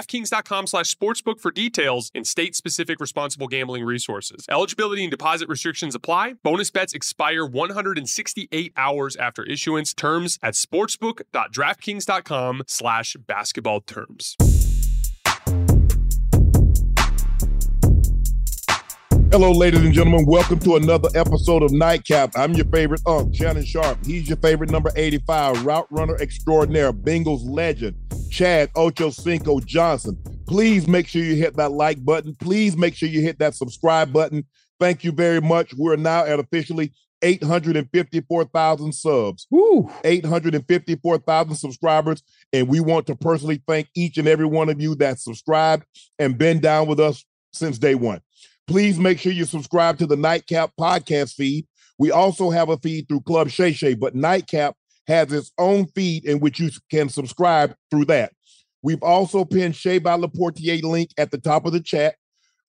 DraftKings.com 0.00 0.66
slash 0.66 0.94
sportsbook 0.94 1.40
for 1.40 1.50
details 1.50 2.10
and 2.14 2.26
state-specific 2.26 3.00
responsible 3.00 3.48
gambling 3.48 3.84
resources. 3.84 4.46
Eligibility 4.50 5.04
and 5.04 5.10
deposit 5.10 5.48
restrictions 5.48 5.94
apply. 5.94 6.34
Bonus 6.42 6.70
bets 6.70 6.94
expire 6.94 7.44
168 7.44 8.72
hours 8.76 9.16
after 9.16 9.44
issuance. 9.44 9.92
Terms 9.94 10.38
at 10.42 10.54
sportsbook.draftkings.com 10.54 12.62
slash 12.66 13.16
basketball 13.26 13.80
terms. 13.80 14.36
Hello, 19.32 19.52
ladies 19.52 19.82
and 19.82 19.94
gentlemen. 19.94 20.26
Welcome 20.26 20.58
to 20.58 20.74
another 20.74 21.08
episode 21.14 21.62
of 21.62 21.70
Nightcap. 21.70 22.32
I'm 22.34 22.52
your 22.52 22.66
favorite 22.66 23.00
unk, 23.06 23.32
Shannon 23.32 23.64
Sharpe. 23.64 24.04
He's 24.04 24.28
your 24.28 24.38
favorite 24.38 24.70
number 24.70 24.90
85, 24.96 25.64
route 25.64 25.86
runner 25.92 26.16
extraordinaire, 26.16 26.92
Bengals 26.92 27.48
legend, 27.48 27.96
Chad 28.32 28.72
Ochocinco 28.72 29.64
Johnson. 29.64 30.20
Please 30.48 30.88
make 30.88 31.06
sure 31.06 31.22
you 31.22 31.36
hit 31.36 31.56
that 31.58 31.70
like 31.70 32.04
button. 32.04 32.34
Please 32.40 32.76
make 32.76 32.96
sure 32.96 33.08
you 33.08 33.20
hit 33.20 33.38
that 33.38 33.54
subscribe 33.54 34.12
button. 34.12 34.44
Thank 34.80 35.04
you 35.04 35.12
very 35.12 35.40
much. 35.40 35.74
We're 35.74 35.94
now 35.94 36.24
at 36.24 36.40
officially 36.40 36.92
854,000 37.22 38.92
subs. 38.92 39.46
854,000 40.02 41.54
subscribers. 41.54 42.24
And 42.52 42.66
we 42.66 42.80
want 42.80 43.06
to 43.06 43.14
personally 43.14 43.62
thank 43.68 43.90
each 43.94 44.18
and 44.18 44.26
every 44.26 44.46
one 44.46 44.68
of 44.70 44.80
you 44.80 44.96
that 44.96 45.20
subscribed 45.20 45.84
and 46.18 46.36
been 46.36 46.58
down 46.58 46.88
with 46.88 46.98
us 46.98 47.24
since 47.52 47.78
day 47.78 47.94
one. 47.94 48.20
Please 48.70 49.00
make 49.00 49.18
sure 49.18 49.32
you 49.32 49.46
subscribe 49.46 49.98
to 49.98 50.06
the 50.06 50.16
Nightcap 50.16 50.70
podcast 50.78 51.34
feed. 51.34 51.66
We 51.98 52.12
also 52.12 52.50
have 52.50 52.68
a 52.68 52.76
feed 52.76 53.08
through 53.08 53.22
Club 53.22 53.50
Shay 53.50 53.72
Shay, 53.72 53.94
but 53.94 54.14
Nightcap 54.14 54.76
has 55.08 55.32
its 55.32 55.50
own 55.58 55.86
feed 55.86 56.24
in 56.24 56.38
which 56.38 56.60
you 56.60 56.70
can 56.88 57.08
subscribe 57.08 57.74
through 57.90 58.04
that. 58.04 58.32
We've 58.80 59.02
also 59.02 59.44
pinned 59.44 59.74
Shay 59.74 59.98
by 59.98 60.16
Laportier 60.16 60.84
link 60.84 61.10
at 61.18 61.32
the 61.32 61.38
top 61.38 61.66
of 61.66 61.72
the 61.72 61.80
chat. 61.80 62.14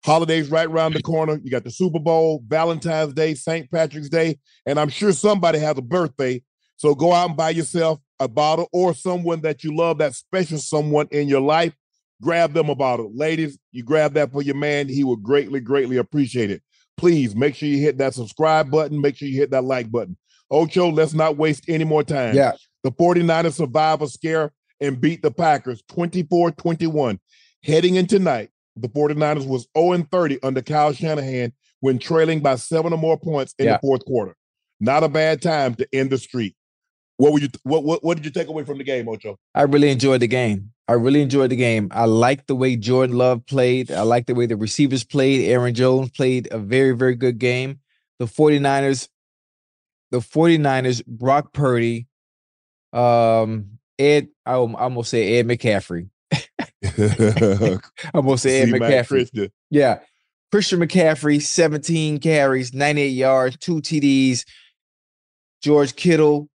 Holidays 0.04 0.50
right 0.50 0.68
around 0.68 0.96
the 0.96 1.04
corner. 1.04 1.40
You 1.44 1.52
got 1.52 1.66
the 1.66 1.70
Super 1.70 2.00
Bowl, 2.00 2.44
Valentine's 2.48 3.14
Day, 3.14 3.36
St. 3.36 3.70
Patrick's 3.70 4.10
Day, 4.10 4.40
and 4.66 4.80
I'm 4.80 4.90
sure 4.90 5.14
somebody 5.14 5.60
has 5.60 5.78
a 5.78 5.84
birthday. 5.84 6.42
So 6.78 6.96
go 6.96 7.14
out 7.14 7.28
and 7.30 7.38
buy 7.38 7.52
yourself 7.52 8.00
a 8.20 8.28
bottle 8.28 8.70
or 8.74 8.96
someone 8.96 9.42
that 9.42 9.64
you 9.64 9.76
love, 9.76 10.00
that 10.00 10.16
special 10.16 10.58
someone 10.58 11.10
in 11.12 11.28
your 11.28 11.42
life 11.42 11.76
grab 12.22 12.54
them 12.54 12.70
a 12.70 12.76
bottle. 12.76 13.12
Ladies, 13.14 13.58
you 13.72 13.84
grab 13.84 14.14
that 14.14 14.32
for 14.32 14.42
your 14.42 14.56
man. 14.56 14.88
He 14.88 15.04
will 15.04 15.16
greatly, 15.18 15.60
greatly 15.60 15.98
appreciate 15.98 16.52
it. 16.52 16.62
Please 16.98 17.36
make 17.36 17.56
sure 17.56 17.68
you 17.68 17.80
hit 17.80 17.98
that 17.98 18.14
subscribe 18.14 18.70
button. 18.70 19.02
Make 19.02 19.18
sure 19.18 19.28
you 19.28 19.38
hit 19.40 19.52
that 19.52 19.64
like 19.64 19.92
button. 19.92 20.18
Ocho, 20.52 20.90
let's 20.90 21.14
not 21.14 21.38
waste 21.38 21.66
any 21.68 21.84
more 21.84 22.04
time. 22.04 22.36
Yeah. 22.36 22.52
The 22.84 22.92
49ers 22.92 23.54
survive 23.54 24.02
a 24.02 24.08
scare 24.08 24.52
and 24.80 25.00
beat 25.00 25.22
the 25.22 25.32
Packers 25.32 25.82
24 25.90 26.52
21. 26.52 27.20
Heading 27.64 27.96
in 27.96 28.08
tonight, 28.08 28.50
the 28.76 28.90
49ers 28.90 29.48
was 29.48 29.68
0 29.78 30.06
30 30.12 30.40
under 30.44 30.62
Kyle 30.62 30.94
Shanahan 30.94 31.54
when 31.80 32.00
trailing 32.00 32.40
by 32.42 32.56
seven 32.56 32.94
or 32.94 32.98
more 32.98 33.18
points 33.18 33.54
in 33.58 33.66
Yeah. 33.66 33.74
the 33.74 33.80
fourth 33.80 34.06
quarter. 34.06 34.36
Not 34.80 35.04
a 35.04 35.10
bad 35.10 35.42
time 35.42 35.76
to 35.76 35.88
end 35.94 36.10
the 36.10 36.18
streak. 36.18 36.56
What 37.22 37.34
would 37.34 37.44
you 37.44 37.50
what, 37.62 37.84
what 37.84 38.04
what 38.04 38.18
did 38.18 38.26
you 38.26 38.32
take 38.32 38.48
away 38.48 38.64
from 38.64 38.80
the 38.80 38.84
game, 38.84 39.08
Ocho? 39.08 39.38
I 39.54 39.62
really 39.62 39.92
enjoyed 39.92 40.22
the 40.22 40.28
game. 40.28 40.72
I 40.88 40.94
really 40.94 41.22
enjoyed 41.22 41.52
the 41.52 41.56
game. 41.56 41.90
I 41.92 42.06
like 42.06 42.48
the 42.48 42.56
way 42.56 42.76
Jordan 42.76 43.16
Love 43.16 43.46
played. 43.46 43.92
I 43.92 44.02
like 44.02 44.26
the 44.26 44.34
way 44.34 44.48
the 44.48 44.56
receivers 44.56 45.04
played. 45.04 45.48
Aaron 45.48 45.76
Jones 45.76 46.10
played 46.10 46.48
a 46.52 46.58
very, 46.58 46.94
very 46.96 47.14
good 47.14 47.38
game. 47.38 47.80
The 48.18 48.26
49ers, 48.26 49.08
the 50.10 50.18
49ers, 50.18 51.06
Brock 51.06 51.54
Purdy, 51.54 52.08
um, 52.92 53.78
Ed, 54.00 54.30
I 54.44 54.54
I 54.54 54.56
almost 54.56 55.12
say 55.12 55.38
Ed 55.38 55.46
McCaffrey. 55.46 56.10
I'm 58.16 58.26
gonna 58.26 58.38
say 58.40 58.62
Ed 58.62 58.70
McCaffrey. 58.70 59.08
Christian. 59.08 59.52
Yeah. 59.70 60.00
Christian 60.52 60.80
McCaffrey, 60.80 61.40
17 61.40 62.18
carries, 62.18 62.74
98 62.74 63.08
yards, 63.10 63.58
two 63.58 63.76
TDs. 63.76 64.44
George 65.62 65.96
Kittle 65.96 66.50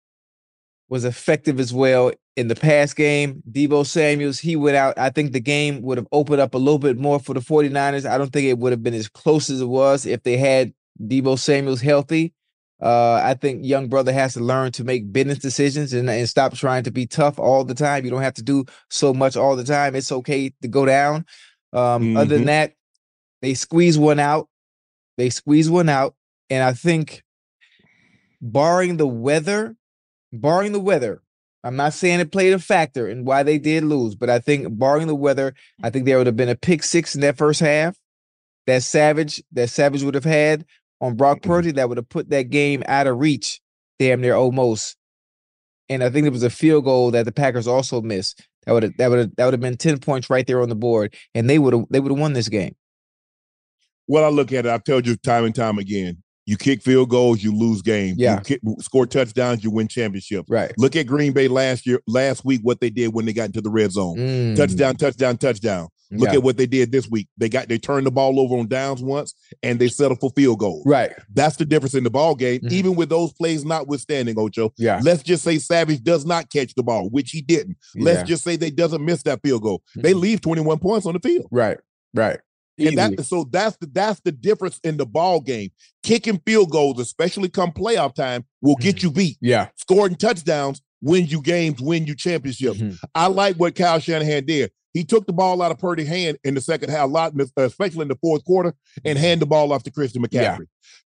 was 0.89 1.05
effective 1.05 1.59
as 1.61 1.73
well 1.73 2.13
in 2.37 2.49
the 2.49 2.55
pass 2.55 2.93
game. 2.93 3.43
Deebo 3.51 3.87
Samuels, 3.87 4.39
he 4.39 4.57
went 4.57 4.77
out. 4.77 4.99
I 4.99 5.11
think 5.11 5.33
the 5.33 5.41
game 5.41 5.83
would 5.83 5.99
have 5.99 6.09
opened 6.13 6.41
up 6.41 6.55
a 6.55 6.59
little 6.59 6.79
bit 6.79 6.99
more 6.99 7.19
for 7.19 7.33
the 7.35 7.41
49ers. 7.41 8.09
I 8.09 8.19
don't 8.19 8.33
think 8.33 8.47
it 8.47 8.59
would 8.59 8.73
have 8.73 8.83
been 8.83 8.95
as 8.95 9.09
close 9.09 9.51
as 9.51 9.61
it 9.61 9.67
was 9.67 10.05
if 10.07 10.23
they 10.23 10.37
had 10.37 10.73
Deebo 11.01 11.39
Samuels 11.39 11.81
healthy. 11.81 12.33
Uh, 12.83 13.15
I 13.23 13.35
think 13.35 13.65
young 13.65 13.89
brother 13.89 14.13
has 14.13 14.35
to 14.35 14.41
learn 14.41 14.73
to 14.73 14.85
make 14.85 15.11
business 15.13 15.39
decisions 15.39 15.93
and, 15.95 16.11
and 16.11 16.29
stop 16.29 16.55
trying 16.55 16.83
to 16.85 16.91
be 16.91 17.07
tough 17.07 17.39
all 17.39 17.65
the 17.65 17.75
time. 17.75 18.05
You 18.05 18.11
don't 18.11 18.21
have 18.21 18.35
to 18.35 18.43
do 18.43 18.65
so 18.91 19.15
much 19.15 19.37
all 19.37 19.57
the 19.57 19.65
time. 19.65 19.95
It's 19.95 20.13
okay 20.13 20.53
to 20.61 20.69
go 20.69 20.85
down. 20.85 21.25
Um, 21.73 22.17
Other 22.17 22.27
Mhm. 22.27 22.29
than 22.39 22.45
that, 22.47 22.73
they 23.43 23.55
squeeze 23.55 23.97
one 23.97 24.19
out. 24.19 24.49
They 25.17 25.31
squeeze 25.31 25.71
one 25.71 25.89
out. 25.89 26.15
And 26.51 26.63
I 26.63 26.73
think, 26.73 27.23
barring 28.43 28.97
the 28.97 29.07
weather, 29.07 29.77
barring 30.41 30.73
the 30.73 30.81
weather, 30.81 31.23
I'm 31.63 31.77
not 31.77 31.95
saying 31.95 32.21
it 32.21 32.33
played 32.33 32.53
a 32.53 32.59
factor 32.59 33.09
in 33.09 33.25
why 33.25 33.43
they 33.43 33.59
did 33.59 33.85
lose, 33.85 34.15
but 34.15 34.29
I 34.29 34.39
think 34.39 34.79
barring 34.79 35.07
the 35.07 35.15
weather, 35.15 35.55
I 35.83 35.91
think 35.91 36.05
there 36.05 36.19
would 36.19 36.27
have 36.27 36.37
been 36.37 36.49
a 36.49 36.55
pick 36.55 36.83
six 36.83 37.15
in 37.15 37.23
that 37.23 37.39
first 37.39 37.61
half 37.61 37.97
that 38.67 38.83
Savage, 38.83 39.43
that 39.53 39.71
Savage 39.71 40.03
would 40.03 40.15
have 40.15 40.25
had 40.25 40.67
on 41.01 41.17
Brock 41.17 41.39
Mm-hmm. 41.39 41.51
Purdy 41.51 41.71
that 41.73 41.89
would 41.89 41.99
have 41.99 42.09
put 42.09 42.31
that 42.31 42.51
game 42.51 42.83
out 42.87 43.07
of 43.07 43.19
reach, 43.19 43.61
damn 43.99 44.21
near 44.21 44.35
almost. 44.35 44.97
And 45.89 46.03
I 46.03 46.11
think 46.11 46.27
it 46.27 46.33
was 46.33 46.43
a 46.43 46.51
field 46.51 46.85
goal 46.85 47.11
that 47.13 47.25
the 47.25 47.33
Packers 47.33 47.67
also 47.67 48.01
missed. 48.01 48.47
That 48.67 48.73
would 48.73 48.83
have 48.83 48.97
that 48.97 49.11
would 49.11 49.19
have 49.19 49.37
that 49.37 49.45
would 49.45 49.55
have 49.55 49.61
been 49.61 49.77
ten 49.77 49.99
points 49.99 50.31
right 50.31 50.47
there 50.47 50.63
on 50.63 50.71
the 50.71 50.75
board, 50.75 51.15
and 51.35 51.49
they 51.49 51.59
would 51.59 51.75
have 51.75 51.85
they 51.91 52.01
would 52.01 52.13
have 52.13 52.19
won 52.19 52.33
this 52.33 52.49
game. 52.49 52.75
Well, 54.07 54.25
I 54.25 54.29
look 54.29 54.53
at 54.53 54.67
it, 54.67 54.71
I've 54.71 54.85
told 54.85 55.07
you 55.07 55.17
time 55.17 55.45
and 55.45 55.55
time 55.55 55.79
again. 55.79 56.23
You 56.47 56.57
kick 56.59 56.83
field 56.83 57.09
goals, 57.09 57.43
you 57.43 57.57
lose 57.57 57.81
games. 57.81 58.19
Yeah. 58.19 58.35
You 58.37 58.41
kick, 58.43 58.61
score 58.81 59.07
touchdowns, 59.07 59.65
you 59.65 59.71
win 59.71 59.89
championships. 59.89 60.51
Right. 60.51 60.73
Look 60.77 60.95
at 60.95 61.07
Green 61.07 61.33
Bay 61.33 61.49
last 61.49 61.87
year, 61.87 62.01
last 62.07 62.45
week, 62.45 62.61
what 62.63 62.81
they 62.81 62.91
did 62.91 63.15
when 63.15 63.25
they 63.25 63.33
got 63.33 63.47
into 63.47 63.63
the 63.63 63.71
red 63.71 63.93
zone. 63.93 64.17
Mm. 64.19 64.57
Touchdown, 64.57 64.97
touchdown, 64.97 65.39
touchdown. 65.39 65.89
Look 66.11 66.29
Yeah. 66.29 66.35
at 66.35 66.43
what 66.43 66.59
they 66.59 66.67
did 66.67 66.93
this 66.93 67.09
week. 67.09 67.29
They 67.39 67.49
got 67.49 67.69
they 67.69 67.79
turned 67.79 68.07
the 68.07 68.11
ball 68.11 68.39
over 68.39 68.57
on 68.57 68.69
downs 68.69 69.03
once 69.03 69.35
and 69.63 69.79
they 69.81 69.89
settled 69.89 70.21
for 70.21 70.31
field 70.37 70.59
goals. 70.59 70.83
Right. 70.85 71.13
That's 71.33 71.57
the 71.57 71.65
difference 71.65 71.95
in 71.95 72.05
the 72.05 72.11
ball 72.11 72.35
game, 72.35 72.61
Mhm. 72.61 72.73
even 72.73 72.95
with 72.95 73.09
those 73.09 73.33
plays 73.33 73.65
notwithstanding, 73.65 74.39
Ocho. 74.39 74.71
Yeah. 74.77 75.01
Let's 75.03 75.23
just 75.23 75.43
say 75.43 75.59
Savage 75.59 76.03
does 76.05 76.27
not 76.27 76.53
catch 76.53 76.75
the 76.75 76.83
ball, 76.83 77.09
which 77.09 77.31
he 77.31 77.41
didn't. 77.41 77.79
Let's 77.97 78.29
just 78.29 78.45
say 78.45 78.57
they 78.57 78.71
doesn't 78.71 79.03
miss 79.05 79.23
that 79.23 79.41
field 79.43 79.63
goal. 79.63 79.83
They 79.97 80.13
Mhm. 80.13 80.21
leave 80.21 80.41
21 80.43 80.79
points 80.79 81.07
on 81.07 81.15
the 81.15 81.21
field. 81.21 81.47
Right. 81.51 81.79
Right. 82.13 82.39
And 82.79 82.99
that 82.99 83.25
so 83.25 83.45
that's 83.51 83.77
the 83.77 83.87
that's 83.87 84.21
the 84.25 84.33
difference 84.33 84.81
in 84.85 84.97
the 84.97 85.07
ball 85.07 85.41
game. 85.41 85.71
Kicking 86.03 86.41
field 86.45 86.71
goals, 86.71 86.99
especially 87.01 87.49
come 87.49 87.71
playoff 87.73 88.15
time, 88.15 88.45
will 88.61 88.77
get 88.77 88.97
Mm-hmm. 88.97 89.07
you 89.07 89.13
beat. 89.13 89.37
yeah. 89.41 89.69
Scoring 89.77 90.17
touchdowns 90.17 90.83
wins 91.01 91.31
you 91.31 91.41
games, 91.43 91.81
win 91.81 92.07
you 92.07 92.15
championships. 92.15 92.79
Mhm. 92.79 92.99
I 93.15 93.27
like 93.27 93.57
what 93.57 93.75
Kyle 93.75 93.99
Shanahan 93.99 94.45
did. 94.47 94.71
He 94.95 95.05
took 95.05 95.27
the 95.27 95.33
ball 95.33 95.61
out 95.61 95.71
of 95.73 95.79
Purdy's 95.79 96.09
hand 96.09 96.39
in 96.45 96.55
the 96.55 96.61
second 96.61 96.89
half, 96.91 97.05
a 97.05 97.07
lot, 97.13 97.33
especially 97.57 98.03
in 98.03 98.09
the 98.09 98.17
fourth 98.23 98.45
quarter, 98.45 98.75
and 99.05 99.19
hand 99.19 99.43
the 99.43 99.47
ball 99.47 99.73
off 99.73 99.83
to 99.83 99.91
Christian 99.91 100.25
Yeah. 100.31 100.57
McCaffrey. 100.57 100.67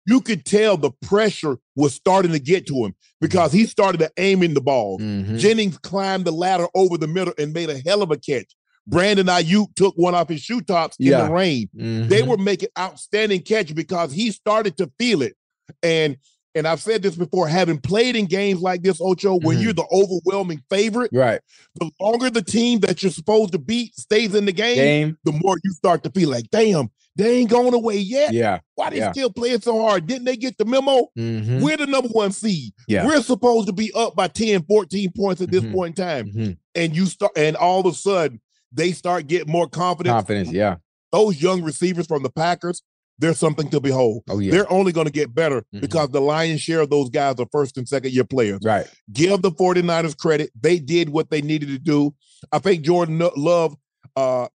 You 0.06 0.20
could 0.22 0.46
tell 0.46 0.78
the 0.78 0.92
pressure 1.02 1.58
was 1.76 1.94
starting 1.94 2.32
to 2.32 2.40
get 2.40 2.66
to 2.68 2.76
him 2.86 2.96
because 3.22 3.52
he 3.54 3.66
started 3.66 4.00
to 4.00 4.12
aiming 4.18 4.54
the 4.54 4.62
ball. 4.62 5.00
Mhm. 5.00 5.38
Jennings 5.38 5.78
climbed 5.78 6.26
the 6.26 6.32
ladder 6.32 6.68
over 6.76 6.98
the 6.98 7.08
middle 7.08 7.34
and 7.38 7.54
made 7.54 7.70
a 7.70 7.78
hell 7.80 8.02
of 8.02 8.10
a 8.12 8.18
catch. 8.18 8.54
Brandon 8.88 9.28
Aiyuk 9.28 9.76
took 9.76 9.96
one 9.96 10.14
off 10.16 10.30
his 10.30 10.42
shoe 10.42 10.62
tops 10.62 10.98
in 11.00 11.12
the 11.12 11.32
rain. 11.32 11.70
Mhm. 11.76 12.10
They 12.10 12.22
were 12.24 12.38
making 12.38 12.70
outstanding 12.78 13.42
catch 13.42 13.74
because 13.74 14.12
he 14.12 14.32
started 14.32 14.78
to 14.78 14.92
feel 15.00 15.22
it. 15.22 15.36
And 15.82 16.18
and 16.56 16.68
I've 16.68 16.82
said 16.82 17.02
this 17.02 17.16
before, 17.16 17.48
having 17.48 17.80
played 17.80 18.16
in 18.16 18.28
games 18.28 18.62
like 18.62 18.84
this, 18.84 19.02
Ocho, 19.02 19.40
where 19.40 19.58
Mhm. 19.58 19.64
you're 19.64 19.74
the 19.74 19.88
overwhelming 19.92 20.62
favorite, 20.70 21.10
right 21.12 21.42
the 21.80 21.90
longer 22.00 22.30
the 22.30 22.44
team 22.44 22.80
that 22.82 23.02
you're 23.02 23.12
supposed 23.12 23.54
to 23.54 23.58
beat 23.58 23.96
stays 23.96 24.36
in 24.36 24.46
the 24.46 24.52
game, 24.52 24.76
game. 24.76 25.18
the 25.24 25.32
more 25.32 25.58
you 25.64 25.72
start 25.72 26.04
to 26.04 26.12
feel 26.12 26.30
like, 26.30 26.48
damn, 26.52 26.92
they 27.16 27.38
ain't 27.38 27.50
going 27.50 27.74
away 27.74 27.98
yet. 27.98 28.34
Yeah. 28.34 28.60
Why 28.76 28.92
they 28.92 28.98
yeah. 28.98 29.12
still 29.12 29.32
playing 29.32 29.62
so 29.62 29.82
hard? 29.82 30.06
Didn't 30.06 30.26
they 30.26 30.38
get 30.38 30.58
the 30.60 30.66
memo? 30.66 31.08
Mhm. 31.18 31.62
We're 31.62 31.78
the 31.78 31.88
number 31.88 32.10
one 32.10 32.32
seed. 32.32 32.72
Yeah. 32.88 33.08
We're 33.08 33.24
supposed 33.24 33.66
to 33.66 33.74
be 33.74 33.92
up 33.96 34.16
by 34.16 34.28
10, 34.28 34.62
14 34.64 35.12
points 35.12 35.42
at 35.42 35.50
this 35.50 35.64
Mhm. 35.64 35.74
point 35.74 35.98
in 35.98 36.06
time. 36.06 36.32
Mhm. 36.32 36.58
And 36.76 36.96
you 36.96 37.08
start, 37.08 37.32
and 37.36 37.56
all 37.56 37.80
of 37.80 37.88
a 37.88 37.94
sudden, 37.98 38.40
they 38.74 38.92
start 38.92 39.28
getting 39.28 39.52
more 39.52 39.68
confidence. 39.68 40.14
Confidence. 40.14 40.52
Yeah. 40.52 40.76
Those 41.12 41.42
young 41.42 41.62
receivers 41.64 42.08
from 42.08 42.24
the 42.24 42.30
Packers, 42.32 42.82
there's 43.20 43.38
something 43.38 43.70
to 43.70 43.80
behold. 43.80 44.24
Oh 44.30 44.40
yeah. 44.40 44.52
They're 44.52 44.72
only 44.72 44.92
going 44.92 45.06
to 45.06 45.12
get 45.14 45.34
better 45.36 45.64
Mhm. 45.74 45.82
because 45.82 46.10
the 46.10 46.20
lion's 46.22 46.62
share 46.62 46.82
of 46.82 46.90
those 46.90 47.10
guys 47.10 47.36
are 47.40 47.46
first 47.52 47.78
and 47.78 47.88
second 47.88 48.12
year 48.14 48.24
players. 48.24 48.60
right. 48.64 48.88
Give 49.12 49.42
the 49.42 49.52
49ers 49.52 50.18
credit. 50.18 50.50
They 50.60 50.80
did 50.80 51.10
what 51.10 51.30
they 51.30 51.42
needed 51.42 51.70
to 51.70 51.78
do. 51.80 52.14
I 52.52 52.60
think 52.60 52.84
Jordan 52.84 53.22
Love, 53.38 53.76
uh, 54.16 54.48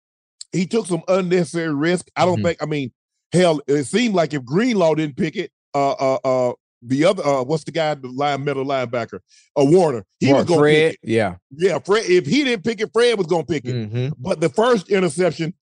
he 0.52 0.66
took 0.66 0.86
some 0.86 1.02
unnecessary 1.08 1.74
risk. 1.74 2.08
I 2.16 2.24
don't 2.24 2.40
Mhm. 2.40 2.44
think, 2.44 2.62
I 2.62 2.66
mean, 2.66 2.92
hell, 3.32 3.60
it 3.66 3.84
seemed 3.84 4.14
like 4.14 4.32
if 4.32 4.42
Greenlaw 4.44 4.94
didn't 4.94 5.16
pick 5.16 5.36
it, 5.36 5.50
uh, 5.74 5.90
uh, 5.92 6.18
uh, 6.24 6.52
the 6.82 7.04
other, 7.04 7.24
uh, 7.24 7.42
what's 7.42 7.64
the 7.64 7.72
guy, 7.72 7.94
the 7.94 8.08
line 8.08 8.44
middle 8.44 8.64
linebacker, 8.64 9.20
uh, 9.58 9.64
Warner, 9.64 10.04
he 10.20 10.32
was 10.32 10.44
going 10.44 10.58
to 10.58 10.62
Fred. 10.62 10.90
pick 10.92 10.98
it. 11.02 11.08
Yeah. 11.10 11.36
Yeah, 11.50 11.78
Fred, 11.78 12.04
if 12.06 12.26
he 12.26 12.44
didn't 12.44 12.64
pick 12.64 12.80
it, 12.80 12.90
Fred 12.92 13.16
was 13.18 13.26
going 13.26 13.44
to 13.46 13.52
pick 13.52 13.64
it. 13.64 13.74
Mhm. 13.74 14.12
But 14.18 14.40
the 14.40 14.48
first 14.50 14.88
interception, 14.90 15.54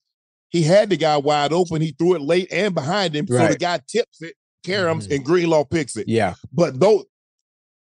he 0.49 0.61
had 0.61 0.89
the 0.89 0.97
guy 0.97 1.17
wide 1.17 1.53
open. 1.53 1.81
He 1.81 1.95
threw 1.97 2.15
it 2.15 2.21
late 2.21 2.47
and 2.51 2.73
behind 2.75 3.15
him. 3.15 3.27
So 3.27 3.47
the 3.47 3.57
guy 3.57 3.79
tips 3.87 4.21
it, 4.21 4.35
caroms, 4.65 5.07
Mhm. 5.07 5.15
and 5.15 5.25
Greenlaw 5.25 5.63
picks 5.65 5.95
it. 5.97 6.07
Yeah. 6.07 6.35
But 6.53 6.79
though 6.79 7.05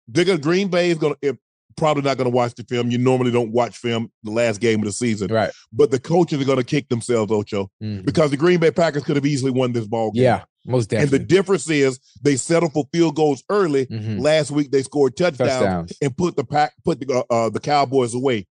they're 0.07 0.25
gonna 0.25 0.37
Green 0.39 0.67
Bay 0.67 0.89
is 0.89 0.97
gonna 0.97 1.15
if, 1.21 1.37
probably 1.77 2.03
not 2.03 2.17
gonna 2.17 2.29
watch 2.29 2.53
the 2.55 2.63
film. 2.63 2.91
You 2.91 2.97
normally 2.97 3.31
don't 3.31 3.51
watch 3.51 3.77
film 3.77 4.11
the 4.23 4.31
last 4.31 4.59
game 4.59 4.79
of 4.79 4.85
the 4.85 4.91
season. 4.91 5.31
Right. 5.31 5.51
But 5.71 5.89
the 5.89 5.99
coaches 5.99 6.41
are 6.41 6.45
gonna 6.45 6.63
kick 6.65 6.89
themselves, 6.89 7.31
Ocho, 7.31 7.69
Mhm. 7.81 8.03
because 8.05 8.29
the 8.31 8.37
Green 8.37 8.59
Bay 8.59 8.71
Packers 8.71 9.03
could 9.03 9.15
have 9.15 9.25
easily 9.25 9.51
won 9.51 9.71
this 9.71 9.87
ball 9.87 10.11
game. 10.11 10.23
Yeah. 10.23 10.43
Most 10.65 10.93
And 10.93 11.09
the 11.09 11.17
difference 11.19 11.67
is 11.69 11.99
they 12.21 12.35
settled 12.35 12.73
for 12.73 12.85
field 12.93 13.15
goals 13.15 13.43
early. 13.49 13.87
Mhm. 13.87 14.21
Last 14.21 14.51
week 14.51 14.69
they 14.71 14.83
scored 14.83 15.17
touchdowns, 15.17 15.49
Touchdowns. 15.51 15.93
and 16.01 16.15
put 16.15 16.35
the 16.35 16.43
pack 16.43 16.73
put 16.85 16.99
the 16.99 17.11
uh, 17.29 17.33
uh, 17.33 17.49
the 17.49 17.59
Cowboys 17.59 18.13
away. 18.13 18.45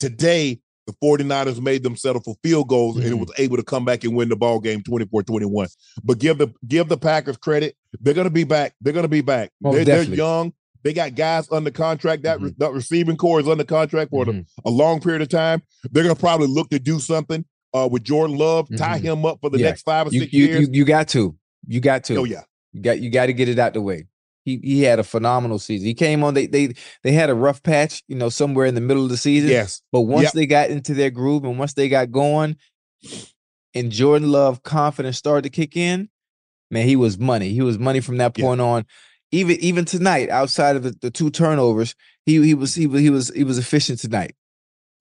Today, 0.00 0.60
the 0.88 0.92
49ers 0.94 1.60
made 1.60 1.84
them 1.84 1.94
settle 1.96 2.20
for 2.22 2.34
field 2.42 2.68
goals 2.68 2.96
and 2.96 3.06
it 3.06 3.10
Mhm. 3.12 3.20
was 3.20 3.30
able 3.38 3.56
to 3.56 3.62
come 3.62 3.84
back 3.84 4.02
and 4.02 4.16
win 4.16 4.28
the 4.28 4.34
ball 4.36 4.58
game 4.58 4.82
24-21. 4.82 5.68
But 6.02 6.18
give 6.18 6.38
the 6.38 6.48
give 6.66 6.88
the 6.88 6.96
Packers 6.98 7.36
credit. 7.36 7.76
They're 8.00 8.14
gonna 8.14 8.30
be 8.30 8.42
back. 8.44 8.74
They're 8.80 8.92
gonna 8.92 9.06
be 9.06 9.20
back. 9.20 9.50
They're, 9.60 9.84
they're 9.84 10.02
young. 10.02 10.52
They 10.82 10.92
got 10.92 11.14
guys 11.14 11.46
under 11.52 11.70
contract. 11.70 12.24
That, 12.24 12.40
re- 12.40 12.52
that 12.58 12.72
receiving 12.72 13.16
core 13.16 13.38
is 13.38 13.46
under 13.46 13.62
contract 13.62 14.10
for 14.10 14.24
the- 14.24 14.32
Mhm. 14.32 14.46
a 14.64 14.70
long 14.70 15.00
period 15.00 15.22
of 15.22 15.28
time. 15.28 15.62
They're 15.92 16.02
gonna 16.02 16.16
probably 16.16 16.48
look 16.48 16.70
to 16.70 16.80
do 16.80 16.98
something 16.98 17.44
uh, 17.74 17.88
with 17.90 18.04
Jordan 18.04 18.36
Love, 18.36 18.68
tie 18.76 18.98
Mhm. 18.98 19.02
him 19.02 19.24
up 19.26 19.38
for 19.40 19.50
the 19.50 19.58
Yeah. 19.58 19.66
next 19.66 19.82
five 19.82 20.06
or 20.06 20.10
You, 20.10 20.20
six 20.20 20.32
you, 20.32 20.44
years. 20.46 20.60
you 20.62 20.68
you 20.72 20.84
got 20.84 21.08
to. 21.08 21.36
You 21.66 21.80
got 21.80 22.04
to. 22.04 22.16
oh 22.16 22.24
yeah. 22.24 22.42
You 22.72 22.80
got 22.82 23.00
you 23.00 23.10
got 23.10 23.26
to 23.26 23.32
get 23.32 23.48
it 23.48 23.58
out 23.58 23.74
the 23.74 23.80
way. 23.82 24.04
He 24.44 24.58
he 24.62 24.82
had 24.82 24.98
a 24.98 25.04
phenomenal 25.04 25.58
season. 25.58 25.86
He 25.86 25.94
came 25.94 26.24
on. 26.24 26.34
They 26.34 26.46
they 26.46 26.74
they 27.04 27.12
had 27.12 27.30
a 27.30 27.34
rough 27.34 27.62
patch, 27.62 28.02
you 28.08 28.16
know, 28.16 28.28
somewhere 28.28 28.66
in 28.66 28.74
the 28.74 28.80
middle 28.80 29.04
of 29.04 29.10
the 29.10 29.16
season. 29.16 29.50
Yes. 29.50 29.82
But 29.92 30.00
once 30.02 30.24
Yep. 30.24 30.32
they 30.32 30.46
got 30.46 30.70
into 30.70 30.94
their 30.94 31.10
groove 31.10 31.44
and 31.44 31.58
once 31.58 31.74
they 31.74 31.88
got 31.88 32.10
going, 32.10 32.56
and 33.74 33.90
Jordan 33.92 34.30
Love 34.32 34.62
confidence 34.62 35.16
started 35.16 35.42
to 35.42 35.50
kick 35.50 35.76
in, 35.76 36.08
man, 36.70 36.86
he 36.86 36.96
was 36.96 37.18
money. 37.18 37.50
He 37.50 37.62
was 37.62 37.78
money 37.78 38.00
from 38.00 38.18
that 38.18 38.36
Yeah. 38.36 38.44
point 38.44 38.60
on. 38.60 38.84
Even 39.30 39.56
even 39.60 39.84
tonight, 39.84 40.28
outside 40.28 40.76
of 40.76 40.82
the, 40.82 40.94
the 41.00 41.10
two 41.10 41.30
turnovers, 41.30 41.94
he 42.26 42.42
he 42.44 42.54
was 42.54 42.74
he 42.74 42.86
was 42.86 43.00
he 43.00 43.10
was 43.10 43.28
he 43.34 43.44
was 43.44 43.58
efficient 43.58 43.98
tonight. 43.98 44.34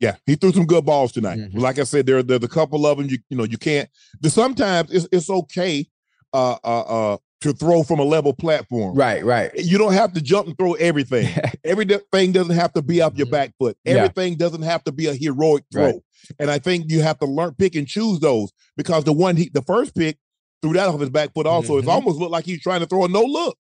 Yeah, 0.02 0.16
he 0.26 0.36
threw 0.36 0.52
some 0.52 0.66
good 0.66 0.84
balls 0.86 1.12
tonight. 1.12 1.38
Mhm. 1.40 1.60
Like 1.60 1.80
I 1.80 1.84
said, 1.84 2.06
there 2.08 2.24
there's 2.24 2.44
a 2.44 2.48
couple 2.48 2.86
of 2.88 2.98
them. 2.98 3.08
You 3.08 3.20
you 3.30 3.38
know 3.38 3.44
you 3.46 3.58
can't. 3.58 3.88
Sometimes 4.26 4.92
it's 4.92 5.08
it's 5.12 5.30
okay 5.30 5.88
uh 6.34 6.58
uh 6.64 6.82
uh 7.14 7.18
to 7.42 7.54
throw 7.54 7.84
from 7.84 8.00
a 8.00 8.04
level 8.04 8.34
platform. 8.34 8.96
Right, 8.96 9.24
right. 9.26 9.52
You 9.56 9.78
don't 9.80 9.94
have 9.94 10.14
to 10.14 10.22
jump 10.22 10.48
and 10.48 10.58
throw 10.58 10.74
everything. 10.74 11.28
Everything 11.64 12.32
doesn't 12.32 12.56
have 12.56 12.72
to 12.74 12.84
be 12.84 13.02
off 13.02 13.18
your 13.18 13.26
Mhm. 13.28 13.32
back 13.32 13.54
foot. 13.58 13.76
Yeah. 13.84 13.94
Everything 13.96 14.36
doesn't 14.36 14.62
have 14.62 14.84
to 14.84 14.92
be 14.92 15.08
a 15.08 15.14
heroic 15.16 15.64
throw. 15.72 15.86
Right. 15.86 15.96
And 16.40 16.52
I 16.52 16.60
think 16.60 16.92
you 16.92 17.02
have 17.02 17.18
to 17.20 17.26
learn 17.26 17.56
pick 17.58 17.76
and 17.76 17.88
choose 17.88 18.20
those 18.20 18.52
because 18.78 19.06
the 19.06 19.14
one 19.14 19.38
he 19.38 19.50
the 19.54 19.64
first 19.64 19.96
pick 19.96 20.18
threw 20.62 20.74
that 20.74 20.88
off 20.90 21.00
his 21.00 21.10
back 21.10 21.34
foot 21.34 21.48
also. 21.48 21.78
It's 21.78 21.88
Mhm. 21.88 21.92
almost 21.94 22.20
looked 22.20 22.32
like 22.32 22.46
he's 22.46 22.62
trying 22.62 22.82
to 22.82 22.86
throw 22.86 23.06
a 23.06 23.08
no 23.08 23.24
look. 23.24 23.58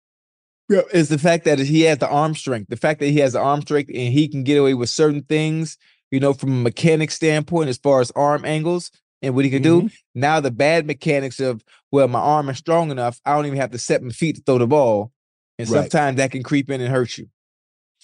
Yeah, 0.68 0.82
it's 0.92 1.08
the 1.08 1.16
fact 1.18 1.44
that 1.46 1.58
he 1.60 1.82
has 1.82 1.98
the 1.98 2.08
arm 2.08 2.34
strength. 2.34 2.68
The 2.68 2.76
fact 2.76 2.98
that 3.00 3.06
he 3.08 3.18
has 3.20 3.32
the 3.34 3.40
arm 3.40 3.62
strength 3.62 3.90
and 3.94 4.12
he 4.12 4.28
can 4.28 4.42
get 4.42 4.56
away 4.58 4.74
with 4.74 4.90
certain 4.90 5.22
things, 5.22 5.78
you 6.10 6.20
know, 6.20 6.32
from 6.32 6.50
a 6.52 6.62
mechanic 6.62 7.10
standpoint, 7.10 7.68
as 7.68 7.76
far 7.78 8.00
as 8.00 8.10
arm 8.16 8.44
angles 8.44 8.90
and 9.22 9.34
what 9.34 9.44
he 9.44 9.50
can 9.50 9.62
do. 9.62 9.90
Now 10.14 10.40
the 10.40 10.50
bad 10.50 10.86
mechanics 10.86 11.40
of 11.40 11.62
well, 11.90 12.08
my 12.08 12.20
arm 12.20 12.48
is 12.50 12.58
strong 12.58 12.90
enough, 12.90 13.20
I 13.24 13.34
don't 13.34 13.46
even 13.46 13.58
have 13.58 13.70
to 13.72 13.78
set 13.78 14.02
my 14.02 14.10
feet 14.10 14.36
to 14.36 14.42
throw 14.42 14.58
the 14.58 14.66
ball, 14.66 15.10
and 15.58 15.68
Right. 15.68 15.82
sometimes 15.90 16.16
that 16.18 16.30
can 16.30 16.42
creep 16.42 16.70
in 16.70 16.80
and 16.80 16.90
hurt 16.90 17.16
you. 17.18 17.28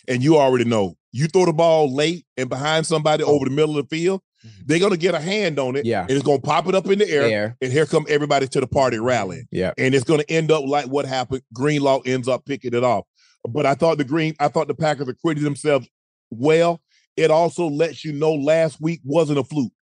and 0.06 0.22
you 0.22 0.36
already 0.36 0.64
know 0.64 0.94
you 1.12 1.26
throw 1.28 1.46
the 1.46 1.52
ball 1.52 1.90
late 1.94 2.26
and 2.36 2.50
behind 2.50 2.84
somebody 2.86 3.22
Oh. 3.24 3.28
over 3.36 3.46
the 3.46 3.50
middle 3.50 3.78
of 3.78 3.88
the 3.88 3.96
field, 3.96 4.20
Mhm. 4.44 4.50
they're 4.66 4.78
gonna 4.78 4.98
get 4.98 5.14
a 5.14 5.20
hand 5.20 5.58
on 5.58 5.76
it, 5.76 5.86
Yeah. 5.86 6.02
and 6.02 6.10
it's 6.10 6.22
gonna 6.24 6.40
pop 6.40 6.68
it 6.68 6.74
up 6.74 6.90
in 6.90 6.98
the 6.98 7.08
air, 7.10 7.22
There, 7.28 7.56
and 7.62 7.72
here 7.72 7.86
come 7.86 8.04
everybody 8.08 8.46
to 8.48 8.60
the 8.60 8.66
party 8.66 8.98
rallying, 8.98 9.46
yeah, 9.50 9.72
and 9.78 9.94
it's 9.94 10.04
gonna 10.04 10.24
end 10.28 10.50
up 10.50 10.64
like 10.66 10.86
what 10.86 11.06
happened. 11.06 11.40
Greenlaw 11.54 12.00
ends 12.04 12.28
up 12.28 12.44
picking 12.44 12.74
it 12.74 12.84
off, 12.84 13.06
but 13.48 13.64
I 13.64 13.72
thought 13.74 13.96
the 13.96 14.04
Green, 14.04 14.34
I 14.40 14.48
thought 14.48 14.68
the 14.68 14.74
Packers 14.74 15.08
acquitted 15.08 15.42
themselves 15.44 15.88
well. 16.30 16.82
It 17.16 17.30
also 17.30 17.68
lets 17.68 18.04
you 18.04 18.12
know 18.12 18.34
last 18.34 18.80
week 18.80 19.00
wasn't 19.04 19.38
a 19.38 19.44
fluke. 19.44 19.72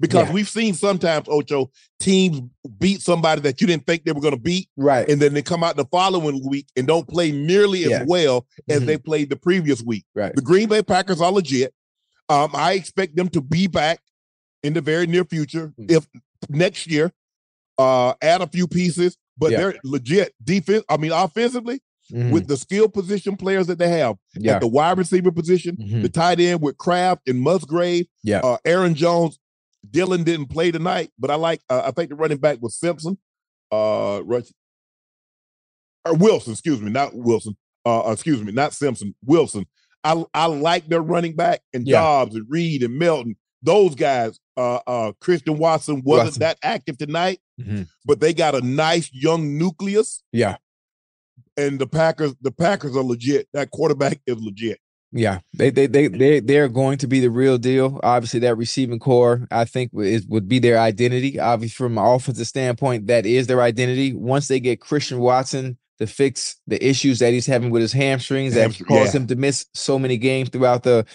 Because 0.00 0.28
Yeah. 0.28 0.34
we've 0.34 0.48
seen 0.48 0.74
sometimes, 0.74 1.26
Ocho, 1.28 1.70
teams 1.98 2.40
beat 2.78 3.00
somebody 3.00 3.40
that 3.42 3.60
you 3.60 3.66
didn't 3.66 3.86
think 3.86 4.04
they 4.04 4.12
were 4.12 4.20
going 4.20 4.34
to 4.34 4.40
beat, 4.40 4.68
right, 4.76 5.08
and 5.08 5.20
then 5.20 5.32
they 5.34 5.42
come 5.42 5.64
out 5.64 5.76
the 5.76 5.86
following 5.86 6.46
week 6.46 6.66
and 6.76 6.86
don't 6.86 7.08
play 7.08 7.32
nearly 7.32 7.92
as 7.92 8.06
well 8.06 8.46
as 8.68 8.82
Mhm. 8.82 8.86
they 8.86 8.98
played 8.98 9.30
the 9.30 9.36
previous 9.36 9.82
week. 9.82 10.04
right. 10.14 10.34
The 10.34 10.42
Green 10.42 10.68
Bay 10.68 10.82
Packers 10.82 11.20
are 11.20 11.32
legit. 11.32 11.72
Um, 12.28 12.50
I 12.54 12.74
expect 12.74 13.16
them 13.16 13.28
to 13.30 13.40
be 13.40 13.66
back 13.66 14.00
in 14.62 14.74
the 14.74 14.80
very 14.82 15.06
near 15.06 15.24
future, 15.24 15.72
Mhm. 15.78 15.90
if 15.90 16.06
next 16.50 16.86
year, 16.86 17.12
uh, 17.78 18.14
add 18.20 18.42
a 18.42 18.46
few 18.46 18.68
pieces, 18.68 19.16
but 19.38 19.50
Yeah. 19.52 19.58
they're 19.58 19.74
legit 19.84 20.34
defense. 20.44 20.84
I 20.88 20.96
mean, 20.98 21.12
offensively, 21.12 21.80
Mhm. 22.12 22.30
with 22.32 22.46
the 22.48 22.56
skill 22.56 22.88
position 22.88 23.36
players 23.36 23.66
that 23.66 23.78
they 23.78 23.88
have 23.88 24.16
yeah, 24.34 24.54
at 24.56 24.60
the 24.60 24.66
wide 24.68 24.96
receiver 24.98 25.30
position, 25.30 25.76
Mhm. 25.76 26.02
the 26.02 26.08
tight 26.08 26.40
end 26.40 26.62
with 26.62 26.78
Kraft 26.78 27.28
and 27.28 27.40
Musgrave, 27.40 28.06
Yeah. 28.24 28.40
uh, 28.40 28.56
Aaron 28.64 28.94
Jones. 28.94 29.38
Dillon 29.90 30.24
didn't 30.24 30.46
play 30.46 30.70
tonight, 30.70 31.10
but 31.18 31.30
I 31.30 31.36
like. 31.36 31.60
Uh, 31.70 31.82
I 31.84 31.90
think 31.92 32.10
the 32.10 32.16
running 32.16 32.38
back 32.38 32.58
was 32.60 32.74
Simpson. 32.76 33.16
Uh, 33.70 34.22
Rush, 34.24 34.46
or 36.04 36.14
Wilson, 36.14 36.52
excuse 36.52 36.80
me, 36.80 36.90
not 36.90 37.14
Wilson. 37.14 37.56
Uh, 37.84 38.10
excuse 38.12 38.42
me, 38.42 38.52
not 38.52 38.74
Simpson. 38.74 39.14
Wilson. 39.24 39.66
I 40.04 40.24
I 40.34 40.46
like 40.46 40.88
their 40.88 41.02
running 41.02 41.34
back 41.34 41.60
and 41.72 41.86
Yeah. 41.86 42.00
Doubs 42.00 42.34
and 42.36 42.46
Reed 42.48 42.82
and 42.82 42.98
Melton. 42.98 43.36
Those 43.62 43.94
guys. 43.94 44.38
Uh, 44.56 44.80
uh, 44.86 45.12
Christian 45.20 45.58
Watson 45.58 46.02
wasn't 46.04 46.26
Watson. 46.26 46.40
that 46.40 46.58
active 46.62 46.98
tonight, 46.98 47.40
Mhm. 47.60 47.88
but 48.04 48.20
they 48.20 48.32
got 48.34 48.54
a 48.54 48.60
nice 48.60 49.10
young 49.12 49.56
nucleus. 49.58 50.22
Yeah. 50.32 50.56
And 51.58 51.78
the 51.78 51.86
Packers, 51.86 52.34
the 52.40 52.52
Packers 52.52 52.96
are 52.96 53.02
legit. 53.02 53.48
That 53.52 53.70
quarterback 53.70 54.20
is 54.26 54.40
legit. 54.40 54.78
Yeah, 55.10 55.40
they 55.54 55.70
they 55.70 55.86
they 55.86 56.08
they 56.08 56.40
they're 56.40 56.68
going 56.68 56.98
to 56.98 57.06
be 57.06 57.20
the 57.20 57.30
real 57.30 57.56
deal. 57.56 57.98
Obviously, 58.02 58.40
that 58.40 58.56
receiving 58.56 58.98
core, 58.98 59.46
I 59.50 59.64
think, 59.64 59.90
is 59.94 60.26
would 60.26 60.48
be 60.48 60.58
their 60.58 60.78
identity. 60.78 61.40
Obviously, 61.40 61.74
from 61.74 61.96
an 61.96 62.04
offensive 62.04 62.46
standpoint, 62.46 63.06
that 63.06 63.24
is 63.24 63.46
their 63.46 63.62
identity. 63.62 64.12
Once 64.12 64.48
they 64.48 64.60
get 64.60 64.80
Christian 64.80 65.18
Watson 65.18 65.78
to 65.98 66.06
fix 66.06 66.56
the 66.66 66.84
issues 66.86 67.18
that 67.18 67.32
he's 67.32 67.46
having 67.46 67.70
with 67.70 67.82
his 67.82 67.92
hamstrings 67.92 68.54
that 68.54 68.70
caused 68.86 69.14
yeah. 69.14 69.20
him 69.20 69.26
to 69.26 69.36
miss 69.36 69.66
so 69.74 69.98
many 69.98 70.16
games 70.18 70.50
throughout 70.50 70.82
the 70.82 71.06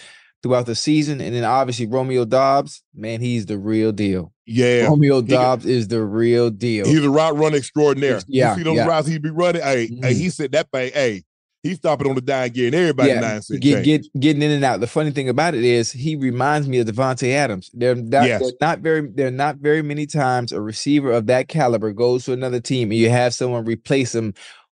throughout 0.42 0.66
the 0.66 0.74
season, 0.74 1.20
and 1.20 1.34
then 1.34 1.44
obviously 1.44 1.86
Romeo 1.86 2.24
Doubs, 2.24 2.82
man, 2.94 3.20
he's 3.20 3.46
the 3.46 3.56
real 3.56 3.92
deal. 3.92 4.33
Yeah. 4.46 4.84
Romeo 4.86 5.22
Doubs 5.22 5.64
is 5.66 5.88
the 5.88 6.02
real 6.02 6.50
deal. 6.50 6.86
He's 6.86 7.04
a 7.04 7.10
route 7.10 7.36
run 7.36 7.54
extraordinaire. 7.54 8.20
Yeah, 8.26 8.50
You 8.52 8.56
see 8.58 8.62
those 8.64 8.76
yeah. 8.76 8.86
routes 8.86 9.08
he 9.08 9.18
be 9.18 9.30
running? 9.30 9.62
Hey, 9.62 9.86
hey, 9.86 10.12
Mhm. 10.12 10.16
he 10.16 10.28
said 10.28 10.52
that 10.52 10.68
thing, 10.70 10.92
hey, 10.92 11.22
he's 11.62 11.76
stopping 11.78 12.06
on 12.08 12.14
the 12.14 12.20
dime 12.20 12.50
getting 12.50 12.78
everybody 12.78 13.08
Yeah, 13.08 13.20
nine 13.20 13.40
cent 13.42 13.62
get, 13.62 13.84
get 13.84 14.04
getting 14.20 14.42
in 14.42 14.50
and 14.50 14.62
out. 14.64 14.80
The 14.80 14.86
funny 14.86 15.12
thing 15.12 15.30
about 15.30 15.54
it 15.54 15.64
is 15.64 15.90
he 15.90 16.14
reminds 16.14 16.68
me 16.68 16.78
of 16.78 16.86
Davante 16.86 17.30
Adams. 17.32 17.70
They're 17.72 17.94
not, 17.94 18.26
Yes. 18.26 18.42
they're 18.42 18.50
not 18.60 18.80
very 18.80 19.08
they're 19.14 19.30
not 19.30 19.56
very 19.56 19.80
many 19.82 20.04
times 20.06 20.52
a 20.52 20.60
receiver 20.60 21.10
of 21.10 21.26
that 21.28 21.48
caliber 21.48 21.92
goes 21.92 22.26
to 22.26 22.32
another 22.34 22.60
team 22.60 22.90
and 22.90 23.00
you 23.00 23.08
have 23.08 23.32
someone 23.32 23.64
replace 23.64 24.14
him 24.14 24.34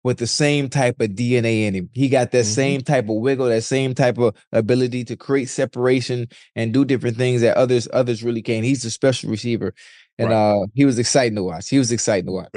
with 0.06 0.18
the 0.18 0.26
same 0.28 0.68
type 0.68 1.00
of 1.00 1.10
DNA 1.16 1.64
in 1.66 1.74
him. 1.74 1.90
He 1.92 2.08
got 2.08 2.30
that 2.30 2.44
Mhm. 2.44 2.54
same 2.60 2.80
type 2.82 3.08
of 3.08 3.16
wiggle, 3.16 3.46
that 3.48 3.64
same 3.64 3.92
type 3.92 4.18
of 4.18 4.36
ability 4.52 5.02
to 5.06 5.16
create 5.16 5.48
separation 5.48 6.28
and 6.54 6.72
do 6.72 6.84
different 6.84 7.16
things 7.16 7.40
that 7.40 7.56
others 7.56 7.88
others 7.92 8.22
really 8.22 8.40
can't. 8.40 8.64
He's 8.64 8.84
a 8.84 8.90
special 8.92 9.30
receiver. 9.30 9.74
And 10.16 10.28
Right. 10.30 10.36
uh 10.36 10.66
he 10.74 10.84
was 10.84 11.00
exciting 11.00 11.34
to 11.34 11.42
watch. 11.42 11.68
He 11.68 11.78
was 11.78 11.90
exciting 11.90 12.26
to 12.26 12.32
watch. 12.32 12.52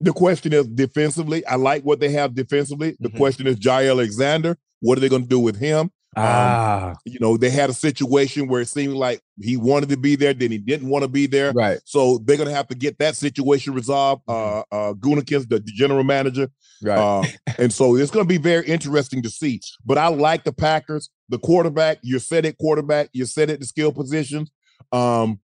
The 0.00 0.12
question 0.14 0.54
is 0.54 0.66
defensively. 0.68 1.44
I 1.44 1.56
like 1.56 1.82
what 1.84 2.00
they 2.00 2.12
have 2.12 2.34
defensively. 2.34 2.96
The 2.98 3.10
Mhm. 3.10 3.16
question 3.18 3.46
is 3.46 3.56
Jaire 3.56 3.90
Alexander. 3.90 4.56
What 4.80 4.96
are 4.96 5.02
they 5.02 5.10
going 5.10 5.24
to 5.24 5.28
do 5.28 5.38
with 5.40 5.56
him? 5.58 5.90
Ah, 6.16 6.94
You 7.04 7.18
know, 7.20 7.36
they 7.36 7.50
had 7.50 7.68
a 7.70 7.74
situation 7.74 8.48
where 8.48 8.60
it 8.62 8.68
seemed 8.68 8.94
like 8.94 9.20
he 9.40 9.56
wanted 9.56 9.88
to 9.90 9.96
be 9.96 10.16
there, 10.16 10.32
then 10.32 10.50
he 10.50 10.58
didn't 10.58 10.88
want 10.88 11.02
to 11.02 11.08
be 11.08 11.26
there. 11.26 11.52
right. 11.52 11.78
So 11.84 12.18
they're 12.24 12.36
going 12.38 12.48
to 12.48 12.54
have 12.54 12.68
to 12.68 12.74
get 12.74 12.98
that 12.98 13.16
situation 13.16 13.74
resolved. 13.74 14.22
Uh, 14.28 14.62
Mm-hmm. 14.72 14.76
uh, 14.76 14.92
Gutekunst, 14.94 15.48
the, 15.48 15.60
general 15.60 16.04
manager, 16.04 16.48
Right. 16.82 16.98
Uh, 16.98 17.24
and 17.58 17.72
so 17.72 17.96
it's 17.96 18.10
going 18.10 18.24
to 18.24 18.28
be 18.28 18.38
very 18.38 18.66
interesting 18.66 19.22
to 19.22 19.30
see. 19.30 19.60
But 19.84 19.98
I 19.98 20.08
like 20.08 20.44
the 20.44 20.52
Packers, 20.52 21.08
the 21.28 21.38
quarterback. 21.38 21.98
You 22.02 22.18
said 22.18 22.44
it, 22.44 22.58
quarterback. 22.58 23.08
You 23.12 23.24
said 23.26 23.48
it, 23.50 23.60
the 23.60 23.66
skill 23.66 23.92
positions. 23.92 24.50
Um, 24.92 25.40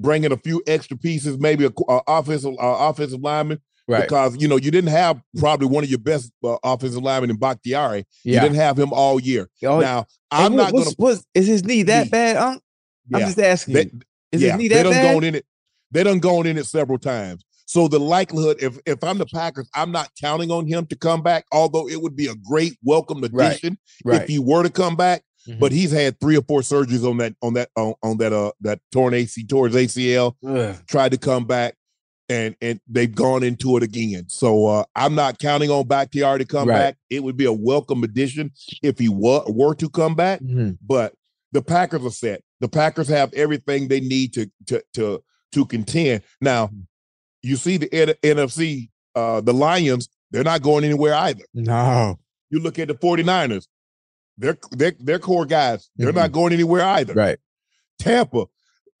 bringing 0.00 0.32
a 0.32 0.36
few 0.36 0.62
extra 0.66 0.96
pieces, 0.96 1.38
maybe 1.38 1.66
a, 1.66 1.70
a 1.88 2.00
offensive 2.08 2.54
uh, 2.60 2.76
offensive 2.88 3.20
lineman, 3.20 3.60
right. 3.90 4.02
because 4.02 4.36
you 4.40 4.48
know 4.48 4.56
you 4.56 4.70
didn't 4.70 4.90
have 4.90 5.20
probably 5.38 5.66
one 5.66 5.84
of 5.84 5.90
your 5.90 5.98
best 5.98 6.32
uh, 6.44 6.56
offensive 6.64 7.02
linemen 7.02 7.30
in 7.30 7.36
Bakhtiari. 7.36 8.06
You 8.24 8.40
didn't 8.40 8.56
have 8.56 8.78
him 8.78 8.92
all 8.92 9.20
year. 9.20 9.48
Oh, 9.64 9.80
now 9.80 10.06
I'm 10.30 10.54
what- 10.54 10.72
not 10.72 10.72
going 10.72 11.16
to. 11.16 11.24
is 11.34 11.46
his 11.46 11.64
knee 11.64 11.82
that 11.84 12.04
Knee. 12.04 12.10
bad, 12.10 12.36
Unc? 12.36 12.62
I'm 13.12 13.20
just 13.22 13.38
asking. 13.38 13.74
they. 13.74 13.90
Is 14.32 14.42
yeah, 14.42 14.50
his 14.52 14.58
knee 14.58 14.68
that 14.68 14.74
they 14.76 14.82
done 14.84 14.92
bad? 14.92 15.14
gone 15.14 15.24
in 15.24 15.34
it. 15.34 15.44
They 15.90 16.04
done 16.04 16.18
gone 16.20 16.46
in 16.46 16.56
it 16.56 16.66
several 16.66 16.98
times. 16.98 17.44
So 17.66 17.88
the 17.88 17.98
likelihood, 18.00 18.58
if 18.62 18.78
if 18.86 19.02
I'm 19.04 19.18
the 19.18 19.26
Packers, 19.26 19.68
I'm 19.74 19.90
not 19.92 20.10
counting 20.20 20.50
on 20.50 20.66
him 20.66 20.86
to 20.86 20.96
come 20.96 21.22
back. 21.22 21.44
Although 21.52 21.88
it 21.88 22.00
would 22.00 22.16
be 22.16 22.26
a 22.26 22.34
great 22.48 22.76
welcome 22.84 23.20
Right, 23.32 23.48
addition 23.52 23.78
right. 24.04 24.22
if 24.22 24.28
he 24.28 24.38
were 24.38 24.62
to 24.62 24.70
come 24.70 24.96
back. 24.96 25.22
Mhm. 25.48 25.58
But 25.58 25.72
he's 25.72 25.90
had 25.90 26.20
three 26.20 26.36
or 26.36 26.42
four 26.42 26.60
surgeries 26.60 27.08
on 27.08 27.16
that 27.18 27.34
on 27.42 27.54
that 27.54 27.70
on, 27.76 27.94
on 28.02 28.18
that 28.18 28.32
uh 28.32 28.52
that 28.60 28.80
torn 28.92 29.14
AC 29.14 29.44
towards 29.44 29.74
ACL. 29.74 30.34
Ugh. 30.46 30.76
Tried 30.86 31.12
to 31.12 31.18
come 31.18 31.44
back, 31.44 31.76
and 32.30 32.56
and 32.62 32.80
they've 32.88 33.14
gone 33.14 33.42
into 33.42 33.76
it 33.76 33.82
again. 33.82 34.24
So 34.28 34.66
uh 34.66 34.84
I'm 34.96 35.14
not 35.14 35.38
counting 35.38 35.70
on 35.70 35.86
Bakhtiari 35.86 36.38
to 36.38 36.44
come 36.46 36.68
Right. 36.68 36.78
back. 36.78 36.96
It 37.10 37.22
would 37.22 37.36
be 37.36 37.44
a 37.44 37.52
welcome 37.52 38.02
addition 38.04 38.52
if 38.82 38.98
he 38.98 39.08
were 39.10 39.42
were 39.48 39.74
to 39.74 39.90
come 39.90 40.14
back 40.14 40.40
Mhm. 40.40 40.78
but 40.80 41.12
the 41.52 41.60
Packers 41.60 42.04
are 42.06 42.10
set. 42.10 42.42
The 42.60 42.68
Packers 42.68 43.08
have 43.08 43.32
everything 43.34 43.88
they 43.88 44.00
need 44.00 44.32
to 44.34 44.50
to 44.68 44.82
to 44.94 45.22
to 45.52 45.64
contend. 45.66 46.22
Now, 46.40 46.70
you 47.42 47.56
see 47.56 47.76
the 47.76 47.92
N- 47.92 48.14
NFC, 48.22 48.90
uh, 49.16 49.40
the 49.40 49.52
Lions, 49.52 50.08
they're 50.30 50.44
not 50.44 50.62
going 50.62 50.84
anywhere 50.84 51.14
either. 51.14 51.44
No. 51.54 52.18
You 52.50 52.60
look 52.60 52.78
at 52.78 52.86
the 52.88 52.94
49ers, 52.94 53.66
they're 54.38 54.56
they're, 54.70 54.94
they're 55.00 55.18
core 55.18 55.44
guys. 55.46 55.90
They're 55.96 56.12
not 56.12 56.30
going 56.32 56.52
anywhere 56.52 56.82
either. 56.84 57.14
Right. 57.14 57.38
Tampa, 57.98 58.46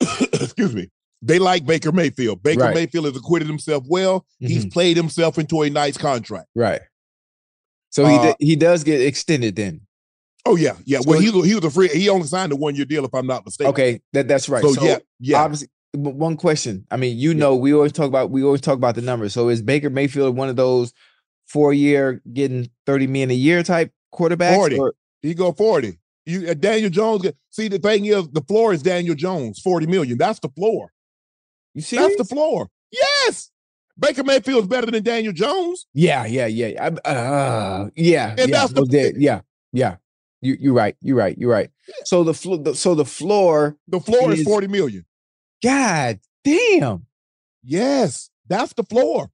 excuse 0.32 0.74
me, 0.74 0.88
they 1.22 1.38
like 1.38 1.66
Baker 1.66 1.92
Mayfield. 1.92 2.42
Baker 2.42 2.60
Right. 2.62 2.74
Mayfield 2.74 3.04
has 3.06 3.16
acquitted 3.16 3.48
himself 3.48 3.84
well. 3.88 4.26
He's 4.38 4.66
played 4.66 4.96
himself 4.96 5.38
into 5.38 5.62
a 5.62 5.70
nice 5.70 5.96
contract. 5.98 6.48
Right. 6.54 6.80
So 7.90 8.04
he 8.06 8.14
Uh, 8.16 8.32
d- 8.38 8.46
he 8.46 8.56
does 8.56 8.84
get 8.84 9.00
extended 9.00 9.56
then. 9.56 9.82
Oh 10.46 10.56
yeah, 10.56 10.76
yeah. 10.86 11.00
So 11.00 11.10
well, 11.10 11.18
he- 11.20 11.26
he 11.30 11.36
was 11.36 11.46
he 11.48 11.54
was 11.54 11.64
a 11.64 11.70
free. 11.70 11.88
He 11.88 12.08
only 12.08 12.26
signed 12.26 12.52
a 12.52 12.56
one 12.56 12.74
year 12.74 12.84
deal, 12.86 13.04
if 13.04 13.12
I'm 13.14 13.26
not 13.26 13.44
mistaken. 13.44 13.70
Okay, 13.70 14.00
that 14.12 14.28
that's 14.28 14.48
right. 14.48 14.62
So, 14.64 14.82
yeah, 14.82 14.98
yeah. 15.18 15.42
Obviously, 15.42 15.68
but 15.92 16.14
one 16.14 16.36
question. 16.36 16.86
I 16.90 16.96
mean, 16.96 17.18
you 17.18 17.34
know, 17.34 17.54
we 17.56 17.74
always 17.74 17.92
talk 17.92 18.06
about 18.08 18.30
we 18.30 18.42
always 18.42 18.60
talk 18.62 18.76
about 18.76 18.94
the 18.94 19.02
numbers. 19.02 19.34
So 19.34 19.48
is 19.48 19.60
Baker 19.60 19.90
Mayfield 19.90 20.36
one 20.36 20.48
of 20.48 20.56
those 20.56 20.94
four 21.48 21.74
year 21.74 22.22
getting 22.32 22.70
thirty 22.86 23.06
million 23.06 23.30
a 23.32 23.34
year 23.34 23.62
type 23.62 23.92
quarterbacks? 24.14 24.54
40. 24.54 24.78
or- 24.78 24.94
He 25.22 25.34
go 25.34 25.52
40. 25.52 25.98
You 26.26 26.48
uh, 26.50 26.54
Daniel 26.54 26.90
Jones. 26.90 27.26
See, 27.50 27.68
the 27.68 27.78
thing 27.78 28.06
is, 28.06 28.28
the 28.30 28.40
floor 28.42 28.72
is 28.72 28.82
Daniel 28.82 29.14
Jones, 29.16 29.58
40 29.60 29.86
million. 29.88 30.16
That's 30.16 30.38
the 30.38 30.48
floor. 30.50 30.92
You 31.74 31.82
see? 31.82 31.96
That's 31.96 32.16
the 32.16 32.24
floor. 32.24 32.68
Yes. 32.90 33.50
Baker 33.98 34.24
Mayfield's 34.24 34.66
better 34.66 34.90
than 34.90 35.02
Daniel 35.02 35.32
Jones. 35.32 35.86
Yeah, 35.92 36.24
yeah, 36.26 36.46
yeah. 36.46 36.88
I- 37.04 37.08
Uh, 37.10 37.90
yeah, 37.94 38.30
And 38.38 38.38
yeah, 38.38 38.46
that's 38.46 38.72
the- 38.72 39.14
yeah, 39.16 39.40
yeah. 39.72 39.96
You 40.42 40.56
you're 40.58 40.72
right. 40.74 40.96
You're 41.02 41.16
right. 41.16 41.36
You're 41.36 41.50
right. 41.50 41.70
So 42.04 42.24
the 42.24 42.32
floor. 42.32 42.74
So 42.74 42.94
the 42.94 43.04
floor. 43.04 43.76
The 43.88 44.00
floor 44.00 44.32
is 44.32 44.40
Is- 44.40 44.46
40 44.46 44.68
million. 44.68 45.04
God 45.62 46.18
damn. 46.44 47.04
Yes. 47.62 48.30
That's 48.48 48.72
the 48.72 48.84
floor. 48.84 49.30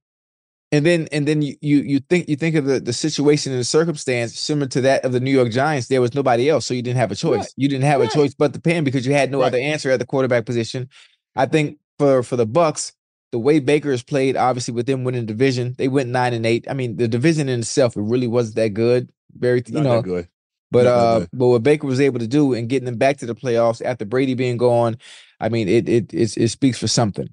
And 0.73 0.85
then 0.85 1.07
and 1.13 1.25
then 1.25 1.41
you 1.41 1.55
you 1.61 1.77
you 1.77 1.99
think 2.01 2.27
you 2.27 2.35
think 2.35 2.55
of 2.57 2.65
the, 2.65 2.81
the 2.81 2.91
situation 2.91 3.53
and 3.53 3.61
the 3.61 3.65
circumstance 3.65 4.37
similar 4.37 4.67
to 4.67 4.81
that 4.81 5.05
of 5.05 5.13
the 5.13 5.21
New 5.21 5.31
York 5.31 5.49
Giants. 5.49 5.87
There 5.87 6.01
was 6.01 6.13
nobody 6.13 6.49
else, 6.49 6.65
so 6.65 6.73
you 6.73 6.81
didn't 6.81 6.97
have 6.99 7.09
a 7.11 7.15
choice. 7.15 7.37
Right. 7.39 7.53
You 7.55 7.69
didn't 7.69 7.85
have 7.85 8.01
Right. 8.01 8.09
a 8.09 8.13
choice 8.13 8.33
but 8.33 8.51
the 8.51 8.59
pen 8.59 8.83
because 8.83 9.07
you 9.07 9.13
had 9.13 9.31
no 9.31 9.39
Right. 9.39 9.47
other 9.47 9.59
answer 9.59 9.89
at 9.91 9.99
the 9.99 10.05
quarterback 10.05 10.45
position. 10.45 10.89
I 11.37 11.45
think 11.45 11.77
for 11.99 12.23
for 12.23 12.35
the 12.35 12.45
Bucks, 12.45 12.93
the 13.31 13.39
way 13.39 13.59
Baker 13.59 13.91
has 13.91 14.03
played, 14.03 14.35
obviously 14.37 14.73
with 14.73 14.85
them 14.85 15.03
winning 15.03 15.21
the 15.21 15.27
division, 15.27 15.75
they 15.77 15.87
went 15.87 16.09
nine 16.09 16.33
and 16.33 16.45
eight. 16.45 16.65
I 16.69 16.73
mean, 16.73 16.97
the 16.97 17.07
division 17.07 17.49
in 17.49 17.59
itself 17.59 17.95
it 17.97 18.01
really 18.01 18.27
wasn't 18.27 18.55
that 18.55 18.69
good. 18.73 19.09
Very 19.33 19.61
you 19.65 19.73
Not 19.73 19.83
know, 19.83 19.95
that 19.97 20.03
good. 20.03 20.27
but 20.71 20.83
Not 20.85 20.91
uh, 20.93 21.19
good. 21.19 21.29
but 21.33 21.47
what 21.47 21.63
Baker 21.63 21.87
was 21.87 21.99
able 22.01 22.19
to 22.19 22.27
do 22.27 22.53
and 22.53 22.69
getting 22.69 22.85
them 22.85 22.97
back 22.97 23.17
to 23.17 23.25
the 23.25 23.35
playoffs 23.35 23.81
after 23.83 24.05
Brady 24.05 24.33
being 24.35 24.57
gone, 24.57 24.97
I 25.39 25.49
mean, 25.49 25.67
it 25.67 25.87
it 25.89 26.13
it, 26.13 26.37
it 26.37 26.47
speaks 26.49 26.77
for 26.79 26.87
something. 26.87 27.27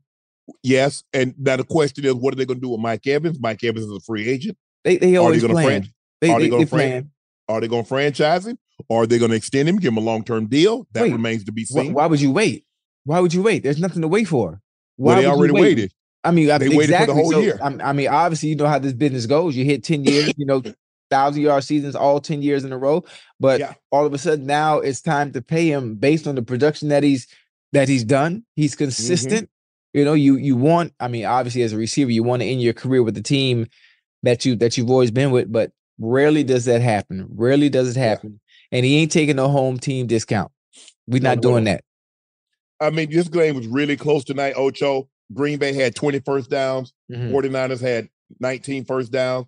Yes. 0.63 1.05
And 1.15 1.35
now 1.39 1.57
the 1.57 1.65
question 1.65 2.05
is, 2.05 2.15
what 2.15 2.35
are 2.35 2.37
they 2.37 2.45
going 2.45 2.59
to 2.59 2.63
do 2.63 2.69
with 2.71 2.81
Mike 2.81 3.07
Evans? 3.07 3.39
Mike 3.41 3.65
Evans 3.65 3.87
is 3.87 3.93
a 3.93 4.01
free 4.01 4.29
agent. 4.29 4.59
They 4.85 4.99
they 4.99 5.17
Are 5.17 5.21
always 5.21 5.41
they 5.41 5.49
going 5.49 5.57
to 5.57 5.63
playing. 5.63 5.83
fran- 5.83 5.93
They 6.21 6.31
are 6.31 6.39
they 6.39 6.45
they, 6.47 6.51
gonna 6.51 6.67
fran- 6.67 7.11
Are 7.49 7.61
they 7.61 7.69
going 7.69 7.85
to 7.85 7.89
franchise 7.89 8.47
him? 8.47 8.59
Or 8.89 9.05
are 9.05 9.07
they 9.07 9.19
going 9.19 9.31
to 9.31 9.37
extend 9.37 9.69
him, 9.69 9.77
give 9.77 9.93
him 9.93 9.99
a 9.99 10.01
long 10.03 10.25
term 10.25 10.47
deal? 10.47 10.87
That 10.93 11.03
Wait. 11.05 11.13
remains 11.13 11.45
to 11.45 11.53
be 11.53 11.65
seen. 11.65 11.95
why 11.95 12.07
would 12.07 12.21
you 12.21 12.33
wait? 12.33 12.67
Why 13.05 13.21
would 13.21 13.35
you 13.35 13.43
wait? 13.43 13.63
There's 13.63 13.79
nothing 13.81 14.03
to 14.03 14.09
wait 14.09 14.29
for. 14.29 14.61
Why 14.97 15.15
well, 15.15 15.17
they 15.23 15.27
would 15.29 15.33
you 15.33 15.39
already 15.39 15.53
wait? 15.55 15.61
waited. 15.61 15.93
I 16.23 16.31
mean, 16.31 16.51
I- 16.51 16.59
They 16.59 16.69
waited 16.71 16.97
for 16.97 17.07
the 17.07 17.15
whole 17.15 17.33
So, 17.33 17.41
year. 17.41 17.59
I 17.63 17.93
mean, 17.93 18.09
obviously, 18.09 18.49
you 18.51 18.57
know 18.57 18.67
how 18.67 18.79
this 18.79 18.95
business 18.95 19.27
goes. 19.27 19.55
You 19.57 19.65
hit 19.65 19.85
10 19.85 20.05
years, 20.05 20.33
you 20.39 20.47
know, 20.47 20.63
thousand 21.11 21.43
yard 21.43 21.63
seasons 21.65 21.95
all 21.95 22.19
10 22.21 22.41
years 22.43 22.65
in 22.65 22.73
a 22.73 22.79
row. 22.79 23.05
But 23.39 23.61
Yeah. 23.61 23.75
all 23.93 24.07
of 24.07 24.15
a 24.15 24.19
sudden 24.19 24.47
now 24.47 24.79
it's 24.79 25.03
time 25.03 25.33
to 25.33 25.43
pay 25.43 25.71
him 25.71 25.97
based 25.97 26.27
on 26.27 26.35
the 26.35 26.43
production 26.43 26.89
that 26.89 27.03
he's 27.03 27.27
that 27.73 27.89
he's 27.89 28.05
done. 28.05 28.37
Mm-hmm. 28.37 28.43
He's 28.63 28.75
consistent. 28.75 29.51
You 29.93 30.05
know, 30.05 30.15
you 30.15 30.37
you 30.37 30.57
want, 30.57 30.93
I 30.99 31.09
mean, 31.09 31.25
obviously 31.27 31.63
as 31.63 31.73
a 31.73 31.77
receiver, 31.77 32.11
you 32.11 32.23
want 32.23 32.41
to 32.43 32.49
end 32.49 32.63
your 32.63 32.73
career 32.73 33.03
with 33.03 33.15
the 33.15 33.23
team 33.23 33.67
that 34.23 34.45
you 34.47 34.57
that 34.57 34.79
you've 34.79 34.91
always 34.91 35.11
been 35.11 35.31
with, 35.31 35.53
but 35.53 35.73
rarely 35.99 36.43
does 36.43 36.65
that 36.65 36.81
happen. 36.81 37.27
Rarely 37.35 37.69
does 37.69 37.91
it 37.95 38.01
Yeah. 38.01 38.07
happen. 38.09 38.41
And 38.73 38.85
he 38.87 38.97
ain't 38.97 39.13
taking 39.13 39.37
no 39.37 39.49
home 39.49 39.79
team 39.79 40.07
discount. 40.07 40.51
We're 41.07 41.23
No, 41.23 41.31
not 41.35 41.43
doing 41.43 41.65
no. 41.65 41.73
that. 41.73 41.85
I 42.81 42.91
mean, 42.91 43.11
this 43.11 43.29
game 43.29 43.55
was 43.57 43.67
really 43.67 43.97
close 43.97 44.25
tonight, 44.25 44.55
Ocho. 44.57 45.09
Green 45.33 45.59
Bay 45.59 45.73
had 45.73 45.95
20 45.95 46.21
first 46.21 46.51
downs. 46.51 46.93
Mhm. 47.11 47.31
49ers 47.31 47.81
had 47.81 48.09
19 48.41 48.85
first 48.85 49.11
downs. 49.13 49.47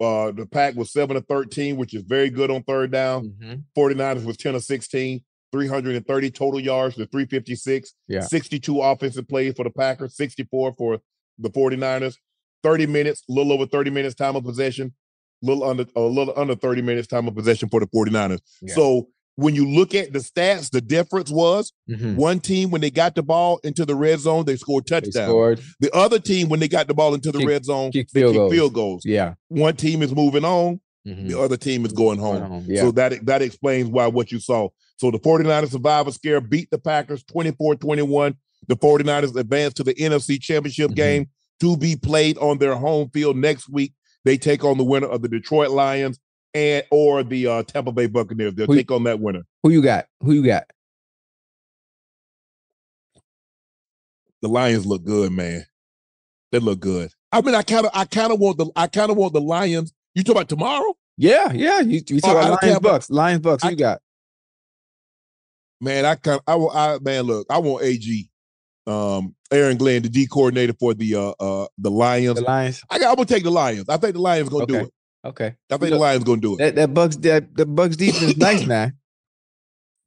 Uh, 0.00 0.32
the 0.32 0.46
pack 0.46 0.74
was 0.74 0.90
7 0.92 1.14
to 1.14 1.20
13, 1.22 1.76
which 1.76 1.94
is 1.94 2.02
very 2.02 2.28
good 2.30 2.50
on 2.50 2.62
third 2.64 2.90
down. 2.90 3.30
Mhm. 3.40 3.62
49ers 3.76 4.24
was 4.24 4.36
10 4.36 4.54
to 4.54 4.60
16, 4.60 5.22
330 5.52 6.30
total 6.30 6.58
yards 6.58 6.96
to 6.96 7.06
356. 7.06 7.94
Yeah. 8.08 8.20
62 8.22 8.80
offensive 8.80 9.28
plays 9.28 9.54
for 9.54 9.62
the 9.64 9.70
Packers, 9.70 10.16
64 10.16 10.74
for 10.76 11.00
the 11.38 11.50
49ers. 11.50 12.16
30 12.64 12.86
minutes, 12.86 13.22
a 13.28 13.32
little 13.32 13.52
over 13.52 13.66
30 13.66 13.90
minutes 13.90 14.14
time 14.14 14.34
of 14.36 14.44
possession, 14.44 14.92
a 15.42 15.46
little 15.46 15.64
under 15.64 15.84
a 15.96 16.00
little 16.00 16.32
under 16.36 16.54
30 16.56 16.82
minutes 16.82 17.06
time 17.08 17.28
of 17.28 17.34
possession 17.34 17.68
for 17.68 17.78
the 17.80 17.86
49ers. 17.86 18.40
Yeah. 18.62 18.74
So 18.74 19.08
when 19.36 19.54
you 19.54 19.66
look 19.68 19.94
at 19.94 20.12
the 20.12 20.18
stats, 20.18 20.70
the 20.70 20.80
difference 20.80 21.30
was 21.30 21.72
Mhm. 21.88 22.16
one 22.16 22.38
team 22.40 22.70
when 22.70 22.80
they 22.80 22.90
got 22.90 23.14
the 23.14 23.22
ball 23.22 23.58
into 23.64 23.84
the 23.86 23.94
red 23.94 24.20
zone, 24.20 24.44
they 24.44 24.56
scored 24.56 24.84
They 24.86 25.00
touchdown. 25.00 25.28
scored. 25.28 25.60
The 25.80 25.90
other 25.94 26.18
team 26.18 26.48
when 26.48 26.60
they 26.60 26.68
got 26.68 26.86
the 26.86 26.94
ball 26.94 27.14
into 27.14 27.32
the 27.32 27.38
Kick- 27.38 27.48
red 27.48 27.64
zone, 27.64 27.92
kick 27.92 28.08
they 28.10 28.20
field 28.20 28.34
goals. 28.34 28.52
field 28.52 28.72
goals. 28.74 29.02
Yeah. 29.06 29.34
One 29.48 29.74
team 29.76 30.02
is 30.02 30.14
moving 30.14 30.44
on, 30.44 30.80
Mhm. 31.08 31.28
the 31.28 31.40
other 31.40 31.56
team 31.56 31.86
is 31.86 31.92
going 31.92 32.18
home. 32.18 32.38
Going 32.38 32.50
home, 32.50 32.66
Yeah. 32.68 32.82
So 32.82 32.90
that 32.92 33.24
that 33.26 33.40
explains 33.42 33.88
why 33.88 34.06
what 34.08 34.30
you 34.32 34.38
saw. 34.38 34.68
So 34.98 35.10
the 35.10 35.18
49ers 35.18 35.70
survivor 35.72 36.12
scare 36.12 36.40
beat 36.40 36.68
the 36.70 36.78
Packers 36.78 37.24
24-21. 37.24 38.34
The 38.68 38.76
49ers 38.76 39.34
advanced 39.34 39.76
to 39.78 39.82
the 39.84 39.94
NFC 40.00 40.38
Championship 40.38 40.90
Mhm. 40.92 40.94
game 40.96 41.26
to 41.60 41.76
be 41.76 41.96
played 41.96 42.38
on 42.38 42.58
their 42.58 42.76
home 42.76 43.08
field 43.12 43.36
next 43.36 43.68
week. 43.68 43.92
They 44.24 44.36
take 44.36 44.62
on 44.64 44.78
the 44.78 44.84
winner 44.84 45.08
of 45.08 45.22
the 45.22 45.28
Detroit 45.28 45.70
Lions 45.70 46.18
and 46.54 46.84
or 46.90 47.22
the 47.22 47.46
uh, 47.46 47.62
Tampa 47.62 47.92
Bay 47.92 48.06
Buccaneers. 48.06 48.54
They'll 48.54 48.66
Who- 48.66 48.76
take 48.76 48.90
on 48.90 49.04
that 49.04 49.20
winner. 49.20 49.42
Who 49.62 49.70
you 49.70 49.82
got? 49.82 50.06
Who 50.22 50.32
you 50.32 50.44
got? 50.44 50.64
The 54.42 54.48
Lions 54.48 54.86
look 54.86 55.04
good, 55.04 55.32
man. 55.32 55.64
They 56.50 56.58
look 56.58 56.80
good. 56.80 57.10
I 57.30 57.40
mean, 57.40 57.54
I 57.54 57.62
kind 57.62 57.86
of 57.86 57.92
I 57.94 58.04
kind 58.04 58.32
of 58.32 58.38
want 58.40 58.58
the 58.58 58.66
I 58.76 58.86
kind 58.88 59.10
of 59.10 59.16
want 59.16 59.32
the 59.32 59.40
Lions. 59.40 59.92
You 60.14 60.22
talk 60.24 60.36
about 60.36 60.48
tomorrow? 60.48 60.94
Yeah, 61.16 61.52
yeah. 61.52 61.80
You, 61.80 62.00
you 62.06 62.20
Oh, 62.24 62.28
talk 62.28 62.36
I 62.44 62.48
about 62.48 62.62
Lions 62.62 62.78
Bucks. 62.80 63.10
Lions 63.10 63.40
Bucks. 63.40 63.62
Who 63.62 63.68
I- 63.68 63.70
you 63.72 63.76
got? 63.76 64.00
Man, 65.80 66.04
I 66.04 66.14
kind 66.14 66.40
I, 66.46 66.54
I 66.54 66.98
man, 67.00 67.24
look, 67.24 67.46
I 67.50 67.58
want 67.58 67.82
AG, 67.82 68.30
um, 68.86 69.34
Aaron 69.50 69.76
Glenn, 69.76 70.02
the 70.02 70.08
D 70.08 70.26
coordinator 70.28 70.74
for 70.78 70.94
the 70.94 71.14
uh 71.16 71.30
uh 71.40 71.66
the 71.78 71.90
Lions. 71.90 72.36
The 72.38 72.44
Lions. 72.44 72.84
I 72.90 72.98
got, 73.00 73.10
I'm 73.10 73.16
gonna 73.16 73.26
take 73.26 73.42
the 73.44 73.50
Lions. 73.50 73.88
I 73.88 73.96
think 73.96 74.14
the 74.14 74.20
Lions 74.20 74.48
gonna 74.48 74.66
do 74.66 74.76
it. 74.76 74.90
Okay. 75.24 75.54
I 75.70 75.76
think 75.76 75.90
the 75.90 75.98
Lions 75.98 76.24
gonna 76.24 76.40
do 76.40 76.54
it. 76.54 76.58
That 76.58 76.74
that 76.76 76.94
Bucks 76.94 77.16
that 77.16 77.54
the 77.56 77.66
Bucks 77.66 77.96
defense 77.96 78.22
is 78.22 78.36
nice, 78.36 78.66
man. 78.66 78.94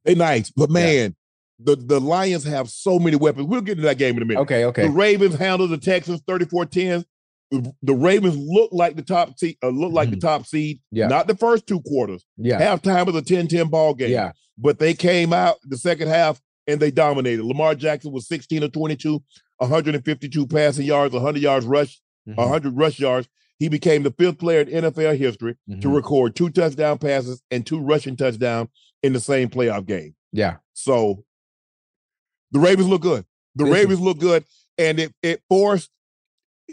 They 0.04 0.14
nice, 0.14 0.50
but 0.50 0.68
Yeah. 0.70 0.74
man, 0.74 1.16
the 1.58 1.76
the 1.76 2.00
Lions 2.00 2.44
have 2.44 2.68
so 2.68 2.98
many 2.98 3.16
weapons. 3.16 3.46
We'll 3.48 3.60
get 3.62 3.76
to 3.76 3.82
that 3.82 3.98
game 3.98 4.16
in 4.16 4.22
a 4.22 4.26
minute. 4.26 4.40
Okay, 4.42 4.64
okay. 4.66 4.82
The 4.84 4.90
Ravens 4.90 5.36
handled 5.36 5.70
the 5.70 5.78
Texans 5.78 6.20
34-10. 6.22 7.04
The, 7.52 7.72
the 7.82 7.94
Ravens 7.94 8.36
look 8.36 8.70
like 8.72 8.96
the 8.96 9.02
top 9.02 9.38
seed, 9.38 9.56
uh, 9.62 9.68
look 9.68 9.92
like 9.92 10.10
the 10.10 10.16
top 10.16 10.46
seed. 10.46 10.78
Mm-hmm. 10.78 10.96
Yeah. 10.96 11.06
Not 11.06 11.28
the 11.28 11.36
first 11.36 11.66
two 11.66 11.80
quarters. 11.82 12.24
Yeah. 12.36 12.60
Halftime 12.60 13.06
was 13.06 13.14
a 13.14 13.22
10-10 13.22 13.70
ball 13.70 13.94
game. 13.94 14.10
Yeah. 14.10 14.32
But 14.58 14.80
they 14.80 14.94
came 14.94 15.32
out 15.32 15.56
the 15.62 15.76
second 15.78 16.08
half 16.08 16.40
and 16.66 16.80
they 16.80 16.90
dominated. 16.90 17.44
Lamar 17.44 17.76
Jackson 17.76 18.10
was 18.10 18.26
16 18.26 18.64
of 18.64 18.72
22, 18.72 19.22
152 19.58 20.46
passing 20.48 20.86
yards, 20.86 21.14
100 21.14 21.40
yards 21.40 21.66
rush, 21.66 22.00
Mhm, 22.28 22.36
100 22.36 22.76
rush 22.76 22.98
yards. 22.98 23.28
He 23.58 23.68
became 23.68 24.02
the 24.02 24.10
fifth 24.10 24.38
player 24.38 24.60
in 24.60 24.68
NFL 24.84 25.16
history 25.16 25.56
to 25.80 25.88
mhm. 25.88 25.94
record 25.94 26.36
two 26.36 26.50
touchdown 26.50 26.98
passes 26.98 27.42
and 27.50 27.66
two 27.66 27.80
rushing 27.80 28.16
touchdowns 28.16 28.68
in 29.02 29.12
the 29.12 29.20
same 29.20 29.48
playoff 29.48 29.86
game. 29.86 30.14
Yeah. 30.32 30.56
So 30.74 31.24
the 32.52 32.58
Ravens 32.58 32.88
look 32.88 33.02
good. 33.02 33.24
The 33.54 33.64
Listen. 33.64 33.74
Ravens 33.78 34.00
look 34.00 34.18
good, 34.18 34.44
and 34.76 35.00
it 35.00 35.14
it 35.22 35.42
forced. 35.48 35.90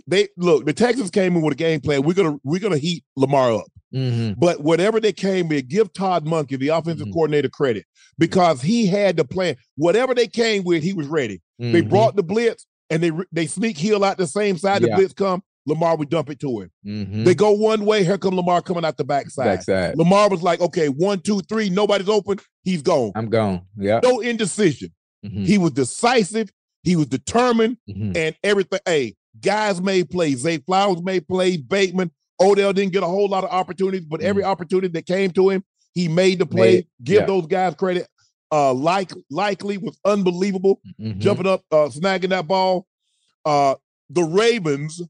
They 0.08 0.28
look. 0.38 0.66
The 0.66 0.74
Texans 0.74 1.10
came 1.12 1.36
in 1.36 1.42
with 1.42 1.54
a 1.54 1.58
game 1.58 1.80
plan. 1.80 2.04
We're 2.04 2.13
gonna 2.13 2.38
we're 2.44 2.60
gonna 2.60 2.78
heat 2.78 3.04
Lamar 3.16 3.54
up. 3.54 3.66
Mhm. 3.94 4.36
But 4.38 4.62
whatever 4.62 5.00
they 5.00 5.13
came 5.13 5.48
with, 5.48 5.68
give 5.70 5.94
Todd 5.94 6.25
Monken, 6.25 6.60
the 6.60 6.70
offensive 6.70 7.08
Mhm. 7.08 7.13
coordinator, 7.13 7.50
credit 7.50 7.86
because 8.18 8.62
he 8.62 8.88
had 8.88 9.18
the 9.18 9.24
plan. 9.24 9.56
Whatever 9.75 10.13
they 10.16 10.28
came 10.28 10.63
with, 10.63 10.84
he 10.84 10.94
was 10.94 11.08
ready. 11.08 11.42
They 11.60 11.84
Mhm. 11.84 11.90
brought 11.90 12.16
the 12.16 12.24
blitz 12.24 12.66
and 12.90 13.02
they 13.02 13.12
they 13.32 13.48
sneak 13.48 13.78
heel 13.78 14.04
out 14.04 14.18
the 14.18 14.28
same 14.28 14.58
side. 14.58 14.82
Yeah. 14.82 14.90
The 14.90 14.96
blitz 14.96 15.13
come. 15.13 15.44
Lamar 15.65 15.96
would 15.96 16.10
dump 16.10 16.29
it 16.29 16.39
to 16.41 16.60
him. 16.62 16.72
Mhm. 16.86 17.25
They 17.25 17.34
go 17.36 17.51
one 17.51 17.86
way. 17.86 18.03
Here 18.03 18.17
come 18.17 18.36
Lamar 18.36 18.62
coming 18.62 18.84
out 18.84 18.98
the 18.98 19.03
backside. 19.05 19.46
backside. 19.46 19.98
Lamar 19.98 20.29
was 20.29 20.41
like, 20.43 20.60
okay, 20.60 20.89
one, 20.89 21.20
two, 21.22 21.39
three. 21.41 21.70
Nobody's 21.70 22.10
open. 22.10 22.39
He's 22.63 22.82
gone. 22.82 23.12
I'm 23.15 23.30
gone. 23.30 23.62
Yeah. 23.78 23.99
No 24.04 24.19
indecision. 24.19 24.89
Mhm, 25.26 25.45
He 25.45 25.58
was 25.58 25.71
decisive. 25.71 26.49
He 26.84 26.97
was 26.97 27.08
determined, 27.08 27.78
mhm. 27.89 28.17
and 28.17 28.36
everything. 28.43 28.80
Hey, 28.86 29.15
guys 29.39 29.82
made 29.82 30.10
plays. 30.10 30.39
Zay 30.39 30.58
Flowers 30.58 31.02
made 31.02 31.26
plays. 31.30 31.62
Bateman, 31.62 32.12
Odell 32.41 32.73
didn't 32.73 32.91
get 32.91 33.04
a 33.04 33.08
whole 33.08 33.30
lot 33.30 33.45
of 33.45 33.49
opportunities, 33.52 34.06
but 34.06 34.19
every 34.19 34.43
opportunity 34.43 34.89
that 34.89 35.06
came 35.06 35.32
to 35.32 35.49
him, 35.49 35.63
he 35.93 36.10
made 36.10 36.39
the 36.39 36.45
play. 36.45 36.73
Made- 36.76 36.88
Give 37.04 37.21
yeah. 37.21 37.26
those 37.26 37.47
guys 37.47 37.73
credit. 37.76 38.06
Uh, 38.52 38.73
like 38.73 39.12
likely 39.32 39.78
was 39.78 39.97
unbelievable, 40.04 40.82
Mhm. 41.02 41.19
jumping 41.19 41.47
up, 41.47 41.62
uh, 41.71 41.88
snagging 41.88 42.30
that 42.30 42.47
ball. 42.47 42.86
Uh, 43.45 43.76
the 44.10 44.23
Ravens 44.23 45.02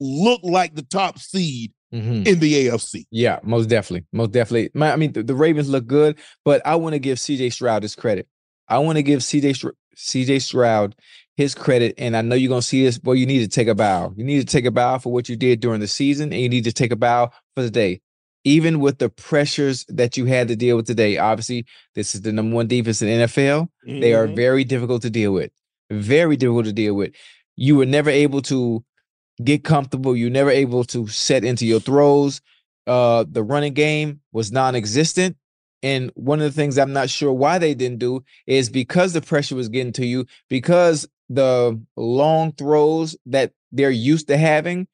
look 0.00 0.40
like 0.42 0.74
the 0.74 0.82
top 0.82 1.18
seed 1.18 1.72
Mhm. 1.92 2.26
in 2.26 2.38
the 2.38 2.54
AFC. 2.68 3.04
Yeah, 3.10 3.40
most 3.42 3.68
definitely. 3.68 4.06
Most 4.12 4.30
definitely. 4.32 4.70
My, 4.74 4.92
I 4.92 4.96
mean, 4.96 5.12
the, 5.12 5.22
the 5.22 5.34
Ravens 5.34 5.68
look 5.68 5.86
good, 5.86 6.16
but 6.44 6.62
I 6.64 6.76
want 6.76 6.92
to 6.94 6.98
give 7.00 7.18
CJ 7.18 7.52
Stroud 7.52 7.82
his 7.82 7.94
credit. 7.96 8.28
I 8.68 8.78
want 8.78 8.96
to 8.96 9.02
give 9.02 9.20
CJ 9.20 9.54
CJ 9.96 10.40
Stroud 10.40 10.94
his 11.36 11.54
credit. 11.54 11.94
And 11.98 12.16
I 12.16 12.22
know 12.22 12.34
you're 12.36 12.48
going 12.48 12.60
to 12.60 12.66
see 12.66 12.84
this, 12.84 12.96
boy, 12.98 13.14
you 13.14 13.26
need 13.26 13.40
to 13.40 13.48
take 13.48 13.66
a 13.68 13.74
bow. 13.74 14.12
You 14.16 14.24
need 14.24 14.38
to 14.40 14.46
take 14.46 14.64
a 14.66 14.70
bow 14.70 14.98
for 14.98 15.12
what 15.12 15.28
you 15.28 15.36
did 15.36 15.60
during 15.60 15.80
the 15.80 15.88
season, 15.88 16.32
and 16.32 16.40
you 16.40 16.48
need 16.48 16.64
to 16.64 16.72
take 16.72 16.92
a 16.92 16.96
bow 16.96 17.30
for 17.56 17.62
the 17.62 17.70
day. 17.70 18.00
Even 18.44 18.80
with 18.80 18.98
the 18.98 19.10
pressures 19.10 19.84
that 19.88 20.16
you 20.16 20.24
had 20.26 20.48
to 20.48 20.56
deal 20.56 20.76
with 20.76 20.86
today, 20.86 21.18
obviously, 21.18 21.66
this 21.94 22.14
is 22.14 22.22
the 22.22 22.32
number 22.32 22.54
one 22.56 22.68
defense 22.68 23.02
in 23.02 23.08
the 23.08 23.14
NFL. 23.26 23.68
They 23.84 24.14
are 24.14 24.26
Mhm. 24.28 24.36
very 24.36 24.64
difficult 24.64 25.02
to 25.02 25.10
deal 25.10 25.32
with. 25.32 25.50
Very 25.90 26.36
difficult 26.36 26.66
to 26.66 26.72
deal 26.72 26.94
with. 26.94 27.12
You 27.56 27.76
were 27.76 27.84
never 27.86 28.08
able 28.10 28.40
to 28.42 28.82
get 29.44 29.64
comfortable. 29.64 30.16
You're 30.16 30.30
never 30.30 30.50
able 30.50 30.84
to 30.84 31.06
set 31.08 31.44
into 31.44 31.66
your 31.66 31.80
throws. 31.80 32.40
Uh, 32.86 33.24
the 33.28 33.42
running 33.42 33.74
game 33.74 34.20
was 34.32 34.52
non-existent. 34.52 35.36
And 35.82 36.10
one 36.14 36.40
of 36.40 36.44
the 36.44 36.52
things 36.52 36.76
I'm 36.76 36.92
not 36.92 37.08
sure 37.08 37.32
why 37.32 37.58
they 37.58 37.74
didn't 37.74 37.98
do 37.98 38.22
is 38.46 38.68
because 38.68 39.12
the 39.12 39.22
pressure 39.22 39.56
was 39.56 39.68
getting 39.68 39.92
to 39.94 40.04
you, 40.04 40.26
because 40.48 41.08
the 41.28 41.80
long 41.96 42.52
throws 42.52 43.16
that 43.26 43.52
they're 43.72 43.90
used 43.90 44.28
to 44.28 44.36
having, 44.36 44.88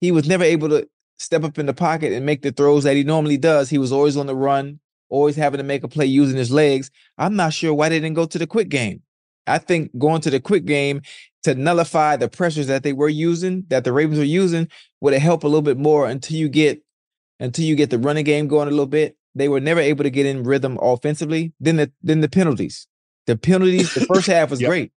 he 0.00 0.10
was 0.10 0.26
never 0.26 0.42
able 0.42 0.68
to 0.70 0.88
step 1.18 1.44
up 1.44 1.58
in 1.58 1.66
the 1.66 1.74
pocket 1.74 2.12
and 2.12 2.26
make 2.26 2.42
the 2.42 2.52
throws 2.52 2.84
that 2.84 2.96
he 2.96 3.04
normally 3.04 3.36
does. 3.36 3.70
He 3.70 3.78
was 3.78 3.92
always 3.92 4.16
on 4.16 4.26
the 4.26 4.34
run, 4.34 4.80
always 5.08 5.36
having 5.36 5.58
to 5.58 5.64
make 5.64 5.84
a 5.84 5.88
play 5.88 6.06
using 6.06 6.36
his 6.36 6.50
legs. 6.50 6.90
I'm 7.18 7.36
not 7.36 7.52
sure 7.52 7.72
why 7.72 7.88
they 7.88 8.00
didn't 8.00 8.16
go 8.16 8.26
to 8.26 8.38
the 8.38 8.46
quick 8.46 8.68
game. 8.68 9.02
I 9.46 9.58
think 9.58 9.96
going 9.96 10.22
to 10.22 10.30
the 10.30 10.40
quick 10.40 10.64
game 10.64 11.02
to 11.46 11.54
nullify 11.54 12.16
the 12.16 12.28
pressures 12.28 12.66
that 12.66 12.82
they 12.82 12.92
were 12.92 13.08
using, 13.08 13.64
that 13.68 13.84
the 13.84 13.92
Ravens 13.92 14.18
were 14.18 14.24
using, 14.24 14.68
would 15.00 15.12
have 15.14 15.22
helped 15.22 15.44
a 15.44 15.48
little 15.48 15.62
bit 15.62 15.78
more 15.78 16.06
until 16.06 16.36
you 16.36 16.48
get 16.48 16.82
until 17.40 17.64
you 17.64 17.74
get 17.74 17.90
the 17.90 17.98
running 17.98 18.24
game 18.24 18.46
going 18.48 18.68
a 18.68 18.70
little 18.70 18.86
bit. 18.86 19.16
They 19.34 19.48
were 19.48 19.60
never 19.60 19.80
able 19.80 20.04
to 20.04 20.10
get 20.10 20.26
in 20.26 20.44
rhythm 20.44 20.78
offensively. 20.80 21.52
Then 21.60 21.76
the 21.76 21.90
then 22.02 22.20
the 22.20 22.28
penalties. 22.28 22.86
The 23.26 23.36
penalties, 23.36 23.92
the 23.94 24.02
first 24.02 24.26
half 24.26 24.50
was 24.50 24.60
Yep. 24.62 24.68
great. 24.68 24.92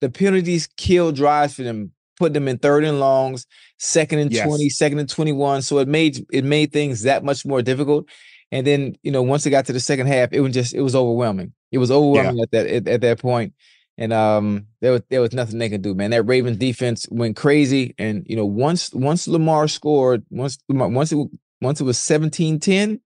The 0.00 0.10
penalties 0.10 0.68
killed 0.76 1.16
drives 1.16 1.54
for 1.54 1.62
them, 1.62 1.92
put 2.18 2.32
them 2.34 2.48
in 2.48 2.58
third 2.58 2.84
and 2.84 2.98
longs, 2.98 3.46
second 3.78 4.18
and 4.18 4.32
Yes. 4.32 4.46
20, 4.46 4.68
second 4.70 4.98
and 4.98 5.08
21. 5.08 5.62
So 5.62 5.78
it 5.78 5.88
made 5.88 6.24
it 6.32 6.44
made 6.44 6.72
things 6.72 7.02
that 7.02 7.24
much 7.24 7.44
more 7.46 7.62
difficult. 7.62 8.08
And 8.50 8.66
then, 8.66 8.96
you 9.02 9.10
know, 9.12 9.22
once 9.22 9.46
it 9.46 9.50
got 9.50 9.66
to 9.66 9.72
the 9.72 9.80
second 9.80 10.08
half, 10.08 10.32
it 10.32 10.40
was 10.40 10.52
just 10.52 10.74
it 10.74 10.82
was 10.82 10.94
overwhelming. 10.94 11.52
It 11.70 11.78
was 11.78 11.90
overwhelming 11.90 12.40
at 12.42 12.50
that 12.50 12.66
at, 12.66 12.88
at 12.88 13.00
that 13.02 13.18
point. 13.20 13.54
And 13.98 14.12
um 14.12 14.66
there 14.80 14.92
was 14.92 15.02
there 15.10 15.20
was 15.20 15.32
nothing 15.32 15.58
they 15.58 15.68
could 15.68 15.82
do, 15.82 15.94
man. 15.94 16.10
That 16.10 16.22
Ravens 16.22 16.56
defense 16.56 17.06
went 17.10 17.36
crazy. 17.36 17.94
And 17.98 18.24
you 18.28 18.36
know, 18.36 18.46
once 18.46 18.92
once 18.94 19.28
Lamar 19.28 19.68
scored, 19.68 20.24
once 20.30 20.58
Lamar, 20.68 20.88
once 20.88 21.12
it 21.12 21.18
once 21.60 21.80
it 21.80 21.84
was 21.84 21.98
17-10, 21.98 23.00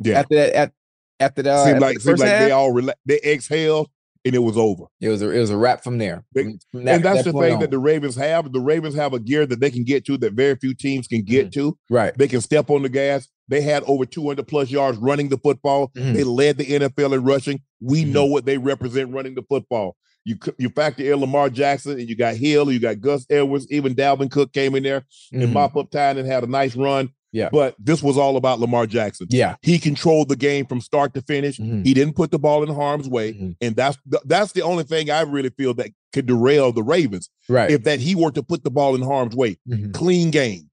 Yeah. 0.00 0.20
after 0.20 0.34
that 0.36 0.52
at 0.54 0.72
after 1.20 1.42
that, 1.42 1.64
seemed 1.66 1.80
like 1.80 1.96
the 1.96 2.00
seemed 2.02 2.18
like 2.18 2.28
half, 2.28 2.40
they 2.40 2.50
all 2.50 2.72
rela- 2.72 2.92
they 3.06 3.18
exhaled 3.24 3.88
and 4.26 4.34
it 4.34 4.38
was 4.40 4.56
over. 4.58 4.84
it 5.00 5.08
was 5.08 5.22
a 5.22 5.30
it 5.30 5.38
was 5.40 5.50
a 5.50 5.56
wrap 5.56 5.82
from 5.82 5.98
there. 5.98 6.24
They- 6.34 6.42
From- 6.70 6.84
that- 6.84 6.96
and 6.96 7.04
that's 7.04 7.24
that 7.24 7.32
the 7.32 7.40
thing 7.40 7.54
on. 7.54 7.60
that 7.60 7.70
the 7.70 7.78
Ravens 7.78 8.16
have. 8.16 8.52
The 8.52 8.60
Ravens 8.60 8.94
have 8.94 9.14
a 9.14 9.18
gear 9.20 9.46
that 9.46 9.60
they 9.60 9.70
can 9.70 9.84
get 9.84 10.04
to 10.06 10.18
that 10.18 10.34
very 10.34 10.54
few 10.56 10.74
teams 10.74 11.06
can 11.08 11.22
get 11.22 11.52
to. 11.54 11.78
right. 11.90 12.16
They 12.16 12.28
can 12.28 12.40
step 12.42 12.68
on 12.70 12.82
the 12.82 12.88
gas. 12.88 13.28
They 13.48 13.60
had 13.60 13.82
over 13.84 14.06
200 14.06 14.46
plus 14.46 14.70
yards 14.70 14.98
running 14.98 15.28
the 15.28 15.38
football. 15.38 15.90
Mhm. 15.96 16.14
They 16.14 16.24
led 16.24 16.58
the 16.58 16.64
NFL 16.64 17.12
in 17.12 17.22
rushing. 17.24 17.60
We 17.80 18.04
Mhm. 18.04 18.08
know 18.12 18.24
what 18.24 18.44
they 18.46 18.58
represent 18.58 19.12
running 19.12 19.34
the 19.34 19.42
football. 19.48 19.96
You 20.24 20.36
you 20.58 20.70
factor 20.70 21.04
in 21.12 21.20
Lamar 21.20 21.50
Jackson 21.50 21.98
and 22.00 22.08
you 22.08 22.16
got 22.16 22.36
Hill, 22.36 22.72
you 22.72 22.78
got 22.78 23.00
Gus 23.00 23.26
Edwards, 23.28 23.66
even 23.70 23.94
Dalvin 23.94 24.30
Cook 24.30 24.52
came 24.54 24.74
in 24.74 24.82
there 24.82 25.04
and 25.32 25.42
Mhm. 25.42 25.52
mop 25.52 25.76
up 25.76 25.90
time 25.90 26.16
and 26.16 26.26
had 26.26 26.42
a 26.44 26.46
nice 26.46 26.74
run. 26.74 27.10
Yeah. 27.30 27.48
But 27.52 27.74
this 27.78 28.00
was 28.02 28.16
all 28.16 28.36
about 28.38 28.60
Lamar 28.60 28.86
Jackson. 28.86 29.26
Yeah. 29.28 29.56
He 29.60 29.78
controlled 29.78 30.28
the 30.28 30.36
game 30.36 30.64
from 30.66 30.80
start 30.80 31.12
to 31.14 31.20
finish. 31.22 31.58
Mhm. 31.58 31.84
He 31.84 31.92
didn't 31.92 32.14
put 32.14 32.30
the 32.30 32.38
ball 32.38 32.62
in 32.62 32.72
harm's 32.74 33.08
way. 33.08 33.32
Mhm. 33.34 33.56
And 33.60 33.76
that's 33.76 33.98
th- 34.10 34.22
that's 34.24 34.52
the 34.52 34.62
only 34.62 34.84
thing 34.84 35.10
I 35.10 35.22
really 35.22 35.50
feel 35.50 35.74
that 35.74 35.90
could 36.14 36.26
derail 36.26 36.72
the 36.72 36.82
Ravens 36.84 37.28
Right. 37.48 37.70
if 37.72 37.82
that 37.84 37.98
he 38.00 38.14
were 38.14 38.30
to 38.30 38.42
put 38.42 38.62
the 38.64 38.70
ball 38.70 38.94
in 38.94 39.02
harm's 39.02 39.34
way. 39.36 39.58
Mhm. 39.68 39.92
Clean 39.92 40.30
game, 40.30 40.70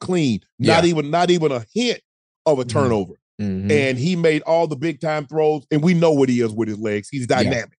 clean, 0.00 0.40
not 0.58 0.84
Yeah. 0.84 0.90
even 0.90 1.10
not 1.10 1.30
even 1.30 1.50
a 1.52 1.66
hint 1.74 2.00
of 2.46 2.58
a 2.58 2.64
Mhm. 2.64 2.68
turnover. 2.68 3.14
Mhm. 3.40 3.70
And 3.70 3.98
he 3.98 4.16
made 4.16 4.42
all 4.42 4.66
the 4.66 4.76
big 4.76 5.00
time 5.00 5.26
throws. 5.26 5.64
And 5.70 5.82
we 5.82 5.92
know 5.92 6.12
what 6.12 6.28
he 6.28 6.40
is 6.40 6.52
with 6.52 6.68
his 6.68 6.78
legs. 6.78 7.08
He's 7.10 7.26
dynamic. 7.26 7.76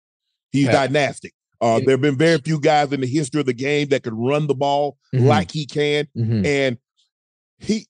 He's 0.52 0.66
Yeah. 0.66 0.72
dynastic. 0.72 1.33
Uh, 1.61 1.79
there 1.81 1.92
have 1.92 2.02
been 2.02 2.18
very 2.18 2.38
few 2.38 2.61
guys 2.61 2.92
in 2.92 3.00
the 3.00 3.07
history 3.07 3.40
of 3.40 3.46
the 3.46 3.55
game 3.55 3.88
that 3.88 4.02
could 4.02 4.12
run 4.12 4.46
the 4.46 4.55
ball 4.55 4.98
Mhm. 5.14 5.24
like 5.26 5.50
he 5.50 5.64
can. 5.64 6.07
Mhm. 6.16 6.44
And 6.44 6.79
he, 7.59 7.87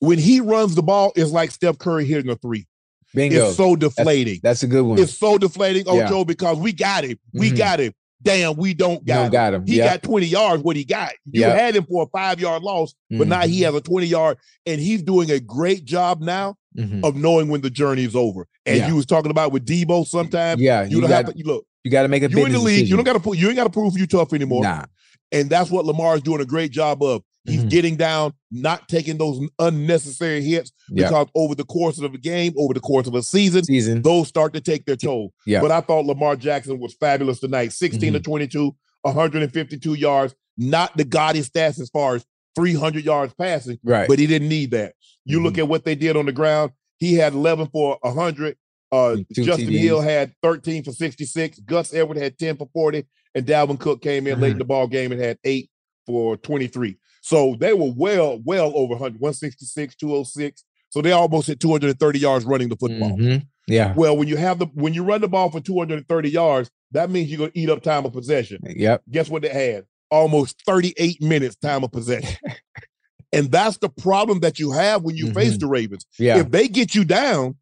when 0.00 0.18
he 0.18 0.40
runs 0.40 0.74
the 0.74 0.82
ball, 0.82 1.12
it's 1.14 1.30
like 1.30 1.52
Steph 1.52 1.78
Curry 1.78 2.04
hitting 2.04 2.30
a 2.30 2.36
three. 2.36 2.66
Bingo. 3.14 3.48
It's 3.48 3.56
so 3.56 3.76
deflating. 3.76 4.40
That's 4.42 4.62
a 4.64 4.66
good 4.66 4.82
one. 4.84 4.98
It's 4.98 5.16
so 5.16 5.38
deflating, 5.38 5.86
Yeah. 5.86 6.06
Ocho, 6.08 6.24
because 6.24 6.58
we 6.58 6.72
got 6.72 7.04
him. 7.04 7.16
We 7.32 7.50
Mhm. 7.52 7.56
got 7.56 7.80
him. 7.80 7.92
Damn, 8.22 8.56
we 8.56 8.74
don't 8.74 9.04
got 9.04 9.26
him. 9.26 9.30
got 9.32 9.54
him. 9.54 9.66
He 9.66 9.76
Yeah. 9.76 9.90
got 9.92 10.02
20 10.02 10.26
yards, 10.26 10.62
what 10.62 10.74
he 10.76 10.84
got. 10.84 11.12
You 11.30 11.42
Yeah. 11.42 11.54
had 11.54 11.76
him 11.76 11.84
for 11.84 12.02
a 12.02 12.06
five 12.06 12.40
yard 12.40 12.62
loss, 12.62 12.94
but 13.10 13.28
now 13.28 13.42
he 13.46 13.60
Mhm. 13.60 13.64
has 13.66 13.74
a 13.76 13.80
20 13.80 14.06
yard, 14.06 14.38
and 14.66 14.80
he's 14.80 15.02
doing 15.02 15.30
a 15.30 15.38
great 15.38 15.84
job 15.84 16.20
now 16.20 16.56
Mhm. 16.76 17.04
of 17.04 17.14
knowing 17.16 17.48
when 17.48 17.60
the 17.60 17.70
journey 17.70 18.02
is 18.04 18.16
over. 18.16 18.46
And 18.66 18.78
Yeah. 18.78 18.88
you 18.88 18.96
was 18.96 19.06
talking 19.06 19.30
about 19.30 19.52
with 19.52 19.64
Deebo, 19.64 20.04
sometimes 20.06 20.60
Yeah, 20.60 20.82
you, 20.82 20.96
you 20.96 21.00
don't 21.00 21.10
got 21.10 21.26
have 21.26 21.34
to 21.34 21.38
you 21.38 21.44
look. 21.44 21.64
you 21.84 21.90
got 21.92 22.02
to 22.02 22.08
make 22.08 22.22
a 22.24 22.28
You 22.30 22.44
in 22.44 22.52
the 22.52 22.58
league, 22.58 22.88
you 22.88 22.96
don't 22.96 23.04
got 23.04 23.12
to 23.14 23.20
put 23.20 23.38
you 23.38 23.46
ain't 23.48 23.56
got 23.56 23.64
to 23.64 23.70
prove 23.70 23.96
you 23.96 24.06
tough 24.06 24.32
anymore. 24.32 24.62
Nah. 24.64 24.84
And 25.30 25.48
that's 25.48 25.70
what 25.70 25.84
Lamar's 25.84 26.22
doing 26.22 26.40
a 26.40 26.44
great 26.46 26.70
job 26.72 27.02
of. 27.02 27.22
He's 27.44 27.64
Mhm. 27.64 27.70
getting 27.70 27.96
down, 27.96 28.32
not 28.50 28.88
taking 28.88 29.16
those 29.16 29.40
unnecessary 29.58 30.42
hits 30.42 30.70
Yeah. 30.90 31.06
because 31.08 31.28
over 31.34 31.54
the 31.54 31.64
course 31.64 31.98
of 31.98 32.12
the 32.12 32.18
game, 32.18 32.52
over 32.58 32.74
the 32.74 32.80
course 32.80 33.06
of 33.06 33.14
a 33.14 33.22
season, 33.22 33.64
Season. 33.64 34.02
those 34.02 34.28
start 34.28 34.52
to 34.54 34.60
take 34.60 34.84
their 34.84 34.96
toll. 34.96 35.32
Yeah. 35.46 35.60
But 35.60 35.70
I 35.70 35.80
thought 35.80 36.04
Lamar 36.06 36.36
Jackson 36.36 36.78
was 36.78 36.94
fabulous 36.94 37.40
tonight 37.40 37.72
16 37.72 38.12
to 38.12 38.20
22, 38.20 38.74
152 39.02 39.94
yards, 39.94 40.34
not 40.56 40.96
the 40.96 41.04
gaudy 41.04 41.40
stats 41.40 41.80
as 41.80 41.88
far 41.90 42.16
as 42.16 42.24
300 42.56 43.04
yards 43.04 43.32
passing, 43.38 43.78
Right. 43.84 44.08
but 44.08 44.18
he 44.18 44.26
didn't 44.26 44.48
need 44.48 44.72
that. 44.72 44.94
You 45.24 45.38
Mhm. 45.38 45.44
look 45.44 45.58
at 45.58 45.68
what 45.68 45.84
they 45.84 45.94
did 45.94 46.16
on 46.16 46.26
the 46.26 46.32
ground, 46.32 46.72
he 46.98 47.14
had 47.14 47.32
11 47.34 47.68
for 47.68 47.98
100. 48.02 48.56
Uh, 48.90 49.16
Justin 49.32 49.66
TDs. 49.68 49.80
Hill 49.82 50.00
had 50.00 50.32
13 50.42 50.82
for 50.82 50.92
66. 50.92 51.60
Gus 51.60 51.92
Edward 51.92 52.16
had 52.16 52.38
10 52.38 52.56
for 52.56 52.68
40. 52.72 53.04
And 53.34 53.44
Dalvin 53.46 53.78
Cook 53.78 54.00
came 54.02 54.26
in 54.26 54.40
late 54.40 54.52
in 54.52 54.54
Mhm. 54.56 54.60
the 54.60 54.64
ball 54.64 54.86
game 54.86 55.12
and 55.12 55.20
had 55.20 55.38
eight 55.44 55.70
for 56.06 56.36
23. 56.38 56.96
So 57.28 57.56
they 57.60 57.74
were 57.74 57.92
well, 57.94 58.40
well 58.42 58.72
over 58.74 58.94
100, 58.94 59.20
166, 59.20 59.96
206. 59.96 60.64
So 60.88 61.02
they 61.02 61.12
almost 61.12 61.46
hit 61.48 61.60
230 61.60 62.18
yards 62.18 62.46
running 62.46 62.70
the 62.70 62.76
football. 62.76 63.18
Mhm. 63.18 63.46
Yeah. 63.66 63.92
Well, 63.94 64.16
when 64.16 64.28
you 64.28 64.36
have 64.38 64.58
the 64.58 64.64
when 64.72 64.94
you 64.94 65.04
run 65.04 65.20
the 65.20 65.28
ball 65.28 65.50
for 65.50 65.60
230 65.60 66.30
yards, 66.30 66.70
that 66.92 67.10
means 67.10 67.28
you're 67.28 67.36
gonna 67.38 67.50
eat 67.54 67.68
up 67.68 67.82
time 67.82 68.06
of 68.06 68.14
possession. 68.14 68.60
Yep. 68.64 69.02
Guess 69.10 69.28
what 69.28 69.42
they 69.42 69.50
had? 69.50 69.84
Almost 70.10 70.62
38 70.64 71.20
minutes 71.20 71.56
time 71.56 71.84
of 71.84 71.92
possession. 71.92 72.38
and 73.34 73.52
that's 73.52 73.76
the 73.76 73.90
problem 73.90 74.40
that 74.40 74.58
you 74.58 74.72
have 74.72 75.02
when 75.02 75.14
you 75.14 75.30
face 75.34 75.56
Mhm. 75.56 75.60
the 75.60 75.66
Ravens. 75.66 76.06
Yeah. 76.18 76.38
If 76.38 76.50
they 76.50 76.66
get 76.66 76.94
you 76.94 77.04
down, 77.04 77.56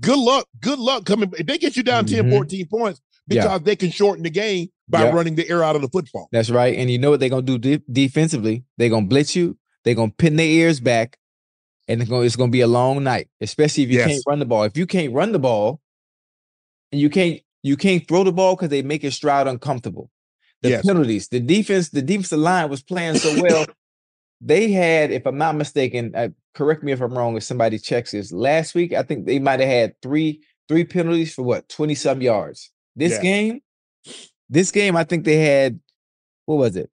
good 0.00 0.18
luck. 0.18 0.48
Good 0.60 0.80
luck 0.80 1.04
coming. 1.04 1.32
If 1.38 1.46
they 1.46 1.58
get 1.58 1.76
you 1.76 1.84
down 1.84 2.06
10, 2.06 2.24
Mhm. 2.24 2.30
14 2.32 2.66
points, 2.66 3.00
Yeah. 3.28 3.42
because 3.44 3.62
they 3.62 3.76
can 3.76 3.92
shorten 3.92 4.24
the 4.24 4.30
game 4.30 4.70
by 4.88 5.04
Yeah. 5.04 5.10
running 5.10 5.34
the 5.34 5.48
air 5.48 5.62
out 5.62 5.76
of 5.76 5.82
the 5.82 5.88
football. 5.88 6.28
That's 6.32 6.50
right. 6.50 6.76
And 6.76 6.90
you 6.90 6.98
know 6.98 7.10
what 7.10 7.20
they're 7.20 7.28
gonna 7.28 7.42
do 7.42 7.58
de- 7.58 7.82
defensively? 7.92 8.64
They're 8.76 8.88
gonna 8.88 9.06
blitz 9.06 9.36
you. 9.36 9.56
They're 9.84 9.94
gonna 9.94 10.12
pin 10.12 10.36
their 10.36 10.46
ears 10.46 10.80
back, 10.80 11.18
and 11.88 12.00
it's 12.00 12.10
gonna, 12.10 12.22
it's 12.24 12.36
gonna 12.36 12.50
be 12.50 12.60
a 12.62 12.66
long 12.66 13.02
night, 13.04 13.28
especially 13.40 13.84
if 13.84 13.90
you 13.90 13.98
Yes. 13.98 14.08
can't 14.08 14.22
run 14.26 14.38
the 14.38 14.46
ball. 14.46 14.64
If 14.64 14.76
you 14.76 14.86
can't 14.86 15.12
run 15.12 15.32
the 15.32 15.38
ball, 15.38 15.80
and 16.92 17.00
you 17.00 17.10
can't 17.10 17.40
you 17.64 17.76
can't 17.76 18.06
throw 18.06 18.22
the 18.24 18.32
ball 18.32 18.54
because 18.54 18.68
they 18.70 18.82
make 18.82 19.02
your 19.02 19.12
Stroud 19.12 19.46
uncomfortable. 19.48 20.10
The 20.62 20.70
Yes. 20.70 20.86
penalties, 20.86 21.28
the 21.28 21.40
defense, 21.40 21.88
the 21.90 22.02
defensive 22.02 22.38
line 22.38 22.70
was 22.70 22.82
playing 22.82 23.16
so 23.18 23.40
well. 23.42 23.66
they 24.40 24.70
had, 24.70 25.10
if 25.10 25.26
I'm 25.26 25.38
not 25.38 25.56
mistaken, 25.56 26.12
uh, 26.14 26.28
correct 26.54 26.82
me 26.84 26.92
if 26.92 27.00
I'm 27.00 27.12
wrong. 27.18 27.36
If 27.36 27.42
somebody 27.42 27.78
checks 27.78 28.12
this, 28.12 28.30
last 28.32 28.74
week 28.76 28.92
I 28.92 29.02
think 29.02 29.26
they 29.26 29.38
might 29.40 29.60
have 29.60 29.68
had 29.68 29.94
three 30.02 30.42
three 30.68 30.84
penalties 30.84 31.34
for 31.34 31.42
what 31.42 31.68
twenty 31.68 31.94
some 31.94 32.20
yards. 32.22 32.70
This 32.94 33.14
Yeah. 33.14 33.22
game, 33.22 33.60
this 34.48 34.70
game, 34.70 34.96
I 34.96 35.04
think 35.04 35.24
they 35.24 35.36
had 35.36 35.80
what 36.46 36.56
was 36.56 36.76
it? 36.76 36.90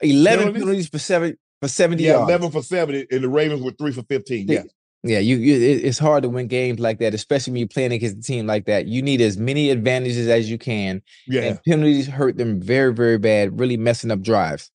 Eleven 0.00 0.38
Penalties? 0.52 0.62
penalties 0.62 0.88
for 0.88 0.98
seven 0.98 1.36
for 1.60 1.68
seventy 1.68 2.04
Yeah, 2.04 2.12
yards. 2.12 2.28
11 2.30 2.50
for 2.50 2.62
70, 2.62 3.06
and 3.10 3.24
the 3.24 3.28
Ravens 3.28 3.62
were 3.62 3.70
three 3.72 3.92
for 3.92 4.02
15. 4.02 4.46
They- 4.46 4.54
Yeah. 4.54 4.62
Yeah, 5.02 5.18
you, 5.20 5.36
you 5.36 5.54
it- 5.54 5.84
it's 5.84 5.98
hard 5.98 6.24
to 6.24 6.28
win 6.28 6.48
games 6.48 6.80
like 6.80 6.98
that, 6.98 7.14
especially 7.14 7.52
when 7.52 7.58
you're 7.60 7.68
playing 7.68 7.92
against 7.92 8.16
a 8.18 8.20
team 8.22 8.46
like 8.46 8.64
that. 8.66 8.86
You 8.86 9.02
need 9.02 9.20
as 9.20 9.38
many 9.38 9.70
advantages 9.70 10.26
as 10.26 10.50
you 10.50 10.58
can, 10.58 11.00
Yeah. 11.28 11.42
and 11.42 11.62
penalties 11.64 12.08
hurt 12.08 12.36
them 12.36 12.60
very, 12.60 12.92
very 12.92 13.16
bad, 13.16 13.60
really 13.60 13.76
messing 13.76 14.10
up 14.10 14.20
drives. 14.20 14.70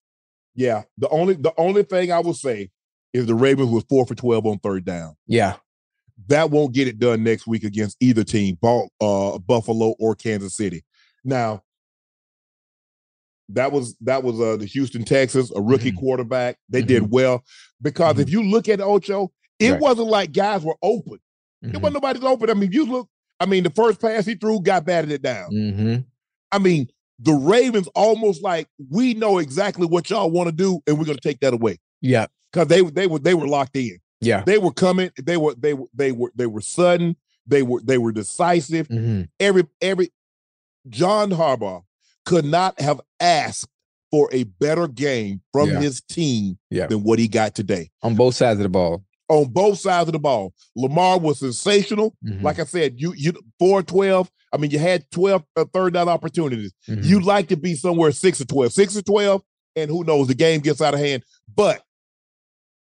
Yeah. 0.55 0.83
The 0.97 1.09
only 1.09 1.33
the 1.35 1.53
only 1.57 1.83
thing 1.83 2.11
I 2.13 2.19
will 2.19 2.33
say 2.33 2.69
is 3.13 3.25
the 3.25 3.35
Ravens 3.35 3.69
was 3.71 3.83
four 3.89 4.05
for 4.05 4.15
12 4.15 4.45
on 4.45 4.59
third 4.59 4.85
down. 4.85 5.15
Yeah, 5.27 5.57
that 6.27 6.49
won't 6.49 6.73
get 6.73 6.87
it 6.87 6.97
done 6.97 7.23
next 7.23 7.45
week 7.45 7.63
against 7.65 7.97
either 7.99 8.23
team, 8.23 8.57
uh, 8.63 9.37
Buffalo 9.39 9.95
or 9.99 10.15
Kansas 10.15 10.55
City. 10.55 10.83
Now, 11.23 11.63
that 13.49 13.71
was 13.71 13.95
that 14.01 14.23
was 14.23 14.39
uh, 14.39 14.57
the 14.57 14.65
Houston 14.65 15.03
Texas, 15.03 15.51
a 15.55 15.61
rookie 15.61 15.91
Mhm. 15.91 15.97
quarterback. 15.97 16.57
They 16.69 16.81
did 16.81 17.11
well 17.11 17.43
because 17.81 18.17
if 18.19 18.29
you 18.29 18.43
look 18.43 18.69
at 18.69 18.79
Ocho, 18.79 19.31
it 19.59 19.63
Mm-hmm. 19.65 19.73
Right. 19.73 19.81
wasn't 19.81 20.07
like 20.07 20.31
guys 20.31 20.63
were 20.63 20.77
open. 20.81 21.19
It 21.61 21.67
Mhm. 21.73 21.81
wasn't 21.81 21.93
nobody's 21.95 22.23
open. 22.23 22.49
I 22.49 22.53
mean, 22.53 22.69
if 22.69 22.73
you 22.75 22.85
look. 22.85 23.09
I 23.39 23.45
mean, 23.47 23.63
the 23.63 23.71
first 23.71 23.99
pass 23.99 24.25
he 24.25 24.35
threw 24.35 24.61
got 24.61 24.85
batted 24.85 25.11
it 25.11 25.21
down. 25.23 25.51
Mhm. 25.51 26.05
I 26.51 26.59
mean, 26.59 26.87
the 27.19 27.33
Ravens 27.33 27.87
almost 27.95 28.41
like 28.43 28.67
we 28.89 29.15
know 29.15 29.39
exactly 29.39 29.85
what 29.87 30.09
y'all 30.09 30.29
want 30.31 30.47
to 30.47 30.55
do, 30.55 30.79
and 30.87 30.97
we're 30.97 31.05
going 31.05 31.17
to 31.17 31.27
take 31.27 31.39
that 31.41 31.53
away 31.53 31.77
yeah, 32.01 32.27
because 32.51 32.67
they 32.67 32.81
they 32.81 33.07
were 33.07 33.19
they 33.19 33.33
were 33.33 33.47
locked 33.47 33.75
in 33.75 33.97
yeah. 34.21 34.43
they 34.45 34.57
were 34.59 34.71
coming 34.71 35.09
they 35.21 35.37
were 35.37 35.55
they 35.55 35.73
were 35.73 35.87
they 35.93 36.11
were 36.11 36.31
they 36.35 36.45
were 36.47 36.61
sudden 36.61 37.15
they 37.47 37.61
were 37.63 37.81
they 37.83 37.97
were 37.97 38.11
decisive 38.11 38.87
Mhm. 38.87 39.27
every 39.39 39.63
every 39.81 40.11
john 40.89 41.29
harbaugh 41.31 41.81
could 42.25 42.45
not 42.45 42.79
have 42.79 42.99
asked 43.19 43.67
for 44.11 44.29
a 44.33 44.43
better 44.43 44.87
game 44.87 45.41
from 45.53 45.69
Yeah. 45.69 45.79
his 45.81 46.01
team 46.01 46.57
Yeah. 46.69 46.87
than 46.87 47.03
what 47.03 47.17
he 47.19 47.27
got 47.27 47.55
today 47.55 47.89
On 48.03 48.15
both 48.15 48.35
sides 48.35 48.59
of 48.59 48.63
the 48.63 48.69
ball. 48.69 49.03
on 49.29 49.45
both 49.45 49.79
sides 49.79 50.09
of 50.09 50.13
the 50.13 50.19
ball 50.19 50.53
lamar 50.75 51.17
was 51.19 51.39
sensational 51.39 52.15
Mhm. 52.25 52.41
like 52.43 52.59
i 52.59 52.65
said 52.65 52.99
you 52.99 53.13
you 53.15 53.31
4 53.59 53.81
12 53.83 54.29
i 54.53 54.57
mean 54.57 54.71
you 54.71 54.79
had 54.79 55.09
12 55.11 55.43
uh, 55.55 55.65
third 55.73 55.93
down 55.93 56.09
opportunities 56.09 56.73
Mhm. 56.89 57.05
you'd 57.05 57.23
like 57.23 57.47
to 57.49 57.55
be 57.57 57.73
somewhere 57.75 58.11
6 58.11 58.41
or 58.41 58.45
12 58.45 58.73
6 58.73 58.95
or 58.97 59.01
12 59.01 59.41
and 59.77 59.89
who 59.89 60.03
knows 60.03 60.27
the 60.27 60.35
game 60.35 60.59
gets 60.59 60.81
out 60.81 60.93
of 60.93 60.99
hand 60.99 61.23
but 61.55 61.81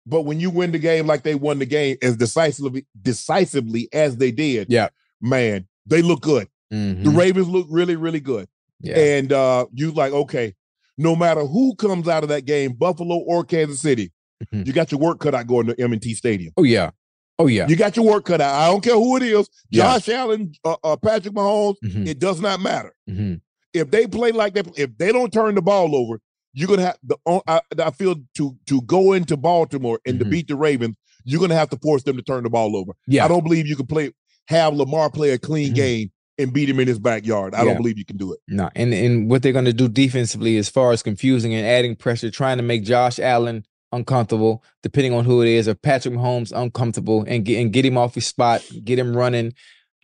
but 0.09 0.23
when 0.23 0.39
you 0.39 0.51
win 0.51 0.71
the 0.71 0.79
game 0.79 1.07
like 1.09 1.25
they 1.25 1.35
won 1.35 1.59
the 1.59 1.67
game 1.67 1.97
as 2.01 2.17
decisively 2.17 2.87
decisively 3.03 3.89
as 3.93 4.17
they 4.17 4.31
did 4.31 4.69
Yeah. 4.71 4.89
man 5.21 5.67
they 5.87 6.01
look 6.03 6.21
good 6.23 6.47
the 6.71 6.77
Mhm. 6.77 7.17
ravens 7.17 7.49
look 7.49 7.67
really 7.71 7.97
really 7.97 8.21
good 8.21 8.49
yeah, 8.81 8.99
and 8.99 9.33
uh 9.33 9.67
you 9.73 9.91
like 9.93 10.13
okay 10.13 10.55
no 10.99 11.15
matter 11.15 11.45
who 11.45 11.75
comes 11.77 12.09
out 12.09 12.23
of 12.23 12.29
that 12.29 12.45
game 12.45 12.73
buffalo 12.73 13.17
or 13.19 13.45
kansas 13.45 13.81
city 13.81 14.13
Mhm. 14.53 14.67
you 14.67 14.73
got 14.73 14.91
your 14.91 15.01
work 15.01 15.21
cut 15.21 15.35
out 15.35 15.47
going 15.47 15.67
to 15.67 15.81
m&t 15.81 16.15
stadium 16.15 16.53
oh 16.57 16.63
yeah, 16.65 16.91
oh 17.39 17.47
yeah. 17.47 17.67
you 17.69 17.77
got 17.77 17.97
your 17.97 18.05
work 18.07 18.25
cut 18.25 18.41
out 18.41 18.55
i 18.55 18.67
don't 18.71 18.83
care 18.83 18.95
who 18.95 19.17
it 19.17 19.23
is 19.23 19.49
Yeah. 19.71 19.85
josh 19.99 20.09
allen 20.09 20.53
uh, 20.65 20.77
uh, 20.85 20.97
patrick 20.97 21.35
mahomes 21.35 21.77
Mhm. 21.85 22.07
it 22.07 22.19
does 22.19 22.41
not 22.41 22.61
matter 22.61 22.93
Mhm. 23.09 23.41
if 23.73 23.91
they 23.91 24.07
play 24.07 24.33
like 24.33 24.55
that, 24.55 24.67
if 24.77 24.97
they 24.99 25.13
don't 25.13 25.33
turn 25.33 25.55
the 25.55 25.63
ball 25.63 25.95
over, 25.95 26.19
you're 26.55 26.67
gonna 26.69 26.83
have 26.87 26.97
the. 27.03 27.17
I, 27.47 27.61
I 27.79 27.91
feel 27.91 28.15
to 28.37 28.57
to 28.67 28.81
go 28.83 29.13
into 29.13 29.37
Baltimore 29.37 30.01
and 30.07 30.19
to 30.19 30.25
beat 30.25 30.49
the 30.49 30.57
Ravens, 30.57 30.97
you're 31.25 31.41
gonna 31.41 31.55
have 31.55 31.69
to 31.69 31.77
force 31.83 32.03
them 32.05 32.17
to 32.17 32.23
turn 32.23 32.45
the 32.45 32.49
ball 32.49 32.75
over. 32.75 32.93
Yeah. 33.07 33.27
I 33.27 33.29
don't 33.29 33.45
believe 33.45 33.67
you 33.67 33.77
can 33.77 33.85
play 33.87 34.13
have 34.49 34.73
Lamar 34.75 35.11
play 35.11 35.31
a 35.33 35.39
clean 35.39 35.73
Mhm. 35.73 35.75
game 35.75 36.11
and 36.39 36.53
beat 36.53 36.69
him 36.69 36.81
in 36.81 36.89
his 36.89 36.99
backyard. 36.99 37.55
I 37.55 37.59
Yeah. 37.61 37.65
don't 37.67 37.77
believe 37.79 37.99
you 37.99 38.05
can 38.05 38.17
do 38.17 38.33
it. 38.33 38.41
No, 38.49 38.71
and 38.77 38.93
and 38.93 39.31
what 39.31 39.43
they're 39.43 39.53
going 39.53 39.65
to 39.67 39.73
do 39.73 39.89
defensively, 39.89 40.57
as 40.59 40.69
far 40.69 40.93
as 40.93 41.03
confusing 41.03 41.55
and 41.55 41.67
adding 41.67 41.97
pressure, 41.97 42.31
trying 42.31 42.57
to 42.59 42.63
make 42.63 42.83
Josh 42.85 43.19
Allen 43.19 43.65
uncomfortable, 43.93 44.63
depending 44.83 45.13
on 45.15 45.25
who 45.25 45.43
it 45.43 45.49
is, 45.49 45.69
or 45.69 45.75
Patrick 45.75 46.15
Mahomes 46.15 46.53
uncomfortable, 46.55 47.25
and 47.27 47.45
get 47.45 47.61
and 47.61 47.73
get 47.73 47.85
him 47.85 47.97
off 47.97 48.15
his 48.15 48.27
spot, 48.27 48.63
get 48.85 48.99
him 48.99 49.17
running. 49.17 49.55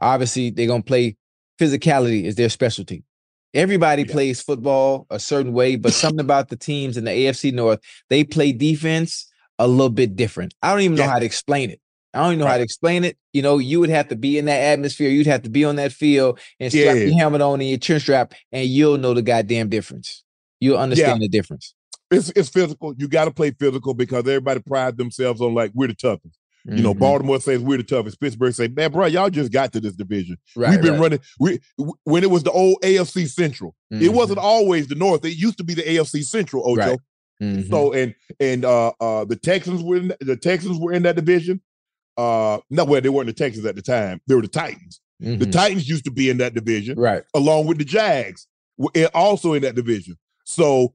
Obviously, 0.01 0.51
they're 0.51 0.67
going 0.67 0.83
to 0.83 0.87
play 0.87 1.17
physicality 1.61 2.25
is 2.25 2.35
their 2.37 2.49
specialty. 2.49 3.05
Everybody 3.55 4.03
Yeah. 4.03 4.13
plays 4.13 4.41
football 4.41 5.07
a 5.11 5.19
certain 5.21 5.53
way, 5.53 5.77
but 5.77 5.93
something 5.93 6.21
about 6.29 6.49
the 6.49 6.57
teams 6.57 6.97
in 6.97 7.05
the 7.05 7.11
AFC 7.11 7.53
North, 7.53 7.81
they 8.09 8.25
play 8.25 8.53
defense 8.53 9.29
a 9.59 9.69
little 9.69 9.91
bit 9.91 10.17
different. 10.17 10.55
I 10.63 10.71
don't 10.73 10.81
even 10.81 10.97
know 10.97 11.05
Yeah. 11.05 11.11
how 11.11 11.19
to 11.19 11.27
explain 11.27 11.71
it. 11.71 11.81
I 12.15 12.23
don't 12.23 12.33
even 12.35 12.41
know 12.41 12.47
how 12.47 12.57
to 12.59 12.63
explain 12.63 13.05
it. 13.05 13.17
You 13.33 13.43
know, 13.43 13.59
you 13.59 13.81
would 13.81 13.89
have 13.91 14.09
to 14.09 14.17
be 14.17 14.37
in 14.39 14.45
that 14.47 14.61
atmosphere. 14.61 15.09
You'd 15.11 15.27
have 15.27 15.43
to 15.43 15.51
be 15.51 15.65
on 15.65 15.77
that 15.77 15.93
field 15.93 16.39
and 16.61 16.73
Yeah. 16.73 16.93
your 16.93 17.17
helmet 17.17 17.41
on 17.41 17.61
and 17.61 17.69
your 17.69 17.79
chin 17.79 18.01
strap, 18.01 18.35
and 18.53 18.69
you'll 18.69 18.99
know 18.99 19.15
the 19.15 19.23
goddamn 19.23 19.69
difference. 19.71 20.23
You'll 20.61 20.79
understand 20.79 21.23
the 21.23 21.29
difference. 21.29 21.75
It's 22.11 22.31
it's 22.37 22.49
physical. 22.51 22.95
You 22.99 23.09
got 23.09 23.25
to 23.25 23.31
play 23.31 23.51
physical 23.53 23.95
because 23.95 24.21
everybody 24.29 24.61
pride 24.61 24.99
themselves 24.99 25.41
on 25.41 25.55
like 25.55 25.71
we're 25.75 25.89
the 25.89 25.95
toughest. 25.95 26.37
You 26.65 26.81
know, 26.83 26.95
Mhm. 26.95 26.99
Baltimore 27.01 27.41
says 27.41 27.61
we're 27.61 27.79
the 27.79 27.83
toughest. 27.83 28.21
Pittsburgh 28.21 28.55
say, 28.55 28.69
man, 28.69 28.93
bro, 28.93 29.07
y'all 29.07 29.31
just 29.31 29.51
got 29.51 29.73
to 29.73 29.81
this 29.81 29.95
division. 29.97 30.37
Right, 30.55 30.71
We've 30.71 30.83
been 30.83 30.93
right. 30.93 31.01
running. 31.01 31.19
We 31.41 31.59
when 32.05 32.23
it 32.23 32.31
was 32.31 32.45
the 32.45 32.53
old 32.53 32.77
AFC 32.85 33.27
Central. 33.27 33.75
It 33.91 33.97
Mhm. 34.11 34.15
wasn't 34.15 34.39
always 34.39 34.87
the 34.87 34.95
North. 34.95 35.25
It 35.25 35.37
used 35.37 35.59
to 35.59 35.65
be 35.65 35.75
the 35.75 35.83
AFC 35.91 36.23
Central. 36.23 36.63
Ocho. 36.71 36.91
Right. 36.91 36.99
Mhm. 37.43 37.69
So 37.69 37.93
and 37.93 38.15
and 38.39 38.65
uh 38.65 38.93
uh 39.01 39.25
the 39.25 39.35
Texans 39.35 39.83
were 39.83 39.97
in, 39.97 40.13
the 40.21 40.37
Texans 40.37 40.79
were 40.79 40.93
in 40.93 41.03
that 41.03 41.17
division. 41.17 41.61
Uh 42.17 42.59
no, 42.71 42.85
well, 42.85 43.01
they 43.01 43.09
weren't 43.09 43.27
the 43.27 43.33
Texans 43.33 43.65
at 43.67 43.75
the 43.77 43.83
time. 43.83 44.21
They 44.27 44.35
were 44.35 44.43
the 44.43 44.49
Titans. 44.49 45.01
The 45.21 45.37
Mhm. 45.37 45.53
Titans 45.53 45.89
used 45.89 46.05
to 46.07 46.11
be 46.11 46.31
in 46.31 46.39
that 46.39 46.53
division 46.55 46.99
right. 46.99 47.23
along 47.35 47.67
with 47.67 47.79
the 47.79 47.85
Jags. 47.85 48.47
also 49.15 49.53
in 49.55 49.63
that 49.63 49.77
division. 49.77 50.17
So 50.45 50.95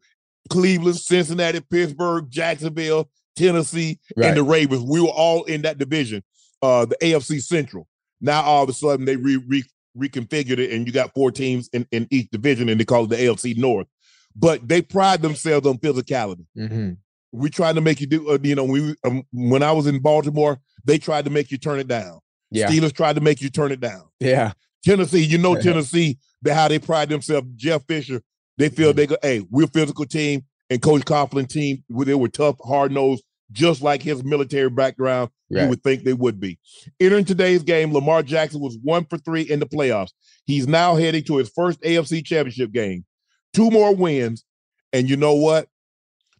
Cleveland, 0.49 0.97
Cincinnati, 0.97 1.61
Pittsburgh, 1.61 2.25
Jacksonville, 2.29 3.09
Tennessee, 3.37 3.99
Right. 4.17 4.27
and 4.27 4.37
the 4.37 4.43
Ravens, 4.43 4.81
we 4.83 4.99
were 4.99 5.07
all 5.07 5.43
in 5.45 5.61
that 5.61 5.77
division, 5.77 6.23
uh, 6.61 6.85
the 6.85 6.97
AFC 7.01 7.39
Central. 7.39 7.87
Now 8.19 8.41
all 8.41 8.63
of 8.63 8.69
a 8.69 8.73
sudden 8.73 9.05
they 9.05 9.15
re, 9.15 9.37
re 9.47 9.63
reconfigured 9.97 10.59
it, 10.59 10.71
and 10.71 10.85
you 10.85 10.93
got 10.93 11.13
four 11.15 11.31
teams 11.31 11.69
in, 11.73 11.87
in 11.91 12.07
each 12.11 12.29
division, 12.29 12.69
and 12.69 12.79
they 12.79 12.85
call 12.85 13.05
it 13.05 13.09
the 13.09 13.15
AFC 13.15 13.57
North. 13.57 13.87
But 14.35 14.67
they 14.67 14.81
pride 14.81 15.21
themselves 15.21 15.65
on 15.65 15.77
physicality. 15.79 16.45
hmm 16.55 16.91
We 17.31 17.49
tried 17.49 17.75
to 17.75 17.81
make 17.81 17.99
you 17.99 18.07
do, 18.07 18.29
uh, 18.29 18.37
you 18.41 18.55
know, 18.55 18.63
we 18.63 18.95
um, 19.03 19.23
when 19.31 19.63
I 19.63 19.71
was 19.71 19.87
in 19.87 19.99
Baltimore, 19.99 20.59
they 20.85 20.97
tried 20.97 21.25
to 21.25 21.31
make 21.31 21.51
you 21.51 21.57
turn 21.57 21.79
it 21.79 21.87
down. 21.87 22.19
Yeah. 22.51 22.67
Steelers 22.69 22.93
tried 22.93 23.15
to 23.15 23.21
make 23.21 23.41
you 23.41 23.49
turn 23.49 23.71
it 23.71 23.79
down. 23.81 24.03
Yeah. 24.19 24.53
Tennessee, 24.83 25.23
you 25.23 25.37
know. 25.37 25.55
Tennessee, 25.55 26.17
they 26.41 26.53
how 26.53 26.67
they 26.67 26.79
pride 26.79 27.09
themselves. 27.09 27.47
Jeff 27.55 27.83
Fisher, 27.85 28.21
they 28.57 28.69
feel 28.69 28.89
Mm-hmm. 28.89 28.97
they 28.97 29.07
go, 29.07 29.17
hey, 29.21 29.45
we're 29.49 29.65
a 29.65 29.67
physical 29.67 30.05
team, 30.05 30.45
and 30.69 30.81
Coach 30.81 31.03
Coughlin 31.03 31.47
team, 31.49 31.83
where 31.87 32.05
they 32.05 32.15
were 32.15 32.29
tough, 32.29 32.55
hard 32.63 32.91
nosed, 32.93 33.23
just 33.51 33.81
like 33.81 34.01
his 34.01 34.23
military 34.23 34.69
background. 34.69 35.29
You 35.49 35.69
would 35.69 35.81
think 35.81 36.03
they 36.03 36.13
would 36.13 36.39
be. 36.41 36.59
Entering 36.99 37.23
today's 37.23 37.63
game, 37.63 37.93
Lamar 37.93 38.21
Jackson 38.21 38.59
was 38.59 38.77
one 38.83 39.05
for 39.05 39.17
three 39.17 39.43
in 39.43 39.59
the 39.59 39.65
playoffs. 39.65 40.11
He's 40.45 40.67
now 40.67 40.95
heading 40.95 41.23
to 41.23 41.37
his 41.37 41.49
first 41.49 41.81
AFC 41.81 42.25
Championship 42.25 42.71
game. 42.73 43.05
Two 43.53 43.71
more 43.71 43.95
wins, 43.95 44.43
and 44.91 45.09
you 45.09 45.15
know 45.15 45.35
what? 45.35 45.69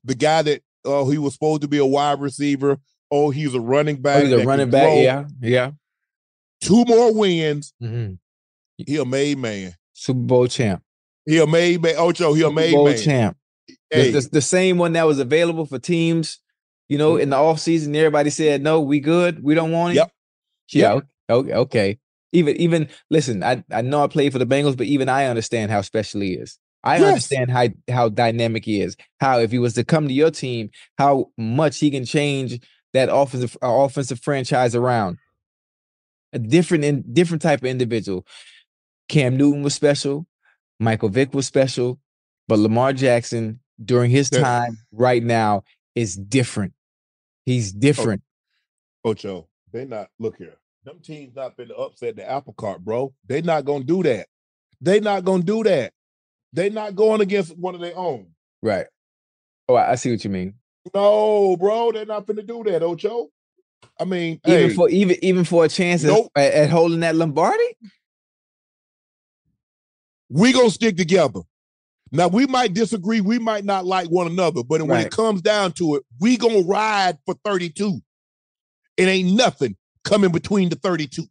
The 0.04 0.16
guy 0.16 0.42
that 0.42 0.62
oh 0.88 1.10
he 1.10 1.18
was 1.18 1.34
supposed 1.34 1.62
to 1.62 1.68
be 1.68 1.78
a 1.78 1.86
wide 1.86 2.20
receiver. 2.20 2.80
Oh, 3.12 3.30
he's 3.30 3.54
a 3.54 3.60
running 3.62 4.02
back. 4.02 4.18
Oh, 4.18 4.26
he's 4.26 4.32
a 4.34 4.46
running 4.46 4.70
back. 4.70 4.84
throw. 4.88 5.02
Yeah. 5.02 5.26
Yeah. 5.42 5.72
Two 6.62 6.84
more 6.86 7.14
wins. 7.14 7.74
hmm 7.80 8.14
He 8.78 8.98
a 8.98 9.06
made 9.06 9.38
man. 9.38 9.76
Super 9.94 10.20
Bowl 10.20 10.48
champ. 10.48 10.82
He 11.26 11.38
a 11.40 11.48
made 11.48 11.82
man. 11.82 11.96
Ocho, 11.98 12.34
he 12.34 12.44
a 12.44 12.52
made 12.52 12.74
Bowl 12.74 12.86
man. 12.86 12.98
champ. 12.98 13.38
The- 13.68 13.76
Hey, 13.90 14.12
The, 14.12 14.30
the 14.34 14.42
same 14.42 14.78
one 14.78 14.94
that 14.94 15.06
was 15.08 15.20
available 15.20 15.66
for 15.66 15.80
teams, 15.80 16.40
you 16.90 16.98
know, 16.98 17.16
in 17.18 17.30
the 17.30 17.36
offseason. 17.38 17.96
Everybody 17.96 18.30
said, 18.30 18.62
no, 18.62 18.82
we 18.82 19.00
good. 19.00 19.42
We 19.44 19.56
don't 19.56 19.72
want 19.72 19.92
him. 19.92 19.96
Yep. 19.98 20.12
Yeah. 20.74 21.00
Okay. 21.36 21.54
okay. 21.54 22.00
Even, 22.34 22.58
even, 22.58 22.90
listen, 23.10 23.44
I, 23.44 23.64
I 23.72 23.82
know 23.82 24.04
I 24.04 24.08
played 24.08 24.34
for 24.34 24.40
the 24.40 24.46
Bengals, 24.46 24.76
but 24.78 24.88
even 24.88 25.08
I 25.10 25.26
understand 25.26 25.72
how 25.72 25.82
special 25.82 26.20
he 26.22 26.34
is. 26.34 26.60
I 26.84 26.98
Yes. 26.98 27.08
understand 27.08 27.52
how, 27.52 27.68
how 27.90 28.10
dynamic 28.10 28.66
he 28.66 28.82
is. 28.82 28.96
How, 29.20 29.40
if 29.40 29.52
he 29.52 29.60
was 29.60 29.74
to 29.74 29.84
come 29.84 30.08
to 30.08 30.14
your 30.14 30.32
team, 30.32 30.70
how 30.98 31.32
much 31.38 31.80
he 31.80 31.92
can 31.92 32.06
change 32.06 32.60
that 32.94 33.10
offensive 33.12 33.58
uh, 33.62 33.68
offensive 33.68 34.20
franchise 34.20 34.76
around. 34.76 35.18
A 36.34 36.40
different, 36.40 36.84
in, 36.84 37.04
different 37.14 37.42
type 37.42 37.62
of 37.62 37.66
individual. 37.66 38.26
Cam 39.10 39.38
Newton 39.38 39.64
was 39.64 39.74
special. 39.74 40.26
Michael 40.80 41.10
Vick 41.10 41.34
was 41.34 41.46
special. 41.48 42.00
But 42.48 42.60
Lamar 42.60 42.94
Jackson, 42.94 43.60
during 43.84 44.10
his 44.12 44.30
time 44.30 44.78
right 44.92 45.24
now, 45.24 45.64
is 45.96 46.16
different. 46.16 46.74
He's 47.46 47.72
different. 47.72 48.22
Ocho, 49.04 49.48
they 49.72 49.86
not 49.86 50.10
look 50.20 50.38
here. 50.38 50.56
Them 50.84 51.00
teams 51.00 51.36
not 51.36 51.58
been 51.58 51.72
upset 51.78 52.16
the 52.16 52.30
apple 52.30 52.54
cart, 52.54 52.84
bro. 52.84 53.14
They 53.26 53.42
not 53.42 53.66
gonna 53.66 53.84
do 53.84 54.04
that. 54.04 54.28
They 54.80 55.00
not 55.00 55.26
gonna 55.26 55.44
do 55.44 55.64
that. 55.64 55.94
They 56.54 56.70
not 56.70 56.96
going 56.96 57.22
against 57.22 57.58
one 57.58 57.76
of 57.76 57.82
their 57.82 57.98
own. 57.98 58.28
Right. 58.62 58.86
Oh, 59.70 59.76
I 59.76 59.92
I 59.92 59.96
see 59.96 60.12
what 60.12 60.24
you 60.24 60.30
mean. 60.30 60.54
No, 60.94 61.58
bro, 61.58 61.92
they're 61.92 62.06
not 62.06 62.26
gonna 62.26 62.44
do 62.44 62.64
that, 62.66 62.82
Ocho. 62.84 63.28
I 64.00 64.06
mean, 64.06 64.40
Even 64.46 64.70
hey, 64.70 64.76
for 64.76 64.90
even 64.90 65.18
even 65.22 65.44
for 65.44 65.66
a 65.66 65.70
chance 65.70 66.04
at- 66.04 66.08
Nope. 66.12 66.32
at, 66.36 66.54
at 66.54 66.70
holding 66.70 67.02
that 67.02 67.16
Lombardi. 67.16 67.64
we 70.30 70.52
gonna 70.54 70.70
stick 70.70 70.98
together. 70.98 71.42
Now 72.12 72.28
we 72.30 72.46
might 72.46 72.74
disagree, 72.74 73.22
we 73.22 73.38
might 73.40 73.66
not 73.66 73.86
like 73.86 74.08
one 74.08 74.28
another, 74.28 74.64
but 74.64 74.82
when 74.82 74.90
Right. 74.90 75.06
it 75.08 75.12
comes 75.12 75.42
down 75.42 75.74
to 75.74 75.96
it, 75.96 76.04
we 76.20 76.38
gonna 76.38 76.62
ride 76.62 77.18
for 77.26 77.36
32. 77.44 78.00
It 78.96 79.04
ain't 79.08 79.36
nothing 79.36 79.76
coming 80.04 80.32
between 80.32 80.70
the 80.70 80.76
32. 80.78 81.24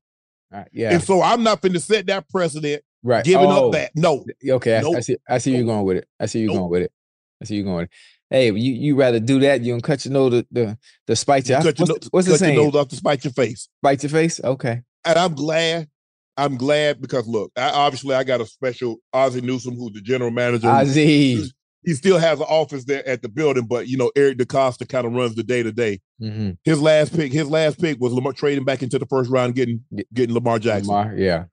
All 0.52 0.58
right, 0.60 0.68
yeah. 0.72 0.92
And 0.92 1.02
so 1.02 1.22
I'm 1.22 1.42
not 1.42 1.62
finna 1.62 1.80
set 1.80 2.06
that 2.06 2.28
precedent, 2.28 2.82
right. 3.02 3.24
giving 3.24 3.46
Oh, 3.46 3.66
up 3.68 3.72
that. 3.72 3.92
No, 3.94 4.24
Okay. 4.48 4.76
I- 4.76 4.80
I, 4.96 5.00
see. 5.00 5.16
I 5.28 5.38
see 5.38 5.52
you 5.52 5.58
Nope. 5.64 5.66
going 5.66 5.84
with 5.86 5.96
it. 5.98 6.08
I 6.20 6.26
see 6.26 6.40
you 6.40 6.48
Nope. 6.48 6.56
going 6.58 6.70
with 6.70 6.82
it. 6.82 6.92
I 7.40 7.44
see 7.44 7.56
you 7.56 7.64
going. 7.64 7.88
Hey, 8.30 8.46
you 8.50 8.72
you 8.72 8.96
rather 8.96 9.20
do 9.20 9.38
that? 9.40 9.60
You 9.62 9.72
gonna 9.72 9.82
cut 9.82 10.04
your 10.04 10.12
nose 10.12 10.32
the 10.32 10.46
the, 10.50 10.78
the 11.06 11.14
spite 11.16 11.48
your 11.48 11.58
cut 11.62 11.78
your, 11.78 11.86
what's, 11.86 12.04
nose, 12.04 12.08
what's 12.10 12.26
the 12.26 12.32
cut 12.32 12.40
your 12.40 12.48
saying? 12.48 12.56
nose 12.64 12.74
off 12.74 12.88
to 12.88 12.96
spite 12.96 13.22
your 13.24 13.32
face. 13.32 13.68
Spite 13.80 14.02
your 14.02 14.10
face. 14.10 14.40
Okay. 14.42 14.82
And 15.04 15.18
I'm 15.18 15.34
glad. 15.34 15.88
I'm 16.36 16.56
glad 16.56 17.00
because 17.00 17.26
look, 17.28 17.52
I, 17.56 17.70
obviously 17.70 18.14
I 18.14 18.24
got 18.24 18.40
a 18.40 18.46
special 18.46 18.96
Ozzie 19.12 19.40
Newsome, 19.42 19.76
who's 19.76 19.92
the 19.92 20.00
general 20.00 20.30
manager. 20.30 20.68
Ozzie. 20.68 21.50
He 21.84 21.94
still 21.94 22.18
has 22.18 22.40
an 22.40 22.46
office 22.48 22.84
there 22.84 23.06
at 23.06 23.22
the 23.22 23.28
building, 23.28 23.66
but 23.66 23.86
you 23.86 23.96
know 23.96 24.10
Eric 24.16 24.38
DeCosta 24.38 24.88
kind 24.88 25.06
of 25.06 25.12
runs 25.12 25.36
the 25.36 25.44
day 25.44 25.62
to 25.62 25.70
day. 25.70 26.00
Mhm. 26.20 26.56
His 26.64 26.80
last 26.80 27.14
pick, 27.14 27.32
his 27.32 27.48
last 27.48 27.80
pick 27.80 28.00
was 28.00 28.12
Lamar 28.12 28.32
trading 28.32 28.64
back 28.64 28.82
into 28.82 28.98
the 28.98 29.06
first 29.06 29.30
round, 29.30 29.54
getting 29.54 29.84
getting 30.12 30.34
Lamar 30.34 30.58
Jackson. 30.58 30.88
Lamar, 30.92 31.14
yeah. 31.16 31.44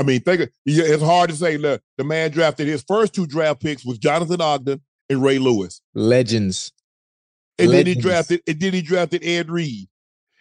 I 0.00 0.02
mean, 0.02 0.20
think 0.22 0.50
it's 0.64 1.02
hard 1.02 1.28
to 1.28 1.36
say. 1.36 1.58
Look, 1.58 1.82
the 1.98 2.04
man 2.04 2.30
drafted 2.30 2.66
his 2.66 2.82
first 2.88 3.12
two 3.14 3.26
draft 3.26 3.60
picks 3.60 3.84
was 3.84 3.98
Jonathan 3.98 4.40
Ogden 4.40 4.80
and 5.10 5.22
Ray 5.22 5.38
Lewis, 5.38 5.82
Legends. 5.94 6.72
and 7.58 7.70
then 7.70 7.84
he 7.84 7.94
drafted, 7.94 8.40
and 8.46 8.58
then 8.58 8.72
he 8.72 8.80
drafted 8.80 9.22
Ed 9.22 9.50
Reed, 9.50 9.88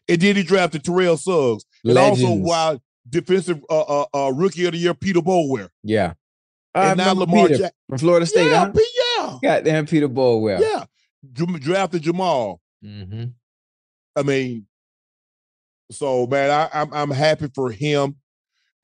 and 0.07 0.21
then 0.21 0.37
he 0.37 0.43
drafted 0.43 0.85
Terrell 0.85 1.17
Suggs, 1.17 1.65
and 1.83 1.97
also 1.97 2.23
Legends. 2.27 2.47
while 2.47 2.81
defensive 3.09 3.59
uh, 3.69 3.81
uh, 3.81 4.05
uh, 4.13 4.31
rookie 4.31 4.63
of 4.65 4.71
the 4.71 4.77
year 4.77 4.93
Peter 4.93 5.19
Boulware, 5.19 5.67
Yeah. 5.83 6.13
I 6.73 6.91
and 6.91 6.97
now 6.99 7.13
Lamar 7.13 7.47
Peter 7.47 7.57
Jackson. 7.59 7.75
from 7.89 7.97
Florida 7.97 8.25
State, 8.27 8.49
yeah, 8.51 8.65
huh? 8.65 8.71
P- 8.71 8.87
yeah, 9.17 9.39
Goddamn 9.43 9.85
Peter 9.87 10.07
Boulware. 10.07 10.61
yeah, 10.61 10.85
drafted 11.33 12.03
Jamal. 12.03 12.61
hmm 12.81 13.25
I 14.15 14.23
mean, 14.23 14.67
so 15.91 16.27
man, 16.27 16.49
I, 16.51 16.69
I'm 16.81 16.93
I'm 16.93 17.11
happy 17.11 17.47
for 17.53 17.71
him, 17.71 18.15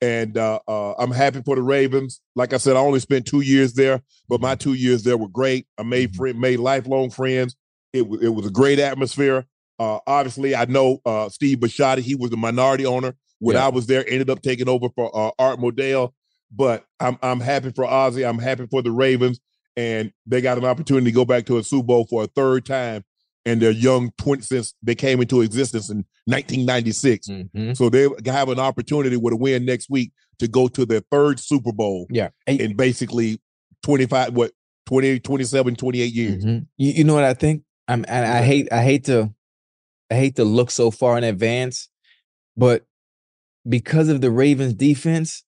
and 0.00 0.36
uh, 0.36 0.60
uh, 0.68 0.92
I'm 0.98 1.10
happy 1.10 1.42
for 1.42 1.56
the 1.56 1.62
Ravens. 1.62 2.20
Like 2.34 2.52
I 2.52 2.58
said, 2.58 2.76
I 2.76 2.80
only 2.80 3.00
spent 3.00 3.26
two 3.26 3.40
years 3.40 3.74
there, 3.74 4.02
but 4.28 4.40
my 4.40 4.54
two 4.54 4.74
years 4.74 5.02
there 5.04 5.16
were 5.16 5.28
great. 5.28 5.66
I 5.78 5.82
made 5.82 6.12
Mhm. 6.12 6.16
friend, 6.16 6.40
made 6.40 6.58
lifelong 6.58 7.10
friends. 7.10 7.56
It 7.92 8.06
was 8.08 8.22
it 8.22 8.28
was 8.34 8.46
a 8.46 8.50
great 8.50 8.78
atmosphere. 8.78 9.46
Uh, 9.78 9.98
obviously, 10.06 10.54
I 10.54 10.64
know 10.66 11.00
uh, 11.04 11.28
Steve 11.28 11.58
Bisciotti. 11.58 12.00
He 12.00 12.14
was 12.14 12.30
the 12.30 12.36
minority 12.36 12.86
owner 12.86 13.14
when 13.38 13.56
Yeah. 13.56 13.66
I 13.66 13.68
was 13.68 13.86
there. 13.86 14.04
Ended 14.08 14.30
up 14.30 14.42
taking 14.42 14.68
over 14.68 14.88
for 14.94 15.10
uh, 15.16 15.30
Art 15.38 15.58
Modell. 15.60 16.12
But 16.50 16.84
I'm 17.00 17.18
I'm 17.22 17.40
happy 17.40 17.72
for 17.72 17.84
Ozzie. 17.84 18.24
I'm 18.24 18.38
happy 18.38 18.66
for 18.70 18.80
the 18.82 18.92
Ravens, 18.92 19.40
and 19.76 20.12
they 20.26 20.40
got 20.40 20.58
an 20.58 20.64
opportunity 20.64 21.06
to 21.06 21.12
go 21.12 21.24
back 21.24 21.46
to 21.46 21.58
a 21.58 21.64
Super 21.64 21.84
Bowl 21.86 22.06
for 22.08 22.22
a 22.24 22.26
third 22.28 22.64
time 22.64 23.04
and 23.46 23.62
their 23.62 23.70
young 23.70 24.10
20 24.18 24.42
since 24.42 24.74
they 24.82 24.94
came 24.94 25.22
into 25.22 25.40
existence 25.40 25.88
in 25.88 26.04
1996. 26.26 27.28
hmm 27.28 27.72
So 27.72 27.88
they 27.88 28.08
have 28.26 28.48
an 28.50 28.58
opportunity 28.58 29.16
with 29.16 29.32
a 29.32 29.36
win 29.36 29.64
next 29.64 29.88
week 29.88 30.12
to 30.40 30.48
go 30.48 30.68
to 30.68 30.84
their 30.84 31.00
third 31.10 31.40
Super 31.40 31.72
Bowl 31.72 32.06
Yeah. 32.10 32.28
Hey, 32.44 32.56
in 32.56 32.76
basically 32.76 33.40
25 33.84 34.34
what 34.34 34.52
20 34.86 35.20
27 35.20 35.76
28 35.76 36.12
years. 36.12 36.44
Mhm. 36.44 36.66
You, 36.76 36.92
you 36.92 37.04
know 37.04 37.14
what 37.14 37.24
I 37.24 37.34
think? 37.34 37.62
I'm 37.88 38.04
and 38.08 38.26
I 38.26 38.42
hate 38.42 38.70
I 38.72 38.82
hate 38.82 39.04
to 39.04 39.32
I 40.10 40.14
hate 40.14 40.36
to 40.36 40.44
look 40.44 40.70
so 40.70 40.90
far 40.90 41.16
in 41.18 41.24
advance, 41.24 41.88
but 42.56 42.84
because 43.68 44.08
of 44.08 44.20
the 44.20 44.30
Ravens 44.30 44.74
defense, 44.74 45.42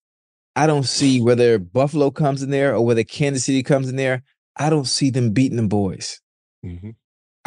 I 0.57 0.67
don't 0.67 0.85
see 0.87 1.21
whether 1.21 1.59
Buffalo 1.59 2.11
comes 2.11 2.43
in 2.43 2.51
there 2.51 2.75
or 2.75 2.85
whether 2.85 3.05
Kansas 3.05 3.45
City 3.45 3.63
comes 3.63 3.89
in 3.89 3.95
there. 3.97 4.25
I 4.57 4.71
don't 4.71 4.87
see 4.89 5.11
them 5.11 5.31
beating 5.33 5.57
the 5.57 5.69
boys. 5.69 6.21
Mhm. 6.65 6.97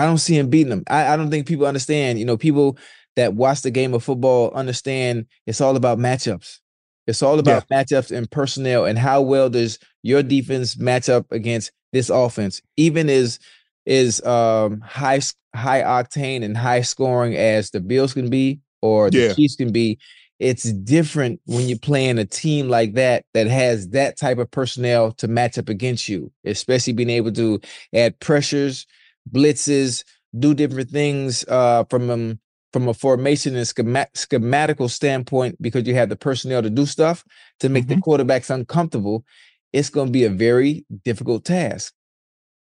I 0.01 0.05
don't 0.05 0.17
see 0.17 0.37
him 0.37 0.49
beating 0.49 0.69
them. 0.69 0.83
I, 0.89 1.13
I 1.13 1.17
don't 1.17 1.29
think 1.29 1.47
people 1.47 1.65
understand. 1.65 2.19
You 2.19 2.25
know, 2.25 2.37
people 2.37 2.77
that 3.15 3.33
watch 3.33 3.61
the 3.61 3.71
game 3.71 3.93
of 3.93 4.03
football 4.03 4.51
understand 4.51 5.25
it's 5.45 5.61
all 5.61 5.75
about 5.75 5.97
matchups. 5.97 6.59
It's 7.07 7.21
all 7.23 7.39
about 7.39 7.67
matchups 7.69 8.15
and 8.15 8.29
personnel 8.29 8.85
and 8.85 8.97
how 8.97 9.21
well 9.21 9.49
does 9.49 9.79
your 10.03 10.23
defense 10.23 10.77
match 10.77 11.09
up 11.09 11.31
against 11.31 11.71
this 11.91 12.09
offense, 12.09 12.61
even 12.77 13.09
as 13.09 13.39
is 13.85 14.23
um 14.25 14.79
high 14.81 15.19
high 15.55 15.81
octane 15.81 16.43
and 16.43 16.55
high 16.55 16.81
scoring 16.81 17.35
as 17.35 17.71
the 17.71 17.79
Bills 17.79 18.13
can 18.13 18.29
be 18.29 18.61
or 18.81 19.09
the 19.09 19.17
Yeah. 19.19 19.33
Chiefs 19.33 19.55
can 19.55 19.71
be. 19.71 19.99
It's 20.39 20.71
different 20.71 21.39
when 21.45 21.67
you're 21.67 21.77
playing 21.77 22.17
a 22.17 22.25
team 22.25 22.67
like 22.67 22.93
that 22.93 23.25
that 23.33 23.45
has 23.47 23.89
that 23.89 24.17
type 24.17 24.39
of 24.39 24.49
personnel 24.49 25.11
to 25.13 25.27
match 25.27 25.57
up 25.59 25.69
against 25.69 26.09
you, 26.09 26.31
especially 26.45 26.93
being 26.93 27.11
able 27.11 27.31
to 27.33 27.59
add 27.93 28.19
pressures, 28.19 28.87
blitzes, 29.29 30.03
do 30.37 30.53
different 30.53 30.89
things 30.89 31.43
uh, 31.47 31.83
from 31.89 32.09
um, 32.09 32.39
from 32.73 32.87
a 32.87 32.93
formation 32.93 33.55
and 33.55 33.67
schema- 33.67 34.07
schematical 34.15 34.89
standpoint 34.89 35.61
because 35.61 35.85
you 35.85 35.93
have 35.93 36.07
the 36.09 36.15
personnel 36.15 36.61
to 36.61 36.69
do 36.69 36.85
stuff 36.85 37.25
to 37.59 37.67
make 37.67 37.87
the 37.87 37.95
quarterbacks 37.95 38.49
uncomfortable. 38.49 39.25
It's 39.73 39.89
going 39.89 40.07
to 40.07 40.11
be 40.11 40.23
a 40.23 40.29
very 40.29 40.85
difficult 41.03 41.43
task. 41.43 41.93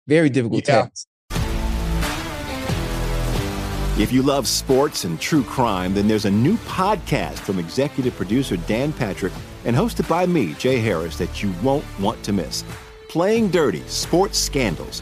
Very 0.08 0.30
difficult 0.30 0.66
Yeah. 0.68 0.84
task. 0.84 1.08
If 4.00 4.14
you 4.14 4.22
love 4.22 4.48
sports 4.48 5.06
and 5.06 5.20
true 5.20 5.44
crime, 5.44 5.96
then 5.96 6.08
there's 6.08 6.26
a 6.26 6.32
new 6.32 6.56
podcast 6.58 7.40
from 7.40 7.58
executive 7.58 8.16
producer 8.16 8.56
Dan 8.56 8.94
Patrick 8.94 9.34
and 9.66 9.76
hosted 9.76 10.08
by 10.08 10.28
me, 10.28 10.54
Jay 10.54 10.78
Harris, 10.78 11.18
that 11.18 11.42
you 11.42 11.52
won't 11.64 11.84
want 12.00 12.22
to 12.24 12.32
miss. 12.32 12.64
Playing 13.10 13.50
Dirty 13.50 13.82
Sports 13.88 14.38
Scandals. 14.38 15.02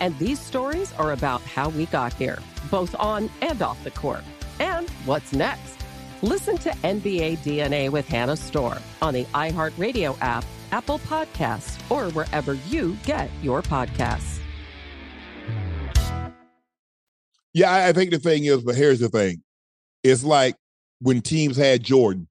LeBron 0.00 0.08
James. 0.08 0.14
And 0.18 0.18
these 0.18 0.40
stories 0.40 0.92
are 0.94 1.12
about 1.12 1.40
how 1.42 1.68
we 1.70 1.86
got 1.86 2.12
here, 2.14 2.38
both 2.70 2.94
on 2.98 3.30
and 3.42 3.60
off 3.62 3.82
the 3.84 3.90
court. 3.90 4.24
And 4.58 4.88
what's 5.06 5.32
next? 5.32 5.76
Listen 6.22 6.58
to 6.58 6.70
NBA 6.70 7.38
DNA 7.38 7.90
with 7.90 8.06
Hannah 8.06 8.36
Storm 8.36 8.78
on 9.00 9.14
the 9.14 9.24
iHeartRadio 9.26 10.16
app, 10.20 10.44
Apple 10.70 10.98
Podcasts, 11.00 11.78
or 11.90 12.10
wherever 12.12 12.54
you 12.68 12.96
get 13.04 13.30
your 13.42 13.62
podcasts. 13.62 14.38
Yeah, 17.52 17.72
I 17.86 17.92
think 17.92 18.10
the 18.10 18.18
thing 18.18 18.44
is, 18.44 18.62
but 18.62 18.76
here's 18.76 19.00
the 19.00 19.08
thing. 19.08 19.42
It's 20.04 20.22
like 20.22 20.54
when 21.00 21.20
teams 21.20 21.56
had 21.56 21.82
Jordan, 21.82 22.28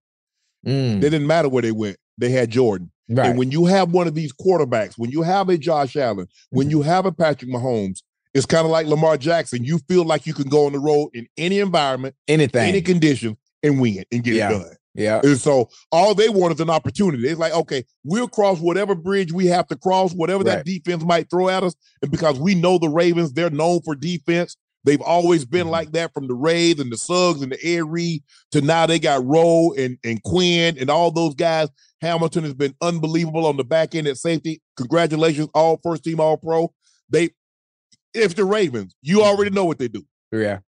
Mm. 0.66 0.98
it 0.98 1.10
didn't 1.10 1.28
matter 1.28 1.50
where 1.50 1.62
they 1.62 1.72
went, 1.72 1.98
they 2.18 2.30
had 2.30 2.50
Jordan. 2.52 2.92
Right. 3.10 3.30
And 3.30 3.40
when 3.40 3.52
you 3.52 3.66
have 3.66 3.92
one 3.92 4.08
of 4.08 4.14
these 4.16 4.32
quarterbacks, 4.32 4.94
when 4.98 5.10
you 5.10 5.24
have 5.24 5.50
a 5.50 5.58
Josh 5.58 5.96
Allen, 5.96 6.28
when 6.52 6.68
Mm-hmm. 6.68 6.72
you 6.78 6.82
have 6.84 7.06
a 7.06 7.12
Patrick 7.12 7.50
Mahomes, 7.52 8.02
it's 8.36 8.46
kind 8.46 8.66
of 8.66 8.72
like 8.72 8.86
Lamar 8.86 9.18
Jackson. 9.18 9.64
You 9.64 9.80
feel 9.90 10.06
like 10.06 10.28
you 10.28 10.34
can 10.36 10.48
go 10.50 10.68
on 10.68 10.74
the 10.74 10.80
road 10.80 11.10
in 11.16 11.28
any 11.38 11.60
environment, 11.60 12.14
Anything. 12.28 12.70
any 12.70 12.82
condition, 12.82 13.36
and 13.64 13.82
win 13.82 14.04
and 14.12 14.24
get 14.24 14.36
Yeah. 14.36 14.50
it 14.50 14.52
done. 14.60 14.76
yeah. 14.94 15.22
And 15.24 15.38
so 15.40 15.70
all 15.92 16.14
they 16.14 16.30
want 16.30 16.54
is 16.54 16.60
an 16.60 16.70
opportunity. 16.70 17.28
It's 17.28 17.40
like, 17.40 17.54
okay, 17.54 17.84
we'll 18.04 18.28
cross 18.28 18.60
whatever 18.60 18.94
bridge 18.94 19.32
we 19.34 19.48
have 19.48 19.66
to 19.68 19.76
cross, 19.76 20.14
whatever 20.14 20.44
Right. 20.44 20.58
that 20.58 20.66
defense 20.66 21.04
might 21.04 21.30
throw 21.32 21.50
at 21.50 21.64
us. 21.64 21.74
And 22.04 22.12
because 22.12 22.40
we 22.40 22.54
know 22.54 22.78
the 22.78 22.90
Ravens, 22.90 23.34
they're 23.34 23.50
known 23.50 23.82
for 23.82 23.96
defense. 23.96 24.56
They've 24.86 25.02
always 25.02 25.44
been 25.46 25.68
Mhm. 25.68 25.72
like 25.72 25.92
that 25.92 26.14
from 26.14 26.28
the 26.28 26.34
Rays 26.34 26.80
and 26.80 26.92
the 26.92 26.98
Suggs 26.98 27.42
and 27.42 27.52
the 27.52 27.82
Reed 27.82 28.24
to 28.52 28.62
now 28.62 28.86
they 28.86 28.98
got 29.00 29.26
Rowe 29.26 29.74
and, 29.74 29.98
and 30.04 30.22
Quinn 30.24 30.78
and 30.80 30.90
all 30.90 31.12
those 31.12 31.36
guys. 31.36 31.68
Hamilton 32.02 32.44
has 32.46 32.54
been 32.54 32.74
unbelievable 32.82 33.46
on 33.46 33.58
the 33.58 33.64
back 33.66 33.94
end 33.94 34.08
at 34.08 34.18
safety. 34.18 34.62
Congratulations, 34.78 35.50
all 35.54 35.80
first 35.84 36.04
team, 36.06 36.20
all 36.22 36.38
pro. 36.38 36.74
They, 37.10 37.32
if 38.14 38.36
the 38.36 38.46
Ravens, 38.46 38.96
you 39.02 39.22
already 39.22 39.52
know 39.52 39.66
what 39.66 39.80
they 39.80 39.90
do. 39.90 40.06
Yeah. 40.32 40.60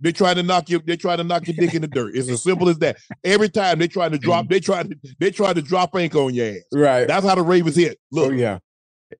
They 0.00 0.12
try 0.12 0.32
to 0.32 0.44
knock 0.44 0.70
you. 0.70 0.78
They 0.78 0.96
try 0.96 1.16
to 1.16 1.24
knock 1.24 1.48
your 1.48 1.56
dick 1.56 1.74
in 1.74 1.82
the 1.82 1.88
dirt. 1.88 2.14
It's 2.14 2.28
as 2.28 2.44
simple 2.44 2.68
as 2.68 2.78
that. 2.78 2.98
Every 3.24 3.48
time 3.48 3.80
they 3.80 3.88
try 3.88 4.08
to 4.08 4.16
drop, 4.16 4.48
they 4.48 4.60
try 4.60 4.84
to 4.84 4.96
they 5.18 5.32
try 5.32 5.52
to 5.52 5.60
drop 5.60 5.96
ink 5.96 6.14
on 6.14 6.32
your 6.34 6.50
ass. 6.50 6.56
Right. 6.72 7.08
That's 7.08 7.26
how 7.26 7.34
the 7.34 7.42
Ravens 7.42 7.74
hit. 7.74 7.98
Look, 8.12 8.30
oh, 8.30 8.34
yeah. 8.34 8.58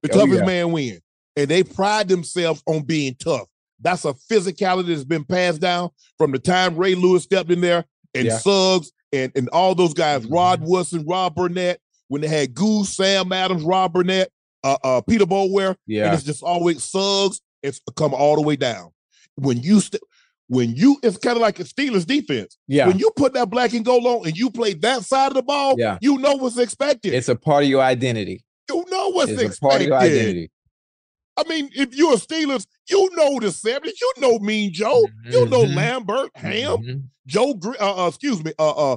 the 0.05 0.11
Oh, 0.12 0.18
toughest 0.20 0.38
yeah. 0.40 0.46
man 0.46 0.70
win, 0.70 1.01
and 1.35 1.48
they 1.48 1.64
pride 1.64 2.07
themselves 2.09 2.62
on 2.66 2.83
being 2.85 3.16
tough. 3.16 3.48
That's 3.81 4.05
a 4.05 4.14
physicality 4.14 4.88
that's 4.88 5.05
been 5.05 5.25
passed 5.25 5.61
down 5.61 5.91
from 6.19 6.33
the 6.33 6.38
time 6.38 6.77
Ray 6.77 6.95
Lewis 6.95 7.23
stepped 7.25 7.51
in 7.51 7.61
there, 7.61 7.85
and 8.14 8.27
Yeah. 8.27 8.38
Suggs, 8.38 8.91
and 9.12 9.33
and 9.37 9.49
all 9.51 9.75
those 9.75 9.95
guys, 9.95 10.27
Mhm. 10.27 10.33
Rod 10.33 10.61
Woodson, 10.62 11.05
Rob 11.07 11.35
Burnett, 11.35 11.81
when 12.09 12.21
they 12.23 12.29
had 12.29 12.55
Goose, 12.55 12.91
Sam 12.97 13.33
Adams, 13.33 13.62
Rob 13.62 13.93
Burnett, 13.93 14.31
uh, 14.64 14.77
uh, 14.83 15.01
Peter 15.03 15.25
Boulware, 15.27 15.77
and 15.88 16.14
it's 16.14 16.25
just 16.25 16.43
always 16.43 16.83
Suggs. 16.83 17.41
It's 17.62 17.81
come 17.97 18.14
all 18.14 18.37
the 18.37 18.43
way 18.43 18.57
down. 18.57 18.91
When 19.37 19.61
you 19.62 19.81
st- 19.81 20.03
when 20.51 20.75
you, 20.75 20.97
it's 21.03 21.19
kind 21.19 21.37
of 21.37 21.43
like 21.43 21.61
a 21.61 21.64
Steelers 21.64 22.07
defense. 22.07 22.57
Yeah. 22.67 22.87
When 22.87 22.99
you 22.99 23.11
put 23.17 23.35
that 23.35 23.51
black 23.51 23.75
and 23.75 23.85
gold 23.85 24.07
on 24.07 24.27
and 24.27 24.35
you 24.35 24.49
play 24.51 24.73
that 24.73 25.05
side 25.05 25.27
of 25.29 25.35
the 25.35 25.43
ball, 25.43 25.75
Yeah. 25.77 25.99
you 26.01 26.17
know 26.17 26.37
what's 26.37 26.57
expected. 26.57 27.12
It's 27.12 27.29
a 27.29 27.37
part 27.37 27.64
of 27.64 27.69
your 27.71 27.83
identity. 27.83 28.43
you 28.71 28.85
know 28.91 29.11
what's 29.11 29.31
It's 29.31 29.43
a 29.43 29.45
expected. 29.47 29.61
part 29.69 29.81
of 29.83 29.87
your 29.88 29.97
identity. 29.99 30.51
I 31.38 31.48
mean, 31.48 31.70
if 31.74 31.94
you're 31.94 32.14
a 32.14 32.16
Steelers, 32.16 32.66
you 32.90 33.09
know 33.14 33.38
the 33.38 33.53
70s. 33.53 34.01
You 34.01 34.12
know 34.18 34.38
Mean 34.40 34.72
Joe. 34.72 35.07
You 35.31 35.46
know 35.46 35.64
Mhm. 35.64 35.77
Lambert, 35.77 36.31
Ham, 36.35 36.79
Mhm. 36.79 37.03
Joe, 37.27 37.59
uh, 37.81 38.05
uh, 38.05 38.09
excuse 38.09 38.42
me, 38.42 38.53
uh, 38.59 38.92
uh, 38.92 38.96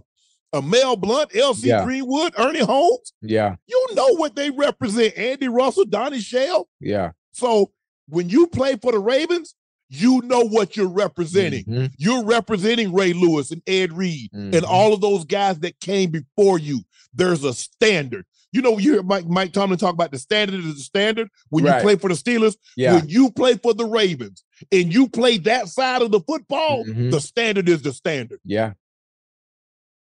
uh, 0.54 0.62
Mel 0.62 0.96
Blount, 0.98 1.36
L.C. 1.36 1.68
Yeah. 1.68 1.84
Greenwood, 1.86 2.34
Ernie 2.38 2.60
Holmes. 2.60 3.14
Yeah. 3.22 3.56
You 3.68 3.88
know 3.94 4.16
what 4.16 4.36
they 4.36 4.50
represent. 4.50 5.16
Andy 5.18 5.48
Russell, 5.48 5.86
Donnie 5.86 6.20
Shell. 6.20 6.68
Yeah. 6.80 7.12
So 7.32 7.72
when 8.10 8.28
you 8.30 8.48
play 8.48 8.76
for 8.76 8.92
the 8.92 9.00
Ravens, 9.00 9.54
you 9.90 10.22
know 10.24 10.42
what 10.42 10.76
you're 10.76 10.88
representing. 10.90 11.66
Mhm. 11.66 11.92
You're 11.98 12.24
representing 12.24 12.92
Ray 12.94 13.14
Lewis 13.14 13.52
and 13.52 13.62
Ed 13.68 13.94
Reed 13.94 14.32
and 14.34 14.54
Mhm. 14.54 14.64
all 14.68 14.94
of 14.94 15.02
those 15.02 15.26
guys 15.26 15.60
that 15.60 15.80
came 15.80 16.12
before 16.12 16.58
you. 16.58 16.82
There's 17.14 17.44
a 17.44 17.54
standard. 17.54 18.26
You 18.54 18.62
know, 18.62 18.78
you 18.78 18.94
hear 18.94 19.04
Mike, 19.04 19.26
Mike 19.28 19.54
Tomlin 19.54 19.80
talk 19.80 19.94
about 19.94 20.12
the 20.12 20.20
standard 20.20 20.60
is 20.64 20.76
the 20.76 20.82
standard. 20.82 21.30
When 21.50 21.64
Right. 21.64 21.78
you 21.78 21.82
play 21.84 21.96
for 21.96 22.10
the 22.10 22.16
Steelers, 22.16 22.56
Yeah. 22.76 22.96
when 22.96 23.08
you 23.08 23.32
play 23.32 23.56
for 23.56 23.74
the 23.74 23.86
Ravens 23.86 24.44
and 24.72 24.94
you 24.94 25.08
play 25.08 25.38
that 25.40 25.70
side 25.70 26.02
of 26.02 26.12
the 26.12 26.20
football, 26.20 26.84
Mhm. 26.86 27.12
the 27.12 27.22
standard 27.22 27.70
is 27.70 27.82
the 27.82 27.94
standard. 27.94 28.40
Yeah. 28.44 28.74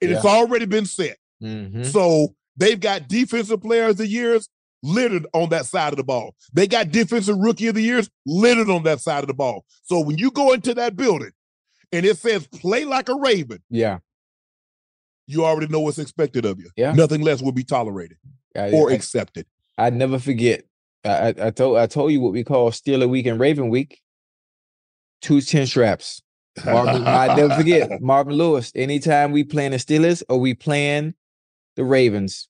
And 0.02 0.12
it's 0.12 0.26
already 0.26 0.66
been 0.66 0.86
set. 0.88 1.18
Mhm. 1.44 1.86
So 1.86 2.36
they've 2.58 2.80
got 2.80 3.08
defensive 3.08 3.62
players 3.62 3.92
of 3.92 3.98
the 3.98 4.08
years 4.08 4.50
littered 4.84 5.28
on 5.34 5.50
that 5.50 5.68
side 5.68 5.94
of 5.94 5.98
the 5.98 6.04
ball. 6.04 6.34
They 6.54 6.66
got 6.66 6.92
defensive 6.92 7.38
rookie 7.38 7.68
of 7.68 7.76
the 7.76 7.84
years 7.84 8.10
littered 8.26 8.70
on 8.72 8.82
that 8.84 9.00
side 9.02 9.24
of 9.24 9.28
the 9.28 9.36
ball. 9.36 9.64
So 9.84 10.00
when 10.00 10.18
you 10.18 10.32
go 10.32 10.54
into 10.54 10.74
that 10.74 10.96
building 10.96 11.32
and 11.92 12.04
it 12.06 12.18
says 12.18 12.48
play 12.48 12.86
like 12.86 13.08
a 13.10 13.16
Raven, 13.16 13.62
Yeah. 13.70 14.00
You 15.32 15.46
already 15.46 15.68
know 15.68 15.80
what's 15.80 16.00
expected 16.00 16.46
of 16.46 16.60
you. 16.60 16.70
Yeah. 16.76 16.94
Nothing 16.94 17.22
less 17.22 17.42
will 17.42 17.52
be 17.52 17.64
tolerated 17.64 18.18
I, 18.56 18.72
or 18.72 18.92
I, 18.92 18.94
accepted. 18.94 19.46
I 19.78 19.90
never 19.90 20.20
forget 20.20 20.64
I, 21.04 21.10
I, 21.10 21.34
I 21.48 21.52
told 21.52 21.78
I 21.78 21.88
told 21.88 22.12
you 22.12 22.22
what 22.22 22.34
we 22.34 22.44
call 22.44 22.72
Steeler 22.72 23.10
Week 23.10 23.26
and 23.26 23.40
Raven 23.40 23.70
Week. 23.70 24.02
Two 25.22 25.42
chin 25.42 25.68
straps. 25.68 26.22
Marvin, 26.66 27.08
I 27.08 27.36
never 27.36 27.56
forget 27.56 28.02
Marvin 28.02 28.34
Lewis. 28.34 28.72
Anytime 28.76 29.32
we 29.32 29.44
playing 29.44 29.72
the 29.72 29.78
Steelers 29.78 30.24
or 30.30 30.40
we 30.40 30.54
playing 30.54 31.14
the 31.76 31.84
Ravens, 31.84 32.50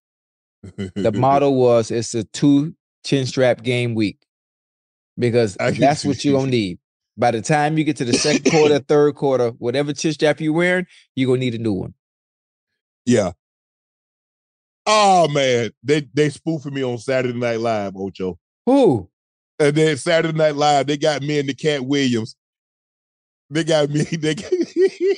the 0.63 1.11
motto 1.13 1.49
was 1.51 1.91
it's 1.91 2.13
a 2.13 2.23
two 2.23 2.73
chin 3.03 3.25
strap 3.25 3.61
game 3.63 3.93
week 3.93 4.19
because 5.17 5.55
that's 5.55 6.05
what 6.05 6.23
you're 6.23 6.39
gonna 6.39 6.51
need. 6.51 6.79
By 7.17 7.31
the 7.31 7.41
time 7.41 7.77
you 7.77 7.83
get 7.83 7.97
to 7.97 8.05
the 8.05 8.13
second 8.13 8.49
quarter, 8.49 8.79
third 8.87 9.15
quarter, 9.15 9.49
whatever 9.59 9.93
chin 9.93 10.13
strap 10.13 10.39
you're 10.39 10.53
wearing, 10.53 10.87
you're 11.15 11.27
gonna 11.27 11.39
need 11.39 11.55
a 11.55 11.59
new 11.59 11.73
one. 11.73 11.93
Yeah. 13.05 13.31
Oh 14.85 15.27
man, 15.29 15.71
they 15.83 16.07
they 16.13 16.29
spoofing 16.29 16.73
me 16.73 16.83
on 16.83 16.97
Saturday 16.97 17.37
Night 17.37 17.59
Live, 17.59 17.95
Ocho. 17.95 18.37
Who? 18.65 19.09
And 19.59 19.75
then 19.75 19.95
Saturday 19.97 20.37
Night 20.37 20.55
Live, 20.55 20.87
they 20.87 20.97
got 20.97 21.21
me 21.21 21.39
and 21.39 21.47
the 21.47 21.53
Katt 21.53 21.85
Williams. 21.85 22.35
They 23.49 23.63
got 23.63 23.89
me. 23.89 24.03
They 24.11 24.35
got, 24.35 24.51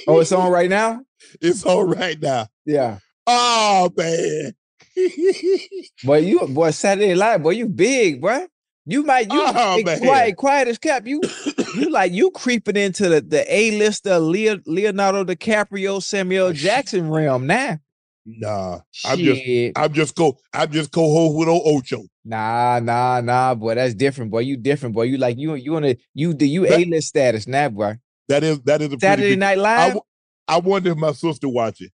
oh, 0.07 0.19
it's 0.19 0.31
on 0.31 0.51
right 0.51 0.69
now. 0.69 1.01
It's 1.41 1.65
on 1.65 1.89
right 1.89 2.21
now. 2.21 2.47
Yeah. 2.65 2.99
Oh 3.25 3.89
man. 3.95 4.51
boy, 6.03 6.17
you 6.17 6.45
boy 6.47 6.71
Saturday 6.71 7.07
Night 7.09 7.17
Live, 7.17 7.43
boy, 7.43 7.51
you 7.51 7.67
big, 7.67 8.21
boy. 8.21 8.45
You 8.85 9.03
might 9.03 9.31
you 9.31 9.41
Oh, 9.41 9.81
quiet, 10.01 10.35
quiet 10.35 10.67
as 10.67 10.77
kept. 10.77 11.07
You 11.07 11.21
you 11.73 11.89
like 11.89 12.11
you 12.11 12.31
creeping 12.31 12.77
into 12.77 13.09
the 13.09 13.21
the 13.21 13.45
A 13.53 13.71
lister 13.71 14.19
Leo, 14.19 14.59
Leonardo 14.65 15.23
DiCaprio, 15.23 16.01
Samuel 16.01 16.47
oh, 16.47 16.53
Jackson 16.53 17.09
realm 17.09 17.47
now. 17.47 17.79
Nah, 18.25 18.79
I'm 19.05 19.17
just 19.17 19.41
I'm 19.75 19.93
just 19.93 20.15
co 20.15 20.37
I'm 20.53 20.71
just 20.71 20.91
co-host 20.91 21.37
with 21.37 21.49
old 21.49 21.63
Ocho. 21.65 22.03
Nah, 22.23 22.79
nah, 22.81 23.19
nah, 23.21 23.53
boy. 23.53 23.75
That's 23.75 23.93
different, 23.93 24.31
boy. 24.31 24.39
You 24.39 24.55
different, 24.55 24.95
boy. 24.95 25.03
You 25.03 25.17
like 25.17 25.37
you 25.37 25.55
you 25.55 25.75
on 25.75 25.83
a 25.83 25.97
you 26.13 26.33
do 26.33 26.45
you 26.45 26.65
A 26.65 26.85
list 26.85 27.09
status 27.09 27.47
now, 27.47 27.69
boy. 27.69 27.97
That 28.29 28.43
is 28.43 28.61
that 28.61 28.81
is 28.81 28.87
a 28.87 28.89
pretty 28.91 29.05
Saturday 29.05 29.29
big- 29.31 29.39
Night 29.39 29.57
I, 29.57 29.61
Live. 29.61 29.87
w- 29.89 30.01
I 30.47 30.59
wonder 30.59 30.91
if 30.91 30.97
my 30.97 31.11
sister 31.11 31.49
watching. 31.49 31.89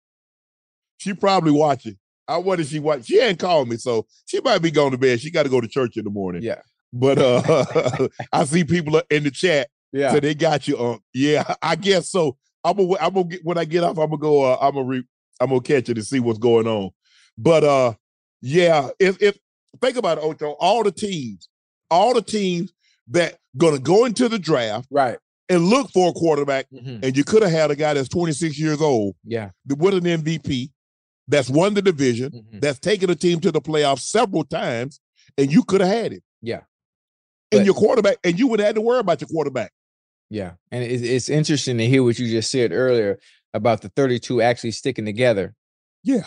She 0.97 1.13
probably 1.13 1.51
watching. 1.51 1.97
I 2.28 2.38
wonder 2.38 2.63
if 2.63 2.69
she 2.69 2.80
watch. 2.80 3.05
She 3.05 3.19
ain't 3.19 3.38
called 3.38 3.69
me, 3.69 3.78
so 3.78 4.07
she 4.26 4.41
might 4.41 4.61
be 4.61 4.71
going 4.71 4.91
to 4.91 4.97
bed. 4.97 5.19
She 5.19 5.30
got 5.30 5.43
to 5.43 5.49
go 5.49 5.61
to 5.61 5.67
church 5.67 5.97
in 5.97 6.05
the 6.05 6.09
morning. 6.09 6.41
Yeah. 6.41 6.61
But 6.97 7.17
uh 7.19 8.07
I 8.31 8.45
see 8.45 8.63
people 8.63 9.01
in 9.09 9.23
the 9.25 9.31
chat. 9.31 9.69
Yeah. 9.91 10.11
So 10.13 10.19
they 10.21 10.33
got 10.33 10.67
you 10.67 10.77
on. 10.77 10.99
Yeah, 11.13 11.43
I 11.61 11.75
guess 11.75 12.09
so. 12.09 12.37
I'm 12.63 12.77
gonna 12.77 12.95
I'm 12.99 13.13
gonna 13.13 13.27
get 13.27 13.41
when 13.45 13.57
I 13.57 13.65
get 13.65 13.83
off, 13.83 13.97
I'm 13.99 14.09
gonna 14.09 14.17
go 14.17 14.43
uh, 14.43 14.57
I'm 14.61 14.73
gonna 14.73 14.85
re, 14.87 15.03
I'm 15.39 15.49
gonna 15.49 15.61
catch 15.61 15.89
it 15.89 15.97
and 15.97 16.05
see 16.07 16.19
what's 16.19 16.39
going 16.39 16.67
on. 16.67 16.89
But 17.37 17.63
uh 17.63 17.93
yeah, 18.41 18.89
if 18.99 19.21
if 19.21 19.37
think 19.81 19.97
about 19.97 20.17
it, 20.19 20.23
Ocho, 20.23 20.51
all 20.59 20.83
the 20.83 20.91
teams, 20.91 21.49
all 21.91 22.13
the 22.13 22.21
teams 22.21 22.71
that 23.09 23.37
gonna 23.57 23.77
go 23.79 24.05
into 24.05 24.29
the 24.29 24.39
draft 24.39 24.87
right 24.89 25.19
and 25.49 25.65
look 25.65 25.91
for 25.91 26.09
a 26.09 26.13
quarterback, 26.13 26.65
Mhm. 26.73 27.03
and 27.03 27.15
you 27.17 27.23
could 27.23 27.43
have 27.43 27.51
had 27.51 27.69
a 27.71 27.75
guy 27.75 27.93
that's 27.93 28.09
26 28.09 28.57
years 28.57 28.81
old 28.81 29.15
Yeah. 29.25 29.51
with 29.67 29.93
an 29.93 30.05
MVP 30.23 30.71
that's 31.27 31.49
won 31.49 31.73
the 31.75 31.81
division, 31.83 32.31
Mm-hmm. 32.31 32.59
that's 32.61 32.79
taken 32.79 33.09
a 33.11 33.15
team 33.15 33.39
to 33.41 33.51
the 33.51 33.61
playoffs 33.61 33.99
several 34.01 34.43
times, 34.43 34.99
and 35.37 35.51
you 35.51 35.63
could 35.63 35.81
have 35.81 35.89
had 35.89 36.13
it. 36.13 36.23
Yeah. 36.41 36.61
And 37.57 37.61
But- 37.61 37.65
your 37.65 37.75
quarterback, 37.75 38.17
and 38.23 38.37
you 38.39 38.47
would 38.47 38.59
have 38.59 38.67
had 38.67 38.75
to 38.75 38.81
worry 38.81 38.99
about 38.99 39.21
your 39.21 39.27
quarterback. 39.27 39.71
Yeah, 40.29 40.53
and 40.71 40.83
it's, 40.83 41.03
it's 41.03 41.29
interesting 41.29 41.77
to 41.77 41.87
hear 41.87 42.03
what 42.03 42.17
you 42.17 42.27
just 42.29 42.49
said 42.49 42.71
earlier 42.71 43.19
about 43.53 43.81
the 43.81 43.89
32 43.89 44.41
actually 44.41 44.71
sticking 44.71 45.05
together. 45.05 45.53
Yeah. 46.03 46.25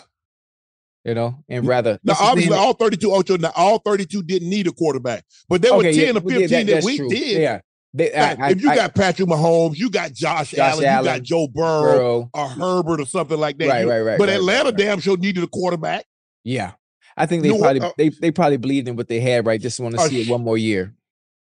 You 1.04 1.14
know, 1.14 1.42
and 1.48 1.66
rather 1.66 1.98
Now, 2.04 2.14
obviously, 2.20 2.56
all 2.56 2.74
32 2.74 3.10
Ocho, 3.12 3.36
now 3.38 3.52
all 3.56 3.78
32 3.78 4.22
didn't 4.24 4.50
need 4.50 4.66
a 4.66 4.72
quarterback, 4.72 5.24
but 5.48 5.62
there 5.62 5.74
were 5.74 5.82
10 5.84 5.94
yeah, 5.94 6.10
or 6.10 6.14
15 6.14 6.40
yeah, 6.40 6.46
that, 6.48 6.66
that's 6.66 6.86
we 6.86 6.96
true. 6.98 7.08
did. 7.08 7.40
Yeah, 7.40 7.60
they, 7.94 8.12
I- 8.12 8.28
Like, 8.30 8.40
I- 8.40 8.50
if 8.50 8.62
you 8.62 8.70
I- 8.70 8.74
got 8.76 8.94
Patrick 8.94 9.28
Mahomes, 9.28 9.78
you 9.78 9.90
got 9.90 10.12
Josh, 10.12 10.50
Josh 10.50 10.58
Allen, 10.82 11.04
you 11.04 11.10
got 11.10 11.22
Joe 11.22 11.48
Burrow, 11.48 11.82
Burrow. 11.82 12.30
or 12.34 12.48
Herbert 12.48 13.00
or 13.00 13.06
something 13.06 13.38
like 13.38 13.56
that. 13.58 13.68
Right, 13.68 13.80
You- 13.84 13.90
right, 13.90 14.00
right, 14.00 14.18
But 14.18 14.28
right, 14.28 14.36
Atlanta 14.36 14.64
right, 14.66 14.76
damn 14.76 15.00
sure 15.00 15.16
needed 15.16 15.42
a 15.44 15.46
quarterback. 15.46 16.04
yeah, 16.44 16.72
I 17.16 17.26
think 17.26 17.42
they 17.42 17.50
No, 17.50 17.58
probably 17.58 17.80
uh, 17.80 17.92
they 17.96 18.08
they 18.10 18.30
probably 18.30 18.58
believed 18.58 18.88
in 18.88 18.96
what 18.96 19.08
they 19.08 19.20
had. 19.20 19.46
Right, 19.46 19.60
just 19.60 19.80
want 19.80 19.94
to 19.94 20.00
Uh, 20.02 20.08
see 20.08 20.22
it 20.22 20.28
one 20.28 20.42
more 20.42 20.58
year. 20.58 20.94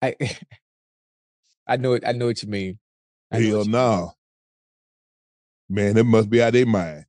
I 0.04 0.16
I 1.66 1.76
know 1.76 1.94
it. 1.94 2.04
I 2.06 2.12
know 2.12 2.26
what 2.26 2.42
you 2.42 2.48
mean. 2.48 2.78
I 3.32 3.38
know 3.38 3.48
Hell 3.48 3.64
no. 3.64 4.12
Man, 5.68 5.96
it 5.96 6.04
must 6.04 6.28
be 6.28 6.42
out 6.42 6.48
of 6.48 6.54
their 6.54 6.66
mind. 6.66 7.06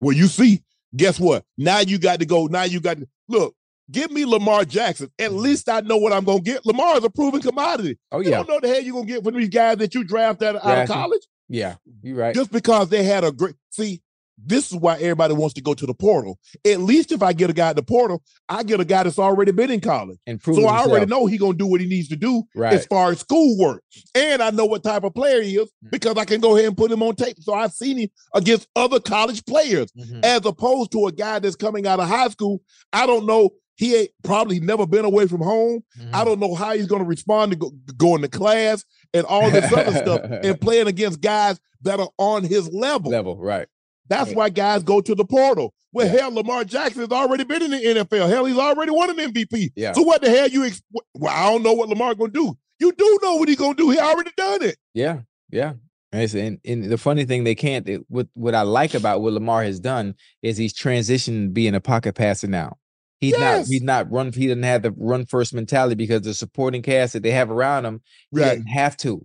Well, 0.00 0.14
you 0.14 0.26
see, 0.26 0.62
guess 0.94 1.18
what? 1.18 1.44
Now 1.56 1.80
you 1.80 1.98
got 1.98 2.20
to 2.20 2.26
go. 2.26 2.46
Now 2.46 2.64
you 2.64 2.80
got 2.80 2.98
to 2.98 3.08
look. 3.28 3.54
Give 3.90 4.10
me 4.10 4.24
Lamar 4.24 4.64
Jackson. 4.64 5.10
At 5.18 5.32
least 5.32 5.68
I 5.68 5.80
know 5.80 5.96
what 5.96 6.12
I'm 6.12 6.24
gonna 6.24 6.40
get. 6.40 6.64
Lamar 6.64 6.96
is 6.98 7.04
a 7.04 7.10
proven 7.10 7.40
commodity. 7.40 7.94
Mm-hmm. 7.94 8.16
Oh 8.16 8.20
You 8.20 8.30
don't 8.30 8.48
know 8.48 8.60
the 8.60 8.68
hell 8.68 8.80
you're 8.80 8.94
gonna 8.94 9.06
get 9.06 9.24
from 9.24 9.34
these 9.34 9.48
guys 9.48 9.78
that 9.78 9.94
you 9.94 10.04
draft 10.04 10.42
out, 10.42 10.56
out 10.64 10.78
of 10.78 10.88
college. 10.88 11.22
yeah. 11.48 11.76
You're 12.02 12.16
right. 12.16 12.34
Just 12.34 12.52
because 12.52 12.88
they 12.88 13.02
had 13.02 13.24
a 13.24 13.32
great 13.32 13.54
see. 13.70 14.02
This 14.44 14.70
is 14.72 14.76
why 14.76 14.94
everybody 14.96 15.34
wants 15.34 15.54
to 15.54 15.60
go 15.62 15.74
to 15.74 15.86
the 15.86 15.94
portal. 15.94 16.38
At 16.66 16.80
least 16.80 17.12
if 17.12 17.22
I 17.22 17.32
get 17.32 17.50
a 17.50 17.52
guy 17.52 17.70
at 17.70 17.76
the 17.76 17.82
portal, 17.82 18.22
I 18.48 18.62
get 18.62 18.80
a 18.80 18.84
guy 18.84 19.02
that's 19.04 19.18
already 19.18 19.52
been 19.52 19.70
in 19.70 19.80
college. 19.80 20.18
and 20.26 20.40
So 20.40 20.44
proven 20.52 20.64
I 20.66 20.80
already 20.80 21.06
know 21.06 21.26
he 21.26 21.38
gonna 21.38 21.54
do 21.54 21.66
what 21.66 21.80
he 21.80 21.86
needs 21.86 22.08
to 22.08 22.16
do 22.16 22.42
Right. 22.54 22.72
as 22.74 22.86
far 22.86 23.10
as 23.12 23.20
schoolwork, 23.20 23.82
and 24.14 24.42
I 24.42 24.50
know 24.50 24.64
what 24.66 24.82
type 24.82 25.04
of 25.04 25.14
player 25.14 25.42
he 25.42 25.56
is 25.56 25.68
Mm-hmm. 25.68 25.88
because 25.90 26.16
I 26.16 26.24
can 26.24 26.40
go 26.40 26.54
ahead 26.56 26.66
and 26.68 26.76
put 26.76 26.90
him 26.90 27.02
on 27.02 27.14
tape. 27.14 27.36
So 27.40 27.54
I've 27.54 27.72
seen 27.72 27.98
him 27.98 28.08
against 28.34 28.66
other 28.76 29.00
college 29.00 29.44
players, 29.44 29.90
Mhm. 29.92 30.24
as 30.24 30.44
opposed 30.44 30.92
to 30.92 31.06
a 31.06 31.12
guy 31.12 31.38
that's 31.38 31.56
coming 31.56 31.86
out 31.86 32.00
of 32.00 32.08
high 32.08 32.28
school. 32.28 32.60
I 32.92 33.06
don't 33.06 33.26
know. 33.26 33.50
He 33.76 33.96
ain't 33.96 34.10
probably 34.22 34.60
never 34.60 34.86
been 34.86 35.04
away 35.04 35.26
from 35.26 35.40
home. 35.40 35.82
Mm-hmm. 35.98 36.14
I 36.14 36.24
don't 36.24 36.38
know 36.40 36.54
how 36.54 36.74
he's 36.74 36.86
gonna 36.86 37.04
respond 37.04 37.52
to 37.52 37.56
go, 37.58 37.72
going 37.96 38.22
to 38.22 38.28
class 38.28 38.84
and 39.14 39.24
all 39.26 39.50
this 39.50 39.72
other 39.72 39.92
stuff 39.96 40.20
and 40.44 40.60
playing 40.60 40.88
against 40.88 41.20
guys 41.20 41.58
that 41.82 41.98
are 41.98 42.10
on 42.18 42.44
his 42.44 42.70
level. 42.72 43.10
level. 43.10 43.36
Right. 43.36 43.66
That's 44.12 44.28
Right. 44.30 44.36
why 44.36 44.48
guys 44.50 44.82
go 44.82 45.00
to 45.00 45.14
the 45.14 45.24
portal. 45.24 45.72
Well, 45.92 46.08
hell, 46.08 46.32
Lamar 46.32 46.64
Jackson 46.64 47.00
has 47.00 47.10
already 47.10 47.44
been 47.44 47.62
in 47.62 47.70
the 47.70 47.78
NFL. 47.78 48.28
Hell, 48.28 48.44
he's 48.46 48.56
already 48.58 48.90
won 48.92 49.10
an 49.10 49.16
MVP. 49.20 49.70
Yeah. 49.76 49.92
So 49.92 50.02
what 50.02 50.22
the 50.22 50.30
hell 50.30 50.48
you? 50.48 50.64
Ex- 50.64 50.82
well, 51.14 51.32
I 51.34 51.50
don't 51.50 51.62
know 51.62 51.72
what 51.74 51.88
Lamar 51.88 52.14
gonna 52.14 52.32
do. 52.32 52.56
You 52.78 52.92
do 52.92 53.18
know 53.22 53.36
what 53.36 53.48
he's 53.48 53.58
gonna 53.58 53.74
do. 53.74 53.90
He 53.90 53.98
already 53.98 54.30
done 54.36 54.62
it. 54.62 54.76
Yeah, 54.94 55.20
yeah. 55.50 55.74
And, 56.12 56.58
and, 56.64 56.84
the 56.84 56.98
funny 56.98 57.24
thing 57.24 57.44
they 57.44 57.54
can't. 57.54 57.88
It, 57.88 58.02
what 58.08 58.26
what 58.34 58.54
I 58.54 58.62
like 58.62 58.92
about 58.94 59.22
what 59.22 59.32
Lamar 59.32 59.62
has 59.64 59.80
done 59.80 60.14
is 60.42 60.56
he's 60.58 60.74
transitioned 60.74 61.54
being 61.54 61.74
a 61.74 61.80
pocket 61.80 62.14
passer 62.14 62.46
now. 62.48 62.76
He's 63.20 63.38
not 63.38 63.66
he's 63.66 63.82
not 63.82 64.10
run. 64.10 64.32
He 64.32 64.46
doesn't 64.48 64.62
have 64.64 64.82
the 64.82 64.90
run 64.96 65.24
first 65.26 65.54
mentality 65.54 65.94
because 65.94 66.22
the 66.22 66.34
supporting 66.34 66.82
cast 66.82 67.12
that 67.14 67.22
they 67.22 67.30
have 67.30 67.50
around 67.50 67.86
him. 67.86 68.02
He 68.30 68.40
Right. 68.40 68.48
doesn't 68.48 68.66
have 68.66 68.96
to. 68.98 69.24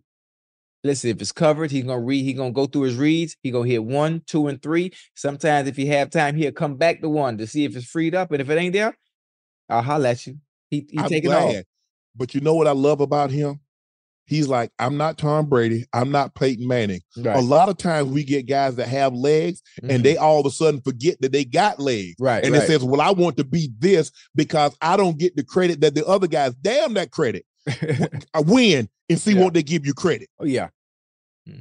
Listen, 0.84 1.10
if 1.10 1.22
it's 1.22 1.32
covered, 1.32 1.72
he's 1.72 1.84
gonna 1.84 2.00
read. 2.02 2.24
He's 2.24 2.38
gonna 2.38 2.52
go 2.52 2.66
through 2.68 2.84
his 2.84 2.96
reads. 2.96 3.36
He 3.42 3.52
gonna 3.52 3.68
hit 3.68 3.84
one, 3.84 4.22
two, 4.26 4.48
and 4.48 4.62
three. 4.62 4.92
Sometimes 5.16 5.68
if 5.68 5.76
he 5.76 5.88
have 5.88 6.10
time, 6.12 6.36
he'll 6.36 6.52
come 6.52 6.76
back 6.76 7.02
to 7.02 7.10
one 7.10 7.38
to 7.40 7.48
see 7.48 7.66
if 7.66 7.76
it's 7.76 7.88
freed 7.88 8.16
up. 8.16 8.32
And 8.32 8.42
if 8.42 8.50
it 8.50 8.58
ain't 8.58 8.74
there, 8.74 8.96
I'll 9.70 9.82
holler 9.82 10.08
at 10.10 10.26
you. 10.28 10.38
He 10.70 10.88
he 10.90 11.00
I'm 11.00 11.10
take 11.10 11.26
it 11.26 11.32
off. 11.32 11.56
But 12.16 12.34
you 12.36 12.42
know 12.42 12.54
what 12.56 12.68
I 12.68 12.72
love 12.72 13.02
about 13.02 13.32
him? 13.32 13.60
He's 14.26 14.48
like, 14.50 14.72
I'm 14.78 14.98
not 14.98 15.18
Tom 15.18 15.46
Brady. 15.48 15.86
I'm 15.94 16.12
not 16.12 16.36
Peyton 16.36 16.68
Manning. 16.68 17.00
Right. 17.16 17.38
A 17.38 17.42
lot 17.42 17.70
of 17.70 17.78
times 17.78 18.10
we 18.12 18.26
get 18.26 18.46
guys 18.46 18.76
that 18.76 18.90
have 18.90 19.14
legs 19.14 19.62
Mhm. 19.82 19.90
and 19.96 20.04
they 20.04 20.18
all 20.18 20.42
of 20.42 20.46
a 20.46 20.52
sudden 20.52 20.82
forget 20.82 21.16
that 21.22 21.32
they 21.32 21.46
got 21.46 21.80
legs. 21.80 22.16
Right, 22.20 22.44
And 22.44 22.54
right. 22.54 22.62
it 22.62 22.68
says, 22.68 22.84
Well, 22.84 23.00
I 23.00 23.12
want 23.12 23.38
to 23.38 23.46
be 23.46 23.72
this 23.80 24.12
because 24.36 24.76
I 24.82 24.98
don't 24.98 25.18
get 25.18 25.38
the 25.38 25.46
credit 25.46 25.80
that 25.80 25.96
the 25.96 26.06
other 26.06 26.28
guys, 26.28 26.54
damn 26.56 26.94
that 26.96 27.12
credit. 27.12 27.46
I 28.34 28.40
win 28.42 28.90
and 29.10 29.20
see 29.20 29.34
Yeah. 29.34 29.42
won't 29.42 29.54
they 29.54 29.64
give 29.64 29.86
you 29.86 29.94
credit. 29.94 30.30
oh 30.40 30.46
yeah. 30.46 30.70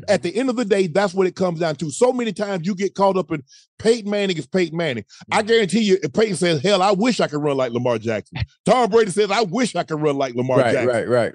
At 0.09 0.25
the 0.25 0.35
end 0.37 0.51
of 0.51 0.57
the 0.57 0.65
day, 0.65 0.89
that's 0.89 1.15
what 1.15 1.29
it 1.29 1.37
comes 1.37 1.61
down 1.61 1.77
to. 1.77 1.93
So 1.93 2.13
many 2.13 2.33
times 2.33 2.67
you 2.67 2.75
get 2.75 2.97
caught 2.97 3.17
up 3.17 3.31
in 3.31 3.45
Peyton 3.79 4.11
Manning 4.11 4.37
is 4.37 4.45
Peyton 4.45 4.77
Manning. 4.77 5.05
I 5.31 5.43
Mm. 5.43 5.47
guarantee 5.47 5.83
you, 5.83 5.97
if 6.03 6.13
Peyton 6.13 6.35
says, 6.35 6.61
Hell, 6.61 6.83
I 6.83 6.91
wish 6.91 7.21
I 7.21 7.29
could 7.29 7.41
run 7.41 7.57
like 7.57 7.71
Lamar 7.71 7.99
Jackson. 7.99 8.39
Tom 8.65 8.91
Brady 8.91 9.13
says, 9.13 9.31
I 9.31 9.43
wish 9.43 9.77
I 9.77 9.85
could 9.85 10.01
run 10.01 10.17
like 10.17 10.35
Lamar 10.35 10.59
right, 10.59 10.73
Jackson. 10.73 10.89
right, 10.89 11.09
right. 11.09 11.35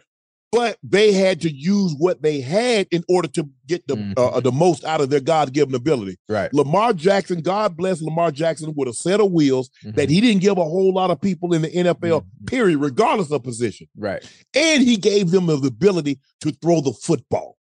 But 0.51 0.77
they 0.83 1.13
had 1.13 1.39
to 1.41 1.49
use 1.49 1.95
what 1.97 2.21
they 2.21 2.41
had 2.41 2.87
in 2.91 3.05
order 3.07 3.29
to 3.29 3.49
get 3.67 3.87
the 3.87 3.95
Mhm. 3.95 4.13
uh, 4.17 4.39
the 4.41 4.51
most 4.51 4.83
out 4.83 4.99
of 4.99 5.09
their 5.09 5.21
God 5.21 5.53
given 5.53 5.73
ability. 5.73 6.17
Right. 6.27 6.53
Lamar 6.53 6.91
Jackson, 6.91 7.39
God 7.39 7.77
bless 7.77 8.01
Lamar 8.01 8.31
Jackson 8.31 8.73
with 8.75 8.89
a 8.89 8.93
set 8.93 9.21
of 9.21 9.31
wheels 9.31 9.69
Mm-hmm. 9.85 9.95
that 9.95 10.09
he 10.09 10.19
didn't 10.19 10.41
give 10.41 10.57
a 10.57 10.63
whole 10.65 10.93
lot 10.93 11.09
of 11.09 11.21
people 11.21 11.53
in 11.53 11.61
the 11.61 11.69
NFL, 11.69 12.25
period, 12.47 12.79
regardless 12.79 13.31
of 13.31 13.43
position. 13.43 13.87
Right. 13.95 14.21
And 14.53 14.83
he 14.83 14.97
gave 14.97 15.31
them 15.31 15.45
the 15.45 15.55
ability 15.55 16.19
to 16.41 16.51
throw 16.51 16.81
the 16.81 16.91
football. 16.91 17.57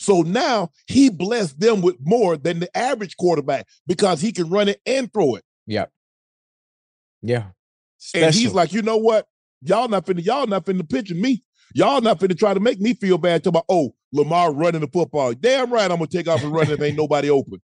So 0.00 0.22
now 0.22 0.70
he 0.88 1.10
blessed 1.10 1.60
them 1.60 1.80
with 1.80 1.94
more 2.00 2.36
than 2.36 2.58
the 2.58 2.76
average 2.76 3.16
quarterback 3.16 3.68
because 3.86 4.20
he 4.20 4.32
can 4.32 4.50
run 4.50 4.68
it 4.68 4.80
and 4.84 5.12
throw 5.12 5.36
it. 5.36 5.44
Yep. 5.68 5.92
Yeah. 7.22 7.50
And 8.14 8.34
he's 8.34 8.52
like, 8.52 8.72
you 8.72 8.82
know 8.82 8.96
what? 8.96 9.28
Y'all 9.62 9.86
not 9.86 10.06
finna, 10.06 10.24
y'all 10.24 10.48
not 10.48 10.64
finna 10.66 10.88
picture 10.88 11.14
me. 11.14 11.44
Y'all 11.74 12.00
not 12.00 12.18
finna 12.20 12.38
try 12.38 12.54
to 12.54 12.60
make 12.60 12.80
me 12.80 12.94
feel 12.94 13.18
bad. 13.18 13.42
Talk 13.42 13.50
about, 13.52 13.64
oh, 13.68 13.94
Lamar 14.12 14.52
running 14.52 14.80
the 14.82 14.88
football. 14.88 15.32
Damn 15.32 15.72
right, 15.72 15.90
I'm 15.90 15.96
gonna 15.98 16.06
take 16.06 16.28
off 16.28 16.42
and 16.42 16.52
run 16.52 16.70
if 16.70 16.80
ain't 16.82 16.96
nobody 16.96 17.30
open. 17.30 17.60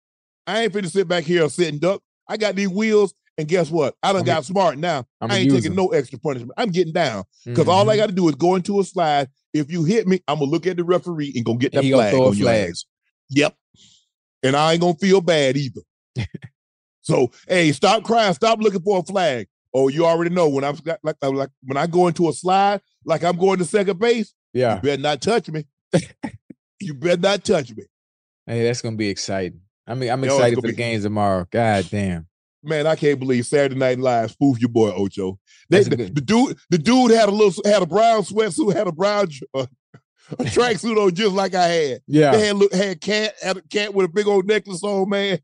I 0.45 0.63
ain't 0.63 0.73
finna 0.73 0.89
sit 0.89 1.07
back 1.07 1.25
here 1.25 1.43
and 1.43 1.51
sit 1.51 1.67
and 1.69 1.81
duck. 1.81 2.01
I 2.27 2.37
got 2.37 2.55
these 2.55 2.69
wheels 2.69 3.13
And 3.39 3.47
guess 3.47 3.69
what? 3.69 3.95
I 4.01 4.13
done 4.13 4.21
I'm 4.21 4.25
got 4.25 4.45
smart 4.45 4.79
now. 4.79 5.05
I'm 5.21 5.29
I 5.29 5.37
ain't 5.37 5.51
taking 5.51 5.75
no 5.75 5.89
extra 5.89 6.17
punishment. 6.17 6.53
I'm 6.57 6.69
getting 6.69 6.93
down 6.93 7.23
because 7.45 7.67
all 7.67 7.87
I 7.89 7.93
Mhm. 7.95 7.97
got 7.97 8.05
to 8.07 8.15
do 8.15 8.27
is 8.29 8.35
go 8.35 8.55
into 8.55 8.79
a 8.79 8.83
slide. 8.83 9.29
If 9.53 9.71
you 9.71 9.83
hit 9.83 10.07
me, 10.07 10.21
I'm 10.27 10.39
gonna 10.39 10.49
look 10.49 10.65
at 10.65 10.75
the 10.77 10.83
referee 10.83 11.33
and 11.35 11.45
gonna 11.45 11.59
get 11.59 11.71
that 11.73 11.83
flag 11.83 12.13
throw 12.13 12.23
a 12.23 12.33
flag. 12.33 12.73
Yep. 13.29 13.55
And 14.41 14.55
I 14.55 14.71
ain't 14.73 14.81
gonna 14.81 14.95
feel 14.95 15.21
bad 15.21 15.55
either. 15.55 15.81
so 17.01 17.31
hey, 17.47 17.71
stop 17.73 18.03
crying. 18.03 18.33
Stop 18.33 18.59
looking 18.59 18.81
for 18.81 18.99
a 18.99 19.03
flag. 19.03 19.47
Oh, 19.73 19.87
you 19.89 20.05
already 20.05 20.33
know 20.33 20.49
when 20.49 20.63
I'm 20.63 20.77
like, 20.85 20.99
like 21.03 21.15
like 21.21 21.49
when 21.63 21.77
I 21.77 21.87
go 21.87 22.07
into 22.07 22.29
a 22.29 22.33
slide, 22.33 22.81
like 23.05 23.23
I'm 23.23 23.37
going 23.37 23.59
to 23.59 23.65
second 23.65 23.99
base. 23.99 24.33
Yeah. 24.53 24.75
You 24.75 24.81
better 24.81 25.01
not 25.01 25.21
touch 25.21 25.49
me. 25.49 25.65
you 26.79 26.93
better 26.93 27.21
not 27.21 27.43
touch 27.43 27.75
me. 27.75 27.83
Hey, 28.45 28.63
that's 28.63 28.81
gonna 28.81 28.95
be 28.95 29.09
exciting. 29.09 29.61
I 29.85 29.93
mean, 29.95 30.09
I'm 30.09 30.23
excited 30.23 30.55
for 30.55 30.61
the 30.61 30.67
be- 30.69 30.75
games 30.75 31.03
tomorrow. 31.03 31.45
God 31.51 31.87
damn. 31.89 32.27
Man, 32.63 32.87
I 32.87 32.95
can't 32.95 33.19
believe 33.19 33.45
Saturday 33.45 33.75
Night 33.75 33.99
Live 33.99 34.31
spoofed 34.31 34.59
your 34.61 34.69
boy 34.69 34.89
Ocho. 34.91 35.39
They, 35.69 35.83
the, 35.83 35.95
good- 35.95 36.15
the 36.15 36.21
dude, 36.21 36.57
the 36.69 36.77
dude 36.77 37.11
had 37.11 37.29
a 37.29 37.31
little 37.31 37.61
had 37.69 37.81
a 37.83 37.85
brown 37.85 38.23
sweatsuit, 38.23 38.75
had 38.75 38.87
a 38.87 38.91
brown 38.91 39.27
uh, 39.53 39.65
a 40.31 40.43
tracksuit 40.43 40.97
on 40.97 41.13
just 41.13 41.33
like 41.33 41.55
I 41.55 41.67
had. 41.67 42.01
Yeah. 42.07 42.31
They 42.31 42.47
had 42.47 42.73
had 42.73 43.01
cat 43.01 43.33
had 43.41 43.57
a 43.57 43.61
cat 43.61 43.93
with 43.93 44.05
a 44.05 44.09
big 44.09 44.27
old 44.27 44.47
necklace 44.47 44.83
on, 44.83 45.09
man. 45.09 45.39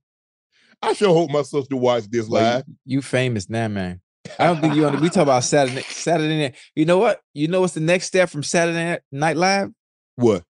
I 0.82 0.92
sure 0.94 1.14
hope 1.14 1.32
my 1.32 1.44
sister 1.44 1.78
watched 1.78 2.12
this 2.12 2.28
Well, 2.28 2.42
live. 2.58 2.64
you, 2.68 2.76
you 2.96 3.02
famous 3.02 3.50
now, 3.50 3.70
man. 3.70 4.02
I 4.40 4.48
don't 4.48 4.60
think 4.62 4.76
you 4.76 4.86
on. 4.88 5.00
We 5.02 5.10
talk 5.10 5.24
about 5.24 5.44
Saturday 5.44 5.82
Saturday 5.84 6.40
night. 6.40 6.56
You 6.76 6.86
know 6.86 6.98
what? 6.98 7.22
You 7.34 7.48
know 7.48 7.62
what's 7.62 7.74
the 7.74 7.80
next 7.80 8.08
step 8.08 8.30
from 8.30 8.44
Saturday 8.44 9.00
Night- 9.12 9.38
Live? 9.38 9.70
What? 10.16 10.44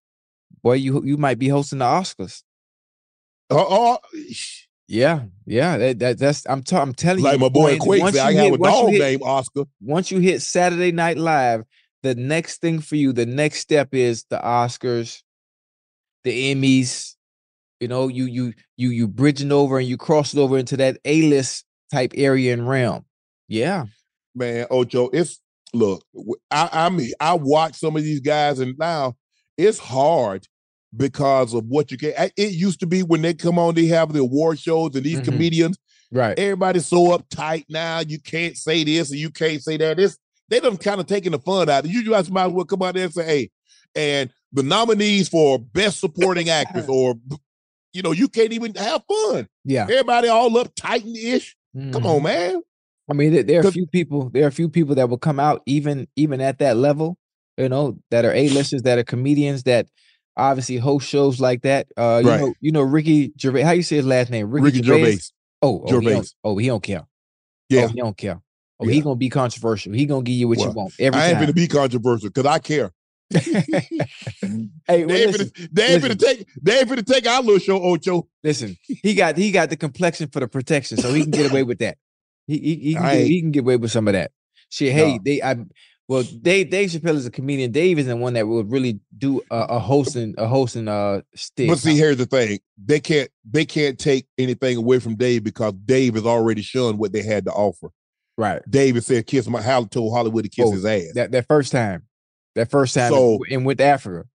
Boy, 0.62 0.74
you 0.74 1.02
you 1.04 1.16
might 1.16 1.38
be 1.38 1.48
hosting 1.48 1.78
the 1.80 1.84
Oscars. 1.84 2.42
Oh, 3.50 3.98
Yeah, 4.88 5.24
yeah. 5.46 5.76
That, 5.76 5.98
that 5.98 6.18
that's 6.18 6.46
I'm 6.46 6.62
I'm 6.72 6.94
telling 6.94 7.22
you. 7.24 7.30
like 7.30 7.40
my 7.40 7.48
boy 7.48 7.78
Quake 7.78 8.02
I 8.16 8.32
hit- 8.32 8.54
a 8.54 8.58
dog 8.58 8.90
hit- 8.90 8.98
named 9.00 9.22
Oscar. 9.24 9.64
once 9.80 10.10
you 10.10 10.18
hit 10.20 10.42
Saturday 10.42 10.92
Night 10.92 11.18
Live, 11.18 11.64
the 12.02 12.14
next 12.14 12.60
thing 12.60 12.80
for 12.80 12.96
you, 12.96 13.12
the 13.12 13.26
next 13.26 13.60
step 13.60 13.94
is 13.94 14.24
the 14.30 14.38
Oscars, 14.38 15.22
the 16.24 16.54
Emmys. 16.54 17.14
You 17.80 17.88
know, 17.88 18.08
you 18.08 18.24
you 18.26 18.54
you 18.76 18.90
you 18.90 19.08
bridging 19.08 19.52
over 19.52 19.78
and 19.78 19.86
you 19.88 19.96
crossing 19.96 20.40
over 20.40 20.56
into 20.58 20.76
that 20.78 20.98
A 21.04 21.22
list 21.22 21.64
type 21.92 22.12
area 22.14 22.52
and 22.54 22.66
realm. 22.68 23.04
Yeah, 23.54 23.86
man, 24.34 24.66
Ocho, 24.70 25.08
it's 25.12 25.40
look, 25.72 26.04
I, 26.50 26.68
I 26.72 26.88
mean, 26.90 27.10
I 27.20 27.34
watch 27.34 27.76
some 27.76 27.96
of 27.96 28.02
these 28.02 28.20
guys, 28.20 28.58
and 28.60 28.76
now 28.78 29.14
it's 29.58 29.78
hard 29.78 30.46
because 30.96 31.54
of 31.54 31.64
what 31.66 31.90
you 31.90 31.96
get. 31.96 32.32
It 32.36 32.52
used 32.52 32.80
to 32.80 32.86
be 32.86 33.02
when 33.02 33.22
they 33.22 33.34
come 33.34 33.58
on, 33.58 33.74
they 33.74 33.86
have 33.86 34.12
the 34.12 34.20
award 34.20 34.58
shows, 34.58 34.94
and 34.94 35.04
these 35.04 35.20
Mhm. 35.20 35.24
comedians, 35.24 35.76
right. 36.12 36.38
everybody's 36.38 36.86
so 36.86 37.16
uptight 37.18 37.64
now. 37.68 38.00
You 38.00 38.20
can't 38.20 38.56
say 38.56 38.84
this 38.84 39.10
and 39.10 39.18
you 39.18 39.30
can't 39.30 39.62
say 39.62 39.76
that. 39.78 39.96
This 39.96 40.16
they 40.48 40.60
done 40.60 40.76
kind 40.76 41.00
of 41.00 41.06
taking 41.06 41.32
the 41.32 41.38
fun 41.38 41.68
out. 41.70 41.86
You 41.86 42.08
guys 42.08 42.30
might 42.30 42.46
as 42.46 42.52
well 42.52 42.64
come 42.66 42.82
out 42.82 42.94
there 42.94 43.04
and 43.04 43.12
say, 43.14 43.24
hey, 43.24 43.50
and 43.96 44.30
the 44.52 44.62
nominees 44.62 45.28
for 45.28 45.58
best 45.58 45.98
supporting 46.00 46.48
actress, 46.50 46.86
or 46.88 47.14
you 47.92 48.02
know, 48.02 48.12
you 48.12 48.28
can't 48.28 48.52
even 48.52 48.74
have 48.74 49.02
fun. 49.08 49.48
Yeah. 49.64 49.84
Everybody 49.84 50.28
all 50.28 50.50
uptight 50.50 51.04
and 51.04 51.16
ish. 51.16 51.56
Come 51.74 52.02
Mhm. 52.02 52.04
on, 52.06 52.22
man. 52.22 52.62
I 53.10 53.12
mean, 53.14 53.32
there, 53.32 53.42
there 53.42 53.60
are 53.60 53.68
a 53.68 53.72
few 53.72 53.86
people. 53.86 54.30
There 54.30 54.44
are 54.44 54.48
a 54.48 54.52
few 54.52 54.68
people 54.68 54.94
that 54.94 55.08
will 55.08 55.18
come 55.18 55.38
out 55.38 55.62
even 55.66 56.08
even 56.16 56.40
at 56.40 56.58
that 56.58 56.76
level. 56.76 57.18
You 57.56 57.68
know, 57.68 57.98
that 58.10 58.24
are 58.24 58.32
A 58.32 58.48
listers, 58.48 58.82
that 58.82 58.98
are 58.98 59.04
comedians, 59.04 59.62
that 59.64 59.86
obviously 60.36 60.76
host 60.78 61.06
shows 61.08 61.40
like 61.40 61.62
that. 61.62 61.86
Uh, 61.96 62.20
you 62.24 62.28
Right. 62.30 62.40
know, 62.40 62.54
you 62.60 62.72
know 62.72 62.82
Ricky 62.82 63.32
Gervais. 63.38 63.62
How 63.62 63.70
you 63.72 63.82
say 63.82 63.96
his 63.96 64.06
last 64.06 64.30
name? 64.30 64.50
Ricky 64.50 64.82
Gervais. 64.82 65.18
Oh, 65.62 65.82
oh, 65.84 65.86
He 65.86 65.90
Gervais. 65.90 66.12
don't, 66.14 66.34
oh, 66.42 66.56
he 66.58 66.66
don't 66.66 66.82
care. 66.82 67.02
Yeah. 67.68 67.84
Oh, 67.84 67.88
he 67.88 68.00
don't 68.00 68.16
care. 68.16 68.40
Oh, 68.80 68.86
he 68.86 69.00
gonna 69.00 69.14
be 69.16 69.28
controversial. 69.28 69.92
He 69.92 70.04
gonna 70.06 70.22
give 70.24 70.34
you 70.34 70.48
what 70.48 70.58
you 70.58 70.70
want 70.70 70.94
every 70.98 71.20
I 71.20 71.26
ain't 71.26 71.34
time. 71.34 71.42
gonna 71.42 71.52
be 71.52 71.68
controversial 71.68 72.28
because 72.30 72.46
I 72.46 72.58
care. 72.58 72.90
hey, 73.34 73.46
well, 74.42 75.08
They 75.08 75.22
ain't 75.22 75.32
listen, 75.32 75.46
finna, 75.48 75.68
they 75.72 75.86
ain't 75.94 76.02
listen. 76.02 76.16
finna 76.16 76.18
take 76.18 76.48
they 76.62 76.78
ain't 76.80 76.88
finna 76.88 77.06
take 77.06 77.26
our 77.26 77.40
little 77.42 77.58
show, 77.58 77.82
Ocho. 77.82 78.28
Listen, 78.42 78.76
he 78.82 79.14
got 79.14 79.36
he 79.36 79.50
got 79.52 79.70
the 79.70 79.76
complexion 79.76 80.28
for 80.28 80.40
the 80.40 80.48
protection, 80.48 80.98
so 80.98 81.12
he 81.12 81.22
can 81.22 81.32
get 81.32 81.46
away 81.46 81.62
with 81.62 81.78
that. 81.78 81.96
He 82.46 82.58
he, 82.58 82.74
he, 82.76 82.94
can, 82.94 83.02
get, 83.02 83.26
he 83.26 83.40
can 83.40 83.50
get 83.52 83.60
away 83.60 83.76
with 83.76 83.90
some 83.90 84.06
of 84.08 84.12
that. 84.14 84.30
Shit, 84.70 84.92
hey, 84.92 85.14
No. 85.14 85.18
they 85.24 85.42
I 85.42 85.56
well, 86.06 86.22
Dave 86.42 86.68
Dave 86.70 86.90
Chappelle 86.90 87.14
is 87.14 87.24
a 87.24 87.30
comedian. 87.30 87.72
Dave 87.72 87.98
isn't 87.98 88.20
one 88.20 88.34
that 88.34 88.46
will 88.46 88.64
really 88.64 89.00
do 89.16 89.40
a, 89.50 89.56
a 89.56 89.78
hosting 89.78 90.34
a 90.36 90.46
hosting 90.46 90.86
uh 90.88 91.22
stick. 91.34 91.68
But 91.70 91.78
see, 91.78 91.96
here's 91.96 92.18
the 92.18 92.26
thing: 92.26 92.58
they 92.76 93.00
can't 93.00 93.30
they 93.50 93.64
can't 93.64 93.98
take 93.98 94.26
anything 94.36 94.76
away 94.76 94.98
from 94.98 95.14
Dave 95.16 95.44
because 95.44 95.72
Dave 95.86 96.14
has 96.14 96.26
already 96.26 96.60
shown 96.60 96.98
what 96.98 97.12
they 97.14 97.22
had 97.22 97.46
to 97.46 97.52
offer. 97.52 97.88
right? 98.36 98.60
David 98.68 99.02
said, 99.04 99.26
"Kiss 99.26 99.48
my 99.48 99.62
Hal 99.62 99.86
told 99.86 100.12
Hollywood 100.12 100.44
to 100.44 100.50
kiss 100.50 100.66
Oh, 100.68 100.72
his 100.72 100.84
ass." 100.84 101.12
That 101.14 101.30
that 101.32 101.46
first 101.48 101.72
time, 101.72 102.02
that 102.54 102.70
first 102.70 102.94
time, 102.94 103.10
So- 103.10 103.38
in, 103.48 103.60
in 103.60 103.64
with 103.64 103.80
Africa, 103.80 104.28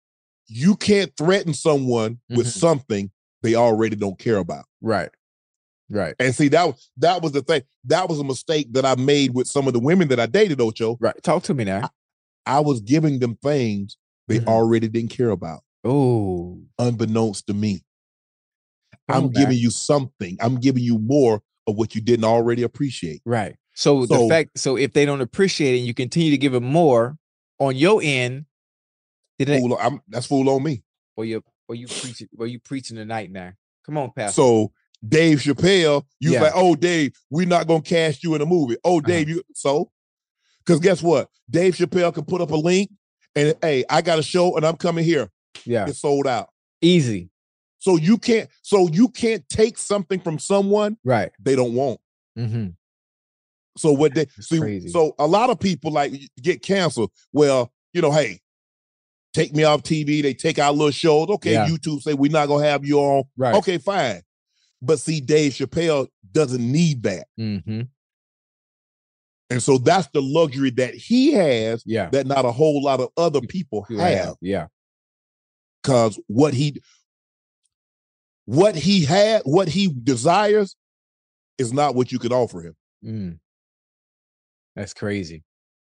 you 0.47 0.75
can't 0.75 1.11
threaten 1.17 1.53
someone 1.53 2.19
with 2.31 2.47
Mhm. 2.47 2.57
something 2.59 3.11
they 3.43 3.53
already 3.53 3.95
don't 3.95 4.17
care 4.17 4.37
about. 4.37 4.65
right? 4.81 5.09
Right, 5.89 6.13
And 6.19 6.35
see, 6.35 6.49
that 6.49 6.65
was 6.67 6.91
that 6.97 7.21
was 7.21 7.31
the 7.31 7.41
thing. 7.41 7.63
That 7.85 8.07
was 8.09 8.19
a 8.19 8.23
mistake 8.23 8.71
that 8.73 8.85
I 8.85 8.95
made 8.95 9.33
with 9.33 9.47
some 9.47 9.67
of 9.67 9.73
the 9.73 9.79
women 9.79 10.07
that 10.09 10.19
I 10.19 10.25
dated, 10.27 10.61
Ocho. 10.61 10.97
right. 10.99 11.15
Talk 11.23 11.43
to 11.43 11.53
me 11.53 11.63
now. 11.63 11.89
I 12.45 12.59
was 12.59 12.79
giving 12.81 13.19
them 13.19 13.37
things 13.41 13.97
they 14.27 14.39
Mhm. 14.39 14.47
already 14.47 14.87
didn't 14.87 15.09
care 15.11 15.29
about, 15.31 15.61
Oh, 15.83 16.61
unbeknownst 16.77 17.47
to 17.47 17.53
me. 17.53 17.83
Come 19.07 19.25
I'm 19.25 19.31
giving 19.31 19.57
you 19.57 19.71
something. 19.71 20.37
I'm 20.39 20.59
giving 20.59 20.83
you 20.83 20.99
more 20.99 21.41
of 21.67 21.75
what 21.75 21.95
you 21.95 22.01
didn't 22.01 22.25
already 22.25 22.63
appreciate. 22.63 23.21
right. 23.25 23.55
So, 23.73 24.05
the 24.05 24.27
fact, 24.29 24.59
so 24.59 24.75
if 24.77 24.91
they 24.93 25.05
don't 25.05 25.21
appreciate 25.21 25.75
it, 25.75 25.77
and 25.79 25.87
you 25.87 25.93
continue 25.93 26.31
to 26.31 26.37
give 26.37 26.51
them 26.51 26.65
more 26.65 27.17
on 27.59 27.75
your 27.77 28.01
end, 28.03 28.45
then 29.37 29.61
Fool, 29.61 29.77
I'm, 29.79 30.01
that's 30.09 30.25
fool 30.25 30.49
on 30.49 30.61
me. 30.63 30.83
or 31.15 31.23
you 31.25 31.41
or 31.67 31.75
you 31.75 31.87
preaching 31.87 32.27
or 32.37 32.45
you 32.45 32.59
preaching 32.59 32.97
tonight 32.97 33.31
now. 33.31 33.53
Come 33.85 33.97
on, 33.97 34.11
Pastor. 34.11 34.41
So 34.41 34.73
Dave 35.07 35.39
Chappelle, 35.39 36.03
you 36.19 36.33
Yeah. 36.33 36.41
like, 36.43 36.53
oh 36.55 36.75
Dave, 36.75 37.13
we're 37.29 37.47
not 37.47 37.67
gonna 37.67 37.81
cast 37.81 38.23
you 38.23 38.35
in 38.35 38.41
a 38.41 38.45
movie. 38.45 38.75
Uh-huh. 38.75 38.95
Oh 38.95 39.01
Dave, 39.01 39.29
you 39.29 39.41
so 39.53 39.91
because 40.65 40.79
guess 40.79 41.01
what? 41.01 41.29
Dave 41.49 41.75
Chappelle 41.75 42.13
can 42.13 42.25
put 42.25 42.41
up 42.41 42.51
a 42.51 42.55
link 42.55 42.89
and 43.35 43.55
hey, 43.61 43.85
I 43.89 44.01
got 44.01 44.19
a 44.19 44.23
show 44.23 44.55
and 44.57 44.65
I'm 44.65 44.75
coming 44.77 45.05
here. 45.05 45.29
yeah, 45.65 45.87
It's 45.87 45.99
sold 46.01 46.27
out. 46.27 46.49
easy. 46.81 47.29
So 47.81 47.95
you 47.95 48.17
can't, 48.17 48.49
so 48.61 48.89
you 48.89 49.07
can't 49.07 49.47
take 49.47 49.77
something 49.77 50.19
from 50.19 50.37
someone 50.37 50.97
Right. 51.05 51.31
they 51.41 51.55
don't 51.55 51.73
want. 51.73 52.01
Mm-hmm. 52.37 52.67
So 53.77 53.93
what 53.93 54.13
they 54.13 54.25
see, 54.41 54.59
crazy. 54.59 54.89
so 54.89 55.15
a 55.17 55.25
lot 55.25 55.49
of 55.49 55.59
people 55.61 55.91
like 55.91 56.11
get 56.41 56.61
canceled. 56.61 57.11
Well, 57.31 57.71
you 57.93 58.01
know, 58.01 58.11
hey, 58.11 58.41
take 59.33 59.55
me 59.55 59.63
off 59.63 59.83
TV. 59.83 60.21
They 60.21 60.33
take 60.33 60.59
our 60.59 60.71
little 60.73 60.91
shows. 60.91 61.29
Okay, 61.29 61.53
Yeah. 61.53 61.67
YouTube 61.67 62.01
say 62.01 62.13
we're 62.13 62.29
not 62.31 62.47
gonna 62.47 62.65
have 62.65 62.83
you 62.83 62.99
on. 62.99 63.23
Right. 63.37 63.55
Okay, 63.55 63.77
fine. 63.77 64.21
But 64.81 64.99
see, 64.99 65.19
Dave 65.21 65.53
Chappelle 65.53 66.07
doesn't 66.31 66.61
need 66.71 67.03
that. 67.03 67.27
Mm-hmm. 67.39 67.81
And 69.51 69.63
so 69.63 69.77
that's 69.79 70.07
the 70.13 70.21
luxury 70.21 70.69
that 70.71 70.93
he 70.93 71.33
has 71.33 71.83
Yeah. 71.85 72.09
that 72.11 72.27
not 72.27 72.45
a 72.45 72.51
whole 72.51 72.83
lot 72.83 72.99
of 72.99 73.09
other 73.17 73.41
people 73.41 73.83
have. 73.89 74.35
Yeah. 74.41 74.67
Because 75.81 76.19
what 76.27 76.53
he 76.53 76.81
what 78.45 78.75
he 78.75 79.05
had, 79.05 79.41
what 79.45 79.67
he 79.67 79.87
desires 80.03 80.75
is 81.57 81.71
not 81.73 81.93
what 81.95 82.11
you 82.11 82.19
can 82.19 82.31
offer 82.31 82.61
him. 82.61 82.75
Mm. 83.05 83.39
That's 84.75 84.93
crazy. 84.93 85.43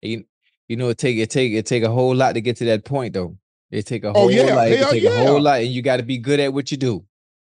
You, 0.03 0.25
you 0.69 0.77
know, 0.77 0.89
it 0.91 0.99
take 0.99 1.17
it 1.17 1.31
take 1.31 1.53
it 1.53 1.67
take 1.67 1.83
a 1.85 1.91
whole 1.91 2.15
lot 2.15 2.35
to 2.35 2.41
get 2.41 2.57
to 2.59 2.65
that 2.67 2.85
point, 2.85 3.15
though. 3.15 3.37
It 3.71 3.87
take 3.87 4.05
a 4.05 4.09
Oh, 4.09 4.13
whole 4.13 4.31
yeah. 4.31 4.55
lot. 4.55 4.69
It 4.69 4.89
take 4.91 5.05
a 5.05 5.27
whole 5.27 5.41
lot, 5.41 5.61
and 5.63 5.71
you 5.71 5.81
got 5.83 5.97
to 5.97 6.03
be 6.03 6.19
good 6.19 6.39
at 6.41 6.53
what 6.53 6.71
you 6.71 6.77
do. 6.77 7.05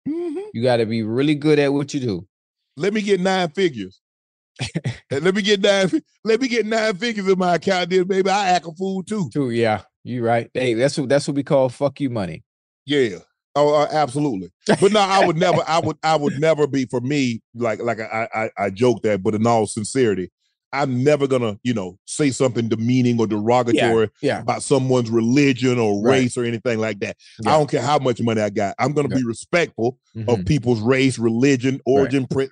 Mhm. 0.07 0.44
You 0.55 0.63
got 0.63 0.77
to 0.77 0.85
be 0.85 1.03
really 1.03 1.35
good 1.35 1.59
at 1.59 1.73
what 1.73 1.93
you 1.93 1.99
do. 1.99 2.27
Let 2.77 2.93
me 2.93 3.01
get 3.01 3.19
nine 3.19 3.49
figures. 3.49 3.99
Let 5.11 5.35
me 5.35 5.41
get 5.41 5.59
nine. 5.59 6.01
Let 6.23 6.39
me 6.39 6.47
get 6.47 6.65
nine 6.65 6.95
figures 6.95 7.27
in 7.27 7.37
my 7.37 7.55
account, 7.55 7.89
then 7.89 8.05
baby. 8.05 8.29
I 8.29 8.51
act 8.51 8.65
a 8.65 8.71
fool 8.71 9.03
too. 9.03 9.29
Too, 9.33 9.49
yeah. 9.49 9.81
You 10.05 10.23
right. 10.23 10.49
Hey, 10.53 10.73
that's 10.73 10.97
what 10.97 11.09
that's 11.09 11.27
what 11.27 11.35
we 11.35 11.43
call 11.43 11.67
fuck 11.67 11.99
you 11.99 12.09
money. 12.09 12.45
Yeah. 12.85 13.17
Oh, 13.53 13.73
uh, 13.73 13.89
absolutely. 13.91 14.49
But 14.65 14.93
no, 14.93 15.01
I 15.01 15.25
would 15.25 15.35
never. 15.35 15.61
I 15.67 15.79
would. 15.79 15.97
I 16.01 16.15
would 16.15 16.39
never 16.39 16.67
be 16.67 16.85
for 16.85 17.01
me. 17.01 17.41
Like, 17.53 17.81
like 17.81 17.99
I, 17.99 18.29
I, 18.33 18.49
I 18.57 18.69
joke 18.69 19.01
that, 19.01 19.23
but 19.23 19.35
in 19.35 19.45
all 19.45 19.67
sincerity, 19.67 20.31
I'm 20.81 21.03
never 21.03 21.27
gonna, 21.27 21.57
you 21.63 21.73
know, 21.73 21.97
say 22.05 22.31
something 22.31 22.67
demeaning 22.67 23.19
or 23.19 23.27
derogatory 23.27 24.09
Yeah. 24.21 24.41
about 24.41 24.63
someone's 24.63 25.09
religion 25.09 25.79
or 25.79 26.01
Right. 26.01 26.21
race 26.21 26.37
or 26.37 26.43
anything 26.45 26.79
like 26.79 26.99
that. 26.99 27.17
Yeah. 27.43 27.53
I 27.53 27.57
don't 27.57 27.69
care 27.69 27.81
how 27.81 27.99
much 27.99 28.21
money 28.21 28.41
I 28.41 28.49
got. 28.49 28.75
I'm 28.79 28.93
gonna 28.93 29.09
Yeah. 29.09 29.17
be 29.17 29.23
respectful 29.25 29.97
Mhm. 30.15 30.27
of 30.39 30.45
people's 30.45 30.79
race, 30.81 31.17
religion, 31.19 31.79
origin, 31.85 32.27
pre- 32.27 32.49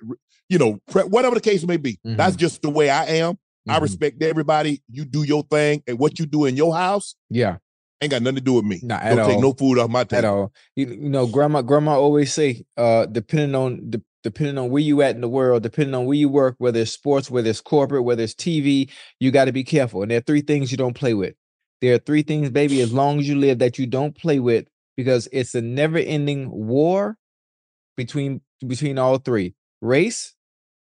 you 0.48 0.58
know, 0.58 0.78
pre- 0.90 1.02
whatever 1.04 1.34
the 1.34 1.40
case 1.40 1.66
may 1.66 1.76
be. 1.76 1.98
That's 2.04 2.36
Mhm. 2.36 2.40
just 2.40 2.62
the 2.62 2.70
way 2.70 2.90
I 2.90 3.04
am. 3.06 3.38
I 3.68 3.78
Mhm. 3.78 3.82
respect 3.82 4.22
everybody. 4.22 4.82
You 4.90 5.04
do 5.04 5.22
your 5.22 5.42
thing, 5.44 5.82
and 5.86 5.98
what 5.98 6.18
you 6.18 6.26
do 6.26 6.44
in 6.44 6.54
your 6.56 6.74
house 6.74 7.14
Yeah. 7.30 7.56
ain't 8.02 8.10
got 8.10 8.20
nothing 8.22 8.36
to 8.36 8.42
do 8.42 8.52
with 8.54 8.64
me. 8.66 8.78
Not 8.82 9.02
Don't 9.04 9.16
take 9.26 9.36
all. 9.36 9.40
no 9.40 9.52
food 9.54 9.78
off 9.78 9.88
my 9.88 10.04
table. 10.04 10.18
At 10.18 10.24
all. 10.26 10.52
You, 10.76 10.86
you 10.88 11.08
know, 11.08 11.26
grandma 11.26 11.62
grandma 11.62 11.98
always 11.98 12.32
say, 12.32 12.64
uh, 12.76 13.06
depending 13.06 13.54
on 13.54 13.80
the 13.88 14.02
depending 14.24 14.58
on 14.58 14.70
where 14.70 14.82
you 14.82 15.02
at 15.02 15.14
in 15.14 15.20
the 15.20 15.28
world, 15.28 15.62
depending 15.62 15.94
on 15.94 16.06
where 16.06 16.16
you 16.16 16.28
work, 16.28 16.56
whether 16.58 16.80
it's 16.80 16.90
sports, 16.90 17.30
whether 17.30 17.50
it's 17.50 17.60
corporate, 17.60 18.04
whether 18.04 18.22
it's 18.22 18.34
TV, 18.34 18.90
you 19.20 19.30
got 19.30 19.44
to 19.44 19.52
be 19.52 19.62
careful. 19.62 20.02
And 20.02 20.10
there 20.10 20.18
are 20.18 20.22
three 20.22 20.40
things 20.40 20.72
you 20.72 20.78
don't 20.78 20.96
play 20.96 21.14
with. 21.14 21.34
There 21.80 21.94
are 21.94 21.98
three 21.98 22.22
things, 22.22 22.50
baby, 22.50 22.80
as 22.80 22.92
long 22.92 23.20
as 23.20 23.28
you 23.28 23.36
live 23.36 23.58
that 23.58 23.78
you 23.78 23.86
don't 23.86 24.16
play 24.16 24.40
with 24.40 24.66
because 24.96 25.28
it's 25.30 25.54
a 25.54 25.60
never-ending 25.60 26.50
war 26.50 27.18
between 27.96 28.40
between 28.66 28.98
all 28.98 29.18
three: 29.18 29.54
race, 29.82 30.34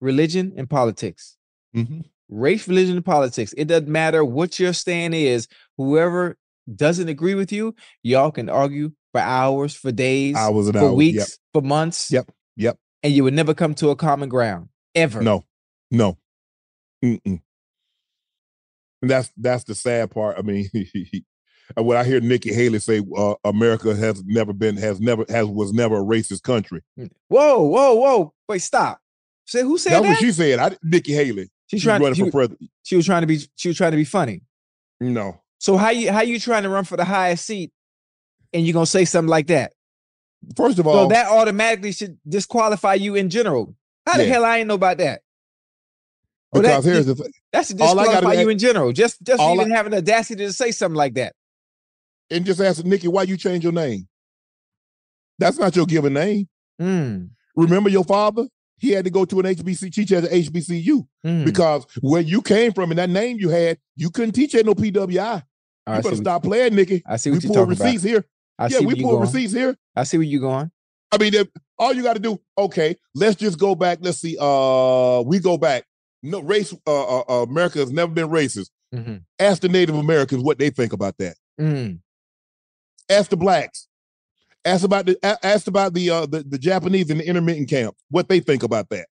religion, 0.00 0.52
and 0.56 0.70
politics. 0.70 1.36
Mm-hmm. 1.74 2.02
Race, 2.28 2.68
religion, 2.68 2.96
and 2.96 3.04
politics. 3.04 3.52
It 3.56 3.66
doesn't 3.66 3.88
matter 3.88 4.24
what 4.24 4.60
your 4.60 4.72
stand 4.72 5.14
is. 5.14 5.48
Whoever 5.76 6.38
doesn't 6.72 7.08
agree 7.08 7.34
with 7.34 7.50
you, 7.50 7.74
y'all 8.02 8.30
can 8.30 8.48
argue 8.48 8.92
for 9.12 9.20
hours, 9.20 9.74
for 9.74 9.90
days, 9.92 10.36
Hours 10.36 10.68
and 10.68 10.76
for 10.76 10.84
hours, 10.84 10.94
weeks, 10.94 11.16
yep. 11.16 11.28
for 11.52 11.62
months. 11.62 12.10
Yep. 12.10 12.30
Yep. 12.56 12.78
And 13.04 13.12
you 13.12 13.22
would 13.22 13.34
never 13.34 13.52
come 13.54 13.74
to 13.76 13.90
a 13.90 13.96
common 13.96 14.28
ground 14.30 14.70
ever. 14.94 15.20
No, 15.22 15.44
no. 15.90 16.16
Mm-mm. 17.04 17.40
And 19.02 19.10
that's 19.10 19.30
that's 19.36 19.64
the 19.64 19.74
sad 19.74 20.10
part. 20.10 20.38
I 20.38 20.42
mean, 20.42 20.70
when 21.76 21.98
I 21.98 22.04
hear 22.04 22.20
Nikki 22.20 22.52
Haley 22.54 22.78
say 22.78 23.02
uh, 23.14 23.34
America 23.44 23.94
has 23.94 24.24
never 24.24 24.54
been 24.54 24.78
has 24.78 25.00
never 25.00 25.26
has 25.28 25.46
was 25.46 25.74
never 25.74 25.98
a 25.98 26.02
racist 26.02 26.42
country. 26.42 26.80
Whoa, 27.28 27.62
whoa, 27.62 27.94
whoa! 27.94 28.32
Wait, 28.48 28.60
stop. 28.62 28.98
Say 29.46 29.60
who 29.60 29.76
said 29.76 29.90
that. 29.90 30.02
That's 30.02 30.02
that? 30.04 30.08
what 30.10 30.18
she 30.20 30.32
said. 30.32 30.58
I 30.58 30.76
Nikki 30.82 31.12
Haley. 31.12 31.50
She's 31.66 31.82
trying- 31.82 32.00
running 32.00 32.14
she- 32.14 32.24
for 32.24 32.30
president. 32.30 32.70
she 32.84 32.96
was 32.96 33.04
trying 33.04 33.20
to 33.20 33.26
be. 33.26 33.40
She 33.56 33.68
was 33.68 33.76
trying 33.76 33.90
to 33.90 33.98
be 33.98 34.04
funny. 34.04 34.40
No. 35.00 35.42
So 35.58 35.76
how 35.76 35.90
you 35.90 36.10
how 36.10 36.22
you 36.22 36.40
trying 36.40 36.62
to 36.62 36.70
run 36.70 36.84
for 36.84 36.96
the 36.96 37.04
highest 37.04 37.44
seat, 37.44 37.70
and 38.54 38.64
you're 38.66 38.72
gonna 38.72 38.86
say 38.86 39.04
something 39.04 39.28
like 39.28 39.48
that? 39.48 39.74
First 40.56 40.78
of 40.78 40.86
all, 40.86 41.04
So 41.04 41.08
that 41.08 41.26
automatically 41.28 41.92
should 41.92 42.18
disqualify 42.28 42.94
you 42.94 43.14
in 43.14 43.30
general. 43.30 43.74
How 44.06 44.16
the 44.16 44.24
Yeah. 44.26 44.32
hell 44.34 44.44
I 44.44 44.58
ain't 44.58 44.68
know 44.68 44.74
about 44.74 44.98
that? 44.98 45.22
That- 46.52 46.62
because 46.62 46.84
here's 46.84 47.06
the 47.06 47.14
thing. 47.16 47.32
That's 47.52 47.68
to 47.74 47.82
All 47.82 47.98
I 47.98 48.04
gotta 48.04 48.16
disqualify 48.16 48.40
you 48.40 48.48
in 48.48 48.58
general. 48.58 48.92
Just 48.92 49.22
just 49.22 49.42
even 49.42 49.72
I- 49.72 49.76
having 49.76 49.90
the 49.92 49.98
audacity 49.98 50.44
to 50.46 50.52
say 50.52 50.70
something 50.70 50.96
like 50.96 51.14
that. 51.14 51.34
and 52.30 52.44
just 52.46 52.60
ask 52.60 52.84
Nikki 52.84 53.06
why 53.08 53.22
you 53.24 53.36
change 53.36 53.64
your 53.64 53.72
name. 53.72 54.08
That's 55.38 55.58
not 55.58 55.74
your 55.76 55.86
given 55.86 56.14
name. 56.14 56.48
Mm, 56.80 57.30
Remember 57.56 57.90
your 57.90 58.04
father? 58.04 58.46
He 58.78 58.90
had 58.90 59.04
to 59.04 59.10
go 59.10 59.24
to 59.24 59.40
an 59.40 59.46
HBC 59.46 59.90
teach 59.92 60.10
at 60.12 60.24
an 60.24 60.30
HBCU 60.32 61.06
mm. 61.24 61.44
because 61.44 61.86
where 62.00 62.20
you 62.22 62.42
came 62.42 62.72
from 62.72 62.90
and 62.90 62.98
that 62.98 63.10
name 63.10 63.38
you 63.38 63.48
had, 63.48 63.78
you 63.96 64.10
couldn't 64.10 64.32
teach 64.32 64.54
at 64.54 64.66
no 64.66 64.74
PWI. 64.74 65.42
You 65.86 66.02
better 66.02 66.16
stop 66.16 66.42
playing, 66.42 66.74
Nikki. 66.74 67.02
I 67.06 67.16
see 67.16 67.30
we 67.30 67.36
what 67.36 67.44
you're 67.44 67.48
pull 67.52 67.66
talking 67.66 67.72
about. 67.74 67.84
receipts 67.84 68.02
here. 68.04 68.24
I 68.58 68.64
yeah, 68.68 68.78
see 68.78 68.86
we 68.86 69.02
pull 69.02 69.18
receipts 69.18 69.52
here. 69.52 69.76
I 69.96 70.04
see 70.04 70.16
where 70.18 70.26
you're 70.26 70.40
going. 70.40 70.70
I 71.12 71.18
mean, 71.18 71.34
if- 71.34 71.48
all 71.76 71.92
you 71.92 72.04
got 72.04 72.12
to 72.14 72.20
do, 72.20 72.40
okay, 72.56 72.96
let's 73.16 73.34
just 73.34 73.58
go 73.58 73.74
back. 73.74 73.98
Let's 74.00 74.18
see. 74.18 74.36
Uh, 74.40 75.22
we 75.26 75.40
go 75.40 75.58
back. 75.58 75.84
No 76.22 76.40
race. 76.40 76.72
Uh, 76.86 77.18
uh, 77.20 77.24
uh, 77.28 77.42
America 77.42 77.80
has 77.80 77.90
never 77.90 78.12
been 78.12 78.28
racist. 78.28 78.70
Mhm. 78.94 79.24
Ask 79.40 79.60
the 79.62 79.68
Native 79.68 79.96
Americans 79.96 80.42
what 80.44 80.58
they 80.58 80.70
think 80.70 80.92
about 80.92 81.18
that. 81.18 81.34
Mm, 81.60 81.98
Ask 83.08 83.30
the 83.30 83.36
blacks. 83.36 83.88
Ask 84.64 84.84
about 84.84 85.06
the. 85.06 85.18
a- 85.22 85.44
Ask 85.44 85.66
about 85.66 85.94
the 85.94 86.10
uh, 86.10 86.26
the, 86.26 86.42
the 86.44 86.58
Japanese 86.58 87.10
in 87.10 87.18
the 87.18 87.26
intermittent 87.26 87.68
camp. 87.68 87.96
What 88.08 88.28
they 88.28 88.38
think 88.40 88.62
about 88.62 88.88
that. 88.90 89.08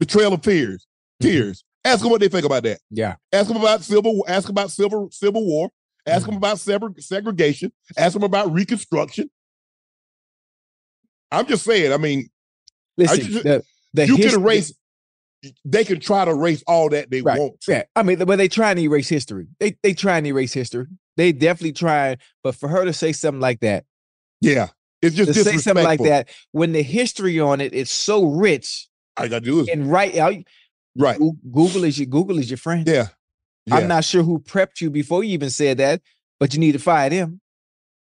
The 0.00 0.06
Trail 0.06 0.34
of 0.34 0.42
Fears. 0.42 0.86
Tears. 1.20 1.64
Ask 1.84 2.00
them 2.02 2.10
what 2.10 2.20
they 2.20 2.28
think 2.28 2.44
about 2.44 2.64
that. 2.64 2.80
yeah. 2.90 3.14
Ask 3.32 3.46
them 3.48 3.56
about 3.58 3.82
civil. 3.84 4.24
Ask 4.28 4.48
about 4.48 4.70
civil 4.72 5.08
civil 5.12 5.46
war. 5.46 5.70
Ask 6.06 6.26
them 6.26 6.36
about 6.36 6.58
segre- 6.58 7.02
segregation. 7.02 7.72
Ask 7.96 8.14
them 8.14 8.22
about 8.22 8.52
Reconstruction. 8.52 9.28
I'm 11.30 11.46
just 11.46 11.64
saying. 11.64 11.92
I 11.92 11.96
mean, 11.96 12.28
Listen, 12.96 13.20
just- 13.20 13.44
the, 13.44 13.62
the 13.94 14.06
you 14.06 14.16
his- 14.16 14.32
can 14.34 14.42
erase. 14.42 14.72
They 15.64 15.84
can 15.84 16.00
try 16.00 16.24
to 16.24 16.30
erase 16.32 16.64
all 16.66 16.88
that 16.88 17.10
they 17.10 17.20
Right. 17.20 17.38
want. 17.38 17.56
Yeah, 17.68 17.84
I 17.94 18.02
mean, 18.02 18.18
but 18.18 18.36
they 18.36 18.48
try 18.48 18.70
and 18.70 18.80
erase 18.80 19.08
history. 19.08 19.46
They 19.60 19.76
they 19.82 19.94
try 19.94 20.16
and 20.18 20.26
erase 20.26 20.52
history. 20.52 20.86
They 21.16 21.30
definitely 21.32 21.72
try. 21.72 22.16
But 22.42 22.54
for 22.56 22.68
her 22.68 22.84
to 22.84 22.92
say 22.92 23.12
something 23.12 23.40
like 23.40 23.60
that, 23.60 23.84
Yeah, 24.40 24.68
it's 25.02 25.14
just 25.14 25.34
to 25.34 25.44
say 25.44 25.58
something 25.58 25.84
like 25.84 26.00
that, 26.00 26.30
when 26.52 26.72
the 26.72 26.82
history 26.82 27.38
on 27.38 27.60
it 27.60 27.74
is 27.74 27.90
so 27.90 28.24
rich 28.24 28.88
you 29.22 29.28
gotta 29.28 29.44
do 29.44 29.60
is 29.60 29.68
and 29.68 29.90
right 29.90 30.16
out, 30.16 30.34
right. 30.96 31.18
Google 31.18 31.84
is 31.84 31.98
your 31.98 32.06
Google 32.06 32.38
is 32.38 32.50
your 32.50 32.58
friend. 32.58 32.86
Yeah, 32.88 33.08
yeah. 33.66 33.76
I'm 33.76 33.88
not 33.88 34.04
sure 34.04 34.22
who 34.22 34.38
prepped 34.38 34.80
you 34.80 34.90
before 34.90 35.24
you 35.24 35.32
even 35.32 35.50
said 35.50 35.78
that, 35.78 36.00
but 36.40 36.54
you 36.54 36.60
need 36.60 36.72
to 36.72 36.78
fire 36.78 37.10
them. 37.10 37.40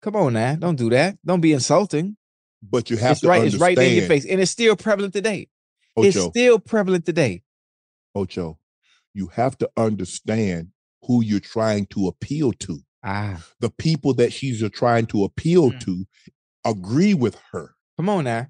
Come 0.03 0.17
on 0.17 0.33
now, 0.33 0.55
don't 0.57 0.77
do 0.77 0.89
that. 0.91 1.19
Don't 1.25 1.41
be 1.41 1.53
insulting. 1.53 2.17
but 2.63 2.91
you 2.91 2.97
have 2.97 3.13
It's 3.13 3.21
to 3.23 3.29
right. 3.29 3.45
It's 3.45 3.57
right 3.57 3.77
in 3.79 3.97
your 3.97 4.07
face, 4.07 4.25
and 4.27 4.41
it's 4.41 4.51
still 4.51 4.77
prevalent 4.77 5.13
today. 5.15 5.49
It's 5.97 6.19
still 6.21 6.59
prevalent 6.59 7.05
today. 7.07 7.43
Ocho, 8.15 8.59
you 9.15 9.29
have 9.29 9.57
to 9.59 9.71
understand 9.77 10.69
who 11.05 11.23
you're 11.23 11.41
trying 11.41 11.87
to 11.87 12.07
appeal 12.09 12.53
to. 12.53 12.81
Ah, 13.03 13.43
The 13.61 13.71
people 13.71 14.13
that 14.15 14.33
she's 14.33 14.63
trying 14.71 15.07
to 15.07 15.25
appeal 15.25 15.71
Mm. 15.73 15.81
to 15.81 16.05
agree 16.67 17.15
with 17.15 17.37
her. 17.53 17.75
come 17.97 18.09
on 18.09 18.25
now. 18.25 18.47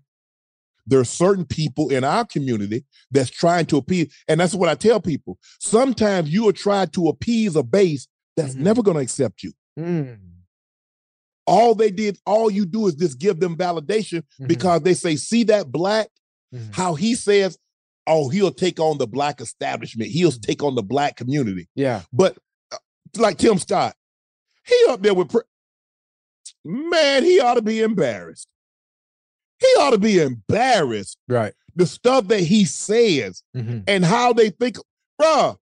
There 0.91 1.01
are 1.01 1.05
certain 1.05 1.45
people 1.47 1.89
in 1.91 2.05
our 2.05 2.25
community 2.27 2.85
that's 3.11 3.31
trying 3.31 3.65
to 3.67 3.79
appease. 3.79 4.13
and 4.29 4.39
that's 4.41 4.55
what 4.55 4.69
I 4.69 4.75
tell 4.75 5.01
people. 5.01 5.39
Sometimes 5.61 6.29
you 6.31 6.43
will 6.45 6.53
try 6.53 6.85
to 6.87 7.09
appease 7.09 7.57
a 7.57 7.63
base 7.63 8.07
that's 8.37 8.55
Mhm. 8.55 8.61
never 8.61 8.83
going 8.83 8.97
to 8.97 9.03
accept 9.03 9.43
you. 9.43 9.53
Mm, 9.79 10.19
All 11.47 11.75
they 11.75 11.91
did, 11.91 12.19
all 12.27 12.51
you 12.51 12.65
do 12.67 12.87
is 12.87 12.95
just 12.95 13.19
give 13.19 13.41
them 13.41 13.57
validation 13.57 14.23
mhm, 14.41 14.47
because 14.49 14.83
they 14.83 14.95
say, 14.95 15.17
see 15.17 15.43
that 15.45 15.73
black, 15.73 16.09
mhm. 16.55 16.73
how 16.75 16.95
he 16.95 17.15
says, 17.15 17.57
oh, 18.07 18.29
he'll 18.29 18.53
take 18.53 18.79
on 18.79 18.99
the 18.99 19.07
black 19.07 19.41
establishment, 19.41 20.11
he'll 20.11 20.31
Mm-hmm. 20.31 20.41
take 20.43 20.63
on 20.63 20.75
the 20.75 20.83
black 20.83 21.17
community. 21.17 21.69
Yeah. 21.75 22.03
But 22.13 22.37
uh, 22.73 22.77
like 23.17 23.39
Tim 23.39 23.59
Scott, 23.59 23.95
he 24.67 24.77
up 24.89 25.03
there 25.03 25.15
with, 25.15 25.29
pre- 25.31 25.43
man, 26.65 27.25
he 27.25 27.41
ought 27.41 27.55
to 27.55 27.63
be 27.63 27.81
embarrassed. 27.81 28.47
He 29.61 29.67
ought 29.79 29.91
to 29.91 29.99
be 29.99 30.19
embarrassed. 30.19 31.19
Right. 31.29 31.53
The 31.77 31.87
stuff 31.87 32.29
that 32.29 32.41
he 32.41 32.65
says 32.65 33.43
Mhm. 33.57 33.85
and 33.87 34.05
how 34.05 34.33
they 34.33 34.51
think, 34.51 34.77
bruh, 35.21 35.57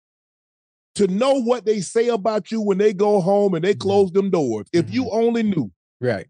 to 0.96 1.08
know 1.08 1.34
what 1.42 1.66
they 1.66 1.82
say 1.82 2.08
about 2.08 2.52
you 2.52 2.62
when 2.62 2.78
they 2.78 2.94
go 2.94 3.20
home 3.22 3.54
and 3.54 3.64
they 3.64 3.74
Mm-hmm. 3.74 3.82
close 3.82 4.12
them 4.12 4.30
doors. 4.30 4.68
If 4.74 4.92
you 4.94 5.10
only 5.12 5.44
knew, 5.44 5.72
Right. 6.00 6.28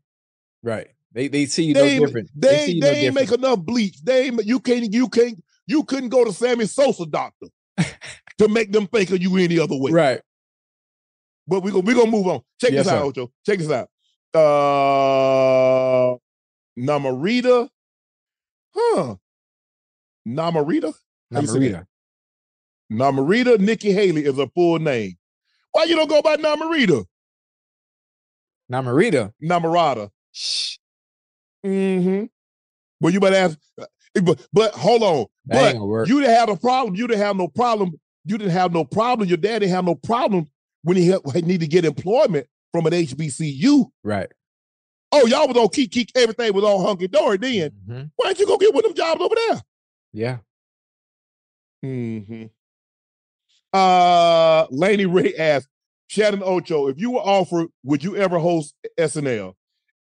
Right. 0.63 0.88
They 1.13 1.28
they 1.30 1.45
see 1.45 1.63
you 1.63 1.74
they 1.74 1.97
no 1.99 2.05
different. 2.05 2.30
they, 2.36 2.65
see 2.65 2.80
they 2.80 2.88
no 3.01 3.07
ain't 3.07 3.15
make 3.15 3.32
enough 3.32 3.59
bleach. 3.59 4.01
They 4.03 4.30
you 4.43 4.59
can't 4.59 4.91
you 4.93 5.07
can't 5.09 5.41
you 5.65 5.84
couldn't 5.84 6.09
go 6.09 6.24
to 6.26 6.32
Sammy 6.34 6.65
Sosa 6.65 7.05
doctor 7.05 7.47
to 8.38 8.47
make 8.49 8.72
them 8.72 8.88
think 8.88 9.09
of 9.11 9.22
you 9.22 9.36
any 9.38 9.57
other 9.59 9.76
way. 9.78 9.91
Right. 9.91 10.22
But 11.47 11.63
we're 11.63 11.72
gonna 11.72 11.84
we 11.86 11.93
gonna 11.93 12.11
move 12.11 12.28
on. 12.28 12.41
Check 12.59 12.72
Yes, 12.72 12.86
this 12.86 12.93
out, 12.93 12.99
sir. 12.99 13.22
Ocho. 13.22 13.32
Check 13.45 13.59
this 13.59 13.72
out. 13.72 13.89
Uh 14.36 16.18
Namarita. 16.78 17.69
Huh. 18.75 19.15
Namarita? 20.28 20.93
Namarita. 21.34 21.86
Namarita 22.91 23.59
Nikki 23.59 23.91
Haley 23.91 24.25
is 24.25 24.38
her 24.38 24.47
full 24.53 24.80
name. 24.80 25.17
Why 25.71 25.86
you 25.86 25.95
don't 25.95 26.09
go 26.09 26.21
by 26.21 26.38
Namarita? 26.38 27.05
Namarita. 28.71 29.32
Namarata. 29.43 30.09
Shh. 30.32 30.78
Mm-hmm. 31.65 32.25
Well, 32.99 33.13
you 33.13 33.19
better 33.19 33.36
ask. 33.36 33.57
uh, 33.80 33.86
But, 34.21 34.45
but 34.53 34.73
hold 34.73 35.03
on. 35.03 35.25
That 35.47 35.75
But 35.75 36.07
you 36.07 36.19
didn't 36.21 36.36
have 36.36 36.49
a 36.49 36.57
problem. 36.57 36.95
You 36.95 37.07
didn't 37.07 37.21
have 37.21 37.36
no 37.36 37.47
problem. 37.47 37.93
You 38.25 38.38
didn't 38.38 38.51
have 38.53 38.73
no 38.73 38.84
problem. 38.84 39.28
Your 39.28 39.38
dad 39.38 39.59
didn't 39.59 39.71
have 39.71 39.86
no 39.86 39.95
problem 39.95 40.47
when 40.84 40.97
he 40.97 41.07
had, 41.07 41.21
had 41.34 41.45
need 41.45 41.61
to 41.61 41.67
get 41.67 41.86
employment 41.86 42.47
from 42.71 42.86
an 42.86 42.93
HBCU. 42.93 43.86
Right. 44.03 44.32
Oh, 45.12 45.26
y'all 45.26 45.47
was 45.47 45.58
on 45.58 45.70
keep 45.70 45.91
keep 45.91 46.10
everything 46.16 46.53
was 46.53 46.64
all 46.64 46.86
hunky 46.86 47.08
dory 47.08 47.38
then. 47.38 47.72
Mhm. 47.88 48.12
Why 48.16 48.26
don't 48.26 48.39
you 48.39 48.45
go 48.45 48.58
get 48.58 48.74
one 48.74 48.84
of 48.86 48.93
them 48.93 48.97
jobs 48.97 49.22
over 49.22 49.36
there? 49.36 49.62
Yeah. 50.14 50.38
Mm-hmm. 51.86 52.45
Uh, 53.74 54.66
Laney 54.72 55.05
Ray 55.05 55.36
asked 55.36 55.68
Shannon 56.08 56.41
Ocho, 56.43 56.88
if 56.88 56.99
you 56.99 57.12
were 57.12 57.20
offered, 57.20 57.68
would 57.84 58.03
you 58.03 58.16
ever 58.16 58.39
host 58.39 58.74
SNL? 58.97 59.53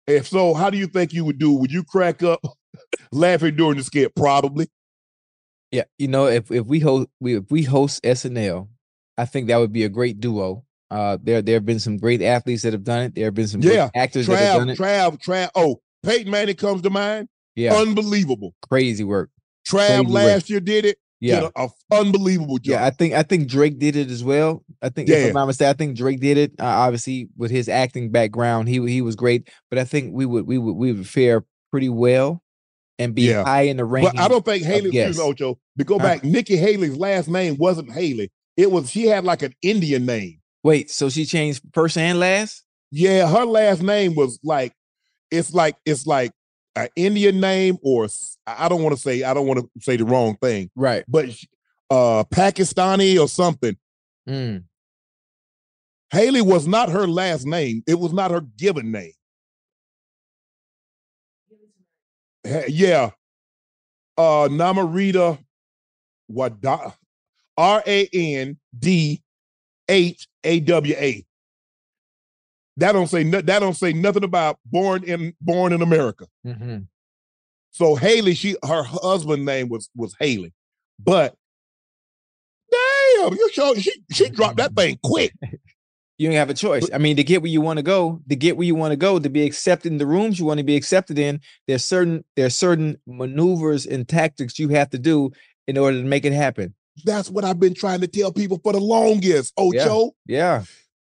If 0.08 0.28
so, 0.28 0.54
how 0.54 0.70
do 0.70 0.78
you 0.78 0.88
think 0.88 1.14
you 1.14 1.26
would 1.26 1.40
do? 1.40 1.54
Would 1.54 1.72
you 1.72 1.84
crack 1.84 2.22
up 2.22 2.42
laughing 3.12 3.56
during 3.56 3.78
the 3.78 3.84
skit? 3.84 4.14
Probably. 4.16 4.70
Yeah. 5.72 5.86
You 5.98 6.08
know, 6.10 6.28
if 6.28 6.52
if 6.52 6.66
we 6.68 6.80
host 6.80 7.10
we 7.20 7.38
if 7.38 7.50
we 7.50 7.64
host 7.64 8.04
SNL, 8.04 8.68
I 9.18 9.26
think 9.26 9.48
that 9.48 9.58
would 9.58 9.74
be 9.74 9.84
a 9.84 9.90
great 9.90 10.20
duo. 10.20 10.65
Uh 10.92 11.18
there 11.22 11.42
there 11.42 11.56
have 11.56 11.66
been 11.66 11.80
some 11.80 11.98
great 11.98 12.22
athletes 12.22 12.64
that 12.64 12.74
have 12.74 12.84
done 12.84 13.04
it. 13.04 13.16
There 13.16 13.26
have 13.26 13.34
been 13.34 13.48
some 13.48 13.62
great 13.62 13.74
Yeah. 13.76 13.90
actors 13.96 14.28
that 14.28 14.38
have 14.38 14.60
done 14.60 14.70
it. 14.70 14.78
Trav, 14.78 15.18
Trav. 15.22 15.48
Trav 15.48 15.50
oh, 15.56 15.82
Peyton 16.04 16.32
Manning 16.32 16.56
comes 16.56 16.82
to 16.84 16.90
mind. 16.90 17.28
Yeah. 17.56 17.74
Unbelievable. 17.76 18.54
Crazy 18.70 19.04
work. 19.04 19.30
Trav 19.68 19.88
Crazy 19.88 20.02
work. 20.06 20.10
last 20.14 20.50
year 20.50 20.60
did 20.60 20.86
it. 20.86 20.98
Yeah. 21.22 21.40
Did 21.40 21.52
a, 21.56 21.64
a 21.64 21.70
unbelievable 22.00 22.58
job. 22.58 22.72
Yeah, 22.74 22.86
I 22.86 22.90
think 22.92 23.14
I 23.14 23.24
think 23.24 23.48
Drake 23.48 23.80
did 23.80 23.96
it 23.96 24.12
as 24.12 24.24
well. 24.24 24.64
I 24.82 24.90
think 24.90 25.10
if 25.10 25.18
Yeah. 25.18 25.28
I'm 25.30 25.34
not 25.34 25.46
mistaken, 25.48 25.70
I 25.70 25.74
think 25.74 25.98
Drake 25.98 26.20
did 26.20 26.38
it. 26.38 26.52
Uh, 26.60 26.66
obviously, 26.66 27.30
with 27.38 27.50
his 27.52 27.68
acting 27.70 28.12
background, 28.12 28.68
he 28.68 28.86
he 28.88 29.02
was 29.02 29.16
great. 29.16 29.50
But 29.70 29.80
I 29.80 29.86
think 29.86 30.14
we 30.14 30.26
would 30.26 30.46
we 30.46 30.58
would 30.58 30.74
we 30.76 30.92
would 30.94 31.08
fare 31.08 31.44
pretty 31.72 31.90
well. 31.90 32.42
and 32.98 33.14
be 33.14 33.24
Yeah. 33.24 33.44
high 33.44 33.64
in 33.64 33.76
the 33.78 33.84
ranking. 33.84 34.14
But 34.16 34.22
I 34.24 34.28
don't 34.30 34.46
think 34.46 34.64
Haley, 34.64 34.92
me, 34.92 35.20
Ocho, 35.20 35.58
to 35.78 35.84
go 35.84 35.98
Huh? 36.00 36.04
back, 36.06 36.24
Nikki 36.24 36.56
Haley's 36.56 36.96
last 36.96 37.28
name 37.28 37.58
wasn't 37.60 37.92
Haley. 37.92 38.32
It 38.56 38.72
was, 38.72 38.90
she 38.90 39.08
had 39.08 39.26
like 39.26 39.42
an 39.42 39.54
Indian 39.62 40.06
name. 40.06 40.40
Wait, 40.66 40.90
so 40.90 41.10
she 41.10 41.26
changed 41.26 41.62
first 41.76 41.96
and 41.96 42.20
last? 42.20 42.64
Yeah, 42.90 43.28
her 43.30 43.46
last 43.46 43.84
name 43.84 44.16
was 44.16 44.40
like, 44.44 44.74
it's 45.30 45.54
like, 45.54 45.76
it's 45.86 46.08
like 46.08 46.32
an 46.76 46.88
Indian 46.96 47.40
name 47.40 47.78
or 47.84 48.08
I 48.48 48.68
don't 48.68 48.82
want 48.82 48.96
to 48.96 49.00
say, 49.00 49.22
I 49.22 49.36
don't 49.36 49.46
want 49.46 49.60
to 49.60 49.70
say 49.80 49.96
the 49.96 50.06
wrong 50.06 50.36
thing, 50.38 50.72
Right. 50.76 51.06
but 51.08 51.30
uh 51.92 52.24
Pakistani 52.34 53.22
or 53.22 53.28
something. 53.28 53.78
Mm. 54.28 54.64
Haley 56.10 56.42
was 56.42 56.68
not 56.68 56.90
her 56.90 57.06
last 57.08 57.46
name. 57.46 57.84
It 57.86 58.00
was 58.00 58.12
not 58.12 58.32
her 58.32 58.42
given 58.42 58.92
name. 58.92 59.14
Yeah. 62.68 63.12
Uh 64.18 64.48
Namarita 64.50 65.38
Wada 66.28 66.96
R 67.56 67.84
A 67.86 68.10
N 68.12 68.58
D 68.78 69.22
H 69.88 70.28
A 70.46 70.60
W 70.62 70.96
A. 70.98 71.26
That 72.78 72.92
don't 72.92 73.08
say 73.08 73.24
that 73.24 73.46
don't 73.46 73.76
say 73.76 73.94
nothing 73.94 74.24
about 74.24 74.60
born 74.66 75.04
in 75.04 75.34
born 75.42 75.74
in 75.74 75.82
America. 75.82 76.28
hmm 76.44 76.78
So 77.72 77.96
Haley, 77.96 78.34
she 78.34 78.56
her 78.66 78.84
husband 78.84 79.46
name 79.46 79.70
was 79.70 79.90
was 79.96 80.16
Haley, 80.20 80.54
but 81.00 81.36
damn, 82.72 83.34
you 83.34 83.50
show 83.54 83.74
she 83.76 83.92
she 84.12 84.30
dropped 84.30 84.58
that 84.58 84.76
thing 84.76 85.00
quick. 85.04 85.34
You 86.18 86.30
don't 86.30 86.38
have 86.38 86.50
a 86.50 86.54
choice. 86.54 86.90
I 86.94 86.98
mean, 86.98 87.18
to 87.18 87.26
get 87.26 87.42
where 87.42 87.52
you 87.52 87.60
want 87.60 87.76
to 87.76 87.84
go, 87.84 88.22
to 88.30 88.38
get 88.38 88.56
where 88.56 88.66
you 88.66 88.74
want 88.74 88.94
to 88.94 88.96
go, 88.96 89.20
to 89.20 89.30
be 89.30 89.46
accepted 89.46 89.92
in 89.92 89.98
the 89.98 90.06
rooms 90.06 90.40
you 90.40 90.46
want 90.46 90.60
to 90.60 90.64
be 90.64 90.78
accepted 90.78 91.20
in, 91.20 91.42
there's 91.68 91.84
certain 91.84 92.24
there's 92.38 92.56
certain 92.56 92.98
maneuvers 93.06 93.86
and 93.86 94.08
tactics 94.08 94.58
you 94.58 94.70
have 94.70 94.90
to 94.92 94.98
do 94.98 95.34
in 95.68 95.78
order 95.78 95.98
to 95.98 96.08
make 96.08 96.24
it 96.24 96.32
happen. 96.32 96.74
That's 97.04 97.30
what 97.30 97.44
I've 97.44 97.60
been 97.60 97.74
trying 97.74 98.02
to 98.02 98.08
tell 98.08 98.32
people 98.32 98.60
for 98.64 98.74
the 98.74 98.80
longest. 98.80 99.54
Ocho, 99.58 100.12
Yeah, 100.26 100.64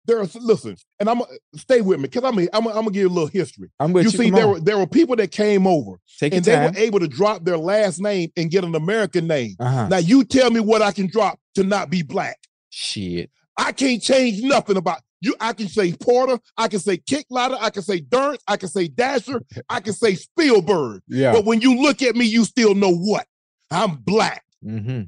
there's 0.07 0.35
listen, 0.35 0.77
and 0.99 1.09
I'm 1.09 1.21
stay 1.55 1.81
with 1.81 1.99
me 1.99 2.07
because 2.07 2.23
I'm 2.23 2.39
I'm 2.39 2.67
I'm 2.67 2.73
gonna 2.73 2.91
give 2.91 3.01
you 3.01 3.07
a 3.07 3.09
little 3.09 3.27
history. 3.27 3.69
I'm 3.79 3.93
with 3.93 4.05
you 4.05 4.11
you. 4.11 4.17
see, 4.17 4.29
there 4.31 4.45
on. 4.45 4.51
were 4.51 4.59
there 4.59 4.77
were 4.77 4.87
people 4.87 5.15
that 5.17 5.31
came 5.31 5.67
over 5.67 5.99
Take 6.17 6.33
and 6.33 6.43
they 6.43 6.55
were 6.55 6.71
able 6.77 6.99
to 6.99 7.07
drop 7.07 7.43
their 7.43 7.57
last 7.57 7.99
name 7.99 8.31
and 8.37 8.49
get 8.49 8.63
an 8.63 8.73
American 8.73 9.27
name. 9.27 9.55
Uh-huh. 9.59 9.89
Now 9.89 9.97
you 9.97 10.23
tell 10.23 10.49
me 10.49 10.61
what 10.61 10.81
I 10.81 10.91
can 10.93 11.07
drop 11.07 11.39
to 11.55 11.63
not 11.63 11.89
be 11.89 12.01
black. 12.01 12.37
Shit. 12.69 13.29
I 13.57 13.71
can't 13.71 14.01
change 14.01 14.41
nothing 14.41 14.77
about 14.77 15.01
you. 15.19 15.35
I 15.39 15.53
can 15.53 15.67
say 15.67 15.93
Porter, 15.93 16.39
I 16.57 16.67
can 16.67 16.79
say 16.79 16.97
Kicklighter, 16.97 17.57
I 17.59 17.69
can 17.69 17.81
say 17.81 17.99
Durst, 17.99 18.41
I 18.47 18.55
can 18.55 18.69
say 18.69 18.87
Dasher, 18.87 19.43
I 19.69 19.81
can 19.81 19.93
say 19.93 20.15
Spielberg. 20.15 21.01
Yeah. 21.07 21.33
But 21.33 21.45
when 21.45 21.59
you 21.59 21.81
look 21.81 22.01
at 22.01 22.15
me, 22.15 22.25
you 22.25 22.45
still 22.45 22.75
know 22.75 22.93
what? 22.93 23.25
I'm 23.71 23.95
black. 23.95 24.45
Mm-hmm. 24.63 25.03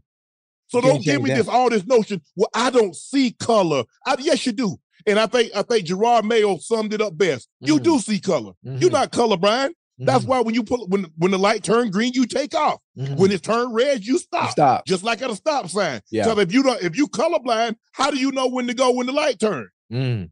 So 0.69 0.77
You 0.79 0.83
don't 0.83 1.03
give 1.03 1.21
me 1.21 1.31
this 1.31 1.47
all 1.47 1.69
this 1.69 1.85
notion. 1.85 2.21
Well, 2.35 2.49
I 2.53 2.69
don't 2.69 2.95
see 2.95 3.31
color. 3.31 3.83
I, 4.05 4.15
yes, 4.19 4.45
you 4.45 4.51
do. 4.53 4.77
And 5.07 5.19
I 5.19 5.25
think 5.27 5.51
I 5.55 5.61
think 5.63 5.87
Jerod 5.87 6.23
Mayo 6.25 6.57
summed 6.57 6.93
it 6.93 7.01
up 7.01 7.17
best. 7.17 7.47
You 7.59 7.79
Mm. 7.79 7.83
do 7.83 7.99
see 7.99 8.19
color. 8.19 8.53
You're 8.63 8.89
Mhm. 8.89 8.91
not 8.91 9.11
colorblind. 9.11 9.71
That's 10.01 10.19
Mm-hmm. 10.21 10.29
why 10.29 10.39
when 10.41 10.55
you 10.55 10.63
pull 10.63 10.87
when 10.87 11.11
when 11.17 11.31
the 11.31 11.39
light 11.39 11.63
turn 11.63 11.89
green, 11.91 12.13
you 12.13 12.25
take 12.25 12.53
off. 12.55 12.79
Mhm. 12.97 13.17
When 13.17 13.31
it 13.31 13.41
turned 13.43 13.73
red, 13.73 14.05
you 14.05 14.17
stop. 14.17 14.51
stop. 14.51 14.85
Just 14.85 15.03
like 15.03 15.21
at 15.21 15.29
a 15.29 15.35
stop 15.35 15.69
sign. 15.69 16.01
Yeah. 16.11 16.23
So 16.25 16.39
if 16.39 16.53
you 16.53 16.63
don't, 16.63 16.81
if 16.81 16.95
you 16.97 17.07
colorblind, 17.07 17.75
how 17.93 18.11
do 18.11 18.17
you 18.17 18.31
know 18.31 18.47
when 18.47 18.67
to 18.67 18.73
go 18.73 18.91
when 18.91 19.07
the 19.07 19.13
light 19.13 19.39
turn? 19.39 19.67
Mm. 19.91 20.29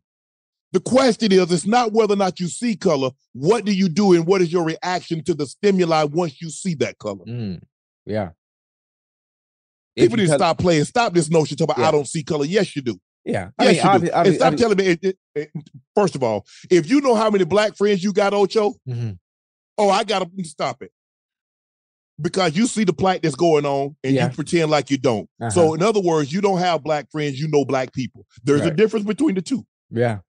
The 0.73 0.79
question 0.81 1.31
is, 1.31 1.51
it's 1.51 1.65
not 1.65 1.93
whether 1.93 2.13
or 2.13 2.17
not 2.17 2.39
you 2.39 2.47
see 2.47 2.75
color. 2.75 3.11
What 3.33 3.65
do 3.65 3.73
you 3.73 3.89
do, 3.89 4.13
and 4.13 4.27
what 4.27 4.41
is 4.41 4.51
your 4.51 4.63
reaction 4.65 5.23
to 5.23 5.33
the 5.33 5.45
stimuli 5.47 6.03
once 6.03 6.41
you 6.41 6.49
see 6.49 6.75
that 6.75 6.97
color? 6.99 7.23
Mm. 7.25 7.61
Yeah. 8.05 8.29
People 9.97 10.17
need 10.17 10.27
to 10.27 10.33
stop 10.35 10.57
playing. 10.59 10.83
Stop 10.85 11.13
this 11.13 11.29
notion. 11.29 11.57
About 11.61 11.77
Yeah. 11.77 11.87
I 11.87 11.91
don't 11.91 12.07
see 12.07 12.23
color. 12.23 12.45
Yes, 12.45 12.75
you 12.75 12.81
do. 12.81 12.99
Yeah. 13.25 13.49
I 13.59 13.71
Yes, 13.71 13.83
mean, 13.83 13.93
you 13.93 13.99
do. 14.07 14.13
and 14.13 14.35
stop 14.35 14.55
telling 14.55 14.77
me. 14.77 14.85
It, 14.87 14.99
it- 15.03 15.17
it- 15.35 15.51
first 15.95 16.15
of 16.15 16.23
all, 16.23 16.45
if 16.69 16.89
you 16.89 17.01
know 17.01 17.15
how 17.15 17.29
many 17.29 17.43
black 17.45 17.75
friends 17.75 18.03
you 18.03 18.13
got, 18.13 18.33
Ocho, 18.33 18.73
Mhm. 18.87 19.17
oh, 19.77 19.89
I 19.89 20.03
gotta 20.03 20.29
stop 20.43 20.81
it. 20.81 20.91
Because 22.19 22.55
you 22.57 22.65
see 22.65 22.83
the 22.83 22.93
plight 22.93 23.21
that's 23.21 23.35
going 23.35 23.65
on 23.65 23.95
and 24.03 24.15
Yeah. 24.15 24.29
you 24.29 24.33
pretend 24.33 24.71
like 24.71 24.89
you 24.89 24.97
don't. 24.97 25.29
Uh-huh. 25.39 25.49
So, 25.51 25.73
in 25.75 25.83
other 25.83 25.99
words, 25.99 26.33
you 26.33 26.41
don't 26.41 26.57
have 26.57 26.81
black 26.83 27.11
friends, 27.11 27.39
you 27.39 27.47
know 27.47 27.63
black 27.63 27.93
people. 27.93 28.25
There's 28.43 28.61
a 28.61 28.71
difference 28.71 29.05
between 29.05 29.35
the 29.35 29.41
two. 29.43 29.65
Yeah. 29.91 30.19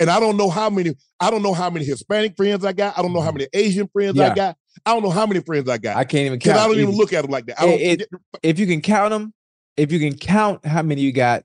And 0.00 0.10
I 0.10 0.20
don't 0.20 0.36
know 0.36 0.50
how 0.50 0.68
many, 0.68 0.92
I 1.20 1.30
don't 1.30 1.42
know 1.42 1.54
how 1.54 1.70
many 1.70 1.86
Hispanic 1.86 2.36
friends 2.36 2.64
I 2.64 2.72
got. 2.74 2.98
I 2.98 3.02
don't 3.02 3.12
know 3.14 3.22
how 3.22 3.32
many 3.32 3.46
Asian 3.54 3.88
friends 3.88 4.18
I 4.18 4.26
Mm-hmm. 4.26 4.34
Got. 4.36 4.56
I 4.86 4.92
don't 4.92 5.02
know 5.02 5.10
how 5.10 5.26
many 5.26 5.40
friends 5.40 5.68
I 5.68 5.78
got. 5.78 5.96
I 5.96 6.04
can't 6.04 6.26
even 6.26 6.38
count. 6.38 6.58
I 6.58 6.66
don't 6.66 6.76
even 6.76 6.90
If- 6.90 6.96
look 6.96 7.12
at 7.12 7.22
them 7.22 7.30
like 7.30 7.46
that. 7.46 7.60
I 7.60 7.66
don't 7.66 7.80
it- 7.80 8.08
if 8.42 8.58
you 8.58 8.66
can 8.66 8.80
count 8.80 9.10
them, 9.10 9.32
if 9.76 9.90
you 9.92 9.98
can 9.98 10.16
count 10.18 10.64
how 10.66 10.82
many 10.82 11.02
you 11.02 11.12
got, 11.12 11.44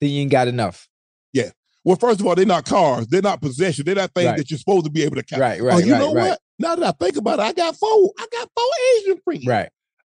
then 0.00 0.10
you 0.10 0.22
ain't 0.22 0.30
got 0.30 0.48
enough. 0.48 0.88
Yeah. 1.32 1.50
Well, 1.84 1.96
first 1.96 2.20
of 2.20 2.26
all, 2.26 2.34
they're 2.34 2.44
not 2.46 2.64
cars. 2.66 3.06
They're 3.06 3.22
not 3.22 3.40
possession. 3.40 3.84
They're 3.84 3.94
not 3.94 4.12
things 4.14 4.26
Right. 4.26 4.36
that 4.38 4.50
you're 4.50 4.58
supposed 4.58 4.84
to 4.84 4.90
be 4.90 5.02
able 5.02 5.16
to 5.16 5.22
count. 5.22 5.40
Right, 5.40 5.60
Oh, 5.60 5.64
right, 5.64 5.84
you 5.84 5.92
right, 5.92 5.98
know 5.98 6.12
right. 6.14 6.28
what? 6.30 6.40
Now 6.58 6.76
that 6.76 6.86
I 6.94 7.04
think 7.04 7.16
about 7.16 7.38
it, 7.38 7.42
I 7.42 7.52
got 7.52 7.76
four. 7.76 8.12
I 8.18 8.26
got 8.30 8.50
four 8.54 8.66
Asian 8.98 9.20
friends. 9.24 9.46
Right. 9.46 9.68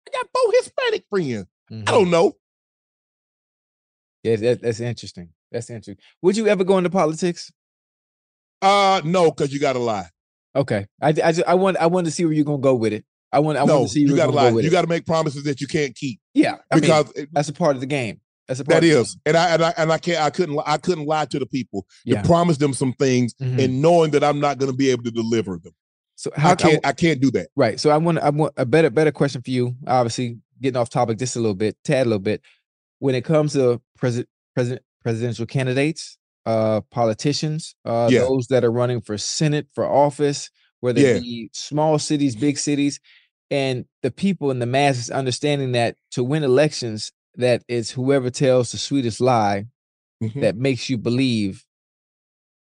I 0.07 0.11
got 0.12 0.26
four 0.32 0.53
Hispanic 0.59 1.05
friends. 1.11 1.47
Mhm. 1.72 1.88
I 1.88 1.92
don't 1.92 2.11
know. 2.11 2.36
Yeah, 4.22 4.36
that, 4.36 4.62
that's 4.62 4.80
interesting. 4.80 5.30
That's 5.51 5.70
interesting. 5.70 5.97
Would 6.22 6.36
you 6.36 6.47
ever 6.49 6.64
go 6.64 6.78
into 6.78 6.90
politics? 6.90 7.53
Uh 8.62 9.01
no, 9.05 9.30
because 9.30 9.53
you 9.53 9.61
gotta 9.61 9.78
lie. 9.78 10.09
Okay. 10.57 10.86
I 11.00 11.09
I 11.09 11.12
just, 11.12 11.42
I 11.46 11.54
want 11.54 11.76
I 11.76 11.86
want 11.86 12.07
to 12.07 12.11
see 12.11 12.24
where 12.24 12.34
you're 12.34 12.44
gonna 12.44 12.59
go 12.59 12.74
with 12.74 12.92
it. 12.92 13.04
I 13.32 13.38
want 13.40 13.59
I 13.59 13.64
no, 13.64 13.78
want 13.80 13.88
to 13.88 13.94
see 13.94 14.00
you 14.00 14.09
where 14.09 14.16
gotta 14.16 14.28
you're 14.28 14.32
gonna 14.34 14.44
lie. 14.46 14.50
go 14.50 14.57
with 14.57 14.64
You 14.64 14.70
gotta 14.70 14.86
make 14.88 15.07
promises 15.07 15.44
that 15.44 15.61
you 15.61 15.66
can't 15.66 15.94
keep. 15.94 16.20
yeah, 16.34 16.57
I 16.70 16.76
mean, 16.76 16.80
because 16.82 17.12
it- 17.14 17.28
that's 17.32 17.48
a 17.48 17.52
part 17.52 17.76
of 17.76 17.80
the 17.80 17.86
game. 17.86 18.20
That's 18.48 18.61
a 18.61 18.64
part 18.64 18.80
that 18.82 18.86
is, 18.86 19.16
and 19.26 19.36
I 19.36 19.50
and 19.54 19.62
I 19.64 19.74
and 19.76 19.92
I 19.92 19.98
can't. 19.98 20.20
I 20.22 20.30
couldn't. 20.30 20.59
I 20.64 20.78
couldn't 20.78 21.07
lie 21.07 21.24
to 21.26 21.38
the 21.40 21.46
people 21.46 21.84
Yeah. 22.04 22.22
to 22.22 22.28
promise 22.28 22.57
them 22.59 22.72
some 22.74 22.92
things, 22.92 23.34
Mhm. 23.42 23.62
and 23.64 23.82
knowing 23.82 24.12
that 24.12 24.22
I'm 24.22 24.38
not 24.40 24.59
going 24.59 24.70
to 24.70 24.76
be 24.76 24.88
able 24.90 25.02
to 25.02 25.11
deliver 25.11 25.59
them. 25.59 25.72
So 26.14 26.30
how 26.36 26.52
I 26.52 26.54
can't. 26.54 26.86
I, 26.86 26.92
can't 26.92 27.20
do 27.20 27.30
that. 27.32 27.48
Right. 27.57 27.78
So 27.80 27.90
I 27.90 27.96
want 27.98 28.18
I 28.20 28.30
want 28.30 28.54
a 28.57 28.64
better 28.64 28.88
better 28.88 29.11
question 29.11 29.42
for 29.42 29.50
you. 29.50 29.74
Obviously, 29.86 30.38
getting 30.62 30.76
off 30.80 30.88
topic 30.90 31.18
just 31.18 31.34
a 31.34 31.40
little 31.40 31.57
bit, 31.57 31.76
tad 31.84 32.07
a 32.07 32.09
little 32.09 32.20
bit. 32.20 32.40
When 33.00 33.14
it 33.16 33.24
comes 33.24 33.52
to 33.54 33.82
president 33.98 34.28
president 34.54 34.82
presidential 35.02 35.44
candidates, 35.46 36.16
uh, 36.47 36.80
politicians, 36.90 37.74
uh, 37.84 38.09
Yeah. 38.11 38.20
those 38.20 38.47
that 38.49 38.64
are 38.64 38.70
running 38.72 39.01
for 39.01 39.18
Senate, 39.18 39.66
for 39.74 39.84
office, 39.84 40.49
whether 40.80 41.01
Yeah. 41.01 41.16
it 41.16 41.22
be 41.22 41.51
small 41.53 41.99
cities, 41.99 42.36
big 42.36 42.57
cities, 42.57 43.01
and 43.51 43.84
the 44.03 44.11
people 44.11 44.51
in 44.51 44.59
the 44.61 44.66
masses 44.66 45.11
understanding 45.11 45.72
that 45.72 45.97
to 46.12 46.22
win 46.24 46.44
elections, 46.44 47.12
that 47.34 47.62
it's 47.68 47.90
whoever 47.90 48.30
tells 48.30 48.72
the 48.72 48.78
sweetest 48.78 49.20
lie 49.20 49.66
Mhm. 50.22 50.40
that 50.40 50.57
makes 50.57 50.88
you 50.88 50.97
believe 50.97 51.64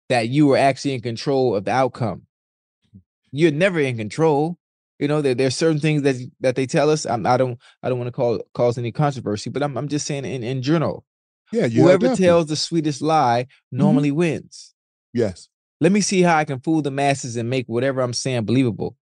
that 0.10 0.30
you 0.30 0.52
are 0.54 0.58
actually 0.58 0.94
in 0.94 1.02
control 1.02 1.56
of 1.56 1.66
the 1.66 1.72
outcome. 1.72 2.24
You're 3.32 3.52
never 3.52 3.80
in 3.80 3.98
control. 3.98 4.58
You 5.00 5.08
know, 5.08 5.22
there 5.22 5.34
there's 5.36 5.56
certain 5.58 5.80
things 5.80 6.04
that 6.04 6.16
that 6.40 6.56
they 6.56 6.66
tell 6.66 6.90
us. 6.90 7.06
I'm, 7.06 7.26
I 7.26 7.36
don't 7.38 7.60
I 7.82 7.90
don't 7.90 7.98
want 7.98 8.08
to 8.08 8.12
call 8.12 8.40
cause 8.54 8.78
any 8.78 8.92
controversy, 8.92 9.50
but 9.50 9.64
I'm 9.64 9.76
I'm 9.78 9.88
just 9.88 10.06
saying 10.06 10.24
in 10.26 10.44
in 10.44 10.62
general, 10.62 11.06
Yeah, 11.54 11.68
whoever 11.68 12.16
tells 12.16 12.48
the 12.48 12.56
sweetest 12.56 13.02
lie 13.02 13.48
normally 13.72 14.12
wins. 14.12 14.74
Yes. 15.14 15.48
Let 15.80 15.92
me 15.92 16.02
see 16.02 16.22
how 16.22 16.36
I 16.38 16.46
can 16.46 16.60
fool 16.60 16.82
the 16.82 16.92
masses 16.92 17.36
and 17.38 17.50
make 17.50 17.68
whatever 17.68 18.02
I'm 18.02 18.14
saying 18.14 18.46
believable. 18.46 18.96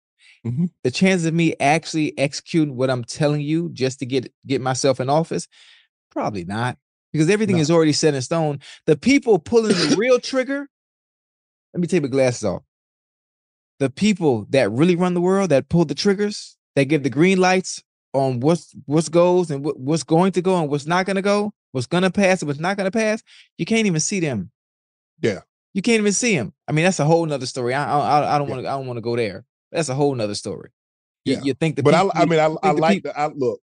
Mhm. 0.46 0.70
The 0.84 0.92
chance 0.92 1.24
of 1.26 1.34
me 1.34 1.56
actually 1.60 2.18
executing 2.18 2.76
what 2.76 2.90
I'm 2.90 3.04
telling 3.04 3.42
you 3.42 3.70
just 3.70 4.00
to 4.00 4.06
get 4.06 4.34
get 4.46 4.60
myself 4.62 5.00
in 5.00 5.10
office, 5.10 5.48
probably 6.10 6.44
not, 6.44 6.78
because 7.14 7.30
everything 7.30 7.58
No. 7.58 7.62
is 7.62 7.72
already 7.72 7.94
set 7.94 8.16
in 8.16 8.22
stone. 8.22 8.60
The 8.86 8.98
people 8.98 9.40
pulling 9.40 9.74
the 9.76 9.96
real 9.98 10.20
trigger. 10.20 10.68
Let 11.74 11.82
me 11.82 11.88
take 11.88 12.02
my 12.02 12.10
glasses 12.10 12.44
off. 12.44 12.64
The 13.80 13.90
people 13.90 14.46
that 14.50 14.72
really 14.72 14.96
run 14.96 15.14
the 15.14 15.22
world, 15.22 15.52
that 15.52 15.70
pull 15.70 15.86
the 15.86 15.96
triggers, 15.96 16.58
that 16.76 16.86
give 16.86 17.04
the 17.04 17.10
green 17.10 17.38
lights 17.40 17.82
on 18.14 18.40
what's 18.42 18.76
what's 18.88 19.10
goes 19.10 19.52
and 19.52 19.64
what, 19.64 19.80
what's 19.80 20.04
going 20.04 20.32
to 20.34 20.42
go 20.42 20.60
and 20.60 20.70
what's 20.70 20.86
not 20.88 21.06
going 21.06 21.16
to 21.16 21.22
go, 21.22 21.54
what's 21.72 21.88
going 21.88 22.04
to 22.04 22.12
pass 22.12 22.42
it 22.42 22.46
was 22.46 22.60
not 22.60 22.78
going 22.78 22.86
to 22.90 22.98
pass. 22.98 23.22
You 23.58 23.66
can't 23.66 23.88
even 23.88 24.00
see 24.00 24.20
them. 24.20 24.52
Yeah. 25.22 25.40
You 25.74 25.82
can't 25.82 26.00
even 26.00 26.12
see 26.14 26.36
them. 26.36 26.54
I 26.68 26.72
mean, 26.74 26.84
that's 26.86 27.00
a 27.00 27.06
whole 27.06 27.26
nother 27.26 27.46
story. 27.46 27.74
I 27.74 27.84
I, 27.86 28.36
I 28.36 28.38
don't 28.38 28.50
want 28.50 28.62
to 28.64 28.68
I 28.68 28.72
don't 28.74 28.88
want 28.88 28.98
to 28.98 29.02
go 29.02 29.16
there. 29.16 29.46
That's 29.72 29.90
a 29.90 29.96
whole 29.96 30.14
nother 30.16 30.36
story. 30.36 30.70
You, 31.24 31.36
Yeah. 31.36 31.40
you 31.44 31.54
think 31.54 31.76
the 31.78 31.84
but 31.84 31.94
I, 31.94 32.10
I 32.16 32.26
mean, 32.26 32.40
I, 32.40 32.54
I 32.64 32.74
the 32.74 32.80
like 32.82 32.94
peop- 32.96 33.04
the 33.04 33.20
I 33.20 33.28
look. 33.28 33.60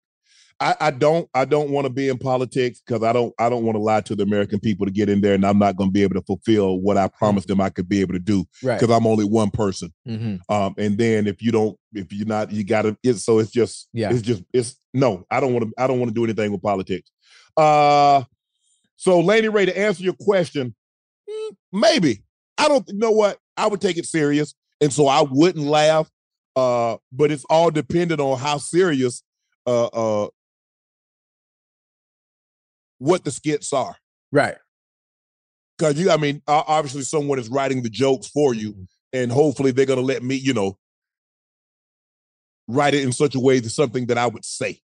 I, 0.60 0.74
I 0.80 0.90
don't 0.90 1.28
I 1.34 1.44
don't 1.44 1.70
want 1.70 1.86
to 1.86 1.92
be 1.92 2.08
in 2.08 2.18
politics 2.18 2.80
because 2.84 3.04
I 3.04 3.12
don't 3.12 3.32
I 3.38 3.48
don't 3.48 3.62
want 3.64 3.76
to 3.76 3.80
lie 3.82 4.00
to 4.00 4.16
the 4.16 4.24
American 4.24 4.58
people 4.58 4.86
to 4.86 4.92
get 4.92 5.08
in 5.08 5.20
there 5.20 5.34
and 5.34 5.44
I'm 5.46 5.58
not 5.58 5.76
going 5.76 5.90
to 5.90 5.92
be 5.92 6.02
able 6.02 6.14
to 6.16 6.22
fulfill 6.22 6.80
what 6.80 6.96
I 6.96 7.06
promised 7.06 7.46
them 7.46 7.60
I 7.60 7.70
could 7.70 7.88
be 7.88 8.00
able 8.00 8.14
to 8.14 8.18
do 8.18 8.44
Right. 8.62 8.80
because 8.80 8.92
I'm 8.92 9.06
only 9.06 9.24
one 9.24 9.50
person. 9.50 9.92
Mhm. 10.08 10.40
Um, 10.48 10.74
and 10.76 10.98
then 10.98 11.28
if 11.28 11.42
you 11.42 11.52
don't 11.52 11.76
if 11.92 12.12
you're 12.12 12.26
not 12.26 12.50
you 12.50 12.64
got 12.64 12.82
to 12.82 12.96
it's 13.04 13.22
so 13.24 13.38
it's 13.38 13.52
just 13.52 13.88
Yeah. 13.92 14.10
it's 14.10 14.22
just 14.22 14.42
it's 14.52 14.76
no 14.92 15.24
I 15.30 15.38
don't 15.38 15.52
want 15.52 15.66
to 15.66 15.72
I 15.80 15.86
don't 15.86 16.00
want 16.00 16.08
to 16.10 16.14
do 16.14 16.24
anything 16.24 16.50
with 16.50 16.62
politics. 16.62 17.08
Uh, 17.58 18.22
so 18.96 19.20
Laney 19.20 19.48
Ray 19.48 19.66
to 19.66 19.76
answer 19.78 20.02
your 20.02 20.14
question, 20.14 20.74
mm, 21.28 21.56
maybe 21.72 22.22
I 22.56 22.68
don't 22.68 22.88
you 22.88 22.96
know 22.98 23.10
what 23.10 23.38
I 23.56 23.66
would 23.66 23.80
take 23.80 23.96
it 23.98 24.06
serious 24.06 24.54
and 24.80 24.92
so 24.92 25.08
I 25.08 25.22
wouldn't 25.22 25.64
laugh. 25.66 26.10
Uh, 26.56 26.96
but 27.12 27.30
it's 27.30 27.44
all 27.50 27.70
dependent 27.70 28.20
on 28.20 28.38
how 28.38 28.58
serious 28.58 29.22
uh 29.66 29.86
uh 29.86 30.28
what 32.98 33.24
the 33.24 33.30
skits 33.30 33.72
are. 33.72 33.96
Right. 34.32 34.56
Because 35.76 35.98
you, 36.00 36.10
I 36.10 36.16
mean, 36.16 36.42
obviously 36.48 37.02
someone 37.02 37.38
is 37.38 37.48
writing 37.48 37.82
the 37.82 37.90
jokes 37.90 38.26
for 38.28 38.54
you, 38.54 38.72
Mm-hmm. 38.72 38.82
and 39.12 39.32
hopefully 39.32 39.70
they're 39.70 39.86
gonna 39.86 40.00
let 40.00 40.22
me, 40.22 40.34
you 40.34 40.52
know, 40.54 40.76
write 42.66 42.94
it 42.94 43.04
in 43.04 43.12
such 43.12 43.34
a 43.34 43.40
way 43.40 43.60
that 43.60 43.70
something 43.70 44.06
that 44.06 44.18
I 44.18 44.26
would 44.26 44.44
say 44.44 44.80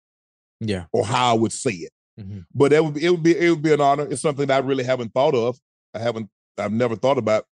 Yeah. 0.59 0.85
or 0.91 1.05
how 1.05 1.31
I 1.31 1.37
would 1.37 1.53
say 1.53 1.71
it. 1.71 1.91
Mhm. 2.21 2.45
But 2.53 2.71
that 2.71 2.83
would 2.83 2.93
be, 2.95 3.05
it 3.05 3.09
would 3.09 3.23
be 3.23 3.37
it 3.37 3.49
would 3.49 3.61
be 3.61 3.73
an 3.73 3.81
honor. 3.81 4.07
It's 4.09 4.21
something 4.21 4.49
I 4.51 4.59
really 4.59 4.83
haven't 4.83 5.13
thought 5.13 5.35
of. 5.35 5.59
I 5.93 5.99
haven't 5.99 6.29
I've 6.57 6.71
never 6.71 6.95
thought 6.95 7.17
about 7.17 7.45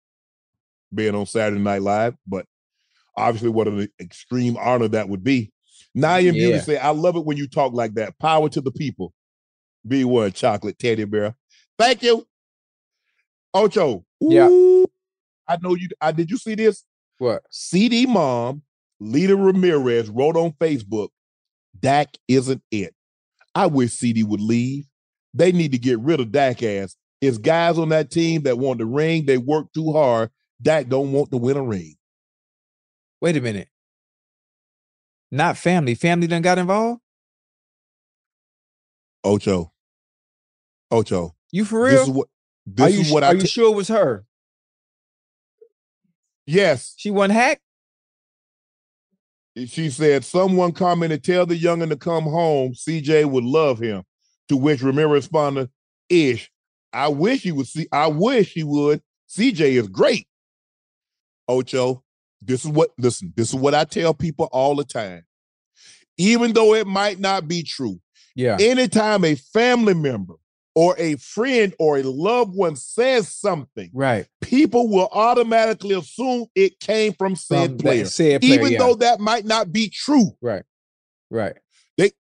being 0.95 1.14
on 1.14 1.27
Saturday 1.27 1.61
Night 1.61 1.83
Live, 1.83 2.16
but 2.27 2.47
obviously 3.16 3.49
what 3.51 3.69
an 3.69 3.89
extreme 4.01 4.57
honor 4.57 4.89
that 4.89 5.09
would 5.09 5.23
be. 5.25 5.53
Beauty 6.33 6.39
Yeah. 6.57 6.61
say, 6.61 6.77
I 6.79 6.91
love 6.91 7.16
it 7.16 7.25
when 7.25 7.37
you 7.37 7.49
talk 7.49 7.73
like 7.73 7.95
that. 7.95 8.19
Power 8.19 8.49
to 8.51 8.61
the 8.61 8.71
people. 8.71 9.12
Be 9.87 10.05
one 10.05 10.33
chocolate 10.33 10.79
teddy 10.79 11.05
bear. 11.05 11.35
Thank 11.79 12.03
you. 12.03 12.27
Ocho. 13.55 14.05
Yeah. 14.21 14.49
I 15.47 15.57
know 15.62 15.75
you. 15.75 15.89
I 16.01 16.12
did 16.12 16.31
you 16.31 16.37
see 16.37 16.55
this? 16.55 16.85
What? 17.19 17.43
CeeDee 17.53 18.07
mom, 18.07 18.62
Lita 19.01 19.35
Ramirez 19.37 20.09
wrote 20.11 20.37
on 20.37 20.53
Facebook, 20.53 21.09
Dak 21.79 22.16
isn't 22.29 22.62
it. 22.71 22.95
I 23.59 23.67
wish 23.67 23.91
CeeDee 23.91 24.23
would 24.23 24.41
leave. 24.41 24.87
They 25.35 25.51
need 25.51 25.73
to 25.73 25.79
get 25.79 25.99
rid 25.99 26.21
of 26.21 26.31
Dak 26.31 26.63
ass. 26.63 26.95
It's 27.21 27.39
guys 27.39 27.77
on 27.77 27.89
that 27.89 28.09
team 28.09 28.43
that 28.43 28.57
want 28.57 28.79
the 28.79 28.87
ring. 28.87 29.27
They 29.27 29.37
work 29.37 29.73
too 29.73 29.93
hard. 29.93 30.31
Dak 30.63 30.89
don't 30.89 31.11
want 31.11 31.33
to 31.33 31.39
win 31.39 31.57
a 31.57 31.63
ring. 31.63 31.97
Wait 33.21 33.37
a 33.37 33.41
minute. 33.41 33.67
Not 35.33 35.57
family. 35.57 35.97
Family 35.97 36.29
done 36.29 36.41
got 36.41 36.59
involved? 36.59 37.01
Ocho. 39.25 39.73
Ocho. 40.93 41.35
You 41.51 41.65
for 41.65 41.83
real? 41.83 41.95
This 41.95 42.03
is 42.03 42.11
what 42.11 42.29
this 42.65 42.87
are 42.87 42.91
you, 42.91 43.01
is 43.01 43.11
what 43.11 43.25
are 43.25 43.31
I 43.31 43.33
you 43.33 43.41
t- 43.41 43.49
sure 43.49 43.73
it 43.73 43.77
was 43.77 43.89
her? 43.89 44.25
Yes. 46.47 46.95
She 46.97 47.11
wasn't 47.11 47.33
hacked? 47.35 47.63
She 49.67 49.91
said, 49.91 50.25
someone 50.25 50.73
commented, 50.73 51.25
tell 51.25 51.47
the 51.47 51.59
youngin 51.59 51.89
to 51.89 51.97
come 51.97 52.25
home. 52.25 52.73
CJ 52.73 53.27
would 53.31 53.45
love 53.45 53.79
him. 53.79 54.03
To 54.49 54.57
which 54.57 54.83
Ramirez 54.83 55.13
responded, 55.13 55.71
Ish, 56.09 56.51
I 56.93 57.09
wish 57.09 57.43
he 57.43 57.53
would 57.53 57.67
see, 57.67 57.87
I 57.93 58.07
wish 58.07 58.53
he 58.53 58.65
would. 58.65 59.03
CJ 59.29 59.61
is 59.73 59.89
great. 59.89 60.27
Ocho, 61.47 62.03
this 62.41 62.65
is 62.65 62.71
what, 62.71 62.91
listen, 62.99 63.33
this 63.37 63.49
is 63.49 63.55
what 63.55 63.75
I 63.75 63.85
tell 63.85 64.15
people 64.15 64.49
all 64.53 64.75
the 64.75 64.85
time. 64.85 65.25
Even 66.17 66.53
though 66.53 66.75
it 66.75 66.87
might 66.87 67.19
not 67.19 67.47
be 67.49 67.63
true, 67.63 68.01
Yeah. 68.35 68.57
anytime 68.61 69.25
a 69.25 69.35
family 69.35 69.95
member 69.95 70.35
or 70.79 70.95
a 70.97 71.16
friend 71.16 71.74
or 71.81 71.99
a 71.99 72.05
loved 72.05 72.55
one 72.55 72.76
says 72.76 73.29
something, 73.35 73.91
right. 73.93 74.29
people 74.41 74.89
will 74.89 75.09
automatically 75.11 75.93
assume 75.93 76.47
it 76.55 76.79
came 76.79 77.12
from 77.14 77.35
said 77.35 77.70
From 77.70 77.79
player, 77.79 78.05
said 78.05 78.43
player, 78.43 78.61
even 78.61 78.72
yeah. 78.74 78.79
though 78.79 78.95
that 78.95 79.18
might 79.18 79.45
not 79.45 79.72
be 79.72 79.89
true. 79.89 80.31
Right. 80.41 80.62
Right. 81.33 81.57
They, 81.97 82.12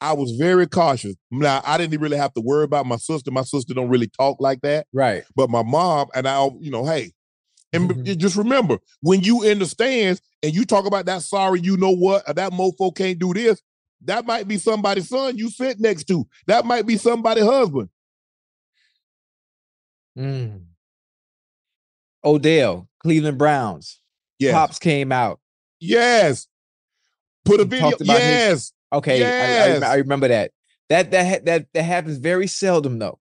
I 0.00 0.14
was 0.14 0.30
very 0.38 0.66
cautious. 0.66 1.14
Now 1.30 1.60
I 1.66 1.76
didn't 1.76 2.00
really 2.00 2.16
have 2.16 2.32
to 2.32 2.40
worry 2.40 2.64
about 2.64 2.86
my 2.86 2.96
sister. 2.96 3.30
My 3.30 3.42
sister 3.42 3.74
don't 3.74 3.90
really 3.90 4.08
talk 4.08 4.40
like 4.40 4.62
that, 4.62 4.86
Right. 4.94 5.22
but 5.36 5.50
my 5.50 5.62
mom 5.62 6.08
and 6.14 6.26
I, 6.26 6.48
you 6.60 6.70
know, 6.70 6.86
hey, 6.86 7.12
and 7.74 7.90
Mm-hmm. 7.90 8.18
just 8.20 8.36
remember 8.36 8.78
when 9.02 9.20
you 9.20 9.42
in 9.42 9.58
the 9.58 9.66
stands 9.66 10.22
and 10.42 10.54
you 10.54 10.64
talk 10.64 10.86
about 10.86 11.04
that 11.06 11.20
sorry, 11.20 11.60
you 11.60 11.76
know 11.76 11.94
what, 11.94 12.24
that 12.34 12.52
mofo 12.52 12.96
can't 12.96 13.18
do 13.18 13.34
this. 13.34 13.60
That 14.04 14.26
might 14.26 14.48
be 14.48 14.56
somebody's 14.58 15.08
son 15.08 15.36
you 15.38 15.48
sit 15.50 15.78
next 15.80 16.04
to. 16.04 16.26
That 16.46 16.64
might 16.64 16.86
be 16.86 16.96
somebody's 16.96 17.44
husband. 17.44 17.88
Mm. 20.18 20.64
Odell, 22.24 22.88
Cleveland 23.02 23.38
Browns. 23.38 24.00
Yes. 24.38 24.52
Pops 24.54 24.78
came 24.78 25.12
out. 25.12 25.40
Yes. 25.80 26.46
Put 27.44 27.60
a 27.60 27.64
He 27.64 27.68
video. 27.70 27.88
about 27.88 28.00
his- 28.20 28.30
Yes. 28.30 28.72
Okay, 28.92 29.24
I- 29.24 29.26
I, 29.26 29.66
Yes. 29.68 29.82
I 29.82 29.94
remember 29.96 30.28
that. 30.28 30.50
That 30.88 31.10
that 31.12 31.44
that 31.46 31.66
that 31.72 31.82
happens 31.82 32.18
very 32.18 32.46
seldom 32.46 32.98
though. 32.98 33.18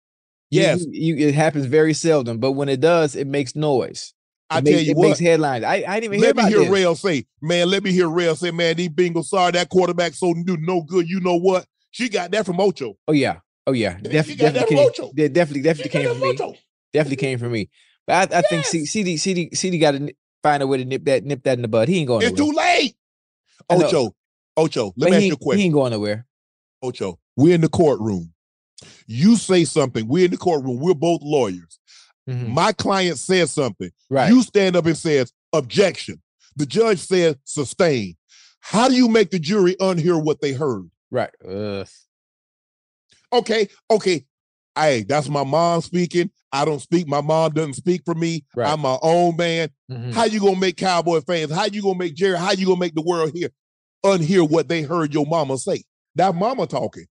Yes. 0.49 0.81
you, 0.91 1.15
you- 1.15 1.27
it 1.29 1.33
happens 1.35 1.65
very 1.65 1.93
seldom, 1.93 2.39
but 2.39 2.51
when 2.51 2.67
it 2.67 2.81
does, 2.81 3.15
it 3.15 3.27
makes 3.27 3.55
noise. 3.55 4.13
I 4.51 4.59
It 4.59 4.65
tell 4.65 4.73
makes, 4.73 4.83
you 4.83 4.91
it 4.91 4.97
what. 4.97 5.07
makes 5.07 5.19
headlines. 5.19 5.63
I, 5.63 5.75
I 5.87 5.99
didn't 5.99 6.03
even 6.03 6.19
hear 6.19 6.27
Let 6.27 6.35
me 6.35 6.43
hear 6.43 6.59
this. 6.59 6.69
Rail 6.69 6.95
say, 6.95 7.25
man, 7.41 7.69
let 7.69 7.83
me 7.83 7.91
hear 7.91 8.09
Rail 8.09 8.35
say, 8.35 8.51
man, 8.51 8.75
these 8.75 8.89
Bengals, 8.89 9.25
sorry, 9.25 9.53
that 9.53 9.69
quarterback 9.69 10.13
so 10.13 10.33
do 10.33 10.57
no 10.57 10.81
good. 10.81 11.09
You 11.09 11.19
know 11.21 11.35
what? 11.37 11.65
She 11.91 12.09
got 12.09 12.31
that 12.31 12.45
from 12.45 12.59
Ocho. 12.59 12.97
Oh 13.07 13.13
yeah, 13.13 13.39
oh 13.65 13.71
yeah, 13.71 13.97
She 13.97 14.03
Def- 14.09 14.27
got 14.37 14.53
that 14.53 14.67
definitely, 14.67 14.75
from 14.77 14.85
Ocho. 14.85 15.11
de- 15.13 15.29
definitely, 15.29 15.61
definitely 15.63 15.91
She 15.91 15.97
came 15.99 16.09
from 16.09 16.21
me. 16.21 16.29
Ocho. 16.31 16.55
Definitely 16.93 17.15
came 17.17 17.39
from 17.39 17.51
me. 17.51 17.69
But 18.07 18.33
I, 18.33 18.39
I 18.39 18.41
think 18.41 18.65
C- 18.65 18.83
CeeDee, 18.83 19.15
CeeDee, 19.15 19.51
CeeDee 19.53 19.79
got 19.79 19.91
to 19.91 20.13
find 20.43 20.61
a 20.63 20.67
way 20.67 20.77
to 20.79 20.85
nip 20.85 21.05
that, 21.05 21.23
nip 21.23 21.43
that 21.43 21.57
in 21.57 21.61
the 21.61 21.67
bud. 21.67 21.87
He 21.87 21.99
ain't 21.99 22.07
going 22.07 22.25
It's 22.25 22.37
nowhere. 22.37 22.53
too 22.53 22.57
late. 22.57 22.95
Ocho, 23.69 24.15
Ocho, 24.57 24.85
let 24.87 24.95
But 24.97 25.11
me 25.11 25.15
ask 25.17 25.25
you 25.27 25.33
a 25.33 25.37
question. 25.37 25.59
He 25.59 25.65
ain't 25.65 25.73
going 25.73 25.91
nowhere. 25.91 26.25
Ocho, 26.81 27.19
we're 27.37 27.55
in 27.55 27.61
the 27.61 27.69
courtroom. 27.69 28.33
You 29.07 29.35
say 29.35 29.65
something. 29.65 30.07
We're 30.07 30.25
in 30.25 30.31
the 30.31 30.37
courtroom. 30.37 30.79
We're 30.79 30.93
both 30.93 31.21
lawyers. 31.21 31.79
Mhm. 32.31 32.47
My 32.49 32.71
client 32.71 33.17
says 33.17 33.51
something. 33.51 33.91
Right. 34.09 34.29
You 34.29 34.41
stand 34.43 34.75
up 34.75 34.85
and 34.85 34.97
says 34.97 35.31
objection. 35.53 36.21
The 36.55 36.65
judge 36.65 36.99
says 36.99 37.35
sustain. 37.43 38.15
How 38.59 38.87
do 38.87 38.95
you 38.95 39.07
make 39.07 39.31
the 39.31 39.39
jury 39.39 39.75
unhear 39.79 40.21
what 40.23 40.41
they 40.41 40.53
heard? 40.53 40.89
Right. 41.09 41.31
Ugh. 41.47 41.87
Okay, 43.33 43.67
okay. 43.89 44.25
Hey, 44.75 45.03
that's 45.03 45.29
my 45.29 45.43
mom 45.43 45.81
speaking. 45.81 46.31
I 46.51 46.65
don't 46.65 46.79
speak. 46.81 47.07
My 47.07 47.21
mom 47.21 47.53
doesn't 47.53 47.73
speak 47.75 48.03
for 48.05 48.13
me. 48.13 48.43
Right. 48.55 48.71
I'm 48.71 48.81
my 48.81 48.97
own 49.01 49.35
man. 49.37 49.69
Mhm. 49.89 50.13
How 50.13 50.25
you 50.25 50.39
gonna 50.39 50.59
make 50.59 50.77
Cowboy 50.77 51.21
fans? 51.21 51.51
How 51.51 51.65
you 51.65 51.81
gonna 51.81 51.97
make 51.97 52.15
Jerry? 52.15 52.37
How 52.37 52.51
you 52.51 52.65
gonna 52.65 52.79
make 52.79 52.95
the 52.95 53.01
world 53.01 53.31
hear 53.33 53.49
unhear 54.05 54.49
what 54.49 54.67
they 54.67 54.81
heard 54.81 55.13
your 55.13 55.25
mama 55.25 55.57
say? 55.57 55.83
That 56.15 56.35
mama 56.35 56.67
talking. 56.67 57.05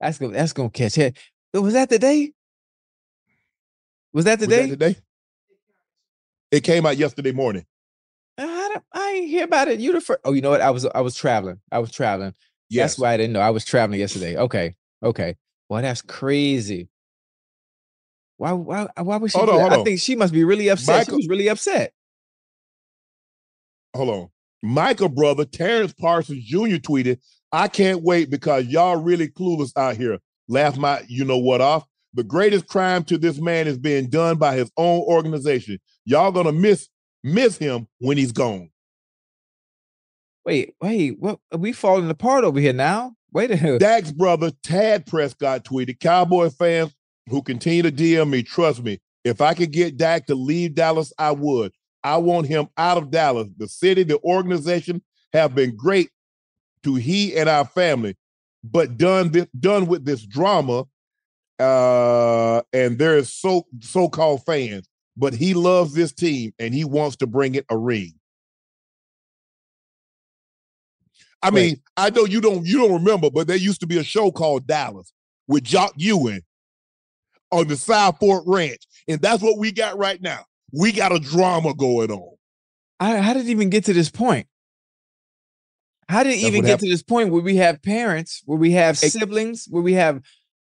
That's 0.00 0.18
gonna 0.18 0.32
that's 0.32 0.52
gonna 0.52 0.70
catch 0.70 0.98
it. 0.98 1.16
Was 1.54 1.74
that 1.74 1.88
the 1.88 1.98
day? 1.98 2.32
Was 4.12 4.24
that 4.26 4.38
the 4.40 4.46
Was 4.46 4.56
that 4.56 4.62
day? 4.62 4.68
today? 4.68 4.96
It 6.50 6.60
came 6.64 6.84
out 6.86 6.96
yesterday 6.96 7.32
morning. 7.32 7.64
Uh, 8.38 8.42
I, 8.44 8.68
don't- 8.72 8.84
I 8.92 9.10
ain't 9.10 9.28
hear 9.28 9.44
about 9.44 9.68
it. 9.68 9.80
You 9.80 9.92
the 9.92 10.00
first. 10.00 10.20
Oh, 10.24 10.32
you 10.32 10.42
know 10.42 10.50
what? 10.50 10.60
I 10.60 10.70
was 10.70 10.84
I 10.86 11.00
was 11.00 11.14
traveling. 11.14 11.60
I 11.70 11.78
was 11.78 11.90
traveling. 11.90 12.34
Yes. 12.70 12.92
That's 12.92 12.98
why 13.00 13.12
I 13.12 13.16
didn't 13.16 13.32
know. 13.32 13.40
I 13.40 13.50
was 13.50 13.64
traveling 13.64 14.00
yesterday. 14.00 14.36
Okay. 14.36 14.74
Okay. 15.02 15.36
Well, 15.68 15.82
that's 15.82 16.02
crazy. 16.02 16.88
Why 18.38 18.52
why 18.52 18.88
why 18.98 19.16
was 19.18 19.32
she? 19.32 19.38
Hold 19.38 19.50
on, 19.50 19.60
hold 19.60 19.72
I 19.72 19.78
on. 19.78 19.84
think 19.84 20.00
she 20.00 20.16
must 20.16 20.32
be 20.32 20.44
really 20.44 20.68
upset. 20.68 20.96
Micah- 21.00 21.10
She 21.10 21.16
was 21.16 21.28
really 21.28 21.48
upset. 21.48 21.92
Hold 23.94 24.08
on. 24.08 24.28
Micah 24.62 25.08
brother 25.08 25.44
Terrell 25.44 25.88
Parsons 25.98 26.44
Jr. 26.44 26.76
tweeted, 26.76 27.18
I 27.50 27.68
can't 27.68 28.02
wait 28.02 28.30
because 28.30 28.66
y'all 28.66 28.96
really 28.96 29.28
clueless 29.28 29.72
out 29.76 29.96
here. 29.96 30.18
Laugh 30.48 30.76
my 30.76 31.02
you 31.08 31.24
know 31.24 31.38
what 31.38 31.60
off. 31.60 31.86
The 32.14 32.24
greatest 32.24 32.66
crime 32.66 33.04
to 33.04 33.18
this 33.18 33.40
man 33.40 33.66
is 33.66 33.78
being 33.78 34.08
done 34.08 34.36
by 34.36 34.56
his 34.56 34.70
own 34.76 35.00
organization. 35.00 35.78
Y'all 36.04 36.32
gonna 36.32 36.52
miss 36.52 36.88
miss 37.24 37.56
him 37.56 37.86
when 37.98 38.18
he's 38.18 38.32
gone. 38.32 38.70
Wait, 40.44 40.74
wait, 40.80 41.18
what 41.20 41.38
are 41.52 41.58
we 41.58 41.72
falling 41.72 42.10
apart 42.10 42.44
over 42.44 42.58
here 42.58 42.72
now? 42.72 43.14
Wait 43.32 43.50
a 43.50 43.56
minute. 43.56 43.80
Dak's 43.80 44.12
brother 44.12 44.50
Tad 44.62 45.06
Prescott 45.06 45.64
tweeted, 45.64 46.00
Cowboy 46.00 46.50
fans 46.50 46.94
who 47.28 47.42
continue 47.42 47.82
to 47.82 47.92
DM 47.92 48.28
me, 48.28 48.42
trust 48.42 48.82
me, 48.82 49.00
if 49.24 49.40
I 49.40 49.54
could 49.54 49.70
get 49.70 49.96
Dak 49.96 50.26
to 50.26 50.34
leave 50.34 50.74
Dallas, 50.74 51.12
I 51.18 51.30
would. 51.30 51.72
I 52.02 52.16
want 52.16 52.48
him 52.48 52.68
out 52.76 52.98
of 52.98 53.10
Dallas. 53.10 53.48
The 53.56 53.68
city, 53.68 54.02
the 54.02 54.18
organization 54.22 55.02
have 55.32 55.54
been 55.54 55.76
great 55.76 56.10
to 56.82 56.96
he 56.96 57.36
and 57.36 57.48
our 57.48 57.64
family, 57.64 58.16
but 58.64 58.96
done 58.96 59.30
this, 59.30 59.46
done 59.58 59.86
with 59.86 60.04
this 60.04 60.26
drama, 60.26 60.84
uh, 61.62 62.62
and 62.72 62.98
there 62.98 63.16
is 63.16 63.32
so 63.32 63.66
so-called 63.80 64.44
fans, 64.44 64.88
but 65.16 65.34
he 65.34 65.54
loves 65.54 65.94
this 65.94 66.12
team 66.12 66.52
and 66.58 66.74
he 66.74 66.84
wants 66.84 67.16
to 67.16 67.26
bring 67.26 67.54
it 67.54 67.64
a 67.70 67.76
ring. 67.78 68.14
I 71.42 71.48
Right. 71.48 71.54
mean, 71.54 71.82
I 71.96 72.10
know 72.10 72.24
you 72.24 72.40
don't 72.40 72.66
you 72.66 72.78
don't 72.78 72.92
remember, 72.92 73.30
but 73.30 73.46
there 73.46 73.56
used 73.56 73.80
to 73.80 73.86
be 73.86 73.98
a 73.98 74.04
show 74.04 74.30
called 74.30 74.66
Dallas 74.66 75.12
with 75.48 75.64
Jock 75.64 75.92
Ewing 75.96 76.42
on 77.50 77.68
the 77.68 77.76
South 77.76 78.18
Fork 78.18 78.44
Ranch, 78.46 78.82
and 79.08 79.20
that's 79.20 79.42
what 79.42 79.58
we 79.58 79.72
got 79.72 79.98
right 79.98 80.20
now. 80.22 80.44
We 80.72 80.92
got 80.92 81.12
a 81.12 81.18
drama 81.18 81.74
going 81.74 82.10
on. 82.10 82.36
I, 83.00 83.16
how 83.18 83.34
did 83.34 83.46
it 83.46 83.50
even 83.50 83.70
get 83.70 83.84
to 83.86 83.92
this 83.92 84.10
point? 84.10 84.46
How 86.08 86.22
did 86.22 86.30
it 86.30 86.32
That's 86.34 86.44
even 86.44 86.60
get 86.62 86.70
happened. 86.70 86.86
to 86.88 86.90
this 86.90 87.02
point 87.02 87.30
where 87.30 87.42
we 87.42 87.56
have 87.56 87.82
parents, 87.82 88.42
where 88.44 88.58
we 88.58 88.72
have 88.72 88.96
siblings, 88.98 89.66
where 89.68 89.82
we 89.82 89.94
have? 89.94 90.22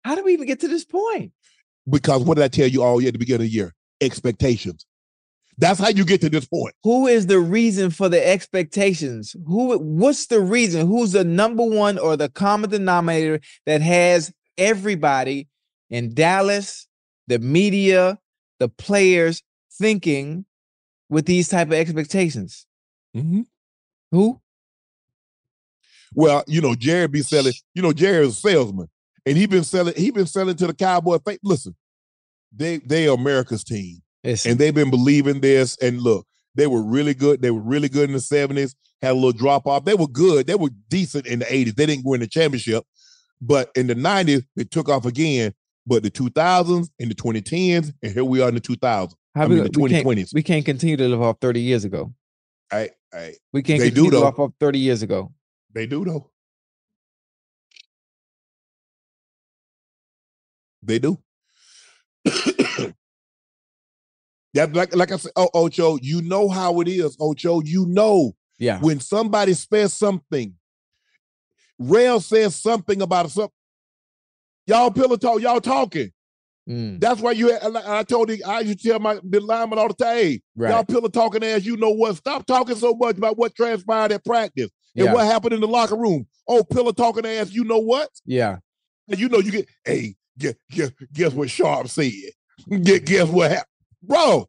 How 0.05 0.15
do 0.15 0.25
we 0.25 0.33
even 0.33 0.47
get 0.47 0.61
to 0.61 0.69
this 0.69 0.85
point? 0.85 1.33
Because 1.89 2.23
what 2.23 2.37
did 2.37 2.45
I 2.45 2.49
tell 2.49 2.69
you 2.69 2.83
all 2.83 3.01
year 3.01 3.09
at 3.09 3.15
the 3.15 3.19
beginning 3.19 3.47
of 3.47 3.51
the 3.51 3.57
year? 3.57 3.75
Expectations. 4.01 4.87
That's 5.59 5.79
how 5.79 5.89
you 5.89 6.05
get 6.05 6.21
to 6.23 6.31
this 6.31 6.47
point. 6.47 6.75
Who 6.83 7.07
is 7.07 7.27
the 7.27 7.39
reason 7.39 7.91
for 7.91 8.09
the 8.09 8.27
expectations? 8.27 9.37
Who 9.47 9.79
what's 9.79 10.27
the 10.27 10.41
reason? 10.41 10.87
Who's 10.87 11.13
the 11.13 11.25
number 11.25 11.63
one 11.63 11.99
or 11.99 12.17
the 12.17 12.29
common 12.29 12.71
denominator 12.71 13.41
that 13.67 13.83
has 13.83 14.33
everybody 14.57 15.49
in 15.91 16.15
Dallas, 16.15 16.89
the 17.27 17.39
media, 17.39 18.19
the 18.59 18.69
players 18.69 19.43
thinking 19.73 20.47
with 21.11 21.27
these 21.27 21.49
type 21.49 21.69
of 21.69 21.75
expectations? 21.75 22.67
Mm-hmm. 23.15 23.43
Who? 24.11 24.41
Well, 26.15 26.45
you 26.47 26.61
know, 26.61 26.75
Jerry 26.75 27.09
be 27.09 27.23
selling, 27.23 27.55
you 27.75 27.83
know, 27.83 27.93
Jerry 27.93 28.27
is 28.27 28.39
a 28.39 28.41
salesman. 28.41 28.89
And 29.27 29.37
he 29.37 29.47
been 29.47 29.65
selling, 29.65 29.95
he 29.97 30.11
been 30.11 30.27
selling 30.27 30.57
to 30.57 30.67
the 30.67 30.75
Cowboy. 30.75 31.19
Fa- 31.25 31.39
Listen, 31.43 31.75
they 32.55 32.79
they 32.79 33.07
are 33.09 33.15
America's 33.15 33.65
team. 33.65 34.03
It's, 34.25 34.47
and 34.47 34.59
they've 34.59 34.75
been 34.75 34.91
believing 34.91 35.41
this. 35.41 35.77
And 35.79 36.01
look, 36.01 36.27
they 36.55 36.67
were 36.67 36.83
really 36.83 37.15
good. 37.15 37.43
They 37.43 37.51
were 37.51 37.61
really 37.61 37.89
good 37.89 38.09
in 38.09 38.13
the 38.15 38.21
70s, 38.21 38.75
had 39.01 39.13
a 39.13 39.15
little 39.15 39.33
drop 39.33 39.67
off. 39.67 39.85
They 39.85 39.95
were 39.95 40.07
good. 40.09 40.47
They 40.47 40.55
were 40.55 40.71
decent 40.89 41.27
in 41.27 41.41
the 41.41 41.45
80s. 41.47 41.75
They 41.75 41.87
didn't 41.87 42.05
win 42.05 42.21
the 42.21 42.27
championship. 42.27 42.85
But 43.41 43.71
in 43.75 43.89
the 43.89 43.95
90s, 43.97 44.45
they 44.55 44.65
took 44.65 44.89
off 44.89 45.05
again. 45.07 45.53
But 45.87 46.05
the 46.05 46.11
2000s 46.13 46.89
and 47.01 47.11
the 47.11 47.15
2010s, 47.17 47.93
and 48.03 48.13
here 48.13 48.25
we 48.25 48.41
are 48.41 48.49
in 48.49 48.55
the 48.55 48.61
2000s. 48.61 49.13
How 49.35 49.43
I 49.43 49.47
we, 49.47 49.55
mean, 49.57 49.65
the 49.73 49.81
we 49.81 49.91
can't- 49.91 50.07
2020s. 50.07 50.35
We 50.35 50.43
can't 50.45 50.65
continue 50.65 50.97
to 50.97 51.09
live 51.09 51.23
off 51.23 51.39
30 51.41 51.61
years 51.61 51.85
ago. 51.85 52.13
I, 52.71 52.91
I, 53.13 53.35
We 53.53 53.63
can't 53.63 53.81
They 53.81 53.89
continue 53.91 54.11
do, 54.11 54.17
though. 54.19 54.25
live 54.27 54.39
off 54.39 54.53
30 54.61 54.79
years 54.79 55.03
ago. 55.03 55.33
They 55.75 55.87
do 55.87 56.05
though. 56.05 56.31
They 60.83 60.99
do. 60.99 61.19
yeah, 64.55 64.67
like 64.73 64.95
like 64.95 65.13
I 65.13 65.17
said, 65.17 65.33
oh 65.37 65.49
Ocho, 65.55 65.99
you 66.03 66.23
know 66.23 66.49
how 66.49 66.81
it 66.81 66.89
is, 66.89 67.17
Ocho. 67.21 67.61
You 67.63 67.87
know 67.87 68.33
Yeah. 68.59 68.79
when 68.81 69.01
somebody 69.01 69.55
says 69.55 69.95
something, 69.95 70.55
Rail 71.79 72.21
says 72.21 72.55
something 72.57 73.01
about 73.03 73.31
something. 73.31 73.51
Y'all 74.67 74.91
pillow 74.91 75.17
talk, 75.17 75.41
y'all 75.41 75.61
talking. 75.61 76.13
Mm, 76.69 77.01
That's 77.01 77.21
why 77.21 77.33
you. 77.33 77.53
I 77.53 78.05
told 78.05 78.31
you, 78.31 78.39
I 78.47 78.61
used 78.61 78.81
to 78.81 78.89
tell 78.91 79.01
my 79.01 79.19
lineman 79.25 79.79
all 79.81 79.89
the 79.89 79.95
time, 79.95 80.17
hey, 80.17 80.43
Right. 80.55 80.71
y'all 80.71 80.85
pillow 80.85 81.09
talking 81.09 81.43
ass. 81.43 81.65
You 81.65 81.77
know 81.77 81.91
what? 81.91 82.17
Stop 82.17 82.47
talking 82.47 82.77
so 82.77 82.95
much 82.95 83.17
about 83.19 83.37
what 83.37 83.57
transpired 83.57 84.13
at 84.13 84.25
practice 84.25 84.71
and 84.95 85.07
Yeah. 85.07 85.13
what 85.13 85.27
happened 85.27 85.55
in 85.55 85.61
the 85.61 85.67
locker 85.67 85.97
room. 85.97 86.27
Oh, 86.47 86.63
pillow 86.63 86.93
talking 86.93 87.27
ass. 87.27 87.51
You 87.53 87.65
know 87.65 87.79
what? 87.79 88.11
yeah. 88.27 88.59
And 89.09 89.19
you 89.19 89.29
know 89.29 89.39
you 89.41 89.51
get. 89.51 89.69
Hey, 89.85 90.15
guess 90.39 90.55
guess, 90.71 90.91
guess 91.13 91.33
what 91.33 91.51
Sharpe 91.51 91.89
said? 91.89 92.13
Guess, 92.83 93.01
guess 93.01 93.29
what 93.29 93.51
happened, 93.51 93.67
bro? 94.03 94.49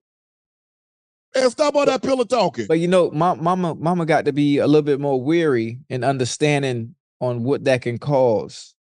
And 1.36 1.51
stop 1.51 1.75
all 1.75 1.86
that 1.86 2.03
pillow 2.03 2.25
talking. 2.25 2.67
But 2.67 2.79
you 2.79 2.88
know, 2.88 3.09
my, 3.09 3.34
mama, 3.34 3.73
mama 3.75 4.05
got 4.05 4.25
to 4.25 4.34
be 4.34 4.59
a 4.59 4.67
little 4.67 4.84
bit 4.84 4.99
more 4.99 5.19
weary 5.19 5.79
and 5.89 6.05
understanding 6.05 6.93
on 7.21 7.43
what 7.43 7.63
that 7.63 7.81
can 7.81 7.97
cause 7.97 8.75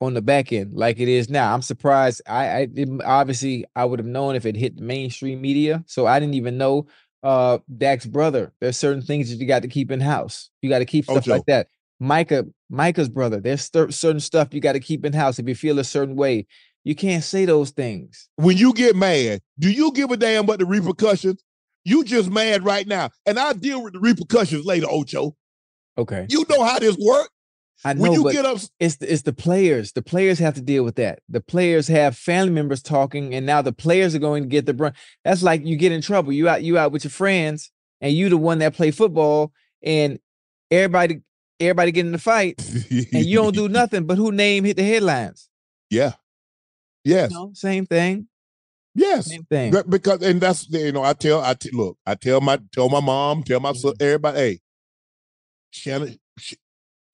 on 0.00 0.14
the 0.14 0.22
back 0.22 0.52
end, 0.52 0.74
like 0.76 1.00
it 1.00 1.08
is 1.08 1.28
now. 1.28 1.52
I'm 1.52 1.62
surprised. 1.62 2.22
I, 2.26 2.46
I 2.46 2.68
it- 2.72 3.02
obviously 3.04 3.64
I 3.74 3.84
would 3.84 3.98
have 3.98 4.06
known 4.06 4.36
if 4.36 4.46
it 4.46 4.54
hit 4.54 4.76
the 4.76 4.82
mainstream 4.82 5.40
media, 5.40 5.82
so 5.86 6.06
I 6.06 6.20
didn't 6.20 6.34
even 6.34 6.56
know 6.56 6.86
uh 7.24 7.58
Dak's 7.76 8.06
brother. 8.06 8.52
There's 8.60 8.76
certain 8.76 9.02
things 9.02 9.28
that 9.30 9.36
you 9.40 9.46
got 9.48 9.62
to 9.62 9.68
keep 9.68 9.90
in 9.90 9.98
house. 10.00 10.50
You 10.62 10.68
got 10.70 10.78
to 10.78 10.84
keep 10.84 11.04
stuff 11.04 11.16
Ocho. 11.18 11.32
like 11.32 11.46
that. 11.46 11.66
Micah, 12.00 12.46
Micah's 12.70 13.08
brother. 13.08 13.40
There's 13.40 13.70
cer- 13.70 13.90
certain 13.90 14.20
stuff 14.20 14.52
you 14.52 14.60
got 14.60 14.72
to 14.72 14.80
keep 14.80 15.04
in 15.04 15.12
house. 15.12 15.38
If 15.38 15.48
you 15.48 15.54
feel 15.54 15.78
a 15.78 15.84
certain 15.84 16.16
way, 16.16 16.46
you 16.84 16.94
can't 16.94 17.24
say 17.24 17.44
those 17.44 17.70
things. 17.70 18.28
when 18.36 18.56
you 18.56 18.72
get 18.72 18.96
mad, 18.96 19.40
do 19.58 19.70
you 19.70 19.92
give 19.92 20.10
a 20.10 20.16
damn 20.16 20.44
about 20.44 20.60
the 20.60 20.66
repercussions? 20.66 21.42
You 21.84 22.04
just 22.04 22.30
mad 22.30 22.64
right 22.64 22.86
now, 22.86 23.10
and 23.24 23.38
I'll 23.38 23.54
deal 23.54 23.82
with 23.82 23.94
the 23.94 24.00
repercussions 24.00 24.64
later, 24.64 24.86
Ocho. 24.90 25.36
Okay. 25.96 26.26
You 26.28 26.44
know 26.48 26.62
how 26.62 26.78
this 26.78 26.96
works. 26.98 27.30
I 27.84 27.92
know, 27.92 28.02
When 28.02 28.12
you 28.12 28.30
get 28.32 28.44
up, 28.44 28.58
it's 28.80 28.96
the, 28.96 29.12
it's 29.12 29.22
the 29.22 29.32
players. 29.32 29.92
The 29.92 30.02
players 30.02 30.38
have 30.40 30.54
to 30.54 30.60
deal 30.60 30.82
with 30.82 30.96
that. 30.96 31.20
The 31.28 31.40
players 31.40 31.86
have 31.88 32.16
family 32.16 32.52
members 32.52 32.82
talking, 32.82 33.34
and 33.34 33.46
now 33.46 33.62
the 33.62 33.72
players 33.72 34.14
are 34.14 34.18
going 34.20 34.42
to 34.42 34.48
get 34.48 34.66
the 34.66 34.74
brunt. 34.74 34.96
That's 35.24 35.42
like 35.42 35.64
you 35.64 35.76
get 35.76 35.92
in 35.92 36.02
trouble. 36.02 36.32
You 36.32 36.48
out 36.48 36.62
you 36.62 36.76
out 36.76 36.90
with 36.90 37.04
your 37.04 37.12
friends, 37.12 37.70
and 38.00 38.12
you 38.12 38.28
the 38.28 38.36
one 38.36 38.58
that 38.58 38.74
play 38.74 38.90
football, 38.90 39.52
and 39.82 40.18
everybody 40.70 41.20
everybody 41.60 41.92
get 41.92 42.06
in 42.06 42.12
the 42.12 42.18
fight, 42.18 42.58
and 42.90 43.24
you 43.24 43.36
don't 43.36 43.54
do 43.54 43.68
nothing. 43.80 44.04
But 44.04 44.18
who 44.18 44.32
name 44.32 44.64
hit 44.64 44.76
the 44.76 44.82
headlines? 44.84 45.48
yeah, 45.90 46.12
yes, 47.04 47.30
You 47.30 47.36
know, 47.36 47.50
same 47.54 47.86
thing. 47.86 48.28
yes. 48.94 49.26
Same 49.26 49.44
thing. 49.44 49.72
That- 49.72 49.88
because 49.88 50.22
and 50.22 50.40
that's 50.40 50.68
you 50.70 50.92
know 50.92 51.02
I 51.02 51.12
tell 51.14 51.40
I 51.42 51.54
t- 51.54 51.70
look 51.72 51.96
I 52.06 52.14
tell 52.14 52.40
my 52.40 52.58
tell 52.72 52.88
my 52.88 53.00
mom 53.00 53.42
tell 53.42 53.60
my 53.60 53.72
son 53.72 53.92
mm-hmm. 53.92 54.02
everybody 54.04 54.38
hey 54.38 54.60
Shannon 55.70 56.18
Sh- 56.38 56.54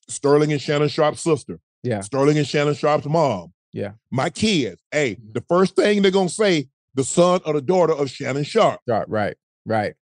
Sterling 0.09 0.53
and 0.53 0.61
Shannon 0.61 0.89
Sharpe's 0.89 1.21
sister 1.21 1.61
Yeah. 1.83 2.01
Sterling 2.01 2.39
and 2.39 2.47
Shannon 2.47 2.75
Sharpe's 2.75 3.07
mom 3.07 3.53
Yeah. 3.73 3.93
my 4.11 4.31
kids 4.31 4.81
hey 4.91 5.17
mm-hmm. 5.17 5.33
the 5.33 5.41
first 5.49 5.77
thing 5.77 6.03
they're 6.03 6.11
gonna 6.11 6.29
say 6.29 6.69
the 6.95 7.05
son 7.05 7.41
or 7.45 7.53
the 7.55 7.61
daughter 7.63 7.93
of 7.93 8.09
Shannon 8.11 8.45
Sharpe 8.45 8.81
Right. 8.87 9.09
Right. 9.09 9.37
Right. 9.67 9.95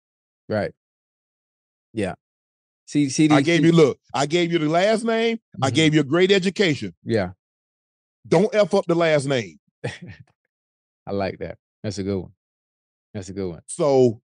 Right. 0.49 0.71
Yeah. 1.93 2.15
See. 2.91 3.09
See. 3.09 3.29
I 3.29 3.37
these- 3.37 3.45
gave 3.45 3.65
you 3.65 3.71
look 3.71 3.97
I 4.13 4.25
gave 4.25 4.51
you 4.51 4.59
the 4.59 4.69
last 4.69 5.03
name 5.03 5.39
I 5.61 5.69
Mhm. 5.69 5.73
gave 5.75 5.93
you 5.95 6.01
a 6.01 6.09
great 6.13 6.31
education 6.31 6.93
Yeah. 7.05 7.29
don't 8.27 8.53
f 8.53 8.73
up 8.73 8.85
the 8.85 8.95
last 8.95 9.25
name 9.27 9.57
I 11.07 11.11
like 11.11 11.39
that. 11.39 11.57
That's 11.83 11.97
a 11.97 12.03
good 12.03 12.19
one. 12.19 12.31
That's 13.13 13.29
a 13.29 13.33
good 13.33 13.49
one. 13.49 13.61
so 13.67 14.21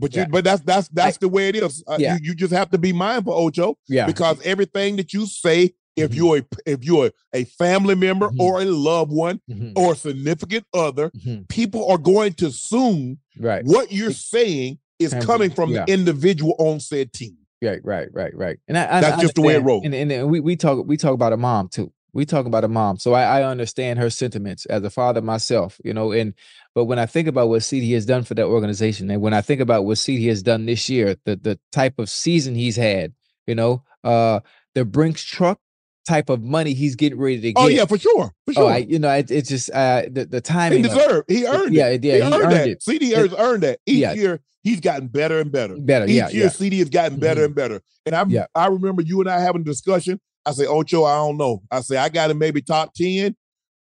but 0.00 0.14
you 0.14 0.22
Yeah. 0.22 0.28
but 0.28 0.44
that's 0.44 0.62
that's 0.62 0.88
that's 0.88 1.18
the 1.18 1.28
way 1.28 1.48
it 1.48 1.56
is 1.56 1.82
Uh, 1.86 1.96
Yeah. 1.98 2.14
you, 2.16 2.20
you 2.28 2.34
just 2.34 2.52
have 2.52 2.70
to 2.70 2.78
be 2.78 2.92
mindful 2.92 3.32
Ocho 3.34 3.76
Yeah. 3.88 4.06
because 4.06 4.40
everything 4.42 4.96
that 4.96 5.12
you 5.12 5.26
say 5.26 5.74
if 5.96 6.12
Mhm. 6.12 6.14
you're 6.16 6.36
a, 6.38 6.46
if 6.74 6.84
you're 6.84 7.10
a 7.34 7.44
family 7.44 7.96
member 7.96 8.28
Mhm. 8.30 8.38
or 8.38 8.60
a 8.60 8.64
loved 8.64 9.10
one 9.12 9.40
Mhm. 9.50 9.72
or 9.76 9.92
a 9.94 9.96
significant 9.96 10.64
other 10.72 11.10
Mhm. 11.10 11.48
people 11.48 11.88
are 11.90 11.98
going 11.98 12.32
to 12.34 12.46
assume 12.46 13.18
Right. 13.36 13.64
what 13.64 13.90
you're 13.90 14.12
saying 14.12 14.78
is 15.00 15.12
coming 15.14 15.50
from 15.50 15.70
yeah. 15.70 15.84
the 15.84 15.92
individual 15.92 16.54
on 16.58 16.78
said 16.80 17.12
team 17.12 17.37
Right, 17.60 17.80
right, 17.84 18.08
right, 18.12 18.34
right. 18.36 18.58
And 18.68 18.78
I, 18.78 19.00
That's 19.00 19.18
I 19.18 19.20
just 19.22 19.34
the 19.34 19.42
way 19.42 19.54
it 19.56 19.60
rolls. 19.64 19.84
And, 19.84 19.94
and 19.94 20.10
and 20.12 20.30
we 20.30 20.40
we 20.40 20.54
talk 20.56 20.86
we 20.86 20.96
talk 20.96 21.12
about 21.14 21.32
a 21.32 21.36
mom 21.36 21.68
too. 21.68 21.92
We 22.12 22.24
talk 22.24 22.46
about 22.46 22.64
a 22.64 22.68
mom, 22.68 22.96
so 22.98 23.12
I, 23.12 23.40
I 23.40 23.42
understand 23.44 23.98
her 23.98 24.10
sentiments 24.10 24.64
as 24.66 24.82
a 24.82 24.90
father 24.90 25.20
myself. 25.20 25.78
You 25.84 25.92
know, 25.92 26.12
and 26.12 26.34
but 26.74 26.84
when 26.84 26.98
I 26.98 27.06
think 27.06 27.28
about 27.28 27.48
what 27.48 27.62
CeeDee 27.62 27.92
has 27.94 28.06
done 28.06 28.22
for 28.22 28.34
that 28.34 28.46
organization, 28.46 29.10
and 29.10 29.20
when 29.20 29.34
I 29.34 29.40
think 29.40 29.60
about 29.60 29.84
what 29.84 29.98
CeeDee 29.98 30.28
has 30.28 30.42
done 30.42 30.66
this 30.66 30.88
year, 30.88 31.16
the 31.24 31.36
the 31.36 31.58
type 31.72 31.98
of 31.98 32.08
season 32.08 32.54
he's 32.54 32.76
had, 32.76 33.12
you 33.46 33.54
know, 33.54 33.82
uh, 34.04 34.40
the 34.74 34.84
Brinks 34.84 35.22
truck 35.24 35.58
type 36.06 36.30
of 36.30 36.42
money 36.42 36.72
he's 36.72 36.96
getting 36.96 37.18
ready 37.18 37.38
to 37.40 37.52
get. 37.52 37.60
oh 37.62 37.66
yeah 37.66 37.84
for 37.84 37.98
sure 37.98 38.32
for 38.46 38.50
Oh, 38.52 38.52
sure 38.54 38.70
I, 38.70 38.76
you 38.78 38.98
know, 38.98 39.10
it, 39.12 39.30
it's 39.30 39.50
just 39.50 39.68
uh 39.70 40.02
the 40.10 40.24
the 40.24 40.38
he 40.38 40.40
timing. 40.40 40.86
of 40.86 40.92
deserved 40.92 41.30
he 41.30 41.44
earned 41.46 41.74
it 41.76 41.78
yeah, 41.78 41.90
he, 41.90 41.98
he 41.98 42.22
earned, 42.22 42.34
earned 42.34 42.52
that 42.52 42.68
it. 42.68 42.80
CeeDee 42.80 43.10
It- 43.10 43.16
has 43.30 43.34
earned 43.34 43.62
that 43.64 43.80
each 43.84 43.98
yeah. 43.98 44.12
year 44.14 44.40
he's 44.62 44.80
gotten 44.80 45.08
better 45.08 45.38
and 45.40 45.50
better 45.52 45.76
Better, 45.78 46.06
each 46.06 46.10
yeah, 46.12 46.28
year 46.30 46.44
yeah. 46.44 46.48
CeeDee 46.50 46.78
has 46.78 46.88
gotten 46.90 47.18
better 47.18 47.42
Mhm. 47.42 47.46
and 47.46 47.54
better 47.54 47.80
and 48.06 48.14
I 48.14 48.24
Yeah. 48.28 48.46
I 48.54 48.66
remember 48.66 49.02
you 49.02 49.20
and 49.20 49.28
I 49.30 49.40
having 49.40 49.62
a 49.62 49.64
discussion 49.64 50.20
I 50.46 50.52
say 50.52 50.66
Ocho 50.66 51.04
I 51.04 51.16
don't 51.16 51.36
know 51.36 51.62
I 51.70 51.80
say 51.80 51.96
I 51.96 52.08
got 52.08 52.30
him 52.30 52.38
maybe 52.38 52.60
top 52.62 52.94
10 52.94 53.36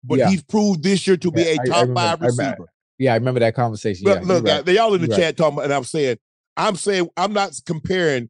but 0.04 0.20
Yeah. 0.20 0.30
he's 0.30 0.44
proved 0.44 0.84
this 0.84 1.06
year 1.08 1.18
to 1.18 1.32
be 1.32 1.42
a 1.42 1.52
I- 1.52 1.58
I 1.62 1.66
top 1.66 1.82
remember- 1.88 1.94
five 2.00 2.22
I 2.22 2.26
receiver 2.26 2.68
Yeah, 3.00 3.14
I 3.14 3.18
remember 3.18 3.40
that 3.42 3.56
conversation. 3.56 4.06
Look, 4.06 4.22
yeah, 4.22 4.28
look, 4.28 4.46
right. 4.46 4.66
they 4.66 4.78
all 4.78 4.94
in 4.94 5.02
the 5.02 5.08
You're 5.08 5.18
right. 5.18 5.24
chat 5.24 5.38
talking, 5.38 5.54
about, 5.56 5.66
and 5.66 5.74
I'm 5.74 5.84
saying, 5.84 6.18
I'm 6.56 6.76
saying, 6.76 7.10
I'm 7.18 7.34
not 7.34 7.54
comparing 7.66 8.30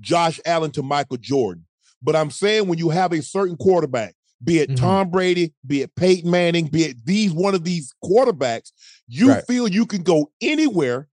Josh 0.00 0.40
Allen 0.46 0.70
to 0.72 0.82
Michael 0.82 1.16
Jordan, 1.16 1.66
but 2.02 2.14
I'm 2.16 2.30
saying 2.30 2.68
when 2.68 2.78
you 2.78 2.90
have 2.90 3.12
a 3.12 3.22
certain 3.22 3.56
quarterback, 3.56 4.14
be 4.44 4.58
it 4.58 4.70
Mhm. 4.70 4.76
Tom 4.76 5.10
Brady, 5.10 5.52
be 5.66 5.82
it 5.82 5.94
Peyton 5.96 6.30
Manning, 6.30 6.66
be 6.66 6.84
it 6.84 7.04
these 7.04 7.32
one 7.32 7.54
of 7.54 7.64
these 7.64 7.92
quarterbacks, 8.04 8.70
you 9.08 9.30
Right. 9.30 9.46
feel 9.46 9.66
you 9.66 9.86
can 9.86 10.02
go 10.02 10.30
anywhere, 10.40 11.08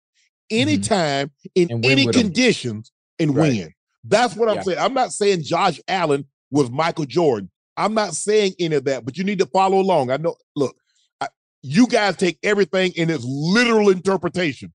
anytime, 0.50 1.32
in 1.56 1.72
And 1.72 1.84
win 1.84 2.00
any 2.00 2.12
conditions, 2.12 2.92
and 3.20 3.36
Right. 3.36 3.54
win. 3.54 3.74
That's 4.04 4.36
what 4.36 4.50
I'm 4.50 4.56
Yeah. 4.56 4.64
saying. 4.64 4.78
I'm 4.80 4.94
not 4.94 5.14
saying 5.14 5.44
Josh 5.44 5.80
Allen 5.88 6.26
was 6.50 6.70
Michael 6.70 7.06
Jordan. 7.06 7.50
I'm 7.78 7.94
not 7.94 8.16
saying 8.16 8.56
any 8.60 8.76
of 8.76 8.84
that, 8.86 9.06
but 9.06 9.18
you 9.18 9.24
need 9.24 9.40
to 9.40 9.46
follow 9.46 9.80
along. 9.80 10.12
I 10.12 10.18
know. 10.18 10.36
Look, 10.56 10.76
I, 11.22 11.30
you 11.62 11.88
guys 11.88 12.18
take 12.18 12.38
everything 12.44 12.92
in 12.96 13.10
its 13.10 13.24
literal 13.26 13.90
interpretation. 13.90 14.74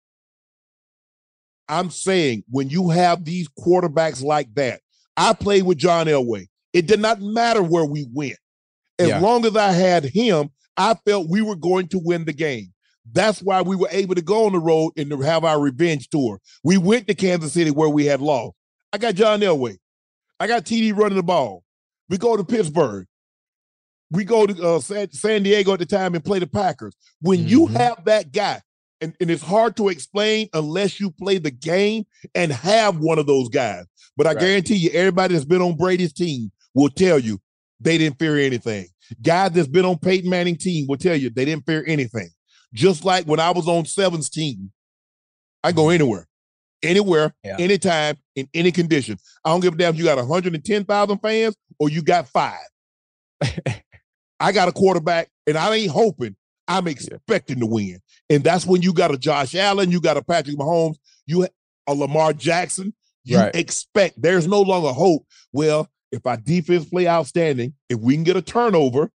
I'm 1.69 1.91
saying 1.91 2.45
when 2.49 2.71
you 2.71 2.91
have 2.91 3.25
these 3.25 3.49
quarterbacks 3.49 4.23
like 4.23 4.55
that, 4.55 4.81
I 5.17 5.33
played 5.33 5.65
with 5.65 5.79
John 5.79 6.07
Elway. 6.07 6.47
It 6.73 6.87
did 6.87 7.01
not 7.01 7.21
matter 7.21 7.63
where 7.63 7.85
we 7.85 8.07
went. 8.13 8.37
As 8.99 9.09
Yeah. 9.09 9.21
long 9.21 9.45
as 9.45 9.57
I 9.57 9.73
had 9.73 10.05
him, 10.05 10.51
I 10.77 10.95
felt 11.07 11.29
we 11.29 11.43
were 11.43 11.57
going 11.57 11.89
to 11.89 11.99
win 11.99 12.25
the 12.25 12.33
game. 12.33 12.73
That's 13.13 13.41
why 13.43 13.63
we 13.63 13.77
were 13.77 13.89
able 13.91 14.15
to 14.15 14.23
go 14.23 14.47
on 14.47 14.53
the 14.53 14.59
road 14.59 14.93
and 14.97 15.09
to 15.11 15.21
have 15.21 15.45
our 15.45 15.61
revenge 15.61 16.09
tour. 16.09 16.41
We 16.65 16.77
went 16.77 17.07
to 17.09 17.15
Kansas 17.15 17.53
City 17.53 17.71
where 17.71 17.89
we 17.89 18.07
had 18.07 18.21
lost. 18.21 18.57
I 18.93 18.99
got 18.99 19.15
John 19.15 19.41
Elway. 19.41 19.77
I 20.41 20.47
got 20.47 20.65
TD 20.65 20.93
running 20.97 21.17
the 21.17 21.23
ball. 21.23 21.63
We 22.09 22.19
go 22.19 22.37
to 22.37 22.45
Pittsburgh. 22.45 23.07
We 24.11 24.25
go 24.25 24.47
to 24.47 24.63
uh, 24.69 24.81
San, 24.81 25.11
San 25.13 25.43
Diego 25.43 25.73
at 25.73 25.79
the 25.81 25.87
time 25.87 26.15
and 26.15 26.25
play 26.25 26.39
the 26.39 26.47
Packers. 26.47 26.95
When 27.21 27.47
you 27.49 27.67
Mhm. 27.67 27.77
have 27.77 28.05
that 28.05 28.33
guy, 28.33 28.61
and, 29.01 29.15
and 29.21 29.31
it's 29.31 29.43
hard 29.43 29.77
to 29.77 29.89
explain 29.89 30.49
unless 30.55 31.01
you 31.01 31.11
play 31.11 31.39
the 31.39 31.51
game 31.51 32.07
and 32.35 32.51
have 32.53 32.99
one 32.99 33.19
of 33.19 33.27
those 33.27 33.49
guys. 33.49 33.85
But 34.17 34.27
I 34.27 34.31
Right. 34.31 34.41
guarantee 34.41 34.77
you, 34.77 34.91
everybody 34.91 35.35
that's 35.35 35.45
been 35.45 35.61
on 35.61 35.77
Brady's 35.77 36.13
team 36.13 36.51
will 36.75 36.89
tell 36.89 37.19
you 37.19 37.41
they 37.81 37.99
didn't 37.99 38.19
fear 38.19 38.37
anything. 38.39 38.87
Guys 39.23 39.53
that's 39.53 39.69
been 39.69 39.85
on 39.85 39.99
Peyton 39.99 40.29
Manning 40.31 40.57
team 40.57 40.87
will 40.89 40.97
tell 40.97 41.17
you 41.17 41.31
they 41.31 41.45
didn't 41.45 41.67
fear 41.67 41.85
anything. 41.87 42.29
Just 42.75 43.05
like 43.05 43.25
when 43.27 43.41
I 43.41 43.51
was 43.51 43.69
on 43.69 43.85
Seven's 43.87 44.29
team, 44.29 44.73
I 45.63 45.73
go 45.73 45.91
anywhere, 45.91 46.27
anywhere, 46.83 47.35
Yeah. 47.45 47.57
anytime, 47.59 48.17
in 48.35 48.49
any 48.55 48.73
condition. 48.73 49.19
I 49.45 49.51
don't 49.51 49.61
give 49.61 49.75
a 49.75 49.77
damn 49.77 49.95
if 49.95 49.99
you 49.99 50.05
got 50.05 50.19
110,000 50.19 51.19
fans 51.19 51.55
or 51.79 51.89
you 51.89 52.03
got 52.03 52.29
five. 52.29 52.59
I 54.41 54.53
got 54.53 54.69
a 54.69 54.73
quarterback, 54.73 55.29
and 55.47 55.57
I 55.57 55.75
ain't 55.75 55.91
hoping. 55.91 56.37
I'm 56.69 56.89
expecting 56.89 57.61
to 57.61 57.67
win, 57.67 58.01
and 58.29 58.43
that's 58.43 58.67
when 58.67 58.83
you 58.83 58.93
got 58.93 59.15
a 59.15 59.17
Josh 59.19 59.55
Allen, 59.55 59.93
you 59.93 60.01
got 60.01 60.17
a 60.17 60.23
Patrick 60.23 60.57
Mahomes, 60.57 60.97
you 61.27 61.47
a 61.87 61.95
Lamar 61.95 62.33
Jackson. 62.33 62.93
You 63.23 63.39
Right. 63.39 63.55
expect 63.55 64.21
there's 64.21 64.47
no 64.49 64.63
longer 64.63 64.93
hope. 64.93 65.25
Well, 65.53 65.89
if 66.13 66.27
our 66.27 66.37
defense 66.37 66.85
play 66.87 67.07
outstanding, 67.09 67.75
if 67.89 67.99
we 67.99 68.15
can 68.15 68.25
get 68.25 68.37
a 68.37 68.43
turnover, 68.43 69.11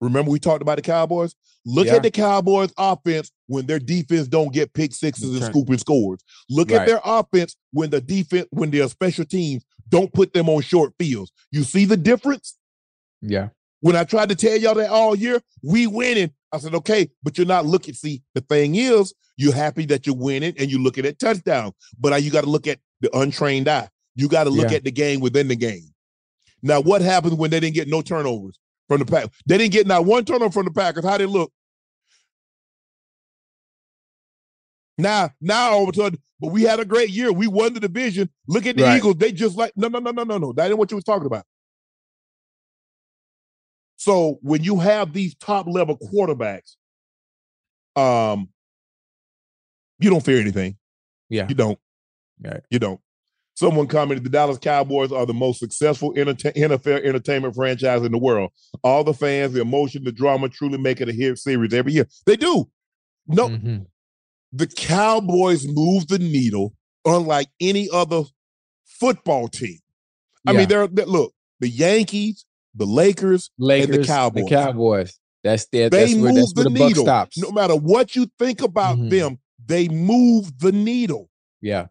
remember 0.00 0.30
we 0.30 0.38
talked 0.38 0.62
about 0.62 0.76
the 0.76 0.82
Cowboys. 0.82 1.34
Look 1.66 1.86
Yeah. 1.86 1.96
at 1.96 2.02
the 2.02 2.10
Cowboys' 2.10 2.72
offense 2.78 3.30
when 3.46 3.66
their 3.66 3.78
defense 3.78 4.28
don't 4.28 4.52
get 4.52 4.72
pick 4.72 4.94
sixes 4.94 5.34
and 5.34 5.44
scooping 5.44 5.78
scores. 5.78 6.20
Look 6.48 6.72
at 6.72 6.86
their 6.86 7.00
offense 7.04 7.54
when 7.72 7.90
the 7.90 8.00
defense 8.00 8.46
when 8.50 8.70
their 8.70 8.88
special 8.88 9.24
teams 9.26 9.64
don't 9.88 10.12
put 10.12 10.32
them 10.32 10.48
on 10.48 10.62
short 10.62 10.94
fields. 10.98 11.32
You 11.50 11.64
see 11.64 11.84
the 11.84 11.96
difference? 11.96 12.56
Yeah. 13.20 13.48
When 13.80 13.96
I 13.96 14.04
tried 14.04 14.28
to 14.30 14.34
tell 14.36 14.56
y'all 14.56 14.74
that 14.74 14.90
all 14.90 15.14
year, 15.14 15.40
we 15.62 15.86
winning. 15.86 16.32
I 16.52 16.58
said, 16.58 16.74
okay, 16.76 17.10
but 17.22 17.38
you're 17.38 17.46
not 17.46 17.66
looking. 17.66 17.94
See, 17.94 18.22
the 18.34 18.40
thing 18.40 18.74
is, 18.74 19.14
you're 19.36 19.54
happy 19.54 19.86
that 19.86 20.06
you're 20.06 20.16
winning 20.16 20.54
and 20.58 20.70
you're 20.70 20.80
looking 20.80 21.06
at 21.06 21.18
touchdown. 21.18 21.72
But 21.98 22.22
you 22.22 22.30
got 22.30 22.44
to 22.44 22.50
look 22.50 22.66
at 22.66 22.78
the 23.00 23.14
untrained 23.16 23.68
eye. 23.68 23.88
You 24.20 24.28
got 24.28 24.44
to 24.44 24.50
look 24.50 24.70
Yeah. 24.70 24.76
at 24.76 24.84
the 24.84 24.90
game 24.90 25.20
within 25.20 25.48
the 25.48 25.56
game. 25.56 25.94
Now, 26.62 26.82
what 26.82 27.00
happens 27.00 27.32
when 27.34 27.50
they 27.50 27.58
didn't 27.58 27.74
get 27.74 27.88
no 27.88 28.02
turnovers 28.02 28.58
from 28.86 28.98
the 28.98 29.06
pack? 29.06 29.30
They 29.46 29.56
didn't 29.56 29.72
get 29.72 29.86
not 29.86 30.04
one 30.04 30.26
turnover 30.26 30.52
from 30.52 30.66
the 30.66 30.70
Packers. 30.72 31.06
How 31.06 31.16
they 31.16 31.24
look? 31.24 31.50
Now, 34.98 35.30
now 35.40 35.70
all 35.70 35.84
of 35.84 35.88
a 35.88 35.94
sudden, 35.94 36.20
but 36.38 36.48
we 36.52 36.62
had 36.64 36.80
a 36.80 36.84
great 36.84 37.08
year. 37.08 37.32
We 37.32 37.46
won 37.46 37.72
the 37.72 37.80
division. 37.80 38.28
Look 38.46 38.66
at 38.66 38.76
the 38.76 38.82
Right. 38.82 38.98
Eagles. 38.98 39.16
They 39.16 39.32
just 39.32 39.56
like 39.56 39.72
no, 39.74 39.88
no, 39.88 40.00
no, 40.00 40.10
no, 40.10 40.24
no, 40.24 40.36
no. 40.36 40.52
That 40.52 40.68
ain't 40.68 40.76
what 40.78 40.90
you 40.90 40.98
was 40.98 41.04
talking 41.04 41.24
about. 41.26 41.46
So 43.96 44.38
when 44.42 44.62
you 44.62 44.78
have 44.80 45.14
these 45.14 45.34
top 45.34 45.66
level 45.66 45.96
quarterbacks, 45.96 46.76
um, 47.96 48.50
you 49.98 50.10
don't 50.10 50.24
fear 50.24 50.38
anything. 50.40 50.76
Yeah. 51.30 51.46
You 51.48 51.54
don't. 51.54 51.78
Right. 52.42 52.60
You 52.68 52.78
don't. 52.78 53.00
Someone 53.60 53.86
commented 53.88 54.24
the 54.24 54.30
Dallas 54.30 54.56
Cowboys 54.56 55.12
are 55.12 55.26
the 55.26 55.34
most 55.34 55.58
successful 55.60 56.14
NFL 56.14 56.56
entertainment 57.04 57.54
franchise 57.54 58.00
in 58.00 58.10
the 58.10 58.16
world. 58.16 58.52
All 58.82 59.04
the 59.04 59.12
fans, 59.12 59.52
the 59.52 59.60
emotion, 59.60 60.02
the 60.02 60.12
drama 60.12 60.48
truly 60.48 60.78
make 60.78 61.02
it 61.02 61.10
a 61.10 61.12
hit 61.12 61.36
series 61.36 61.74
every 61.74 61.92
year. 61.92 62.08
They 62.24 62.36
do. 62.36 62.70
No, 63.26 63.50
Mhm. 63.50 63.84
the 64.50 64.66
Cowboys 64.66 65.68
move 65.68 66.08
the 66.08 66.18
needle 66.18 66.72
unlike 67.04 67.48
any 67.60 67.86
other 67.92 68.22
football 68.86 69.46
team. 69.48 69.76
I 70.46 70.52
Yeah. 70.52 70.58
mean, 70.60 70.68
they're, 70.68 70.86
they 70.88 71.04
look, 71.04 71.34
the 71.60 71.68
Yankees, 71.68 72.46
the 72.74 72.86
Lakers, 72.86 73.50
Lakers, 73.58 73.94
and 73.94 74.04
the 74.04 74.06
Cowboys. 74.06 74.44
The 74.44 74.48
Cowboys. 74.48 75.18
That's 75.44 75.66
their, 75.66 75.90
they 75.90 75.98
that's 76.06 76.14
where, 76.14 76.32
move 76.32 76.34
that's 76.36 76.52
the 76.54 76.60
where 76.62 76.64
the 76.64 76.78
buck 76.78 76.88
needle. 76.88 77.04
stops. 77.04 77.36
No 77.36 77.50
matter 77.52 77.76
what 77.76 78.16
you 78.16 78.26
think 78.38 78.62
about 78.62 78.96
Mhm. 78.96 79.10
them, 79.10 79.38
they 79.62 79.86
move 79.88 80.58
the 80.60 80.72
needle. 80.72 81.28
Yeah. 81.60 81.88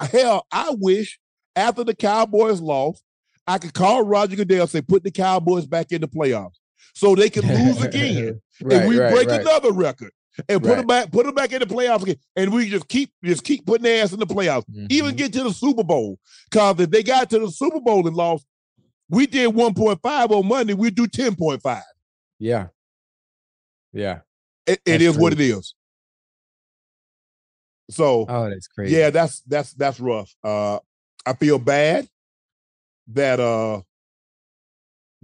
Hell, 0.00 0.46
I 0.52 0.74
wish 0.78 1.18
after 1.56 1.84
the 1.84 1.94
Cowboys 1.94 2.60
lost, 2.60 3.02
I 3.46 3.58
could 3.58 3.74
call 3.74 4.04
Roger 4.04 4.36
Goodell 4.36 4.62
and 4.62 4.70
say, 4.70 4.80
put 4.82 5.02
the 5.02 5.10
Cowboys 5.10 5.66
back 5.66 5.92
in 5.92 6.00
the 6.00 6.08
playoffs 6.08 6.56
so 6.94 7.14
they 7.14 7.30
can 7.30 7.46
lose 7.66 7.82
again. 7.82 8.40
Right, 8.62 8.78
and 8.80 8.88
we 8.88 8.98
right, 8.98 9.12
break 9.12 9.28
right. 9.28 9.40
another 9.40 9.72
record 9.72 10.12
and 10.48 10.62
put 10.62 10.76
them 10.76 10.86
back, 10.86 11.10
put 11.10 11.26
them 11.26 11.34
back 11.34 11.52
in 11.52 11.58
the 11.60 11.66
playoffs 11.66 12.02
again. 12.02 12.16
And 12.36 12.52
we 12.52 12.68
just 12.68 12.88
keep 12.88 13.10
just 13.24 13.44
keep 13.44 13.66
putting 13.66 13.84
their 13.84 14.02
ass 14.02 14.12
in 14.12 14.20
the 14.20 14.26
playoffs, 14.26 14.64
Mm-hmm. 14.70 14.86
even 14.90 15.16
get 15.16 15.32
to 15.32 15.42
the 15.42 15.52
Super 15.52 15.82
Bowl. 15.82 16.18
Because 16.50 16.80
if 16.80 16.90
they 16.90 17.02
got 17.02 17.30
to 17.30 17.38
the 17.38 17.50
Super 17.50 17.80
Bowl 17.80 18.06
and 18.06 18.16
lost, 18.16 18.46
we 19.08 19.26
did 19.26 19.50
1.5 19.50 20.30
on 20.30 20.46
Monday, 20.46 20.74
we 20.74 20.90
do 20.90 21.06
10.5. 21.08 21.82
Yeah. 22.38 22.68
Yeah. 23.92 24.20
It, 24.66 24.80
it 24.86 25.02
is 25.02 25.18
what 25.18 25.32
it 25.32 25.40
is. 25.40 25.74
So 27.90 28.24
Oh, 28.28 28.48
that's 28.48 28.66
crazy. 28.68 28.96
yeah, 28.96 29.10
that's 29.10 29.40
that's 29.42 29.72
that's 29.74 30.00
rough. 30.00 30.34
Uh 30.44 30.78
I 31.26 31.34
feel 31.34 31.58
bad 31.58 32.08
that 33.08 33.40
uh 33.40 33.82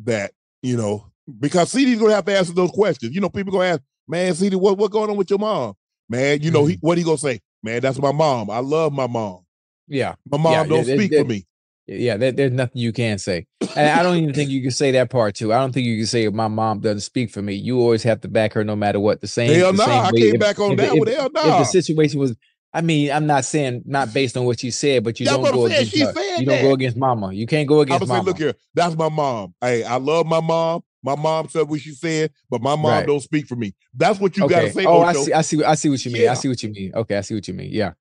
that 0.05 0.33
you 0.63 0.77
know 0.77 1.07
because 1.41 1.73
CeeDee's 1.73 1.99
gonna 1.99 2.15
have 2.15 2.25
to 2.27 2.37
answer 2.37 2.53
those 2.53 2.71
questions. 2.71 3.15
You 3.15 3.21
know, 3.21 3.29
people 3.31 3.53
gonna 3.53 3.67
ask, 3.67 3.81
man, 4.07 4.33
CeeDee, 4.33 4.57
what 4.57 4.79
what 4.79 4.91
going 4.91 5.11
on 5.11 5.17
with 5.17 5.31
your 5.31 5.39
mom? 5.39 5.75
Man, 6.09 6.41
you 6.43 6.51
know, 6.51 6.63
Mm-hmm. 6.63 6.71
he 6.71 6.79
what 6.81 6.99
he 6.99 7.05
gonna 7.05 7.19
say? 7.19 7.41
Man, 7.63 7.81
that's 7.81 7.99
my 7.99 8.13
mom. 8.13 8.51
I 8.51 8.59
love 8.59 8.93
my 8.93 9.07
mom. 9.07 9.41
Yeah. 9.89 10.15
My 10.31 10.39
mom 10.39 10.53
Yeah, 10.53 10.65
don't 10.65 10.87
yeah, 10.87 10.95
speak 10.95 11.11
there- 11.11 11.23
for 11.23 11.29
me. 11.29 11.47
Yeah, 11.89 12.17
there, 12.17 12.33
there's 12.33 12.51
nothing 12.51 12.83
you 12.83 12.93
can 12.93 13.17
say. 13.17 13.47
And 13.77 13.89
I 13.89 14.03
don't 14.03 14.17
even 14.17 14.35
think 14.35 14.51
you 14.51 14.61
can 14.61 14.73
say 14.73 14.91
that 14.91 15.09
part 15.09 15.37
too. 15.37 15.53
I 15.53 15.59
don't 15.59 15.71
think 15.73 15.87
you 15.87 15.97
can 15.99 16.07
say 16.07 16.29
my 16.29 16.49
mom 16.49 16.81
doesn't 16.81 17.03
speak 17.03 17.31
for 17.31 17.41
me. 17.41 17.55
You 17.55 17.79
always 17.79 18.03
have 18.03 18.21
to 18.23 18.29
back 18.29 18.55
her 18.55 18.65
no 18.65 18.75
matter 18.75 18.99
what. 18.99 19.21
The 19.21 19.29
same. 19.29 19.55
Hell 19.55 19.71
the 19.73 19.87
nah, 19.87 20.03
I 20.07 20.11
came 20.11 20.35
if- 20.35 20.41
back 20.41 20.59
on 20.59 20.73
if- 20.73 20.79
that 20.79 20.93
if- 20.95 20.99
one. 20.99 21.07
Hell 21.07 21.27
If 21.27 21.33
nah. 21.33 21.59
the 21.61 21.65
situation 21.65 22.19
was, 22.19 22.35
I 22.77 22.83
mean, 22.83 23.11
I'm 23.11 23.27
not 23.27 23.45
saying 23.45 23.83
not 23.87 24.13
based 24.15 24.37
on 24.37 24.45
what 24.45 24.63
you 24.63 24.71
said, 24.71 25.03
but 25.03 25.19
you 25.19 25.27
That's 25.27 25.37
don't 25.39 25.47
I'm 25.47 25.53
go 25.55 25.67
against 25.67 25.97
her. 25.97 26.13
You 26.39 26.45
don't 26.45 26.47
that. 26.47 26.63
go 26.63 26.73
against 26.75 26.97
mama. 26.97 27.33
You 27.33 27.47
can't 27.47 27.67
go 27.67 27.77
I'm 27.77 27.83
against 27.83 28.03
say, 28.03 28.09
mama. 28.09 28.23
look 28.23 28.39
here, 28.39 28.55
that's 28.75 28.95
my 28.97 29.09
mom. 29.09 29.55
Hey, 29.61 29.83
I 29.85 29.97
love 29.97 30.27
my 30.27 30.41
mom. 30.41 30.83
My 31.03 31.15
mom 31.15 31.49
said 31.49 31.69
what 31.69 31.81
she 31.81 31.93
said, 31.93 32.33
but 32.51 32.61
my 32.61 32.75
mom 32.75 32.85
Right. 32.91 33.07
don't 33.07 33.21
speak 33.21 33.47
for 33.47 33.55
me. 33.57 33.75
That's 33.95 34.19
what 34.21 34.37
you 34.37 34.49
gotta 34.49 34.73
say. 34.73 34.85
Oh, 34.87 35.01
I 35.03 35.13
see. 35.13 35.33
I 35.33 35.41
see. 35.43 35.63
I 35.65 35.75
see 35.77 35.89
what 35.89 36.05
you 36.05 36.11
mean. 36.13 36.23
Yeah. 36.23 36.33
I 36.33 36.35
see 36.35 36.49
what 36.49 36.63
you 36.63 36.71
mean. 36.71 36.93
Okay, 36.95 37.17
I 37.17 37.21
see 37.21 37.35
what 37.35 37.47
you 37.47 37.55
mean. 37.55 37.71
Yeah, 37.73 37.93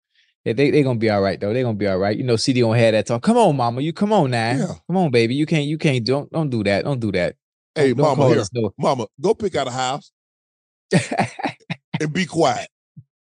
they 0.44 0.54
they, 0.54 0.72
they 0.72 0.82
gonna 0.84 0.98
be 1.00 1.10
all 1.10 1.22
right 1.22 1.40
though. 1.40 1.54
They 1.54 1.62
gonna 1.62 1.76
be 1.78 1.88
all 1.88 1.98
right. 2.00 2.18
You 2.18 2.24
know, 2.24 2.34
CeeDee 2.34 2.62
gonna 2.62 2.80
have 2.80 2.94
that 2.94 3.06
talk. 3.06 3.22
Come 3.22 3.38
on, 3.38 3.56
mama. 3.56 3.82
You 3.82 3.94
come 3.94 4.12
on 4.12 4.32
now. 4.32 4.52
Yeah. 4.58 4.74
Come 4.88 4.98
on, 4.98 5.12
baby. 5.12 5.36
You 5.36 5.46
can't. 5.46 5.66
You 5.66 5.78
can't. 5.78 6.04
Don't 6.04 6.32
don't 6.32 6.50
do 6.50 6.64
that. 6.64 6.84
Don't 6.84 7.00
do 7.00 7.12
that. 7.12 7.36
Hey, 7.76 7.90
Don't- 7.94 7.98
don't 7.98 8.18
mama, 8.18 8.34
here. 8.34 8.44
no- 8.54 8.74
Mama, 8.78 9.06
go 9.22 9.34
pick 9.36 9.56
out 9.56 9.68
a 9.68 9.72
house 9.72 10.12
and 12.00 12.12
be 12.12 12.26
quiet. 12.26 12.68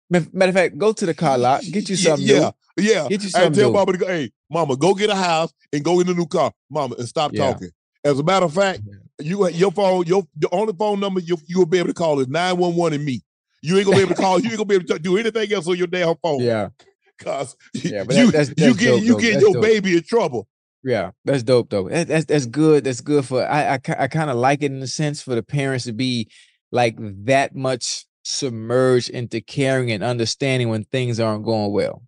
Matter 0.09 0.49
of 0.49 0.55
fact, 0.55 0.77
go 0.77 0.93
to 0.93 1.05
the 1.05 1.13
car 1.13 1.37
lot. 1.37 1.63
Get 1.71 1.89
you 1.89 1.95
something. 1.95 2.25
Yeah, 2.27 2.51
new. 2.77 2.83
yeah. 2.83 3.07
Get 3.07 3.23
you 3.23 3.29
something. 3.29 3.53
tell 3.53 3.69
new. 3.71 3.73
mama 3.77 3.91
to 3.93 3.97
go, 3.97 4.07
hey, 4.07 4.31
mama, 4.49 4.75
go 4.77 4.93
get 4.93 5.09
a 5.09 5.15
house 5.15 5.51
and 5.73 5.83
go 5.83 5.99
in 5.99 6.07
the 6.07 6.13
new 6.13 6.27
car. 6.27 6.51
Mama, 6.69 6.95
and 6.99 7.07
stop 7.07 7.31
Yeah. 7.33 7.51
talking. 7.53 7.69
As 8.03 8.19
a 8.19 8.23
matter 8.23 8.45
of 8.45 8.53
fact, 8.53 8.81
you 9.19 9.47
your 9.49 9.71
phone, 9.71 10.05
your 10.05 10.23
the 10.37 10.47
only 10.51 10.73
phone 10.77 10.99
number 10.99 11.19
you 11.21 11.37
you 11.47 11.57
will 11.59 11.65
be 11.65 11.79
able 11.79 11.87
to 11.87 11.93
call 11.93 12.19
is 12.19 12.27
911 12.27 12.93
and 12.99 13.05
me. 13.05 13.21
You 13.63 13.77
ain't 13.77 13.85
gonna 13.85 13.97
be 13.97 14.03
able 14.03 14.13
to 14.15 14.21
call, 14.21 14.39
you 14.39 14.49
ain't 14.49 14.57
gonna 14.57 14.65
be 14.67 14.75
able 14.75 14.85
to 14.85 14.99
do 14.99 15.17
anything 15.17 15.51
else 15.51 15.67
on 15.67 15.75
your 15.77 15.87
damn 15.87 16.15
phone. 16.21 16.41
Yeah. 16.41 16.69
Cause 17.17 17.55
Yeah, 17.73 18.03
but 18.03 18.15
you, 18.15 18.25
that- 18.31 18.47
that's- 18.55 18.67
you 18.67 18.75
get 18.75 18.89
dope, 18.91 19.03
you 19.03 19.19
get 19.19 19.41
your 19.41 19.53
dope. 19.53 19.61
baby 19.63 19.97
in 19.97 20.03
trouble. 20.03 20.47
Yeah, 20.83 21.11
that's 21.23 21.41
dope 21.41 21.71
though. 21.71 21.89
That, 21.89 22.07
that's 22.07 22.25
that's 22.25 22.45
good. 22.45 22.83
That's 22.83 23.01
good 23.01 23.25
for 23.25 23.43
I 23.43 23.73
I, 23.75 23.79
I 23.97 24.07
kind 24.07 24.29
of 24.29 24.35
like 24.37 24.61
it 24.61 24.71
in 24.71 24.81
the 24.81 24.87
sense 24.87 25.19
for 25.19 25.33
the 25.33 25.41
parents 25.41 25.85
to 25.85 25.93
be 25.93 26.29
like 26.71 26.95
that 27.25 27.55
much 27.55 28.04
submerged 28.25 29.09
into 29.09 29.39
caring 29.39 29.91
and 29.91 30.03
understanding 30.03 30.69
when 30.69 30.83
things 30.83 31.19
aren't 31.19 31.45
going 31.45 31.71
well. 31.71 32.01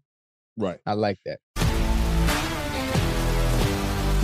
Right. 0.57 0.79
I 0.85 0.93
like 0.93 1.19
that. 1.25 1.39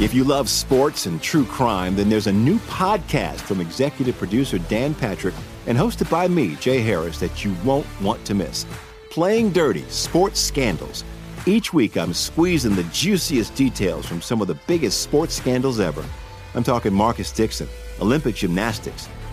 If 0.01 0.13
you 0.13 0.23
love 0.23 0.49
sports 0.49 1.05
and 1.05 1.21
true 1.21 1.45
crime, 1.45 1.95
then 1.95 2.09
there's 2.09 2.27
a 2.27 2.33
new 2.33 2.57
podcast 2.59 3.39
from 3.41 3.61
executive 3.61 4.17
producer 4.17 4.57
Dan 4.57 4.95
Patrick 4.95 5.35
and 5.67 5.77
hosted 5.77 6.09
by 6.09 6.27
me, 6.27 6.55
Jay 6.55 6.81
Harris, 6.81 7.19
that 7.19 7.45
you 7.45 7.55
won't 7.63 7.85
want 8.01 8.25
to 8.25 8.33
miss. 8.33 8.65
Playing 9.11 9.51
Dirty 9.51 9.83
Sports 9.89 10.39
Scandals. 10.39 11.03
Each 11.45 11.71
week, 11.73 11.95
I'm 11.95 12.13
squeezing 12.13 12.75
the 12.75 12.83
juiciest 12.85 13.53
details 13.53 14.05
from 14.07 14.19
some 14.19 14.41
of 14.41 14.47
the 14.47 14.57
biggest 14.65 15.01
sports 15.01 15.35
scandals 15.35 15.79
ever. 15.79 16.03
I'm 16.55 16.63
talking 16.63 16.93
Marcus 16.93 17.31
Dixon, 17.31 17.69
Olympic 18.01 18.35
gymnastics, 18.35 19.07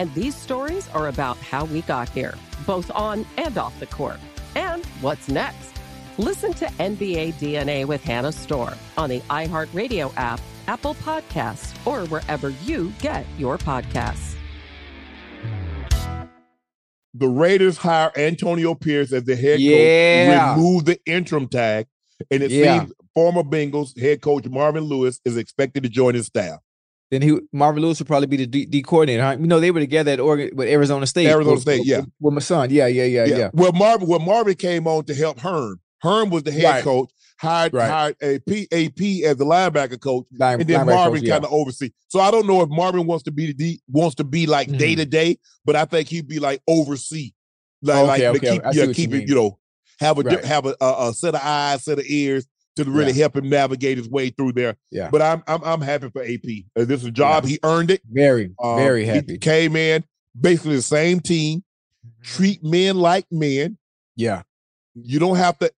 And 0.00 0.14
these 0.14 0.34
stories 0.34 0.88
are 0.94 1.08
about 1.08 1.36
how 1.36 1.66
we 1.66 1.82
got 1.82 2.08
here, 2.08 2.34
both 2.66 2.90
on 2.92 3.26
and 3.36 3.58
off 3.58 3.78
the 3.78 3.86
court. 3.86 4.18
And 4.56 4.82
what's 5.02 5.28
next? 5.28 5.72
Listen 6.16 6.54
to 6.54 6.64
NBA 6.78 7.34
DNA 7.34 7.84
with 7.84 8.02
Hannah 8.02 8.32
Storm 8.32 8.72
on 8.96 9.10
the 9.10 9.20
iHeartRadio 9.28 10.10
app, 10.16 10.40
Apple 10.68 10.94
Podcasts, 10.94 11.74
or 11.86 12.06
wherever 12.06 12.48
you 12.64 12.94
get 13.00 13.26
your 13.36 13.58
podcasts. 13.58 14.36
The 17.12 17.28
Raiders 17.28 17.76
hire 17.76 18.10
Antonio 18.16 18.74
Pierce 18.74 19.12
as 19.12 19.24
the 19.24 19.36
head 19.36 19.60
Yeah. 19.60 20.54
coach, 20.54 20.56
remove 20.56 20.84
the 20.86 20.98
interim 21.04 21.46
tag, 21.46 21.88
and 22.30 22.42
it 22.42 22.50
Yeah. 22.50 22.78
seems 22.80 22.92
former 23.12 23.42
Bengals 23.42 24.00
head 24.00 24.22
coach 24.22 24.48
Marvin 24.48 24.84
Lewis 24.84 25.20
is 25.26 25.36
expected 25.36 25.82
to 25.82 25.90
join 25.90 26.14
his 26.14 26.24
staff. 26.24 26.60
Then 27.10 27.22
he 27.22 27.38
Marvin 27.52 27.82
Lewis 27.82 27.98
would 27.98 28.06
probably 28.06 28.28
be 28.28 28.36
the 28.36 28.46
D, 28.46 28.66
D 28.66 28.82
coordinator. 28.82 29.22
Huh? 29.22 29.36
You 29.40 29.46
know, 29.46 29.58
they 29.60 29.70
were 29.72 29.80
together 29.80 30.12
at 30.12 30.20
Oregon 30.20 30.54
with 30.56 30.68
Arizona 30.68 31.06
State. 31.06 31.26
Arizona 31.26 31.54
with- 31.54 31.62
State, 31.62 31.84
yeah. 31.84 31.98
with, 32.00 32.08
with 32.20 32.34
my 32.34 32.40
son. 32.40 32.70
Yeah, 32.70 32.86
yeah, 32.86 33.04
yeah, 33.04 33.24
yeah. 33.24 33.50
Well, 33.52 33.72
Marvin, 33.72 34.06
well, 34.08 34.20
Marvin 34.20 34.54
came 34.54 34.86
on 34.86 35.04
to 35.04 35.14
help 35.14 35.40
Herm. 35.40 35.80
Herm 36.02 36.30
was 36.30 36.44
the 36.44 36.52
head 36.52 36.64
Right. 36.64 36.84
coach, 36.84 37.10
hired 37.40 37.74
Right. 37.74 37.90
hired 37.90 38.16
a 38.22 38.38
P, 38.38 38.68
AP 38.72 39.24
as 39.24 39.36
the 39.36 39.44
linebacker 39.44 40.00
coach, 40.00 40.26
Line- 40.38 40.60
and 40.60 40.68
then 40.70 40.86
Marvin 40.86 41.26
kind 41.26 41.44
of 41.44 41.52
oversee. 41.52 41.90
So 42.08 42.20
I 42.20 42.30
don't 42.30 42.46
know 42.46 42.62
if 42.62 42.68
Marvin 42.70 43.06
wants 43.06 43.24
to 43.24 43.32
be 43.32 43.46
the 43.46 43.54
D, 43.54 43.80
wants 43.88 44.14
to 44.16 44.24
be 44.24 44.46
like 44.46 44.68
day 44.76 44.94
to 44.94 45.04
day, 45.04 45.38
but 45.64 45.74
I 45.76 45.84
think 45.86 46.08
he'd 46.08 46.28
be 46.28 46.38
like 46.38 46.62
oversee, 46.68 47.32
like 47.82 48.06
like 48.06 48.22
Okay, 48.22 48.22
to 48.22 48.28
okay, 48.30 48.40
keep 48.40 48.62
yeah 48.74 48.86
what 48.86 48.98
you 48.98 49.16
it 49.18 49.28
you 49.28 49.34
know 49.34 49.58
have 49.98 50.16
a 50.18 50.22
Right. 50.22 50.44
have 50.44 50.64
a, 50.64 50.76
a, 50.80 51.08
a 51.08 51.12
set 51.12 51.34
of 51.34 51.40
eyes, 51.42 51.84
set 51.84 51.98
of 51.98 52.04
ears 52.06 52.46
to 52.76 52.84
really 52.84 53.12
help 53.12 53.36
him 53.36 53.48
navigate 53.48 53.98
his 53.98 54.08
way 54.08 54.30
through 54.30 54.52
there. 54.52 54.76
Yeah. 54.90 55.08
But 55.10 55.22
I'm 55.22 55.42
I'm 55.46 55.62
I'm 55.64 55.80
happy 55.80 56.08
for 56.10 56.22
AP. 56.22 56.64
Uh, 56.76 56.84
this 56.84 57.00
is 57.00 57.06
a 57.06 57.10
job 57.10 57.44
he 57.44 57.58
earned 57.62 57.90
it. 57.90 58.00
Very, 58.10 58.54
Um, 58.62 58.76
very 58.78 59.04
he 59.04 59.10
happy. 59.10 59.38
came 59.38 59.76
in 59.76 60.04
basically 60.40 60.76
the 60.76 60.82
same 60.82 61.20
team, 61.20 61.62
treat 62.22 62.62
men 62.64 62.96
like 62.96 63.26
men. 63.30 63.76
Yeah. 64.16 64.42
You 64.94 65.18
don't 65.18 65.36
have 65.36 65.58
to 65.58 65.70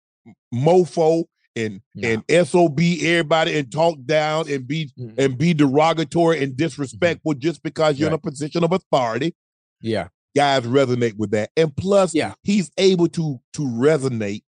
mofo 0.54 1.26
and 1.56 1.82
and 2.02 2.24
sob 2.48 2.80
everybody 2.80 3.58
and 3.58 3.72
talk 3.72 3.98
down 4.06 4.50
and 4.50 4.68
be 4.68 4.90
Mm-hmm. 5.00 5.20
and 5.20 5.38
be 5.38 5.54
derogatory 5.54 6.44
and 6.44 6.56
disrespectful 6.56 7.34
just 7.36 7.62
because 7.64 8.00
you're 8.00 8.08
in 8.10 8.14
a 8.14 8.18
position 8.18 8.64
of 8.64 8.72
authority. 8.72 9.36
Yeah. 9.82 10.10
Guys 10.36 10.64
resonate 10.64 11.18
with 11.18 11.32
that, 11.32 11.50
and 11.58 11.76
plus, 11.76 12.14
Yeah. 12.16 12.34
he's 12.44 12.72
able 12.78 13.08
to 13.10 13.40
to 13.54 13.62
resonate. 13.64 14.44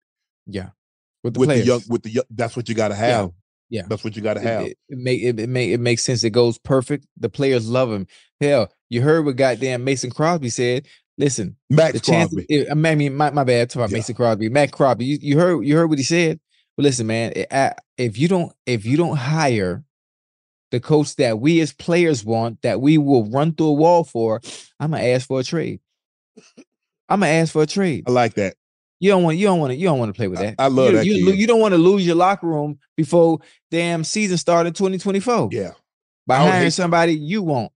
Yeah. 0.48 0.70
With 1.24 1.34
the 1.36 1.40
with 1.40 1.50
the 1.50 1.60
young 1.66 1.82
with 1.90 2.04
the 2.04 2.10
young. 2.10 2.24
That's 2.30 2.56
what 2.56 2.68
you 2.70 2.76
got 2.76 2.90
to 2.90 2.96
have. 2.96 3.32
Yeah. 3.70 3.84
that's 3.88 4.04
what 4.04 4.16
you 4.16 4.22
got 4.22 4.36
to 4.36 4.40
have. 4.42 4.66
It, 4.68 4.78
it 4.90 4.98
make 5.00 5.22
it, 5.22 5.40
it 5.40 5.50
make 5.50 5.72
it 5.72 5.80
makes 5.80 6.04
sense. 6.04 6.24
It 6.24 6.30
goes 6.30 6.60
perfect. 6.60 7.08
The 7.18 7.30
players 7.30 7.68
love 7.68 7.92
him. 7.92 8.06
Hell, 8.40 8.72
you 8.90 9.02
heard 9.02 9.26
what 9.26 9.36
goddamn 9.36 9.84
Mason 9.84 10.12
Crosby 10.12 10.50
said. 10.50 10.86
Listen, 11.18 11.56
Max 11.70 11.94
the 11.94 12.00
chance. 12.00 12.34
Crosby. 12.34 12.70
I 12.70 12.74
mean, 12.74 13.16
my, 13.16 13.32
my 13.32 13.44
bad. 13.44 13.70
Talk 13.70 13.78
about 13.82 13.92
Mason 13.92 14.16
Crosby. 14.16 14.50
Matt 14.50 14.72
Crosby. 14.72 15.06
You, 15.06 15.18
you 15.22 15.40
heard 15.40 15.62
you 15.62 15.76
heard 15.76 15.90
what 15.90 15.98
he 15.98 16.04
said. 16.04 16.40
But 16.76 16.84
listen, 16.84 17.08
man. 17.08 17.34
I- 17.52 17.74
if 17.98 18.18
you 18.18 18.28
don't 18.28 18.52
if 18.66 18.86
you 18.86 18.98
don't 18.98 19.18
hire 19.18 19.84
the 20.72 20.80
coach 20.80 21.16
that 21.18 21.40
we 21.40 21.60
as 21.62 21.72
players 21.72 22.26
want, 22.26 22.62
that 22.64 22.82
we 22.82 22.98
will 22.98 23.26
run 23.30 23.54
through 23.54 23.68
a 23.68 23.74
wall 23.74 24.04
for, 24.04 24.42
I'm 24.80 24.92
gonna 24.92 25.04
ask 25.04 25.28
for 25.28 25.40
a 25.40 25.44
trade. 25.44 25.80
I'm 27.10 27.20
gonna 27.20 27.28
ask 27.28 27.54
for 27.54 27.62
a 27.62 27.68
trade. 27.68 28.06
I 28.08 28.12
like 28.12 28.34
that. 28.36 28.56
You 29.04 29.10
don't 29.10 29.24
want 29.24 29.36
you 29.38 29.46
don't 29.48 29.60
want 29.60 29.72
to 29.72 29.76
you 29.76 29.86
don't 29.86 30.00
want 30.00 30.14
to 30.14 30.18
play 30.18 30.30
with 30.30 30.40
that. 30.40 30.56
I 30.58 30.68
love 30.68 30.92
you, 30.92 30.98
that 30.98 31.06
You, 31.06 31.32
you 31.34 31.46
don't 31.46 31.60
want 31.60 31.74
to 31.74 31.78
lose 31.78 32.06
your 32.08 32.16
locker 32.16 32.48
room 32.48 32.80
before 32.96 33.40
damn 33.70 34.06
season 34.06 34.38
started 34.38 34.76
2024. 34.76 35.50
Yeah, 35.52 35.72
By 36.26 36.38
I 36.38 36.40
hiring 36.48 36.64
hate- 36.64 36.70
somebody 36.74 37.14
you 37.14 37.42
want. 37.42 37.74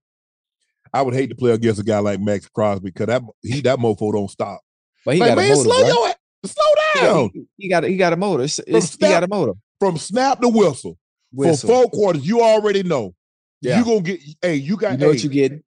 I 0.90 1.02
would 1.02 1.12
hate 1.12 1.26
to 1.28 1.34
play 1.36 1.50
against 1.50 1.80
a 1.80 1.84
guy 1.84 1.98
like 1.98 2.18
Maxx 2.18 2.48
Crosby 2.48 2.86
because 2.90 3.08
that 3.08 3.22
he 3.42 3.60
that 3.60 3.78
mofo 3.78 4.10
don't 4.10 4.30
stop. 4.30 4.62
But 5.04 5.16
he 5.16 5.20
Like, 5.20 5.28
got 5.30 5.38
a 5.38 5.40
man, 5.42 5.50
motor. 5.50 5.62
slow 5.64 5.82
bruh. 5.82 5.86
your 5.88 6.14
slow 6.46 7.02
down. 7.02 7.30
He, 7.34 7.44
he 7.58 7.68
got 7.68 7.84
a, 7.84 7.88
he 7.88 7.96
got 7.98 8.12
a 8.14 8.16
motor. 8.16 8.44
It's, 8.44 8.58
it's, 8.60 8.94
he 8.94 8.98
got 9.00 9.22
a 9.22 9.26
snap- 9.26 9.28
motor. 9.28 9.52
From 9.80 9.98
snap 9.98 10.40
to 10.40 10.48
whistle, 10.48 10.96
Whistle. 11.30 11.68
for 11.68 11.74
four 11.82 11.90
quarters, 11.90 12.26
you 12.26 12.40
already 12.40 12.82
know. 12.84 13.14
Yeah. 13.60 13.80
You 13.80 13.84
gonna 13.84 14.00
get 14.00 14.20
hey, 14.40 14.54
you 14.54 14.78
got 14.78 14.92
You 14.92 14.96
know 14.96 15.04
hey, 15.08 15.10
what 15.12 15.22
you 15.24 15.28
getting. 15.28 15.62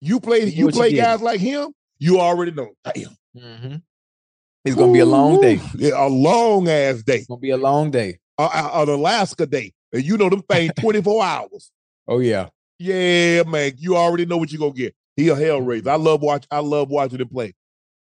you 0.00 0.20
play 0.20 0.44
you 0.44 0.46
you 0.52 0.64
what 0.66 0.74
you 0.74 0.80
play 0.80 0.92
guys 0.92 1.20
like 1.22 1.40
him, 1.40 1.72
you 1.98 2.20
already 2.20 2.52
know. 2.52 2.68
Damn. 2.84 3.16
Mm-hmm. 3.36 3.76
It's 4.64 4.76
gonna 4.76 4.92
be 4.92 4.98
a 5.00 5.06
long 5.06 5.40
day. 5.40 5.60
Yeah, 5.76 6.06
a 6.06 6.08
long 6.08 6.68
ass 6.68 7.02
day. 7.02 7.16
It's 7.16 7.26
gonna 7.26 7.40
be 7.40 7.50
a 7.50 7.56
long 7.56 7.90
day. 7.90 8.18
Uh, 8.38 8.70
an 8.74 8.88
Alaska 8.88 9.46
day. 9.46 9.72
And 9.92 10.04
you 10.04 10.16
know 10.16 10.28
them 10.28 10.42
things 10.42 10.72
24 10.80 11.24
hours. 11.24 11.70
Oh 12.06 12.18
yeah. 12.18 12.48
Yeah, 12.78 13.42
man. 13.44 13.72
You 13.78 13.96
already 13.96 14.26
know 14.26 14.36
what 14.36 14.50
you're 14.52 14.60
gonna 14.60 14.72
get. 14.72 14.94
He 15.16 15.28
a 15.28 15.34
hell 15.34 15.60
raiser. 15.60 15.90
I 15.90 15.96
love 15.96 16.22
watch. 16.22 16.46
I 16.50 16.60
love 16.60 16.88
watching 16.90 17.20
him 17.20 17.28
play. 17.28 17.54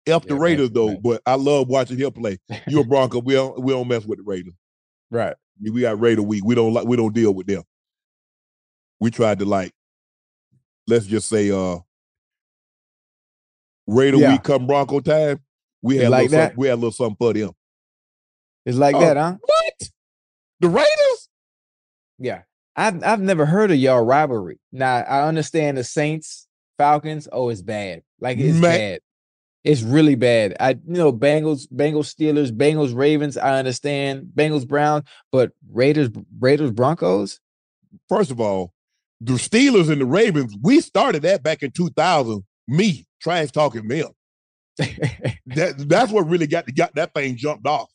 F 0.06 0.22
the 0.22 0.28
Yeah, 0.28 0.34
man, 0.34 0.40
Raiders 0.40 0.70
though, 0.70 0.88
man. 0.88 1.00
but 1.02 1.22
I 1.26 1.34
love 1.34 1.68
watching 1.68 1.98
him 1.98 2.12
play. 2.12 2.38
You 2.66 2.80
a 2.80 2.84
Bronco. 2.88 3.20
We 3.20 3.34
don't 3.34 3.60
we 3.62 3.72
don't 3.72 3.88
mess 3.88 4.04
with 4.04 4.18
the 4.18 4.24
Raiders. 4.24 4.54
Right. 5.10 5.34
We 5.60 5.80
got 5.80 6.00
Raider 6.00 6.22
week. 6.22 6.44
We 6.44 6.54
don't 6.54 6.72
like 6.72 6.86
we 6.86 6.96
don't 6.96 7.14
deal 7.14 7.34
with 7.34 7.46
them. 7.46 7.62
We 9.00 9.10
tried 9.10 9.38
to 9.40 9.44
like, 9.44 9.72
let's 10.86 11.06
just 11.06 11.28
say 11.28 11.50
uh 11.50 11.78
Raider 13.86 14.18
Yeah. 14.18 14.32
week 14.32 14.42
come 14.44 14.66
Bronco 14.66 15.00
time. 15.00 15.40
We 15.82 15.96
had 15.96 16.06
a 16.06 16.10
like 16.10 16.22
little 16.30 16.38
that? 16.38 16.44
something, 16.50 16.60
we 16.60 16.68
had 16.68 16.74
a 16.74 16.76
little 16.76 16.92
something 16.92 17.16
for 17.16 17.32
them. 17.32 17.50
It's 18.66 18.78
like 18.78 18.94
Oh, 18.96 19.00
that, 19.00 19.16
huh? 19.16 19.36
What? 19.40 19.88
The 20.60 20.68
Raiders? 20.68 21.28
Yeah. 22.18 22.42
I've 22.76 23.02
I've 23.04 23.20
never 23.20 23.46
heard 23.46 23.70
of 23.70 23.76
y'all 23.78 24.04
rivalry. 24.04 24.60
Now 24.72 24.96
I 24.96 25.26
understand 25.26 25.78
the 25.78 25.84
Saints, 25.84 26.46
Falcons. 26.78 27.28
Oh, 27.32 27.48
it's 27.48 27.62
bad. 27.62 28.02
Like 28.20 28.38
it's 28.38 28.58
Man. 28.58 28.62
bad. 28.62 29.00
It's 29.64 29.82
really 29.82 30.14
bad. 30.14 30.56
I 30.60 30.70
you 30.70 30.78
know 30.86 31.12
Bengals, 31.12 31.66
Bengals, 31.68 32.14
Steelers, 32.14 32.50
Bengals, 32.52 32.94
Ravens. 32.96 33.36
I 33.36 33.58
understand 33.58 34.30
Bengals, 34.34 34.66
Browns, 34.66 35.04
but 35.32 35.52
Raiders, 35.70 36.10
Raiders, 36.38 36.70
Broncos. 36.70 37.40
First 38.08 38.30
of 38.30 38.40
all, 38.40 38.72
the 39.20 39.34
Steelers 39.34 39.90
and 39.90 40.00
the 40.00 40.06
Ravens, 40.06 40.56
we 40.62 40.80
started 40.80 41.22
that 41.22 41.42
back 41.42 41.62
in 41.62 41.72
2000. 41.72 42.44
Me 42.68 43.06
trash 43.20 43.50
talking 43.50 43.88
them. 43.88 44.10
that 45.46 45.74
that's 45.88 46.10
what 46.12 46.28
really 46.28 46.46
got 46.46 46.72
got 46.74 46.94
that 46.94 47.12
thing 47.14 47.36
jumped 47.36 47.66
off. 47.66 47.90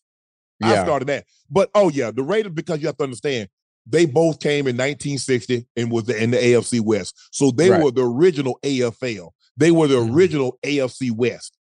I 0.61 0.75
started 0.83 1.05
that. 1.09 1.25
But 1.49 1.69
oh 1.75 1.89
yeah, 1.89 2.11
the 2.11 2.23
Raiders, 2.23 2.53
because 2.53 2.79
you 2.79 2.87
have 2.87 2.97
to 2.97 3.03
understand, 3.03 3.49
They 3.85 4.05
both 4.05 4.39
came 4.39 4.65
in 4.67 4.77
1960 4.77 5.65
and 5.75 5.91
was 5.91 6.07
in 6.09 6.31
the 6.31 6.37
AFC 6.37 6.79
West. 6.79 7.19
So 7.31 7.51
they 7.51 7.69
Right. 7.69 7.83
were 7.83 7.91
the 7.91 8.05
original 8.07 8.57
AFL. 8.63 9.33
They 9.57 9.71
were 9.71 9.87
the 9.89 9.95
Mhm. 9.97 10.13
original 10.13 10.57
AFC 10.63 11.11
West. 11.11 11.57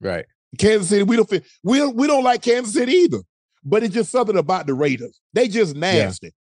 Right. 0.00 0.26
Kansas 0.58 0.90
City, 0.90 1.02
we 1.02 1.16
don't 1.16 1.28
fit, 1.30 1.44
we 1.62 1.78
don't, 1.78 1.96
we 1.96 2.06
don't 2.06 2.24
like 2.24 2.42
Kansas 2.42 2.74
City 2.74 2.92
either. 2.92 3.20
But 3.64 3.82
it's 3.84 3.94
just 3.94 4.10
something 4.12 4.36
about 4.36 4.66
the 4.66 4.74
Raiders. 4.74 5.18
They 5.32 5.48
just 5.48 5.74
nasty. 5.74 6.34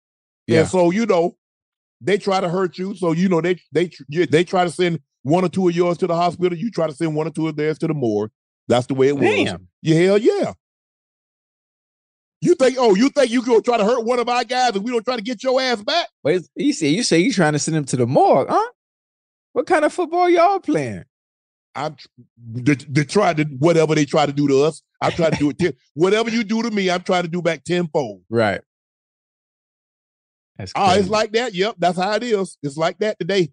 Yeah. 0.49 0.61
And 0.61 0.69
so 0.69 0.91
you 0.91 1.07
know, 1.07 1.37
they 2.01 2.19
try 2.19 2.41
to 2.41 2.49
hurt 2.49 2.77
you. 2.77 2.97
So 2.97 3.13
you 3.13 3.29
know 3.29 3.41
they 3.41 3.61
they 3.71 3.91
they 4.11 4.43
try 4.45 4.65
to 4.65 4.71
send 4.71 4.99
one 5.25 5.45
or 5.45 5.49
two 5.49 5.69
of 5.69 5.75
yours 5.75 5.99
to 5.99 6.07
the 6.07 6.15
hospital. 6.15 6.57
You 6.57 6.71
try 6.71 6.87
to 6.87 6.95
send 6.95 7.17
one 7.17 7.27
or 7.27 7.31
two 7.31 7.49
of 7.49 7.57
theirs 7.57 7.79
to 7.79 7.89
the 7.89 7.95
morgue. 7.95 8.31
That's 8.69 8.87
the 8.87 8.95
way 8.95 9.09
it 9.09 9.15
was. 9.17 9.25
Damn. 9.25 9.69
Yeah, 9.83 10.07
hell 10.07 10.19
yeah. 10.19 10.53
You 12.41 12.55
think? 12.55 12.77
Oh, 12.79 12.95
you 12.95 13.09
think 13.09 13.31
you 13.31 13.43
gonna 13.43 13.63
try 13.63 13.79
to 13.79 13.85
hurt 13.85 14.05
one 14.05 14.19
of 14.19 14.29
our 14.29 14.45
guys 14.45 14.77
and 14.77 14.85
we 14.85 14.93
don't 14.93 15.05
try 15.05 15.17
to 15.17 15.23
get 15.23 15.43
your 15.43 15.61
ass 15.61 15.83
back? 15.83 16.09
Wait, 16.23 16.47
you 16.55 16.73
say 16.75 16.89
you 16.89 17.03
say 17.03 17.19
you 17.19 17.33
trying 17.33 17.55
to 17.55 17.59
send 17.59 17.77
him 17.77 17.85
to 17.87 17.97
the 17.97 18.07
morgue, 18.07 18.49
huh? 18.51 18.71
What 19.55 19.67
kind 19.67 19.85
of 19.85 19.93
football 19.93 20.29
y'all 20.29 20.61
playing? 20.61 21.05
I'm 21.75 21.97
they, 22.37 22.75
they 22.75 23.05
try 23.05 23.33
to 23.33 23.45
whatever 23.45 23.95
they 23.95 24.05
try 24.05 24.27
to 24.27 24.33
do 24.33 24.47
to 24.49 24.63
us. 24.63 24.83
I'm 25.01 25.13
trying 25.13 25.33
to 25.33 25.39
do 25.39 25.51
it. 25.51 25.59
Ten, 25.61 25.73
whatever 25.95 26.29
you 26.29 26.45
do 26.45 26.63
to 26.63 26.71
me, 26.71 26.91
I'm 26.91 27.03
trying 27.03 27.23
to 27.23 27.29
do 27.29 27.41
back 27.41 27.65
tenfold. 27.65 28.23
Right. 28.29 28.61
That's 30.59 30.73
Oh, 30.77 30.95
it's 30.95 31.09
like 31.09 31.33
that. 31.33 31.55
Yep, 31.55 31.77
that's 31.79 31.99
how 31.99 32.13
it 32.13 32.23
is. 32.23 32.59
It's 32.63 32.77
like 32.77 32.99
that 32.99 33.19
today. 33.19 33.51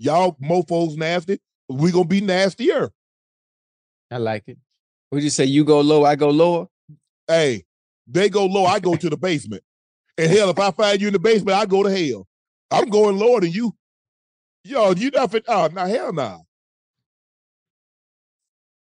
Y'all 0.00 0.34
mofos 0.42 0.96
nasty. 0.96 1.38
We 1.68 1.92
gonna 1.92 2.06
be 2.06 2.22
nastier. 2.22 2.90
I 4.10 4.16
like 4.16 4.44
it. 4.46 4.56
Would 5.12 5.22
you 5.22 5.28
say 5.28 5.44
you 5.44 5.62
go 5.62 5.82
low, 5.82 6.04
I 6.04 6.16
go 6.16 6.30
lower? 6.30 6.68
Hey, 7.28 7.64
they 8.06 8.30
go 8.30 8.46
low. 8.46 8.64
I 8.64 8.80
go 8.80 8.94
to 8.96 9.10
the 9.10 9.18
basement. 9.18 9.62
And 10.16 10.30
hell, 10.30 10.48
if 10.48 10.58
I 10.58 10.70
find 10.70 11.00
you 11.00 11.08
in 11.08 11.12
the 11.12 11.18
basement, 11.18 11.58
I 11.58 11.66
go 11.66 11.82
to 11.82 11.90
hell. 11.90 12.26
I'm 12.70 12.88
going 12.88 13.18
lower 13.18 13.42
than 13.42 13.52
you. 13.52 13.74
Yo, 14.64 14.92
you 14.92 15.10
not 15.10 15.32
fit. 15.32 15.44
Oh, 15.46 15.68
nah, 15.70 15.86
hell 15.86 16.14
nah. 16.14 16.38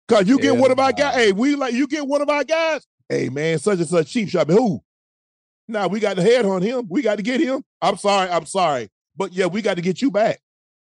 Cause 0.09 0.29
you 0.29 0.37
get 0.37 0.53
Hell 0.53 0.57
one 0.59 0.71
of 0.71 0.79
our 0.79 0.93
guys. 0.93 1.15
Hey, 1.17 1.33
we 1.33 1.57
like 1.57 1.75
you 1.75 1.89
get 1.89 2.07
one 2.07 2.23
of 2.23 2.29
our 2.29 2.45
guys. 2.45 2.87
Hey 3.09 3.29
man, 3.29 3.59
such 3.59 3.79
and 3.79 3.89
such 3.89 4.09
cheap 4.09 4.29
shop. 4.29 4.49
Who? 4.49 4.81
Nah, 5.67 5.89
we 5.89 5.99
got 5.99 6.15
the 6.17 6.23
head 6.23 6.45
on 6.45 6.63
him. 6.63 6.87
We 6.89 7.03
got 7.03 7.17
to 7.17 7.23
get 7.23 7.41
him. 7.41 7.65
I'm 7.81 7.97
sorry. 7.97 8.31
I'm 8.31 8.47
sorry. 8.47 8.89
But 9.17 9.33
yeah, 9.33 9.47
we 9.47 9.63
got 9.63 9.75
to 9.75 9.83
get 9.83 10.01
you 10.01 10.11
back. 10.11 10.41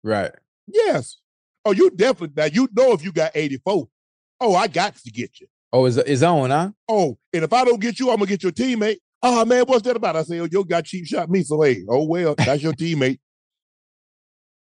Right. 0.04 0.32
Yes. 0.68 1.18
Oh, 1.66 1.72
you 1.72 1.90
definitely 1.90 2.34
now 2.36 2.46
you 2.46 2.70
know 2.76 2.94
if 2.94 3.04
you 3.04 3.12
got 3.12 3.32
84. 3.36 3.88
Oh, 4.40 4.56
I 4.56 4.68
got 4.68 4.96
to 4.96 5.12
get 5.12 5.40
you. 5.40 5.48
Oh, 5.74 5.86
is 5.86 5.98
is 5.98 6.24
on, 6.24 6.50
huh? 6.50 6.72
Oh, 6.88 7.18
and 7.34 7.44
if 7.44 7.52
I 7.52 7.66
don't 7.66 7.82
get 7.82 8.00
you, 8.00 8.10
I'm 8.10 8.18
gonna 8.18 8.28
get 8.28 8.44
your 8.44 8.52
teammate. 8.52 8.98
Oh 9.22 9.44
man, 9.46 9.66
what's 9.66 9.82
that 9.84 9.96
about? 9.96 10.16
I 10.16 10.24
say, 10.24 10.40
oh, 10.40 10.48
your 10.50 10.64
guy 10.64 10.82
cheap 10.82 11.06
shot 11.06 11.30
me. 11.30 11.44
So 11.44 11.62
hey, 11.62 11.84
oh 11.90 12.06
well, 12.06 12.36
that's 12.36 12.64
your 12.64 12.74
teammate. 12.74 13.20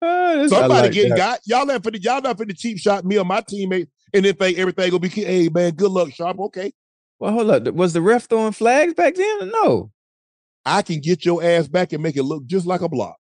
Uh, 0.03 0.47
Somebody 0.47 0.73
like 0.73 0.91
getting 0.93 1.09
that. 1.11 1.17
got. 1.17 1.39
Y'all 1.45 1.63
not 1.63 1.83
for 1.83 1.91
the 1.91 2.01
y'all 2.01 2.23
not 2.23 2.35
for 2.35 2.43
the 2.43 2.55
cheap 2.55 2.79
shot 2.79 3.05
me 3.05 3.19
or 3.19 3.23
my 3.23 3.39
teammate, 3.41 3.87
and 4.15 4.25
if 4.25 4.35
think 4.37 4.57
everything 4.57 4.89
gonna 4.89 4.99
be. 4.99 5.09
Hey 5.09 5.47
man, 5.49 5.73
good 5.73 5.91
luck, 5.91 6.11
Sharpe. 6.11 6.39
Okay, 6.39 6.73
Well, 7.19 7.31
hold 7.33 7.51
up. 7.51 7.71
Was 7.75 7.93
the 7.93 8.01
ref 8.01 8.27
throwing 8.27 8.53
flags 8.53 8.95
back 8.95 9.13
then? 9.13 9.51
No. 9.51 9.91
I 10.65 10.81
can 10.81 11.01
get 11.01 11.23
your 11.23 11.43
ass 11.43 11.67
back 11.67 11.93
and 11.93 12.01
make 12.01 12.17
it 12.17 12.23
look 12.23 12.47
just 12.47 12.65
like 12.65 12.81
a 12.81 12.89
block. 12.89 13.19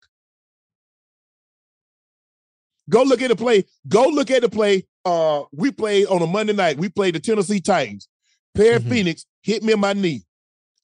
Go 2.90 3.04
look 3.04 3.22
at 3.22 3.30
the 3.30 3.36
play. 3.36 3.64
Go 3.88 4.06
look 4.06 4.32
at 4.32 4.42
the 4.42 4.50
play. 4.50 4.86
Uh, 5.06 5.44
we 5.54 5.72
played 5.72 6.08
on 6.08 6.22
a 6.22 6.28
Monday 6.28 6.54
night. 6.54 6.78
We 6.78 6.90
played 6.90 7.16
the 7.16 7.20
Tennessee 7.20 7.60
Titans. 7.62 8.08
Perry 8.56 8.80
Mhm. 8.80 8.90
Phenix 8.90 9.26
hit 9.42 9.64
me 9.64 9.74
in 9.74 9.80
my 9.80 9.94
knee. 9.94 10.24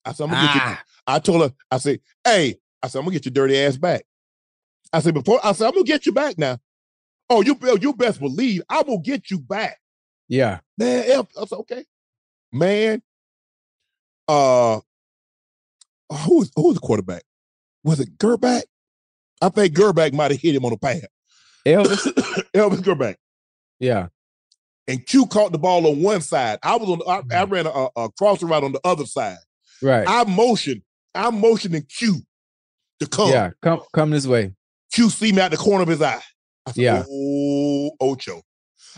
I 0.06 0.14
said, 0.14 0.26
I'm 0.26 0.30
gonna 0.32 0.45
get 0.48 0.56
you. 0.56 0.61
Ah, 0.61 0.84
I 1.07 1.19
told 1.19 1.41
her, 1.41 1.56
I 1.72 1.77
said, 1.80 1.99
hey, 2.23 2.56
I 2.82 2.88
said, 2.88 2.99
I'm 2.99 3.06
gonna 3.06 3.15
get 3.15 3.26
your 3.26 3.34
dirty 3.34 3.57
ass 3.57 3.76
back. 3.77 4.06
I 4.94 4.99
said, 5.02 5.14
before 5.15 5.40
I 5.44 5.52
said, 5.53 5.65
I'm 5.68 5.73
gonna 5.73 5.84
get 5.84 6.06
you 6.06 6.11
back 6.11 6.38
now. 6.38 6.60
Oh, 7.30 7.41
you 7.41 7.56
be- 7.56 7.76
you 7.82 7.91
best 7.94 8.19
believe 8.19 8.61
I 8.69 8.84
will 8.84 8.99
get 8.99 9.32
you 9.32 9.40
back. 9.40 9.80
yeah. 10.27 10.60
Man, 10.77 11.03
F, 11.07 11.27
I 11.40 11.45
said, 11.45 11.56
okay. 11.60 11.86
Man, 12.52 13.02
uh 14.27 14.80
who 16.23 16.38
was 16.40 16.52
who 16.56 16.68
was 16.68 16.76
the 16.76 16.82
quarterback? 16.82 17.23
Was 17.84 17.99
it 17.99 18.18
Grbac? 18.18 18.64
I 19.41 19.49
think 19.49 19.73
Grbac 19.76 20.14
might 20.14 20.32
have 20.32 20.40
hit 20.40 20.56
him 20.56 20.65
on 20.65 20.72
the 20.72 20.77
pad. 20.77 21.07
Elvis. 21.66 22.06
Elvis 22.56 22.82
Grbac. 22.82 23.16
yeah. 23.80 24.08
And 24.88 25.04
Q 25.06 25.26
caught 25.26 25.52
the 25.52 25.58
ball 25.58 25.88
on 25.88 26.02
one 26.04 26.22
side. 26.22 26.60
I 26.62 26.76
was 26.76 26.88
on 26.90 27.02
I, 27.08 27.18
I 27.18 27.22
mm-hmm. 27.22 27.52
ran 27.54 27.66
a, 27.66 27.88
a 27.96 28.12
cross 28.12 28.44
route 28.44 28.64
on 28.64 28.72
the 28.72 28.82
other 28.84 29.06
side. 29.06 29.38
Right. 29.82 30.06
I 30.08 30.24
motioned, 30.26 30.84
I 31.16 31.32
motioning 31.32 31.84
Q 31.84 32.22
to 33.00 33.08
come. 33.08 33.30
yeah. 33.30 33.50
Come 33.64 33.82
come 33.94 34.12
this 34.12 34.28
way. 34.28 34.54
Q 34.94 35.10
see 35.10 35.32
me 35.32 35.42
out 35.42 35.52
the 35.52 35.58
corner 35.58 35.82
of 35.82 35.90
his 35.90 36.02
eye. 36.02 36.22
I 36.68 36.72
said, 36.72 36.84
Yeah. 36.84 37.04
Oh, 37.10 37.92
Ocho. 38.00 38.42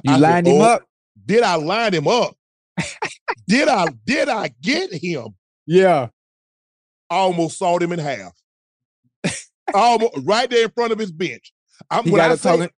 You 0.03 0.11
I 0.11 0.13
said, 0.15 0.21
lined 0.21 0.47
him 0.47 0.61
"Oh, 0.61 0.65
up. 0.65 0.83
Did 1.25 1.43
I 1.43 1.55
line 1.55 1.93
him 1.93 2.07
up? 2.07 2.35
did 3.47 3.67
I 3.69 3.85
did 4.05 4.29
I 4.29 4.49
get 4.61 4.93
him? 4.93 5.35
Yeah. 5.65 6.09
I 7.09 7.15
almost 7.15 7.57
sawed 7.57 7.81
him 7.81 7.93
in 7.93 7.99
half. 7.99 8.33
almost 9.73 10.17
right 10.23 10.49
there 10.49 10.65
in 10.65 10.71
front 10.71 10.91
of 10.91 10.99
his 10.99 11.11
bench. 11.11 11.53
I'm 11.89 12.03
He 12.03 12.11
got 12.11 12.31
I 12.31 12.35
say, 12.35 12.49
talking. 12.49 12.69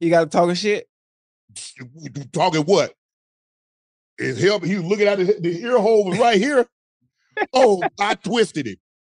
He 0.00 0.10
got 0.10 0.26
a 0.26 0.30
talking 0.30 0.54
shit. 0.54 0.88
talking 2.32 2.62
what? 2.62 2.92
His 4.18 4.42
help, 4.42 4.64
he 4.64 4.76
was 4.76 4.84
looking 4.84 5.06
at 5.08 5.18
the, 5.18 5.36
the 5.40 5.60
ear 5.62 5.78
hole 5.78 6.04
was 6.04 6.18
right 6.18 6.38
here. 6.38 6.66
oh, 7.54 7.82
I 7.98 8.14
twisted 8.14 8.66
him. 8.66 8.76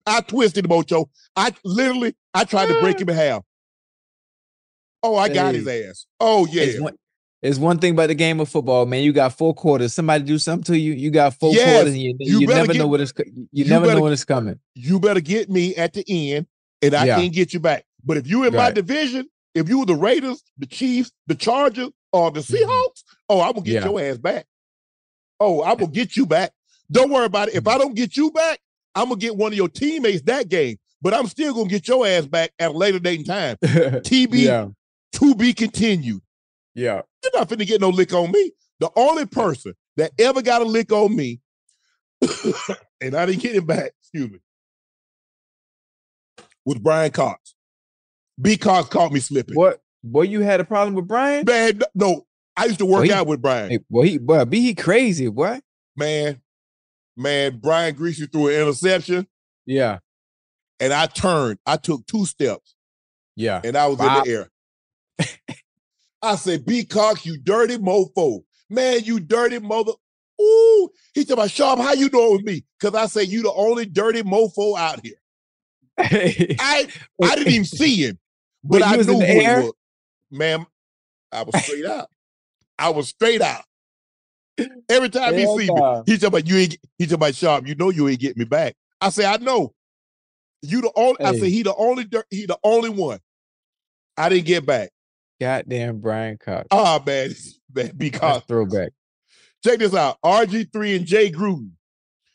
I 0.06 0.20
twisted 0.20 0.64
him, 0.66 0.72
Ocho. 0.72 1.08
I 1.36 1.54
literally, 1.64 2.14
I 2.34 2.44
tried 2.44 2.66
to 2.66 2.80
break 2.80 3.00
him 3.00 3.08
in 3.08 3.14
half. 3.16 3.42
Oh, 5.02 5.16
I 5.16 5.28
got 5.30 5.54
his 5.54 5.66
ass. 5.66 6.06
Oh, 6.18 6.46
yeah. 6.50 6.62
It's 6.64 6.80
one, 6.80 6.94
it's 7.42 7.58
one 7.58 7.78
thing 7.78 7.92
about 7.94 8.08
the 8.08 8.14
game 8.14 8.38
of 8.40 8.48
football, 8.50 8.84
man. 8.84 9.02
You 9.02 9.12
got 9.14 9.32
four 9.36 9.54
quarters. 9.54 9.94
Somebody 9.94 10.24
do 10.24 10.38
something 10.38 10.64
to 10.74 10.78
you. 10.78 10.92
You 10.92 11.10
got 11.10 11.32
four 11.34 11.54
Yes, 11.54 11.72
quarters, 11.72 11.94
and 11.94 12.02
you, 12.02 12.14
you 12.20 12.40
you, 12.40 12.46
never 12.46 12.72
get- 12.72 12.78
know 12.78 12.86
what 12.86 13.00
it's. 13.00 13.12
You, 13.24 13.48
you 13.52 13.64
never 13.64 13.86
better- 13.86 13.96
know 13.98 14.02
when 14.04 14.12
it's 14.12 14.24
coming. 14.24 14.60
you 14.74 15.00
better 15.00 15.20
get 15.20 15.48
me 15.48 15.74
at 15.76 15.94
the 15.94 16.04
end, 16.06 16.46
and 16.82 16.94
I 16.94 17.06
Yeah. 17.06 17.16
can't 17.16 17.32
get 17.32 17.54
you 17.54 17.60
back. 17.60 17.86
But 18.04 18.16
if 18.16 18.26
you 18.26 18.44
in 18.44 18.54
my 18.54 18.70
division, 18.70 19.28
if 19.54 19.68
you 19.68 19.80
were 19.80 19.86
the 19.86 19.94
Raiders, 19.94 20.42
the 20.58 20.66
Chiefs, 20.66 21.12
the 21.26 21.34
Chargers, 21.34 21.90
or 22.12 22.30
the 22.30 22.40
Seahawks, 22.40 23.02
oh, 23.28 23.40
I'm 23.40 23.52
gonna 23.52 23.62
get 23.64 23.82
Mm-hmm. 23.82 23.94
Yeah. 23.96 24.00
your 24.02 24.10
ass 24.12 24.18
back. 24.18 24.46
Oh, 25.38 25.62
I'm 25.62 25.76
gonna 25.76 25.90
get 25.90 26.16
you 26.16 26.26
back. 26.26 26.52
Don't 26.90 27.10
worry 27.10 27.26
about 27.26 27.48
it. 27.48 27.54
If 27.54 27.66
I 27.68 27.78
don't 27.78 27.94
get 27.94 28.16
you 28.16 28.30
back, 28.30 28.58
I'm 28.94 29.08
gonna 29.08 29.16
get 29.20 29.36
one 29.36 29.52
of 29.52 29.56
your 29.56 29.68
teammates 29.68 30.22
that 30.22 30.48
game. 30.48 30.78
But 31.02 31.14
I'm 31.14 31.26
still 31.26 31.54
gonna 31.54 31.68
get 31.68 31.86
your 31.88 32.06
ass 32.06 32.26
back 32.26 32.52
at 32.58 32.70
a 32.70 32.74
later 32.74 32.98
date 32.98 33.18
and 33.20 33.26
time. 33.26 33.56
TB 33.62 34.30
yeah. 34.34 34.66
to 35.14 35.34
be 35.34 35.52
continued. 35.54 36.20
Yeah. 36.74 37.02
You're 37.22 37.32
not 37.34 37.48
finna 37.48 37.66
get 37.66 37.80
no 37.80 37.88
lick 37.90 38.12
on 38.12 38.30
me. 38.32 38.52
The 38.80 38.90
only 38.96 39.26
person 39.26 39.74
that 39.96 40.12
ever 40.18 40.42
got 40.42 40.62
a 40.62 40.64
lick 40.64 40.90
on 40.92 41.14
me, 41.14 41.40
and 43.00 43.14
I 43.14 43.26
didn't 43.26 43.42
get 43.42 43.54
him 43.54 43.66
back, 43.66 43.92
excuse 44.00 44.30
me, 44.30 44.38
was 46.64 46.78
Brian 46.78 47.10
Cox. 47.10 47.54
B 48.40 48.56
Cox 48.56 48.88
caught 48.88 49.12
me 49.12 49.20
slipping. 49.20 49.54
What? 49.56 49.80
Boy, 50.02 50.22
you 50.22 50.40
had 50.40 50.60
a 50.60 50.64
problem 50.64 50.94
with 50.94 51.06
Brian? 51.06 51.44
Man, 51.46 51.80
no, 51.94 52.26
I 52.56 52.66
used 52.66 52.78
to 52.78 52.86
work 52.86 53.00
Boy, 53.02 53.06
he- 53.06 53.12
out 53.12 53.26
with 53.26 53.42
Brian. 53.42 53.70
Hey, 53.70 53.78
boy, 53.90 54.02
he 54.06 54.18
boy, 54.18 54.44
be 54.44 54.60
he 54.60 54.74
crazy, 54.74 55.28
boy. 55.28 55.60
Man, 55.96 56.40
man, 57.16 57.58
Brian 57.58 57.94
Griese 57.94 58.30
threw 58.32 58.48
an 58.48 58.54
interception, 58.54 59.26
Yeah. 59.66 59.98
and 60.78 60.92
I 60.92 61.06
turned. 61.06 61.58
I 61.66 61.76
took 61.76 62.06
two 62.06 62.24
steps, 62.24 62.74
Yeah. 63.36 63.60
and 63.62 63.76
I 63.76 63.86
was 63.88 63.98
Wow. 63.98 64.22
in 64.22 64.24
the 64.24 64.30
air. 64.30 64.50
I 66.22 66.36
said, 66.36 66.64
B 66.66 66.84
Cox, 66.84 67.24
you 67.24 67.38
dirty 67.38 67.76
mofo. 67.78 68.42
Man, 68.68 69.00
you 69.04 69.20
dirty 69.20 69.58
mother. 69.58 69.92
Ooh, 70.40 70.90
he 71.14 71.22
said, 71.24 71.32
about 71.34 71.50
Sharpe, 71.50 71.78
how 71.80 71.92
you 71.92 72.08
doing 72.08 72.26
it 72.28 72.32
was 72.32 72.42
me? 72.44 72.64
Because 72.78 72.94
I 72.94 73.06
said, 73.06 73.28
you 73.28 73.42
the 73.42 73.52
only 73.52 73.84
dirty 73.86 74.22
mofo 74.22 74.78
out 74.78 75.00
here. 75.04 75.16
I 75.98 76.88
I 77.22 77.34
didn't 77.36 77.52
even 77.52 77.64
see 77.64 77.96
him, 78.06 78.18
but 78.62 78.80
Wait, 78.80 78.82
I 78.82 78.96
was 78.96 79.06
knew 79.06 79.14
in 79.14 79.18
the 79.20 79.28
air? 79.28 79.64
Ma'am, 80.30 80.66
I 81.32 81.42
was 81.42 81.64
straight 81.64 81.86
out. 81.86 82.08
I 82.78 82.90
was 82.90 83.08
straight 83.08 83.42
out. 83.42 83.64
Every 84.88 85.08
time 85.08 85.34
Hell 85.34 85.58
he 85.58 85.66
see 85.66 85.72
nah. 85.72 85.98
me, 85.98 86.02
he 86.06 86.18
talking 86.18 86.28
about 86.28 86.48
you 86.48 86.56
ain't 86.56 86.78
he 86.98 87.06
talking 87.06 87.14
about 87.14 87.34
Sharpe. 87.34 87.66
You 87.66 87.74
know 87.74 87.90
you 87.90 88.08
ain't 88.08 88.20
getting 88.20 88.38
me 88.38 88.44
back. 88.44 88.74
I 89.00 89.10
say, 89.10 89.24
I 89.24 89.36
know. 89.38 89.74
You 90.62 90.82
the 90.82 90.92
only 90.94 91.24
I 91.24 91.32
say 91.36 91.48
he 91.48 91.62
the 91.62 91.74
only 91.74 92.06
he 92.30 92.46
the 92.46 92.58
only 92.62 92.90
one. 92.90 93.18
I 94.16 94.28
didn't 94.28 94.46
get 94.46 94.66
back. 94.66 94.90
Goddamn 95.40 96.00
Brian 96.00 96.36
Cox. 96.36 96.66
Ah 96.70 97.00
man, 97.04 97.30
man 97.74 97.92
because 97.96 98.42
throwback. 98.44 98.90
check 99.64 99.78
this 99.78 99.94
out. 99.94 100.18
RG3 100.22 100.96
and 100.96 101.06
Jay 101.06 101.30
Gruden. 101.30 101.70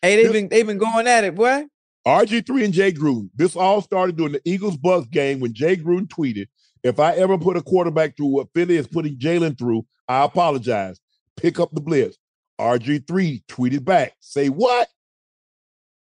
Hey, 0.02 0.22
they've 0.22 0.32
been 0.32 0.50
they've 0.50 0.66
been 0.66 0.80
going 0.80 1.08
at 1.08 1.24
it, 1.24 1.36
boy. 1.36 1.66
RG3 2.08 2.66
and 2.66 2.74
Jay 2.74 2.92
Gruden. 2.92 3.30
This 3.36 3.56
all 3.56 3.82
started 3.82 4.16
during 4.16 4.34
the 4.34 4.42
Eagles 4.46 4.78
Bucks 4.78 5.08
game 5.08 5.40
when 5.40 5.54
Jay 5.54 5.76
Gruden 5.76 6.08
tweeted, 6.08 6.48
If 6.84 7.00
I 7.00 7.14
ever 7.16 7.38
put 7.38 7.58
a 7.58 7.64
quarterback 7.64 8.16
through 8.16 8.28
what 8.28 8.50
Philly 8.54 8.78
is 8.78 8.88
putting 8.88 9.18
Jalen 9.18 9.58
through, 9.58 9.86
I 10.08 10.24
apologize. 10.24 11.00
Pick 11.36 11.60
up 11.60 11.72
the 11.74 11.82
blitz. 11.82 12.18
RG3 12.62 13.44
tweeted 13.48 13.84
back, 13.84 14.14
Say 14.20 14.50
what? 14.50 14.88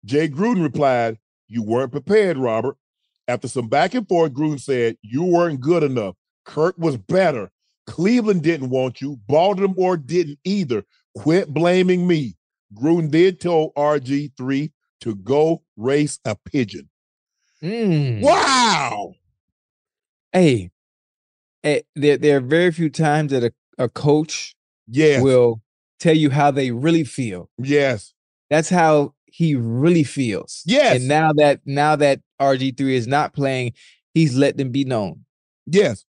Jay 0.05 0.29
Gruden 0.29 0.62
replied, 0.62 1.19
You 1.47 1.62
weren't 1.62 1.93
prepared, 1.93 2.37
Robert. 2.37 2.77
After 3.29 3.47
some 3.47 3.69
back 3.69 3.95
and 3.95 4.07
forth, 4.09 4.33
Gruden 4.33 4.61
said, 4.61 4.97
You 5.03 5.23
weren't 5.23 5.61
good 5.61 5.85
enough. 5.85 6.16
Kirk 6.45 6.74
was 6.79 6.97
better. 6.97 7.53
Cleveland 7.87 8.43
didn't 8.43 8.70
want 8.70 9.01
you. 9.01 9.20
Baltimore 9.29 9.97
didn't 9.97 10.41
either. 10.45 10.85
Quit 11.16 11.49
blaming 11.49 12.07
me. 12.09 12.37
Gruden 12.74 13.11
did 13.11 13.41
tell 13.41 13.70
RG3 13.77 14.73
to 15.03 15.15
go 15.16 15.62
race 15.77 16.19
a 16.24 16.35
pigeon. 16.35 16.89
Mm. 17.62 18.23
Wow. 18.23 19.15
Hey, 20.33 20.70
eh, 21.62 21.81
there, 21.95 22.16
there 22.16 22.39
are 22.39 22.41
very 22.41 22.73
few 22.73 22.91
times 22.91 23.33
that 23.33 23.45
a, 23.45 23.53
a 23.79 23.89
coach 23.89 24.57
Yes. 24.89 25.23
will 25.23 25.61
tell 26.01 26.16
you 26.16 26.31
how 26.31 26.51
they 26.51 26.70
really 26.70 27.05
feel. 27.05 27.49
Yes. 27.59 28.12
That's 28.51 28.69
how 28.69 29.15
he 29.27 29.55
really 29.55 30.05
feels. 30.05 30.62
Yes. 30.66 30.97
And 30.97 31.09
now 31.09 31.33
that 31.35 31.61
now 31.65 31.97
that 31.97 32.20
RG3 32.41 32.81
is 32.81 33.07
not 33.07 33.33
playing, 33.33 33.73
he's 34.12 34.37
let 34.37 34.57
them 34.57 34.70
be 34.70 34.85
known. 34.85 35.24
Yes. 35.66 36.05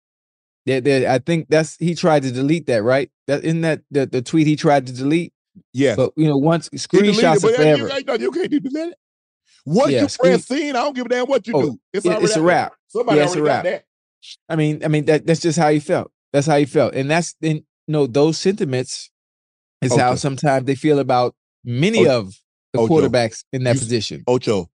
There, 0.66 0.82
there, 0.82 1.10
I 1.10 1.20
think 1.20 1.48
that's 1.50 1.76
he 1.78 1.96
tried 1.96 2.24
to 2.24 2.32
delete 2.32 2.68
that, 2.68 2.84
right? 2.84 3.10
That 3.28 3.44
isn't 3.44 3.62
that 3.62 3.82
the, 3.92 4.06
the 4.06 4.22
tweet 4.22 4.48
he 4.48 4.56
tried 4.56 4.86
to 4.88 4.94
delete. 4.94 5.34
Yes. 5.74 5.96
But 5.98 6.12
you 6.16 6.28
know, 6.28 6.38
once 6.38 6.70
screenshots 6.70 7.44
are 7.44 7.50
you- 7.50 7.56
forever. 7.56 7.88
You, 8.00 8.18
you 8.26 8.32
can't 8.32 8.50
delete 8.50 8.76
it. 8.76 8.96
Once 9.66 9.92
Yeah, 9.92 10.02
you 10.04 10.10
screen- 10.10 10.32
press 10.34 10.48
scene, 10.48 10.76
I 10.76 10.80
don't 10.84 10.96
give 10.96 11.06
a 11.06 11.10
damn 11.10 11.26
what 11.28 11.46
you 11.48 11.54
Oh, 11.56 11.62
do. 11.62 11.80
It's, 11.94 12.06
it- 12.06 12.24
it's 12.24 12.36
a 12.36 12.42
wrap. 12.42 12.74
Somebody 12.88 13.18
Yeah, 13.20 13.24
it's 13.26 13.36
already 13.36 13.42
a 13.42 13.50
got 13.50 13.54
wrap. 13.56 13.64
that. 13.66 13.86
I 14.50 14.56
mean, 14.56 14.84
I 14.84 14.88
mean 14.88 15.06
that 15.06 15.26
that's 15.26 15.40
just 15.42 15.58
how 15.60 15.70
he 15.70 15.80
felt. 15.80 16.12
That's 16.34 16.48
how 16.48 16.58
he 16.58 16.66
felt, 16.66 16.94
and 16.94 17.10
that's 17.10 17.36
then 17.42 17.56
you 17.58 17.64
know 17.88 18.06
those 18.08 18.38
sentiments 18.38 19.10
is 19.82 19.96
how 19.96 20.16
sometimes 20.16 20.66
they 20.66 20.76
feel 20.76 21.00
about 21.00 21.36
many 21.64 22.06
Oh, 22.08 22.20
of 22.20 22.36
the 22.74 22.80
Ocho, 22.80 22.94
quarterbacks 23.02 23.44
in 23.54 23.64
that 23.64 23.76
you- 23.76 23.80
position. 23.80 24.24
Ocho, 24.28 24.70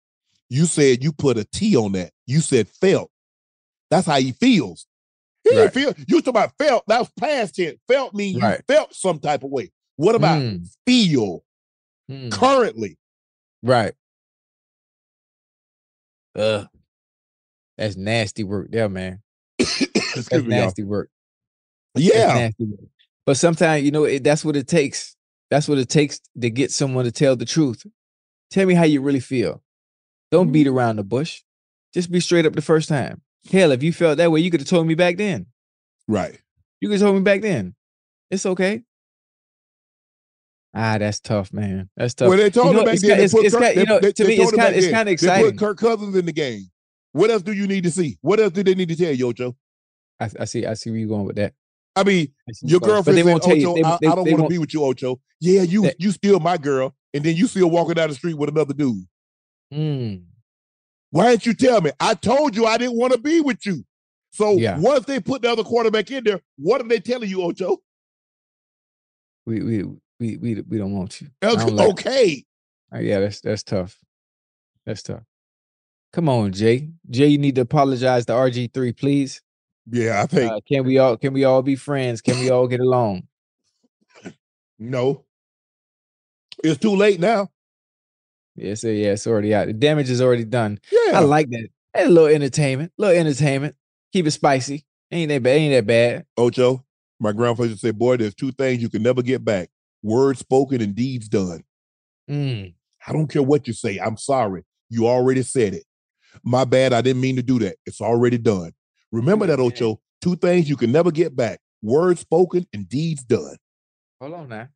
you 0.49 0.67
said 0.67 1.03
you 1.03 1.13
put 1.13 1.39
a 1.39 1.45
T 1.45 1.77
on 1.77 1.93
that. 1.93 2.13
You 2.27 2.41
said 2.41 2.69
felt. 2.69 3.11
That's 3.91 4.07
how 4.07 4.19
he 4.21 4.33
feels. 4.33 4.87
He 5.43 5.51
didn't 5.51 5.73
feel. 5.73 5.95
You 6.07 6.21
talking 6.21 6.29
about 6.29 6.53
felt? 6.59 6.85
That 6.87 6.99
was 7.01 7.11
past 7.19 7.55
tense. 7.57 7.79
Felt 7.89 8.15
mean 8.15 8.37
you 8.37 8.41
Right. 8.43 8.63
felt 8.69 8.95
some 8.95 9.19
type 9.19 9.43
of 9.43 9.51
way. 9.51 9.71
What 10.01 10.15
about 10.15 10.41
Mm. 10.41 10.67
feel 10.87 11.45
Mm. 12.11 12.33
currently? 12.33 12.97
Right. 13.63 13.93
Uh, 16.35 16.65
that's 17.77 17.97
nasty 17.97 18.43
work 18.43 18.71
there, 18.71 18.89
man. 18.89 19.21
That's 19.59 20.31
me, 20.33 20.39
y'all. 20.39 20.47
nasty 20.49 20.85
work. 20.85 21.11
Yeah. 21.97 22.33
nasty 22.35 22.65
work. 22.65 22.89
But 23.27 23.37
sometimes, 23.37 23.85
you 23.85 23.91
know, 23.91 24.05
it, 24.05 24.25
that's 24.25 24.43
what 24.43 24.57
it 24.57 24.67
takes. 24.67 25.17
That's 25.51 25.69
what 25.69 25.77
it 25.77 25.91
takes 25.91 26.21
to 26.41 26.49
get 26.49 26.71
someone 26.73 27.05
to 27.05 27.13
tell 27.13 27.37
the 27.37 27.45
truth. 27.45 27.85
Tell 28.51 28.65
me 28.67 28.73
how 28.75 28.85
you 28.85 29.03
really 29.03 29.21
feel. 29.21 29.63
Don't 30.31 30.51
beat 30.51 30.67
Mm-hmm. 30.67 30.77
around 30.79 30.97
the 30.97 31.05
bush. 31.05 31.43
Just 31.93 32.11
be 32.11 32.21
straight 32.21 32.47
up 32.47 32.55
the 32.55 32.63
first 32.63 32.89
time. 32.89 33.21
Hell, 33.53 33.71
if 33.73 33.83
you 33.83 33.93
felt 33.93 34.17
that 34.17 34.31
way, 34.31 34.41
you 34.41 34.51
could 34.51 34.61
have 34.61 34.69
told 34.69 34.87
me 34.87 34.95
back 34.95 35.19
then. 35.19 35.47
Right. 36.09 36.41
You 36.81 36.89
could 36.89 37.01
have 37.01 37.07
told 37.07 37.17
me 37.17 37.23
back 37.23 37.43
then. 37.43 37.75
It's 38.31 38.47
okay. 38.47 38.83
Ah, 40.73 40.99
that's 40.99 41.19
tough, 41.21 41.53
man. 41.53 41.91
That's 41.97 42.15
tough. 42.15 42.29
Well, 42.29 42.39
they 42.39 42.49
told 42.51 42.69
you 42.69 42.73
know, 42.75 42.79
him 42.81 42.85
back 42.87 42.99
then. 43.01 43.19
they 43.19 43.25
it's, 43.25 43.35
Kirk- 43.35 43.75
you 43.77 43.85
know, 43.87 43.99
they- 43.99 44.13
to 44.13 44.23
they 44.23 44.29
me, 44.29 44.43
it's 44.43 44.53
kind, 44.53 44.77
it's 44.77 44.87
kind 44.89 45.01
of 45.01 45.07
They 45.07 45.13
exciting. 45.13 45.51
put 45.51 45.59
Kirk 45.59 45.79
Cousins 45.79 46.15
in 46.17 46.27
the 46.27 46.33
game. 46.33 46.71
What 47.13 47.31
else 47.31 47.43
do 47.43 47.53
you 47.53 47.67
need 47.67 47.83
to 47.85 47.91
see? 47.91 48.19
What 48.21 48.39
else 48.39 48.53
do 48.53 48.63
they 48.63 48.75
need 48.77 48.89
to 48.91 48.97
tell 48.97 49.13
you, 49.13 49.29
Ocho? 49.29 49.57
I, 50.21 50.31
I 50.39 50.45
see. 50.45 50.65
I 50.67 50.75
see 50.75 50.91
where 50.91 51.01
you're 51.01 51.09
going 51.09 51.25
with 51.25 51.37
that. 51.37 51.55
I 51.97 52.05
mean, 52.05 52.29
I 52.49 52.53
your 52.63 52.79
girlfriend 52.79 53.19
they 53.19 53.23
said, 53.25 53.43
tell 53.43 53.57
you. 53.57 53.69
Ocho, 53.71 53.75
They, 53.75 53.83
I, 53.83 53.99
they, 54.01 54.07
I 54.07 54.15
don't 54.15 54.31
want 54.31 54.43
to 54.45 54.49
be 54.49 54.59
with 54.59 54.73
you, 54.73 54.85
Ocho. 54.85 55.21
Yeah, 55.41 55.63
you 55.63 55.83
They- 55.83 55.95
you 55.99 56.13
still 56.13 56.39
my 56.39 56.57
girl, 56.57 56.95
and 57.13 57.25
then 57.25 57.35
you 57.35 57.49
still 57.49 57.69
walking 57.69 57.95
down 57.95 58.09
the 58.11 58.15
street 58.15 58.35
with 58.39 58.51
another 58.51 58.73
dude. 58.75 59.05
Mm, 59.75 60.23
Why 61.11 61.31
didn't 61.33 61.47
you 61.47 61.55
tell 61.55 61.81
me? 61.81 61.91
I 61.99 62.15
told 62.15 62.55
you 62.55 62.67
I 62.67 62.79
didn't 62.79 62.97
want 62.97 63.13
to 63.13 63.19
be 63.19 63.41
with 63.41 63.65
you. 63.67 63.85
So 64.31 64.53
Yeah. 64.53 64.79
if 64.81 65.07
they 65.07 65.19
put 65.19 65.43
the 65.43 65.51
other 65.51 65.65
quarterback 65.65 66.09
in 66.13 66.23
there? 66.23 66.41
What 66.57 66.81
are 66.81 66.87
they 66.87 67.01
telling 67.01 67.29
you, 67.29 67.43
Ocho? 67.43 67.79
we, 69.47 69.61
we 69.63 69.85
we 70.21 70.37
we 70.37 70.61
we 70.69 70.79
don't 70.79 70.93
want 70.93 71.21
you. 71.21 71.29
Don't 71.41 71.75
like- 71.75 71.89
Okay. 71.91 72.45
Uh, 72.95 72.99
yeah, 72.99 73.19
that's 73.21 73.41
that's 73.41 73.63
tough. 73.63 73.97
That's 74.87 75.03
tough. 75.03 75.23
Come 76.13 76.29
on, 76.29 76.53
Jay. 76.53 76.91
Jay, 77.09 77.27
you 77.29 77.39
need 77.39 77.55
to 77.55 77.61
apologize 77.63 78.27
to 78.27 78.33
RG3, 78.33 78.97
please. 78.97 79.41
Yeah, 79.91 80.23
I 80.23 80.27
think 80.27 80.53
Uh, 80.53 80.61
can 80.69 80.85
we 80.85 80.99
all 80.99 81.17
can 81.17 81.33
we 81.33 81.45
all 81.45 81.63
be 81.63 81.77
friends? 81.77 82.21
Can 82.21 82.39
we 82.41 82.51
all 82.51 82.69
get 82.69 82.81
along? 82.81 83.27
no. 84.79 85.25
It's 86.63 86.79
too 86.79 86.95
late 86.95 87.21
now. 87.21 87.49
Yes, 88.57 88.85
yeah, 88.85 88.91
yeah, 88.91 89.13
it's 89.13 89.27
already 89.27 89.55
out. 89.55 89.69
The 89.69 89.73
damage 89.73 90.11
is 90.11 90.21
already 90.21 90.45
done. 90.45 90.79
Yeah. 90.93 91.13
I 91.15 91.21
like 91.21 91.49
that. 91.51 91.69
Hey, 91.95 92.05
a 92.05 92.09
little 92.09 92.27
entertainment, 92.29 92.93
A 92.99 93.03
little 93.03 93.17
entertainment. 93.19 93.75
Keep 94.13 94.27
it 94.27 94.31
spicy. 94.33 94.85
Ain't 95.11 95.31
that 95.31 95.43
bad? 95.43 95.57
Ain't 95.57 95.73
that 95.75 95.87
bad? 95.87 96.27
Ocho, 96.37 96.85
my 97.19 97.33
grandfather 97.33 97.75
said, 97.77 97.99
boy, 97.99 98.17
there's 98.19 98.35
two 98.35 98.53
things 98.53 98.83
you 98.83 98.89
can 98.91 99.03
never 99.03 99.23
get 99.23 99.45
back. 99.45 99.71
Words 100.03 100.41
spoken 100.41 100.81
and 100.81 100.95
deeds 100.95 101.29
done. 101.29 101.63
Mm. 102.29 102.75
I 103.07 103.13
don't 103.13 103.29
care 103.29 103.43
what 103.43 103.67
you 103.67 103.73
say. 103.73 103.99
I'm 103.99 104.17
sorry. 104.17 104.65
You 104.89 105.07
already 105.07 105.43
said 105.43 105.75
it. 105.75 105.85
My 106.43 106.65
bad. 106.65 106.93
I 106.93 107.01
didn't 107.01 107.23
mean 107.23 107.37
to 107.37 107.43
do 107.43 107.59
that. 107.61 107.77
It's 107.87 108.01
already 108.01 108.39
done. 108.39 108.73
Remember 109.13 109.47
that, 109.47 109.61
Ocho. 109.61 110.01
Two 110.21 110.37
things 110.37 110.69
you 110.69 110.77
can 110.77 110.93
never 110.93 111.11
get 111.11 111.35
back. 111.35 111.61
Words 111.83 112.21
spoken 112.21 112.67
and 112.73 112.89
deeds 112.89 113.23
done. 113.25 113.57
Hold 114.21 114.35
on 114.35 114.49
now. 114.49 114.69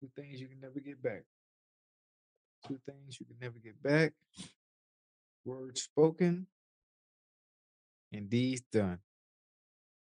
Two 0.00 0.10
things 0.16 0.40
you 0.40 0.48
can 0.48 0.60
never 0.60 0.80
get 0.80 1.00
back. 1.02 1.22
Two 2.66 2.78
things 2.86 3.18
you 3.20 3.26
can 3.26 3.36
never 3.40 3.58
get 3.58 3.80
back. 3.82 4.12
Words 5.44 5.82
spoken 5.82 6.46
and 8.12 8.28
deeds 8.28 8.62
done. 8.72 8.98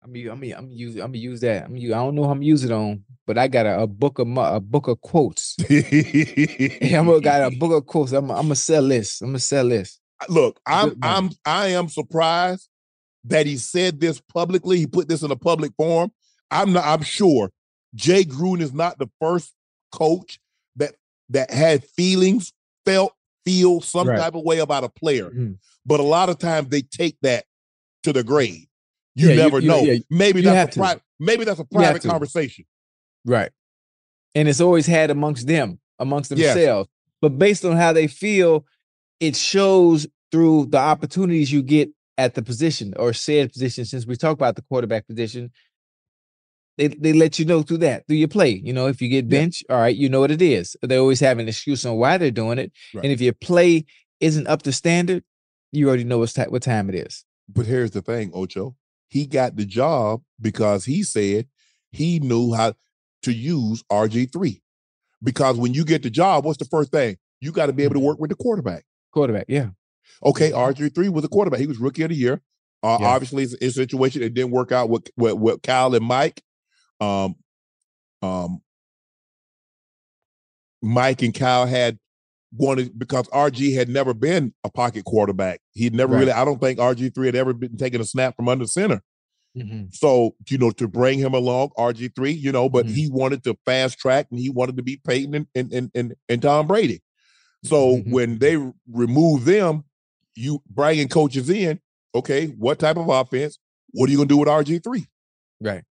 I'm 0.03 0.15
I'm 0.15 0.43
I'm 0.57 0.69
use 0.69 0.95
I'm 0.95 1.01
gonna 1.11 1.17
use 1.17 1.41
that. 1.41 1.65
I'm 1.65 1.75
i 1.75 1.79
don't 1.87 2.15
know 2.15 2.23
how 2.23 2.31
I'm 2.31 2.41
use 2.41 2.63
it 2.63 2.71
on, 2.71 3.03
but 3.27 3.37
I 3.37 3.47
got 3.47 3.65
a, 3.65 3.81
a 3.81 3.87
book 3.87 4.19
of 4.19 4.27
a 4.37 4.59
book 4.59 4.87
of 4.87 5.01
quotes. 5.01 5.55
I'm 5.69 7.05
gonna 7.05 7.19
got 7.19 7.51
a 7.53 7.55
book 7.57 7.73
of 7.73 7.85
quotes. 7.85 8.11
I'm 8.13 8.31
I'm 8.31 8.43
gonna 8.43 8.55
sell 8.55 8.87
this. 8.87 9.21
I'm 9.21 9.29
gonna 9.29 9.39
sell 9.39 9.67
this. 9.67 9.99
Look, 10.29 10.59
I'm 10.65 10.97
I'm 11.01 11.29
I 11.45 11.69
am 11.69 11.89
surprised 11.89 12.69
that 13.25 13.45
he 13.45 13.57
said 13.57 13.99
this 13.99 14.21
publicly. 14.21 14.77
He 14.77 14.87
put 14.87 15.09
this 15.09 15.21
in 15.21 15.31
a 15.31 15.35
public 15.35 15.73
forum. 15.77 16.11
I'm 16.49 16.71
not 16.73 16.85
I'm 16.85 17.03
sure 17.03 17.51
Jay 17.93 18.23
Gruden 18.23 18.61
is 18.61 18.73
not 18.73 18.97
the 18.99 19.09
first 19.19 19.53
coach 19.91 20.39
that 20.77 20.95
that 21.29 21.51
had 21.51 21.83
feelings, 21.83 22.53
felt, 22.85 23.13
feel 23.45 23.81
some 23.81 24.07
Right. 24.07 24.17
type 24.17 24.35
of 24.35 24.43
way 24.43 24.59
about 24.59 24.83
a 24.85 24.89
player. 24.89 25.29
Mhm. 25.29 25.57
But 25.85 25.99
a 25.99 26.03
lot 26.03 26.29
of 26.29 26.37
times 26.37 26.69
they 26.69 26.81
take 26.81 27.17
that 27.21 27.45
to 28.03 28.13
the 28.13 28.23
grave. 28.23 28.65
You 29.19 29.29
Yeah, 29.29 29.35
never 29.35 29.59
you- 29.59 29.67
know. 29.67 29.81
yeah, 29.81 29.97
maybe 30.09 30.41
that's 30.41 30.77
a 30.77 31.01
maybe 31.19 31.43
that's 31.45 31.59
a 31.59 31.65
private 31.65 32.03
conversation. 32.03 32.65
Right. 33.25 33.51
And 34.35 34.47
it's 34.47 34.61
always 34.61 34.85
had 34.85 35.09
amongst 35.11 35.47
them, 35.47 35.79
amongst 35.99 36.31
Yes. 36.31 36.53
themselves. 36.55 36.89
But 37.21 37.37
based 37.37 37.65
on 37.65 37.75
how 37.75 37.91
they 37.93 38.07
feel, 38.07 38.65
it 39.19 39.35
shows 39.35 40.07
through 40.31 40.67
the 40.67 40.77
opportunities 40.77 41.51
you 41.51 41.61
get 41.61 41.89
at 42.17 42.35
the 42.35 42.41
position 42.41 42.93
or 42.97 43.11
said 43.13 43.51
position. 43.51 43.83
Since 43.85 44.05
we 44.05 44.15
talk 44.15 44.33
about 44.33 44.55
the 44.55 44.61
quarterback 44.61 45.07
position, 45.07 45.51
they, 46.77 46.87
they 46.87 47.11
let 47.13 47.39
you 47.39 47.45
know 47.45 47.61
through 47.61 47.79
that, 47.79 48.07
through 48.07 48.17
your 48.17 48.27
play. 48.29 48.51
You 48.63 48.71
know, 48.71 48.87
if 48.87 49.01
you 49.01 49.09
get 49.09 49.25
Yeah. 49.25 49.29
bench, 49.41 49.63
all 49.69 49.79
right, 49.79 49.95
you 49.95 50.07
know 50.07 50.21
what 50.21 50.31
it 50.31 50.41
is. 50.41 50.77
They 50.81 50.97
always 50.97 51.19
have 51.19 51.39
an 51.39 51.47
excuse 51.49 51.85
on 51.85 51.97
why 51.97 52.17
they're 52.17 52.31
doing 52.31 52.57
it. 52.59 52.71
Right. 52.93 53.03
And 53.03 53.11
if 53.11 53.19
your 53.19 53.33
play 53.33 53.85
isn't 54.21 54.47
up 54.47 54.61
to 54.63 54.71
standard, 54.71 55.23
you 55.73 55.87
already 55.87 56.03
know 56.05 56.19
what's 56.19 56.37
what 56.37 56.61
time 56.61 56.87
it 56.89 56.95
is. 56.95 57.25
But 57.49 57.65
here's 57.65 57.91
the 57.91 58.01
thing, 58.01 58.31
Ocho. 58.33 58.75
He 59.09 59.25
got 59.25 59.55
the 59.55 59.65
job 59.65 60.21
because 60.39 60.85
he 60.85 61.03
said 61.03 61.47
he 61.91 62.19
knew 62.19 62.53
how 62.53 62.73
to 63.23 63.33
use 63.33 63.83
RG3. 63.91 64.61
Because 65.21 65.57
when 65.57 65.73
you 65.73 65.83
get 65.83 66.03
the 66.03 66.09
job, 66.09 66.45
what's 66.45 66.59
the 66.59 66.65
first 66.65 66.91
thing? 66.91 67.17
You 67.41 67.51
got 67.51 67.65
to 67.65 67.73
be 67.73 67.83
able 67.83 67.95
to 67.95 67.99
work 67.99 68.19
with 68.19 68.29
the 68.29 68.35
quarterback. 68.35 68.85
Quarterback, 69.11 69.45
yeah. 69.47 69.69
Okay, 70.23 70.51
RG3 70.51 71.09
was 71.09 71.23
a 71.25 71.27
quarterback. 71.27 71.59
He 71.59 71.67
was 71.67 71.77
rookie 71.79 72.03
of 72.03 72.09
the 72.09 72.15
year. 72.15 72.41
Uh, 72.83 72.97
Yeah. 73.01 73.07
Obviously, 73.07 73.43
it's 73.43 73.55
a 73.61 73.71
situation 73.71 74.21
it 74.21 74.33
didn't 74.33 74.51
work 74.51 74.71
out 74.71 74.89
with, 74.89 75.09
with, 75.17 75.33
with 75.33 75.61
Kyle 75.61 75.93
and 75.93 76.05
Mike. 76.05 76.41
Um, 77.01 77.35
um, 78.21 78.61
Mike 80.81 81.21
and 81.21 81.33
Kyle 81.33 81.65
had 81.65 81.97
wanted 82.51 82.97
because 82.97 83.27
RG 83.29 83.73
had 83.75 83.89
never 83.89 84.13
been 84.13 84.53
a 84.63 84.69
pocket 84.69 85.05
quarterback. 85.05 85.61
He'd 85.73 85.93
never 85.93 86.13
Right. 86.13 86.19
really. 86.21 86.31
I 86.31 86.45
don't 86.45 86.59
think 86.59 86.79
RG3 86.79 87.27
had 87.27 87.35
ever 87.35 87.53
been 87.53 87.77
taking 87.77 88.01
a 88.01 88.05
snap 88.05 88.35
from 88.35 88.47
under 88.49 88.65
center. 88.65 89.01
Mhm. 89.57 89.93
So, 89.93 90.35
you 90.49 90.57
know, 90.57 90.71
to 90.71 90.87
bring 90.87 91.19
him 91.19 91.33
along, 91.33 91.69
RG3, 91.77 92.31
you 92.31 92.51
know, 92.51 92.69
but 92.69 92.85
Mhm. 92.85 92.91
he 92.91 93.09
wanted 93.09 93.43
to 93.43 93.57
fast 93.65 93.97
track 93.99 94.27
and 94.31 94.39
he 94.39 94.49
wanted 94.49 94.77
to 94.77 94.83
be 94.83 94.97
Peyton 95.05 95.35
and 95.35 95.47
and 95.55 95.73
and, 95.73 95.91
and, 95.95 96.15
and 96.27 96.41
Tom 96.41 96.67
Brady. 96.67 97.01
So 97.63 97.97
Mhm. 97.97 98.11
when 98.11 98.39
they 98.39 98.57
remove 98.91 99.45
them, 99.45 99.83
you 100.35 100.61
bringing 100.69 101.07
coaches 101.09 101.49
in, 101.49 101.79
okay, 102.15 102.47
what 102.47 102.79
type 102.79 102.97
of 102.97 103.09
offense? 103.09 103.57
What 103.91 104.07
are 104.07 104.11
you 104.11 104.17
gonna 104.17 104.27
do 104.29 104.37
with 104.37 104.47
RG3? 104.47 105.07
Right. 105.59 105.83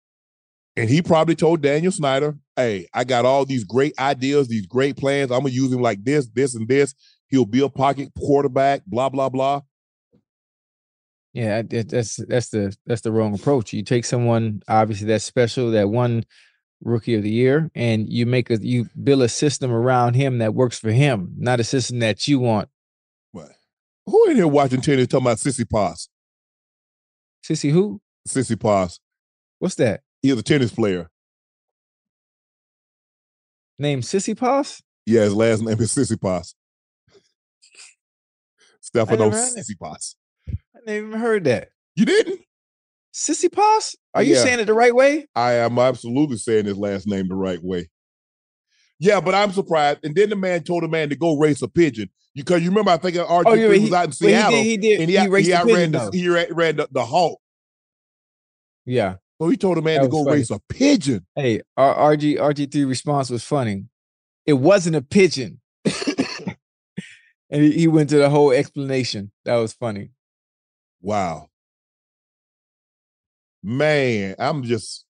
And 0.77 0.89
he 0.89 1.03
probably 1.03 1.35
told 1.35 1.61
Daniel 1.61 1.93
Snyder, 1.93 2.39
hey, 2.59 2.89
I 2.93 3.05
got 3.05 3.25
all 3.25 3.45
these 3.45 3.65
great 3.65 3.99
ideas, 3.99 4.49
these 4.49 4.67
great 4.67 4.97
plans. 4.97 5.31
I'm 5.31 5.41
gonna 5.41 5.51
use 5.51 5.73
him 5.73 5.81
like 5.81 6.05
this, 6.05 6.27
this, 6.27 6.55
and 6.55 6.69
this. 6.69 6.95
He'll 7.29 7.47
be 7.47 7.63
a 7.63 7.69
pocket 7.69 8.11
quarterback. 8.19 8.85
Blah 8.87 9.09
blah 9.09 9.29
blah. 9.29 9.63
Yeah, 11.33 11.63
that's 11.63 12.17
that's 12.17 12.49
the 12.49 12.77
that's 12.85 13.03
the 13.03 13.13
wrong 13.13 13.35
approach. 13.35 13.73
You 13.73 13.85
take 13.85 14.05
someone 14.05 14.63
obviously 14.67 15.07
that's 15.07 15.25
special, 15.25 15.71
that 15.71 15.89
one 15.89 16.25
rookie 16.83 17.15
of 17.15 17.23
the 17.23 17.31
year, 17.31 17.71
and 17.75 18.09
you 18.09 18.27
make 18.27 18.51
a 18.51 18.57
you 18.57 18.89
build 19.03 19.23
a 19.23 19.29
system 19.29 19.71
around 19.71 20.15
him 20.15 20.39
that 20.39 20.55
works 20.55 20.79
for 20.79 20.91
him, 20.91 21.35
not 21.39 21.61
a 21.61 21.65
system 21.65 22.01
that 22.01 22.27
you 22.27 22.41
want. 22.41 22.69
What? 23.31 23.51
Who 24.07 24.31
in 24.31 24.37
here 24.37 24.49
watching 24.49 24.81
tennis 24.81 25.07
talking 25.07 25.27
about 25.27 25.37
Tsitsipas? 25.37 26.09
Sissy 27.45 27.71
who? 27.71 28.01
Tsitsipas. 28.27 28.99
What's 29.61 29.77
that? 29.77 30.01
He 30.23 30.33
was 30.33 30.41
a 30.41 30.43
tennis 30.43 30.73
player. 30.73 31.09
Name 33.79 34.01
Tsitsipas? 34.01 34.83
Yeah, 35.07 35.23
his 35.23 35.35
last 35.35 35.63
name 35.63 35.81
is 35.81 35.95
Tsitsipas. 35.95 36.55
Stefano 38.81 39.25
never 39.31 39.37
heard 39.37 39.57
it. 39.57 39.65
Tsitsipas. 39.65 40.15
I 40.49 40.81
never 40.87 41.07
even 41.07 41.21
heard 41.21 41.45
that. 41.45 41.69
You 41.95 42.05
didn't? 42.07 42.41
Tsitsipas? 43.15 43.97
Are 44.15 44.23
you 44.23 44.35
Yeah. 44.35 44.43
saying 44.43 44.61
it 44.61 44.65
the 44.67 44.75
right 44.75 44.95
way? 44.95 45.27
I 45.35 45.55
am 45.55 45.79
absolutely 45.79 46.37
saying 46.39 46.67
his 46.67 46.77
last 46.77 47.07
name 47.07 47.29
the 47.29 47.35
right 47.35 47.63
way. 47.63 47.89
Yeah, 49.01 49.21
but 49.21 49.35
I'm 49.35 49.53
surprised. 49.53 50.01
And 50.05 50.15
then 50.15 50.31
the 50.31 50.37
man 50.37 50.63
told 50.65 50.83
the 50.83 50.89
man 50.89 51.09
to 51.11 51.17
go 51.17 51.37
race 51.39 51.63
a 51.63 51.69
pigeon. 51.69 52.11
Because 52.35 52.63
you 52.63 52.69
remember, 52.71 52.91
I 52.93 52.97
think 52.99 53.17
RG3 53.17 53.43
Oh, 53.47 53.55
yeah, 53.55 53.69
was 53.69 53.79
he- 53.79 53.95
out 53.95 54.05
in 54.05 54.11
but 54.11 54.17
he 54.19 54.27
did- 54.27 54.37
Seattle. 54.37 54.63
he 54.63 54.77
did- 54.77 55.01
and 55.01 55.11
he 55.11 55.19
out- 55.19 55.31
raced 55.31 55.49
the 55.49 55.55
outran 55.57 55.93
the, 55.93 56.11
he 56.13 56.29
ran 56.29 56.77
the, 56.77 56.89
the 56.93 57.05
hawk. 57.05 57.41
Yeah. 58.87 59.17
So 59.41 59.49
he 59.49 59.57
told 59.57 59.79
a 59.79 59.83
man 59.83 59.97
That 60.01 60.03
to 60.07 60.09
go 60.09 60.25
funny. 60.25 60.39
race 60.39 60.51
a 60.51 60.61
pigeon. 60.69 61.25
Hey, 61.37 61.63
our 61.77 62.17
RG 62.17 62.39
RG3 62.39 62.89
response 62.89 63.31
was 63.31 63.45
funny. 63.45 63.85
It 64.47 64.55
wasn't 64.55 64.97
a 64.97 65.03
pigeon. 65.03 65.61
and 67.51 67.63
he, 67.63 67.73
he 67.73 67.89
went 67.89 68.11
to 68.11 68.19
the 68.19 68.31
whole 68.31 68.51
explanation. 68.51 69.31
That 69.45 69.57
was 69.57 69.73
funny. 69.73 70.11
Wow. 71.01 71.49
Man, 73.63 74.35
I'm 74.39 74.65
just 74.65 75.05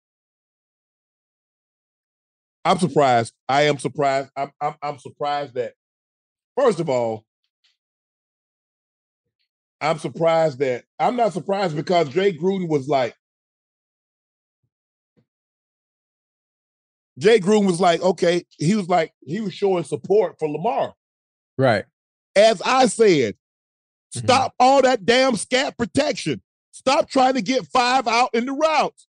I'm 2.65 2.79
surprised. 2.79 3.33
I 3.49 3.63
am 3.63 3.79
surprised. 3.79 4.31
I'm 4.37 4.51
I'm, 4.61 4.75
I'm 4.83 4.99
surprised 4.99 5.55
that 5.55 5.75
first 6.59 6.81
of 6.81 6.89
all, 6.89 7.25
I'm 9.81 9.99
surprised 9.99 10.59
that 10.59 10.85
I'm 10.99 11.15
not 11.15 11.33
surprised 11.33 11.77
because 11.77 12.09
Jay 12.09 12.33
Gruden 12.33 12.69
was 12.69 12.89
like 12.89 13.15
Jay 17.19 17.39
Gruden 17.41 17.67
was 17.67 17.81
like, 17.81 18.03
okay, 18.03 18.45
he 18.59 18.75
was 18.75 18.89
like, 18.89 19.13
he 19.25 19.41
was 19.41 19.55
showing 19.55 19.85
support 19.85 20.37
for 20.39 20.49
Lamar. 20.49 20.95
Right. 21.59 21.85
As 22.35 22.61
I 22.63 22.87
said, 22.87 23.37
Mm-hmm. 24.15 24.27
stop 24.27 24.55
all 24.61 24.83
that 24.83 25.05
damn 25.05 25.35
scat 25.37 25.77
protection. 25.77 26.41
Stop 26.71 27.11
trying 27.11 27.35
to 27.35 27.43
get 27.43 27.67
five 27.67 28.07
out 28.07 28.31
in 28.35 28.47
the 28.47 28.53
routes. 28.53 29.09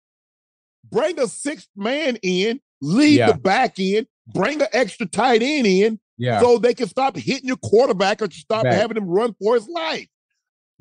Bring 0.89 1.19
a 1.19 1.27
sixth 1.27 1.69
man 1.75 2.17
in, 2.23 2.59
leave 2.81 3.19
Yeah. 3.19 3.31
the 3.33 3.37
back 3.37 3.77
in, 3.79 4.07
bring 4.27 4.59
an 4.61 4.67
extra 4.73 5.05
tight 5.05 5.43
end 5.43 5.67
in 5.67 5.99
Yeah. 6.17 6.39
so 6.41 6.57
they 6.57 6.73
can 6.73 6.87
stop 6.87 7.15
hitting 7.15 7.47
your 7.47 7.57
quarterback 7.57 8.21
or 8.21 8.31
stop 8.31 8.65
having 8.65 8.97
him 8.97 9.05
run 9.07 9.35
for 9.39 9.53
his 9.53 9.67
life. 9.67 10.07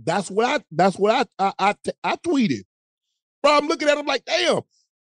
That's 0.02 0.30
what 0.30 0.46
I 0.46 0.64
that's 0.70 0.96
what 0.96 1.28
I 1.38 1.52
I 1.58 1.74
I 2.02 2.16
tweeted. 2.16 2.62
Bro, 3.42 3.58
I'm 3.58 3.68
looking 3.68 3.88
at 3.88 3.98
him 3.98 4.06
like, 4.06 4.24
damn, 4.24 4.62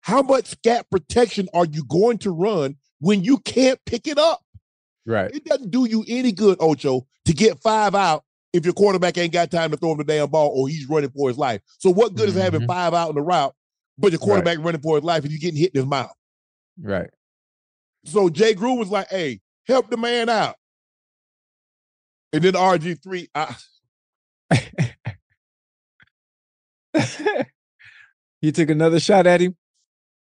how 0.04 0.22
much 0.22 0.48
scat 0.48 0.86
protection 0.92 1.48
are 1.54 1.66
you 1.66 1.86
going 1.86 2.18
to 2.20 2.32
run 2.32 2.76
when 3.00 3.24
you 3.24 3.38
can't 3.40 3.80
pick 3.86 4.06
it 4.06 4.18
up? 4.18 4.42
Right. 5.06 5.34
It 5.34 5.46
doesn't 5.46 5.72
do 5.72 5.86
you 5.86 6.04
any 6.08 6.32
good, 6.34 6.58
Ocho, 6.60 7.08
to 7.26 7.34
get 7.34 7.60
five 7.62 7.96
out 7.96 8.24
if 8.52 8.66
your 8.66 8.74
quarterback 8.74 9.18
ain't 9.18 9.32
got 9.34 9.50
time 9.50 9.72
to 9.72 9.78
throw 9.78 9.94
him 9.94 9.98
the 10.00 10.04
damn 10.04 10.30
ball 10.30 10.52
or 10.54 10.68
he's 10.68 10.88
running 10.90 11.10
for 11.10 11.30
his 11.30 11.38
life. 11.38 11.62
So 11.80 11.90
what 11.90 12.16
good 12.16 12.28
is 12.30 12.36
having 12.36 12.62
Mhm. 12.62 12.68
five 12.68 12.94
out 12.94 13.10
in 13.10 13.16
the 13.16 13.22
route, 13.22 13.56
but 13.98 14.12
your 14.12 14.20
Right. 14.20 14.26
quarterback 14.26 14.58
running 14.60 14.82
for 14.82 14.98
his 14.98 15.04
life 15.06 15.24
and 15.24 15.32
you 15.32 15.40
getting 15.40 15.60
hit 15.60 15.72
in 15.74 15.80
his 15.82 15.90
mouth? 15.90 16.14
Right. 16.82 17.10
So 18.06 18.30
Jay 18.30 18.54
Gruden 18.54 18.78
was 18.78 18.90
like, 18.90 19.10
hey, 19.10 19.40
help 19.68 19.90
the 19.90 19.98
man 19.98 20.28
out. 20.30 20.58
And 22.34 22.44
then 22.44 22.54
RG3, 22.56 23.30
I, 23.34 23.56
you 28.42 28.52
took 28.52 28.70
another 28.70 29.00
shot 29.00 29.26
at 29.28 29.42
him? 29.42 29.56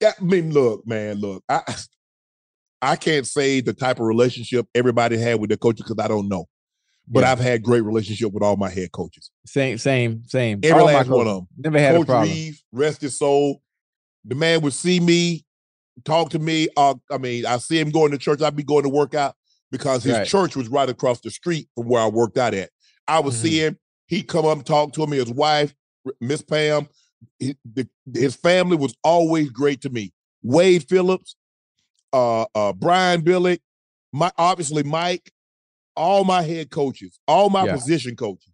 Yeah, 0.06 0.12
I 0.20 0.24
mean, 0.24 0.52
look, 0.54 0.86
man, 0.86 1.16
look, 1.20 1.44
I 1.50 1.62
I 2.82 2.96
can't 2.96 3.26
say 3.26 3.62
the 3.62 3.74
type 3.74 4.00
of 4.00 4.06
relationship 4.06 4.68
everybody 4.76 5.18
had 5.18 5.40
with 5.40 5.50
their 5.50 5.58
coaches 5.58 5.84
because 5.88 6.04
I 6.04 6.08
don't 6.08 6.28
know. 6.30 6.46
But 7.08 7.22
Yeah. 7.24 7.32
I've 7.32 7.40
had 7.40 7.64
great 7.64 7.82
relationship 7.82 8.32
with 8.32 8.44
all 8.44 8.56
my 8.58 8.70
head 8.70 8.92
coaches. 8.92 9.32
Same, 9.46 9.78
same, 9.80 10.24
same. 10.28 10.60
Every 10.64 10.82
All 10.82 10.86
last 10.88 11.10
one 11.10 11.28
of 11.28 11.36
them. 11.38 11.48
Never 11.58 11.80
had 11.80 11.96
Coach 11.96 12.04
a 12.04 12.06
problem. 12.06 12.30
Reeves, 12.30 12.64
rest 12.72 13.02
his 13.02 13.18
soul. 13.18 13.62
The 14.26 14.36
man 14.36 14.62
would 14.62 14.74
see 14.74 15.00
me, 15.00 15.44
talk 16.04 16.30
to 16.32 16.40
me. 16.40 16.68
Uh, 16.78 16.96
I 17.12 17.18
mean, 17.18 17.46
I 17.46 17.58
see 17.58 17.80
him 17.80 17.90
going 17.92 18.12
to 18.12 18.18
church. 18.20 18.42
I'd 18.42 18.56
be 18.56 18.64
going 18.64 18.84
to 18.84 18.90
work 18.90 19.16
out 19.16 19.36
because 19.72 20.04
his 20.04 20.18
Right. 20.18 20.28
church 20.28 20.56
was 20.56 20.68
right 20.68 20.90
across 20.90 21.22
the 21.22 21.32
street 21.32 21.68
from 21.76 21.88
where 21.88 22.02
I 22.02 22.08
worked 22.08 22.38
out 22.38 22.54
at. 22.54 22.70
I 23.08 23.20
would 23.20 23.34
see 23.34 23.58
Mm-hmm. 23.58 23.68
him. 23.68 23.80
He'd 24.08 24.28
come 24.28 24.46
up 24.46 24.58
and 24.58 24.66
talk 24.66 24.94
to 24.94 25.08
me. 25.08 25.18
His 25.18 25.32
wife, 25.32 25.74
Miss 26.22 26.42
Pam. 26.44 26.88
He- 27.40 27.58
the- 27.66 27.90
his 28.14 28.36
family 28.36 28.78
was 28.78 28.96
always 29.04 29.50
great 29.50 29.82
to 29.82 29.90
me. 29.90 30.14
Wade 30.44 30.88
Phillips, 30.88 31.36
uh, 32.14 32.46
uh, 32.56 32.74
Brian 32.74 33.22
Billick, 33.24 33.60
my 34.14 34.32
obviously 34.38 34.84
Mike, 34.84 35.32
all 35.96 36.24
my 36.24 36.42
head 36.42 36.70
coaches, 36.70 37.20
all 37.28 37.50
my 37.50 37.66
Yeah. 37.66 37.74
position 37.76 38.16
coaches. 38.16 38.52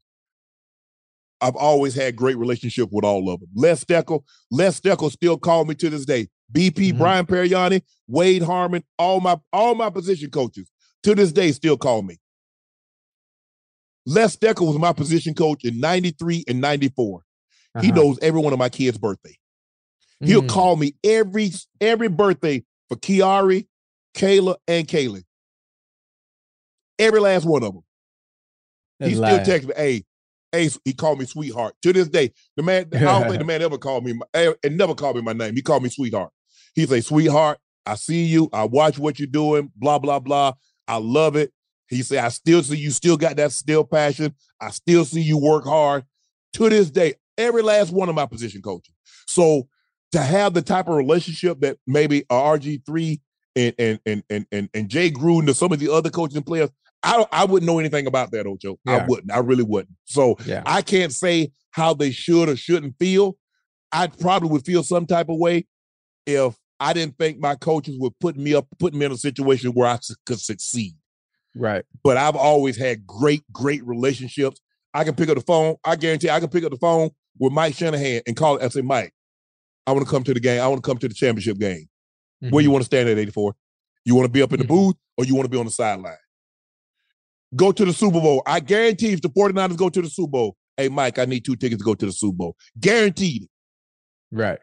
I've 1.44 1.56
always 1.56 1.96
had 1.96 2.16
great 2.16 2.38
relationship 2.38 2.90
with 2.92 3.04
all 3.04 3.28
of 3.30 3.40
them. 3.40 3.50
Les 3.56 3.84
Steckel, 3.84 4.24
Les 4.52 4.80
Steckel 4.80 5.12
still 5.12 5.38
call 5.40 5.66
me 5.66 5.74
to 5.76 5.90
this 5.90 6.06
day. 6.06 6.30
BP, 6.52 6.92
Mhm. 6.92 6.98
Brian 7.00 7.26
Pariani, 7.26 7.82
Wade 8.08 8.44
Harman, 8.44 8.84
all 9.00 9.20
my 9.22 9.38
all 9.52 9.74
my 9.74 9.90
position 9.90 10.30
coaches 10.30 10.70
to 11.04 11.16
this 11.16 11.32
day 11.32 11.52
still 11.52 11.78
call 11.78 12.04
me. 12.04 12.18
Les 14.06 14.36
Steckel 14.36 14.68
was 14.68 14.78
my 14.78 14.94
position 14.94 15.34
coach 15.34 15.64
in 15.64 15.80
93 15.80 16.44
and 16.48 16.60
94. 16.62 17.24
He 17.80 17.88
Uh-huh. 17.90 17.96
knows 18.02 18.20
every 18.22 18.42
one 18.42 18.54
of 18.54 18.60
my 18.60 18.70
kids' 18.70 18.98
birthday. 18.98 19.38
He'll 20.24 20.42
Mm. 20.44 20.50
call 20.50 20.76
me 20.76 20.94
every 21.04 21.52
every 21.80 22.08
birthday 22.10 22.64
for 22.90 22.96
Kiari, 22.98 23.68
Kayla, 24.14 24.56
and 24.68 24.88
Kaylin. 24.88 25.24
Every 27.00 27.20
last 27.20 27.46
one 27.46 27.64
of 27.64 27.74
them. 27.74 27.84
He 29.00 29.16
still 29.16 29.44
texts 29.46 29.68
me, 29.68 29.74
hey, 29.76 30.04
hey, 30.52 30.70
he 30.86 30.94
called 30.94 31.18
me 31.20 31.26
sweetheart. 31.26 31.76
To 31.82 31.94
this 31.94 32.08
day, 32.08 32.32
the 32.56 32.62
man, 32.62 32.88
I 32.94 33.00
don't 33.00 33.28
think 33.28 33.40
the 33.40 33.46
man 33.46 33.62
ever 33.64 33.78
called 33.80 34.06
me, 34.06 34.20
eh, 34.36 34.54
and 34.64 34.78
never 34.78 34.94
called 34.94 35.16
me 35.16 35.22
my 35.24 35.34
name. 35.34 35.56
He 35.56 35.62
called 35.64 35.82
me 35.82 35.90
sweetheart. 35.90 36.32
He 36.76 36.86
say, 36.86 37.02
sweetheart, 37.02 37.58
I 37.86 37.96
see 37.96 38.26
you. 38.26 38.48
I 38.54 38.66
watch 38.66 39.00
what 39.00 39.18
you're 39.18 39.28
doing, 39.28 39.72
blah, 39.76 39.98
blah, 39.98 40.20
blah. 40.20 40.54
I 40.88 40.98
love 40.98 41.36
it. 41.36 41.52
He 41.88 42.04
said, 42.04 42.24
I 42.24 42.30
still 42.30 42.62
see 42.62 42.78
you 42.78 42.92
still 42.92 43.18
got 43.18 43.38
that 43.38 43.52
still 43.52 43.84
passion. 43.84 44.36
I 44.60 44.70
still 44.70 45.04
see 45.04 45.22
you 45.22 45.38
work 45.40 45.64
hard. 45.66 46.06
To 46.54 46.70
this 46.70 46.92
day, 46.92 47.16
every 47.38 47.62
last 47.62 47.92
one 47.92 48.10
of 48.10 48.16
my 48.16 48.26
position 48.26 48.62
coaches. 48.62 48.94
So 49.28 49.68
to 50.12 50.22
have 50.22 50.54
the 50.54 50.62
type 50.62 50.88
of 50.88 50.96
relationship 50.96 51.60
that 51.62 51.78
maybe 51.88 52.24
uh, 52.30 52.36
a 52.36 52.58
RG3 52.60 53.20
and 53.56 53.76
and 53.80 54.00
and 54.06 54.24
and 54.30 54.46
and, 54.52 54.70
and 54.74 54.90
Jay 54.90 55.10
Gruden 55.12 55.50
or 55.50 55.54
some 55.54 55.72
of 55.72 55.80
the 55.80 55.92
other 55.92 56.10
coaches 56.10 56.36
and 56.36 56.46
players, 56.46 56.70
I 57.04 57.26
I 57.32 57.46
wouldn't 57.46 57.68
know 57.68 57.80
anything 57.80 58.08
about 58.08 58.32
that, 58.32 58.46
Ocho. 58.46 58.78
I 58.88 59.06
wouldn't. 59.06 59.32
I 59.32 59.40
really 59.40 59.64
wouldn't. 59.64 59.96
So 60.06 60.38
Yeah. 60.46 60.64
I 60.66 60.82
can't 60.82 61.14
say 61.14 61.52
how 61.72 61.94
they 61.94 62.12
should 62.12 62.50
or 62.50 62.56
shouldn't 62.56 62.98
feel. 63.00 63.38
I 63.92 64.08
probably 64.08 64.50
would 64.50 64.66
feel 64.66 64.84
some 64.84 65.06
type 65.06 65.30
of 65.30 65.38
way 65.38 65.68
if 66.26 66.56
I 66.80 66.94
didn't 66.94 67.18
think 67.18 67.40
my 67.40 67.56
coaches 67.56 67.98
would 68.00 68.18
put 68.20 68.38
me 68.38 68.54
up, 68.54 68.68
put 68.80 68.94
me 68.94 69.06
in 69.06 69.12
a 69.12 69.18
situation 69.18 69.72
where 69.72 69.88
I 69.88 70.00
could 70.26 70.40
succeed. 70.40 70.96
Right. 71.56 71.84
But 72.04 72.18
I've 72.18 72.36
always 72.36 72.78
had 72.78 73.06
great, 73.06 73.44
great 73.52 73.86
relationships. 73.86 74.62
I 74.94 75.04
can 75.04 75.16
pick 75.16 75.30
up 75.30 75.36
the 75.36 75.42
phone. 75.42 75.76
I 75.84 75.96
guarantee 75.96 76.30
I 76.30 76.40
can 76.40 76.50
pick 76.50 76.64
up 76.64 76.72
the 76.72 76.78
phone 76.78 77.12
with 77.38 77.54
Mike 77.54 77.76
Shanahan 77.76 78.22
and 78.28 78.36
call 78.36 78.58
it 78.58 78.64
and 78.64 78.72
say, 78.72 78.82
Mike, 78.82 79.14
I 79.88 79.92
want 79.92 80.06
to 80.06 80.12
come 80.12 80.24
to 80.24 80.34
the 80.34 80.40
game. 80.40 80.62
I 80.62 80.68
want 80.68 80.84
to 80.84 80.88
come 80.88 80.98
to 81.00 81.08
the 81.08 81.14
championship 81.14 81.58
game. 81.58 81.88
Where 82.40 82.62
you 82.62 82.70
mm-hmm. 82.70 82.74
want 82.74 82.82
to 82.82 82.86
stand 82.86 83.08
at 83.08 83.20
84? 83.20 83.56
You 84.04 84.16
want 84.16 84.26
to 84.26 84.32
be 84.32 84.42
up 84.42 84.52
in 84.52 84.60
the 84.60 84.66
mm-hmm. 84.66 84.74
booth 84.74 84.96
or 85.18 85.26
you 85.26 85.36
want 85.36 85.46
to 85.46 85.50
be 85.50 85.58
on 85.58 85.66
the 85.66 85.72
sideline? 85.72 86.16
Go 87.56 87.72
to 87.72 87.86
the 87.86 87.94
Super 87.94 88.20
Bowl. 88.20 88.42
I 88.48 88.60
guarantee 88.60 89.14
if 89.14 89.22
the 89.22 89.30
49ers 89.30 89.78
go 89.78 89.90
to 89.90 90.02
the 90.02 90.10
Super 90.10 90.32
Bowl, 90.32 90.58
hey, 90.78 90.90
Mike, 90.90 91.20
I 91.20 91.26
need 91.26 91.46
two 91.46 91.56
tickets 91.56 91.82
to 91.82 91.86
go 91.86 91.94
to 91.94 92.06
the 92.06 92.12
Super 92.12 92.36
Bowl. 92.36 92.56
Guaranteed. 92.80 93.48
Right. 94.32 94.58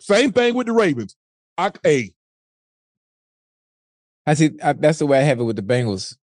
Same 0.00 0.32
thing 0.32 0.54
with 0.54 0.66
the 0.66 0.72
Ravens. 0.72 1.14
I, 1.56 1.70
hey, 1.82 2.12
I 4.26 4.34
see. 4.34 4.50
I, 4.62 4.72
that's 4.72 4.98
the 4.98 5.06
way 5.06 5.18
I 5.18 5.22
have 5.22 5.40
it 5.40 5.44
with 5.44 5.56
the 5.56 5.62
Bengals. 5.62 6.16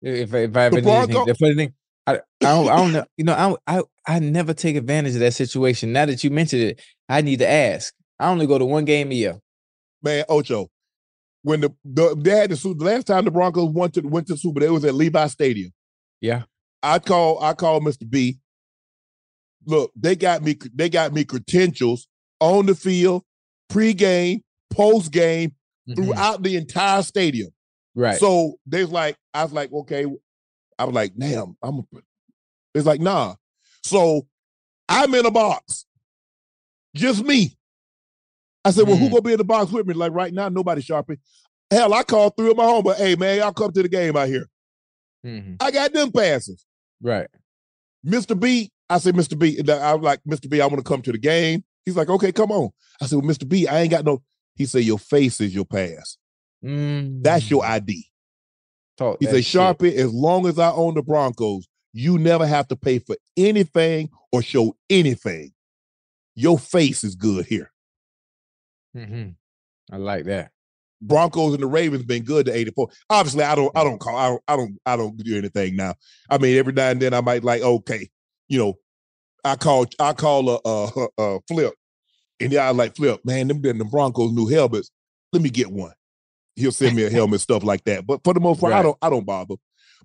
If 0.00 0.32
I- 0.34 0.38
if 0.38 0.56
I 0.56 0.64
ever 0.64 0.76
The 0.76 0.82
need 0.82 0.90
anything, 0.90 1.12
Bronco- 1.12 1.32
the 1.32 1.34
funny 1.34 1.54
thing, 1.54 1.74
I, 2.06 2.14
I 2.14 2.18
don't, 2.40 2.68
I 2.68 2.76
don't 2.76 2.92
know. 2.92 3.04
You 3.16 3.24
know, 3.24 3.56
I, 3.66 3.78
I 3.78 3.82
I 4.06 4.18
never 4.18 4.52
take 4.54 4.76
advantage 4.76 5.14
of 5.14 5.20
that 5.20 5.32
situation. 5.34 5.92
Now 5.92 6.06
that 6.06 6.24
you 6.24 6.30
mentioned 6.30 6.62
it, 6.62 6.82
I 7.08 7.20
need 7.20 7.38
to 7.38 7.48
ask. 7.48 7.94
I 8.18 8.28
only 8.28 8.46
go 8.46 8.58
to 8.58 8.64
one 8.64 8.84
game 8.84 9.10
a 9.10 9.14
year. 9.14 9.38
man, 10.02 10.24
Ocho, 10.28 10.68
when 11.42 11.60
the, 11.60 11.70
the 11.84 12.16
they 12.18 12.30
had 12.38 12.50
the. 12.50 12.56
The 12.56 12.84
last 12.84 13.06
time 13.06 13.24
the 13.24 13.30
Broncos 13.30 13.72
went 13.72 13.94
to 13.94 14.00
went 14.00 14.26
to 14.28 14.32
the 14.34 14.38
Super, 14.38 14.60
they 14.60 14.68
was 14.70 14.84
at 14.84 14.94
Levi 14.94 15.26
Stadium. 15.28 15.70
Yeah. 16.20 16.42
I 16.82 16.98
call 16.98 17.40
I 17.42 17.52
call 17.54 17.80
Mr. 17.80 18.08
B. 18.08 18.38
Look, 19.66 19.92
they 19.94 20.16
got 20.16 20.42
me. 20.42 20.56
They 20.74 20.88
got 20.88 21.12
me 21.12 21.24
credentials 21.24 22.08
on 22.40 22.66
the 22.66 22.74
field, 22.74 23.22
pregame, 23.70 24.40
postgame, 24.74 25.52
Mhm. 25.88 25.94
throughout 25.96 26.42
the 26.42 26.56
entire 26.56 27.02
stadium. 27.02 27.50
Right. 27.94 28.18
So 28.18 28.56
there's 28.66 28.90
like, 28.90 29.16
I 29.34 29.44
was 29.44 29.52
like, 29.52 29.72
okay. 29.72 30.06
I 30.82 30.84
was 30.84 30.94
like, 30.94 31.12
damn, 31.16 31.56
I'm. 31.62 31.78
A, 31.78 31.82
it's 32.74 32.86
like, 32.86 33.00
nah. 33.00 33.36
So 33.84 34.26
I'm 34.88 35.14
in 35.14 35.24
a 35.26 35.30
box, 35.30 35.86
just 36.96 37.24
me. 37.24 37.56
I 38.64 38.70
said, 38.72 38.86
well, 38.86 38.96
who 38.96 39.06
Mm. 39.06 39.10
gonna 39.10 39.22
be 39.22 39.32
in 39.32 39.38
the 39.38 39.44
box 39.44 39.70
with 39.70 39.86
me? 39.86 39.94
Like 39.94 40.12
right 40.12 40.32
now, 40.32 40.48
nobody 40.48 40.82
sharpie. 40.82 41.18
Hell, 41.70 41.94
I 41.94 42.02
called 42.02 42.36
three 42.36 42.50
of 42.50 42.56
my 42.56 42.64
home, 42.64 42.82
but 42.84 42.96
hey 42.96 43.14
man, 43.16 43.38
y'all 43.38 43.52
come 43.52 43.72
to 43.72 43.82
the 43.82 43.88
game 43.88 44.16
out 44.16 44.28
here. 44.28 44.48
Mhm. 45.24 45.56
I 45.60 45.70
got 45.70 45.92
them 45.92 46.10
passes. 46.12 46.64
Right. 47.00 47.28
Mr. 48.06 48.38
B, 48.38 48.70
I 48.90 48.98
said, 48.98 49.14
Mr. 49.14 49.38
B, 49.38 49.58
I 49.70 49.94
was 49.94 50.02
like, 50.04 50.20
Mr. 50.28 50.48
B, 50.50 50.60
I 50.60 50.66
want 50.66 50.78
to 50.78 50.82
come 50.88 51.02
to 51.02 51.12
the 51.12 51.18
game. 51.18 51.64
He's 51.84 51.96
like, 51.96 52.08
okay, 52.10 52.32
come 52.32 52.50
on. 52.50 52.70
I 53.00 53.06
said, 53.06 53.16
well, 53.20 53.28
Mr. 53.30 53.48
B, 53.48 53.66
I 53.68 53.80
ain't 53.82 53.90
got 53.92 54.04
no. 54.04 54.22
He 54.56 54.66
said, 54.66 54.82
your 54.84 54.98
face 54.98 55.40
is 55.40 55.54
your 55.54 55.64
pass. 55.64 56.18
That's 57.22 57.50
your 57.50 57.64
ID. 57.64 58.04
Talk 58.96 59.18
He 59.20 59.26
said. 59.26 59.36
Sharpie, 59.36 59.94
as 59.94 60.12
long 60.12 60.46
as 60.46 60.58
I 60.58 60.70
own 60.70 60.94
the 60.94 61.02
Broncos, 61.02 61.66
you 61.92 62.18
never 62.18 62.46
have 62.46 62.68
to 62.68 62.76
pay 62.76 62.98
for 62.98 63.16
anything 63.36 64.10
or 64.30 64.42
show 64.42 64.76
anything. 64.88 65.52
Your 66.34 66.58
face 66.58 67.04
is 67.04 67.14
good 67.14 67.46
here. 67.46 67.70
Mhm. 68.96 69.34
I 69.90 69.96
like 69.96 70.24
that. 70.24 70.50
Broncos 71.00 71.54
and 71.54 71.62
the 71.62 71.66
Ravens 71.66 72.04
been 72.04 72.22
good 72.22 72.46
to 72.46 72.56
84. 72.56 72.88
Obviously, 73.10 73.42
I 73.42 73.54
don't, 73.54 73.76
I 73.76 73.82
don't 73.82 73.98
call, 73.98 74.16
I 74.16 74.28
don't, 74.28 74.42
I 74.46 74.56
don't, 74.56 74.78
I 74.86 74.96
don't 74.96 75.16
do 75.16 75.36
anything 75.36 75.76
now. 75.76 75.94
I 76.30 76.38
mean, 76.38 76.56
every 76.56 76.72
now 76.72 76.90
and 76.90 77.02
then 77.02 77.12
I 77.12 77.20
might 77.20 77.42
like, 77.42 77.60
okay, 77.62 78.08
you 78.48 78.58
know, 78.58 78.74
I 79.44 79.56
call, 79.56 79.86
I 79.98 80.12
call 80.12 80.48
a, 80.50 80.58
a, 80.64 81.08
a 81.18 81.40
flip, 81.48 81.74
and 82.40 82.52
yeah, 82.52 82.68
I 82.68 82.70
like 82.70 82.94
flip, 82.96 83.20
man. 83.24 83.48
Them, 83.48 83.60
them 83.60 83.78
Broncos 83.88 84.32
new 84.32 84.46
helmets. 84.46 84.90
Let 85.32 85.42
me 85.42 85.50
get 85.50 85.70
one. 85.72 85.92
He'll 86.56 86.72
send 86.72 86.94
me 86.96 87.04
a 87.04 87.10
helmet, 87.10 87.40
stuff 87.40 87.64
like 87.64 87.84
that. 87.84 88.06
But 88.06 88.22
for 88.24 88.34
the 88.34 88.40
most 88.40 88.60
part, 88.60 88.72
I 88.72 88.82
don't, 88.82 88.96
I 89.00 89.08
don't 89.10 89.24
bother. 89.26 89.54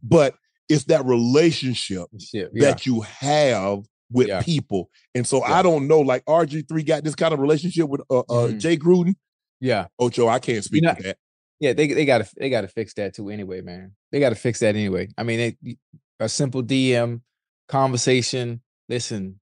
But 0.02 0.36
it's 0.69 0.86
that 0.86 1.06
relationship 1.06 2.07
Shit. 2.19 2.52
Yeah. 2.53 2.72
that 2.72 2.86
you 2.86 3.02
have 3.02 3.84
with 4.11 4.28
Yeah. 4.30 4.41
people, 4.41 4.90
and 5.15 5.28
so 5.28 5.40
Yeah. 5.40 5.56
I 5.60 5.61
don't 5.61 5.88
know. 5.88 5.99
Like 6.02 6.24
RG 6.26 6.68
three 6.68 6.84
got 6.84 7.03
this 7.03 7.15
kind 7.15 7.34
of 7.34 7.40
relationship 7.40 7.90
with 7.90 8.02
uh, 8.10 8.19
uh 8.19 8.48
Mhm. 8.48 8.60
Jay 8.60 8.78
Gruden. 8.78 9.15
yeah. 9.60 9.88
Ocho, 9.99 10.28
I 10.30 10.40
can't 10.40 10.64
speak 10.64 10.84
know, 10.84 10.94
to 10.94 11.03
that. 11.03 11.18
Yeah, 11.60 11.74
they 11.74 11.88
they 11.88 12.06
gotta 12.06 12.30
they 12.38 12.49
gotta 12.49 12.68
fix 12.69 12.94
that 12.94 13.15
too 13.15 13.30
anyway, 13.30 13.61
man. 13.61 13.95
They 14.11 14.19
gotta 14.19 14.36
fix 14.36 14.60
that 14.60 14.76
anyway. 14.76 15.10
I 15.18 15.24
mean, 15.24 15.40
it, 15.65 15.78
a 16.19 16.30
simple 16.30 16.61
DM 16.64 17.22
conversation. 17.68 18.61
Listen, 18.90 19.40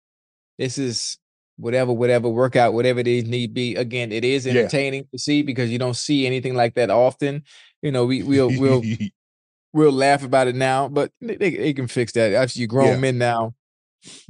this 0.58 0.78
is 0.78 1.18
whatever, 1.58 1.94
whatever 1.94 2.30
workout, 2.30 2.74
whatever 2.74 3.00
it 3.00 3.08
is 3.08 3.26
need 3.26 3.54
be. 3.54 3.76
Again, 3.76 4.12
it 4.12 4.24
is 4.26 4.46
Yeah. 4.46 4.54
entertaining 4.54 5.08
to 5.12 5.18
see 5.20 5.42
because 5.42 5.70
you 5.72 5.80
don't 5.80 5.96
see 5.96 6.26
anything 6.26 6.56
like 6.56 6.76
that 6.76 6.90
often. 6.90 7.44
You 7.82 7.92
know, 7.92 8.06
we 8.06 8.24
we'll 8.24 8.50
we'll 8.58 8.82
we'll 9.74 9.92
laugh 9.92 10.24
about 10.24 10.48
it 10.48 10.56
now, 10.56 10.88
but 10.88 11.12
they, 11.22 11.36
they, 11.36 11.74
can 11.74 11.88
fix 11.88 12.14
that. 12.14 12.34
Actually, 12.34 12.62
you're 12.62 12.68
grown 12.68 12.88
Yeah. 12.88 12.98
men 12.98 13.18
now. 13.18 13.54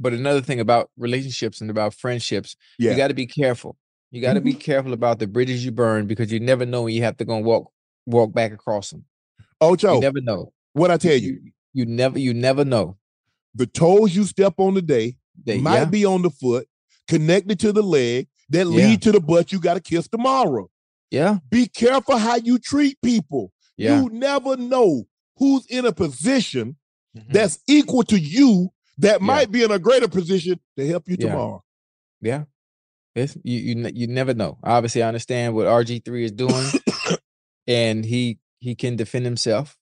But 0.00 0.12
another 0.12 0.40
thing 0.40 0.58
about 0.58 0.90
relationships 0.96 1.60
and 1.60 1.70
about 1.70 1.94
friendships, 1.94 2.56
Yeah. 2.78 2.90
you 2.92 2.96
got 2.96 3.08
to 3.08 3.14
be 3.14 3.26
careful. 3.26 3.76
You 4.10 4.22
got 4.22 4.34
to 4.34 4.40
be 4.40 4.52
mm-hmm. 4.52 4.60
careful 4.60 4.92
about 4.92 5.18
the 5.18 5.26
bridges 5.26 5.64
you 5.64 5.72
burn 5.72 6.06
because 6.06 6.32
you 6.32 6.40
never 6.40 6.64
know 6.64 6.82
when 6.84 6.94
you 6.94 7.02
have 7.02 7.16
to 7.18 7.24
go 7.24 7.36
and 7.36 7.44
walk 7.44 7.70
walk 8.06 8.32
back 8.32 8.52
across 8.52 8.90
them. 8.90 9.04
Ocho, 9.60 9.94
You 9.94 10.00
never 10.00 10.20
know. 10.20 10.52
what 10.74 10.90
I 10.90 10.96
tell 10.96 11.16
you, 11.16 11.40
You, 11.42 11.52
you 11.72 11.86
never 11.86 12.18
you 12.18 12.32
never 12.34 12.64
know. 12.64 12.96
the 13.54 13.66
toes 13.66 14.14
you 14.14 14.24
step 14.24 14.54
on 14.58 14.74
today 14.74 15.16
They- 15.44 15.58
might 15.58 15.78
yeah. 15.78 15.84
be 15.86 16.04
on 16.04 16.22
the 16.22 16.30
foot, 16.30 16.68
connected 17.08 17.58
to 17.60 17.72
the 17.72 17.82
leg, 17.82 18.28
that 18.50 18.66
Yeah. 18.66 18.86
lead 18.86 19.02
to 19.02 19.12
the 19.12 19.20
butt 19.20 19.52
you 19.52 19.60
got 19.60 19.74
to 19.74 19.80
kiss 19.80 20.08
tomorrow. 20.08 20.68
Yeah. 21.10 21.38
Be 21.50 21.66
careful 21.66 22.16
how 22.18 22.36
you 22.36 22.58
treat 22.58 23.00
people. 23.02 23.52
Yeah. 23.76 24.00
You 24.02 24.08
never 24.10 24.56
know 24.56 25.06
who's 25.36 25.66
in 25.66 25.84
a 25.86 25.92
position 25.92 26.76
Mhm. 27.16 27.32
that's 27.32 27.58
equal 27.68 28.02
to 28.04 28.18
you 28.18 28.70
that 28.98 29.20
might 29.22 29.50
be 29.50 29.62
in 29.62 29.70
a 29.70 29.78
greater 29.78 30.08
position 30.08 30.58
to 30.76 30.86
help 30.86 31.08
you 31.08 31.16
Yeah. 31.18 31.26
tomorrow. 31.28 31.64
Yeah. 32.20 32.44
It's, 33.14 33.36
you 33.44 33.58
you 33.58 33.90
you 33.94 34.06
never 34.08 34.34
know. 34.34 34.58
Obviously, 34.62 35.02
I 35.02 35.08
understand 35.08 35.54
what 35.54 35.66
RG3 35.66 36.24
is 36.24 36.32
doing 36.32 36.66
and 37.66 38.04
he 38.04 38.38
he 38.58 38.74
can 38.74 38.96
defend 38.96 39.24
himself, 39.24 39.76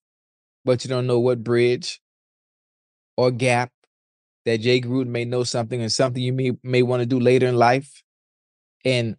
but 0.64 0.84
you 0.84 0.88
don't 0.88 1.06
know 1.06 1.18
what 1.20 1.42
bridge 1.44 2.00
or 3.16 3.30
gap 3.30 3.72
that 4.44 4.58
Jay 4.58 4.80
Gruden 4.80 5.06
may 5.08 5.24
know 5.24 5.44
something 5.44 5.80
and 5.80 5.92
something 5.92 6.22
you 6.22 6.32
may 6.32 6.52
may 6.62 6.82
want 6.82 7.00
to 7.00 7.06
do 7.06 7.18
later 7.20 7.46
in 7.46 7.56
life. 7.56 8.02
And 8.84 9.16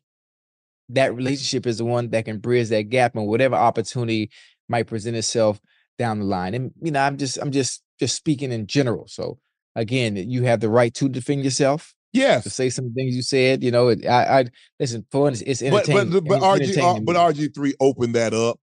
that 0.90 1.16
relationship 1.16 1.66
is 1.66 1.80
the 1.80 1.86
one 1.86 2.10
that 2.12 2.26
can 2.26 2.38
bridge 2.40 2.70
that 2.70 2.84
gap 2.90 3.16
and 3.16 3.26
whatever 3.28 3.56
opportunity 3.56 4.30
might 4.70 4.88
present 4.88 5.18
itself 5.18 5.60
down 5.98 6.20
the 6.20 6.26
line. 6.26 6.54
And 6.54 6.72
you 6.82 6.92
know, 6.92 7.02
I'm 7.02 7.18
just 7.18 7.38
I'm 7.38 7.52
just 7.52 7.82
just 8.00 8.16
speaking 8.16 8.52
in 8.52 8.68
general. 8.68 9.08
So 9.08 9.40
again, 9.76 10.16
you 10.16 10.44
have 10.44 10.60
the 10.60 10.70
right 10.70 10.94
to 10.96 11.10
defend 11.10 11.44
yourself. 11.44 11.94
Yes. 12.14 12.44
To 12.44 12.50
say 12.50 12.70
some 12.70 12.94
things 12.94 13.14
you 13.16 13.22
said, 13.22 13.62
you 13.64 13.72
know, 13.72 13.90
it, 13.90 14.06
I, 14.06 14.40
I 14.40 14.46
listen 14.80 15.06
for 15.12 15.28
it's, 15.28 15.42
it's 15.42 15.62
But 15.62 15.90
entertaining. 15.90 16.12
but 16.22 16.40
but 16.40 16.62
it's 16.62 16.78
RG 16.78 17.06
but. 17.06 17.16
RG 17.16 17.54
three 17.54 17.74
opened 17.82 18.16
that 18.16 18.34
up 18.34 18.58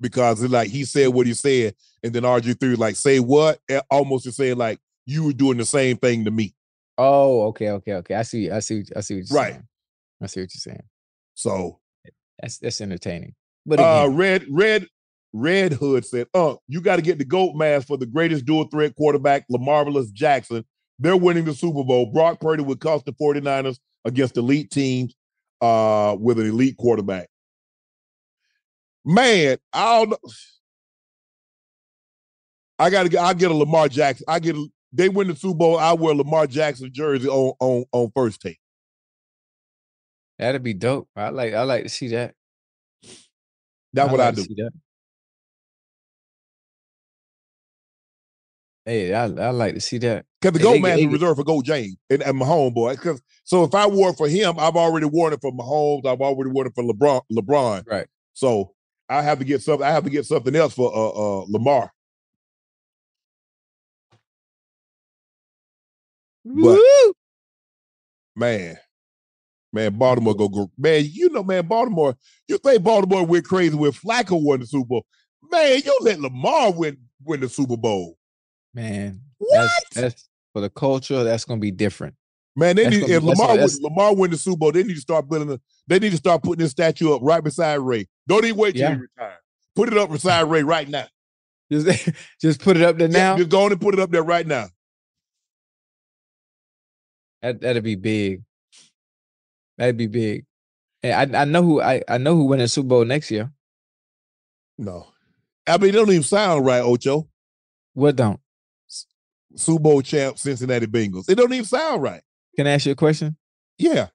because 0.00 0.42
it's 0.42 0.52
like 0.52 0.68
he 0.68 0.84
said 0.84 1.08
what 1.08 1.26
he 1.26 1.32
said, 1.34 1.74
and 2.02 2.12
then 2.12 2.24
RG 2.24 2.58
three 2.60 2.74
like 2.74 2.96
say 2.96 3.18
what 3.20 3.58
Eh, 3.70 3.80
almost 3.90 4.24
to 4.24 4.32
say 4.32 4.52
like 4.54 4.78
you 5.10 5.24
were 5.24 5.32
doing 5.32 5.58
the 5.58 5.64
same 5.64 5.96
thing 5.96 6.24
to 6.24 6.30
me. 6.30 6.54
Oh, 6.96 7.42
okay, 7.48 7.70
okay, 7.70 7.94
okay. 7.94 8.14
I 8.14 8.22
see. 8.22 8.48
I 8.50 8.60
see. 8.60 8.84
I 8.94 9.00
see 9.00 9.16
what 9.16 9.28
you're 9.28 9.36
Right. 9.36 9.52
saying. 9.54 9.66
I 10.22 10.26
see 10.26 10.40
what 10.40 10.54
you're 10.54 10.60
saying. 10.60 10.82
So 11.34 11.80
That's 12.40 12.58
that's 12.58 12.80
entertaining. 12.80 13.34
But 13.66 13.80
uh 13.80 14.08
red 14.12 14.44
red 14.48 14.86
red 15.32 15.72
hood 15.72 16.06
said 16.06 16.28
uh 16.34 16.54
you 16.68 16.80
got 16.80 16.96
to 16.96 17.02
get 17.02 17.18
the 17.18 17.24
goat 17.24 17.56
mask 17.56 17.88
for 17.88 17.96
the 17.96 18.06
greatest 18.06 18.44
dual 18.44 18.64
threat 18.64 18.94
quarterback 18.96 19.46
lamarvelous 19.48 20.12
jackson 20.12 20.64
they're 20.98 21.16
winning 21.16 21.44
the 21.44 21.54
super 21.54 21.84
bowl 21.84 22.06
brock 22.06 22.40
purdy 22.40 22.64
would 22.64 22.80
cost 22.80 23.04
the 23.04 23.12
49ers 23.12 23.78
against 24.04 24.36
elite 24.36 24.72
teams 24.72 25.14
uh 25.60 26.16
with 26.18 26.40
an 26.40 26.48
elite 26.48 26.76
quarterback 26.78 27.28
man 29.04 29.56
i 29.72 29.98
don't 29.98 30.10
know 30.10 30.18
i 32.80 32.90
gotta 32.90 33.08
get 33.08 33.22
i 33.22 33.32
get 33.32 33.52
a 33.52 33.54
lamar 33.54 33.88
jackson 33.88 34.24
i 34.26 34.40
get 34.40 34.56
a, 34.56 34.66
they 34.92 35.08
win 35.08 35.28
the 35.28 35.36
super 35.36 35.54
bowl 35.54 35.78
i 35.78 35.92
wear 35.92 36.14
lamar 36.14 36.46
jackson 36.46 36.90
jersey 36.92 37.28
on 37.28 37.52
on 37.60 37.84
on 37.92 38.10
first 38.14 38.40
take 38.40 38.58
that'd 40.40 40.62
be 40.62 40.74
dope. 40.74 41.08
I 41.14 41.28
like. 41.28 41.54
I 41.54 41.62
like 41.62 41.84
to 41.84 41.88
see 41.88 42.08
that. 42.08 42.34
that's 43.92 44.10
what 44.10 44.18
like 44.18 44.28
i 44.28 44.30
do. 44.32 44.70
Hey, 48.86 49.14
I 49.14 49.24
I 49.24 49.50
like 49.50 49.74
to 49.74 49.80
see 49.80 49.98
that. 49.98 50.24
Because 50.40 50.58
the 50.58 50.66
Hey, 50.66 50.72
gold 50.72 50.82
mask 50.82 51.00
is 51.00 51.06
reserved 51.06 51.36
for 51.36 51.44
Gold 51.44 51.64
James 51.64 51.96
and, 52.08 52.22
and 52.22 52.40
Mahomes, 52.40 52.74
boy. 52.74 52.94
Because 52.94 53.20
so 53.44 53.62
if 53.64 53.74
I 53.74 53.86
wore 53.86 54.10
it 54.10 54.16
for 54.16 54.28
him, 54.28 54.58
I've 54.58 54.76
already 54.76 55.06
worn 55.06 55.32
it 55.32 55.40
for 55.40 55.52
Mahomes. 55.52 56.06
I've 56.06 56.20
already 56.20 56.50
worn 56.50 56.66
it 56.66 56.72
for 56.74 56.82
LeBron. 56.82 57.20
LeBron. 57.30 57.86
Right. 57.86 58.06
So 58.32 58.72
I 59.08 59.22
have 59.22 59.38
to 59.38 59.44
get 59.44 59.60
something. 59.62 59.86
I 59.86 59.90
have 59.90 60.04
to 60.04 60.10
get 60.10 60.24
something 60.24 60.56
else 60.56 60.74
for 60.74 60.90
uh, 60.92 61.10
uh 61.10 61.44
Lamar. 61.48 61.92
But 66.44 66.78
man, 68.36 68.76
man, 69.72 69.98
Baltimore 69.98 70.34
go 70.34 70.48
go. 70.48 70.70
Man, 70.78 71.04
you 71.10 71.30
know, 71.30 71.42
man, 71.42 71.66
Baltimore. 71.66 72.16
You 72.48 72.58
think 72.58 72.82
Baltimore 72.82 73.24
went 73.26 73.44
crazy 73.44 73.74
with 73.76 73.96
Flacco 74.00 74.40
won 74.42 74.60
the 74.60 74.66
Super 74.66 74.86
Bowl? 74.86 75.06
Man, 75.50 75.80
you 75.84 75.96
let 76.02 76.20
Lamar 76.20 76.72
win 76.72 76.98
win 77.24 77.40
the 77.40 77.48
Super 77.48 77.76
Bowl. 77.76 78.16
Man, 78.74 79.20
What? 79.38 79.70
That's, 79.94 79.94
that's 79.94 80.28
for 80.52 80.60
the 80.62 80.70
culture. 80.70 81.24
That's 81.24 81.44
gonna 81.44 81.60
be 81.60 81.70
different. 81.72 82.14
Man, 82.56 82.76
they 82.76 82.84
That's 82.84 82.96
need 82.96 83.10
if 83.10 83.20
be- 83.22 83.26
Lamar 83.28 83.56
win, 83.56 83.68
Lamar 83.80 84.14
win 84.14 84.30
the 84.30 84.36
Super 84.36 84.56
Bowl, 84.58 84.72
they 84.72 84.82
need 84.82 84.94
to 84.94 85.00
start 85.00 85.28
building 85.28 85.50
a. 85.52 85.60
They 85.86 85.98
need 85.98 86.10
to 86.10 86.16
start 86.16 86.42
putting 86.42 86.62
this 86.62 86.70
statue 86.72 87.12
up 87.14 87.20
right 87.22 87.42
beside 87.42 87.76
Ray. 87.80 88.06
Don't 88.28 88.44
even 88.44 88.56
wait 88.56 88.72
till 88.72 88.82
Yeah. 88.82 88.94
he 88.94 89.00
retire. 89.02 89.38
Put 89.76 89.88
it 89.92 89.98
up 89.98 90.10
beside 90.10 90.42
Ray 90.50 90.62
right 90.62 90.88
now. 90.88 91.06
Just 91.70 92.10
just 92.40 92.60
put 92.60 92.76
it 92.76 92.82
up 92.82 92.96
there 92.98 93.08
now. 93.08 93.36
just 93.36 93.50
go 93.50 93.64
on 93.64 93.72
and 93.72 93.80
put 93.80 93.94
it 93.94 94.00
up 94.00 94.10
there 94.10 94.22
right 94.22 94.46
now. 94.46 94.66
That 97.42 97.60
that'd 97.60 97.82
be 97.84 97.94
big. 97.96 98.42
That'd 99.78 99.96
be 99.96 100.06
big. 100.06 100.44
And 101.02 101.34
I 101.36 101.42
I 101.42 101.44
know 101.44 101.62
who 101.62 101.80
I 101.80 102.02
I 102.08 102.18
know 102.18 102.36
who 102.36 102.44
win 102.46 102.58
the 102.58 102.68
Super 102.68 102.88
Bowl 102.88 103.04
next 103.04 103.30
year. 103.30 103.50
No, 104.78 105.06
I 105.66 105.78
mean 105.78 105.90
it 105.90 105.92
don't 105.92 106.10
even 106.10 106.22
sound 106.22 106.64
right, 106.66 106.82
Ocho. 106.82 107.28
What 107.94 108.16
don't? 108.16 108.40
Super 109.56 109.82
Bowl 109.82 110.02
champ 110.02 110.38
Cincinnati 110.38 110.86
Bengals. 110.86 111.28
It 111.28 111.34
don't 111.36 111.52
even 111.52 111.64
sound 111.64 112.02
right. 112.02 112.22
Can 112.56 112.66
I 112.66 112.72
ask 112.72 112.86
you 112.86 112.92
a 112.92 112.96
question? 112.96 113.36
Yeah, 113.78 114.08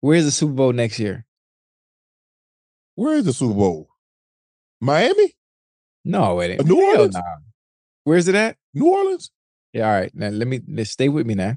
Where's 0.00 0.24
the 0.26 0.30
Super 0.30 0.52
Bowl 0.52 0.72
next 0.72 0.98
year? 0.98 1.24
where 2.96 3.16
is 3.16 3.24
the 3.24 3.32
Super 3.32 3.54
Bowl? 3.54 3.88
Miami? 4.80 5.32
No, 6.04 6.40
it 6.40 6.50
ain't. 6.50 6.66
New 6.66 6.84
Orleans? 6.84 7.14
nah. 7.14 7.22
Where's 8.04 8.28
it 8.28 8.34
at? 8.34 8.56
New 8.74 8.92
Orleans? 8.92 9.30
Yeah, 9.72 9.86
all 9.88 9.94
right. 9.94 10.14
Now 10.14 10.28
let 10.28 10.46
me 10.46 10.60
let's 10.68 10.90
stay 10.90 11.08
with 11.08 11.26
me 11.26 11.34
now. 11.34 11.54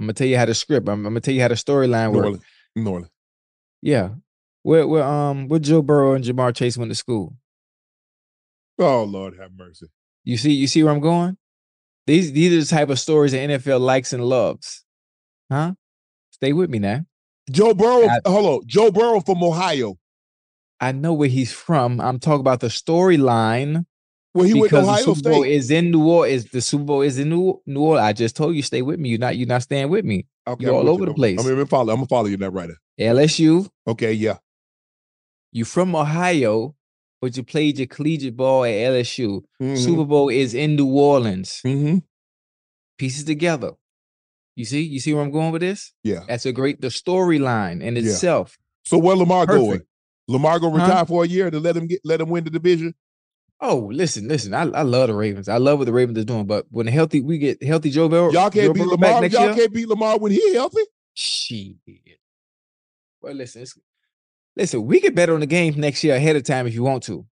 I'm 0.00 0.06
gonna 0.06 0.14
tell 0.14 0.26
you 0.26 0.38
how 0.38 0.46
the 0.46 0.54
script. 0.54 0.88
I'm, 0.88 1.04
I'm 1.06 1.12
gonna 1.12 1.20
tell 1.20 1.34
you 1.34 1.42
how 1.42 1.48
the 1.48 1.54
storyline 1.56 2.12
works. 2.14 2.24
Orleans. 2.24 2.44
New 2.74 2.88
Orleans. 2.90 3.10
Yeah. 3.82 4.08
Where 4.62 4.88
where 4.88 5.04
um 5.04 5.46
where 5.48 5.60
Joe 5.60 5.82
Burrow 5.82 6.14
and 6.14 6.24
Ja'Marr 6.24 6.54
Chase 6.56 6.78
went 6.78 6.90
to 6.90 6.94
school. 6.94 7.36
Oh 8.78 9.04
Lord 9.04 9.34
have 9.38 9.50
mercy. 9.54 9.86
You 10.24 10.38
see, 10.38 10.52
you 10.52 10.66
see 10.66 10.82
where 10.82 10.92
I'm 10.92 11.00
going? 11.00 11.36
These 12.06 12.32
these 12.32 12.52
are 12.54 12.60
the 12.60 12.66
type 12.66 12.88
of 12.88 12.98
stories 12.98 13.32
the 13.32 13.38
NFL 13.38 13.80
likes 13.80 14.14
and 14.14 14.24
loves. 14.24 14.84
Huh? 15.52 15.74
Stay 16.30 16.54
with 16.54 16.70
me 16.70 16.78
now. 16.78 17.04
Joe 17.50 17.74
Burrow, 17.74 18.06
I- 18.08 18.20
hold 18.26 18.62
on. 18.62 18.66
Joe 18.66 18.90
Burrow 18.90 19.20
from 19.20 19.42
Ohio. 19.44 19.98
I 20.80 20.92
know 20.92 21.12
where 21.12 21.28
he's 21.28 21.52
from. 21.52 22.00
I'm 22.00 22.18
talking 22.18 22.40
about 22.40 22.60
the 22.60 22.68
storyline. 22.68 23.84
Well, 24.32 24.46
he 24.46 24.54
went 24.54 24.70
to 24.70 24.76
because 24.76 24.88
Ohio 24.88 25.04
the 25.06 25.14
Super 25.16 25.30
Bowl 25.30 25.42
State. 25.42 25.52
is 25.52 25.70
in 25.72 25.90
New 25.90 26.06
Orleans. 26.08 26.44
Is 26.44 26.50
the 26.52 26.60
Super 26.60 26.84
Bowl 26.84 27.02
is 27.02 27.18
in 27.18 27.30
New 27.30 27.60
New 27.66 27.80
Orleans? 27.80 28.04
I 28.04 28.12
just 28.12 28.36
told 28.36 28.54
you, 28.54 28.62
stay 28.62 28.80
with 28.82 29.00
me. 29.00 29.08
You're 29.08 29.18
not 29.18 29.36
you're 29.36 29.48
not 29.48 29.62
staying 29.62 29.88
with 29.88 30.04
me. 30.04 30.26
Okay, 30.46 30.64
You're 30.66 30.74
I'm 30.74 30.86
all 30.86 30.88
over 30.90 31.00
you. 31.02 31.06
the 31.06 31.14
place. 31.14 31.40
I'm 31.40 31.46
gonna 31.48 31.66
follow. 31.66 31.92
I'm 31.92 31.98
gonna 31.98 32.06
follow 32.06 32.26
you 32.26 32.36
that 32.36 32.50
right 32.50 32.70
there. 32.96 33.14
LSU, 33.14 33.68
Okay, 33.88 34.12
yeah. 34.12 34.36
you 35.52 35.64
from 35.64 35.94
Ohio, 35.96 36.76
but 37.20 37.36
you 37.36 37.42
played 37.42 37.78
your 37.78 37.86
collegiate 37.88 38.36
ball 38.36 38.64
at 38.64 38.70
LSU. 38.74 39.42
Mhm. 39.60 39.76
Super 39.78 40.04
Bowl 40.04 40.28
is 40.28 40.54
in 40.54 40.76
New 40.76 40.86
Orleans. 40.92 41.60
Mm-hmm. 41.66 41.98
Pieces 42.98 43.24
together. 43.24 43.72
You 44.56 44.64
see, 44.64 44.82
you 44.82 45.00
see 45.00 45.14
where 45.14 45.22
I'm 45.24 45.30
going 45.30 45.52
with 45.52 45.62
this? 45.62 45.92
Yeah. 46.04 46.20
That's 46.28 46.44
a 46.46 46.52
great 46.52 46.80
the 46.80 46.88
storyline 46.88 47.82
in 47.82 47.96
Yeah. 47.96 48.02
itself. 48.02 48.58
So 48.84 48.98
where 48.98 49.16
Lamar 49.16 49.46
going? 49.46 49.70
Perfect. 49.70 49.86
Lamar 50.28 50.58
gonna 50.60 50.78
Huh? 50.78 50.86
retire 50.86 51.06
for 51.06 51.24
a 51.24 51.26
year 51.26 51.50
to 51.50 51.58
let 51.58 51.76
him 51.76 51.86
get 51.86 52.00
let 52.04 52.20
him 52.20 52.28
win 52.28 52.44
the 52.44 52.50
division? 52.50 52.94
Oh, 53.62 53.90
listen, 53.92 54.26
listen. 54.26 54.54
I, 54.54 54.62
I 54.62 54.82
love 54.82 55.08
the 55.08 55.14
Ravens. 55.14 55.48
I 55.48 55.58
love 55.58 55.78
what 55.78 55.84
the 55.84 55.92
Ravens 55.92 56.16
are 56.18 56.24
doing. 56.24 56.46
But 56.46 56.66
when 56.70 56.86
healthy, 56.86 57.20
we 57.20 57.36
get 57.38 57.62
healthy 57.62 57.90
Joe 57.90 58.08
Burrow. 58.08 58.30
Y'all 58.32 58.50
can't 58.50 58.72
beat 58.72 58.80
Burrow 58.80 58.92
Lamar. 58.92 59.26
Y'all 59.26 59.46
year? 59.46 59.54
can't 59.54 59.72
beat 59.72 59.88
Lamar 59.88 60.18
when 60.18 60.32
he 60.32 60.54
healthy. 60.54 60.80
Shit. 61.14 61.74
Well, 63.20 63.34
listen, 63.34 63.62
it's, 63.62 63.78
listen. 64.56 64.86
We 64.86 65.00
get 65.00 65.14
better 65.14 65.34
on 65.34 65.40
the 65.40 65.46
game 65.46 65.74
next 65.78 66.02
year 66.02 66.14
ahead 66.16 66.36
of 66.36 66.44
time 66.44 66.66
if 66.66 66.74
you 66.74 66.82
want 66.82 67.02
to. 67.04 67.26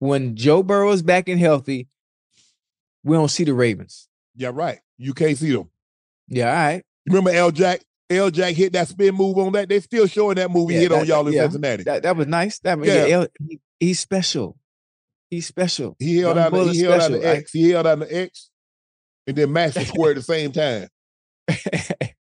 When 0.00 0.36
Joe 0.36 0.62
Burrow 0.62 0.90
is 0.90 1.02
back 1.02 1.28
and 1.28 1.40
healthy, 1.40 1.88
we 3.02 3.16
don't 3.16 3.28
see 3.28 3.44
the 3.44 3.54
Ravens. 3.54 4.08
Yeah, 4.34 4.50
right. 4.52 4.80
You 4.98 5.14
can't 5.14 5.36
see 5.38 5.52
them. 5.54 5.70
Yeah, 6.28 6.48
all 6.48 6.54
right. 6.54 6.84
Remember 7.06 7.30
L 7.30 7.50
Jack? 7.50 7.80
L 8.10 8.30
Jack 8.30 8.54
hit 8.54 8.72
that 8.74 8.88
spin 8.88 9.14
move 9.14 9.38
on 9.38 9.52
that. 9.52 9.68
They 9.68 9.80
still 9.80 10.06
showing 10.06 10.34
that 10.36 10.50
movie 10.50 10.74
Yeah, 10.74 10.80
hit 10.80 10.92
on 10.92 11.06
y'all 11.06 11.26
in 11.26 11.32
yeah, 11.32 11.42
Cincinnati. 11.44 11.84
That 11.84 12.02
that 12.02 12.16
was 12.16 12.26
nice. 12.26 12.58
That 12.60 12.84
Yeah. 12.84 13.06
yeah, 13.06 13.24
he- 13.48 13.60
he's 13.78 14.00
special. 14.00 14.58
He's 15.30 15.46
special. 15.46 15.96
he 15.98 16.18
held 16.18 16.36
Young 16.36 16.46
out. 16.46 16.52
The, 16.52 16.72
he 16.72 16.80
held 16.80 16.94
out 16.94 17.02
special. 17.02 17.20
the 17.20 17.28
I- 17.28 17.36
X. 17.36 17.52
He 17.52 17.70
held 17.70 17.86
out 17.86 17.98
the 18.00 18.16
X, 18.16 18.50
and 19.26 19.36
then 19.36 19.52
matched 19.52 19.74
the 19.74 19.84
square 19.84 20.10
at 20.10 20.16
the 20.16 20.22
same 20.22 20.50
time. 20.52 20.88
that 21.48 22.14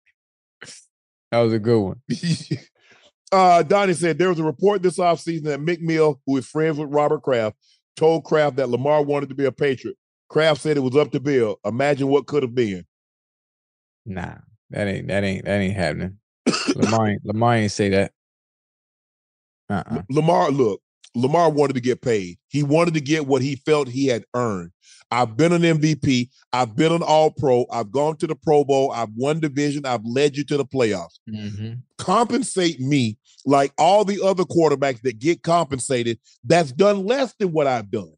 was 1.32 1.54
a 1.54 1.60
good 1.60 1.80
one. 1.80 2.02
uh, 3.32 3.64
Donnie 3.64 3.94
said 3.94 4.18
there 4.18 4.30
was 4.30 4.40
a 4.40 4.44
report 4.44 4.82
this 4.84 4.98
offseason 4.98 5.44
that 5.44 5.62
Meek 5.62 5.82
Mill, 5.82 6.20
who 6.26 6.38
is 6.38 6.46
friends 6.46 6.78
with 6.78 6.90
Robert 6.90 7.24
Kraft, 7.24 7.56
told 7.96 8.26
Kraft 8.26 8.58
that 8.58 8.70
Lamar 8.70 9.02
wanted 9.04 9.30
to 9.30 9.36
be 9.36 9.46
a 9.46 9.52
Patriot. 9.52 9.98
Kraft 10.30 10.62
said 10.62 10.76
it 10.76 10.82
was 10.82 10.98
up 10.98 11.12
to 11.12 11.22
Bill. 11.22 11.58
Imagine 11.64 12.10
what 12.10 12.28
could 12.28 12.44
have 12.44 12.54
been. 12.54 12.86
Nah, 14.06 14.36
that 14.72 14.88
ain't 14.88 15.08
that 15.08 15.24
ain't 15.24 15.46
that 15.46 15.60
ain't 15.62 15.76
happening. 15.76 16.18
Lamar 16.76 17.08
ain't, 17.10 17.26
Lamar 17.26 17.56
ain't 17.56 17.72
say 17.72 17.90
that. 17.90 18.12
Uh-uh. 19.70 20.02
Lamar, 20.10 20.50
look, 20.52 20.82
Lamar 21.18 21.50
wanted 21.50 21.74
to 21.74 21.82
get 21.82 22.02
paid. 22.02 22.38
He 22.48 22.64
wanted 22.64 22.94
to 22.94 23.02
get 23.02 23.28
what 23.28 23.42
he 23.42 23.56
felt 23.58 23.88
he 23.88 24.08
had 24.08 24.24
earned. 24.36 24.72
I've 25.10 25.38
been 25.38 25.54
an 25.54 25.62
MVP. 25.62 26.30
I've 26.52 26.76
been 26.76 26.92
an 26.92 27.02
All 27.02 27.32
Pro. 27.32 27.66
I've 27.72 27.92
gone 27.92 28.18
to 28.18 28.28
the 28.28 28.36
Pro 28.36 28.64
Bowl. 28.64 28.92
I've 28.92 29.12
won 29.16 29.40
division. 29.40 29.86
I've 29.86 30.04
led 30.06 30.36
you 30.36 30.44
to 30.46 30.58
the 30.58 30.66
playoffs. 30.66 31.20
Mhm. 31.30 31.80
Compensate 31.98 32.80
me 32.80 33.18
like 33.46 33.72
all 33.78 34.04
the 34.04 34.22
other 34.22 34.44
quarterbacks 34.44 35.02
that 35.04 35.20
get 35.20 35.44
compensated. 35.44 36.20
That's 36.44 36.72
done 36.72 37.06
less 37.06 37.34
than 37.40 37.52
what 37.54 37.68
I've 37.68 37.90
done. 37.90 38.12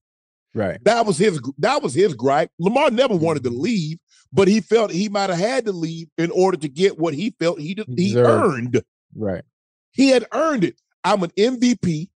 Right. 0.55 0.83
That 0.83 1.05
was 1.05 1.17
his. 1.17 1.39
That 1.59 1.83
was 1.83 1.93
his 1.93 2.15
gripe. 2.15 2.49
Lamar 2.57 2.89
never 2.89 3.15
wanted 3.15 3.43
to 3.43 3.51
leave, 3.51 3.99
but 4.33 4.47
he 4.47 4.59
felt 4.61 4.91
he 4.91 5.07
might 5.09 5.29
have 5.29 5.39
had 5.39 5.65
to 5.65 5.71
leave 5.71 6.07
in 6.17 6.31
order 6.31 6.57
to 6.57 6.67
get 6.67 6.97
what 6.97 7.13
he 7.13 7.35
felt 7.39 7.59
he 7.59 7.77
he 7.95 8.17
earned. 8.17 8.81
Right. 9.15 9.43
He 9.91 10.09
had 10.09 10.25
earned 10.31 10.63
it. 10.63 10.79
I'm 11.03 11.21
an 11.23 11.31
MVP. 11.37 12.09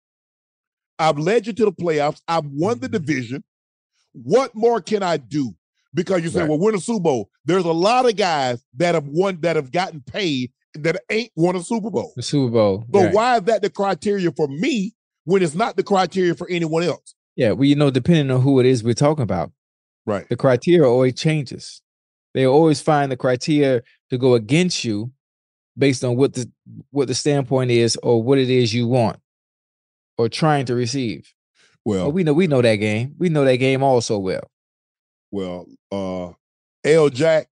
I've 1.03 1.19
led 1.19 1.49
you 1.49 1.53
to 1.55 1.65
the 1.65 1.73
playoffs. 1.73 2.23
I've 2.29 2.47
won 2.47 2.79
the 2.79 2.87
mm-hmm. 2.87 3.05
division. 3.05 3.45
What 4.13 4.55
more 4.55 4.81
can 4.81 5.03
I 5.03 5.17
do? 5.17 5.55
Because 5.95 6.23
you 6.23 6.31
say, 6.31 6.41
Right. 6.41 6.49
well, 6.49 6.59
win 6.59 6.77
a 6.77 6.81
Super 6.81 7.01
Bowl. 7.01 7.31
There's 7.45 7.65
a 7.65 7.73
lot 7.73 8.09
of 8.09 8.17
guys 8.17 8.65
that 8.77 8.95
have 8.95 9.07
won 9.09 9.41
that 9.41 9.57
have 9.57 9.73
gotten 9.73 10.01
paid 10.01 10.53
that 10.75 11.03
ain't 11.11 11.33
won 11.35 11.57
a 11.57 11.63
Super 11.63 11.91
Bowl. 11.91 12.13
The 12.15 12.23
Super 12.23 12.53
Bowl. 12.53 12.87
So 12.95 13.05
right. 13.05 13.13
why 13.13 13.37
is 13.39 13.43
that 13.43 13.63
the 13.63 13.71
criteria 13.71 14.31
for 14.31 14.47
me 14.47 14.95
when 15.25 15.43
it's 15.43 15.55
not 15.55 15.77
the 15.77 15.83
criteria 15.83 16.35
for 16.35 16.49
anyone 16.49 16.85
else? 16.85 17.15
Yeah, 17.35 17.53
well, 17.53 17.65
you 17.65 17.75
know, 17.75 17.91
depending 17.91 18.31
on 18.31 18.41
who 18.43 18.61
it 18.61 18.67
is 18.67 18.85
we're 18.85 18.95
talking 18.95 19.25
about, 19.25 19.51
Right. 20.07 20.29
the 20.29 20.37
criteria 20.37 20.89
always 20.89 21.15
changes. 21.15 21.83
They 22.33 22.47
always 22.47 22.81
find 22.81 23.11
the 23.11 23.17
criteria 23.17 23.83
to 24.11 24.19
go 24.19 24.35
against 24.35 24.85
you 24.85 25.13
based 25.77 26.05
on 26.05 26.17
what 26.17 26.35
the 26.35 26.51
what 26.91 27.09
the 27.09 27.15
standpoint 27.15 27.71
is 27.71 27.97
or 28.03 28.23
what 28.23 28.39
it 28.39 28.51
is 28.51 28.73
you 28.73 28.87
want 28.87 29.19
or 30.19 30.29
trying 30.29 30.67
to 30.67 30.75
receive. 30.75 31.33
Well, 31.85 32.07
But 32.07 32.11
we 32.11 32.25
know 32.25 32.33
we 32.33 32.47
know 32.47 32.63
that 32.63 32.77
game. 32.77 33.15
We 33.19 33.29
know 33.29 33.45
that 33.45 33.57
game 33.57 33.83
also 33.83 34.19
well. 34.19 34.49
Well, 35.31 35.67
uh 35.91 36.33
L. 36.85 37.09
Jack, 37.09 37.49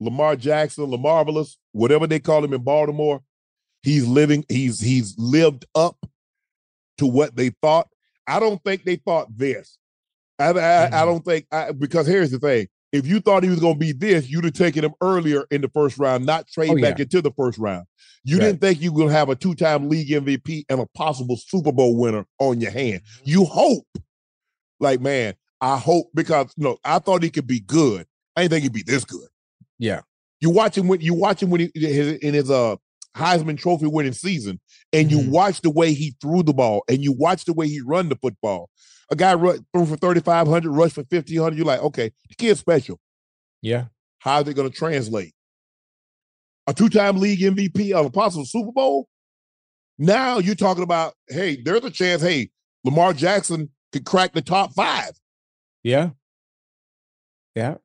Lamar 0.00 0.36
Jackson, 0.36 0.86
Lamarvelous, 0.86 1.56
whatever 1.72 2.06
they 2.06 2.18
call 2.18 2.44
him 2.44 2.52
in 2.54 2.62
Baltimore, 2.62 3.22
he's 3.82 4.06
living, 4.06 4.44
he's 4.48 4.80
he's 4.80 5.18
lived 5.18 5.64
up 5.74 5.96
to 6.98 7.06
what 7.06 7.36
they 7.36 7.50
thought. 7.62 7.88
I 8.26 8.40
don't 8.40 8.62
think 8.62 8.84
they 8.84 8.96
thought 8.96 9.36
this. 9.36 9.78
I, 10.38 10.50
I, 10.50 11.02
I 11.02 11.04
don't 11.04 11.24
think 11.24 11.46
I, 11.52 11.72
because 11.72 12.06
here's 12.06 12.30
the 12.30 12.38
thing: 12.38 12.68
if 12.92 13.06
you 13.06 13.20
thought 13.20 13.42
he 13.44 13.48
was 13.50 13.60
going 13.60 13.74
to 13.74 13.78
be 13.78 13.92
this, 13.92 14.28
you'd 14.28 14.44
have 14.44 14.52
taken 14.54 14.84
him 14.84 14.94
earlier 15.00 15.44
in 15.50 15.60
the 15.60 15.68
first 15.68 15.98
round, 15.98 16.26
not 16.26 16.48
trade 16.48 16.70
Oh, 16.70 16.76
yeah. 16.76 16.90
back 16.90 17.00
into 17.00 17.22
the 17.22 17.30
first 17.32 17.58
round. 17.58 17.86
You 18.24 18.36
Right. 18.38 18.46
didn't 18.46 18.60
think 18.60 18.80
you 18.80 18.92
were 18.92 18.98
going 18.98 19.10
to 19.10 19.14
have 19.16 19.28
a 19.28 19.36
two-time 19.36 19.88
league 19.88 20.08
MVP 20.10 20.64
and 20.68 20.80
a 20.80 20.86
possible 20.94 21.36
Super 21.36 21.72
Bowl 21.72 21.96
winner 21.96 22.26
on 22.38 22.60
your 22.60 22.70
hand. 22.72 23.02
You 23.24 23.44
hope, 23.44 23.86
like 24.80 25.00
man, 25.00 25.34
I 25.60 25.78
hope 25.78 26.08
because 26.14 26.52
no, 26.56 26.78
I 26.84 26.98
thought 26.98 27.22
he 27.22 27.30
could 27.30 27.46
be 27.46 27.60
good. 27.60 28.06
I 28.36 28.42
didn't 28.42 28.52
think 28.52 28.62
he'd 28.64 28.72
be 28.72 28.82
this 28.82 29.04
good. 29.04 29.28
Yeah. 29.78 30.00
You 30.40 30.50
watch 30.50 30.76
him 30.76 30.88
when 30.88 31.00
you 31.00 31.14
watch 31.14 31.42
him 31.42 31.50
when 31.50 31.60
he 31.60 31.70
his, 31.74 32.18
in 32.18 32.34
his 32.34 32.50
uh 32.50 32.76
Heisman 33.16 33.58
Trophy 33.58 33.86
winning 33.86 34.12
season, 34.12 34.60
and 34.92 35.10
you 35.10 35.18
Mhm. 35.18 35.30
watch 35.30 35.60
the 35.62 35.70
way 35.70 35.92
he 35.92 36.14
threw 36.20 36.42
the 36.42 36.52
ball, 36.52 36.82
and 36.88 37.02
you 37.02 37.12
watch 37.12 37.44
the 37.44 37.52
way 37.52 37.68
he 37.68 37.80
run 37.80 38.08
the 38.08 38.16
football. 38.16 38.70
A 39.10 39.16
guy 39.16 39.34
run, 39.34 39.66
threw 39.74 39.84
for 39.86 39.96
thirty 39.96 40.20
five 40.20 40.46
hundred, 40.46 40.70
rushed 40.72 40.94
for 40.94 41.04
fifteen 41.04 41.40
hundred. 41.40 41.56
You're 41.56 41.66
like, 41.66 41.80
okay, 41.82 42.12
the 42.28 42.34
kid's 42.36 42.60
special. 42.60 42.98
Yeah. 43.62 43.86
How's 44.18 44.46
it 44.48 44.54
going 44.54 44.70
to 44.70 44.76
translate? 44.76 45.34
A 46.66 46.74
two 46.74 46.88
time 46.88 47.18
league 47.18 47.40
MVP 47.40 47.92
of 47.92 48.06
a 48.06 48.10
possible 48.10 48.44
Super 48.44 48.70
Bowl. 48.70 49.08
Now 49.98 50.38
you're 50.38 50.54
talking 50.54 50.82
about, 50.84 51.14
hey, 51.28 51.60
there's 51.62 51.84
a 51.84 51.90
chance. 51.90 52.22
Hey, 52.22 52.50
Lamar 52.84 53.12
Jackson 53.12 53.70
could 53.92 54.04
crack 54.04 54.32
the 54.32 54.42
top 54.42 54.72
five. 54.74 55.10
Yeah. 55.82 56.10
Yeah. 57.54 57.76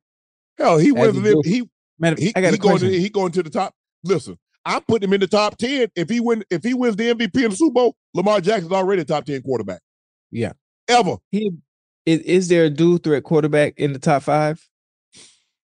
Hell, 0.58 0.78
he 0.78 0.92
wins. 0.92 1.44
he. 1.44 1.50
He 1.58 1.70
Man, 1.98 2.14
he, 2.18 2.32
I 2.36 2.42
got 2.42 2.52
he 2.52 2.58
going 2.58 2.78
to 2.78 2.90
he 3.00 3.08
going 3.08 3.32
to 3.32 3.42
the 3.42 3.50
top. 3.50 3.74
Listen, 4.04 4.38
I'm 4.66 4.82
putting 4.82 5.08
him 5.08 5.14
in 5.14 5.20
the 5.20 5.28
top 5.28 5.56
ten. 5.56 5.88
If 5.94 6.10
he 6.10 6.20
win, 6.20 6.44
if 6.50 6.64
he 6.64 6.74
wins 6.74 6.96
the 6.96 7.14
MVP 7.14 7.44
in 7.44 7.50
the 7.50 7.56
Super 7.56 7.72
Bowl, 7.72 7.96
Lamar 8.14 8.40
Jackson's 8.40 8.72
already 8.72 9.02
a 9.02 9.04
top 9.04 9.24
ten 9.24 9.40
quarterback 9.40 9.80
yeah. 10.30 10.52
ever. 10.88 11.16
He 11.30 11.52
is, 12.04 12.20
is 12.20 12.48
there 12.48 12.64
a 12.64 12.70
dual 12.70 12.98
threat 12.98 13.22
quarterback 13.22 13.78
in 13.78 13.92
the 13.92 13.98
top 13.98 14.24
five? 14.24 14.62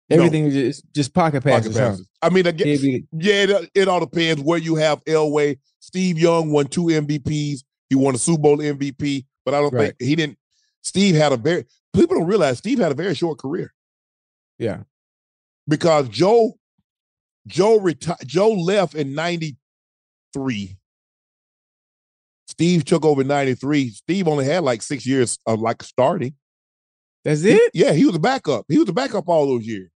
No. 0.09 0.17
Everything 0.17 0.47
is 0.47 0.83
just, 0.93 1.15
pocket 1.15 1.43
passes. 1.43 1.77
Pocket 1.77 1.97
huh? 1.97 2.05
I 2.21 2.31
mean, 2.31 2.47
I 2.47 2.51
guess, 2.51 2.83
be- 2.83 3.05
yeah, 3.13 3.45
it, 3.45 3.71
it 3.75 3.89
all 3.89 4.01
depends 4.01 4.43
where 4.43 4.59
you 4.59 4.75
have 4.75 5.03
Elway. 5.05 5.59
Steve 5.79 6.19
Young 6.19 6.51
won 6.51 6.67
two 6.67 6.87
MVPs. 6.87 7.61
He 7.89 7.95
won 7.95 8.15
a 8.15 8.19
Super 8.19 8.43
Bowl 8.43 8.59
MVP, 8.59 9.25
but 9.45 9.55
I 9.55 9.61
don't 9.61 9.73
Right. 9.73 9.95
think 9.99 10.09
he 10.09 10.17
didn't. 10.17 10.37
Steve 10.83 11.15
had 11.15 11.33
a 11.33 11.37
very 11.37 11.65
people 11.95 12.17
don't 12.17 12.27
realize 12.27 12.59
Steve 12.59 12.79
had 12.79 12.93
a 12.93 12.95
very 12.95 13.15
short 13.15 13.39
career 13.39 13.73
yeah. 14.59 14.79
because 15.69 16.09
Joe 16.09 16.55
Joe 17.51 17.79
retired. 17.81 18.19
Joe 18.27 18.51
left 18.53 18.95
in 18.95 19.15
'93. 19.15 20.77
Steve 22.49 22.85
took 22.85 23.05
over 23.05 23.23
'93. 23.25 23.91
Steve 23.91 24.29
only 24.29 24.45
had 24.45 24.63
like 24.65 24.83
six 24.83 25.07
years 25.07 25.39
of 25.47 25.61
like 25.61 25.83
starting. 25.83 26.35
That's 27.25 27.43
He- 27.43 27.51
it? 27.53 27.71
yeah, 27.75 27.93
he 27.93 28.07
was 28.07 28.15
a 28.17 28.21
backup. 28.21 28.65
He 28.69 28.79
was 28.79 28.89
a 28.89 28.93
backup 28.93 29.29
all 29.29 29.47
those 29.47 29.67
years. 29.67 29.91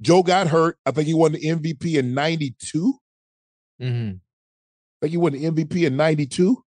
Joe 0.00 0.22
got 0.22 0.46
hurt. 0.48 0.78
I 0.86 0.92
think 0.92 1.06
he 1.08 1.14
won 1.14 1.32
the 1.32 1.40
MVP 1.40 1.98
in 1.98 2.14
'92. 2.14 2.94
Mm-hmm. 3.82 4.16
I 4.16 4.20
think 5.00 5.10
he 5.10 5.16
won 5.16 5.32
the 5.32 5.44
MVP 5.44 5.86
in 5.86 5.96
'92. 5.96 6.62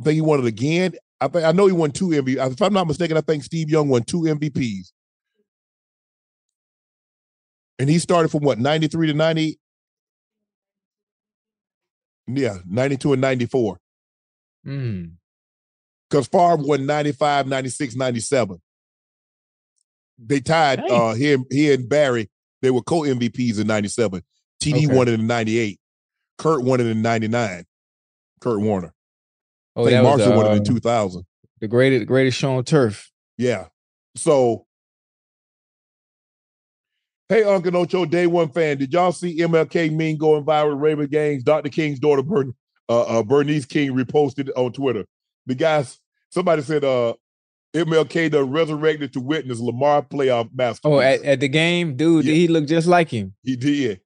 I 0.00 0.04
think 0.04 0.14
he 0.14 0.20
won 0.20 0.40
it 0.40 0.46
again. 0.46 0.94
I 1.20 1.28
think 1.28 1.44
I 1.44 1.52
know 1.52 1.66
he 1.66 1.72
won 1.72 1.90
two 1.90 2.08
MVPs. 2.08 2.52
If 2.52 2.62
I'm 2.62 2.72
not 2.72 2.86
mistaken, 2.86 3.16
I 3.16 3.20
think 3.20 3.44
Steve 3.44 3.68
Young 3.68 3.88
won 3.88 4.02
two 4.04 4.22
MVPs. 4.22 4.92
And 7.80 7.88
he 7.88 7.98
started 7.98 8.28
from 8.28 8.42
what, 8.44 8.58
93 8.58 9.06
to 9.06 9.14
90? 9.14 9.58
Yeah, 12.26 12.58
92 12.68 13.14
and 13.14 13.22
94. 13.22 13.78
Mm. 14.66 15.12
Because 16.08 16.26
Favre 16.28 16.56
won 16.56 16.84
95, 16.84 17.46
96, 17.46 17.96
97. 17.96 18.60
They 20.18 20.40
tied 20.40 20.80
Hey. 20.80 20.86
uh 20.90 21.14
he 21.14 21.32
and, 21.32 21.46
he 21.50 21.72
and 21.72 21.88
Barry, 21.88 22.28
they 22.60 22.70
were 22.70 22.82
co-MVPs 22.82 23.58
in 23.58 23.66
97. 23.66 24.22
TD 24.62 24.84
Okay. 24.86 24.94
won 24.94 25.08
it 25.08 25.14
in 25.14 25.26
98. 25.26 25.80
Kurt 26.36 26.62
won 26.62 26.80
it 26.80 26.86
in 26.86 27.00
99. 27.00 27.64
Kurt 28.42 28.60
Warner. 28.60 28.92
Oh, 29.74 29.82
I 29.82 29.84
think 29.86 29.92
that 29.94 30.02
was, 30.04 30.18
Marshall 30.18 30.36
won 30.36 30.46
it 30.52 30.56
in 30.56 30.60
uh, 30.60 30.64
2000. 30.64 31.24
The 31.60 31.68
greatest, 31.68 32.06
greatest 32.06 32.36
show 32.36 32.56
on 32.56 32.64
turf. 32.64 33.10
Yeah. 33.38 33.68
So, 34.16 34.66
hey, 37.30 37.44
Uncle 37.44 37.76
Ocho, 37.76 38.04
day 38.04 38.26
one 38.26 38.50
fan, 38.50 38.76
did 38.76 38.92
y'all 38.92 39.12
see 39.12 39.38
MLK 39.38 39.90
meme 39.92 40.18
going 40.18 40.44
viral 40.44 40.78
Raven 40.78 41.06
Games? 41.06 41.44
Dr. 41.44 41.70
King's 41.70 42.00
daughter, 42.00 42.22
Bern, 42.22 42.52
uh, 42.88 43.02
uh, 43.02 43.22
Bernice 43.22 43.64
King, 43.64 43.92
reposted 43.92 44.48
it 44.48 44.56
on 44.56 44.72
Twitter. 44.72 45.06
The 45.46 45.54
guys, 45.54 45.98
somebody 46.28 46.62
said, 46.62 46.84
uh, 46.84 47.14
MLK 47.72 48.32
the 48.32 48.44
resurrected 48.44 49.12
to 49.12 49.20
witness 49.20 49.60
Lamar 49.60 50.02
playoff 50.02 50.50
masterpiece. 50.52 50.80
Oh, 50.92 50.98
at, 50.98 51.22
at 51.22 51.40
the 51.40 51.48
game, 51.48 51.96
dude, 51.96 52.24
he 52.24 52.48
looked 52.48 52.68
just 52.68 52.88
like 52.88 53.08
him. 53.08 53.34
he 53.44 53.54
did. 53.54 54.00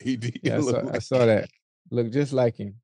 He 0.00 0.16
did. 0.16 0.40
Yeah, 0.42 0.54
I 0.54 0.58
look 0.58 0.76
saw, 0.76 0.94
I 0.94 0.98
saw 0.98 1.26
that. 1.26 1.50
Looked 1.90 2.12
just 2.12 2.32
like 2.32 2.56
him. 2.56 2.76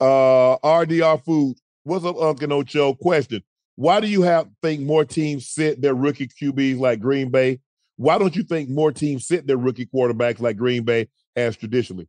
Uh, 0.00 0.58
RDR 0.58 1.22
Food. 1.24 1.56
What's 1.84 2.04
up, 2.04 2.20
Uncle 2.20 2.52
Ocho? 2.54 2.94
Question: 2.94 3.42
Why 3.80 3.98
do 4.00 4.06
you 4.08 4.20
have 4.20 4.46
think 4.62 4.82
more 4.82 5.06
teams 5.06 5.48
sit 5.48 5.80
their 5.80 5.94
rookie 5.94 6.28
QBs 6.28 6.78
like 6.78 7.00
Green 7.00 7.30
Bay? 7.30 7.60
Why 7.96 8.18
don't 8.18 8.36
you 8.36 8.42
think 8.42 8.68
more 8.68 8.92
teams 8.92 9.26
sit 9.26 9.46
their 9.46 9.56
rookie 9.56 9.86
quarterbacks 9.86 10.38
like 10.38 10.58
Green 10.58 10.82
Bay 10.84 11.08
has 11.34 11.56
traditionally? 11.56 12.06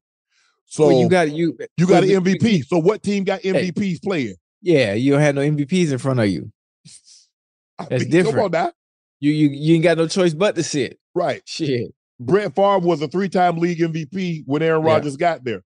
So 0.66 0.88
well, 0.88 1.00
you 1.00 1.08
got 1.08 1.32
you. 1.32 1.58
you 1.78 1.88
got 1.88 2.04
an 2.04 2.10
MVP. 2.10 2.66
So 2.66 2.78
what 2.78 3.02
team 3.02 3.24
got 3.24 3.40
Hey. 3.42 3.72
MVPs 3.72 4.04
playing? 4.04 4.36
Yeah, 4.62 4.96
you 4.96 5.14
don't 5.14 5.22
have 5.22 5.34
no 5.36 5.40
MVPs 5.40 5.94
in 5.94 5.98
front 5.98 6.20
of 6.20 6.28
you. 6.28 6.52
I 7.80 7.86
That's 7.86 8.04
mean, 8.04 8.12
different. 8.12 8.36
Come 8.36 8.46
on 8.48 8.52
now. 8.52 8.72
You 9.22 9.32
you 9.32 9.48
you 9.48 9.76
ain't 9.76 9.84
got 9.86 9.98
no 9.98 10.10
choice 10.10 10.34
but 10.34 10.56
to 10.56 10.64
sit. 10.64 11.00
Right. 11.16 11.42
Shit. 11.46 11.94
Brett 12.20 12.54
Favre 12.54 12.80
was 12.80 13.02
a 13.02 13.08
three-time 13.08 13.60
league 13.60 13.80
MVP 13.80 14.44
when 14.46 14.62
Aaron 14.62 14.84
Yeah. 14.86 14.92
Rodgers 14.94 15.16
got 15.16 15.46
there. 15.46 15.64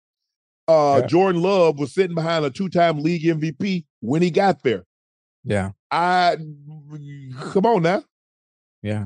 Uh, 0.67 0.99
Yeah. 1.01 1.07
Jordan 1.07 1.41
Love 1.41 1.79
was 1.79 1.95
sitting 1.95 2.13
behind 2.13 2.45
a 2.45 2.51
two-time 2.51 2.99
league 2.99 3.23
MVP 3.23 3.85
when 4.01 4.21
he 4.21 4.29
got 4.29 4.61
there. 4.61 4.83
Yeah. 5.45 5.71
I 5.91 6.35
come 7.51 7.65
on 7.65 7.83
now. 7.83 8.03
Yeah. 8.81 9.05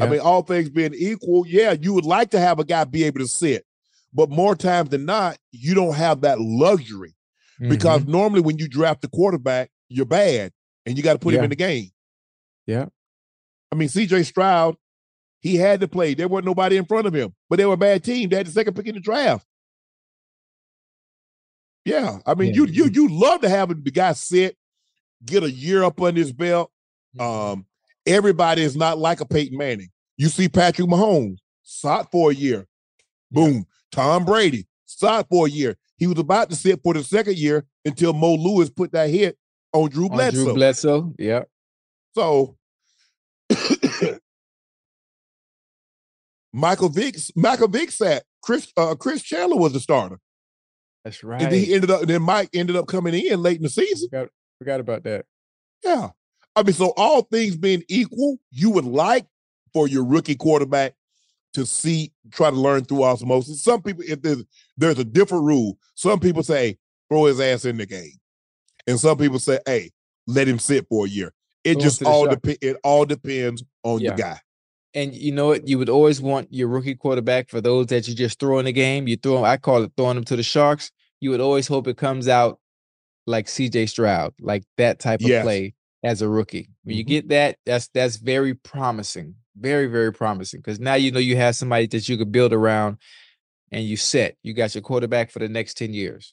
I 0.00 0.06
mean, 0.06 0.20
all 0.20 0.42
things 0.42 0.68
being 0.68 0.94
equal, 0.94 1.44
yeah, 1.46 1.72
you 1.72 1.92
would 1.92 2.04
like 2.04 2.30
to 2.30 2.38
have 2.38 2.58
a 2.60 2.64
guy 2.64 2.84
be 2.84 3.04
able 3.04 3.18
to 3.20 3.26
sit, 3.26 3.64
but 4.12 4.30
more 4.30 4.54
times 4.54 4.90
than 4.90 5.04
not, 5.06 5.38
you 5.50 5.74
don't 5.74 5.94
have 5.94 6.20
that 6.20 6.38
luxury 6.40 7.14
because 7.60 8.02
Mm-hmm. 8.02 8.12
normally 8.12 8.40
when 8.40 8.58
you 8.58 8.68
draft 8.68 9.00
the 9.02 9.08
quarterback, 9.08 9.70
you're 9.88 10.06
bad 10.06 10.52
and 10.86 10.96
you 10.96 11.02
got 11.02 11.14
to 11.14 11.18
put 11.18 11.34
him 11.34 11.42
in 11.42 11.50
the 11.50 11.56
game. 11.56 11.90
Yeah. 12.66 12.86
I 13.72 13.74
mean, 13.74 13.88
CJ 13.88 14.24
Stroud, 14.26 14.76
he 15.40 15.56
had 15.56 15.80
to 15.80 15.88
play. 15.88 16.14
There 16.14 16.28
wasn't 16.28 16.46
nobody 16.46 16.76
in 16.76 16.84
front 16.84 17.08
of 17.08 17.14
him, 17.14 17.34
but 17.50 17.56
they 17.56 17.66
were 17.66 17.74
a 17.74 17.78
bad 17.78 18.04
team. 18.04 18.28
They 18.28 18.36
had 18.36 18.46
the 18.46 18.52
second 18.52 18.74
pick 18.74 18.86
in 18.86 18.94
the 18.94 19.00
draft. 19.00 19.44
Yeah, 21.88 22.18
I 22.26 22.34
mean, 22.34 22.48
Yeah. 22.54 22.62
you 22.62 22.66
you 22.66 22.90
you 22.92 23.08
love 23.08 23.40
to 23.42 23.48
have 23.48 23.68
the 23.68 23.90
guy 23.90 24.12
sit, 24.12 24.56
get 25.24 25.42
a 25.42 25.50
year 25.50 25.82
up 25.84 26.00
on 26.00 26.14
his 26.16 26.32
belt. 26.32 26.70
Mm-hmm. 27.16 27.50
Um, 27.52 27.66
everybody 28.06 28.62
is 28.62 28.76
not 28.76 28.98
like 28.98 29.20
a 29.20 29.26
Peyton 29.26 29.56
Manning. 29.56 29.90
You 30.16 30.28
see 30.28 30.48
Patrick 30.48 30.88
Mahomes, 30.88 31.38
sat 31.62 32.10
for 32.10 32.30
a 32.30 32.34
year. 32.34 32.66
Boom. 33.30 33.66
Tom 33.92 34.24
Brady, 34.24 34.66
sat 34.84 35.26
for 35.30 35.46
a 35.46 35.50
year. 35.50 35.76
He 35.96 36.06
was 36.06 36.18
about 36.18 36.50
to 36.50 36.56
sit 36.56 36.80
for 36.82 36.94
the 36.94 37.02
second 37.02 37.36
year 37.38 37.64
until 37.84 38.12
Mo 38.12 38.34
Lewis 38.34 38.70
put 38.70 38.92
that 38.92 39.10
hit 39.10 39.36
on 39.72 39.88
Drew 39.90 40.04
On 40.06 40.10
Bledsoe. 40.10 40.44
Drew 40.44 40.54
Bledsoe. 40.54 41.14
Yeah. 41.18 41.44
So 42.14 42.56
Michael 46.52 46.88
Vick, 46.88 47.16
Michael 47.36 47.68
Vick 47.68 47.90
sat. 47.90 48.24
Chris 48.42 48.72
uh, 48.76 48.94
Chris 48.94 49.22
Chandler 49.22 49.56
was 49.56 49.72
the 49.72 49.80
starter. 49.80 50.18
That's 51.04 51.22
right. 51.24 51.40
And 51.42 51.52
then 51.52 51.60
he 51.64 51.74
ended 51.74 51.90
up 51.90 52.02
then 52.02 52.22
Mike 52.22 52.50
ended 52.52 52.76
up 52.76 52.86
coming 52.86 53.14
in 53.14 53.40
late 53.42 53.56
in 53.56 53.62
the 53.62 53.68
season. 53.68 54.08
Forgot, 54.10 54.28
forgot 54.58 54.80
about 54.80 55.04
that. 55.04 55.24
Yeah. 55.84 56.10
I 56.56 56.62
mean, 56.62 56.72
so 56.72 56.92
all 56.96 57.22
things 57.22 57.56
being 57.56 57.84
equal, 57.88 58.38
you 58.50 58.70
would 58.70 58.84
like 58.84 59.26
for 59.72 59.86
your 59.86 60.04
rookie 60.04 60.34
quarterback 60.34 60.94
to 61.54 61.64
see, 61.64 62.12
try 62.32 62.50
to 62.50 62.56
learn 62.56 62.84
through 62.84 63.04
osmosis. 63.04 63.62
Some 63.62 63.80
people, 63.82 64.02
if 64.06 64.20
there's 64.22 64.44
there's 64.76 64.98
a 64.98 65.04
different 65.04 65.44
rule, 65.44 65.78
some 65.94 66.18
people 66.20 66.42
say 66.42 66.78
throw 67.08 67.24
his 67.26 67.40
ass 67.40 67.64
in 67.64 67.76
the 67.76 67.86
game. 67.86 68.12
And 68.86 68.98
some 68.98 69.16
people 69.18 69.38
say, 69.38 69.58
hey, 69.66 69.90
let 70.26 70.48
him 70.48 70.58
sit 70.58 70.86
for 70.88 71.06
a 71.06 71.08
year. 71.08 71.32
It 71.64 71.80
just 71.80 72.02
all 72.02 72.26
depends. 72.26 72.58
It 72.62 72.76
all 72.82 73.04
depends 73.04 73.62
on 73.82 74.00
Yeah. 74.00 74.14
the 74.14 74.22
guy. 74.22 74.40
And 74.94 75.14
you 75.14 75.32
know 75.32 75.46
what? 75.48 75.68
You 75.68 75.78
would 75.78 75.88
always 75.88 76.20
want 76.20 76.52
your 76.52 76.68
rookie 76.68 76.94
quarterback 76.94 77.48
for 77.50 77.60
those 77.60 77.86
that 77.88 78.08
you 78.08 78.14
just 78.14 78.40
throw 78.40 78.58
in 78.58 78.64
the 78.64 78.72
game. 78.72 79.06
You 79.06 79.16
throw 79.16 79.34
them, 79.36 79.44
I 79.44 79.56
call 79.56 79.82
it 79.82 79.92
throwing 79.96 80.14
them 80.16 80.24
to 80.24 80.36
the 80.36 80.42
sharks. 80.42 80.90
You 81.20 81.30
would 81.30 81.40
always 81.40 81.68
hope 81.68 81.86
it 81.88 81.96
comes 81.96 82.28
out 82.28 82.58
like 83.26 83.46
CJ 83.46 83.88
Stroud, 83.88 84.34
like 84.40 84.64
that 84.78 84.98
type 84.98 85.20
of 85.20 85.26
Yes. 85.28 85.42
play 85.42 85.74
as 86.02 86.22
a 86.22 86.28
rookie. 86.28 86.70
When 86.84 86.96
you 86.96 87.04
Mhm. 87.04 87.08
get 87.08 87.28
that, 87.28 87.58
that's 87.66 87.88
that's 87.88 88.16
very 88.16 88.54
promising. 88.54 89.34
Very, 89.56 89.86
very 89.86 90.12
promising. 90.12 90.60
Because 90.60 90.80
now 90.80 90.94
you 90.94 91.10
know 91.10 91.18
you 91.18 91.36
have 91.36 91.56
somebody 91.56 91.86
that 91.88 92.08
you 92.08 92.16
could 92.16 92.32
build 92.32 92.52
around 92.52 92.98
and 93.70 93.84
you 93.84 93.96
set. 93.96 94.36
You 94.42 94.54
got 94.54 94.74
your 94.74 94.82
quarterback 94.82 95.30
for 95.30 95.40
the 95.40 95.48
next 95.48 95.76
10 95.76 95.92
years. 95.92 96.32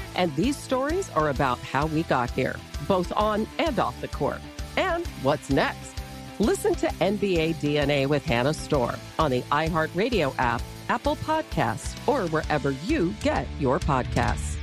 And 0.15 0.35
these 0.35 0.57
stories 0.57 1.09
are 1.11 1.29
about 1.29 1.59
how 1.59 1.85
we 1.87 2.03
got 2.03 2.31
here, 2.31 2.55
both 2.87 3.11
on 3.15 3.47
and 3.59 3.79
off 3.79 3.99
the 4.01 4.07
court. 4.07 4.41
And 4.77 5.05
what's 5.23 5.49
next? 5.49 5.93
Listen 6.39 6.73
to 6.75 6.87
NBA 6.87 7.55
DNA 7.55 8.07
with 8.07 8.25
Hannah 8.25 8.53
Storm 8.53 8.95
on 9.19 9.31
the 9.31 9.41
iHeartRadio 9.43 10.33
app, 10.37 10.61
Apple 10.89 11.15
Podcasts, 11.17 11.95
or 12.07 12.27
wherever 12.29 12.71
you 12.71 13.13
get 13.21 13.47
your 13.59 13.79
podcasts. 13.79 14.57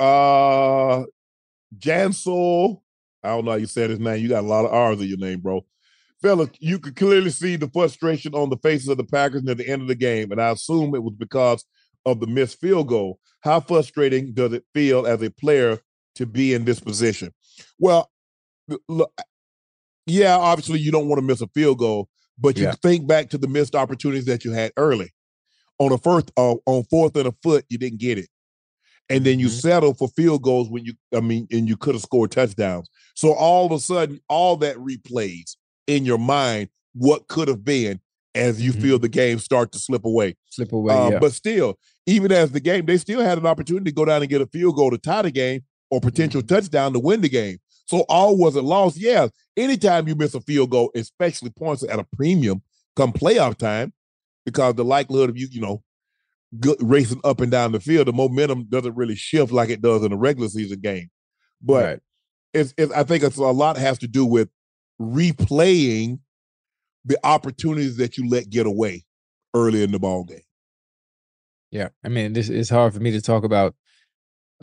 Uh, 0.00 1.04
Jansel, 1.78 2.80
I 3.22 3.28
don't 3.28 3.44
know 3.44 3.52
how 3.52 3.56
you 3.58 3.66
said 3.66 3.90
his 3.90 4.00
name. 4.00 4.22
You 4.22 4.30
got 4.30 4.44
a 4.44 4.46
lot 4.46 4.64
of 4.64 4.72
R's 4.72 5.00
in 5.00 5.08
your 5.08 5.18
name, 5.18 5.40
bro. 5.40 5.64
Fella, 6.22 6.48
you 6.58 6.78
could 6.78 6.96
clearly 6.96 7.30
see 7.30 7.56
the 7.56 7.68
frustration 7.68 8.34
on 8.34 8.50
the 8.50 8.56
faces 8.56 8.88
of 8.88 8.96
the 8.96 9.04
Packers 9.04 9.42
near 9.42 9.54
the 9.54 9.68
end 9.68 9.82
of 9.82 9.88
the 9.88 9.94
game, 9.94 10.32
and 10.32 10.40
I 10.40 10.50
assume 10.50 10.94
it 10.94 11.02
was 11.02 11.14
because 11.14 11.64
of 12.06 12.20
the 12.20 12.26
missed 12.26 12.60
field 12.60 12.88
goal. 12.88 13.18
How 13.40 13.60
frustrating 13.60 14.32
does 14.32 14.52
it 14.52 14.64
feel 14.74 15.06
as 15.06 15.22
a 15.22 15.30
player 15.30 15.78
to 16.16 16.26
be 16.26 16.54
in 16.54 16.64
this 16.64 16.80
position? 16.80 17.32
Well, 17.78 18.10
look, 18.88 19.12
yeah, 20.06 20.36
obviously 20.36 20.80
you 20.80 20.90
don't 20.92 21.08
want 21.08 21.18
to 21.20 21.26
miss 21.26 21.40
a 21.40 21.48
field 21.48 21.78
goal, 21.78 22.08
but 22.38 22.56
you 22.56 22.64
Yeah. 22.64 22.72
think 22.82 23.06
back 23.06 23.30
to 23.30 23.38
the 23.38 23.48
missed 23.48 23.74
opportunities 23.74 24.26
that 24.26 24.44
you 24.44 24.52
had 24.52 24.72
early. 24.76 25.12
On 25.78 25.92
a 25.92 25.98
first, 25.98 26.30
uh, 26.36 26.56
on 26.66 26.84
fourth 26.84 27.16
and 27.16 27.26
a 27.28 27.34
foot, 27.42 27.64
you 27.70 27.78
didn't 27.78 28.00
get 28.00 28.18
it, 28.18 28.28
and 29.08 29.24
then 29.24 29.38
you 29.40 29.46
Mm-hmm. 29.46 29.58
settle 29.60 29.94
for 29.94 30.08
field 30.08 30.42
goals 30.42 30.68
when 30.68 30.84
you, 30.84 30.92
I 31.14 31.20
mean, 31.20 31.46
and 31.50 31.66
you 31.68 31.76
could 31.76 31.94
have 31.94 32.02
scored 32.02 32.30
touchdowns. 32.32 32.90
So 33.14 33.32
all 33.32 33.64
of 33.66 33.72
a 33.72 33.80
sudden, 33.80 34.20
all 34.28 34.56
that 34.58 34.76
replays 34.76 35.56
in 35.86 36.04
your 36.04 36.18
mind 36.18 36.68
what 36.92 37.28
could 37.28 37.48
have 37.48 37.64
been 37.64 38.00
as 38.34 38.60
you 38.62 38.72
feel 38.72 38.98
the 38.98 39.08
game 39.08 39.38
start 39.38 39.72
to 39.72 39.78
slip 39.78 40.04
away. 40.04 40.36
Slip 40.50 40.72
away. 40.72 40.94
Uh, 40.94 41.10
yeah. 41.10 41.18
But 41.18 41.32
still, 41.32 41.78
even 42.06 42.30
as 42.30 42.52
the 42.52 42.60
game, 42.60 42.86
they 42.86 42.96
still 42.96 43.20
had 43.20 43.38
an 43.38 43.46
opportunity 43.46 43.86
to 43.86 43.94
go 43.94 44.04
down 44.04 44.22
and 44.22 44.30
get 44.30 44.40
a 44.40 44.46
field 44.46 44.76
goal 44.76 44.90
to 44.90 44.98
tie 44.98 45.22
the 45.22 45.30
game 45.30 45.62
or 45.90 46.00
potential 46.00 46.42
touchdown 46.42 46.92
to 46.92 47.00
win 47.00 47.20
the 47.20 47.28
game. 47.28 47.58
So 47.86 48.04
all 48.08 48.36
wasn't 48.36 48.66
lost. 48.66 48.96
Yeah, 48.98 49.28
anytime 49.56 50.06
you 50.06 50.14
miss 50.14 50.34
a 50.34 50.40
field 50.40 50.70
goal, 50.70 50.92
especially 50.94 51.50
points 51.50 51.82
at 51.82 51.98
a 51.98 52.06
premium 52.16 52.62
come 52.94 53.12
playoff 53.12 53.56
time, 53.56 53.92
because 54.46 54.74
the 54.74 54.84
likelihood 54.84 55.30
of 55.30 55.36
you, 55.36 55.48
you 55.50 55.60
know, 55.60 55.82
good, 56.60 56.76
racing 56.80 57.20
up 57.24 57.40
and 57.40 57.50
down 57.50 57.72
the 57.72 57.80
field, 57.80 58.06
the 58.06 58.12
momentum 58.12 58.64
doesn't 58.68 58.94
really 58.94 59.16
shift 59.16 59.50
like 59.52 59.70
it 59.70 59.82
does 59.82 60.04
in 60.04 60.12
a 60.12 60.16
regular 60.16 60.48
season 60.48 60.78
game. 60.80 61.10
But 61.60 61.84
Right. 61.84 62.00
it's, 62.54 62.74
it's 62.78 62.92
I 62.92 63.02
think 63.02 63.24
it's 63.24 63.36
a 63.36 63.42
lot 63.42 63.76
has 63.76 63.98
to 63.98 64.08
do 64.08 64.24
with 64.24 64.48
replaying 65.00 66.20
the 67.04 67.18
opportunities 67.24 67.96
that 67.96 68.16
you 68.18 68.28
let 68.28 68.50
get 68.50 68.66
away 68.66 69.04
early 69.54 69.82
in 69.82 69.92
the 69.92 69.98
ball 69.98 70.24
game. 70.24 70.42
Yeah, 71.70 71.88
I 72.04 72.08
mean, 72.08 72.32
this 72.32 72.48
it's 72.48 72.70
hard 72.70 72.94
for 72.94 73.00
me 73.00 73.12
to 73.12 73.20
talk 73.20 73.44
about 73.44 73.74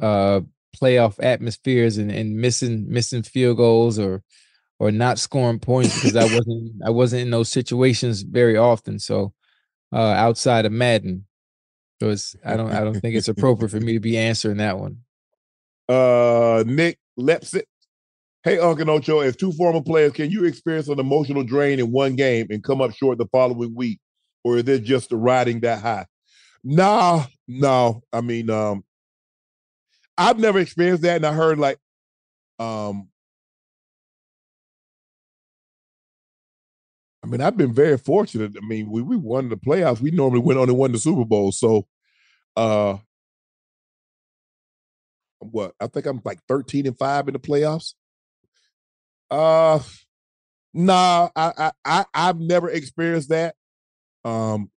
uh 0.02 0.42
playoff 0.76 1.16
atmospheres 1.24 1.98
and, 1.98 2.12
and 2.12 2.36
missing 2.36 2.86
missing 2.88 3.24
field 3.24 3.58
goals 3.58 3.98
or 3.98 4.22
or 4.80 4.92
not 4.92 5.18
scoring 5.18 5.60
points 5.60 5.96
because 5.96 6.16
I 6.16 6.24
wasn't 6.36 6.82
I 6.86 6.90
wasn't 6.90 7.24
in 7.24 7.32
those 7.32 7.50
situations 7.50 8.22
very 8.22 8.58
often. 8.58 9.00
So 9.00 9.34
uh 9.94 9.98
outside 9.98 10.66
of 10.66 10.72
Madden, 10.72 11.26
so 12.02 12.10
it's 12.10 12.36
I 12.46 12.58
don't 12.58 12.72
I 12.72 12.82
don't 12.82 13.00
think 13.00 13.16
it's 13.16 13.30
appropriate 13.30 13.72
for 13.72 13.80
me 13.80 13.94
to 13.94 14.00
be 14.00 14.18
answering 14.18 14.58
that 14.58 14.80
one. 14.80 15.00
Uh, 15.90 16.66
Nick 16.68 17.00
Lepsit. 17.18 17.64
Hey, 18.48 18.60
Uncle 18.60 18.90
Ocho, 18.92 19.20
as 19.20 19.36
two 19.36 19.52
former 19.52 19.82
players, 19.82 20.14
can 20.14 20.32
you 20.32 20.46
experience 20.46 20.88
an 20.88 21.02
emotional 21.02 21.44
drain 21.44 21.82
in 21.82 21.92
one 21.92 22.16
game 22.16 22.48
and 22.50 22.64
come 22.64 22.80
up 22.80 22.94
short 22.94 23.18
the 23.18 23.26
following 23.26 23.76
week? 23.76 24.00
Or 24.46 24.58
is 24.58 24.70
it 24.70 24.86
just 24.86 25.12
riding 25.12 25.60
that 25.60 25.82
high? 25.82 26.06
Nah, 26.64 27.26
no. 27.46 28.04
I 28.14 28.22
mean, 28.22 28.50
um, 28.50 28.86
I've 30.18 30.40
never 30.40 30.60
experienced 30.60 31.04
that, 31.04 31.18
and 31.18 31.26
I 31.26 31.34
heard 31.34 31.60
like 31.60 31.78
um 32.58 33.10
I 37.22 37.28
mean, 37.28 37.42
I've 37.42 37.58
been 37.58 37.74
very 37.74 37.98
fortunate. 37.98 38.54
I 38.56 38.66
mean, 38.66 38.90
we, 38.90 39.02
we 39.02 39.18
won 39.18 39.50
the 39.50 39.58
playoffs. 39.58 40.00
We 40.00 40.12
normally 40.12 40.40
went 40.40 40.58
on 40.58 40.70
and 40.70 40.78
won 40.78 40.94
the 40.94 41.00
Super 41.00 41.26
Bowl. 41.26 41.52
So 41.52 41.86
uh 42.56 42.96
what 45.40 45.74
I 45.82 45.88
think 45.88 46.06
I'm 46.06 46.22
like 46.24 46.40
13 46.48 46.88
and 46.88 46.98
5 46.98 47.28
in 47.28 47.34
the 47.34 47.40
playoffs. 47.40 47.94
Uh 49.30 49.80
nah, 50.74 51.30
I 51.36 51.52
I, 51.58 51.72
I 51.86 52.06
I've 52.14 52.40
never 52.40 52.70
experienced 52.70 53.30
that. 53.30 53.56
Um 54.24 54.72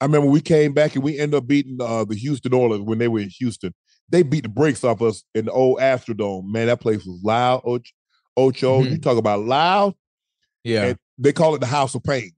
I 0.00 0.04
remember 0.04 0.28
we 0.28 0.40
came 0.42 0.72
back 0.74 0.94
and 0.94 1.02
we 1.02 1.18
ended 1.18 1.38
up 1.38 1.46
beating 1.46 1.78
uh, 1.80 2.04
the 2.04 2.14
Houston 2.14 2.52
Oilers 2.52 2.80
when 2.80 2.98
they 2.98 3.08
were 3.08 3.20
in 3.20 3.30
Houston. 3.38 3.72
They 4.10 4.22
beat 4.22 4.42
the 4.42 4.48
brakes 4.50 4.84
off 4.84 5.00
us 5.00 5.24
in 5.34 5.46
the 5.46 5.52
old 5.52 5.78
Astrodome. 5.78 6.44
Man, 6.52 6.66
that 6.66 6.80
place 6.80 7.04
was 7.06 7.18
loud. 7.24 7.62
Ocho, 7.64 7.82
Ocho 8.36 8.82
you 8.84 8.98
talk 8.98 9.16
about 9.16 9.40
loud. 9.40 9.94
Yeah. 10.64 10.84
And 10.84 10.98
they 11.16 11.32
call 11.32 11.54
it 11.54 11.60
the 11.60 11.66
House 11.66 11.94
of 11.94 12.02
Pain. 12.04 12.32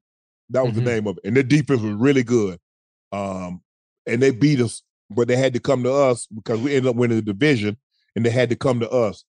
That 0.50 0.62
was 0.64 0.72
Mhm. 0.72 0.76
the 0.76 0.80
name 0.82 1.06
of 1.09 1.18
it. 1.18 1.24
And 1.26 1.34
their 1.36 1.42
defense 1.42 1.80
was 1.82 1.94
really 1.94 2.22
good. 2.22 2.60
Um, 3.10 3.60
and 4.06 4.22
they 4.22 4.30
beat 4.30 4.60
us, 4.60 4.82
but 5.10 5.26
they 5.26 5.36
had 5.36 5.52
to 5.55 5.60
come 5.60 5.82
to 5.82 5.92
us 5.92 6.26
because 6.26 6.60
we 6.60 6.76
ended 6.76 6.90
up 6.90 6.96
winning 6.96 7.16
the 7.16 7.22
division, 7.22 7.76
and 8.14 8.24
they 8.24 8.30
had 8.30 8.50
to 8.50 8.56
come 8.56 8.78
to 8.80 8.88
us. 8.88 9.24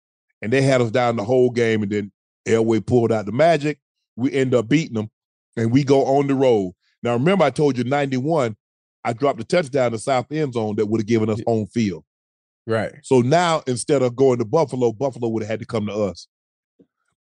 And 0.42 0.52
they 0.52 0.62
had 0.62 0.80
us 0.80 0.90
down 0.90 1.16
the 1.16 1.24
whole 1.24 1.50
game, 1.50 1.82
and 1.82 1.90
then 1.90 2.12
Elway 2.46 2.84
pulled 2.84 3.10
out 3.12 3.26
the 3.26 3.32
magic. 3.32 3.78
We 4.16 4.32
end 4.32 4.54
up 4.54 4.68
beating 4.68 4.94
them, 4.94 5.10
and 5.56 5.72
we 5.72 5.82
go 5.84 6.04
on 6.04 6.26
the 6.26 6.34
road. 6.34 6.72
Now, 7.02 7.14
remember, 7.14 7.44
I 7.44 7.50
told 7.50 7.76
you 7.78 7.84
91, 7.84 8.56
I 9.04 9.12
dropped 9.12 9.40
a 9.40 9.44
touchdown 9.44 9.86
in 9.86 9.92
the 9.92 9.98
South 9.98 10.30
End 10.32 10.52
Zone 10.54 10.76
that 10.76 10.86
would 10.86 11.00
have 11.00 11.06
given 11.06 11.30
us 11.30 11.40
home 11.46 11.66
field. 11.66 12.04
Right. 12.66 12.92
So 13.02 13.20
now, 13.20 13.62
instead 13.66 14.02
of 14.02 14.16
going 14.16 14.38
to 14.38 14.44
Buffalo, 14.44 14.92
Buffalo 14.92 15.28
would 15.28 15.42
have 15.44 15.50
had 15.50 15.60
to 15.60 15.66
come 15.66 15.86
to 15.86 15.92
us. 15.92 16.26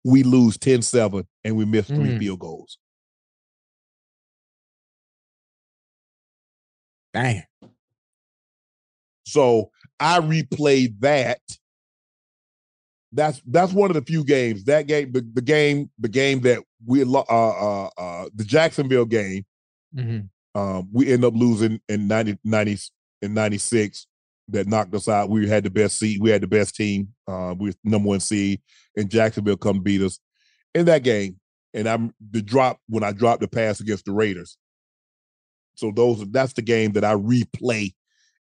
We 0.03 0.23
lose 0.23 0.57
10 0.57 0.81
7 0.81 1.27
and 1.43 1.55
we 1.55 1.65
miss 1.65 1.87
three 1.87 2.09
Mm. 2.11 2.19
field 2.19 2.39
goals. 2.39 2.77
Dang. 7.13 7.43
So 9.25 9.71
I 9.99 10.19
replayed 10.19 10.99
that. 10.99 11.39
That's 13.15 13.41
that's 13.47 13.71
one 13.71 13.89
of 13.89 13.95
the 13.95 14.01
few 14.01 14.23
games. 14.23 14.65
That 14.65 14.87
game, 14.87 15.11
the, 15.13 15.25
the 15.33 15.41
game, 15.41 15.89
the 15.99 16.09
game 16.09 16.41
that 16.41 16.59
we 16.85 17.01
uh 17.03 17.07
uh 17.19 17.89
uh 17.97 18.29
the 18.35 18.43
Jacksonville 18.43 19.05
game, 19.05 19.45
Mhm. 19.95 20.29
um, 20.53 20.89
we 20.91 21.11
end 21.11 21.23
up 21.23 21.33
losing 21.33 21.79
in 21.87 22.07
90, 22.07 22.37
90 22.43 22.77
in 23.21 23.33
96 23.33 24.05
that 24.49 24.67
knocked 24.67 24.93
us 24.93 25.07
out. 25.07 25.29
We 25.29 25.47
had 25.47 25.63
the 25.63 25.69
best 25.69 25.97
seed, 25.97 26.19
we 26.21 26.29
had 26.29 26.41
the 26.41 26.47
best 26.47 26.75
team, 26.75 27.07
uh, 27.27 27.55
we 27.57 27.69
were 27.69 27.75
number 27.85 28.09
one 28.09 28.19
seed, 28.19 28.61
and 28.97 29.09
Jacksonville 29.09 29.57
come 29.57 29.79
beat 29.79 30.01
us 30.01 30.19
in 30.73 30.85
that 30.85 31.03
game. 31.03 31.39
And 31.73 31.87
I'm 31.87 32.13
the 32.31 32.41
drop 32.41 32.79
when 32.87 33.03
I 33.03 33.11
dropped 33.13 33.41
the 33.41 33.47
pass 33.47 33.79
against 33.79 34.05
the 34.05 34.11
Raiders. 34.11 34.57
So 35.75 35.91
those 35.95 36.25
that's 36.31 36.53
the 36.53 36.61
game 36.61 36.91
that 36.93 37.03
I 37.05 37.15
replay 37.15 37.93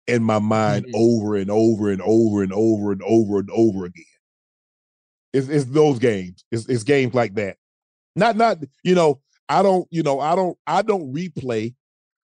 in 0.07 0.23
my 0.23 0.39
mind 0.39 0.85
over 0.93 1.35
and 1.35 1.49
over 1.49 1.91
and 1.91 2.01
over 2.01 2.43
and 2.43 2.51
over 2.53 2.91
and 2.91 3.01
over 3.03 3.39
and 3.39 3.49
over 3.51 3.85
again. 3.85 4.05
It's 5.33 5.47
it's 5.47 5.65
those 5.65 5.99
games. 5.99 6.45
It's 6.51 6.67
it's 6.67 6.83
games 6.83 7.13
like 7.13 7.35
that. 7.35 7.57
Not 8.15 8.35
not 8.37 8.59
you 8.83 8.95
know 8.95 9.21
I 9.49 9.63
don't 9.63 9.87
you 9.91 10.03
know 10.03 10.19
I 10.19 10.35
don't 10.35 10.57
I 10.67 10.81
don't 10.81 11.13
replay 11.13 11.73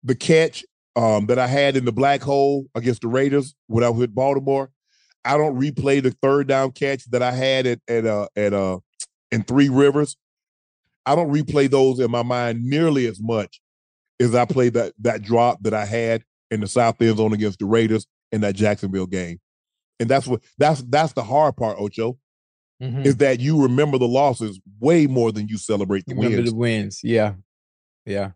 the 0.02 0.14
catch 0.14 0.64
um 0.97 1.26
that 1.26 1.39
I 1.39 1.47
had 1.47 1.76
in 1.76 1.85
the 1.85 1.93
black 1.93 2.22
hole 2.22 2.66
against 2.74 3.02
the 3.02 3.09
Raiders 3.09 3.55
when 3.66 3.85
I 3.85 3.90
was 3.90 4.01
with 4.01 4.14
Baltimore. 4.14 4.70
I 5.24 5.36
don't 5.36 5.59
replay 5.59 6.02
the 6.02 6.10
third 6.22 6.48
down 6.48 6.72
catch 6.72 7.05
that 7.10 7.22
I 7.22 7.32
had 7.32 7.66
at 7.66 7.81
at 7.89 8.06
uh 8.06 8.28
at 8.36 8.52
uh 8.52 8.78
in 9.31 9.43
Three 9.43 9.68
Rivers. 9.68 10.16
I 11.06 11.14
don't 11.14 11.32
replay 11.32 11.70
those 11.70 12.01
in 12.01 12.10
my 12.10 12.22
mind 12.22 12.64
nearly 12.64 13.06
as 13.06 13.20
much 13.20 13.60
as 14.20 14.35
I 14.35 14.44
play 14.47 14.70
that 14.70 14.94
that 15.01 15.22
drop 15.22 15.62
that 15.62 15.74
I 15.74 15.85
had 15.85 16.24
in 16.51 16.60
the 16.60 16.66
South 16.66 17.01
End 17.02 17.18
zone 17.18 17.32
against 17.32 17.59
the 17.59 17.66
Raiders 17.66 18.06
in 18.32 18.40
that 18.43 18.55
Jacksonville 18.55 19.06
game. 19.06 19.40
And 20.01 20.09
that's 20.09 20.26
what 20.26 20.43
that's 20.59 20.82
that's 20.82 21.12
the 21.12 21.22
hard 21.22 21.56
part, 21.56 21.78
Ocho, 21.78 22.18
Mhm. 22.82 23.06
is 23.06 23.16
that 23.18 23.40
you 23.40 23.62
remember 23.62 23.98
the 23.98 24.09
losses 24.09 24.60
way 24.80 25.06
more 25.06 25.30
than 25.32 25.46
you 25.48 25.56
celebrate 25.59 26.05
the 26.06 26.14
Remember 26.14 26.38
wins. 26.38 26.51
the 26.51 26.56
wins. 26.56 27.01
Yeah. 27.05 27.34
Yeah. 28.05 28.32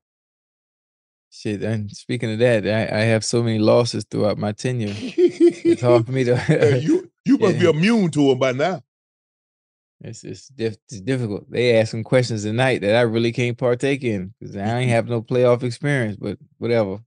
Shit. 1.31 1.63
And 1.63 1.91
speaking 1.91 2.33
of 2.33 2.39
that, 2.39 2.67
I, 2.67 2.99
I 2.99 3.01
have 3.03 3.25
so 3.25 3.43
many 3.43 3.59
losses 3.59 4.05
throughout 4.11 4.39
my 4.39 4.53
tenure. 4.53 4.95
it's 4.97 5.83
hard 5.83 6.07
for 6.07 6.13
me 6.13 6.25
to 6.25 6.37
Hey, 6.39 6.79
you 6.81 7.11
you 7.25 7.37
must 7.39 7.57
Yeah. 7.57 7.73
be 7.73 7.79
immune 7.79 8.11
to 8.13 8.29
them 8.29 8.39
by 8.39 8.53
now. 8.53 8.83
It's 10.01 10.23
it's, 10.25 10.49
diff- 10.49 10.77
it's 10.91 11.01
difficult. 11.01 11.51
They 11.51 11.77
ask 11.77 11.91
some 11.91 12.05
questions 12.05 12.45
tonight 12.45 12.81
that 12.83 12.95
I 12.95 13.01
really 13.03 13.33
can't 13.33 13.59
partake 13.59 14.05
in 14.05 14.33
because 14.39 14.57
I 14.57 14.79
ain't 14.79 14.91
have 14.91 15.09
no 15.09 15.21
playoff 15.21 15.63
experience. 15.65 16.17
But 16.17 16.39
whatever. 16.59 17.01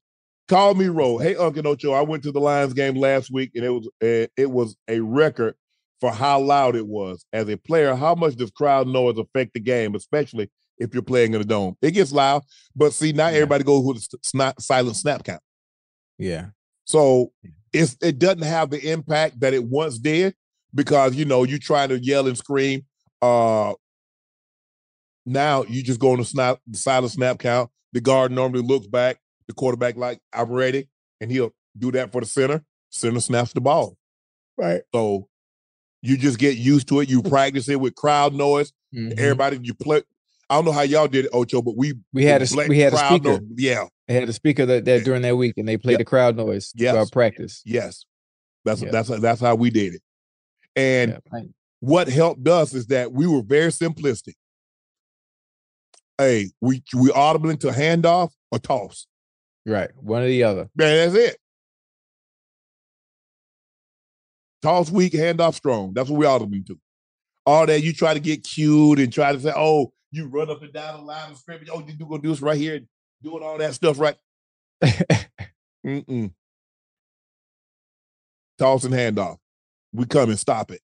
Call 0.49 0.73
me 0.75 0.87
roll. 0.87 1.17
Hey, 1.17 1.35
Uncle 1.37 1.65
Ocho, 1.69 1.93
I 1.93 2.01
went 2.01 2.23
to 2.23 2.31
the 2.33 2.41
Lions 2.41 2.73
game 2.73 2.95
last 2.95 3.31
week, 3.31 3.51
and 3.55 3.63
it 3.63 3.69
was 3.69 3.87
uh, 4.03 4.27
it 4.35 4.51
was 4.51 4.75
a 4.89 4.99
record 4.99 5.55
for 6.01 6.11
how 6.11 6.39
loud 6.39 6.75
it 6.75 6.87
was. 6.87 7.25
As 7.31 7.47
a 7.47 7.55
player, 7.55 7.95
how 7.95 8.15
much 8.15 8.35
does 8.35 8.51
crowd 8.51 8.87
noise 8.87 9.17
affect 9.17 9.53
the 9.53 9.59
game, 9.59 9.95
especially 9.95 10.49
if 10.79 10.93
you're 10.93 11.03
playing 11.03 11.33
in 11.33 11.41
a 11.41 11.45
dome? 11.45 11.77
It 11.81 11.91
gets 11.91 12.11
loud, 12.11 12.41
but 12.75 12.91
see, 12.91 13.13
not 13.13 13.33
everybody 13.33 13.63
goes 13.63 13.85
with 13.85 13.97
a 13.97 13.99
s- 13.99 14.15
snap, 14.23 14.59
silent 14.59 14.97
snap 14.97 15.23
count. 15.23 15.41
Yeah. 16.17 16.47
So 16.85 17.31
it's 17.71 17.95
it 18.01 18.19
doesn't 18.19 18.41
have 18.41 18.71
the 18.71 18.91
impact 18.91 19.39
that 19.39 19.53
it 19.53 19.63
once 19.63 19.97
did 19.97 20.35
because 20.73 21.15
you 21.15 21.23
know 21.25 21.43
you 21.43 21.59
try 21.59 21.87
to 21.87 21.97
yell 21.99 22.27
and 22.27 22.37
scream. 22.37 22.85
Uh 23.21 23.73
now 25.25 25.63
you 25.63 25.83
just 25.83 25.99
go 25.99 26.11
on 26.11 26.17
the 26.17 26.25
snap 26.25 26.59
the 26.67 26.77
silent 26.77 27.13
snap 27.13 27.37
count. 27.39 27.69
The 27.93 28.01
guard 28.01 28.31
normally 28.31 28.63
looks 28.63 28.87
back, 28.87 29.19
the 29.47 29.53
quarterback 29.53 29.95
like 29.95 30.19
I'm 30.33 30.51
ready, 30.51 30.89
and 31.21 31.31
he'll 31.31 31.53
do 31.77 31.91
that 31.91 32.11
for 32.11 32.21
the 32.21 32.27
center. 32.27 32.63
Center 32.89 33.19
snaps 33.19 33.53
the 33.53 33.61
ball. 33.61 33.97
Right. 34.57 34.81
So 34.93 35.27
you 36.01 36.17
just 36.17 36.39
get 36.39 36.57
used 36.57 36.87
to 36.89 36.99
it. 36.99 37.09
You 37.09 37.21
practice 37.23 37.69
it 37.69 37.79
with 37.79 37.95
crowd 37.95 38.33
noise. 38.33 38.71
Mhm. 38.93 39.17
Everybody 39.19 39.59
you 39.63 39.73
play. 39.73 40.01
I 40.49 40.55
don't 40.55 40.65
know 40.65 40.71
how 40.73 40.81
y'all 40.81 41.07
did 41.07 41.25
it, 41.25 41.31
Ocho, 41.33 41.61
but 41.61 41.77
we 41.77 41.93
We 42.11 42.25
had 42.25 42.41
a 42.41 42.47
we 42.67 42.79
had 42.79 42.93
a 42.93 42.97
speaker. 42.97 43.39
noise- 43.39 43.49
Yeah. 43.55 43.85
They 44.07 44.15
had 44.15 44.27
a 44.27 44.33
speaker 44.33 44.65
that, 44.65 44.83
that 44.85 45.05
during 45.05 45.21
that 45.21 45.37
week, 45.37 45.53
and 45.57 45.65
they 45.67 45.77
played 45.77 45.93
Yeah. 45.93 45.97
the 45.99 46.05
crowd 46.05 46.35
noise 46.35 46.73
Yes. 46.75 46.91
throughout 46.93 47.11
practice. 47.11 47.61
Yes. 47.65 48.05
That's 48.65 48.81
Yeah. 48.81 48.91
that's 48.91 49.09
that's 49.21 49.39
how 49.41 49.55
we 49.55 49.69
did 49.69 49.95
it. 49.95 50.01
And 50.75 51.19
Yeah, 51.33 51.41
what 51.79 52.09
helped 52.09 52.47
us 52.47 52.73
is 52.73 52.87
that 52.87 53.11
we 53.13 53.27
were 53.27 53.41
very 53.43 53.71
simplistic. 53.71 54.33
Hey, 56.17 56.51
we 56.61 56.83
we 56.93 57.11
audible 57.11 57.49
into 57.49 57.67
handoff 57.69 58.31
or 58.51 58.59
toss. 58.59 59.07
Right. 59.65 59.89
One 59.95 60.21
or 60.23 60.27
the 60.27 60.43
other. 60.43 60.69
Man, 60.75 61.11
that's 61.13 61.15
it. 61.31 61.37
Toss 64.61 64.91
weak, 64.91 65.13
handoff 65.13 65.55
strong. 65.55 65.93
That's 65.93 66.09
what 66.09 66.19
we 66.19 66.25
all 66.25 66.35
audible 66.35 66.55
into. 66.55 66.79
All 67.45 67.65
that 67.65 67.81
you 67.81 67.93
try 67.93 68.13
to 68.13 68.19
get 68.19 68.43
cute 68.43 68.99
and 68.99 69.11
try 69.11 69.33
to 69.33 69.39
say, 69.39 69.51
oh, 69.55 69.91
you 70.11 70.27
run 70.27 70.49
up 70.51 70.61
and 70.61 70.71
down 70.71 70.97
the 70.97 71.03
line 71.03 71.31
of 71.31 71.37
scrimmage. 71.37 71.69
Oh, 71.71 71.79
you 71.79 71.93
gonna 71.93 72.21
do 72.21 72.29
this 72.29 72.41
right 72.41 72.57
here, 72.57 72.81
doing 73.23 73.43
all 73.43 73.57
that 73.57 73.73
stuff 73.73 73.99
right. 73.99 74.15
Mm-mm. 75.85 76.31
Toss 78.59 78.83
and 78.83 78.93
handoff. 78.93 79.37
We 79.93 80.05
come 80.05 80.29
and 80.29 80.39
stop 80.39 80.71
it. 80.71 80.81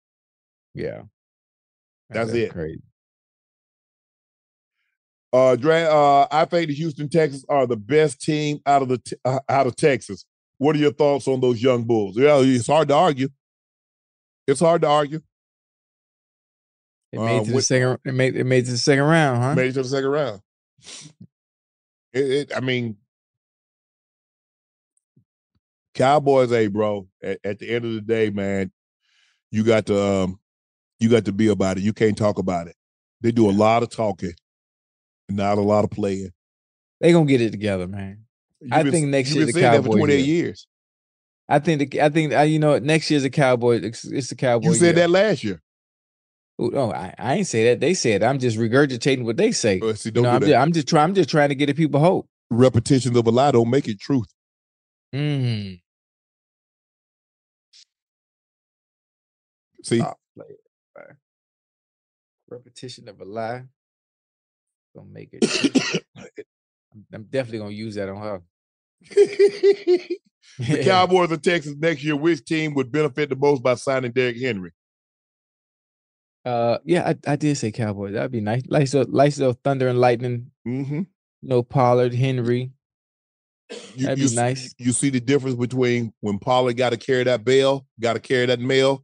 Yeah. 0.74 1.04
That's 2.10 2.32
it. 2.32 2.52
Crazy. 2.52 2.82
Uh, 5.32 5.56
Dre, 5.56 5.84
uh, 5.84 6.26
I 6.32 6.46
think 6.46 6.70
the 6.70 6.74
Houston 6.74 7.10
Texans 7.10 7.46
are 7.50 7.68
the 7.68 7.76
best 7.76 8.22
team 8.22 8.60
out 8.66 8.82
of 8.82 8.88
the 8.88 8.98
t- 8.98 9.18
uh, 9.26 9.40
out 9.50 9.68
of 9.68 9.76
Texas. 9.76 10.26
What 10.58 10.76
are 10.76 10.80
your 10.80 10.94
thoughts 10.94 11.28
on 11.28 11.42
those 11.42 11.62
young 11.62 11.84
bulls? 11.84 12.18
Yeah, 12.18 12.40
it's 12.40 12.68
hard 12.68 12.88
to 12.88 12.96
argue. 12.96 13.28
It's 14.48 14.60
hard 14.62 14.82
to 14.84 14.88
argue. 14.88 15.22
It 17.12 17.20
made 17.20 17.38
Uh, 17.40 17.42
it 17.42 17.46
to 17.46 17.52
the 17.52 17.62
second. 17.62 18.00
It 18.06 18.14
made 18.14 18.36
it 18.36 18.44
made 18.46 18.60
it 18.64 18.66
to 18.66 18.72
the 18.72 18.78
second 18.78 19.04
round, 19.04 19.42
huh? 19.44 19.56
Made 19.56 19.70
it 19.70 19.74
to 19.74 19.84
the 19.84 19.90
second 19.90 20.10
round. 20.10 20.42
It, 22.14 22.32
it, 22.32 22.52
I 22.56 22.60
mean, 22.62 22.98
Cowboys, 25.94 26.50
hey, 26.50 26.68
bro. 26.68 27.08
At, 27.24 27.40
at 27.44 27.60
the 27.60 27.70
end 27.70 27.86
of 27.86 27.94
the 27.94 28.02
day, 28.02 28.30
man, 28.30 28.72
you 29.52 29.64
got 29.64 29.86
to 29.88 30.02
um, 30.02 30.40
you 31.00 31.10
got 31.10 31.26
to 31.26 31.32
be 31.32 31.48
about 31.48 31.78
it. 31.78 31.84
You 31.84 31.94
can't 31.94 32.18
talk 32.18 32.38
about 32.40 32.68
it. 32.68 32.76
They 33.22 33.32
do 33.32 33.50
a 33.50 33.52
lot 33.52 33.84
of 33.84 33.90
talking, 33.90 34.34
not 35.30 35.58
a 35.58 35.62
lot 35.62 35.84
of 35.84 35.90
playing. 35.92 36.32
They 37.02 37.12
gonna 37.12 37.26
get 37.26 37.42
it 37.42 37.52
together, 37.52 37.88
man. 37.88 38.26
You've 38.62 38.74
I 38.74 38.84
been- 38.84 38.92
think 38.92 39.08
next 39.08 39.34
year 39.34 39.46
the 39.46 39.52
saying 39.54 39.64
that 39.64 39.78
for 39.78 39.84
Cowboys. 39.90 40.00
28 40.00 40.26
years. 40.26 40.68
I 41.50 41.60
think 41.60 41.92
the, 41.92 42.02
I 42.02 42.10
think 42.10 42.34
uh, 42.34 42.42
you 42.42 42.60
know 42.60 42.78
next 42.80 43.10
year's 43.10 43.24
a 43.24 43.30
Cowboy. 43.30 43.80
It's, 43.82 44.04
it's 44.06 44.30
the 44.30 44.36
Cowboy. 44.36 44.70
You 44.70 44.74
said 44.76 44.96
that 44.96 45.10
last 45.10 45.44
year. 45.44 45.62
Oh, 46.60 46.68
no, 46.68 46.92
I, 46.92 47.14
I 47.18 47.36
ain't 47.36 47.48
say 47.48 47.66
that. 47.66 47.80
They 47.80 47.94
said 47.94 48.24
I'm 48.24 48.40
just 48.40 48.58
regurgitating 48.58 49.24
what 49.24 49.38
they 49.38 49.52
say. 49.52 49.80
Uh, 49.80 49.94
see, 49.94 50.10
don't 50.12 50.24
know, 50.24 50.30
do 50.32 50.36
I'm, 50.36 50.42
that. 50.42 50.48
just, 50.48 50.58
I'm 50.58 50.72
just 50.74 50.88
trying. 50.88 51.04
I'm 51.06 51.16
just 51.16 51.30
trying 51.30 51.50
to 51.50 51.56
get 51.56 51.68
the 51.68 51.74
people 51.74 52.00
hope. 52.00 52.28
Repetitions 52.50 53.16
of 53.16 53.28
a 53.28 53.32
lie 53.32 53.52
don't 53.52 53.70
make 53.70 53.88
it 53.88 54.00
truth. 54.00 54.28
Mm. 55.14 55.80
See, 59.84 60.00
Stop 60.00 60.20
playing, 60.36 60.56
man. 60.98 61.18
Repetition 62.50 63.08
of 63.08 63.22
a 63.22 63.26
lie. 63.26 63.64
don't 64.96 65.12
make 65.14 65.30
it. 65.34 66.04
I'm- 66.18 67.06
I'm 67.14 67.24
definitely 67.26 67.60
gonna 67.60 67.72
use 67.72 67.94
that 67.96 68.10
on 68.10 68.18
her. 68.22 68.42
the 70.60 70.84
Cowboys 70.84 71.32
of 71.32 71.42
Texas 71.42 71.76
next 71.78 72.04
year, 72.04 72.16
which 72.16 72.44
team 72.46 72.74
would 72.76 72.92
benefit 72.92 73.30
the 73.30 73.36
most 73.36 73.62
by 73.64 73.76
signing 73.76 74.12
Derrick 74.12 74.38
Henry? 74.40 74.72
Uh, 76.46 76.78
yeah, 76.86 77.14
I, 77.28 77.32
I 77.34 77.36
did 77.36 77.58
say 77.58 77.72
Cowboys. 77.72 78.14
That'd 78.14 78.32
be 78.32 78.40
nice. 78.42 78.64
Like 78.68 78.88
so, 78.88 79.06
like 79.10 79.34
so, 79.34 79.54
Thunder 79.54 79.88
and 79.90 80.00
Lightning. 80.00 80.52
Mm-hmm. 80.68 81.00
You 81.00 81.06
know, 81.42 81.62
Pollard, 81.64 82.14
Henry. 82.14 82.72
You, 83.96 84.06
That'd 84.06 84.20
you 84.20 84.30
be 84.30 84.36
nice. 84.36 84.74
You 84.78 84.94
see 84.94 85.10
the 85.10 85.20
difference 85.20 85.58
between 85.58 86.14
when 86.22 86.40
Pollard 86.40 86.78
got 86.78 86.92
to 86.92 86.98
carry 86.98 87.26
that 87.26 87.44
bell, 87.44 87.86
got 88.00 88.14
to 88.14 88.20
carry 88.22 88.46
that 88.46 88.62
mail, 88.62 89.04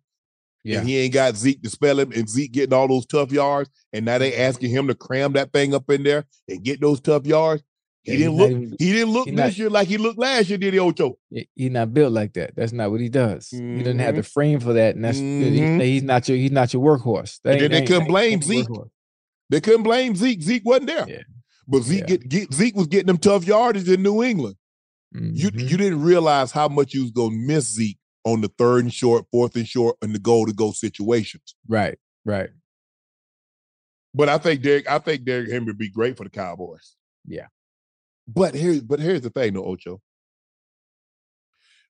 Yeah. 0.64 0.80
and 0.80 0.88
he 0.88 0.98
ain't 1.00 1.14
got 1.14 1.36
Zeke 1.36 1.62
to 1.64 1.70
spell 1.70 2.00
him, 2.00 2.14
and 2.14 2.30
Zeke 2.30 2.54
getting 2.54 2.74
all 2.74 2.88
those 2.88 3.06
tough 3.06 3.32
yards, 3.34 3.70
and 3.92 4.06
now 4.06 4.14
Mm-hmm. 4.14 4.20
they 4.22 4.38
asking 4.38 4.70
him 4.70 4.88
to 4.88 4.96
cram 4.96 5.34
that 5.34 5.52
thing 5.52 5.74
up 5.76 5.90
in 5.90 6.04
there 6.04 6.24
and 6.48 6.64
get 6.64 6.80
those 6.80 7.02
tough 7.02 7.26
yards. 7.26 7.62
He 8.04 8.12
Yeah, 8.12 8.18
didn't 8.18 8.34
look. 8.36 8.52
even- 8.52 8.76
he 8.80 8.92
didn't 8.92 9.14
look 9.14 9.26
this 9.28 9.36
not- 9.36 9.58
year 9.58 9.70
like 9.70 9.88
he 9.88 9.98
looked 9.98 10.20
last 10.20 10.50
year, 10.50 10.58
did 10.58 10.74
he, 10.74 10.80
Ocho? 10.80 11.18
He- 11.30 11.48
He's 11.56 11.72
not 11.72 11.94
built 11.94 12.12
like 12.12 12.34
that. 12.34 12.54
That's 12.56 12.74
not 12.74 12.92
what 12.92 13.00
he 13.00 13.08
does. 13.08 13.50
He 13.50 13.78
doesn't 13.80 14.00
have 14.00 14.16
the 14.18 14.24
frame 14.24 14.60
for 14.60 14.74
that, 14.74 14.96
and 14.96 15.06
that's 15.06 15.18
he- 15.18 15.24
Mhm. 15.24 15.82
he's 15.82 16.04
not 16.04 16.28
your 16.28 16.38
he's 16.38 16.52
not 16.52 16.74
your 16.74 16.84
workhorse. 16.84 17.40
That 17.44 17.62
And 17.62 17.74
they 17.74 17.86
couldn't 17.86 18.08
blame 18.08 18.42
Zeke. 18.42 18.68
They 19.50 19.62
couldn't 19.62 19.84
blame 19.84 20.16
Zeke. 20.16 20.42
Zeke 20.42 20.66
wasn't 20.66 20.88
there. 20.88 21.08
Yeah. 21.08 21.22
But 21.68 21.84
Zeke 21.84 22.06
get, 22.08 22.28
get 22.28 22.54
Zeke 22.54 22.76
was 22.76 22.88
getting 22.88 23.08
them 23.08 23.18
tough 23.18 23.46
yardage 23.48 23.88
in 23.88 24.04
New 24.04 24.22
England. 24.22 24.58
You 25.14 25.50
Mhm. 25.52 25.70
you 25.70 25.78
didn't 25.78 26.02
realize 26.02 26.52
how 26.52 26.68
much 26.68 26.94
you 26.94 27.04
was 27.04 27.12
gonna 27.12 27.36
miss 27.36 27.72
Zeke 27.72 28.00
on 28.26 28.42
the 28.42 28.50
third 28.58 28.84
and 28.84 28.94
short, 28.94 29.26
fourth 29.32 29.56
and 29.56 29.68
short, 29.68 29.96
and 30.02 30.14
the 30.14 30.20
goal 30.20 30.46
to 30.46 30.54
go 30.54 30.72
situations. 30.74 31.56
Right, 31.70 31.98
right. 32.26 32.50
But 34.14 34.28
I 34.30 34.38
think 34.40 34.62
Derrick, 34.62 34.90
I 34.90 35.00
think 35.00 35.24
Derrick 35.24 35.50
Henry 35.52 35.68
would 35.68 35.78
be 35.78 35.90
great 35.90 36.18
for 36.18 36.24
the 36.24 36.30
Cowboys. 36.30 36.96
Yeah. 37.26 37.48
But 38.28 38.56
here, 38.56 38.82
but 38.84 39.00
here's 39.00 39.22
the 39.22 39.30
thing, 39.30 39.54
though, 39.54 39.66
Ocho. 39.66 40.02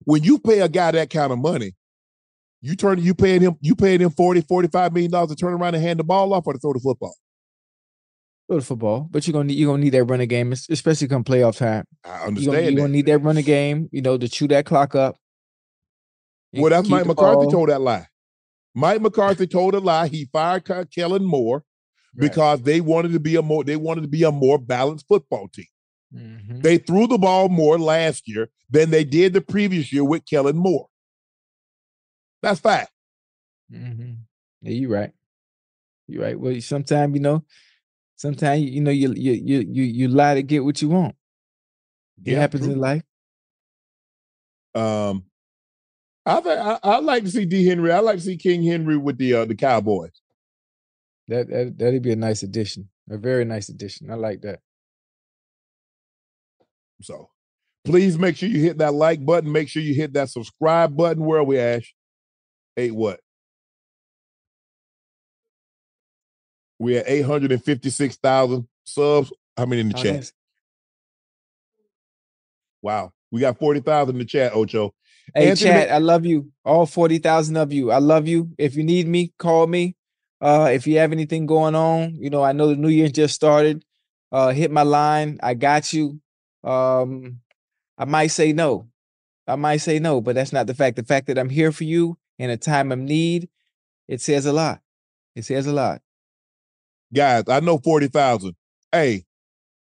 When 0.05 0.23
you 0.23 0.39
pay 0.39 0.59
a 0.59 0.67
guy 0.67 0.91
that 0.91 1.09
kind 1.09 1.31
of 1.31 1.39
money, 1.39 1.73
you 2.61 2.75
turn 2.75 2.99
you 2.99 3.13
paying 3.13 3.41
him, 3.41 3.55
you 3.61 3.75
paying 3.75 3.99
him 3.99 4.09
40, 4.09 4.41
45 4.41 4.93
million 4.93 5.11
dollars 5.11 5.29
to 5.29 5.35
turn 5.35 5.53
around 5.53 5.75
and 5.75 5.83
hand 5.83 5.99
the 5.99 6.03
ball 6.03 6.33
off 6.33 6.47
or 6.47 6.53
to 6.53 6.59
throw 6.59 6.73
the 6.73 6.79
football. 6.79 7.15
Go 8.49 8.59
to 8.59 8.65
football, 8.65 9.07
but 9.09 9.25
you're 9.25 9.31
gonna 9.33 9.45
need 9.45 9.53
you're 9.53 9.71
gonna 9.71 9.83
need 9.83 9.91
that 9.91 10.03
running 10.03 10.27
game, 10.27 10.51
especially 10.51 11.07
come 11.07 11.23
playoff 11.23 11.57
time. 11.57 11.85
I 12.03 12.09
You're 12.09 12.27
understand 12.27 12.55
gonna, 12.55 12.69
you're 12.71 12.81
gonna 12.81 12.93
need 12.93 13.05
that 13.05 13.19
running 13.19 13.45
game, 13.45 13.89
you 13.91 14.01
know, 14.01 14.17
to 14.17 14.27
chew 14.27 14.47
that 14.49 14.65
clock 14.65 14.95
up. 14.95 15.15
You 16.51 16.61
Well, 16.61 16.69
that's 16.69 16.89
Mike 16.89 17.05
McCarthy 17.05 17.43
ball- 17.43 17.51
told 17.51 17.69
that 17.69 17.81
lie. 17.81 18.07
Mike 18.75 19.01
McCarthy 19.01 19.47
told 19.47 19.75
a 19.75 19.79
lie. 19.79 20.07
He 20.07 20.25
fired 20.25 20.65
Kellen 20.93 21.23
Moore 21.23 21.63
because 22.15 22.61
they 22.61 22.81
wanted 22.81 23.13
to 23.13 23.19
be 23.19 23.35
a 23.35 23.41
more 23.41 23.63
they 23.63 23.75
wanted 23.75 24.01
to 24.01 24.07
be 24.07 24.23
a 24.23 24.31
more 24.31 24.57
balanced 24.57 25.07
football 25.07 25.47
team. 25.47 25.65
Mhm. 26.13 26.61
They 26.61 26.77
threw 26.77 27.07
the 27.07 27.17
ball 27.17 27.49
more 27.49 27.79
last 27.79 28.27
year 28.27 28.49
than 28.69 28.91
they 28.91 29.03
did 29.03 29.33
the 29.33 29.41
previous 29.41 29.91
year 29.91 30.03
with 30.03 30.25
Kellen 30.25 30.57
Moore. 30.57 30.87
That's 32.41 32.59
fact. 32.59 32.91
Mhm. 33.71 34.17
Yeah, 34.61 34.71
you're 34.71 34.89
right. 34.89 35.13
You're 36.07 36.23
right. 36.23 36.39
Well, 36.39 36.59
sometimes 36.61 37.13
you 37.15 37.21
know, 37.21 37.43
sometimes 38.15 38.61
you 38.63 38.81
know 38.81 38.91
you 38.91 39.13
you 39.13 39.33
you 39.33 39.59
you 39.61 39.83
you 39.83 40.07
lie 40.09 40.35
to 40.35 40.43
get 40.43 40.63
what 40.63 40.81
you 40.81 40.89
want. 40.89 41.15
It 42.25 42.31
Yeah, 42.33 42.39
happens 42.39 42.65
true. 42.65 42.73
in 42.73 42.79
life. 42.79 43.03
Um, 44.75 45.25
I 46.25 46.35
think 46.41 46.59
I, 46.59 46.79
I 46.83 46.99
like 46.99 47.23
to 47.23 47.31
see 47.31 47.45
D 47.45 47.65
Henry. 47.65 47.91
I 47.91 47.99
like 47.99 48.17
to 48.17 48.21
see 48.23 48.37
King 48.37 48.63
Henry 48.63 48.97
with 48.97 49.17
the 49.17 49.33
uh, 49.33 49.45
the 49.45 49.55
Cowboys. 49.55 50.11
That, 51.27 51.47
that 51.49 51.77
that'd 51.77 52.01
be 52.01 52.11
a 52.11 52.15
nice 52.17 52.43
addition. 52.43 52.89
A 53.09 53.17
very 53.17 53.45
nice 53.45 53.69
addition. 53.69 54.09
I 54.11 54.15
like 54.15 54.41
that. 54.41 54.59
So 57.03 57.29
please 57.85 58.17
make 58.17 58.37
sure 58.37 58.49
you 58.49 58.61
hit 58.61 58.77
that 58.79 58.93
like 58.93 59.25
button. 59.25 59.51
Make 59.51 59.69
sure 59.69 59.81
you 59.81 59.93
hit 59.93 60.13
that 60.13 60.29
subscribe 60.29 60.95
button. 60.95 61.23
Where 61.25 61.39
are 61.39 61.43
we, 61.43 61.59
Ash? 61.59 61.93
Eight 62.77 62.95
what? 62.95 63.19
We're 66.79 66.99
at 66.99 67.07
856,000 67.07 68.67
subs. 68.83 69.31
How 69.55 69.65
many 69.65 69.81
in 69.81 69.89
the 69.89 69.97
Oh, 69.97 70.01
chat? 70.01 70.31
Wow. 72.81 73.13
We 73.31 73.39
got 73.39 73.57
40,000 73.57 74.15
in 74.15 74.19
the 74.19 74.25
chat, 74.25 74.53
Ocho. 74.53 74.93
Hey, 75.33 75.49
Anthony 75.49 75.71
chat, 75.71 75.91
I 75.91 75.99
love 75.99 76.25
you. 76.25 76.51
All 76.65 76.85
40,000 76.85 77.55
of 77.55 77.71
you. 77.71 77.91
I 77.91 77.99
love 77.99 78.27
you. 78.27 78.49
If 78.57 78.75
you 78.75 78.83
need 78.83 79.07
me, 79.07 79.33
call 79.39 79.67
me. 79.67 79.95
Uh, 80.41 80.69
if 80.73 80.85
you 80.85 80.97
have 80.97 81.13
anything 81.13 81.45
going 81.45 81.73
on, 81.73 82.15
you 82.15 82.29
know, 82.29 82.43
I 82.43 82.51
know 82.51 82.67
the 82.67 82.75
new 82.75 82.89
year 82.89 83.07
just 83.07 83.33
started. 83.33 83.85
Uh, 84.31 84.49
hit 84.49 84.71
my 84.71 84.81
line. 84.81 85.39
I 85.41 85.53
got 85.53 85.93
you. 85.93 86.19
Um, 86.63 87.39
I 87.97 88.05
might 88.05 88.27
say 88.27 88.53
no. 88.53 88.87
I 89.47 89.55
might 89.55 89.77
say 89.77 89.99
no, 89.99 90.21
but 90.21 90.35
that's 90.35 90.53
not 90.53 90.67
the 90.67 90.73
fact. 90.73 90.95
The 90.95 91.03
fact 91.03 91.27
that 91.27 91.37
I'm 91.37 91.49
here 91.49 91.71
for 91.71 91.83
you 91.83 92.17
in 92.39 92.49
a 92.49 92.57
time 92.57 92.91
of 92.91 92.99
need, 92.99 93.49
it 94.07 94.21
says 94.21 94.45
a 94.45 94.53
lot. 94.53 94.81
It 95.35 95.43
says 95.45 95.67
a 95.67 95.73
lot. 95.73 96.01
guys, 97.13 97.43
I 97.47 97.59
know 97.59 97.77
40,000. 97.77 98.55
Hey, 98.91 99.25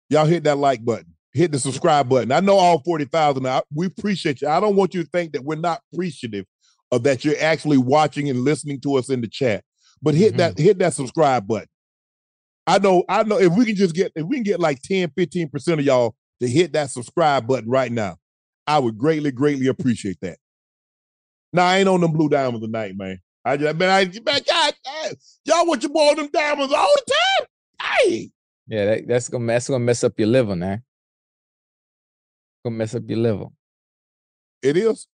y'all 0.10 0.26
hit 0.26 0.44
that 0.46 0.58
like 0.58 0.84
button, 0.84 1.14
hit 1.34 1.52
the 1.52 1.60
subscribe 1.60 2.10
button. 2.10 2.32
I 2.32 2.40
know 2.40 2.58
all 2.58 2.80
40,000. 2.80 3.46
I- 3.48 3.62
We 3.74 3.86
appreciate 3.88 4.42
you. 4.42 4.48
I 4.48 4.60
don't 4.60 4.76
want 4.76 4.94
you 4.94 5.04
to 5.04 5.10
think 5.10 5.34
that 5.34 5.44
we're 5.44 5.56
not 5.56 5.82
appreciative 5.94 6.46
of 6.92 7.04
that 7.04 7.24
you're 7.26 7.40
actually 7.40 7.78
watching 7.78 8.30
and 8.30 8.42
listening 8.42 8.80
to 8.82 8.96
us 8.96 9.10
in 9.10 9.22
the 9.22 9.28
chat. 9.28 9.64
But 10.02 10.14
hit 10.16 10.38
that 10.38 10.58
hit 10.60 10.78
that 10.80 10.94
subscribe 10.94 11.48
button. 11.48 11.68
I 12.68 12.80
know 12.80 13.04
I 13.08 13.24
know 13.24 13.40
if 13.40 13.54
we 13.54 13.66
can 13.66 13.76
just 13.76 13.96
get 13.96 14.12
if 14.16 14.26
we 14.26 14.36
can 14.38 14.44
get 14.44 14.60
like 14.60 14.82
10 14.82 15.10
15% 15.10 15.80
of 15.80 15.82
y'all 15.86 16.16
to 16.41 16.48
hit 16.48 16.74
that 16.74 16.90
subscribe 16.90 17.48
button 17.48 17.70
right 17.70 17.91
now, 17.91 18.18
I 18.68 18.80
would 18.80 18.98
greatly 18.98 19.32
greatly 19.32 19.68
appreciate 19.68 20.18
that. 20.22 20.38
Now 21.53 21.66
I 21.66 21.78
ain't 21.78 21.90
on 21.90 22.02
them 22.02 22.12
blue 22.12 22.30
diamonds 22.30 22.66
tonight, 22.66 22.95
man. 22.98 23.20
I 23.44 23.57
just 23.57 23.78
man, 23.78 23.90
I 23.90 24.06
man, 24.26 24.41
God, 24.48 24.74
y'all 25.45 25.68
want 25.68 25.84
your 25.84 25.91
boy 25.91 26.10
on 26.10 26.16
them 26.18 26.30
diamonds 26.34 26.74
all 26.74 26.94
the 26.95 27.14
time? 27.14 27.48
Hey, 27.82 28.32
Yeah, 28.68 28.86
that, 28.86 29.07
that's 29.07 29.30
gonna 29.30 29.45
that's 29.45 29.68
gonna 29.70 29.84
mess 29.84 30.03
up 30.03 30.20
your 30.20 30.28
liver, 30.28 30.56
man. 30.56 30.84
Gonna 32.64 32.76
mess 32.76 32.95
up 32.95 33.03
your 33.07 33.20
liver. 33.20 33.45
it 34.62 34.78
is. 34.78 35.07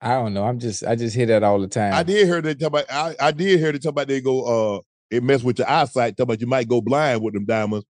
I 0.00 0.14
don't 0.14 0.34
know. 0.34 0.44
I'm 0.44 0.58
just 0.58 0.84
I 0.84 0.96
just 0.96 1.14
hear 1.14 1.26
that 1.26 1.42
all 1.42 1.58
the 1.60 1.68
time. 1.68 1.94
I 1.94 2.02
did 2.02 2.26
hear 2.26 2.42
they 2.42 2.54
talk 2.54 2.68
about. 2.68 2.90
I, 2.90 3.14
I 3.20 3.32
did 3.32 3.58
hear 3.58 3.72
they 3.72 3.78
talk 3.78 3.90
about 3.90 4.08
they 4.08 4.20
go. 4.20 4.76
Uh, 4.76 4.80
it 5.10 5.22
mess 5.22 5.42
with 5.42 5.58
your 5.58 5.68
eyesight. 5.70 6.16
Talk 6.16 6.24
about 6.24 6.40
you 6.40 6.46
might 6.46 6.68
go 6.68 6.80
blind 6.80 7.22
with 7.22 7.34
them 7.34 7.44
diamonds. 7.44 7.86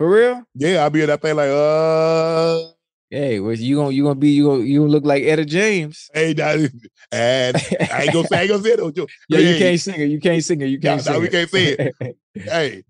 For 0.00 0.08
real? 0.08 0.42
Yeah, 0.54 0.82
I'll 0.82 0.88
be 0.88 1.02
in 1.02 1.08
that 1.08 1.20
thing 1.20 1.36
like, 1.36 1.50
uh, 1.50 2.72
Hey, 3.10 3.38
well, 3.38 3.52
you 3.52 3.76
gonna 3.76 3.90
you 3.90 4.02
gonna 4.04 4.14
be 4.14 4.30
you 4.30 4.46
gonna 4.46 4.62
you 4.62 4.80
gonna 4.80 4.90
look 4.92 5.04
like 5.04 5.24
Etta 5.24 5.44
James. 5.44 6.08
hey, 6.14 6.32
that, 6.32 6.72
and 7.12 7.54
I 7.92 8.04
ain't 8.04 8.12
gonna 8.14 8.26
say, 8.26 8.38
I 8.38 8.40
ain't 8.44 8.50
gonna 8.50 8.62
say 8.62 8.70
it. 8.70 8.94
Joe. 8.94 9.06
Yeah, 9.28 9.38
Hey, 9.40 9.52
you 9.52 9.58
can't 9.58 9.78
sing 9.80 10.00
it. 10.00 10.06
You 10.06 10.18
can't 10.18 10.42
sing 10.42 10.60
it. 10.62 10.68
You 10.68 10.80
can't 10.80 11.04
nah, 11.04 11.12
sing 11.12 11.20
we 11.20 11.26
it. 11.26 11.32
can't 11.32 11.50
say 11.50 11.76
it. 11.78 12.16
Hey, 12.34 12.82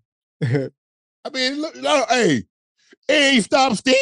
I 0.44 1.30
mean, 1.32 1.60
look, 1.60 1.74
no, 1.82 2.04
hey, 2.08 2.44
it 3.08 3.12
ain't 3.12 3.42
stop 3.44 3.72
Stevie. 3.74 3.98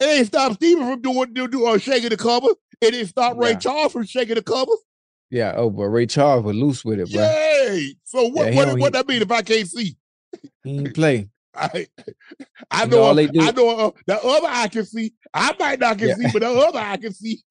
It 0.00 0.04
ain't 0.04 0.26
stop 0.26 0.52
Stevie 0.52 0.82
from 0.82 1.00
doing 1.00 1.32
do 1.32 1.48
do 1.48 1.64
uh, 1.64 1.78
shaking 1.78 2.10
the 2.10 2.18
cover. 2.18 2.48
It 2.82 2.90
didn't 2.90 3.06
stop 3.06 3.38
Ray 3.38 3.52
Yeah. 3.52 3.58
Charles 3.58 3.92
from 3.92 4.04
shaking 4.04 4.34
the 4.34 4.42
cover. 4.42 4.72
yeah. 5.30 5.54
Oh, 5.56 5.70
but 5.70 5.84
Ray 5.84 6.04
Charles 6.04 6.44
was 6.44 6.56
loose 6.56 6.84
with 6.84 7.00
it, 7.00 7.10
bro. 7.10 7.22
Yay! 7.22 7.94
So 8.04 8.28
what? 8.28 8.52
Yeah, 8.52 8.66
what 8.66 8.78
what 8.80 8.92
that 8.92 9.08
mean 9.08 9.22
if 9.22 9.30
I 9.30 9.40
can't 9.40 9.66
see? 9.66 9.96
He 10.62 10.78
ain't 10.78 10.92
play. 10.94 11.30
I 11.56 11.86
I 12.70 12.86
know, 12.86 12.96
know, 12.96 13.02
all 13.04 13.14
they 13.14 13.26
do- 13.26 13.40
I 13.40 13.50
know 13.52 13.68
uh, 13.70 13.90
the 14.06 14.22
other 14.22 14.48
I 14.48 14.68
can 14.68 14.84
see. 14.84 15.14
I 15.32 15.54
might 15.58 15.78
not 15.80 15.98
can 15.98 16.08
Yeah. 16.08 16.14
see, 16.14 16.32
but 16.32 16.40
the 16.42 16.48
other 16.48 16.78
I 16.78 16.96
can 16.96 17.12
see. 17.12 17.42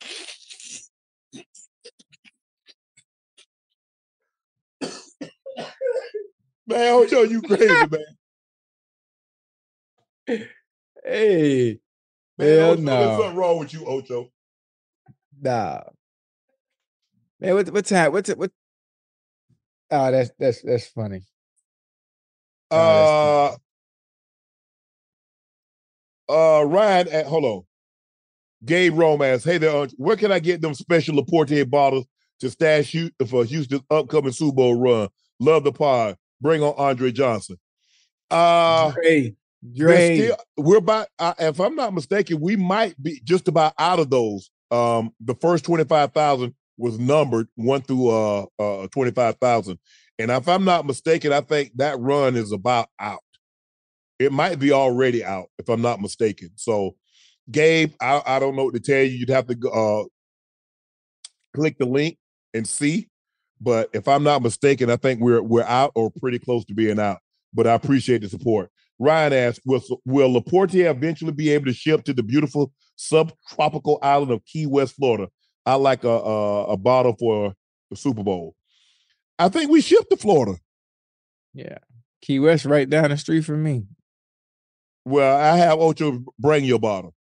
man, 6.67 6.93
Ocho, 6.93 7.23
you 7.23 7.41
crazy, 7.41 7.87
man. 7.87 8.01
Hey, 11.05 11.79
Man, 12.37 12.49
hell 12.59 12.71
Ocho, 12.71 12.83
there's 12.85 13.17
something 13.17 13.35
wrong 13.35 13.59
with 13.59 13.73
you, 13.73 13.85
Ocho. 13.85 14.31
nah. 15.41 15.81
Man, 17.39 17.55
what 17.55 17.69
what 17.71 17.85
time? 17.85 18.11
What's 18.11 18.29
it? 18.29 18.37
What? 18.37 18.51
Oh, 19.91 20.11
that's 20.11 20.31
that's 20.39 20.61
that's 20.61 20.87
funny. 20.87 21.21
Oh, 22.71 22.77
Uh, 22.79 23.55
uh, 26.33 26.63
Ryan, 26.63 27.07
at, 27.09 27.25
hold 27.25 27.45
on. 27.45 27.63
Gabe 28.65 28.97
Romance, 28.97 29.43
hey 29.43 29.57
there, 29.57 29.75
uh, 29.75 29.87
where 29.97 30.15
can 30.15 30.31
I 30.31 30.39
get 30.39 30.61
them 30.61 30.73
special 30.73 31.15
Laporte 31.15 31.69
bottles 31.69 32.05
to 32.39 32.49
stash 32.49 32.93
you 32.93 33.11
for 33.27 33.43
Houston's 33.43 33.83
upcoming 33.89 34.31
Super 34.31 34.55
Bowl 34.55 34.75
run? 34.75 35.09
Love 35.39 35.63
the 35.63 35.71
pod. 35.71 36.15
Bring 36.39 36.63
on 36.63 36.73
Andre 36.77 37.11
Johnson. 37.11 37.57
Uh, 38.31 38.91
Dre, 38.91 39.35
Dre. 39.75 40.17
still- 40.17 40.37
we're 40.57 40.77
about, 40.77 41.07
uh, 41.19 41.33
if 41.39 41.59
I'm 41.59 41.75
not 41.75 41.93
mistaken, 41.93 42.39
we 42.39 42.55
might 42.55 43.01
be 43.01 43.21
just 43.23 43.47
about 43.47 43.73
out 43.77 43.99
of 43.99 44.09
those. 44.09 44.49
Um, 44.71 45.11
the 45.19 45.35
first 45.35 45.65
25,000 45.65 46.55
was 46.77 46.97
numbered 46.97 47.47
one 47.55 47.81
through 47.81 48.09
uh, 48.09 48.45
uh 48.59 48.87
25,000. 48.87 49.77
And 50.19 50.31
if 50.31 50.47
I'm 50.47 50.63
not 50.63 50.85
mistaken, 50.85 51.33
I 51.33 51.41
think 51.41 51.71
that 51.75 51.99
run 51.99 52.35
is 52.35 52.51
about 52.51 52.89
out. 52.99 53.19
It 54.23 54.31
might 54.31 54.59
be 54.59 54.71
already 54.71 55.23
out, 55.23 55.47
if 55.59 55.69
I'm 55.69 55.81
not 55.81 56.01
mistaken. 56.01 56.51
So, 56.55 56.95
Gabe, 57.51 57.93
I, 58.01 58.21
I 58.25 58.39
don't 58.39 58.55
know 58.55 58.65
what 58.65 58.73
to 58.73 58.79
tell 58.79 59.03
you. 59.03 59.17
You'd 59.17 59.29
have 59.29 59.47
to 59.47 59.69
uh, 59.69 60.03
click 61.55 61.77
the 61.77 61.85
link 61.85 62.17
and 62.53 62.67
see. 62.67 63.09
But 63.61 63.89
if 63.93 64.07
I'm 64.07 64.23
not 64.23 64.41
mistaken, 64.41 64.89
I 64.89 64.97
think 64.97 65.21
we're 65.21 65.41
we're 65.41 65.63
out 65.63 65.91
or 65.95 66.11
pretty 66.11 66.39
close 66.39 66.65
to 66.65 66.73
being 66.73 66.99
out. 66.99 67.19
But 67.53 67.67
I 67.67 67.73
appreciate 67.73 68.21
the 68.21 68.29
support. 68.29 68.69
Ryan 68.99 69.33
asks, 69.33 69.65
will, 69.65 69.81
will 70.05 70.33
Laporte 70.33 70.75
eventually 70.75 71.31
be 71.31 71.49
able 71.49 71.65
to 71.65 71.73
ship 71.73 72.03
to 72.05 72.13
the 72.13 72.23
beautiful 72.23 72.71
subtropical 72.95 73.99
island 74.01 74.31
of 74.31 74.45
Key 74.45 74.65
West, 74.65 74.95
Florida? 74.95 75.29
I 75.65 75.75
like 75.75 76.03
a, 76.03 76.09
a, 76.09 76.65
a 76.71 76.77
bottle 76.77 77.15
for 77.17 77.53
the 77.89 77.95
Super 77.95 78.23
Bowl. 78.23 78.55
I 79.39 79.49
think 79.49 79.71
we 79.71 79.81
ship 79.81 80.07
to 80.09 80.17
Florida. 80.17 80.59
Yeah, 81.53 81.77
Key 82.21 82.39
West 82.39 82.65
right 82.65 82.89
down 82.89 83.09
the 83.09 83.17
street 83.17 83.45
from 83.45 83.63
me. 83.63 83.85
Well, 85.05 85.37
I 85.37 85.57
have 85.57 85.79
Ocho 85.79 86.23
bring 86.39 86.65
your 86.65 86.79
bottle. 86.79 87.13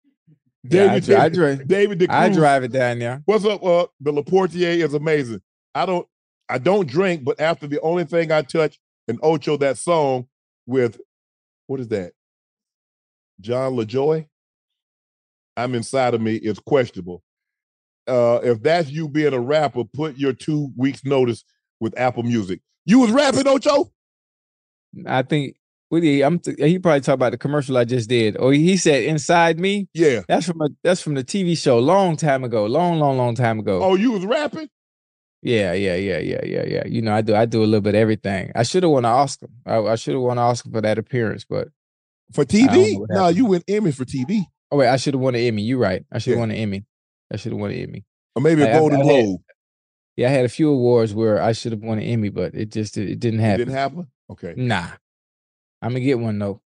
Yeah, 0.64 0.92
I, 0.92 1.00
David, 1.00 1.16
I 1.16 1.28
David, 1.28 1.34
drive. 1.34 1.66
David 1.66 2.10
I 2.10 2.28
drive 2.28 2.62
it 2.62 2.70
down 2.70 3.00
there. 3.00 3.20
What's 3.24 3.44
up? 3.44 3.64
Uh, 3.64 3.86
the 4.00 4.12
Laportier 4.12 4.76
is 4.76 4.94
amazing. 4.94 5.40
I 5.74 5.86
don't, 5.86 6.06
I 6.48 6.58
don't 6.58 6.86
drink, 6.86 7.24
but 7.24 7.40
after 7.40 7.66
the 7.66 7.80
only 7.80 8.04
thing 8.04 8.30
I 8.30 8.42
touch 8.42 8.78
and 9.08 9.18
Ocho 9.24 9.56
that 9.56 9.76
song 9.76 10.28
with, 10.64 11.00
what 11.66 11.80
is 11.80 11.88
that? 11.88 12.12
John 13.40 13.72
LaJoy. 13.72 14.26
I'm 15.56 15.74
inside 15.74 16.14
of 16.14 16.20
me 16.20 16.36
is 16.36 16.60
questionable. 16.60 17.24
Uh, 18.06 18.40
if 18.42 18.62
that's 18.62 18.88
you 18.88 19.08
being 19.08 19.32
a 19.32 19.40
rapper, 19.40 19.82
put 19.84 20.16
your 20.16 20.32
two 20.32 20.72
weeks 20.76 21.04
notice 21.04 21.44
with 21.80 21.98
Apple 21.98 22.22
Music. 22.22 22.60
You 22.84 23.00
was 23.00 23.10
rapping, 23.10 23.46
Ocho? 23.46 23.92
I 25.06 25.22
think. 25.22 25.56
What 25.92 26.02
he? 26.02 26.22
I'm. 26.22 26.38
Th- 26.38 26.56
he 26.58 26.78
probably 26.78 27.02
talked 27.02 27.16
about 27.16 27.32
the 27.32 27.36
commercial 27.38 27.76
I 27.76 27.84
just 27.84 28.08
did. 28.08 28.38
Or 28.38 28.50
he 28.54 28.78
said 28.78 29.04
inside 29.04 29.60
me. 29.60 29.88
Yeah. 29.92 30.22
That's 30.26 30.46
from 30.46 30.62
a. 30.62 30.68
That's 30.82 31.02
from 31.02 31.12
the 31.12 31.22
TV 31.22 31.54
show 31.56 31.78
long 31.78 32.16
time 32.16 32.44
ago. 32.44 32.64
Long, 32.64 32.98
long, 32.98 33.18
long 33.18 33.34
time 33.34 33.58
ago. 33.58 33.82
Oh, 33.82 33.94
you 33.94 34.12
was 34.12 34.24
rapping? 34.24 34.70
Yeah, 35.42 35.74
yeah, 35.74 35.96
yeah, 35.96 36.18
yeah, 36.20 36.40
yeah, 36.44 36.64
yeah. 36.66 36.86
You 36.86 37.02
know, 37.02 37.12
I 37.14 37.20
do. 37.20 37.34
I 37.34 37.44
do 37.44 37.62
a 37.62 37.66
little 37.66 37.82
bit 37.82 37.94
of 37.94 38.00
everything. 38.00 38.52
I 38.54 38.62
should 38.62 38.84
have 38.84 38.92
won 38.92 39.04
an 39.04 39.10
Oscar. 39.10 39.48
I, 39.66 39.80
I 39.80 39.96
should 39.96 40.14
have 40.14 40.22
won 40.22 40.38
an 40.38 40.44
Oscar 40.44 40.70
for 40.70 40.80
that 40.80 40.96
appearance, 40.96 41.44
but 41.44 41.68
For 42.32 42.46
TV? 42.46 42.96
No, 43.10 43.24
happened. 43.24 43.36
you 43.36 43.44
win 43.44 43.62
Emmy 43.68 43.92
for 43.92 44.06
TV. 44.06 44.44
oh 44.70 44.78
wait, 44.78 44.88
I 44.88 44.96
should 44.96 45.12
have 45.12 45.20
won 45.20 45.34
an 45.34 45.42
Emmy. 45.42 45.60
You're 45.60 45.78
right. 45.78 46.06
I 46.10 46.18
should 46.20 46.30
have 46.30 46.36
Yeah. 46.38 46.40
won 46.40 46.50
an 46.52 46.56
Emmy. 46.56 46.84
I 47.30 47.36
should 47.36 47.52
have 47.52 47.60
won 47.60 47.70
an 47.70 47.76
Emmy. 47.76 48.04
Or 48.34 48.40
maybe 48.40 48.62
a 48.62 48.74
I- 48.74 48.78
Golden 48.78 49.02
Globe. 49.02 49.40
Yeah, 50.16 50.28
I 50.28 50.30
had 50.30 50.46
a 50.46 50.48
few 50.48 50.70
awards 50.70 51.12
where 51.14 51.42
I 51.42 51.52
should 51.52 51.72
have 51.72 51.82
won 51.82 51.98
an 51.98 52.04
Emmy, 52.04 52.30
but 52.30 52.54
it 52.54 52.70
just 52.70 52.96
it, 52.96 53.20
didn't 53.20 53.40
It 53.40 53.42
happen. 53.42 53.58
didn't 53.58 53.74
happen? 53.74 54.06
Okay. 54.30 54.54
Nah, 54.56 54.88
I'm 55.82 55.90
gonna 55.92 56.00
get 56.00 56.20
one 56.20 56.38
though. 56.38 56.62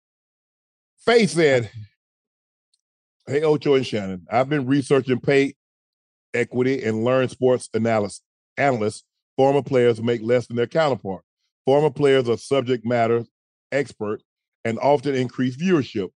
Faith 1.06 1.32
said, 1.32 1.72
Hey, 3.28 3.44
Ocho 3.44 3.76
and 3.76 3.88
Shannon, 3.88 4.28
I've 4.32 4.50
been 4.50 4.68
researching 4.68 5.20
pay 5.20 5.56
equity 6.34 6.84
and 6.84 7.04
learn 7.04 7.30
sports 7.30 7.70
analysis. 7.74 8.22
Analysts, 8.58 9.04
former 9.38 9.64
players 9.64 10.02
make 10.02 10.22
less 10.22 10.48
than 10.48 10.58
their 10.58 10.68
counterpart. 10.68 11.24
Former 11.66 11.90
players 11.90 12.30
are 12.30 12.38
subject 12.38 12.86
matter 12.86 13.26
expert 13.72 14.22
and 14.66 14.80
often 14.80 15.16
increase 15.16 15.58
viewership. 15.58 16.10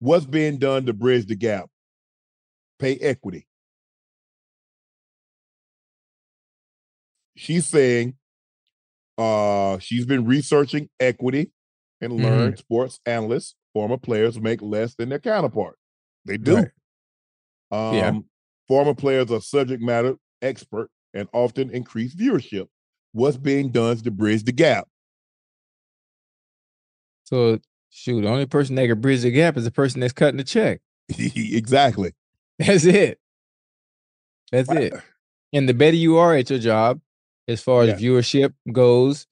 What's 0.00 0.26
being 0.26 0.58
done 0.58 0.86
to 0.86 0.92
bridge 0.92 1.26
the 1.26 1.36
gap? 1.36 1.68
Pay 2.78 2.96
equity. 2.98 3.46
She's 7.36 7.66
saying 7.66 8.14
Uh, 9.18 9.78
she's 9.78 10.06
been 10.06 10.26
researching 10.26 10.90
equity 11.00 11.52
and 12.00 12.12
Mhm. 12.12 12.22
learned 12.22 12.58
sports 12.58 13.00
analysts, 13.06 13.54
former 13.72 13.96
players 13.96 14.40
make 14.40 14.62
less 14.62 14.94
than 14.94 15.08
their 15.08 15.18
counterpart. 15.18 15.78
They 16.24 16.36
do. 16.36 16.56
Right. 16.56 16.70
Um, 17.70 17.94
Yeah. 17.94 18.18
Former 18.68 18.94
players 18.94 19.30
are 19.30 19.40
subject 19.40 19.80
matter 19.82 20.16
expert 20.42 20.90
and 21.14 21.28
often 21.32 21.70
increase 21.70 22.14
viewership. 22.14 22.66
What's 23.12 23.36
being 23.36 23.70
done 23.70 23.96
to 23.98 24.10
bridge 24.10 24.42
the 24.42 24.52
gap? 24.52 24.88
So 27.24 27.60
shoot, 27.90 28.22
the 28.22 28.28
only 28.28 28.46
person 28.46 28.74
that 28.76 28.86
can 28.88 29.00
bridge 29.00 29.22
the 29.22 29.30
gap 29.30 29.56
is 29.56 29.64
the 29.64 29.70
person 29.70 30.00
that's 30.00 30.12
cutting 30.12 30.36
the 30.36 30.44
check. 30.44 30.80
exactly. 31.08 32.12
That's 32.58 32.84
it. 32.84 33.20
That's 34.50 34.70
it. 34.70 34.94
And 35.52 35.68
the 35.68 35.74
better 35.74 35.96
you 35.96 36.16
are 36.16 36.34
at 36.34 36.48
your 36.50 36.58
job, 36.58 37.00
as 37.46 37.60
far 37.62 37.82
as 37.82 38.00
viewership 38.00 38.54
goes, 38.72 39.26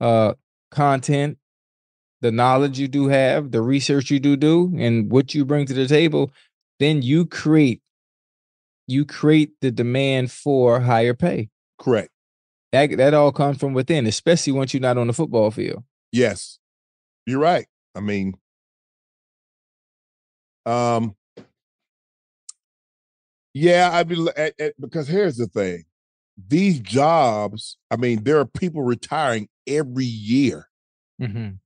uh, 0.00 0.34
content, 0.70 1.38
the 2.24 2.32
knowledge 2.32 2.78
you 2.78 2.88
do 2.88 3.08
have, 3.08 3.50
the 3.50 3.60
research 3.60 4.10
you 4.10 4.18
do 4.18 4.34
do, 4.34 4.72
and 4.78 5.10
what 5.12 5.34
you 5.34 5.44
bring 5.44 5.66
to 5.66 5.74
the 5.74 5.86
table, 5.86 6.32
then 6.80 7.02
you 7.02 7.26
create 7.26 7.82
you 8.86 9.04
create 9.04 9.52
the 9.60 9.70
demand 9.70 10.30
for 10.32 10.80
higher 10.80 11.12
pay. 11.12 11.50
Correct. 11.78 12.10
That 12.72 12.96
that 12.96 13.12
all 13.12 13.30
comes 13.30 13.58
from 13.58 13.74
within, 13.74 14.06
especially 14.06 14.54
once 14.54 14.72
you're 14.72 14.80
not 14.80 14.96
on 14.96 15.06
the 15.06 15.12
football 15.12 15.50
field. 15.50 15.84
Yes, 16.12 16.58
you're 17.26 17.40
right. 17.40 17.66
I 17.94 18.00
mean, 18.00 18.34
um, 20.64 21.14
yeah, 23.52 23.90
I 23.92 24.04
mean, 24.04 24.28
at, 24.34 24.58
at- 24.58 24.80
because 24.80 25.08
here's 25.08 25.36
the 25.36 25.46
thing: 25.46 25.84
these 26.48 26.80
jobs. 26.80 27.76
I 27.90 27.96
mean, 27.96 28.24
there 28.24 28.38
are 28.38 28.46
people 28.46 28.82
retiring 28.82 29.48
every 29.66 30.04
year 30.06 30.68
Mhm. 31.20 31.58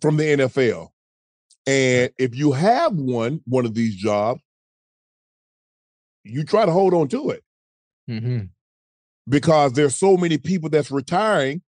From 0.00 0.16
the 0.16 0.24
NFL, 0.24 0.88
and 1.66 2.10
if 2.18 2.34
you 2.34 2.52
have 2.52 2.94
one 2.94 3.40
one 3.46 3.66
of 3.66 3.74
these 3.74 3.94
jobs, 3.96 4.40
you 6.24 6.44
try 6.44 6.66
to 6.66 6.72
hold 6.72 6.94
on 6.94 7.08
to 7.08 7.30
it 7.30 7.44
Mhm. 8.08 8.50
because 9.28 9.72
there's 9.72 9.94
so 9.96 10.16
many 10.16 10.38
people 10.38 10.68
that's 10.68 10.90
retiring, 10.90 11.62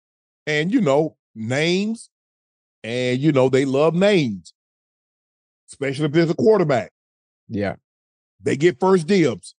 and 0.46 0.72
you 0.72 0.82
know 0.82 1.18
names, 1.36 2.10
and 2.84 3.20
you 3.20 3.32
know 3.32 3.50
they 3.50 3.66
love 3.66 3.94
names, 3.96 4.54
especially 5.70 6.06
if 6.06 6.12
there's 6.12 6.30
a 6.30 6.36
quarterback. 6.36 6.92
Yeah. 7.48 7.76
They 8.40 8.56
get 8.58 8.80
first 8.80 9.08
dibs, 9.08 9.56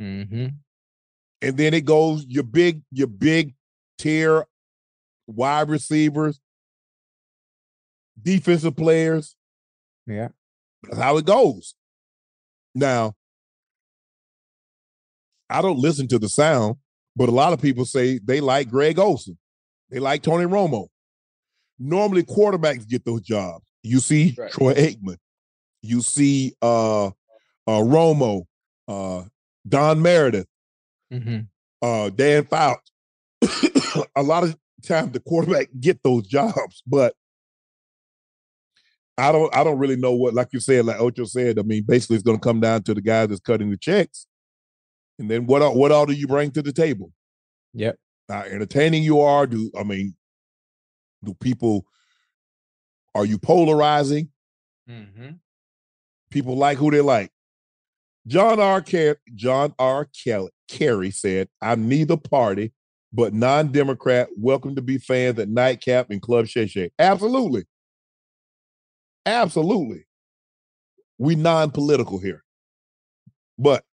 Mm-hmm. 0.00 0.46
and 1.42 1.56
then 1.56 1.74
it 1.74 1.84
goes 1.84 2.24
your 2.26 2.44
big 2.44 2.82
your 2.90 3.06
big 3.06 3.54
tier 3.98 4.46
wide 5.26 5.68
receivers, 5.68 6.40
defensive 8.22 8.76
players. 8.76 9.34
Yeah. 10.06 10.28
That's 10.84 10.98
how 10.98 11.16
it 11.18 11.24
goes. 11.26 11.74
Now, 12.74 13.14
I 15.48 15.62
don't 15.62 15.78
listen 15.78 16.06
to 16.08 16.18
the 16.18 16.28
sound, 16.28 16.76
but 17.16 17.28
a 17.28 17.32
lot 17.32 17.52
of 17.52 17.60
people 17.60 17.84
say 17.84 18.18
they 18.22 18.40
like 18.40 18.68
Greg 18.70 18.98
Olsen. 18.98 19.36
They 19.90 19.98
like 19.98 20.22
Tony 20.22 20.44
Romo. 20.44 20.86
Normally, 21.78 22.22
quarterbacks 22.22 22.86
get 22.88 23.04
those 23.04 23.22
jobs. 23.22 23.64
You 23.82 23.98
see 24.00 24.34
Right. 24.38 24.50
Troy 24.52 24.74
Aikman. 24.74 25.16
You 25.82 26.02
see 26.02 26.54
uh, 26.62 27.06
uh, 27.06 27.12
Romo, 27.66 28.44
uh, 28.88 29.24
Don 29.68 30.02
Meredith, 30.02 30.46
Mm-hmm. 31.12 31.40
uh, 31.82 32.10
Dan 32.10 32.44
Fouts. 32.44 32.92
a 34.14 34.22
lot 34.22 34.44
of 34.44 34.56
times 34.86 35.10
the 35.12 35.20
quarterback 35.20 35.68
get 35.80 36.00
those 36.04 36.26
jobs, 36.26 36.82
but 36.86 37.14
I 39.20 39.32
don't 39.32 39.54
I 39.54 39.62
don't 39.64 39.78
really 39.78 39.96
know 39.96 40.12
what, 40.12 40.34
like 40.34 40.48
you 40.52 40.60
said, 40.60 40.86
like 40.86 41.00
Ocho 41.00 41.24
said. 41.24 41.58
I 41.58 41.62
mean, 41.62 41.84
basically 41.86 42.16
it's 42.16 42.22
gonna 42.24 42.38
come 42.38 42.60
down 42.60 42.82
to 42.84 42.94
the 42.94 43.00
guy 43.02 43.26
that's 43.26 43.40
cutting 43.40 43.70
the 43.70 43.76
checks. 43.76 44.26
And 45.18 45.30
then 45.30 45.46
what 45.46 45.62
all- 45.62 45.76
what 45.76 45.92
all 45.92 46.06
do 46.06 46.12
you 46.12 46.26
bring 46.26 46.50
to 46.52 46.62
the 46.62 46.72
table? 46.72 47.12
Yep. 47.74 47.96
How 48.28 48.42
entertaining 48.42 49.02
you 49.02 49.20
are, 49.20 49.46
do 49.46 49.70
I 49.78 49.82
mean 49.82 50.14
do 51.22 51.34
people 51.34 51.84
are 53.14 53.26
you 53.26 53.38
polarizing? 53.38 54.30
Mm-hmm. 54.88 55.32
People 56.30 56.56
like 56.56 56.78
who 56.78 56.90
they 56.90 57.00
like. 57.00 57.30
John 58.26 58.60
R. 58.60 58.80
Car- 58.80 59.18
John 59.34 59.74
R. 59.78 60.08
Kelly 60.24 60.50
Kerry 60.68 61.10
said, 61.10 61.48
I'm 61.60 61.88
neither 61.88 62.16
party, 62.16 62.72
but 63.12 63.34
non-Democrat. 63.34 64.28
Welcome 64.36 64.76
to 64.76 64.82
be 64.82 64.98
fans 64.98 65.38
at 65.38 65.48
Nightcap 65.48 66.10
and 66.10 66.22
Club 66.22 66.46
Shay 66.46 66.66
Shay. 66.66 66.90
Absolutely. 66.98 67.64
Absolutely. 69.26 70.06
We 71.18 71.34
non-political 71.34 72.18
here. 72.18 72.42
But 73.58 73.84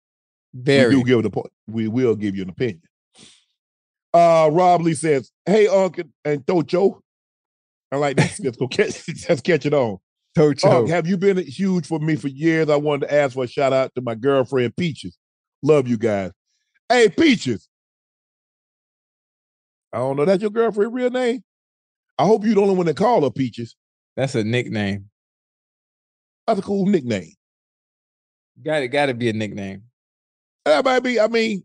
Very. 0.53 0.95
we 0.95 1.01
do 1.01 1.07
give 1.07 1.23
the 1.23 1.29
point. 1.29 1.51
We 1.67 1.87
will 1.87 2.15
give 2.15 2.35
you 2.35 2.43
an 2.43 2.49
opinion. 2.49 2.81
Uh 4.13 4.49
Rob 4.51 4.81
Lee 4.81 4.93
says, 4.93 5.31
Hey 5.45 5.67
Uncle 5.67 6.05
and 6.23 6.45
Tocho. 6.45 7.01
I 7.91 7.97
like 7.97 8.17
that. 8.17 8.39
Let's 8.39 8.57
go 8.57 8.67
catch 8.67 9.07
let's 9.29 9.41
catch 9.41 9.65
it 9.65 9.73
on. 9.73 9.97
Tocho. 10.37 10.65
Unc, 10.65 10.89
have 10.89 11.07
you 11.07 11.17
been 11.17 11.37
huge 11.37 11.85
for 11.87 11.99
me 11.99 12.15
for 12.15 12.27
years? 12.27 12.69
I 12.69 12.75
wanted 12.77 13.07
to 13.07 13.13
ask 13.13 13.33
for 13.33 13.43
a 13.43 13.47
shout 13.47 13.73
out 13.73 13.93
to 13.95 14.01
my 14.01 14.15
girlfriend 14.15 14.75
Peaches. 14.77 15.17
Love 15.61 15.87
you 15.87 15.97
guys. 15.97 16.31
Hey, 16.87 17.09
Peaches. 17.09 17.67
I 19.91 19.97
don't 19.97 20.15
know. 20.15 20.25
That's 20.25 20.41
your 20.41 20.51
girlfriend 20.51 20.93
real 20.93 21.09
name? 21.09 21.43
I 22.17 22.25
hope 22.25 22.45
you 22.45 22.53
the 22.53 22.61
only 22.61 22.75
one 22.75 22.85
that 22.85 22.97
call 22.97 23.23
her 23.23 23.31
Peaches. 23.31 23.75
That's 24.15 24.35
a 24.35 24.43
nickname. 24.43 25.09
That's 26.47 26.59
a 26.59 26.63
cool 26.63 26.85
nickname. 26.85 27.31
Got 28.63 28.83
it. 28.83 28.87
Got 28.87 29.07
to 29.07 29.13
be 29.13 29.29
a 29.29 29.33
nickname. 29.33 29.83
That 30.65 30.83
might 30.83 31.01
be, 31.01 31.19
I 31.19 31.27
mean, 31.27 31.63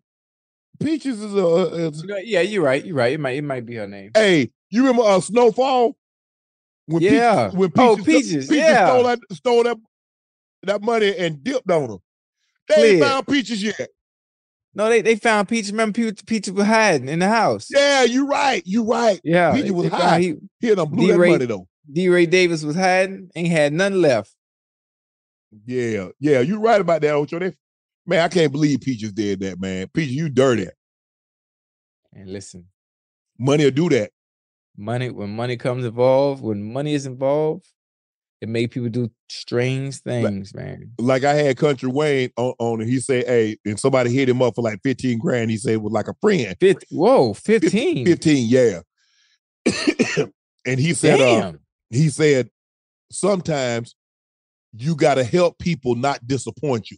Peaches 0.80 1.20
is 1.22 1.34
a, 1.34 1.88
is, 1.88 2.04
Yeah, 2.24 2.40
you're 2.40 2.62
right. 2.64 2.84
You're 2.84 2.96
right. 2.96 3.12
It 3.12 3.20
might. 3.20 3.36
It 3.36 3.42
might 3.44 3.64
be 3.64 3.76
her 3.76 3.86
name. 3.86 4.10
hey, 4.14 4.50
you 4.70 4.80
remember 4.82 5.02
uh, 5.02 5.20
Snowfall? 5.20 5.96
When 6.86 7.02
Yeah. 7.02 7.44
Peaches, 7.50 7.58
when 7.58 7.72
Oh, 7.78 7.96
Peaches, 7.96 8.06
Peaches, 8.06 8.48
Peaches 8.48 8.56
yeah. 8.56 8.86
stole 8.86 9.04
that 9.04 9.18
stole 9.32 9.62
that 9.64 9.76
that 10.64 10.82
money 10.82 11.16
and 11.16 11.42
dipped 11.44 11.70
on 11.70 11.88
them. 11.88 11.98
They 12.68 12.94
ain't 12.94 13.02
found 13.04 13.26
Peaches 13.28 13.62
yet. 13.62 13.88
No, 14.74 14.88
they 14.88 15.00
they 15.02 15.14
found 15.16 15.48
Peaches. 15.48 15.70
Remember, 15.70 15.92
Peaches, 15.92 16.22
Peaches 16.22 16.52
was 16.52 16.66
hiding 16.66 17.08
in 17.08 17.20
the 17.20 17.28
house. 17.28 17.68
Yeah, 17.70 18.02
you're 18.02 18.26
right. 18.26 18.62
You're 18.66 18.84
right. 18.84 19.20
Yeah, 19.22 19.52
Peaches 19.54 19.72
was 19.72 19.88
high. 19.88 20.20
he- 20.20 20.34
He 20.60 20.68
had 20.68 20.76
blew 20.90 21.06
that 21.08 21.12
D-Ray- 21.14 21.30
money 21.30 21.46
though. 21.46 21.68
D. 21.92 22.08
Ray 22.08 22.26
Davis 22.26 22.62
was 22.64 22.74
hiding. 22.76 23.30
Ain't 23.36 23.48
had 23.48 23.72
none 23.72 24.00
left. 24.00 24.34
Yeah, 25.66 26.08
yeah, 26.18 26.40
you 26.40 26.58
right 26.58 26.80
about 26.80 27.02
that, 27.02 27.14
Ocho. 27.14 27.38
They, 27.38 27.52
man, 28.06 28.20
I 28.20 28.28
can't 28.28 28.52
believe 28.52 28.80
Peaches 28.80 29.12
did 29.12 29.40
that, 29.40 29.60
man. 29.60 29.88
Peaches, 29.88 30.14
you 30.14 30.28
dirty. 30.28 30.68
And 32.14 32.30
listen, 32.30 32.66
Money 33.38 33.64
will 33.64 33.70
do 33.70 33.88
that. 33.90 34.10
money 34.76 35.10
when 35.10 35.34
money 35.34 35.56
comes 35.56 35.84
involved, 35.84 36.42
when 36.42 36.72
money 36.72 36.94
is 36.94 37.06
involved, 37.06 37.66
it 38.40 38.48
made 38.48 38.70
people 38.70 38.88
do 38.88 39.10
strange 39.28 39.98
things, 39.98 40.54
man. 40.54 40.92
Like 40.98 41.24
I 41.24 41.34
had 41.34 41.56
Country 41.56 41.88
Wayne 41.88 42.30
on, 42.36 42.54
on 42.58 42.80
and 42.80 42.90
he 42.90 42.98
said, 42.98 43.26
hey, 43.26 43.56
and 43.64 43.78
somebody 43.78 44.10
hit 44.12 44.28
him 44.28 44.42
up 44.42 44.54
for 44.56 44.62
like 44.62 44.80
15 44.82 45.18
grand. 45.18 45.50
He 45.50 45.56
said 45.58 45.78
was 45.78 45.92
like 45.92 46.08
a 46.08 46.14
friend. 46.20 46.56
50, 46.60 46.86
whoa, 46.90 47.34
15. 47.34 48.04
15, 48.04 48.48
yeah. 48.48 48.80
and 50.66 50.80
he 50.80 50.92
said, 50.92 51.20
uh, 51.20 51.52
he 51.90 52.08
said, 52.08 52.50
sometimes 53.10 53.94
you 54.74 54.94
gotta 54.96 55.24
help 55.24 55.58
people 55.58 55.94
not 55.94 56.26
disappoint 56.26 56.90
you 56.90 56.96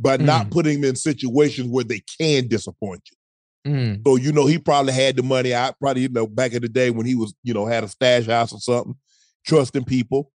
by 0.00 0.16
not 0.16 0.46
Mm. 0.46 0.50
putting 0.50 0.80
them 0.80 0.90
in 0.90 0.96
situations 0.96 1.68
where 1.68 1.84
they 1.84 2.00
can 2.20 2.48
disappoint 2.48 3.02
you. 3.10 3.72
Mm, 3.72 4.02
So 4.06 4.16
you 4.16 4.32
know 4.32 4.46
he 4.46 4.58
probably 4.58 4.92
had 4.92 5.16
the 5.16 5.22
money 5.22 5.54
I 5.54 5.72
Probably 5.80 6.02
you 6.02 6.08
know 6.08 6.26
back 6.26 6.52
in 6.52 6.62
the 6.62 6.68
day 6.68 6.90
when 6.90 7.06
he 7.06 7.14
was 7.14 7.32
you 7.42 7.54
know 7.54 7.64
had 7.66 7.84
a 7.84 7.88
stash 7.88 8.26
house 8.26 8.52
or 8.52 8.60
something, 8.60 8.94
trusting 9.46 9.84
people. 9.84 10.30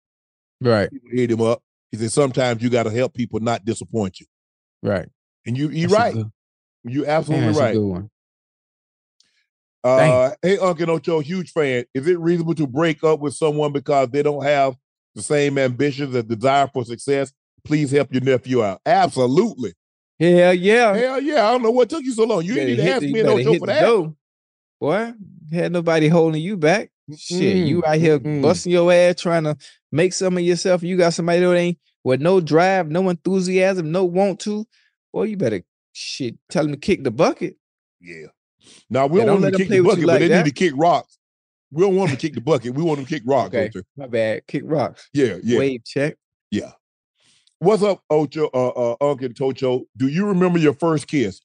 right, 0.62 0.90
People 0.90 1.10
hit 1.12 1.30
him 1.32 1.42
up. 1.42 1.62
He 1.92 1.98
said 1.98 2.12
sometimes 2.12 2.62
you 2.64 2.70
got 2.70 2.84
to 2.84 2.92
help 2.92 3.14
people 3.14 3.40
not 3.40 3.66
disappoint 3.66 4.20
you. 4.20 4.26
right. 4.82 5.08
And 5.46 5.58
you 5.58 5.70
you 5.70 5.88
That's 5.88 5.94
right. 5.94 6.14
good- 6.14 6.32
you're 6.86 7.08
absolutely 7.08 7.48
that's 7.48 7.58
a 7.58 7.62
right. 7.62 7.74
good 7.74 7.86
one. 7.86 8.10
Uh, 9.84 10.32
hey 10.42 10.58
Uncle 10.58 10.92
Ocho, 10.92 11.20
huge 11.20 11.52
fan. 11.52 11.86
Is 11.94 12.08
it 12.08 12.20
reasonable 12.20 12.56
to 12.56 12.68
break 12.68 13.04
up 13.04 13.20
with 13.20 13.34
someone 13.34 13.72
because 13.72 14.10
they 14.10 14.22
don't 14.24 14.44
have 14.44 14.76
the 15.20 15.24
same 15.24 15.58
ambitions 15.58 16.16
and 16.16 16.28
desire 16.28 16.68
for 16.74 16.84
success? 16.86 17.32
Please 17.64 17.92
help 17.92 18.12
your 18.14 18.24
nephew 18.24 18.64
out. 18.64 18.82
Absolutely. 18.86 19.74
Hell 20.20 20.54
yeah. 20.54 20.96
Hell 20.96 21.22
yeah. 21.22 21.48
I 21.48 21.52
don't 21.52 21.62
know 21.62 21.72
what 21.72 21.90
took 21.90 22.04
you 22.04 22.14
so 22.14 22.24
long. 22.26 22.44
You 22.44 22.54
didn't 22.56 22.70
need 22.70 22.76
to 22.78 22.84
hit 22.84 22.92
ask 22.94 23.02
the- 23.02 23.14
me 23.14 23.20
you 23.20 23.28
and 23.28 23.38
better 23.46 23.60
for 23.60 23.66
that. 23.68 23.82
dough. 23.82 24.16
Boy, 24.82 25.14
had 25.52 25.72
nobody 25.74 26.08
holding 26.08 26.42
you 26.42 26.56
back. 26.58 26.90
Shit, 27.18 27.68
you 27.68 27.82
Mm-mm, 27.82 27.88
out 27.88 27.98
here 27.98 28.20
mm-mm. 28.20 28.42
busting 28.42 28.72
your 28.72 28.92
ass 28.94 29.20
trying 29.20 29.44
to 29.44 29.58
make 29.92 30.14
some 30.14 30.38
of 30.38 30.44
yourself. 30.44 30.84
You 30.84 30.96
got 30.96 31.14
somebody 31.14 31.40
that 31.42 31.54
ain't 31.54 31.78
with 32.04 32.22
no 32.22 32.40
drive, 32.40 32.90
no 32.90 33.10
enthusiasm, 33.10 33.92
no 33.92 34.06
want 34.06 34.40
to. 34.42 34.66
Boy, 35.12 35.24
you 35.24 35.38
better 35.38 35.64
shit 35.92 36.36
tell 36.50 36.64
them 36.64 36.72
to 36.74 36.78
kick 36.80 37.04
the 37.04 37.12
bucket. 37.12 37.58
Yeah. 38.00 38.28
Now 38.90 39.08
we 39.08 39.18
don't, 39.20 39.28
don't 39.28 39.42
want 39.42 39.44
let 39.44 39.52
to 39.54 39.58
them 39.58 39.68
kick 39.68 39.70
the 39.70 39.82
bucket, 39.84 40.00
you 40.00 40.06
but 40.06 40.12
like 40.14 40.20
they 40.22 40.28
that. 40.30 40.46
need 40.46 40.56
to 40.56 40.56
kick 40.56 40.74
rocks. 40.78 41.18
We 41.72 41.84
don't 41.84 41.96
want 41.96 42.10
them 42.10 42.18
to 42.18 42.22
kick 42.28 42.34
the 42.36 42.42
bucket. 42.42 42.74
We 42.74 42.82
want 42.84 42.98
them 42.98 43.06
to 43.06 43.14
kick 43.14 43.24
rocks. 43.26 43.48
Okay, 43.50 43.68
Ocho. 43.68 43.82
my 43.96 44.08
bad. 44.08 44.46
Kick 44.48 44.64
rocks. 44.66 45.08
Yeah, 45.14 45.38
yeah, 45.44 45.60
Wave 45.60 45.84
check. 45.86 46.16
yeah. 46.52 46.72
What's 47.60 47.84
up, 47.84 48.02
Ocho? 48.10 48.50
Uh, 48.54 48.70
uh, 48.70 48.96
Uncle 49.02 49.30
Tocho. 49.30 49.84
Do 49.98 50.08
you 50.08 50.26
remember 50.28 50.58
your 50.60 50.74
first 50.74 51.08
kiss? 51.08 51.42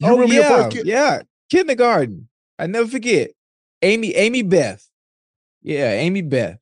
You 0.00 0.08
oh 0.08 0.12
remember 0.12 0.34
yeah, 0.34 0.40
your 0.48 0.58
first 0.64 0.76
kiss? 0.76 0.84
yeah. 0.84 1.22
Kindergarten. 1.50 2.28
I 2.58 2.66
never 2.66 2.88
forget. 2.88 3.30
Amy, 3.80 4.14
Amy 4.16 4.42
Beth. 4.42 4.84
Yeah, 5.62 5.92
Amy 5.92 6.22
Beth. 6.22 6.58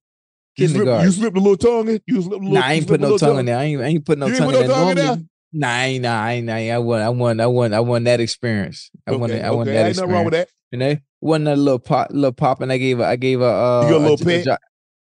You 0.56 0.68
slipped, 0.68 0.74
Kindergarten. 0.78 1.06
you 1.06 1.12
slipped 1.12 1.36
a 1.36 1.40
little 1.40 1.56
tongue 1.56 1.88
in. 1.88 2.00
You 2.06 2.22
slipped 2.22 2.42
a 2.42 2.46
little. 2.46 2.52
Nah, 2.52 2.66
I 2.66 2.72
ain't 2.74 2.86
put 2.86 3.00
no 3.00 3.18
tongue 3.18 3.38
in 3.40 3.46
there. 3.46 3.58
I 3.58 3.64
ain't, 3.64 3.80
I 3.80 3.86
ain't 3.86 4.04
put 4.04 4.18
no 4.18 4.26
You 4.26 4.32
ain't 4.34 4.38
tongue 4.42 4.52
put 4.52 4.60
in 4.60 4.60
no 4.62 4.66
there. 4.68 4.76
tongue 4.76 4.90
in 4.90 4.96
Normally- 4.96 5.28
Nah, 5.52 5.68
I 5.68 5.84
ain't, 5.86 6.02
nah, 6.02 6.22
I 6.22 6.32
ain't, 6.32 6.46
nah, 6.46 6.54
I 6.54 6.78
want, 6.78 7.02
I 7.02 7.08
want, 7.08 7.40
I 7.40 7.46
want, 7.46 7.72
I 7.72 7.80
won 7.80 8.04
that 8.04 8.20
experience. 8.20 8.90
I 9.06 9.12
Okay, 9.12 9.38
it- 9.38 9.44
I 9.44 9.48
okay, 9.48 9.72
that 9.72 9.86
ain't 9.86 9.96
nothing 9.96 10.10
wrong 10.12 10.24
with 10.24 10.34
that. 10.34 10.48
You 10.70 10.78
know, 10.78 10.96
wasn't 11.26 11.48
a 11.48 11.56
little 11.56 11.78
pop, 11.78 12.08
little 12.10 12.32
pop, 12.32 12.60
and 12.60 12.72
I 12.72 12.78
gave 12.78 12.98
her, 12.98 13.04
I 13.04 13.16
gave 13.16 13.40
her, 13.40 13.44
uh, 13.46 13.88
You 13.88 13.96
a 13.96 13.98
little 13.98 14.16
pet? 14.18 14.44
jo- 14.44 14.56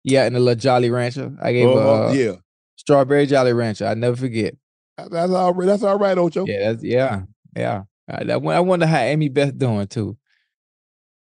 yeah, 0.03 0.26
and 0.26 0.35
a 0.35 0.39
little 0.39 0.60
Jolly 0.60 0.89
Rancher. 0.89 1.35
I 1.41 1.53
gave 1.53 1.68
Uh-huh, 1.69 2.07
uh, 2.07 2.11
yeah. 2.14 2.34
strawberry 2.76 3.26
Jolly 3.26 3.53
Rancher. 3.53 3.85
I 3.88 3.94
never 3.94 4.15
forget. 4.15 4.56
That's 4.98 5.31
all 5.31 5.53
right. 5.53 5.65
That's 5.65 5.84
all 5.84 5.98
right, 5.98 6.18
Ocho. 6.18 6.45
Yeah, 6.48 6.72
that's 6.72 6.84
yeah, 6.84 7.22
yeah. 7.56 7.84
I, 8.10 8.23
I 8.31 8.38
wonder 8.61 8.85
how 8.88 8.99
Amy 8.99 9.30
Beth 9.30 9.57
doing 9.57 9.85
too. 9.88 10.18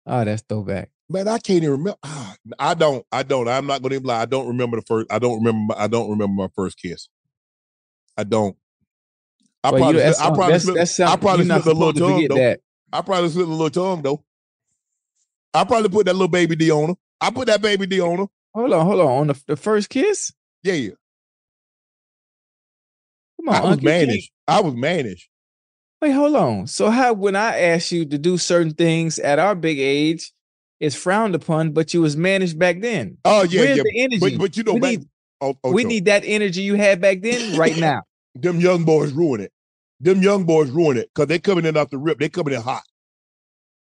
Oh, 0.06 0.24
that's 0.26 0.44
throwback. 0.48 0.90
Man, 1.10 1.28
I 1.28 1.38
can't 1.40 1.58
even 1.64 1.72
remember. 1.72 1.98
Ah, 2.04 2.36
I 2.60 2.74
don't. 2.74 3.06
I 3.12 3.24
don't. 3.24 3.48
I'm 3.48 3.66
not 3.68 3.82
going 3.82 3.92
to 3.92 3.96
even 3.96 4.08
lie. 4.08 4.22
I 4.22 4.26
don't 4.26 4.48
remember 4.48 4.78
the 4.78 4.84
first. 4.84 5.08
I 5.12 5.18
don't 5.20 5.38
remember. 5.44 5.74
I 5.78 5.88
don't 5.88 6.10
remember 6.10 6.34
my 6.44 6.50
first 6.56 6.78
kiss. 6.78 7.08
I 8.18 8.24
don't. 8.26 8.56
I 9.64 9.72
Well, 9.72 9.80
you- 9.80 9.84
probably. 9.86 10.02
that's 10.02 10.20
I 10.20 10.26
probably. 10.26 10.44
that's- 10.46 10.64
Slipped, 10.64 10.78
that's 10.78 11.00
I 11.00 11.16
probably 11.16 11.46
slipped 11.46 11.66
a 11.66 11.72
little 11.74 11.94
to 11.94 12.00
tongue 12.00 12.28
though. 12.30 12.36
that. 12.36 12.60
I 12.92 13.02
probably 13.02 13.30
slipped 13.30 13.50
a 13.50 13.52
little 13.54 13.70
tongue 13.70 14.02
though. 14.02 14.24
I 15.54 15.64
probably 15.64 15.90
put 15.90 16.06
that 16.06 16.14
little 16.14 16.28
baby 16.28 16.56
D 16.56 16.72
on 16.72 16.90
her. 16.90 16.96
I 17.22 17.30
put 17.30 17.48
that 17.48 17.62
baby 17.62 17.86
D 17.86 18.02
on 18.02 18.20
her. 18.20 18.28
Hold 18.54 18.74
on, 18.74 18.86
hold 18.86 19.02
on. 19.02 19.08
On 19.08 19.28
the, 19.28 19.42
the 19.48 19.56
first 19.56 19.90
kiss? 19.90 20.32
Yeah, 20.64 20.74
yeah. 20.74 20.92
Come 23.40 23.50
on, 23.50 23.56
I 23.56 23.70
was 23.70 23.82
mannish. 23.82 24.32
I 24.48 24.62
was 24.62 24.74
mannish. 24.74 25.30
Wait, 26.02 26.12
hold 26.12 26.36
on. 26.36 26.68
So 26.68 26.90
how 26.90 27.14
when 27.14 27.36
I 27.36 27.60
asked 27.60 27.92
you 27.92 28.06
to 28.06 28.18
do 28.18 28.38
certain 28.38 28.74
things 28.74 29.20
at 29.20 29.40
our 29.40 29.56
big 29.56 29.80
age, 29.80 30.34
it's 30.80 30.96
frowned 30.96 31.34
upon, 31.34 31.72
but 31.72 31.94
you 31.94 32.02
was 32.02 32.18
managed 32.18 32.60
back 32.60 32.82
then. 32.82 33.18
Oh 33.24 33.44
yeah, 33.44 33.62
Where's 33.62 33.78
yeah. 33.78 33.84
the 33.84 34.02
energy? 34.02 34.20
But, 34.20 34.38
but 34.38 34.58
you 34.58 34.64
know, 34.64 34.74
we 34.74 34.80
back, 34.80 34.90
need, 34.92 35.08
oh, 35.40 35.58
oh 35.64 35.72
we 35.72 35.84
need 35.86 36.06
that 36.06 36.24
energy 36.26 36.62
you 36.62 36.76
had 36.76 37.00
back 37.00 37.22
then 37.22 37.58
right 37.58 37.78
now. 37.78 38.02
them 38.36 38.60
young 38.60 38.84
boys 38.84 39.14
ruin 39.14 39.42
it. 39.42 39.52
Them 40.00 40.22
young 40.22 40.44
boys 40.44 40.70
ruin 40.70 40.98
it 40.98 41.10
because 41.14 41.28
they 41.28 41.40
coming 41.40 41.66
in 41.66 41.78
off 41.78 41.90
the 41.90 41.98
rip. 41.98 42.20
They 42.20 42.28
coming 42.28 42.54
in 42.54 42.62
hot. 42.62 42.84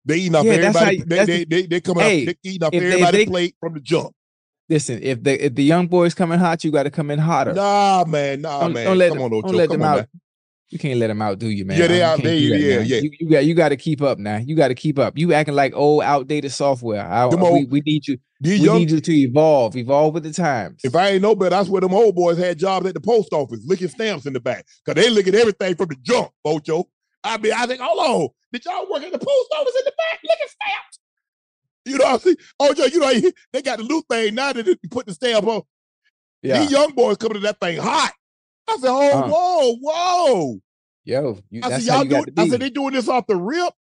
They 0.04 0.16
eating 0.18 0.34
off 0.34 0.44
Yeah, 0.44 0.52
how 0.72 0.80
everybody. 0.80 1.02
they, 1.06 1.24
they, 1.24 1.44
they, 1.44 1.66
they 1.66 1.80
coming 1.80 2.04
Hey, 2.04 2.20
off. 2.22 2.26
They 2.42 2.50
eating 2.50 2.64
off 2.64 2.70
they- 2.72 2.78
everybody's 2.92 3.28
plate 3.28 3.56
from 3.60 3.74
the 3.74 3.80
jump. 3.80 4.14
Listen, 4.68 5.00
if 5.02 5.22
the 5.22 5.44
if 5.46 5.54
the 5.54 5.62
young 5.64 5.86
boys 5.86 6.14
coming 6.14 6.38
hot, 6.38 6.64
you 6.64 6.70
got 6.70 6.84
to 6.84 6.90
come 6.90 7.10
in 7.10 7.18
hotter. 7.18 7.52
Nah, 7.52 8.04
man. 8.06 8.40
Nah, 8.40 8.60
don't, 8.60 8.72
man. 8.72 8.84
don't 8.86 8.98
let 8.98 9.08
Come 9.10 9.18
them, 9.18 9.24
on, 9.34 9.42
don't 9.42 9.54
let 9.54 9.68
Come 9.68 9.80
them 9.80 9.82
on, 9.82 9.88
out. 9.90 9.96
man. 9.96 10.06
You 10.70 10.78
can't 10.78 10.98
let 10.98 11.08
them 11.08 11.20
outdo 11.20 11.48
you, 11.48 11.66
man. 11.66 11.78
Yeah, 11.78 11.86
they 11.88 12.02
out 12.02 12.22
there. 12.22 12.34
Yeah, 12.34 12.76
now. 12.76 12.82
yeah. 12.82 13.00
You, 13.00 13.10
you 13.20 13.28
got 13.28 13.44
you 13.44 13.54
got 13.54 13.68
to 13.70 13.76
keep 13.76 14.00
up 14.00 14.18
now. 14.18 14.38
You 14.38 14.56
got 14.56 14.68
to 14.68 14.74
keep 14.74 14.98
up. 14.98 15.18
You 15.18 15.34
acting 15.34 15.54
like 15.54 15.74
old, 15.74 16.02
outdated 16.02 16.50
software. 16.52 17.02
I, 17.04 17.26
we, 17.26 17.36
old- 17.36 17.70
we 17.70 17.80
need 17.82 18.08
you. 18.08 18.16
We 18.42 18.54
young- 18.54 18.78
need 18.78 18.90
you 18.92 19.00
to 19.02 19.12
evolve, 19.14 19.76
evolve 19.76 20.14
with 20.14 20.22
the 20.22 20.32
times. 20.32 20.80
If 20.82 20.96
I 20.96 21.08
ain't 21.10 21.22
know 21.22 21.34
better, 21.34 21.50
that's 21.50 21.68
where 21.68 21.82
them 21.82 21.92
old 21.92 22.14
boys 22.14 22.38
had 22.38 22.58
jobs 22.58 22.86
at 22.86 22.94
the 22.94 23.00
post 23.00 23.34
office, 23.34 23.60
licking 23.66 23.88
stamps 23.88 24.24
in 24.24 24.32
the 24.32 24.40
back. 24.40 24.64
Cause 24.86 24.94
they 24.94 25.10
look 25.10 25.26
at 25.28 25.34
everything 25.34 25.74
from 25.74 25.88
the 25.88 25.96
jump, 26.02 26.30
Ocho. 26.46 26.88
I 27.24 27.38
mean, 27.38 27.52
I 27.52 27.66
think, 27.66 27.80
hold 27.80 27.98
on, 27.98 28.28
did 28.52 28.64
y'all 28.64 28.90
work 28.90 29.02
at 29.02 29.12
the 29.12 29.18
post 29.18 29.48
office 29.56 29.74
in 29.78 29.84
the 29.84 29.92
back 29.96 30.20
licking 30.24 30.46
stamps? 30.48 30.98
You 31.84 31.98
know 31.98 32.04
what 32.04 32.14
I'm 32.14 32.20
saying? 32.20 32.36
Ocho, 32.60 32.84
you 32.86 32.98
know, 33.00 33.30
they 33.52 33.62
got 33.62 33.78
the 33.78 33.84
new 33.84 34.02
thing 34.08 34.34
now 34.34 34.52
that 34.52 34.66
you 34.66 34.76
put 34.90 35.06
the 35.06 35.14
stamp 35.14 35.46
on. 35.46 35.62
Yeah. 36.42 36.58
These 36.60 36.72
young 36.72 36.92
boys 36.94 37.16
coming 37.16 37.34
to 37.34 37.40
that 37.40 37.60
thing 37.60 37.78
hot. 37.78 38.12
I 38.68 38.76
said, 38.76 38.90
oh, 38.90 39.10
Uh. 39.18 39.28
whoa, 39.28 39.76
whoa. 39.80 40.60
Yo, 41.04 41.38
you, 41.50 41.60
I 41.64 41.68
that's 41.68 41.84
said, 41.84 41.92
y'all 41.94 42.04
you 42.04 42.10
got 42.10 42.26
doing. 42.26 42.38
I 42.38 42.48
said, 42.48 42.60
they 42.60 42.70
doing 42.70 42.92
this 42.94 43.08
off 43.08 43.26
the 43.26 43.36
rip. 43.36 43.72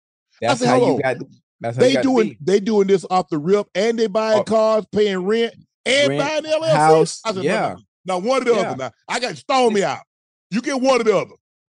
that's 0.41 0.59
said, 0.59 0.67
how 0.69 0.75
you 0.75 1.01
got. 1.01 1.19
To, 1.19 1.27
that's 1.59 1.77
how 1.77 1.81
They 1.83 1.89
you 1.89 1.93
got 1.95 2.03
doing 2.03 2.29
To 2.29 2.35
be. 2.35 2.37
they 2.41 2.59
doing 2.59 2.87
this 2.87 3.05
off 3.11 3.29
the 3.29 3.37
rip 3.37 3.67
and 3.75 3.99
they 3.99 4.07
buying 4.07 4.39
Oh. 4.39 4.43
cars, 4.43 4.85
paying 4.91 5.19
rent, 5.19 5.53
and 5.85 6.09
Rent, 6.09 6.19
buying 6.19 6.43
LLC. 6.61 6.69
house, 6.75 7.21
I 7.23 7.29
said, 7.33 7.37
no, 7.37 7.43
yeah. 7.43 7.61
no, 7.61 7.73
no. 7.75 7.81
Now 8.05 8.17
one 8.27 8.41
or 8.41 8.45
the 8.45 8.53
Yeah. 8.55 8.61
other. 8.61 8.75
Now 8.77 8.91
I 9.07 9.19
got 9.19 9.29
to 9.31 9.35
stone 9.35 9.73
me 9.73 9.83
out. 9.83 10.01
You 10.49 10.61
get 10.61 10.81
one 10.81 10.99
or 11.01 11.03
the 11.03 11.15
other. 11.17 11.31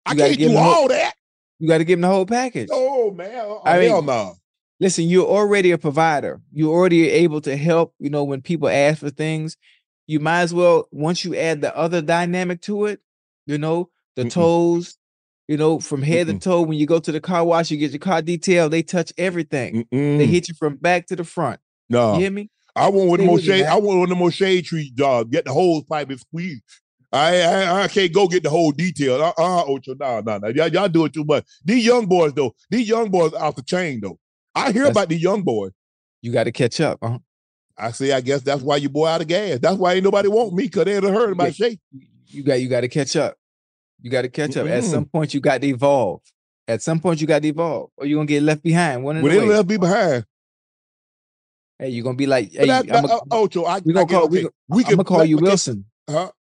I 0.06 0.14
You 0.14 0.18
can't 0.20 0.38
do 0.38 0.48
them 0.50 0.58
all 0.58 0.88
that. 0.88 1.14
You 1.60 1.68
got 1.68 1.78
to 1.80 1.84
give 1.86 1.98
them 2.00 2.02
the 2.10 2.14
whole 2.16 2.26
package. 2.26 2.70
Oh 2.72 3.12
man, 3.12 3.32
oh, 3.46 3.62
I 3.66 3.80
mean- 3.80 3.90
hell 3.90 4.02
no. 4.02 4.36
Listen, 4.80 5.06
you're 5.06 5.28
already 5.28 5.72
a 5.72 5.78
provider. 5.78 6.42
You're 6.52 6.74
already 6.74 7.10
able 7.10 7.40
to 7.42 7.56
help. 7.56 7.94
You 8.00 8.10
know, 8.10 8.24
when 8.26 8.42
people 8.42 8.68
ask 8.68 9.00
for 9.00 9.10
things, 9.12 9.56
you 10.08 10.20
might 10.20 10.42
as 10.42 10.54
well 10.54 10.90
once 10.92 11.24
you 11.24 11.36
add 11.38 11.62
the 11.62 11.76
other 11.78 12.02
dynamic 12.02 12.62
to 12.64 12.86
it. 12.88 13.00
You 13.46 13.58
know, 13.58 13.90
the 14.16 14.24
Mm-mm. 14.24 14.32
toes. 14.32 14.98
You 15.48 15.58
know, 15.58 15.80
from 15.80 16.02
head 16.02 16.28
Mm-mm. 16.28 16.40
to 16.42 16.50
toe. 16.50 16.62
When 16.64 16.78
you 16.78 16.86
go 16.86 17.00
to 17.00 17.12
the 17.12 17.22
car 17.22 17.44
wash, 17.46 17.70
you 17.72 17.78
get 17.78 17.92
your 17.92 18.00
car 18.00 18.22
detailed. 18.22 18.72
They 18.74 18.82
touch 18.82 19.14
everything. 19.18 19.86
They 19.92 19.98
Mm-mm. 19.98 20.26
hit 20.26 20.48
you 20.50 20.56
from 20.56 20.76
back 20.78 21.06
to 21.08 21.16
the 21.16 21.24
front. 21.24 21.60
No, 21.90 22.14
You 22.16 22.22
hear 22.22 22.32
me? 22.32 22.50
I 22.76 22.90
want 22.90 23.10
one 23.10 23.20
of 23.20 23.26
the 23.26 23.30
more 23.30 23.40
shade. 23.40 23.66
I 23.66 23.76
want 23.76 24.00
one 24.00 24.04
of 24.04 24.10
the 24.10 24.16
more 24.16 24.32
shade 24.32 24.66
tree 24.66 24.92
jobs. 24.96 25.30
Get 25.30 25.46
the 25.46 25.54
hose 25.54 25.84
pipe 25.84 26.10
and 26.10 26.20
squeeze. 26.20 26.62
I, 27.14 27.42
I 27.42 27.84
I 27.84 27.88
can't 27.88 28.12
go 28.12 28.28
get 28.28 28.44
the 28.44 28.50
whole 28.50 28.72
detail. 28.72 29.22
Uh 29.22 29.34
uh 29.38 29.64
Ocho, 29.66 29.94
no, 30.00 30.20
no, 30.22 30.38
no. 30.40 30.48
Y'all, 30.50 30.68
y'all 30.68 30.90
do 30.90 31.06
it 31.06 31.14
too 31.14 31.24
much. 31.24 31.46
These 31.64 31.86
young 31.86 32.06
boys 32.08 32.34
though, 32.34 32.56
these 32.70 32.90
young 32.90 33.10
boys 33.10 33.34
off 33.34 33.56
the 33.56 33.62
chain 33.62 34.00
though. 34.02 34.18
I 34.56 34.72
hear 34.72 34.84
That's- 34.84 34.92
about 34.92 35.10
these 35.10 35.22
young 35.22 35.44
boys. 35.44 35.72
You 36.22 36.32
got 36.32 36.46
to 36.46 36.52
catch 36.52 36.80
up. 36.82 37.00
Huh? 37.04 37.20
I 37.78 37.92
see. 37.92 38.12
I 38.14 38.22
guess 38.22 38.42
that's 38.42 38.62
why 38.62 38.78
you 38.78 38.88
boy 38.90 39.08
out 39.08 39.22
of 39.22 39.28
gas. 39.28 39.60
That's 39.60 39.76
why 39.78 39.94
ain't 39.94 40.04
nobody 40.04 40.30
want 40.30 40.54
me 40.54 40.64
because 40.64 40.86
they 40.86 40.94
had 40.94 41.04
heard 41.04 41.32
about. 41.34 41.54
Shay. 41.54 41.78
You 42.28 42.44
got 42.44 42.62
you 42.62 42.70
got 42.70 42.82
to 42.82 42.88
catch 42.88 43.16
up. 43.16 43.36
You 44.02 44.10
got 44.10 44.22
to 44.24 44.30
catch 44.30 44.56
up. 44.58 44.68
At 44.68 44.84
Mm-mm. 44.84 44.90
some 44.92 45.06
point, 45.06 45.34
you 45.34 45.40
got 45.42 45.62
to 45.62 45.68
evolve. 45.68 46.22
At 46.68 46.82
some 46.82 47.00
point, 47.00 47.20
you 47.20 47.28
got 47.28 47.42
to 47.42 47.48
evolve, 47.50 47.90
or 47.98 48.06
you're 48.06 48.18
gonna 48.18 48.26
get 48.28 48.42
left 48.44 48.64
behind. 48.64 49.04
One 49.04 49.18
of 49.18 49.24
When 49.24 49.34
the 49.34 49.40
they 49.42 49.46
left 49.48 49.70
me 49.70 49.78
behind. 49.78 50.26
Hey, 51.80 51.90
you're 51.90 52.04
gonna 52.04 52.16
be 52.16 52.26
like, 52.28 52.52
hey, 52.52 52.68
that, 52.68 52.82
I'm 52.84 53.04
that, 53.04 53.06
a, 53.06 53.14
uh, 53.16 53.20
Ocho, 53.32 53.64
I, 53.66 53.80
we 53.84 53.94
gonna 53.94 54.06
get- 54.06 54.14
call 54.20 54.28
we, 54.30 54.38
okay, 54.38 54.44
gonna- 54.44 54.52
we 54.70 54.84
I'm 54.84 54.88
can 54.88 54.96
gonna 54.98 55.04
call 55.04 55.26
you 55.26 55.38
Wilson. 55.38 55.86
Huh? 56.10 56.32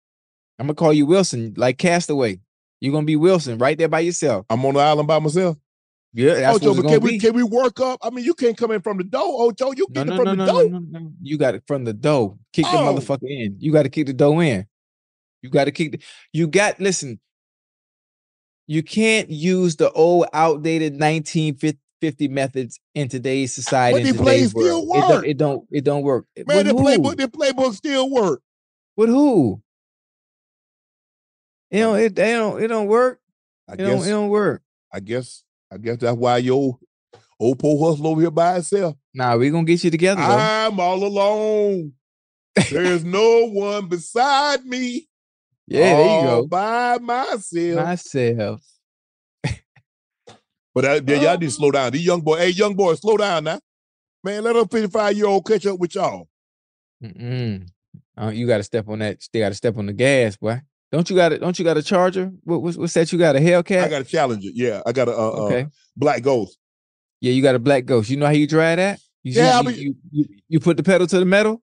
I'm 0.58 0.66
gonna 0.66 0.74
call 0.74 0.92
you 0.92 1.06
Wilson, 1.06 1.54
like 1.56 1.78
Castaway. 1.78 2.40
You're 2.80 2.92
gonna 2.92 3.06
be 3.06 3.16
Wilson 3.16 3.58
right 3.58 3.76
there 3.78 3.88
by 3.88 4.00
yourself. 4.00 4.46
I'm 4.50 4.64
on 4.64 4.74
the 4.74 4.80
island 4.80 5.08
by 5.08 5.18
myself. 5.18 5.56
Yeah, 6.14 6.34
that's 6.34 6.56
Ocho, 6.62 6.74
but 6.74 6.88
can 6.88 7.00
we 7.00 7.12
be. 7.12 7.18
can 7.18 7.34
we 7.34 7.42
work 7.42 7.80
up? 7.80 7.98
I 8.02 8.10
mean, 8.10 8.24
you 8.24 8.34
can't 8.34 8.56
come 8.56 8.70
in 8.70 8.82
from 8.82 8.98
the 8.98 9.04
door, 9.04 9.24
Ocho. 9.48 9.72
You 9.72 9.86
No, 9.90 10.04
get 10.04 10.06
no, 10.08 10.12
it 10.12 10.16
from 10.16 10.24
no, 10.24 10.30
the 10.30 10.36
no, 10.52 10.62
no, 10.62 10.78
no, 10.78 10.98
no. 11.00 11.12
You 11.22 11.38
got 11.38 11.54
it 11.54 11.62
from 11.66 11.84
the 11.84 11.94
dough. 11.94 12.38
Kick 12.52 12.66
the 12.66 12.70
Oh. 12.72 12.94
motherfucker 12.94 13.22
in. 13.30 13.56
You 13.58 13.72
got 13.72 13.84
to 13.84 13.88
kick 13.88 14.06
the 14.08 14.12
dough 14.12 14.38
in. 14.40 14.66
You 15.40 15.48
got 15.48 15.64
to 15.64 15.70
kick. 15.70 15.92
The, 15.92 16.00
you 16.34 16.46
got 16.48 16.78
listen. 16.80 17.18
You 18.66 18.82
can't 18.82 19.30
use 19.30 19.76
the 19.76 19.90
old, 19.92 20.26
outdated 20.34 20.92
1950 21.00 22.28
methods 22.28 22.78
in 22.94 23.08
today's 23.08 23.52
society. 23.54 24.02
But 24.02 24.12
the 24.12 24.18
today's 24.18 24.50
still 24.50 24.86
world. 24.86 24.94
It 24.96 25.00
don't, 25.00 25.10
work. 25.16 25.24
it 25.26 25.36
don't. 25.38 25.66
It 25.72 25.84
don't 25.84 26.02
work. 26.02 26.26
Man, 26.46 26.56
With 26.58 26.66
the 26.66 26.72
who? 26.74 26.84
playbook, 26.84 27.16
the 27.16 27.28
playbook 27.28 27.74
still 27.74 28.10
work. 28.10 28.42
With 28.96 29.08
who? 29.08 29.62
You 31.72 31.80
know, 31.80 31.94
it, 31.94 32.04
it 32.04 32.14
don't. 32.14 32.62
It 32.62 32.68
don't 32.68 32.86
work. 32.86 33.18
I 33.68 33.72
It 33.74 33.76
don't. 33.78 33.96
guess 33.98 34.06
It 34.06 34.10
don't 34.10 34.28
work. 34.28 34.62
I 34.92 35.00
guess 35.00 35.42
I 35.72 35.78
guess 35.78 35.96
that's 35.96 36.16
why 36.16 36.36
your 36.36 36.78
old 37.40 37.58
poor 37.58 37.90
hustle 37.90 38.06
over 38.08 38.20
here 38.20 38.30
by 38.30 38.58
itself. 38.58 38.94
Nah, 39.14 39.36
we 39.36 39.50
gonna 39.50 39.64
get 39.64 39.82
you 39.82 39.90
together 39.90 40.20
though. 40.20 40.36
I'm 40.38 40.78
all 40.78 41.02
alone. 41.04 41.92
There's 42.70 43.04
no 43.18 43.46
one 43.48 43.88
beside 43.88 44.64
me. 44.66 45.08
yeah, 45.66 45.96
there 45.96 46.18
you 46.20 46.22
go. 46.26 46.46
By 46.46 46.98
myself. 46.98 47.84
Myself. 47.84 48.60
But 50.74 50.82
that, 50.84 51.08
yeah, 51.08 51.20
y'all 51.20 51.38
need 51.38 51.46
to 51.46 51.50
slow 51.52 51.70
down. 51.70 51.92
These 51.92 52.06
young 52.06 52.22
boy, 52.22 52.38
hey, 52.38 52.48
young 52.48 52.74
boy, 52.74 52.94
slow 52.94 53.18
down 53.18 53.44
now. 53.44 53.60
Man, 54.24 54.42
let 54.42 54.56
a 54.56 54.66
55 54.66 55.14
year 55.16 55.26
old 55.26 55.46
catch 55.46 55.66
up 55.66 55.78
with 55.78 55.94
y'all. 55.94 56.28
Mm-mm. 57.04 57.68
Uh, 58.18 58.28
you 58.28 58.46
got 58.46 58.56
to 58.58 58.62
step 58.62 58.88
on 58.88 59.00
that. 59.00 59.18
They 59.32 59.40
got 59.40 59.50
to 59.50 59.54
step 59.54 59.76
on 59.76 59.84
the 59.86 59.92
gas, 59.92 60.36
boy. 60.38 60.62
Don't 60.92 61.08
you 61.08 61.16
got 61.16 61.32
it? 61.32 61.40
Don't 61.40 61.58
you 61.58 61.64
got 61.64 61.78
a 61.78 61.82
charger? 61.82 62.30
What, 62.44 62.62
what's, 62.62 62.76
what's 62.76 62.92
that? 62.94 63.10
You 63.12 63.18
got 63.18 63.34
a 63.34 63.38
Hellcat? 63.40 63.82
I 63.84 63.88
got 63.88 64.02
a 64.02 64.04
challenger. 64.04 64.50
Yeah, 64.52 64.82
I 64.84 64.92
got 64.92 65.08
a 65.08 65.12
uh, 65.12 65.30
Okay. 65.46 65.62
uh, 65.62 65.66
black 65.96 66.22
ghost. 66.22 66.58
Yeah, 67.20 67.32
you 67.32 67.42
got 67.42 67.54
a 67.54 67.58
black 67.58 67.86
ghost. 67.86 68.10
You 68.10 68.18
know 68.18 68.26
how 68.26 68.32
you 68.32 68.46
drive 68.46 68.76
that? 68.76 69.00
You, 69.22 69.32
Yeah, 69.32 69.56
I 69.56 69.60
you, 69.60 69.66
mean- 69.66 69.76
you, 69.80 69.94
you, 70.10 70.24
you 70.48 70.60
put 70.60 70.76
the 70.76 70.82
pedal 70.82 71.06
to 71.06 71.18
the 71.18 71.24
metal. 71.24 71.62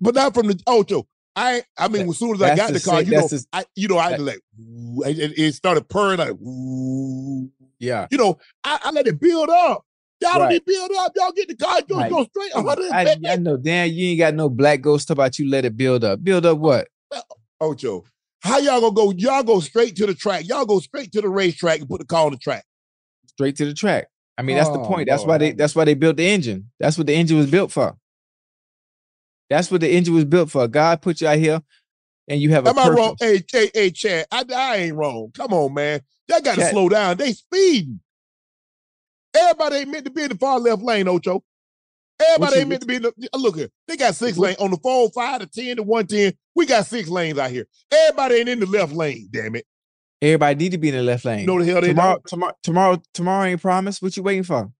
But 0.00 0.14
not 0.14 0.34
from 0.34 0.48
the 0.48 0.60
Ocho. 0.66 1.06
I 1.36 1.62
I 1.78 1.88
mean, 1.88 2.06
That- 2.06 2.10
as 2.10 2.18
soon 2.18 2.34
as 2.34 2.42
I 2.42 2.56
got 2.56 2.72
the 2.72 2.80
car, 2.80 3.02
you 3.02 3.12
know, 3.12 3.28
the- 3.28 3.46
I 3.52 3.64
you 3.76 3.88
know, 3.88 3.98
I 3.98 4.10
that- 4.12 4.20
like 4.20 4.40
it, 5.06 5.38
it- 5.38 5.54
started 5.54 5.88
purring 5.88 6.18
like 6.18 6.32
woo. 6.40 7.50
Yeah, 7.78 8.06
you 8.10 8.16
know, 8.18 8.38
I, 8.64 8.78
I 8.84 8.90
let 8.90 9.06
it 9.06 9.20
build 9.20 9.50
up. 9.50 9.84
Y'all 10.22 10.32
don't 10.32 10.42
Right. 10.44 10.52
need 10.52 10.64
build 10.64 10.90
up. 10.98 11.12
Y'all 11.14 11.30
get 11.32 11.46
the 11.48 11.54
car, 11.56 11.80
you 11.86 11.94
Right. 11.96 12.10
go 12.10 12.24
straight 12.24 12.50
I, 12.90 13.16
I 13.28 13.36
know. 13.36 13.58
Damn, 13.58 13.90
you 13.92 14.08
ain't 14.08 14.18
got 14.18 14.34
no 14.34 14.48
black 14.48 14.80
ghost. 14.80 15.10
About 15.10 15.38
you 15.38 15.48
let 15.50 15.66
it 15.66 15.76
build 15.76 16.02
up. 16.04 16.24
Build 16.24 16.46
up 16.46 16.56
what? 16.56 16.88
Ocho. 17.60 18.04
How 18.46 18.58
y'all 18.58 18.80
gonna 18.80 18.94
go? 18.94 19.12
Y'all 19.16 19.42
go 19.42 19.60
straight 19.60 19.96
to 19.96 20.06
the 20.06 20.14
track. 20.14 20.46
Y'all 20.48 20.66
go 20.66 20.78
straight 20.80 21.12
to 21.12 21.20
the 21.20 21.28
racetrack 21.28 21.80
and 21.80 21.88
put 21.88 22.00
the 22.00 22.06
car 22.06 22.26
on 22.26 22.32
the 22.32 22.38
track. 22.38 22.64
Straight 23.26 23.56
to 23.56 23.66
the 23.66 23.74
track. 23.74 24.08
I 24.38 24.42
mean, 24.42 24.56
that's 24.56 24.70
the 24.70 24.78
Oh, 24.78 24.82
point. 24.86 25.08
That's 25.08 25.22
Lord 25.22 25.28
why 25.28 25.38
they 25.38 25.52
that's 25.52 25.74
why 25.74 25.84
they 25.84 25.94
built 25.94 26.16
the 26.16 26.26
engine. 26.28 26.70
That's 26.78 26.96
what 26.98 27.06
the 27.06 27.14
engine 27.14 27.38
was 27.38 27.50
built 27.50 27.72
for. 27.72 27.96
That's 29.50 29.70
what 29.70 29.80
the 29.80 29.90
engine 29.90 30.14
was 30.14 30.24
built 30.24 30.50
for. 30.50 30.68
God 30.68 31.02
put 31.02 31.20
you 31.20 31.28
out 31.28 31.38
here 31.38 31.60
and 32.28 32.40
you 32.40 32.50
have 32.50 32.66
a 32.66 32.70
Am 32.70 32.78
I 32.78 32.82
purpose. 32.82 32.96
wrong? 32.96 33.16
Hey, 33.20 33.44
hey, 33.52 33.70
hey, 33.74 33.90
Chad, 33.90 34.26
I, 34.30 34.44
I 34.54 34.76
ain't 34.76 34.96
wrong. 34.96 35.30
Come 35.34 35.52
on, 35.52 35.74
man. 35.74 36.00
Y'all 36.28 36.40
got 36.40 36.56
to 36.56 36.62
Chad- 36.62 36.72
slow 36.72 36.88
down. 36.88 37.16
They 37.16 37.32
speeding. 37.32 38.00
Everybody 39.34 39.76
ain't 39.76 39.90
meant 39.90 40.04
to 40.06 40.10
be 40.10 40.22
in 40.22 40.30
the 40.30 40.36
far 40.38 40.58
left 40.58 40.82
lane, 40.82 41.08
Ocho. 41.08 41.42
Everybody 42.20 42.60
ain't 42.60 42.68
meant 42.70 42.80
to 42.82 42.86
be 42.86 42.96
in 42.96 43.02
the. 43.02 43.12
Look 43.34 43.56
here, 43.56 43.68
they 43.88 43.96
got 43.96 44.14
six 44.14 44.38
lane 44.38 44.56
on 44.58 44.70
the 44.70 44.78
four, 44.78 45.10
five 45.10 45.40
to 45.40 45.46
ten 45.46 45.76
to 45.76 45.82
one 45.82 46.06
ten. 46.06 46.32
We 46.56 46.66
got 46.66 46.86
six 46.86 47.08
lanes 47.08 47.38
out 47.38 47.50
here. 47.50 47.66
Everybody 47.92 48.36
ain't 48.36 48.48
in 48.48 48.60
the 48.60 48.66
left 48.66 48.92
lane. 48.92 49.28
Damn 49.30 49.54
it! 49.54 49.66
Everybody 50.22 50.54
need 50.56 50.72
to 50.72 50.78
be 50.78 50.88
in 50.88 50.94
the 50.96 51.02
left 51.02 51.24
lane. 51.24 51.46
No, 51.46 51.58
the 51.60 51.66
hell 51.66 51.80
they 51.82 51.88
tomorrow, 51.88 52.14
don't. 52.14 52.26
tomorrow, 52.26 52.52
tomorrow, 52.62 53.02
tomorrow 53.14 53.44
ain't 53.44 53.60
promised. 53.62 54.02
What 54.02 54.16
you 54.16 54.22
waiting 54.22 54.42
for? 54.42 54.72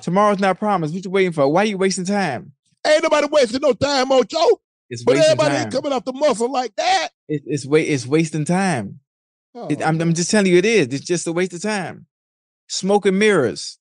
Tomorrow's 0.00 0.38
not 0.38 0.58
promised. 0.58 0.94
What 0.94 1.04
you 1.04 1.10
waiting 1.10 1.32
for? 1.32 1.48
Why 1.48 1.64
you 1.64 1.76
wasting 1.76 2.04
time? 2.04 2.52
Ain't 2.86 3.02
nobody 3.02 3.26
wasting 3.30 3.60
no 3.60 3.72
time, 3.72 4.12
Ocho. 4.12 4.60
It's 4.88 5.02
But 5.02 5.16
everybody 5.16 5.54
time. 5.54 5.62
ain't 5.64 5.72
coming 5.72 5.92
off 5.92 6.04
the 6.04 6.12
muscle 6.12 6.50
like 6.50 6.74
that. 6.76 7.08
It, 7.28 7.42
it's 7.44 7.66
wa- 7.66 7.78
It's 7.78 8.06
wasting 8.06 8.44
time. 8.44 9.00
Oh, 9.54 9.66
it- 9.68 9.82
Oh, 9.82 9.84
I'm, 9.84 10.00
I'm 10.00 10.14
just 10.14 10.30
telling 10.30 10.50
you, 10.50 10.58
it 10.58 10.64
is. 10.64 10.86
It's 10.88 11.04
just 11.04 11.26
a 11.26 11.32
waste 11.32 11.52
of 11.52 11.62
time. 11.62 12.06
Smoke 12.68 13.06
and 13.06 13.18
mirrors. 13.18 13.78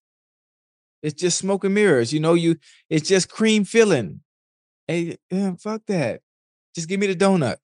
It's 1.04 1.14
just 1.14 1.38
smoke 1.38 1.64
and 1.64 1.76
mirrors. 1.76 2.12
You 2.12 2.20
know, 2.20 2.34
you. 2.34 2.58
It's 2.90 3.08
just 3.08 3.30
cream 3.30 3.64
filling. 3.64 4.22
Hey, 4.88 5.18
yeah, 5.30 5.54
fuck 5.60 5.84
that. 5.88 6.22
Just 6.78 6.88
give 6.88 7.00
me 7.00 7.08
the 7.08 7.16
donut. 7.16 7.56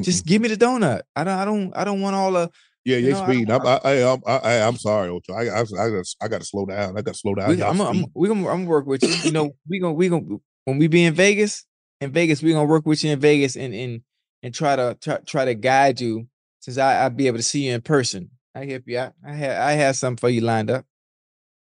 Just 0.00 0.24
give 0.24 0.40
me 0.40 0.48
the 0.48 0.56
donut. 0.56 1.02
I 1.14 1.24
don't. 1.24 1.38
I 1.38 1.44
don't. 1.44 1.76
I 1.76 1.84
don't 1.84 2.00
want 2.00 2.16
all 2.16 2.32
the. 2.32 2.50
Yeah, 2.86 2.96
you 2.96 3.04
they 3.04 3.12
know, 3.12 3.20
I 3.20 3.26
speeding. 3.26 3.44
don't- 3.44 3.60
I'm, 3.66 3.66
I, 3.66 3.80
I, 3.84 4.12
I'm, 4.14 4.22
I, 4.26 4.36
I, 4.38 4.66
I'm 4.66 4.76
sorry, 4.76 5.10
Ocho. 5.10 5.34
I, 5.34 5.42
I, 5.42 5.60
I, 5.60 5.90
got, 5.90 6.04
I 6.22 6.28
got 6.28 6.40
to 6.40 6.46
slow 6.46 6.64
down. 6.64 6.96
I 6.96 7.02
got 7.02 7.12
to 7.12 7.20
slow 7.20 7.34
down. 7.34 7.50
We, 7.50 7.62
I'm, 7.62 7.78
I'm, 7.82 7.88
speeding. 7.96 8.10
we 8.14 8.28
gonna, 8.28 8.48
I'm 8.48 8.60
gonna 8.60 8.70
work 8.70 8.86
with 8.86 9.02
you. 9.02 9.14
You 9.22 9.30
know, 9.30 9.54
we 9.68 9.78
gonna, 9.78 9.92
we 9.92 10.08
gonna, 10.08 10.38
when 10.64 10.78
we 10.78 10.86
be 10.86 11.04
in 11.04 11.12
Vegas, 11.12 11.66
in 12.00 12.12
Vegas, 12.12 12.42
we 12.42 12.52
gonna 12.54 12.64
work 12.64 12.86
with 12.86 13.04
you 13.04 13.12
in 13.12 13.20
Vegas 13.20 13.56
and 13.56 13.74
and 13.74 14.00
and 14.42 14.54
try 14.54 14.74
to 14.74 14.96
try, 15.02 15.18
try 15.18 15.44
to 15.44 15.54
guide 15.54 16.00
you. 16.00 16.28
Since 16.60 16.78
I 16.78 17.02
I'll 17.02 17.10
be 17.10 17.26
able 17.26 17.36
to 17.36 17.42
see 17.42 17.66
you 17.66 17.74
in 17.74 17.82
person, 17.82 18.30
I 18.54 18.64
help 18.64 18.84
you 18.86 18.98
out. 19.00 19.12
I 19.22 19.34
have 19.34 19.60
I 19.68 19.72
have 19.72 19.96
something 19.96 20.16
for 20.16 20.30
you 20.30 20.40
lined 20.40 20.70
up. 20.70 20.86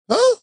Huh? 0.10 0.36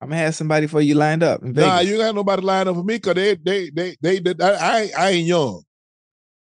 I'm 0.00 0.08
gonna 0.10 0.20
have 0.20 0.34
somebody 0.34 0.66
for 0.66 0.80
you 0.80 0.94
lined 0.94 1.22
up 1.22 1.42
in 1.42 1.52
Vegas. 1.54 1.68
Nah, 1.70 1.80
you 1.80 1.96
got 1.96 2.14
nobody 2.14 2.42
lined 2.42 2.68
up 2.68 2.76
for 2.76 2.84
me 2.84 2.96
because 2.96 3.14
they, 3.14 3.34
they, 3.36 3.70
they, 3.70 3.96
they, 4.00 4.18
they, 4.20 4.34
I, 4.44 4.50
I, 4.50 4.80
ain't- 4.82 4.98
I 4.98 5.08
ain't 5.10 5.26
young. 5.26 5.62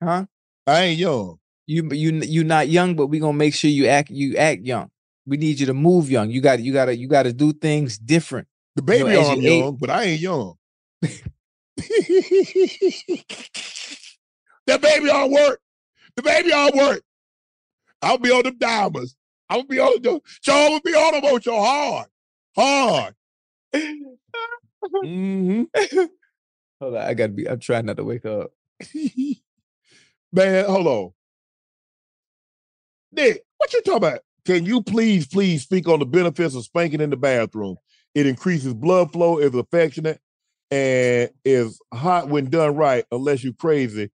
huh? 0.03 0.25
I 0.67 0.81
ain't 0.83 0.99
young. 0.99 1.39
You 1.67 1.89
you 1.93 2.13
you 2.23 2.45
not 2.45 2.69
young, 2.69 2.95
but 2.95 3.09
we 3.09 3.19
gonna 3.19 3.33
make 3.37 3.55
sure 3.55 3.69
you 3.71 3.87
act 3.89 4.11
you 4.11 4.37
act 4.37 4.63
young. 4.63 4.89
We 5.27 5.37
need 5.37 5.59
you 5.59 5.67
to 5.67 5.75
move 5.75 6.09
young. 6.11 6.31
You 6.31 6.41
got 6.41 6.61
you 6.61 6.73
gotta 6.73 6.97
you 6.97 7.09
gotta 7.09 7.33
do 7.33 7.53
things 7.53 7.99
different. 7.99 8.47
The 8.77 8.83
You 8.95 9.01
know, 9.01 9.07
baby 9.07 9.17
arm 9.19 9.41
you 9.41 9.49
age- 9.49 9.59
young, 9.65 9.77
but 9.77 9.91
I 9.91 10.03
ain't 10.05 10.21
young. 10.21 10.55
that 14.67 14.81
baby 14.81 15.11
arm 15.11 15.33
work. 15.33 15.61
The 16.15 16.23
baby 16.23 16.53
arm 16.53 16.71
work. 16.77 17.03
I'll 18.01 18.19
be 18.19 18.31
on 18.31 18.45
them 18.45 18.59
diamonds. 18.59 19.17
I'll 19.51 19.65
be 19.65 19.81
on 19.81 20.01
them. 20.03 20.21
I'm 20.49 20.69
gonna 20.71 20.81
be 20.83 20.95
on 20.95 21.15
them 21.21 21.25
Ocho 21.35 21.61
hard. 21.61 22.07
Hard. 22.57 23.15
Hmm 25.05 25.63
Hold 26.81 26.95
on, 26.97 27.03
I 27.03 27.15
gotta 27.15 27.33
be. 27.33 27.49
I'm 27.49 27.59
trying 27.61 27.87
not 27.87 27.97
to 27.97 28.05
wake 28.05 28.27
up. 28.27 28.51
Man, 30.33 30.65
hold 30.67 30.87
on. 30.87 31.11
Nick, 33.13 33.43
what 33.57 33.73
you 33.73 33.83
talking 33.83 33.97
about? 33.97 34.21
Can 34.45 34.65
you 34.65 34.83
please, 34.83 35.27
please 35.27 35.63
speak 35.63 35.89
on 35.89 35.99
the 35.99 36.07
benefits 36.07 36.55
of 36.55 36.65
spanking 36.65 37.01
in 37.01 37.11
the 37.11 37.17
bathroom? 37.17 37.77
It 38.15 38.27
increases 38.27 38.75
blood 38.75 39.13
flow, 39.13 39.39
is 39.39 39.55
affectionate, 39.55 40.21
and 40.71 41.31
is 41.45 41.81
hot 41.93 42.29
when 42.29 42.51
done 42.51 42.77
right, 42.77 43.05
unless 43.11 43.43
you're 43.43 43.55
crazy. 43.55 44.11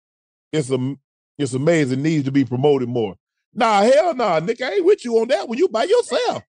It's 0.53 0.71
a 0.71 0.97
it's 1.39 1.53
amazing, 1.55 2.03
needs 2.03 2.25
to 2.25 2.33
be 2.33 2.45
promoted 2.45 2.89
more. 2.89 3.17
Nah, 3.55 3.83
hell 3.83 4.15
nah, 4.15 4.39
Nick. 4.41 4.63
I 4.63 4.75
ain't 4.75 4.85
with 4.85 5.05
you 5.05 5.19
on 5.19 5.29
that 5.29 5.49
when 5.49 5.59
You 5.59 5.69
by 5.69 5.85
yourself. 5.85 6.43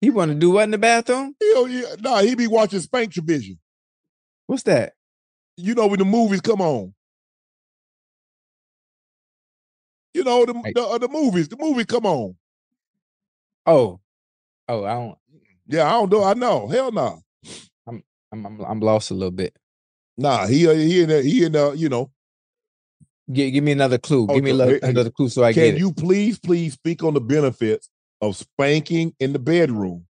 He 0.00 0.10
want 0.10 0.30
to 0.30 0.34
do 0.34 0.52
what 0.52 0.64
in 0.64 0.70
the 0.70 0.78
bathroom? 0.78 1.34
Hell 1.40 1.68
yeah. 1.68 1.94
Nah, 2.00 2.20
he 2.20 2.34
be 2.34 2.46
watching 2.46 2.80
Spank 2.80 3.12
Tradition. 3.12 3.58
What's 4.46 4.62
that? 4.64 4.92
You 5.56 5.74
know 5.74 5.86
when 5.86 5.98
the 5.98 6.04
movies 6.04 6.40
come 6.40 6.60
on. 6.60 6.92
You 10.12 10.24
know 10.24 10.44
the 10.44 10.52
the, 10.74 10.82
uh, 10.82 10.98
the 10.98 11.08
movies. 11.08 11.48
The 11.48 11.56
movie 11.58 11.84
come 11.84 12.06
on. 12.06 12.36
Oh, 13.66 14.00
oh, 14.68 14.84
I 14.84 14.94
don't. 14.94 15.18
Yeah, 15.66 15.86
I 15.86 15.92
don't 15.92 16.10
know. 16.10 16.24
I 16.24 16.34
know. 16.34 16.68
Hell 16.68 16.92
no. 16.92 17.20
I'm 17.86 18.02
I'm 18.32 18.60
I'm 18.60 18.80
lost 18.80 19.10
a 19.10 19.14
little 19.14 19.30
bit. 19.30 19.56
Nah, 20.18 20.46
he 20.46 20.66
uh, 20.68 20.72
he 20.72 21.02
in 21.02 21.08
the, 21.08 21.22
he 21.22 21.44
in 21.44 21.52
the, 21.52 21.72
you 21.72 21.88
know. 21.88 22.10
Give, 23.32 23.52
give 23.52 23.64
me 23.64 23.72
another 23.72 23.98
clue. 23.98 24.26
Give 24.26 24.44
me 24.44 24.52
another, 24.52 24.78
another 24.82 25.10
clue 25.10 25.28
so 25.28 25.42
I 25.42 25.52
Can 25.52 25.62
get 25.62 25.74
it. 25.74 25.78
you 25.78 25.92
please, 25.92 26.38
please 26.38 26.74
speak 26.74 27.02
on 27.02 27.14
the 27.14 27.20
benefits 27.20 27.90
of 28.20 28.36
spanking 28.36 29.14
in 29.20 29.32
the 29.32 29.38
bedroom? 29.38 30.06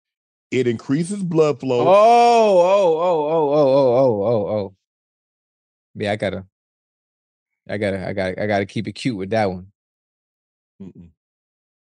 It 0.51 0.67
increases 0.67 1.23
blood 1.23 1.59
flow. 1.59 1.87
Oh, 1.87 1.87
oh, 1.87 2.99
oh, 2.99 3.29
oh, 3.31 3.53
oh, 3.53 3.53
oh, 3.53 3.95
oh, 3.97 4.23
oh, 4.25 4.57
oh. 4.57 4.75
Yeah, 5.95 6.11
I 6.11 6.15
gotta, 6.17 6.45
I 7.69 7.77
gotta, 7.77 8.07
I 8.07 8.13
gotta, 8.13 8.43
I 8.43 8.47
gotta 8.47 8.65
keep 8.65 8.87
it 8.87 8.93
cute 8.93 9.17
with 9.17 9.29
that 9.31 9.49
one. 9.49 9.67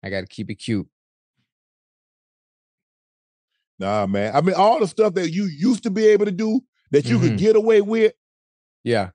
I 0.03 0.11
gotta 0.11 0.27
keep 0.27 0.51
it 0.51 0.57
cute. 0.57 0.87
Nah, 3.79 4.07
man. 4.07 4.35
I 4.37 4.41
mean, 4.41 4.55
all 4.55 4.79
the 4.79 4.87
stuff 4.87 5.15
that 5.15 5.31
you 5.31 5.45
used 5.47 5.83
to 5.85 5.91
be 5.91 6.07
able 6.07 6.27
to 6.27 6.31
do 6.31 6.61
that 6.91 7.07
you 7.07 7.19
Mhm. 7.19 7.23
could 7.23 7.39
get 7.39 7.57
away 7.57 7.81
with, 7.81 8.13
Yeah. 8.85 9.11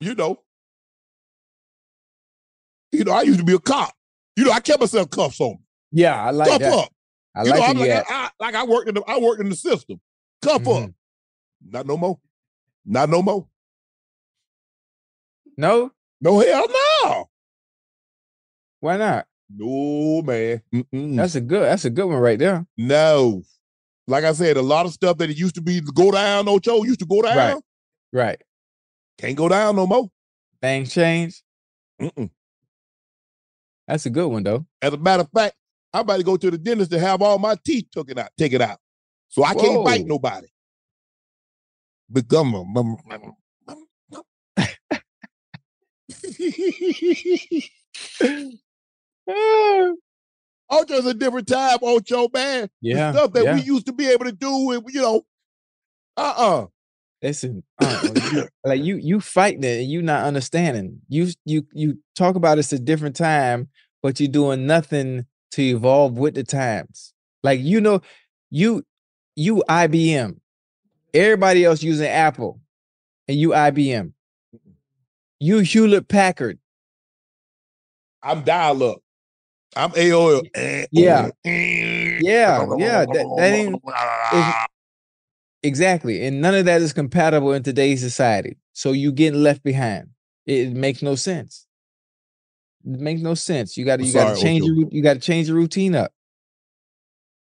you 0.00 0.14
know. 0.14 0.42
You 2.90 3.04
know, 3.04 3.12
I 3.12 3.22
used 3.22 3.38
to 3.38 3.44
be 3.44 3.54
a 3.54 3.58
cop. 3.58 3.94
You 4.36 4.44
know, 4.44 4.52
I 4.52 4.60
kept 4.60 4.80
myself 4.80 5.08
cuffs 5.08 5.40
on. 5.40 5.61
Yeah, 5.92 6.20
I 6.24 6.30
like 6.30 6.60
that. 6.60 6.72
up. 6.72 6.88
I 7.34 7.44
you 7.44 7.50
like 7.50 7.58
know, 7.60 7.66
it. 7.66 7.70
I'm 7.70 7.96
like. 7.96 8.06
I, 8.10 8.30
like 8.40 8.54
I 8.54 8.64
worked 8.64 8.88
in 8.88 8.94
the 8.94 9.02
I 9.06 9.18
worked 9.18 9.40
in 9.40 9.48
the 9.48 9.56
system. 9.56 10.00
Cuff 10.42 10.62
Mm-hmm. 10.62 10.84
up. 10.84 10.90
Not 11.70 11.86
no 11.86 11.96
more. 11.96 12.18
Not 12.84 13.08
no 13.08 13.22
more. 13.22 13.46
No, 15.56 15.92
No 16.20 16.38
hell 16.40 16.66
no. 17.04 17.28
why 18.80 18.96
not? 18.96 19.26
No 19.54 20.22
man. 20.22 20.62
Mm-mm. 20.74 21.16
That's 21.16 21.34
a 21.34 21.40
good. 21.40 21.62
That's 21.64 21.84
a 21.84 21.90
good 21.90 22.06
one 22.06 22.16
right 22.18 22.38
there. 22.38 22.66
No. 22.76 23.42
Like 24.08 24.24
I 24.24 24.32
said, 24.32 24.56
a 24.56 24.62
lot 24.62 24.86
of 24.86 24.92
stuff 24.92 25.18
that 25.18 25.30
it 25.30 25.36
used 25.36 25.54
to 25.56 25.60
be 25.60 25.80
go 25.80 26.10
down, 26.10 26.48
Ocho 26.48 26.82
used 26.84 27.00
to 27.00 27.06
go 27.06 27.22
down. 27.22 27.36
Right. 27.36 27.62
Right. 28.12 28.42
Can't 29.18 29.36
go 29.36 29.48
down 29.48 29.76
no 29.76 29.86
more. 29.86 30.10
Things 30.60 30.92
change. 30.92 31.42
Mm-mm. 32.00 32.30
That's 33.86 34.06
a 34.06 34.10
good 34.10 34.26
one 34.28 34.42
though. 34.42 34.66
As 34.80 34.92
a 34.92 34.96
matter 34.96 35.22
of 35.22 35.30
fact, 35.30 35.54
I'm 35.92 36.02
about 36.02 36.18
to 36.18 36.22
go 36.22 36.36
to 36.36 36.50
the 36.50 36.58
dentist 36.58 36.90
to 36.92 36.98
have 36.98 37.22
all 37.22 37.38
my 37.38 37.56
teeth 37.64 37.86
taken 37.94 38.18
out, 38.18 38.30
take 38.38 38.52
it 38.52 38.60
out. 38.60 38.78
So 39.28 39.44
I 39.44 39.54
can't 39.54 39.84
bite 39.84 40.02
Whoa. 40.02 40.06
nobody. 40.06 40.46
Become 42.10 42.54
a 42.54 42.62
Ocho's 50.70 51.06
a 51.06 51.14
different 51.14 51.48
time, 51.48 51.78
Ocho, 51.82 52.28
man. 52.32 52.68
Yeah, 52.80 53.12
The 53.12 53.18
stuff 53.18 53.32
that 53.34 53.54
we 53.54 53.62
used 53.62 53.86
to 53.86 53.92
be 53.92 54.08
able 54.08 54.24
to 54.24 54.32
do, 54.32 54.72
and 54.72 54.82
you 54.88 55.00
know, 55.00 55.22
uh-uh. 56.16 56.66
Listen, 57.22 57.62
uh, 57.80 58.14
like 58.64 58.82
you, 58.82 58.96
you 58.96 59.20
fighting 59.20 59.62
it 59.62 59.82
and 59.82 59.90
you 59.90 60.02
not 60.02 60.24
understanding. 60.24 61.00
You, 61.08 61.28
you, 61.44 61.64
you 61.72 61.98
talk 62.16 62.34
about 62.34 62.58
it's 62.58 62.72
a 62.72 62.80
different 62.80 63.14
time, 63.14 63.68
but 64.02 64.18
you're 64.18 64.28
doing 64.28 64.66
nothing 64.66 65.26
to 65.52 65.62
evolve 65.62 66.18
with 66.18 66.34
the 66.34 66.44
times. 66.44 67.14
Like 67.42 67.60
you 67.60 67.80
know, 67.80 68.00
you, 68.50 68.84
you 69.36 69.62
IBM. 69.68 70.38
Everybody 71.14 71.64
else 71.64 71.82
using 71.82 72.08
Apple, 72.08 72.60
and 73.28 73.38
you 73.38 73.50
IBM. 73.50 74.12
You 75.40 75.58
Hewlett 75.58 76.08
Packard. 76.08 76.58
I'm 78.22 78.42
dial 78.42 78.82
up. 78.82 78.98
I'm 79.74 79.90
AOL. 79.90 80.46
Yeah. 80.92 81.30
Yeah, 81.44 82.66
yeah. 82.78 83.04
That, 83.06 83.34
that 83.36 83.52
ain't 83.52 83.82
exactly, 85.62 86.24
and 86.26 86.40
none 86.40 86.54
of 86.54 86.64
that 86.66 86.82
is 86.82 86.92
compatible 86.92 87.52
in 87.52 87.62
today's 87.62 88.00
society. 88.00 88.56
So 88.72 88.92
you 88.92 89.12
getting 89.12 89.42
left 89.42 89.62
behind. 89.62 90.08
It, 90.46 90.68
it 90.68 90.74
makes 90.74 91.02
no 91.02 91.14
sense. 91.14 91.66
It 92.84 93.00
makes 93.00 93.20
no 93.20 93.34
sense. 93.34 93.76
You 93.76 93.84
got 93.84 93.98
to 93.98 94.04
you 94.04 94.12
got 94.12 94.34
to 94.34 94.40
change 94.40 94.64
your 94.64 94.76
Ocho. 94.76 94.88
you 94.90 95.02
got 95.02 95.14
to 95.14 95.20
change 95.20 95.48
your 95.48 95.56
routine 95.56 95.94
up. 95.94 96.12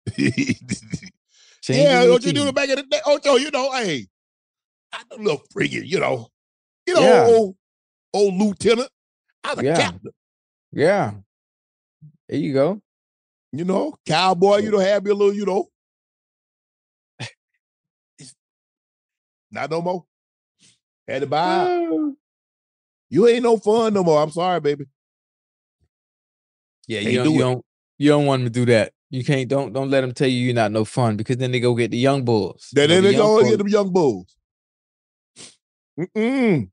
Change 0.17 1.89
yeah, 1.89 2.03
your 2.03 2.13
what 2.13 2.23
you 2.25 2.35
doing 2.35 2.53
back 2.53 2.69
in 2.69 2.77
the 2.77 2.83
day? 2.83 3.01
Ocho, 3.07 3.37
you 3.37 3.51
know, 3.51 3.73
hey, 3.73 4.07
I 4.93 5.03
a 5.13 5.17
little 5.17 5.43
friggin', 5.55 5.87
you 5.87 5.99
know. 5.99 6.29
You 6.87 6.93
know, 6.95 7.01
Yeah. 7.01 7.27
old, 7.27 7.57
old 8.13 8.35
lieutenant. 8.35 8.91
I 9.43 9.51
was 9.51 9.61
a 9.61 9.65
Yeah. 9.65 9.77
captain. 9.79 10.13
Yeah. 10.73 11.13
There 12.29 12.39
you 12.39 12.53
go. 12.53 12.83
You 13.53 13.65
know, 13.65 13.97
cowboy, 14.05 14.59
you 14.59 14.71
don't 14.71 14.83
have 14.83 15.05
me 15.05 15.13
a 15.13 15.15
little, 15.15 15.35
you 15.35 15.47
know. 15.47 15.71
Not 19.51 19.71
no 19.71 19.81
more. 19.81 20.05
Had 21.09 21.23
to 21.23 21.27
buy. 21.27 21.47
out. 21.47 22.15
You 23.09 23.27
ain't 23.29 23.43
no 23.43 23.57
fun 23.57 23.95
no 23.95 24.05
more. 24.05 24.23
I'm 24.23 24.31
sorry, 24.31 24.61
baby. 24.61 24.85
Yeah, 26.87 27.01
you 27.01 27.17
don't, 27.19 27.27
do 27.27 27.33
you 27.33 27.39
don't 27.41 27.65
you 27.99 28.09
don't 28.11 28.27
want 28.27 28.45
them 28.45 28.53
to 28.53 28.59
do 28.61 28.67
that. 28.73 28.93
You 29.11 29.25
can't 29.25 29.49
don't 29.49 29.73
don't 29.73 29.91
let 29.91 30.01
them 30.03 30.13
tell 30.13 30.29
you 30.29 30.39
you're 30.39 30.55
not 30.55 30.73
no 30.73 30.85
fun 30.85 31.17
because 31.17 31.37
then 31.37 31.53
they 31.53 31.61
go 31.61 31.75
get 31.75 31.91
the 31.91 31.99
young 31.99 32.25
bulls. 32.25 32.69
Then 32.73 32.91
You 32.91 32.97
know, 32.97 33.01
they 33.03 33.13
the 33.13 33.19
go 33.19 33.39
and 33.39 33.49
get 33.49 33.51
bulls- 33.51 33.59
them 33.59 33.69
young 33.69 33.93
bulls. 33.93 34.37
Mm-mm. 35.99 36.69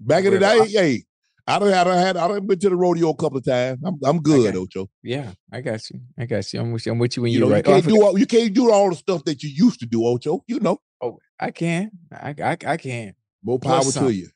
Back 0.00 0.24
in 0.24 0.32
the 0.32 0.38
day, 0.40 0.66
hey, 0.68 1.02
I 1.46 1.58
don't 1.58 1.70
had 1.70 1.86
I 1.86 1.96
had 2.00 2.16
I 2.16 2.26
done 2.28 2.46
been 2.46 2.58
to 2.58 2.68
the 2.70 2.76
rodeo 2.76 3.10
a 3.10 3.16
couple 3.16 3.38
of 3.38 3.44
times. 3.44 3.78
I'm 3.84 3.98
I'm 4.04 4.20
good, 4.22 4.56
Ocho. 4.56 4.88
Yeah, 5.02 5.32
I 5.52 5.60
got 5.60 5.88
you. 5.90 6.00
I 6.18 6.24
got 6.26 6.50
you. 6.52 6.60
I'm 6.60 6.72
with 6.72 6.86
you. 6.86 6.92
I'm 6.92 6.98
with 6.98 7.16
you 7.16 7.22
when 7.22 7.32
You 7.32 7.40
know, 7.40 7.50
right. 7.50 7.66
you 7.66 7.72
Oh, 7.72 7.80
can't 7.80 7.88
do 7.94 8.02
all 8.02 8.18
you 8.18 8.26
can't 8.26 8.52
do 8.54 8.70
all 8.72 8.90
the 8.90 8.96
stuff 8.96 9.24
that 9.24 9.42
you 9.42 9.50
used 9.50 9.80
to 9.80 9.86
do, 9.86 10.04
Ocho. 10.06 10.42
You 10.48 10.60
know, 10.60 10.80
Oh, 11.00 11.18
I 11.38 11.50
can. 11.50 11.90
I 12.10 12.34
I, 12.42 12.56
I 12.66 12.76
can. 12.76 13.14
more 13.42 13.58
power 13.58 13.80
Plus 13.82 13.86
to 13.86 13.92
some. 13.92 14.12
you. 14.12 14.28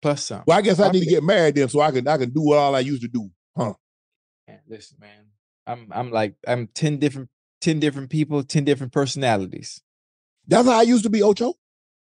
Plus 0.00 0.24
some. 0.24 0.44
Well, 0.46 0.58
I 0.58 0.62
guess 0.62 0.78
I 0.78 0.88
I 0.88 0.90
need 0.92 1.00
to 1.00 1.06
get 1.06 1.22
married 1.24 1.56
then, 1.56 1.68
so 1.68 1.80
I 1.80 1.90
can 1.90 2.06
I 2.06 2.16
can 2.16 2.30
do 2.30 2.52
all 2.52 2.74
I 2.74 2.80
used 2.80 3.02
to 3.02 3.08
do, 3.08 3.30
huh? 3.56 3.74
Man, 4.46 4.60
listen, 4.68 4.98
man. 5.00 5.26
I'm 5.66 5.88
I'm 5.90 6.10
like 6.10 6.34
I'm 6.46 6.68
ten 6.68 6.98
different 6.98 7.28
ten 7.60 7.80
different 7.80 8.10
people, 8.10 8.42
ten 8.42 8.64
different 8.64 8.92
personalities. 8.92 9.82
That's 10.46 10.66
how 10.66 10.78
I 10.78 10.82
used 10.82 11.02
to 11.02 11.10
be, 11.10 11.22
Ocho. 11.22 11.54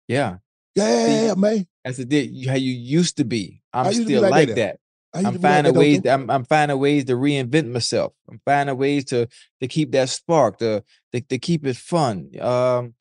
Yeah, 0.07 0.38
Yeah, 0.76 1.07
yeah, 1.07 1.34
man. 1.36 1.68
that's 1.84 1.99
it. 1.99 2.12
You 2.12 2.49
how 2.49 2.56
you 2.56 2.74
used 2.74 3.18
to 3.18 3.24
be. 3.24 3.62
I'm 3.72 3.91
to 3.91 3.98
be 3.99 4.03
still 4.03 4.22
like 4.24 4.32
like, 4.32 4.48
that. 4.49 4.56
that. 4.56 4.80
I'm 5.14 5.24
like 5.24 5.41
finding 5.41 5.74
that, 5.74 5.80
ways. 5.80 6.06
I'm 6.06 6.30
I'm 6.30 6.44
finding 6.44 6.78
ways 6.80 7.06
to 7.06 7.14
reinvent 7.14 7.72
myself. 7.72 8.14
I'm 8.30 8.41
finding 8.44 8.78
ways 8.78 9.06
to 9.06 9.28
to 9.62 9.68
keep 9.68 9.91
that 9.91 10.10
spark, 10.10 10.57
to 10.57 10.84
to, 11.14 11.22
to 11.22 11.38
keep 11.38 11.66
it 11.66 11.78
fun. 11.78 12.32
Um, 12.41 12.95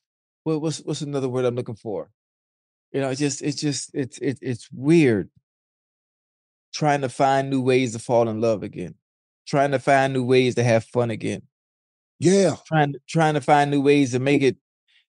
what, 0.44 0.60
what's 0.60 0.78
what's 0.78 1.00
another 1.00 1.28
word 1.28 1.44
I'm 1.44 1.56
looking 1.56 1.74
for? 1.74 2.10
You 2.94 3.02
know, 3.02 3.10
it's 3.10 3.20
just 3.20 3.42
it's 3.42 3.60
just 3.60 3.92
it's 3.94 4.18
it's 4.20 4.40
it's 4.42 4.70
weird. 4.72 5.30
Trying 6.74 7.02
to 7.02 7.10
find 7.10 7.50
new 7.50 7.62
ways 7.62 7.94
to 7.94 8.00
fall 8.00 8.28
in 8.30 8.40
love 8.40 8.64
again, 8.64 8.96
trying 9.48 9.72
to 9.72 9.80
find 9.80 10.14
new 10.14 10.24
ways 10.24 10.56
to 10.56 10.64
have 10.64 10.84
fun 10.84 11.10
again, 11.10 11.42
Yeah, 12.20 12.56
trying 12.66 12.94
to 12.94 13.00
trying 13.08 13.34
to 13.34 13.42
find 13.42 13.70
new 13.72 13.82
ways 13.82 14.12
to 14.12 14.20
make 14.20 14.42
it 14.42 14.58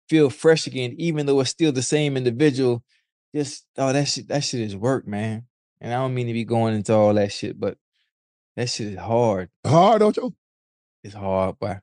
feel 0.09 0.29
fresh 0.29 0.67
again, 0.67 0.95
even 0.99 1.25
though 1.27 1.39
it's 1.41 1.51
still 1.51 1.71
the 1.73 1.83
same 1.83 2.17
individual. 2.17 2.83
Just 3.35 3.65
oh, 3.77 3.93
that 3.93 4.07
shit 4.09 4.29
that 4.29 4.43
shit 4.45 4.61
is 4.61 4.75
work, 4.77 5.07
man. 5.07 5.45
And 5.81 5.93
I 5.93 5.97
don't 5.97 6.15
mean 6.15 6.27
to 6.27 6.33
be 6.33 6.45
going 6.45 6.75
into 6.75 6.93
all 6.95 7.13
that 7.15 7.31
shit, 7.33 7.59
but 7.59 7.77
that 8.57 8.69
shit 8.69 8.87
is 8.87 8.99
hard. 8.99 9.49
hard, 9.67 10.01
Ocho. 10.03 10.33
It's 11.03 11.15
hard, 11.15 11.59
boy. 11.59 11.79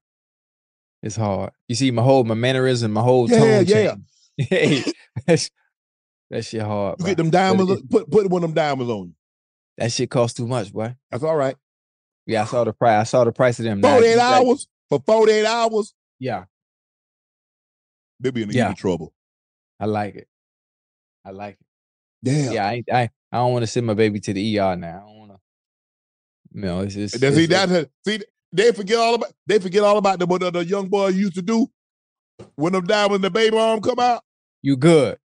It's 1.03 1.17
hard. 1.17 1.53
You 1.69 1.77
see, 1.77 1.91
my 1.93 2.03
whole 2.03 2.25
my 2.25 2.35
mannerism, 2.35 2.93
my 2.93 3.03
whole 3.03 3.29
Yeah, 3.29 3.39
tone 3.39 3.67
yeah. 3.67 3.95
change. 3.95 4.05
hey, 4.39 4.85
that's 5.27 5.51
that 6.31 6.45
shit 6.45 6.63
hard. 6.63 6.97
You 6.99 7.05
boy. 7.05 7.09
get 7.11 7.17
them 7.19 7.31
diamonds, 7.31 7.73
it- 7.73 7.91
put 7.91 8.11
put 8.11 8.29
one 8.31 8.43
of 8.45 8.49
them 8.51 8.55
diamonds 8.55 8.91
on 8.91 9.07
you. 9.09 9.15
that 9.79 9.93
shit 9.93 10.11
costs 10.11 10.37
too 10.37 10.47
much, 10.47 10.73
boy. 10.73 10.95
That's 11.11 11.23
all 11.25 11.37
right. 11.37 11.57
Yeah, 12.27 12.43
I 12.43 12.45
saw 12.47 12.65
the 12.65 12.73
price. 12.73 13.01
I 13.01 13.05
saw 13.05 13.25
the 13.25 13.33
price 13.33 13.59
of 13.59 13.65
them. 13.65 13.81
Now, 13.81 13.93
48 13.95 14.11
you 14.11 14.17
got- 14.17 14.45
hours 14.47 14.69
for 14.89 15.01
48 15.07 15.47
hours, 15.47 15.95
Yeah, 16.19 16.45
they'll 18.21 18.33
be 18.33 18.43
in 18.43 18.49
the 18.49 18.55
Yeah. 18.55 18.73
trouble. 18.75 19.13
I 19.79 19.87
like 19.87 20.15
it. 20.17 20.29
I 21.25 21.31
like 21.31 21.55
it. 21.61 21.67
Yeah. 22.23 22.51
Yeah, 22.53 22.67
I 22.67 22.85
I 22.93 23.11
I 23.33 23.37
don't 23.39 23.53
want 23.53 23.63
to 23.65 23.67
send 23.67 23.87
my 23.87 23.95
baby 23.95 24.21
to 24.21 24.33
the 24.33 24.59
ER 24.59 24.77
now. 24.77 24.89
I 25.05 25.07
don't 25.09 25.19
want 25.19 25.33
to. 25.33 25.39
No, 26.53 26.81
it's 26.81 26.95
just. 26.95 27.21
See 27.21 27.27
it's- 27.27 27.49
that 27.69 27.91
see 28.07 28.21
they 28.53 28.73
forget 28.73 28.99
all 28.99 29.15
about 29.15 29.33
they 29.47 29.59
forget 29.59 29.83
all 29.83 29.99
about 29.99 30.19
the 30.19 30.27
what 30.27 30.41
the, 30.41 30.51
the 30.51 30.65
young 30.65 30.89
boy 30.89 31.09
used 31.09 31.35
to 31.35 31.43
do 31.43 31.71
when 32.55 32.73
them 32.73 32.85
diamonds 32.87 33.23
the 33.23 33.31
baby 33.31 33.57
arm 33.59 33.81
come 33.81 33.99
out. 33.99 34.23
you 34.63 34.77
good. 34.77 35.19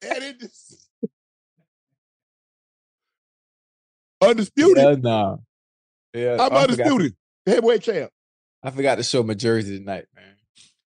And 0.00 0.22
it 0.22 0.38
just 0.40 0.88
undisputed. 4.20 4.84
Yeah, 4.84 4.94
no. 4.98 5.42
Yeah, 6.14 6.36
I'm 6.40 6.52
I 6.52 6.62
undisputed. 6.62 7.14
Heavyweight 7.46 7.82
champ. 7.82 8.10
I 8.62 8.70
forgot 8.70 8.96
to 8.96 9.02
show 9.02 9.22
my 9.22 9.34
jersey 9.34 9.78
tonight, 9.78 10.04
man. 10.14 10.24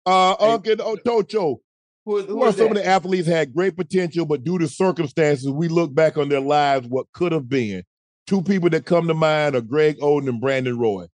Uh 0.07 0.37
Hey. 0.39 0.53
Uncle 0.53 0.77
Otocho. 0.77 1.57
Who, 2.05 2.21
Who 2.23 2.43
are 2.43 2.53
some 2.53 2.69
of 2.69 2.75
the 2.75 2.85
athletes 2.85 3.29
had 3.29 3.55
great 3.55 3.77
potential, 3.77 4.27
but 4.27 4.43
due 4.43 4.59
to 4.59 4.67
circumstances, 4.67 5.49
we 5.49 5.69
look 5.69 5.95
back 5.95 6.17
on 6.17 6.29
their 6.29 6.41
lives, 6.41 6.89
what 6.89 7.07
could 7.13 7.31
have 7.31 7.49
been. 7.49 7.85
Two 8.27 8.43
people 8.43 8.71
that 8.71 8.85
come 8.85 9.07
to 9.07 9.15
mind 9.15 9.55
are 9.55 9.61
Greg 9.61 9.99
Oden 10.01 10.29
and 10.29 10.41
Brandon 10.41 10.77
Roy. 10.77 11.07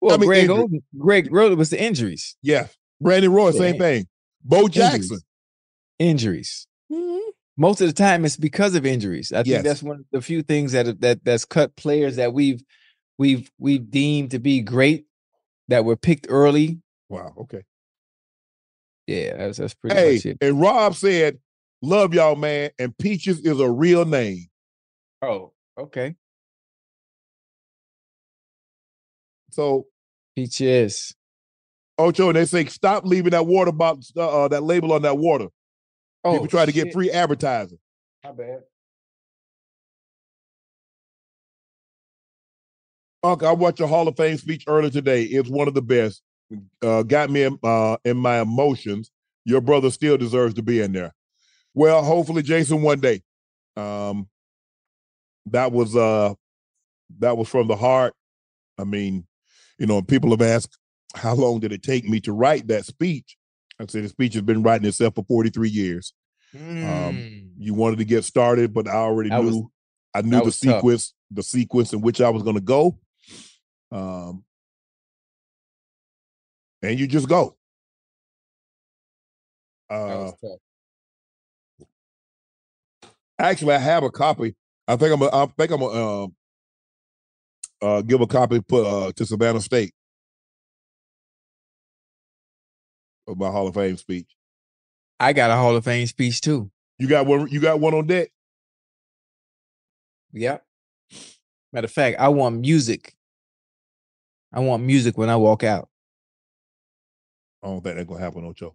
Well, 0.00 0.14
I 0.14 0.18
mean, 0.18 0.28
Greg. 0.28 0.48
Oden, 0.48 0.82
Greg 0.96 1.32
Roden 1.32 1.58
was 1.58 1.70
the 1.70 1.82
injuries. 1.82 2.36
Yeah. 2.42 2.68
Brandon 3.00 3.32
Roy, 3.32 3.50
same 3.50 3.78
thing. 3.78 4.06
Bo 4.44 4.68
Jackson. 4.68 5.18
Injuries. 5.98 6.66
Mm-hmm. 6.92 7.30
Most 7.56 7.80
of 7.80 7.88
the 7.88 7.92
time, 7.92 8.24
it's 8.24 8.36
because 8.36 8.74
of 8.76 8.86
injuries. 8.86 9.32
I 9.32 9.38
think 9.38 9.48
Yes. 9.48 9.64
that's 9.64 9.82
one 9.82 9.96
of 10.00 10.04
the 10.12 10.20
few 10.22 10.42
things 10.42 10.72
that 10.72 11.00
that 11.00 11.24
that's 11.24 11.44
cut 11.44 11.74
players 11.76 12.16
that 12.16 12.32
we've 12.32 12.62
we've 13.18 13.50
we've 13.58 13.90
deemed 13.90 14.30
to 14.30 14.38
be 14.38 14.60
great 14.60 15.06
that 15.66 15.84
were 15.84 15.96
picked 15.96 16.26
early. 16.30 16.80
Wow. 17.08 17.34
Okay. 17.36 17.62
Yeah, 19.08 19.36
that's 19.38 19.58
that's 19.58 19.74
pretty 19.74 19.96
Hey, 19.96 20.14
much 20.14 20.26
it. 20.26 20.38
and 20.40 20.60
Rob 20.60 20.94
said, 20.94 21.38
"Love 21.82 22.14
y'all, 22.14 22.36
man." 22.36 22.70
And 22.78 22.96
Peaches 22.96 23.40
is 23.40 23.58
a 23.58 23.68
real 23.70 24.04
name. 24.04 24.46
Oh, 25.20 25.52
okay. 25.76 26.14
So 29.50 29.86
Peaches. 30.36 31.14
Ocho, 31.98 32.28
and 32.28 32.36
they 32.36 32.44
say 32.44 32.64
stop 32.66 33.04
leaving 33.04 33.30
that 33.30 33.46
water 33.46 33.72
bottle, 33.72 34.02
uh, 34.16 34.44
uh, 34.44 34.48
that 34.48 34.62
label 34.62 34.92
on 34.92 35.02
that 35.02 35.18
water. 35.18 35.48
Oh, 36.24 36.32
People 36.32 36.48
try 36.48 36.64
to 36.64 36.72
get 36.72 36.92
free 36.92 37.10
advertising. 37.10 37.78
My 38.24 38.32
bad. 38.32 38.62
Uncle, 43.22 43.48
I 43.48 43.52
watched 43.52 43.80
your 43.80 43.88
Hall 43.88 44.06
of 44.06 44.16
Fame 44.16 44.36
speech 44.36 44.64
earlier 44.68 44.90
today. 44.90 45.24
It's 45.24 45.48
one 45.48 45.66
of 45.66 45.74
the 45.74 45.82
best. 45.82 46.22
Uh, 46.82 47.02
got 47.02 47.30
me 47.30 47.42
in, 47.42 47.58
uh, 47.62 47.96
in 48.04 48.16
my 48.16 48.40
emotions. 48.40 49.10
Your 49.44 49.60
brother 49.60 49.90
still 49.90 50.16
deserves 50.16 50.54
to 50.54 50.62
be 50.62 50.80
in 50.80 50.92
there. 50.92 51.14
Well, 51.74 52.02
hopefully, 52.02 52.42
Jason, 52.42 52.82
one 52.82 53.00
day. 53.00 53.22
Um, 53.76 54.28
that 55.46 55.72
was 55.72 55.96
uh, 55.96 56.34
that 57.18 57.36
was 57.36 57.48
from 57.48 57.68
the 57.68 57.76
heart. 57.76 58.14
I 58.78 58.84
mean, 58.84 59.26
you 59.78 59.86
know, 59.86 60.02
people 60.02 60.30
have 60.30 60.42
asked 60.42 60.78
how 61.14 61.34
long 61.34 61.60
did 61.60 61.72
it 61.72 61.82
take 61.82 62.04
me 62.08 62.20
to 62.20 62.32
write 62.32 62.68
that 62.68 62.84
speech. 62.86 63.36
I 63.80 63.86
said 63.86 64.04
the 64.04 64.08
speech 64.08 64.34
has 64.34 64.42
been 64.42 64.62
writing 64.62 64.86
itself 64.88 65.14
for 65.14 65.24
43 65.24 65.68
years. 65.68 66.12
Um, 66.54 67.50
you 67.58 67.74
wanted 67.74 67.98
to 67.98 68.04
get 68.04 68.24
started, 68.24 68.72
but 68.74 68.88
I 68.88 68.94
already 68.96 69.30
That 69.30 69.42
knew 69.42 69.46
was- 69.60 69.70
I 70.14 70.22
knew 70.22 70.38
the 70.38 70.44
was 70.44 70.58
tough. 70.58 70.76
sequence, 70.76 71.14
the 71.30 71.42
sequence 71.42 71.92
in 71.92 72.00
which 72.00 72.20
I 72.20 72.30
was 72.30 72.42
going 72.42 72.56
to 72.56 72.62
go. 72.62 72.98
Um, 73.92 74.44
and 76.82 76.98
you 76.98 77.06
just 77.06 77.28
go. 77.28 77.56
Uh, 79.90 80.32
actually, 83.38 83.74
I 83.74 83.78
have 83.78 84.02
a 84.02 84.10
copy. 84.10 84.54
I 84.86 84.96
think 84.96 85.12
I'm. 85.12 85.22
A, 85.22 85.28
I 85.32 85.46
think 85.46 85.70
I'm. 85.70 85.82
A, 85.82 86.24
um, 86.24 86.34
uh, 87.80 88.02
give 88.02 88.20
a 88.20 88.26
copy 88.26 88.60
put 88.60 88.84
uh, 88.86 89.12
to 89.12 89.24
Savannah 89.26 89.60
State 89.60 89.94
of 93.28 93.38
my 93.38 93.50
Hall 93.50 93.68
of 93.68 93.74
Fame 93.74 93.96
speech. 93.96 94.26
I 95.20 95.32
got 95.32 95.50
a 95.50 95.56
Hall 95.56 95.76
of 95.76 95.84
Fame 95.84 96.06
speech 96.06 96.40
too. 96.40 96.70
You 96.98 97.08
got 97.08 97.26
one. 97.26 97.48
You 97.48 97.60
got 97.60 97.78
one 97.78 97.94
on 97.94 98.06
deck. 98.06 98.30
Yep. 100.32 100.64
Matter 101.72 101.84
of 101.84 101.92
fact, 101.92 102.18
I 102.18 102.28
want 102.28 102.60
music. 102.60 103.14
I 104.52 104.60
want 104.60 104.82
music 104.82 105.18
when 105.18 105.28
I 105.28 105.36
walk 105.36 105.62
out. 105.62 105.88
I 107.62 107.68
don't 107.68 107.82
think 107.82 107.96
that's 107.96 108.08
gonna 108.08 108.20
happen, 108.20 108.44
Ocho. 108.46 108.74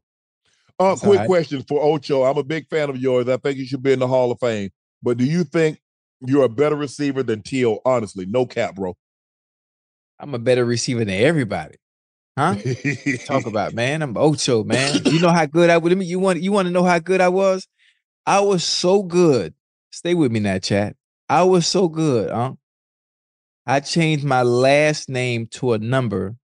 Uh, 0.80 0.90
That's 0.90 1.01
quick 1.01 1.19
right. 1.19 1.27
question 1.27 1.64
for 1.64 1.82
Ocho. 1.83 2.23
I'm 2.23 2.38
a 2.38 2.43
big 2.43 2.67
fan 2.67 2.90
of 2.90 2.98
yours. 2.98 3.27
I 3.30 3.38
think 3.38 3.57
you 3.57 3.65
should 3.65 3.83
be 3.83 3.93
in 3.93 3.99
the 3.99 4.07
Hall 4.07 4.32
of 4.32 4.40
Fame. 4.40 4.69
But 5.01 5.17
do 5.17 5.25
you 5.25 5.43
think 5.43 5.80
you're 6.22 6.45
a 6.45 6.49
better 6.49 6.75
receiver 6.75 7.23
than 7.23 7.41
T.O.? 7.41 7.80
Honestly, 7.85 8.25
no 8.25 8.45
cap, 8.45 8.75
bro. 8.75 8.95
I'm 10.19 10.33
a 10.33 10.40
better 10.40 10.65
receiver 10.65 11.06
than 11.06 11.22
everybody. 11.22 11.75
Huh? 12.38 12.56
Talk 13.26 13.45
about 13.45 13.74
man. 13.74 14.02
I'm 14.02 14.18
Ocho, 14.18 14.64
man. 14.64 15.02
You 15.06 15.20
know 15.20 15.32
how 15.32 15.45
good 15.45 15.70
I 15.70 15.78
would 15.78 16.02
you 16.03 16.20
want 16.20 16.42
you 16.42 16.52
want 16.52 16.68
to 16.68 16.72
know 16.72 16.84
how 16.84 17.00
good 17.00 17.22
I 17.22 17.30
was? 17.30 17.68
I 18.26 18.40
was 18.40 18.64
so 18.64 19.03
good. 19.03 19.53
Stay 19.92 20.16
with 20.16 20.32
me 20.32 20.40
now, 20.40 20.58
chat. 20.58 20.95
I 21.30 21.44
was 21.44 21.68
so 21.68 21.88
good, 21.88 22.32
huh? 22.32 22.53
I 23.66 23.80
changed 23.80 24.26
my 24.26 24.42
last 24.42 25.10
name 25.10 25.48
to 25.48 25.74
a 25.74 25.78
number 25.78 26.36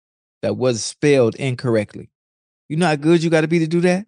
that 0.42 0.56
was 0.56 0.84
spelled 0.84 1.36
incorrectly. 1.36 2.10
You 2.70 2.78
know 2.78 2.86
how 2.86 2.96
good 2.96 3.24
you 3.24 3.30
got 3.30 3.42
to 3.42 3.48
be 3.48 3.60
to 3.60 3.68
do 3.68 3.82
that? 3.82 4.06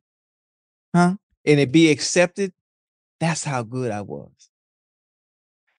Huh? 0.95 1.15
And 1.45 1.59
it 1.59 1.71
be 1.71 1.89
accepted? 1.89 2.53
That's 3.19 3.43
how 3.43 3.63
good 3.63 3.91
I 3.91 4.01
was. 4.01 4.50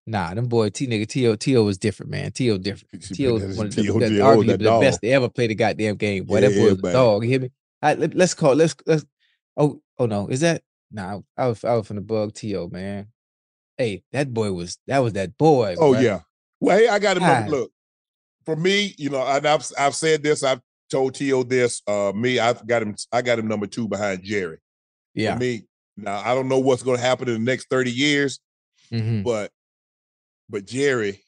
Nah, 0.06 0.34
them 0.34 0.46
boy 0.46 0.70
T 0.70 0.86
nigga 0.86 1.06
T.O. 1.06 1.36
T.O. 1.36 1.62
was 1.62 1.78
different, 1.78 2.10
man. 2.10 2.32
T.O. 2.32 2.58
different. 2.58 3.04
T.O. 3.04 3.34
was 3.34 3.56
one 3.56 3.66
of 3.68 3.74
the, 3.76 3.82
the, 3.82 3.88
arguably 3.90 4.46
the 4.48 4.58
dog. 4.58 4.80
best 4.82 5.00
they 5.00 5.12
ever 5.12 5.28
played 5.28 5.50
the 5.50 5.54
goddamn 5.54 5.94
game. 5.96 6.24
Boy, 6.24 6.40
that 6.40 6.54
boy 6.54 6.70
was 6.70 6.78
a 6.78 6.92
dog. 6.92 7.22
You 7.22 7.30
hear 7.30 7.40
me? 7.40 7.50
Right, 7.82 7.98
let, 7.98 8.14
us 8.20 8.34
call. 8.34 8.54
Let's 8.54 8.74
let's. 8.86 9.04
Oh 9.56 9.80
oh 9.98 10.06
no, 10.06 10.26
is 10.28 10.40
that? 10.40 10.62
Nah, 10.90 11.20
I 11.36 11.46
was 11.48 11.64
I 11.64 11.74
was 11.74 11.86
from 11.86 11.96
the 11.96 12.02
bug 12.02 12.34
T.O. 12.34 12.68
Man. 12.68 13.08
Hey, 13.78 14.02
that 14.12 14.32
boy 14.34 14.52
was 14.52 14.78
that 14.88 14.98
was 14.98 15.12
that 15.12 15.38
boy. 15.38 15.76
Oh 15.78 15.94
boy. 15.94 16.00
yeah. 16.00 16.20
Well, 16.60 16.78
hey, 16.78 16.88
I 16.88 16.98
got 16.98 17.14
to 17.14 17.20
God. 17.20 17.48
look. 17.48 17.70
For 18.44 18.56
me, 18.56 18.94
you 18.98 19.08
know, 19.08 19.24
and 19.24 19.46
I've 19.46 19.64
I've 19.78 19.94
said 19.94 20.22
this. 20.24 20.42
I've 20.42 20.60
told 20.90 21.14
T.O. 21.14 21.44
this. 21.44 21.80
Uh, 21.86 22.12
me, 22.14 22.40
I've 22.40 22.66
got 22.66 22.82
him. 22.82 22.96
I 23.12 23.22
got 23.22 23.38
him 23.38 23.46
number 23.46 23.68
two 23.68 23.86
behind 23.86 24.24
Jerry. 24.24 24.58
yeah. 25.14 25.34
For 25.34 25.40
me, 25.40 25.62
now 25.96 26.20
I 26.24 26.34
don't 26.34 26.48
know 26.48 26.58
what's 26.58 26.82
going 26.82 26.96
to 26.98 27.02
happen 27.04 27.28
in 27.28 27.34
the 27.34 27.40
next 27.50 27.68
thirty 27.70 27.92
years, 27.92 28.40
Mhm. 28.92 29.22
but 29.22 29.52
but 30.52 30.66
Jerry. 30.66 31.20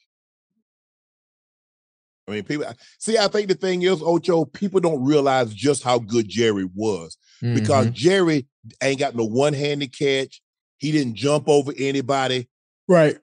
I 2.28 2.30
mean, 2.32 2.44
people 2.44 2.66
see. 2.98 3.18
I 3.18 3.28
think 3.28 3.48
the 3.48 3.54
thing 3.54 3.82
is, 3.82 4.00
Ocho, 4.02 4.44
people 4.46 4.80
don't 4.80 5.04
realize 5.04 5.52
just 5.52 5.82
how 5.82 5.98
good 5.98 6.26
Jerry 6.28 6.68
was 6.74 7.16
because 7.40 7.88
Mhm. 7.88 7.92
Jerry 7.92 8.46
ain't 8.82 8.98
got 8.98 9.14
no 9.14 9.24
one-handed 9.24 9.92
catch. 9.96 10.40
He 10.78 10.90
didn't 10.92 11.14
jump 11.16 11.48
over 11.48 11.72
anybody. 11.76 12.48
right. 12.88 13.18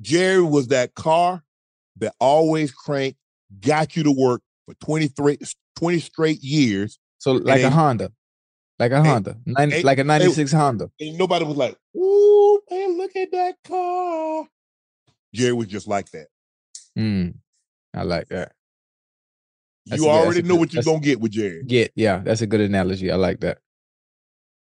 Jerry 0.00 0.42
was 0.42 0.68
that 0.68 0.94
car 0.94 1.42
that 1.96 2.14
always 2.18 2.72
cranked, 2.72 3.18
got 3.60 3.96
you 3.96 4.02
to 4.02 4.10
work 4.12 4.42
for 4.66 4.74
23, 4.74 5.38
20 5.76 6.00
straight 6.00 6.40
years. 6.42 6.98
So 7.18 7.32
like 7.32 7.62
a 7.62 7.70
Honda, 7.70 8.12
like 8.78 8.92
a 8.92 8.96
ain't- 8.96 9.06
Honda, 9.06 9.38
90, 9.46 9.76
ain't- 9.76 9.84
like 9.84 9.98
a 9.98 10.00
ain't- 10.00 10.08
ninety 10.08 10.32
six 10.32 10.50
Honda. 10.52 10.90
And 11.00 11.16
nobody 11.16 11.44
was 11.44 11.56
like, 11.56 11.78
ooh, 11.96 12.60
man, 12.70 12.98
look 12.98 13.14
at 13.16 13.30
that 13.32 13.54
car. 13.64 14.46
Jerry 15.34 15.52
was 15.52 15.66
just 15.66 15.86
like 15.88 16.10
that. 16.12 16.28
Mm, 16.98 17.34
I 17.92 18.02
like 18.04 18.28
that. 18.28 18.52
That's 19.86 20.00
you 20.00 20.06
good- 20.06 20.10
already 20.10 20.42
know 20.42 20.54
good- 20.54 20.60
what 20.60 20.72
you're 20.74 20.82
to 20.82 21.00
get 21.00 21.20
with 21.20 21.32
Jerry. 21.32 21.62
Get 21.64 21.92
yeah, 21.94 22.18
that's 22.24 22.40
a 22.40 22.46
good 22.46 22.60
analogy. 22.60 23.10
I 23.10 23.16
like 23.16 23.40
that. 23.40 23.58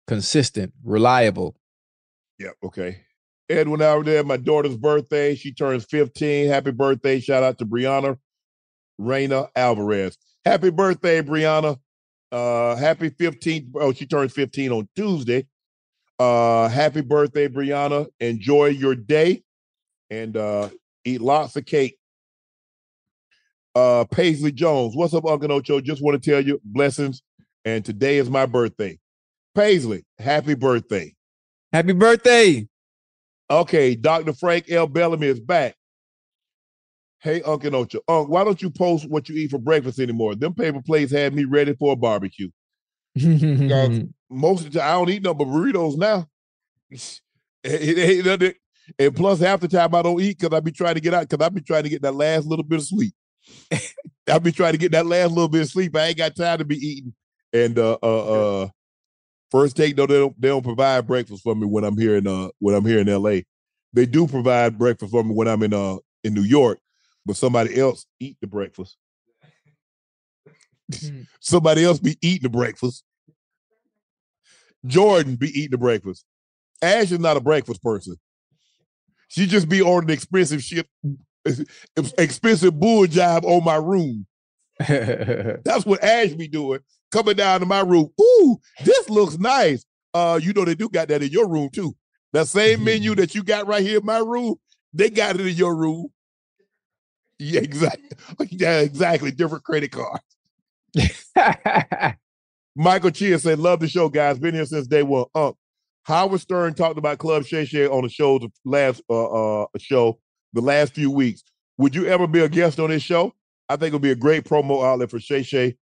Consistent, 0.08 0.74
reliable. 0.84 1.56
Yeah. 2.40 2.52
Okay. 2.64 3.02
Edwin 3.50 3.82
out 3.82 4.06
there, 4.06 4.24
my 4.24 4.38
daughter's 4.38 4.78
birthday. 4.78 5.36
She 5.36 5.54
turns 5.54 5.84
15. 5.86 6.48
Happy 6.48 6.72
birthday. 6.72 7.20
Shout 7.20 7.44
out 7.44 7.58
to 7.60 7.66
Brianna 7.66 8.18
Reyna 8.98 9.50
Alvarez. 9.56 10.18
Happy 10.46 10.70
birthday, 10.72 11.22
Brianna. 11.22 11.78
Uh, 12.32 12.76
happy 12.78 13.10
15th. 13.10 13.72
Oh, 13.76 13.92
she 13.92 14.06
turns 14.06 14.32
15 14.32 14.72
on 14.72 14.88
Tuesday. 14.96 15.46
Uh, 16.18 16.70
happy 16.70 17.02
birthday, 17.02 17.48
Brianna. 17.48 18.08
Enjoy 18.20 18.68
your 18.68 18.96
day 18.96 19.44
and 20.12 20.38
uh 20.38 20.70
eat 21.06 21.22
lots 21.22 21.56
of 21.56 21.66
cake. 21.66 21.98
Uh 23.74 24.06
Paisley 24.06 24.52
Jones. 24.52 24.96
What's 24.96 25.16
up, 25.16 25.26
Uncle 25.26 25.52
Ocho? 25.54 25.82
Just 25.82 26.04
want 26.04 26.22
to 26.22 26.30
tell 26.32 26.46
you 26.46 26.62
blessings. 26.64 27.24
And 27.66 27.84
today 27.84 28.18
is 28.18 28.30
my 28.30 28.46
birthday. 28.46 29.00
Paisley, 29.56 30.04
happy 30.20 30.54
birthday. 30.54 31.16
Happy 31.74 31.94
birthday. 31.94 32.68
Okay, 33.50 33.96
Dr. 33.96 34.34
Frank 34.34 34.70
L. 34.70 34.88
Bellamy 34.88 35.28
is 35.28 35.40
back. 35.40 35.76
Hey, 37.20 37.42
Uncle 37.44 37.76
Ocho. 37.76 38.00
Unc, 38.08 38.30
why 38.30 38.44
don't 38.44 38.62
you 38.62 38.70
post 38.72 39.08
what 39.10 39.30
you 39.30 39.36
eat 39.36 39.52
for 39.52 39.60
breakfast 39.60 40.00
anymore? 40.00 40.36
Them 40.36 40.54
paper 40.54 40.82
plates 40.82 41.12
had 41.12 41.34
me 41.36 41.44
ready 41.44 41.76
for 41.76 41.94
a 41.94 41.96
barbecue. 41.96 42.50
Most 44.30 44.66
of 44.66 44.72
the 44.72 44.80
time, 44.80 44.90
I 44.90 44.94
don't 44.94 45.10
eat 45.10 45.22
no 45.22 45.34
but 45.34 45.48
burritos 45.48 45.98
now. 45.98 46.28
It 47.64 47.98
ain't 48.00 48.26
nothing- 48.26 48.54
And 49.00 49.16
plus, 49.16 49.40
half 49.40 49.60
the 49.60 49.68
time 49.68 49.94
I 49.96 50.02
don't 50.02 50.22
eat 50.22 50.40
because 50.40 50.56
I 50.56 50.60
be 50.60 50.72
trying 50.72 50.96
to 50.96 51.02
get 51.02 51.14
out 51.14 51.28
because 51.28 51.46
I 51.46 51.50
be 51.50 51.62
trying 51.62 51.84
to 51.84 51.90
get 51.90 52.02
that 52.02 52.16
last 52.16 52.46
little 52.46 52.64
bit 52.64 52.80
of 52.80 52.86
sleep. 52.86 53.14
I 54.32 54.40
be 54.40 54.52
trying 54.52 54.74
to 54.74 54.78
get 54.78 54.92
that 54.92 55.06
last 55.06 55.30
little 55.30 55.48
bit 55.48 55.62
of 55.62 55.70
sleep. 55.70 55.96
I 55.96 56.08
ain't 56.08 56.18
got 56.18 56.36
time 56.36 56.60
to 56.60 56.66
be 56.66 56.78
eating. 56.78 57.14
And 57.54 57.78
uh 57.78 57.98
uh 58.02 58.64
uh 58.64 58.70
first 59.50 59.76
take, 59.76 59.98
no, 59.98 60.06
they 60.06 60.20
don't 60.20 60.40
they 60.40 60.48
don't 60.48 60.64
provide 60.64 61.08
breakfast 61.08 61.44
for 61.44 61.56
me 61.56 61.66
when 61.66 61.84
I'm 61.84 61.98
here 61.98 62.16
in 62.16 62.28
uh 62.28 62.50
when 62.60 62.76
I'm 62.76 62.86
here 62.86 63.00
in 63.00 63.08
LA. 63.08 63.42
They 63.94 64.06
do 64.06 64.28
provide 64.28 64.78
breakfast 64.78 65.12
for 65.12 65.24
me 65.24 65.34
when 65.34 65.48
I'm 65.48 65.64
in 65.64 65.74
uh 65.74 65.98
in 66.24 66.34
New 66.34 66.44
York, 66.44 66.80
but 67.26 67.36
somebody 67.36 67.80
else 67.80 68.06
eat 68.20 68.38
the 68.42 68.48
breakfast. 68.48 68.98
somebody 71.40 71.84
else 71.84 72.00
be 72.00 72.18
eating 72.22 72.44
the 72.44 72.50
breakfast. 72.50 73.04
Jordan 74.86 75.36
be 75.36 75.50
eating 75.50 75.72
the 75.72 75.78
breakfast. 75.78 76.26
Ash 76.82 77.12
is 77.12 77.20
not 77.20 77.38
a 77.38 77.42
breakfast 77.42 77.84
person. 77.84 78.16
She 79.32 79.48
just 79.48 79.70
be 79.70 79.80
ordering 79.82 80.14
expensive 80.14 80.62
shit, 80.62 80.88
expensive 82.18 82.78
bull 82.78 83.08
job 83.08 83.46
on 83.46 83.64
my 83.64 83.78
room. 83.78 84.26
That's 84.80 85.86
what 85.86 86.04
Ash 86.04 86.32
be 86.32 86.50
doing. 86.50 86.82
Coming 87.14 87.38
down 87.38 87.62
to 87.62 87.66
my 87.66 87.80
room. 87.80 88.10
Ooh, 88.20 88.58
this 88.84 89.10
looks 89.10 89.40
nice. 89.40 89.86
Uh, 90.14 90.38
you 90.44 90.52
know 90.52 90.66
they 90.66 90.76
do 90.76 90.90
got 90.90 91.08
that 91.08 91.24
in 91.24 91.32
your 91.32 91.48
room 91.48 91.70
too. 91.70 91.96
That 92.34 92.50
same 92.50 92.84
menu 92.84 93.16
that 93.16 93.34
you 93.34 93.42
got 93.42 93.68
right 93.68 93.82
here 93.82 94.00
in 94.00 94.06
my 94.06 94.18
room, 94.18 94.56
they 94.94 95.10
got 95.10 95.40
it 95.40 95.48
in 95.48 95.56
your 95.56 95.78
room. 95.78 96.08
Yeah, 97.40 97.62
exactly. 97.62 98.10
Yeah, 98.50 98.80
exactly. 98.82 99.32
Different 99.32 99.64
credit 99.64 99.94
cards. 99.94 100.26
Michael 102.76 103.12
Chia 103.12 103.40
said, 103.40 103.60
"Love 103.60 103.80
the 103.80 103.88
show, 103.88 104.10
guys. 104.10 104.40
Been 104.40 104.56
here 104.56 104.66
since 104.66 104.88
day 104.88 105.04
one." 105.04 105.26
Uh, 105.34 105.54
Howard 106.04 106.42
Stern 106.42 106.74
talked 106.74 106.98
about 106.98 107.20
Club 107.20 107.46
Shay 107.46 107.66
Shay 107.66 107.88
on 107.88 108.04
the 108.04 108.10
show 108.10 108.40
the 108.40 108.50
last 108.66 109.02
uh, 109.10 109.62
uh 109.64 109.66
show 109.78 110.20
the 110.54 110.62
last 110.62 110.94
few 110.94 111.12
weeks. 111.12 111.44
Would 111.78 111.96
you 111.96 112.06
ever 112.08 112.28
be 112.28 112.42
a 112.42 112.50
guest 112.50 112.80
on 112.80 112.90
this 112.90 113.04
show? 113.04 113.34
I 113.70 113.76
think 113.76 113.90
it 113.90 113.94
would 113.94 114.02
be 114.02 114.12
a 114.12 114.16
great 114.16 114.44
promo 114.44 114.84
outlet 114.86 115.10
for 115.12 115.20
Shay 115.20 115.44
Shay 115.44 115.78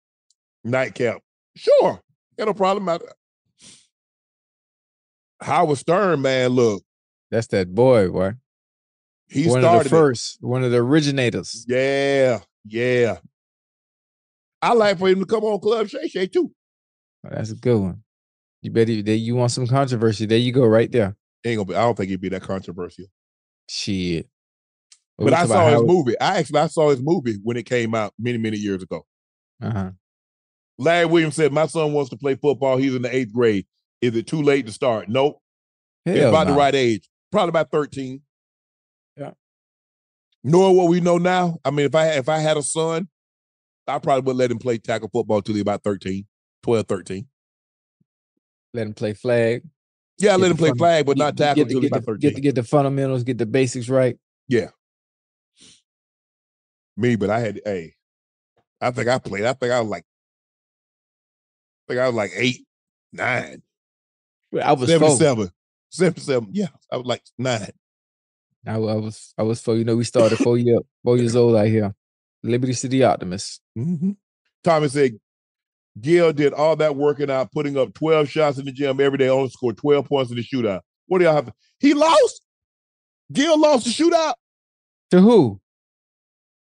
Nightcap. 0.64 1.22
Sure, 1.56 2.01
got 2.38 2.45
no 2.45 2.53
problem. 2.53 2.99
Howard 5.41 5.77
Stern, 5.77 6.22
man, 6.22 6.49
look, 6.51 6.83
That's 7.31 7.48
that 7.48 7.73
boy, 7.73 8.09
boy. 8.09 8.33
he 9.30 9.48
one 9.48 9.59
of 9.59 9.64
started 9.64 9.89
the 9.89 9.95
it. 9.95 9.99
first, 9.99 10.38
one 10.41 10.64
of 10.64 10.72
the 10.72 10.77
originators. 10.77 11.65
Yeah, 11.67 12.39
yeah. 12.65 13.17
I 14.61 14.73
like 14.73 14.99
for 14.99 15.07
him 15.07 15.19
to 15.19 15.25
come 15.25 15.45
on 15.45 15.59
Club 15.61 15.88
Shay 15.88 16.09
Shay 16.09 16.27
too. 16.27 16.51
Oh, 17.25 17.30
that's 17.31 17.51
a 17.51 17.56
good 17.56 17.80
one. 17.80 18.03
You 18.61 18.71
better 18.71 19.01
there 19.01 19.15
you 19.15 19.35
want 19.35 19.51
some 19.51 19.67
controversy. 19.67 20.25
There 20.25 20.38
you 20.38 20.51
go, 20.51 20.65
right 20.65 20.91
there. 20.91 21.15
Ain't 21.45 21.57
gonna 21.57 21.65
be. 21.65 21.75
I 21.75 21.81
don't 21.81 21.95
think 21.95 22.09
it'd 22.09 22.21
be 22.21 22.29
that 22.29 22.41
controversial. 22.41 23.05
Shit. 23.69 24.27
But 25.17 25.25
we 25.25 25.33
I 25.33 25.45
saw 25.45 25.69
his 25.69 25.83
movie. 25.83 26.19
I 26.19 26.39
actually 26.39 26.59
I 26.59 26.67
saw 26.67 26.89
his 26.89 27.01
movie 27.01 27.38
when 27.43 27.57
it 27.57 27.65
came 27.65 27.95
out 27.95 28.13
many 28.19 28.38
many 28.38 28.57
years 28.57 28.83
ago. 28.83 29.05
Uh-huh. 29.61 29.91
Larry 30.77 31.05
Williams 31.05 31.35
said, 31.35 31.53
"My 31.53 31.67
son 31.67 31.93
wants 31.93 32.09
to 32.09 32.17
play 32.17 32.35
football. 32.35 32.77
He's 32.77 32.95
in 32.95 33.01
the 33.01 33.13
eighth 33.13 33.33
grade. 33.33 33.65
Is 34.01 34.15
it 34.15 34.27
too 34.27 34.41
late 34.41 34.65
to 34.65 34.71
start? 34.71 35.09
Nope. 35.09 35.41
it's 36.05 36.19
Hell 36.19 36.29
about 36.29 36.47
the 36.47 36.53
right 36.53 36.75
age. 36.75 37.09
Probably 37.31 37.49
about 37.49 37.71
thirteen. 37.71 38.21
Yeah. 39.17 39.31
Knowing 40.43 40.77
what 40.77 40.88
we 40.88 41.01
know 41.01 41.17
now, 41.17 41.59
I 41.63 41.71
mean, 41.71 41.85
if 41.85 41.95
I 41.95 42.07
if 42.11 42.29
I 42.29 42.39
had 42.39 42.57
a 42.57 42.63
son, 42.63 43.09
I 43.88 43.99
probably 43.99 44.23
would 44.23 44.38
let 44.38 44.51
him 44.51 44.59
play 44.59 44.77
tackle 44.77 45.09
football 45.11 45.41
till 45.41 45.55
he 45.55 45.61
about 45.61 45.83
13, 45.83 46.25
12, 46.63 46.88
13. 46.88 47.27
Let 48.73 48.88
him 48.88 48.93
play 48.93 49.14
flag. 49.14 49.64
Yeah, 50.19 50.35
let 50.35 50.51
him 50.51 50.57
play 50.57 50.72
flag, 50.77 51.06
but 51.06 51.17
not 51.17 51.38
tackle 51.38 51.64
get 51.65 51.81
get 51.81 51.91
the- 51.91 52.17
Get 52.17 52.35
to 52.35 52.41
get 52.41 52.56
the 52.56 52.64
fundamentals, 52.64 53.23
get 53.23 53.38
the 53.38 53.45
basics 53.45 53.89
right. 53.89 54.17
Yeah. 54.48 54.69
Me, 56.98 57.15
but 57.15 57.30
I 57.30 57.39
had 57.39 57.61
hey, 57.64 57.95
I 58.81 58.91
think 58.91 59.07
I 59.07 59.17
played. 59.19 59.45
I 59.45 59.53
think 59.53 59.72
I 59.72 59.80
was 59.80 59.89
like, 59.89 60.03
I 60.03 61.93
think 61.93 62.01
I 62.01 62.07
was 62.07 62.15
like 62.15 62.31
eight, 62.35 62.65
nine, 63.14 63.61
I 64.61 64.73
was 64.73 64.89
four. 64.93 65.09
77. 65.15 65.51
77. 65.91 66.49
Yeah, 66.51 66.67
I 66.91 66.98
was 66.98 67.06
like 67.06 67.23
nine. 67.38 67.72
I, 68.67 68.73
I 68.73 68.77
was 68.77 69.33
I 69.38 69.43
was 69.43 69.61
four. 69.61 69.75
You 69.77 69.85
know, 69.85 69.95
we 69.95 70.03
started 70.03 70.38
four 70.39 70.57
year 70.57 70.80
four 71.03 71.17
years 71.17 71.35
old 71.38 71.56
out 71.56 71.67
here. 71.67 71.95
Liberty 72.43 72.73
City 72.73 73.03
Optimists. 73.03 73.61
Mm-hmm. 73.77 74.11
Tommy 74.64 74.89
said, 74.89 75.14
Gil 76.00 76.34
did 76.34 76.53
all 76.53 76.76
that 76.77 76.95
working 76.95 77.30
out, 77.30 77.51
putting 77.51 77.77
up 77.77 77.93
12 77.93 78.30
shots 78.30 78.58
in 78.58 78.66
the 78.66 78.72
gym 78.72 79.00
every 79.00 79.18
day, 79.18 79.30
only 79.30 79.50
scored 79.50 79.77
12 79.77 80.08
points 80.08 80.32
in 80.32 80.38
the 80.38 80.43
shootout. 80.43 80.82
What 81.08 81.19
do 81.19 81.26
y'all 81.26 81.35
have? 81.35 81.51
He 81.80 81.93
lost? 81.93 82.42
Gil 83.32 83.59
lost 83.59 83.85
the 83.85 83.92
shootout? 83.92 84.34
To 85.11 85.19
who? 85.19 85.59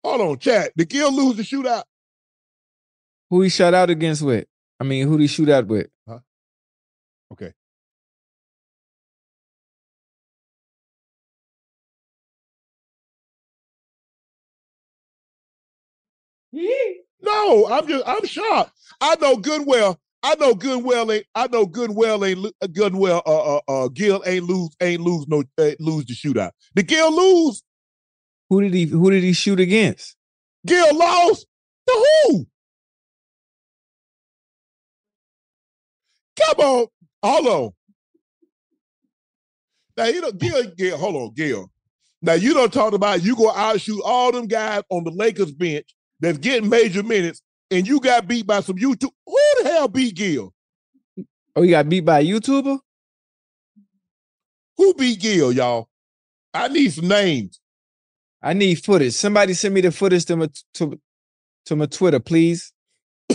Hold 0.03 0.21
on, 0.21 0.39
chat. 0.39 0.71
Did 0.75 0.89
Gil 0.89 1.13
lose 1.13 1.37
the 1.37 1.43
shootout? 1.43 1.83
Who 3.29 3.41
he 3.41 3.49
shot 3.49 3.73
out 3.73 3.89
against 3.89 4.21
with? 4.21 4.45
I 4.79 4.83
mean, 4.83 5.07
who 5.07 5.17
did 5.17 5.23
he 5.23 5.27
shoot 5.27 5.49
out 5.49 5.67
with? 5.67 5.87
Huh? 6.07 6.19
Okay. 7.31 7.53
No, 17.21 17.67
I'm 17.67 17.87
just 17.87 18.03
I'm 18.07 18.25
shocked. 18.25 18.71
I 18.99 19.15
know 19.21 19.37
good 19.37 19.65
well 19.65 19.99
I 20.23 20.35
know 20.35 20.53
good 20.53 20.77
and 20.77 20.85
well 20.85 21.11
ain't. 21.11 21.25
I 21.33 21.47
know 21.47 21.65
good 21.65 21.89
and 21.89 21.97
well 21.97 22.23
ain't 22.23 22.45
uh, 22.61 22.67
good 22.67 22.93
and 22.93 23.01
well. 23.01 23.23
Uh, 23.25 23.55
uh, 23.57 23.61
uh, 23.67 23.87
Gil 23.87 24.21
ain't 24.25 24.45
lose. 24.45 24.69
Ain't 24.79 25.01
lose 25.01 25.27
no. 25.27 25.43
Uh, 25.57 25.71
lose 25.79 26.05
the 26.05 26.13
shootout. 26.13 26.51
Did 26.75 26.87
Gil 26.87 27.15
lose? 27.15 27.63
Who 28.49 28.61
did 28.61 28.73
he 28.73 28.85
who 28.85 29.09
did 29.09 29.23
he 29.23 29.33
shoot 29.33 29.59
against? 29.59 30.15
Gil 30.65 30.95
lost 30.95 31.47
to 31.87 32.05
who? 32.27 32.47
Come 36.39 36.65
on, 36.65 36.87
hold 37.23 37.47
on. 37.47 37.71
Now 39.97 40.05
you 40.05 40.21
know, 40.21 40.31
Gil, 40.31 40.63
Gil, 40.77 40.97
hold 40.97 41.15
on, 41.15 41.33
Gil. 41.33 41.71
Now 42.21 42.33
you 42.33 42.53
don't 42.53 42.71
talk 42.71 42.93
about 42.93 43.23
you 43.23 43.35
go 43.35 43.51
out 43.51 43.81
shoot 43.81 44.01
all 44.05 44.31
them 44.31 44.45
guys 44.45 44.83
on 44.89 45.03
the 45.03 45.11
Lakers 45.11 45.51
bench 45.51 45.95
that's 46.21 46.37
getting 46.37 46.69
major 46.69 47.03
minutes, 47.03 47.41
and 47.69 47.87
you 47.87 47.99
got 47.99 48.27
beat 48.27 48.47
by 48.47 48.61
some 48.61 48.77
YouTube. 48.77 49.11
Who 49.25 49.39
the 49.61 49.69
hell 49.69 49.87
beat 49.87 50.15
Gil? 50.15 50.53
Oh, 51.55 51.63
you 51.63 51.71
got 51.71 51.89
beat 51.89 52.05
by 52.05 52.19
a 52.19 52.25
YouTuber? 52.25 52.79
Who 54.77 54.93
beat 54.93 55.19
Gil, 55.19 55.51
y'all? 55.51 55.89
I 56.53 56.67
need 56.67 56.93
some 56.93 57.07
names. 57.07 57.59
I 58.41 58.53
need 58.53 58.83
footage. 58.83 59.13
Somebody 59.13 59.53
send 59.53 59.73
me 59.73 59.81
the 59.81 59.91
footage 59.91 60.25
to 60.25 60.35
my 60.35 60.47
to, 60.75 60.99
to 61.65 61.75
my 61.75 61.85
Twitter, 61.85 62.19
please. 62.19 62.73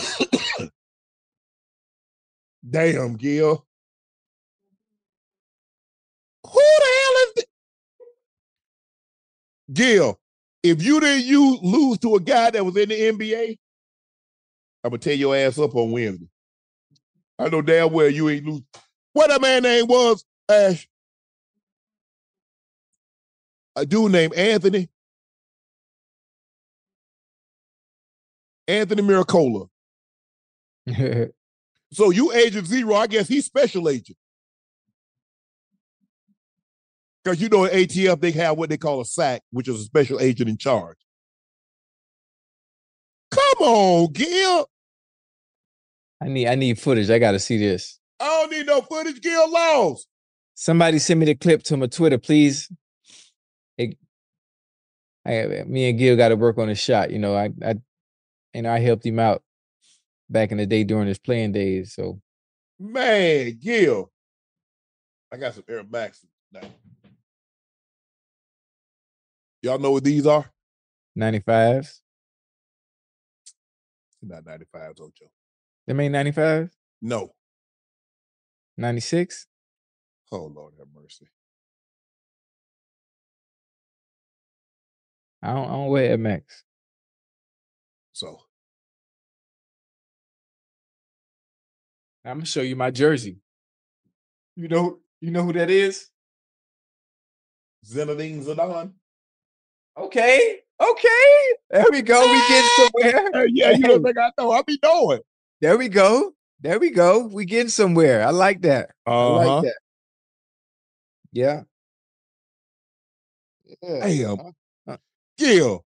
Damn, 2.68 3.16
Gil. 3.16 3.64
Who 6.44 6.60
the 6.60 6.86
hell 7.00 7.14
is 7.26 7.32
this? 7.36 7.44
Gil, 9.72 10.18
if 10.70 10.82
you 10.82 11.00
didn't 11.00 11.26
you 11.26 11.58
lose 11.62 11.98
to 11.98 12.14
a 12.16 12.20
guy 12.20 12.50
that 12.50 12.64
was 12.64 12.76
in 12.76 12.88
the 12.88 12.94
NBA, 12.94 13.58
I'm 14.84 14.90
gonna 14.90 14.98
tear 14.98 15.14
your 15.14 15.36
ass 15.36 15.58
up 15.58 15.74
on 15.74 15.90
Wednesday. 15.90 16.28
I 17.38 17.48
know 17.48 17.62
damn 17.62 17.92
well 17.92 18.08
you 18.08 18.28
ain't 18.28 18.46
lose. 18.46 18.62
What 19.12 19.34
a 19.34 19.40
man 19.40 19.62
name 19.62 19.86
was, 19.86 20.24
Ash? 20.48 20.88
A 23.74 23.84
dude 23.84 24.12
named 24.12 24.34
Anthony. 24.34 24.88
Anthony 28.68 29.02
Miracola. 29.02 29.68
So 31.92 32.10
you 32.10 32.32
agent 32.32 32.66
zero, 32.66 32.94
I 32.94 33.06
guess 33.06 33.28
he's 33.28 33.46
special 33.46 33.88
agent. 33.88 34.18
Because 37.26 37.40
you 37.40 37.48
know 37.48 37.64
at 37.64 37.72
ATF 37.72 38.20
they 38.20 38.30
have 38.30 38.56
what 38.56 38.70
they 38.70 38.76
call 38.76 39.00
a 39.00 39.04
SAC, 39.04 39.42
which 39.50 39.66
is 39.66 39.80
a 39.80 39.82
special 39.82 40.20
agent 40.20 40.48
in 40.48 40.56
charge. 40.56 40.96
Come 43.32 43.66
on, 43.66 44.12
Gil. 44.12 44.68
I 46.22 46.28
need 46.28 46.46
I 46.46 46.54
need 46.54 46.78
footage. 46.78 47.10
I 47.10 47.18
gotta 47.18 47.40
see 47.40 47.58
this. 47.58 47.98
I 48.20 48.26
don't 48.26 48.52
need 48.52 48.66
no 48.66 48.80
footage. 48.80 49.20
Gil 49.20 49.50
lost. 49.50 50.06
Somebody 50.54 51.00
send 51.00 51.18
me 51.18 51.26
the 51.26 51.34
clip 51.34 51.64
to 51.64 51.76
my 51.76 51.86
Twitter, 51.86 52.16
please. 52.16 52.70
It, 53.76 53.98
I, 55.26 55.64
me 55.66 55.90
and 55.90 55.98
Gil 55.98 56.16
got 56.16 56.28
to 56.28 56.36
work 56.36 56.58
on 56.58 56.68
a 56.68 56.76
shot. 56.76 57.10
You 57.10 57.18
know, 57.18 57.34
I, 57.34 57.50
I, 57.60 57.74
you 58.54 58.62
know, 58.62 58.72
I 58.72 58.78
helped 58.78 59.04
him 59.04 59.18
out 59.18 59.42
back 60.30 60.52
in 60.52 60.58
the 60.58 60.66
day 60.66 60.84
during 60.84 61.08
his 61.08 61.18
playing 61.18 61.50
days. 61.50 61.92
So 61.92 62.20
Man, 62.78 63.58
Gil. 63.60 64.12
I 65.32 65.38
got 65.38 65.54
some 65.54 65.64
Air 65.68 65.82
Max 65.90 66.24
now. 66.52 66.60
Y'all 69.62 69.78
know 69.78 69.90
what 69.92 70.04
these 70.04 70.26
are? 70.26 70.50
95s. 71.18 72.00
Not 74.22 74.44
95s, 74.44 75.00
Ocho. 75.00 75.26
They 75.86 75.94
ain't 75.94 76.14
95s? 76.14 76.70
No. 77.02 77.30
96? 78.76 79.46
Oh, 80.32 80.46
Lord 80.54 80.74
have 80.78 80.88
mercy. 80.94 81.28
I 85.42 85.52
don't, 85.52 85.68
I 85.68 85.72
don't 85.72 85.88
wear 85.88 86.10
Air 86.10 86.18
Max. 86.18 86.64
So 88.12 88.40
I'm 92.24 92.38
gonna 92.38 92.46
show 92.46 92.62
you 92.62 92.74
my 92.74 92.90
jersey. 92.90 93.38
You 94.56 94.68
know, 94.68 94.98
you 95.20 95.30
know 95.30 95.44
who 95.44 95.52
that 95.52 95.70
is? 95.70 96.10
Zinedine 97.86 98.42
Zidane. 98.42 98.92
Okay, 99.98 100.58
okay. 100.80 101.32
There 101.70 101.84
we 101.90 102.02
go. 102.02 102.20
We 102.20 102.38
get 102.48 102.64
somewhere. 102.76 103.30
Hey, 103.32 103.46
yeah, 103.52 103.70
you 103.70 103.82
don't 103.82 104.02
think 104.02 104.18
I 104.18 104.30
know. 104.38 104.52
I 104.52 104.62
be 104.62 104.78
knowing. 104.82 105.20
There 105.60 105.76
we 105.78 105.88
go. 105.88 106.32
There 106.60 106.78
we 106.78 106.90
go. 106.90 107.26
We 107.26 107.44
getting 107.44 107.68
somewhere. 107.68 108.26
I 108.26 108.30
like 108.30 108.62
that. 108.62 108.90
I 109.06 109.10
Uh-huh. 109.10 109.32
like 109.36 109.64
that. 109.64 109.78
Yeah. 111.32 111.62
Yeah. 113.82 114.06
Damn. 114.86 114.98
Gil. 115.38 115.84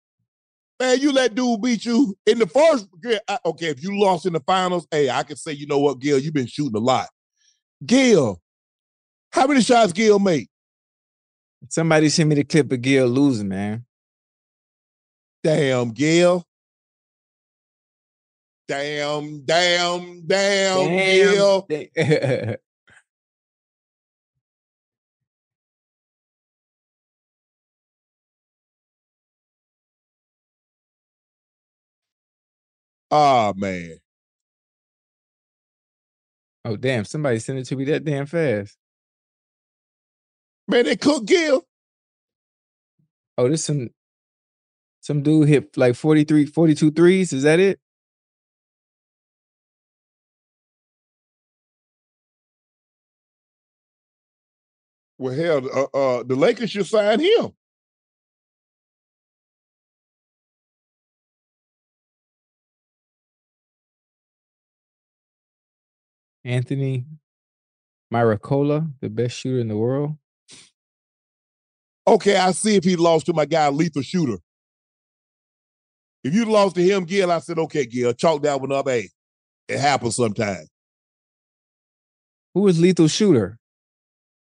Man, 0.80 1.00
you 1.00 1.12
let 1.12 1.34
dude 1.34 1.62
beat 1.62 1.84
you 1.84 2.14
in 2.26 2.38
the 2.38 2.46
first. 2.46 2.88
Okay, 3.46 3.66
if 3.68 3.82
you 3.82 3.98
lost 4.00 4.26
in 4.26 4.32
the 4.32 4.40
finals, 4.40 4.86
hey, 4.90 5.08
I 5.08 5.22
can 5.22 5.36
say, 5.36 5.52
you 5.52 5.66
know 5.66 5.78
what, 5.78 6.00
Gil, 6.00 6.18
you've 6.18 6.34
been 6.34 6.46
shooting 6.46 6.76
a 6.76 6.80
lot. 6.80 7.08
Gil, 7.86 8.40
how 9.30 9.46
many 9.46 9.60
shots 9.62 9.92
Gil 9.92 10.18
made? 10.18 10.48
Somebody 11.68 12.08
send 12.08 12.28
me 12.28 12.34
the 12.36 12.44
clip 12.44 12.72
of 12.72 12.80
Gil 12.82 13.06
losing, 13.06 13.48
man. 13.48 13.84
Damn, 15.44 15.90
Gil. 15.92 16.42
Damn, 18.66 19.44
damn, 19.44 20.26
damn, 20.26 20.88
Gil. 20.88 21.66
Damn. 21.68 22.56
Ah, 33.10 33.52
man. 33.54 33.98
oh 36.64 36.76
damn! 36.76 37.04
Somebody 37.04 37.38
sent 37.38 37.60
it 37.60 37.64
to 37.66 37.76
me 37.76 37.84
that 37.84 38.02
damn 38.02 38.26
fast. 38.26 38.76
Man, 40.66 40.84
they 40.86 40.96
cook 40.96 41.24
Gil. 41.24 41.64
Oh, 43.38 43.48
this 43.48 43.62
some 43.62 43.90
some 45.04 45.22
dude 45.22 45.48
hit 45.48 45.76
like 45.76 45.96
43, 45.96 46.46
42 46.46 46.90
threes. 46.92 47.34
Is 47.34 47.42
that 47.42 47.60
it? 47.60 47.78
Well, 55.18 55.34
hell, 55.34 55.68
uh, 55.94 55.96
uh, 55.96 56.22
the 56.22 56.34
Lakers 56.34 56.70
should 56.70 56.86
sign 56.86 57.20
him. 57.20 57.52
Anthony 66.44 67.04
Miracola, 68.12 68.90
the 69.00 69.10
best 69.10 69.36
shooter 69.36 69.60
in 69.60 69.68
the 69.68 69.76
world. 69.76 70.16
Okay, 72.06 72.36
I 72.36 72.52
see 72.52 72.76
if 72.76 72.84
he 72.84 72.96
lost 72.96 73.26
to 73.26 73.34
my 73.34 73.44
guy, 73.44 73.68
Lethal 73.68 74.02
Shooter. 74.02 74.38
If 76.24 76.34
you 76.34 76.46
lost 76.46 76.74
to 76.76 76.82
him, 76.82 77.04
Gil, 77.04 77.30
I 77.30 77.38
said, 77.38 77.58
okay, 77.58 77.84
Gil, 77.84 78.14
chalk 78.14 78.42
that 78.42 78.58
one 78.58 78.72
up. 78.72 78.88
Hey, 78.88 79.10
it 79.68 79.78
happens 79.78 80.16
sometimes. 80.16 80.68
Who 82.54 82.66
is 82.66 82.80
lethal 82.80 83.08
shooter? 83.08 83.58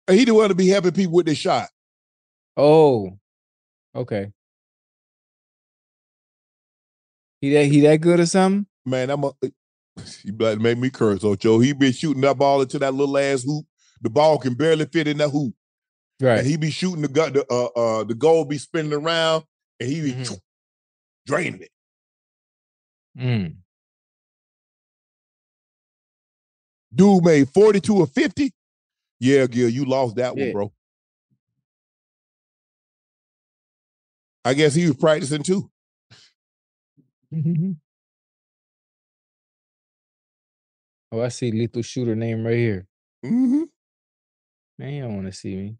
He 0.08 0.24
the 0.24 0.32
one 0.32 0.48
to 0.48 0.54
be 0.54 0.68
helping 0.68 0.92
people 0.92 1.12
with 1.14 1.26
their 1.26 1.34
shot. 1.34 1.68
Oh, 2.56 3.18
okay. 3.94 4.32
He 7.40 7.52
that 7.52 7.66
he 7.66 7.80
that 7.80 8.00
good 8.00 8.20
or 8.20 8.26
something? 8.26 8.66
Man, 8.86 9.10
I'm 9.10 9.24
a, 9.24 9.32
he 10.22 10.30
about 10.30 10.54
to 10.54 10.60
make 10.60 10.78
me 10.78 10.88
curse, 10.88 11.24
Ocho. 11.24 11.58
He 11.58 11.72
been 11.72 11.92
shooting 11.92 12.22
that 12.22 12.38
ball 12.38 12.62
into 12.62 12.78
that 12.78 12.94
little 12.94 13.18
ass 13.18 13.42
hoop. 13.42 13.66
The 14.00 14.08
ball 14.08 14.38
can 14.38 14.54
barely 14.54 14.86
fit 14.86 15.08
in 15.08 15.18
that 15.18 15.30
hoop. 15.30 15.54
Right. 16.20 16.38
And 16.38 16.46
he 16.46 16.56
be 16.56 16.70
shooting 16.70 17.02
the 17.02 17.08
gut, 17.08 17.34
the 17.34 17.44
uh 17.50 17.66
uh 17.76 18.04
the 18.04 18.14
goal 18.14 18.44
be 18.44 18.56
spinning 18.56 18.92
around 18.92 19.44
and 19.80 19.88
he 19.88 20.00
be 20.00 20.24
Draining 21.26 21.62
it. 21.62 21.70
Mm. 23.18 23.56
Dude 26.94 27.24
made 27.24 27.48
42 27.50 27.96
or 27.96 28.06
50. 28.06 28.52
Yeah, 29.18 29.46
Gil, 29.46 29.68
you 29.68 29.84
lost 29.84 30.16
that 30.16 30.36
one, 30.36 30.52
bro. 30.52 30.72
I 34.44 34.54
guess 34.54 34.74
he 34.74 34.86
was 34.86 34.96
practicing 34.96 35.42
too. 35.42 35.70
Oh, 41.12 41.22
I 41.22 41.28
see 41.28 41.52
lethal 41.52 41.82
shooter 41.82 42.16
name 42.16 42.44
right 42.44 42.56
here. 42.56 42.86
Mm-hmm. 43.24 43.62
Man, 44.76 44.92
you 44.92 45.02
don't 45.02 45.14
want 45.14 45.26
to 45.26 45.32
see 45.32 45.54
me. 45.54 45.76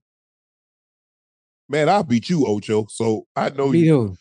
Man, 1.69 1.89
I'll 1.89 2.05
beat 2.05 2.31
you, 2.31 2.47
Ocho. 2.47 2.87
So 2.89 3.27
I 3.35 3.51
know 3.51 3.69
Me 3.69 3.81
you. 3.81 4.17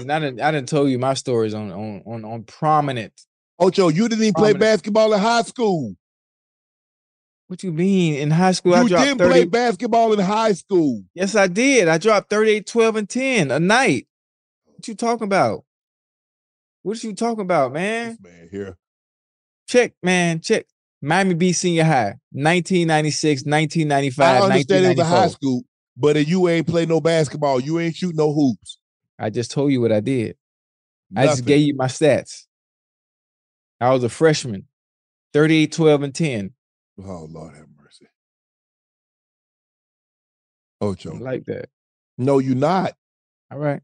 Listen, 0.00 0.10
I 0.10 0.18
didn't 0.18 0.40
I 0.40 0.50
didn't 0.50 0.68
told 0.68 0.90
you 0.90 0.98
my 0.98 1.14
stories 1.14 1.54
on 1.54 1.70
on 1.72 2.02
on 2.06 2.24
on 2.24 2.42
prominent 2.44 3.12
Ocho, 3.60 3.88
you 3.88 4.08
didn't 4.08 4.22
even 4.22 4.34
play 4.34 4.54
basketball 4.54 5.12
in 5.12 5.20
high 5.20 5.42
school. 5.42 5.94
What 7.48 7.62
you 7.62 7.72
mean? 7.72 8.14
In 8.14 8.30
high 8.30 8.52
school, 8.52 8.74
I 8.74 8.82
You 8.82 8.88
dropped 8.88 9.04
didn't 9.04 9.18
30. 9.18 9.30
play 9.30 9.44
basketball 9.44 10.12
in 10.14 10.18
high 10.20 10.52
school. 10.52 11.02
Yes, 11.14 11.34
I 11.34 11.46
did. 11.46 11.86
I 11.86 11.98
dropped 11.98 12.30
38, 12.30 12.66
12, 12.66 12.96
and 12.96 13.08
10 13.08 13.50
a 13.50 13.60
night. 13.60 14.06
What 14.64 14.88
you 14.88 14.94
talking 14.94 15.24
about? 15.24 15.64
What 16.82 17.02
you 17.04 17.14
talking 17.14 17.42
about, 17.42 17.72
man? 17.74 18.16
Man, 18.22 18.48
here. 18.50 18.78
Check, 19.68 19.92
man. 20.02 20.40
Check. 20.40 20.64
Miami 21.02 21.34
Beach 21.34 21.56
Senior 21.56 21.84
High, 21.84 22.14
1996, 22.32 23.44
1995, 23.44 24.24
I 24.24 24.44
understand 24.44 24.84
it 24.84 24.88
was 24.90 24.98
a 24.98 25.04
high 25.04 25.28
school, 25.28 25.62
but 25.96 26.26
you 26.26 26.46
ain't 26.48 26.66
play 26.66 26.84
no 26.84 27.00
basketball. 27.00 27.58
You 27.58 27.78
ain't 27.78 27.96
shoot 27.96 28.14
no 28.14 28.32
hoops. 28.32 28.79
I 29.20 29.28
just 29.28 29.50
told 29.50 29.70
you 29.70 29.82
what 29.82 29.92
I 29.92 30.00
did. 30.00 30.36
I 31.14 31.26
just 31.26 31.44
gave 31.44 31.60
you 31.60 31.74
my 31.74 31.86
stats. 31.86 32.46
I 33.80 33.90
was 33.90 34.02
a 34.02 34.08
freshman, 34.08 34.66
38, 35.34 35.72
12, 35.72 36.02
and 36.02 36.14
10. 36.14 36.54
Oh 36.98 37.28
Lord 37.30 37.54
have 37.54 37.66
mercy. 37.82 38.06
Ocho. 40.80 41.18
Like 41.18 41.44
that. 41.46 41.68
No, 42.16 42.38
you're 42.38 42.54
not. 42.54 42.94
All 43.50 43.58
right. 43.58 43.80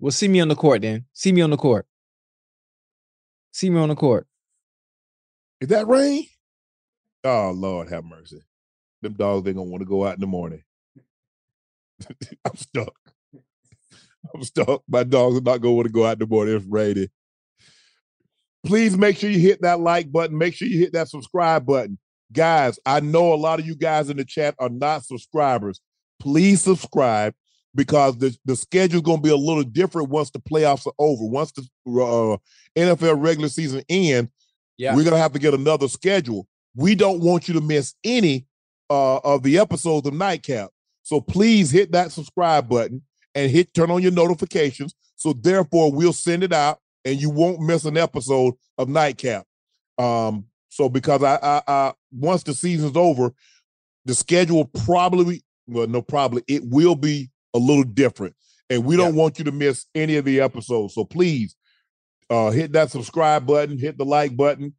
Well, 0.00 0.12
see 0.12 0.28
me 0.28 0.40
on 0.40 0.48
the 0.48 0.56
court 0.56 0.82
then. 0.82 1.06
See 1.12 1.32
me 1.32 1.40
on 1.40 1.50
the 1.50 1.56
court. 1.56 1.86
See 3.52 3.70
me 3.70 3.80
on 3.80 3.88
the 3.88 3.94
court. 3.94 4.26
Is 5.60 5.68
that 5.68 5.86
rain? 5.86 6.26
Oh 7.24 7.52
Lord 7.54 7.88
have 7.90 8.04
mercy. 8.04 8.42
Them 9.00 9.14
dogs 9.14 9.46
ain't 9.46 9.56
gonna 9.56 9.70
want 9.70 9.80
to 9.80 9.88
go 9.88 10.06
out 10.06 10.14
in 10.14 10.20
the 10.20 10.26
morning. 10.26 10.62
I'm 12.44 12.56
stuck. 12.56 12.94
I'm 14.34 14.44
stuck. 14.44 14.82
My 14.88 15.04
dogs 15.04 15.36
are 15.38 15.40
not 15.40 15.60
want 15.62 15.86
to 15.86 15.92
go 15.92 16.04
out 16.06 16.14
in 16.14 16.18
the 16.20 16.26
morning. 16.26 16.56
It's 16.56 16.66
raining. 16.66 17.08
Please 18.64 18.96
make 18.96 19.16
sure 19.16 19.28
you 19.30 19.40
hit 19.40 19.62
that 19.62 19.80
like 19.80 20.12
button. 20.12 20.38
Make 20.38 20.54
sure 20.54 20.68
you 20.68 20.78
hit 20.78 20.92
that 20.92 21.08
subscribe 21.08 21.66
button. 21.66 21.98
Guys, 22.32 22.78
I 22.86 23.00
know 23.00 23.32
a 23.32 23.36
lot 23.36 23.58
of 23.58 23.66
you 23.66 23.74
guys 23.74 24.08
in 24.08 24.16
the 24.16 24.24
chat 24.24 24.54
are 24.58 24.68
not 24.68 25.04
subscribers. 25.04 25.80
Please 26.20 26.62
subscribe 26.62 27.34
because 27.74 28.16
the, 28.18 28.36
the 28.44 28.54
schedule's 28.54 29.02
going 29.02 29.18
to 29.18 29.22
be 29.22 29.30
a 29.30 29.36
little 29.36 29.64
different 29.64 30.10
once 30.10 30.30
the 30.30 30.38
playoffs 30.38 30.86
are 30.86 30.92
over. 30.98 31.24
Once 31.24 31.52
the 31.52 31.62
uh, 31.88 32.36
NFL 32.78 33.20
regular 33.22 33.48
season 33.48 33.82
ends, 33.88 34.30
Yeah. 34.78 34.94
we're 34.94 35.02
going 35.04 35.16
to 35.16 35.20
have 35.20 35.32
to 35.32 35.38
get 35.38 35.54
another 35.54 35.88
schedule. 35.88 36.46
We 36.76 36.94
don't 36.94 37.20
want 37.20 37.48
you 37.48 37.54
to 37.54 37.60
miss 37.60 37.94
any 38.04 38.46
uh, 38.88 39.18
of 39.18 39.42
the 39.42 39.58
episodes 39.58 40.06
of 40.06 40.14
Nightcap. 40.14 40.70
So 41.02 41.20
please 41.20 41.70
hit 41.70 41.92
that 41.92 42.12
subscribe 42.12 42.68
button 42.68 43.02
and 43.34 43.50
hit 43.50 43.74
turn 43.74 43.90
on 43.90 44.02
your 44.02 44.12
notifications. 44.12 44.94
So 45.16 45.32
therefore, 45.32 45.92
we'll 45.92 46.12
send 46.12 46.42
it 46.42 46.52
out 46.52 46.78
and 47.04 47.20
you 47.20 47.30
won't 47.30 47.60
miss 47.60 47.84
an 47.84 47.96
episode 47.96 48.54
of 48.78 48.88
Nightcap. 48.88 49.46
Um, 49.98 50.46
so 50.68 50.88
because 50.88 51.22
I, 51.22 51.36
I, 51.36 51.62
I 51.66 51.92
once 52.12 52.42
the 52.42 52.54
season's 52.54 52.96
over, 52.96 53.32
the 54.04 54.14
schedule 54.14 54.64
probably 54.84 55.42
well, 55.66 55.86
no, 55.86 56.02
probably 56.02 56.42
it 56.48 56.62
will 56.64 56.96
be 56.96 57.30
a 57.54 57.58
little 57.58 57.84
different, 57.84 58.34
and 58.68 58.84
we 58.84 58.96
don't 58.96 59.14
want 59.14 59.38
you 59.38 59.44
to 59.44 59.52
miss 59.52 59.86
any 59.94 60.16
of 60.16 60.24
the 60.24 60.40
episodes. 60.40 60.94
So 60.94 61.04
please, 61.04 61.56
uh, 62.30 62.50
hit 62.50 62.72
that 62.72 62.90
subscribe 62.90 63.46
button, 63.46 63.78
hit 63.78 63.98
the 63.98 64.04
like 64.04 64.36
button. 64.36 64.74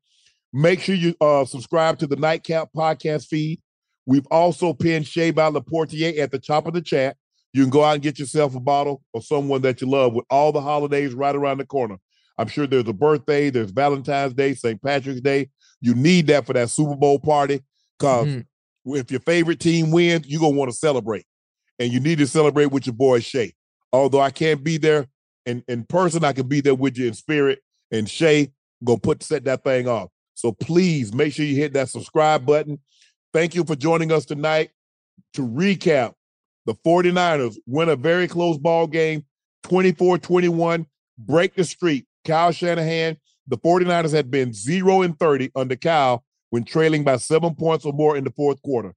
Make 0.52 0.82
sure 0.82 0.96
you 0.96 1.16
uh 1.22 1.46
subscribe 1.46 2.00
to 2.00 2.08
the 2.08 2.16
Nightcap 2.16 2.70
podcast 2.76 3.28
feed. 3.28 3.62
We've 4.06 4.28
also 4.30 4.74
pinned 4.74 5.08
Shea 5.08 5.32
by 5.32 5.50
Laportier 5.50 6.20
at 6.20 6.32
the 6.32 6.40
top 6.40 6.68
of 6.68 6.74
the 6.74 6.82
chat. 6.82 7.16
You 7.54 7.64
can 7.64 7.70
go 7.70 7.84
out 7.84 7.94
and 7.94 8.02
get 8.04 8.18
yourself 8.20 8.56
a 8.56 8.60
bottle 8.60 9.04
or 9.14 9.22
someone 9.22 9.62
that 9.62 9.80
you 9.82 9.88
love 9.88 10.14
with 10.14 10.26
all 10.30 10.52
the 10.52 10.62
holidays 10.62 11.14
right 11.14 11.36
around 11.36 11.60
the 11.60 11.66
corner. 11.66 11.98
I'm 12.38 12.48
sure 12.48 12.66
there's 12.66 12.88
a 12.88 12.94
birthday, 12.94 13.52
there's 13.52 13.70
Valentine's 13.72 14.34
Day, 14.34 14.56
St. 14.56 14.82
Patrick's 14.82 15.22
Day. 15.22 15.50
You 15.82 15.94
need 15.94 16.28
that 16.28 16.46
for 16.48 16.54
that 16.54 16.70
Super 16.72 16.96
Bowl 16.96 17.20
party 17.20 17.62
because 18.00 18.28
Mhm. 18.28 18.46
if 18.86 19.12
your 19.12 19.20
favorite 19.20 19.60
team 19.60 19.92
wins, 19.92 20.28
you're 20.28 20.42
gonna 20.42 20.58
want 20.58 20.72
to 20.72 20.78
celebrate. 20.78 21.26
And 21.78 21.92
you 21.94 22.00
need 22.00 22.18
to 22.20 22.28
celebrate 22.28 22.68
with 22.72 22.88
your 22.88 22.96
boy 22.96 23.20
Shay. 23.20 23.54
Although 23.92 24.22
I 24.22 24.32
can't 24.32 24.64
be 24.64 24.78
there 24.78 25.08
in, 25.46 25.64
in 25.68 25.84
person, 25.84 26.24
I 26.24 26.34
can 26.34 26.48
be 26.48 26.62
there 26.62 26.74
with 26.76 26.98
you 26.98 27.08
in 27.08 27.14
spirit. 27.14 27.60
And 27.92 28.10
Shay 28.10 28.52
gonna 28.84 29.00
put 29.00 29.22
set 29.22 29.44
that 29.46 29.64
thing 29.64 29.88
off. 29.88 30.10
So 30.34 30.52
please 30.52 31.14
make 31.14 31.34
sure 31.34 31.46
you 31.46 31.56
hit 31.56 31.74
that 31.74 31.90
subscribe 31.90 32.46
button. 32.46 32.80
Thank 33.32 33.54
you 33.54 33.64
for 33.64 33.76
joining 33.76 34.12
us 34.12 34.26
tonight. 34.26 34.72
To 35.34 35.48
recap, 35.48 36.14
the 36.66 36.76
49ers 36.86 37.56
win 37.66 37.90
a 37.90 37.96
very 37.96 38.28
close 38.28 38.58
ball 38.58 38.88
game, 38.88 39.26
24-21, 39.66 40.86
break 41.18 41.56
the 41.56 41.64
streak. 41.64 42.06
Kyle 42.26 42.52
Shanahan, 42.52 43.18
the 43.48 43.58
49ers 43.58 44.14
had 44.14 44.32
been 44.32 44.54
0 44.54 45.02
and 45.02 45.18
30 45.20 45.52
under 45.56 45.76
Kyle 45.76 46.24
when 46.50 46.64
trailing 46.64 47.04
by 47.04 47.18
seven 47.18 47.56
points 47.56 47.86
or 47.86 47.94
more 47.94 48.16
in 48.16 48.24
the 48.24 48.32
fourth 48.32 48.62
quarter. 48.62 48.94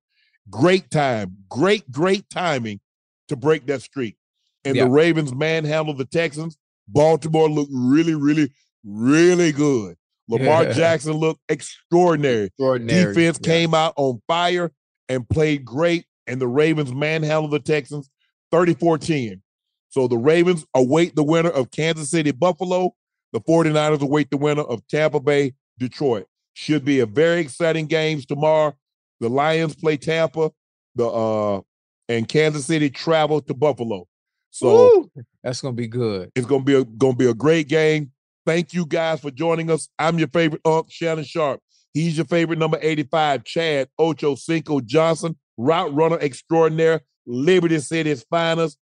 Great 0.49 0.91
time, 0.91 1.36
great, 1.49 1.91
great 1.91 2.28
timing 2.31 2.81
to 3.28 3.36
break 3.36 3.67
that 3.67 3.83
streak. 3.83 4.17
And 4.65 4.77
Yeah. 4.77 4.85
the 4.85 4.91
Ravens 4.91 5.35
manhandled 5.35 5.99
the 5.99 6.05
Texans. 6.05 6.57
Baltimore 6.89 7.49
looked 7.51 7.73
really, 7.75 8.15
really, 8.15 8.53
really 8.85 9.51
good. 9.53 9.97
Lamar 10.28 10.65
Yeah. 10.65 10.73
Jackson 10.75 11.15
looked 11.15 11.41
extraordinary. 11.49 12.47
Extraordinary, 12.47 13.15
Defense 13.15 13.39
yeah. 13.43 13.47
came 13.53 13.75
out 13.75 13.93
on 13.97 14.20
fire 14.28 14.70
and 15.09 15.28
played 15.28 15.65
great. 15.65 16.05
And 16.26 16.40
the 16.40 16.48
Ravens 16.48 16.92
manhandled 16.92 17.52
the 17.52 17.60
Texans 17.60 18.10
34 18.50 18.98
10. 18.98 19.42
So 19.88 20.08
the 20.08 20.18
Ravens 20.18 20.66
await 20.74 21.16
the 21.16 21.22
winner 21.22 21.50
of 21.50 21.70
Kansas 21.70 22.10
City 22.10 22.32
Buffalo. 22.32 22.94
The 23.32 23.40
49ers 23.40 24.02
await 24.02 24.30
the 24.30 24.36
winner 24.36 24.62
of 24.62 24.86
Tampa 24.88 25.20
Bay 25.20 25.55
Detroit. 25.78 26.26
Should 26.55 26.84
be 26.84 27.00
a 27.00 27.06
very 27.06 27.40
exciting 27.40 27.86
games 27.86 28.26
tomorrow. 28.26 28.74
The 29.20 29.28
Lions 29.28 29.74
play 29.74 29.96
Tampa, 29.96 30.50
the 30.94 31.06
uh 31.06 31.60
and 32.08 32.28
Kansas 32.28 32.66
City 32.66 32.90
travel 32.90 33.40
to 33.42 33.55
Buffalo. 33.55 34.06
So 34.50 34.68
Woo! 34.68 35.24
that's 35.42 35.60
gonna 35.60 35.74
be 35.74 35.88
good. 35.88 36.30
it's 36.34 36.46
gonna 36.46 36.64
be 36.64 36.74
a 36.74 36.84
gonna 36.84 37.16
be 37.16 37.28
a 37.28 37.34
great 37.34 37.68
game. 37.68 38.12
Thank 38.46 38.72
you 38.72 38.86
guys 38.86 39.20
for 39.20 39.30
joining 39.30 39.70
us. 39.70 39.88
I'm 39.98 40.18
your 40.18 40.28
favorite 40.28 40.62
Unc, 40.64 40.90
Shannon 40.90 41.24
Sharpe. 41.24 41.60
He's 41.92 42.16
your 42.16 42.26
favorite 42.26 42.58
number 42.58 42.78
85, 42.80 43.44
Chad 43.44 43.88
Ochocinco 43.98 44.84
Johnson, 44.84 45.36
route 45.57 45.94
runner 45.94 46.18
extraordinaire, 46.18 47.02
Liberty 47.26 47.78
City's 47.78 48.23
finest, 48.25 48.78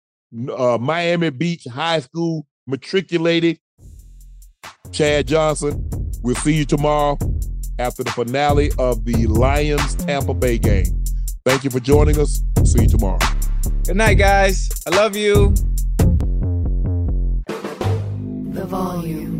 uh, 0.56 0.78
Miami 0.80 1.30
Beach 1.30 1.64
High 1.64 2.00
School 2.00 2.46
matriculated. 2.66 3.58
Chad 4.92 5.28
Johnson. 5.28 5.88
We'll 6.22 6.34
see 6.36 6.54
you 6.54 6.64
tomorrow 6.64 7.18
after 7.78 8.04
the 8.04 8.10
finale 8.10 8.70
of 8.78 9.04
the 9.04 9.26
Lions 9.26 9.94
Tampa 9.94 10.34
Bay 10.34 10.58
game. 10.58 10.84
Thank 11.44 11.64
you 11.64 11.70
for 11.70 11.80
joining 11.80 12.18
us. 12.18 12.42
See 12.64 12.82
you 12.82 12.88
tomorrow. 12.88 13.18
Good 13.86 13.96
night, 13.96 14.14
guys. 14.14 14.68
I 14.86 14.90
love 14.96 15.16
you. 15.16 15.54
The 18.52 18.66
volume. 18.66 19.39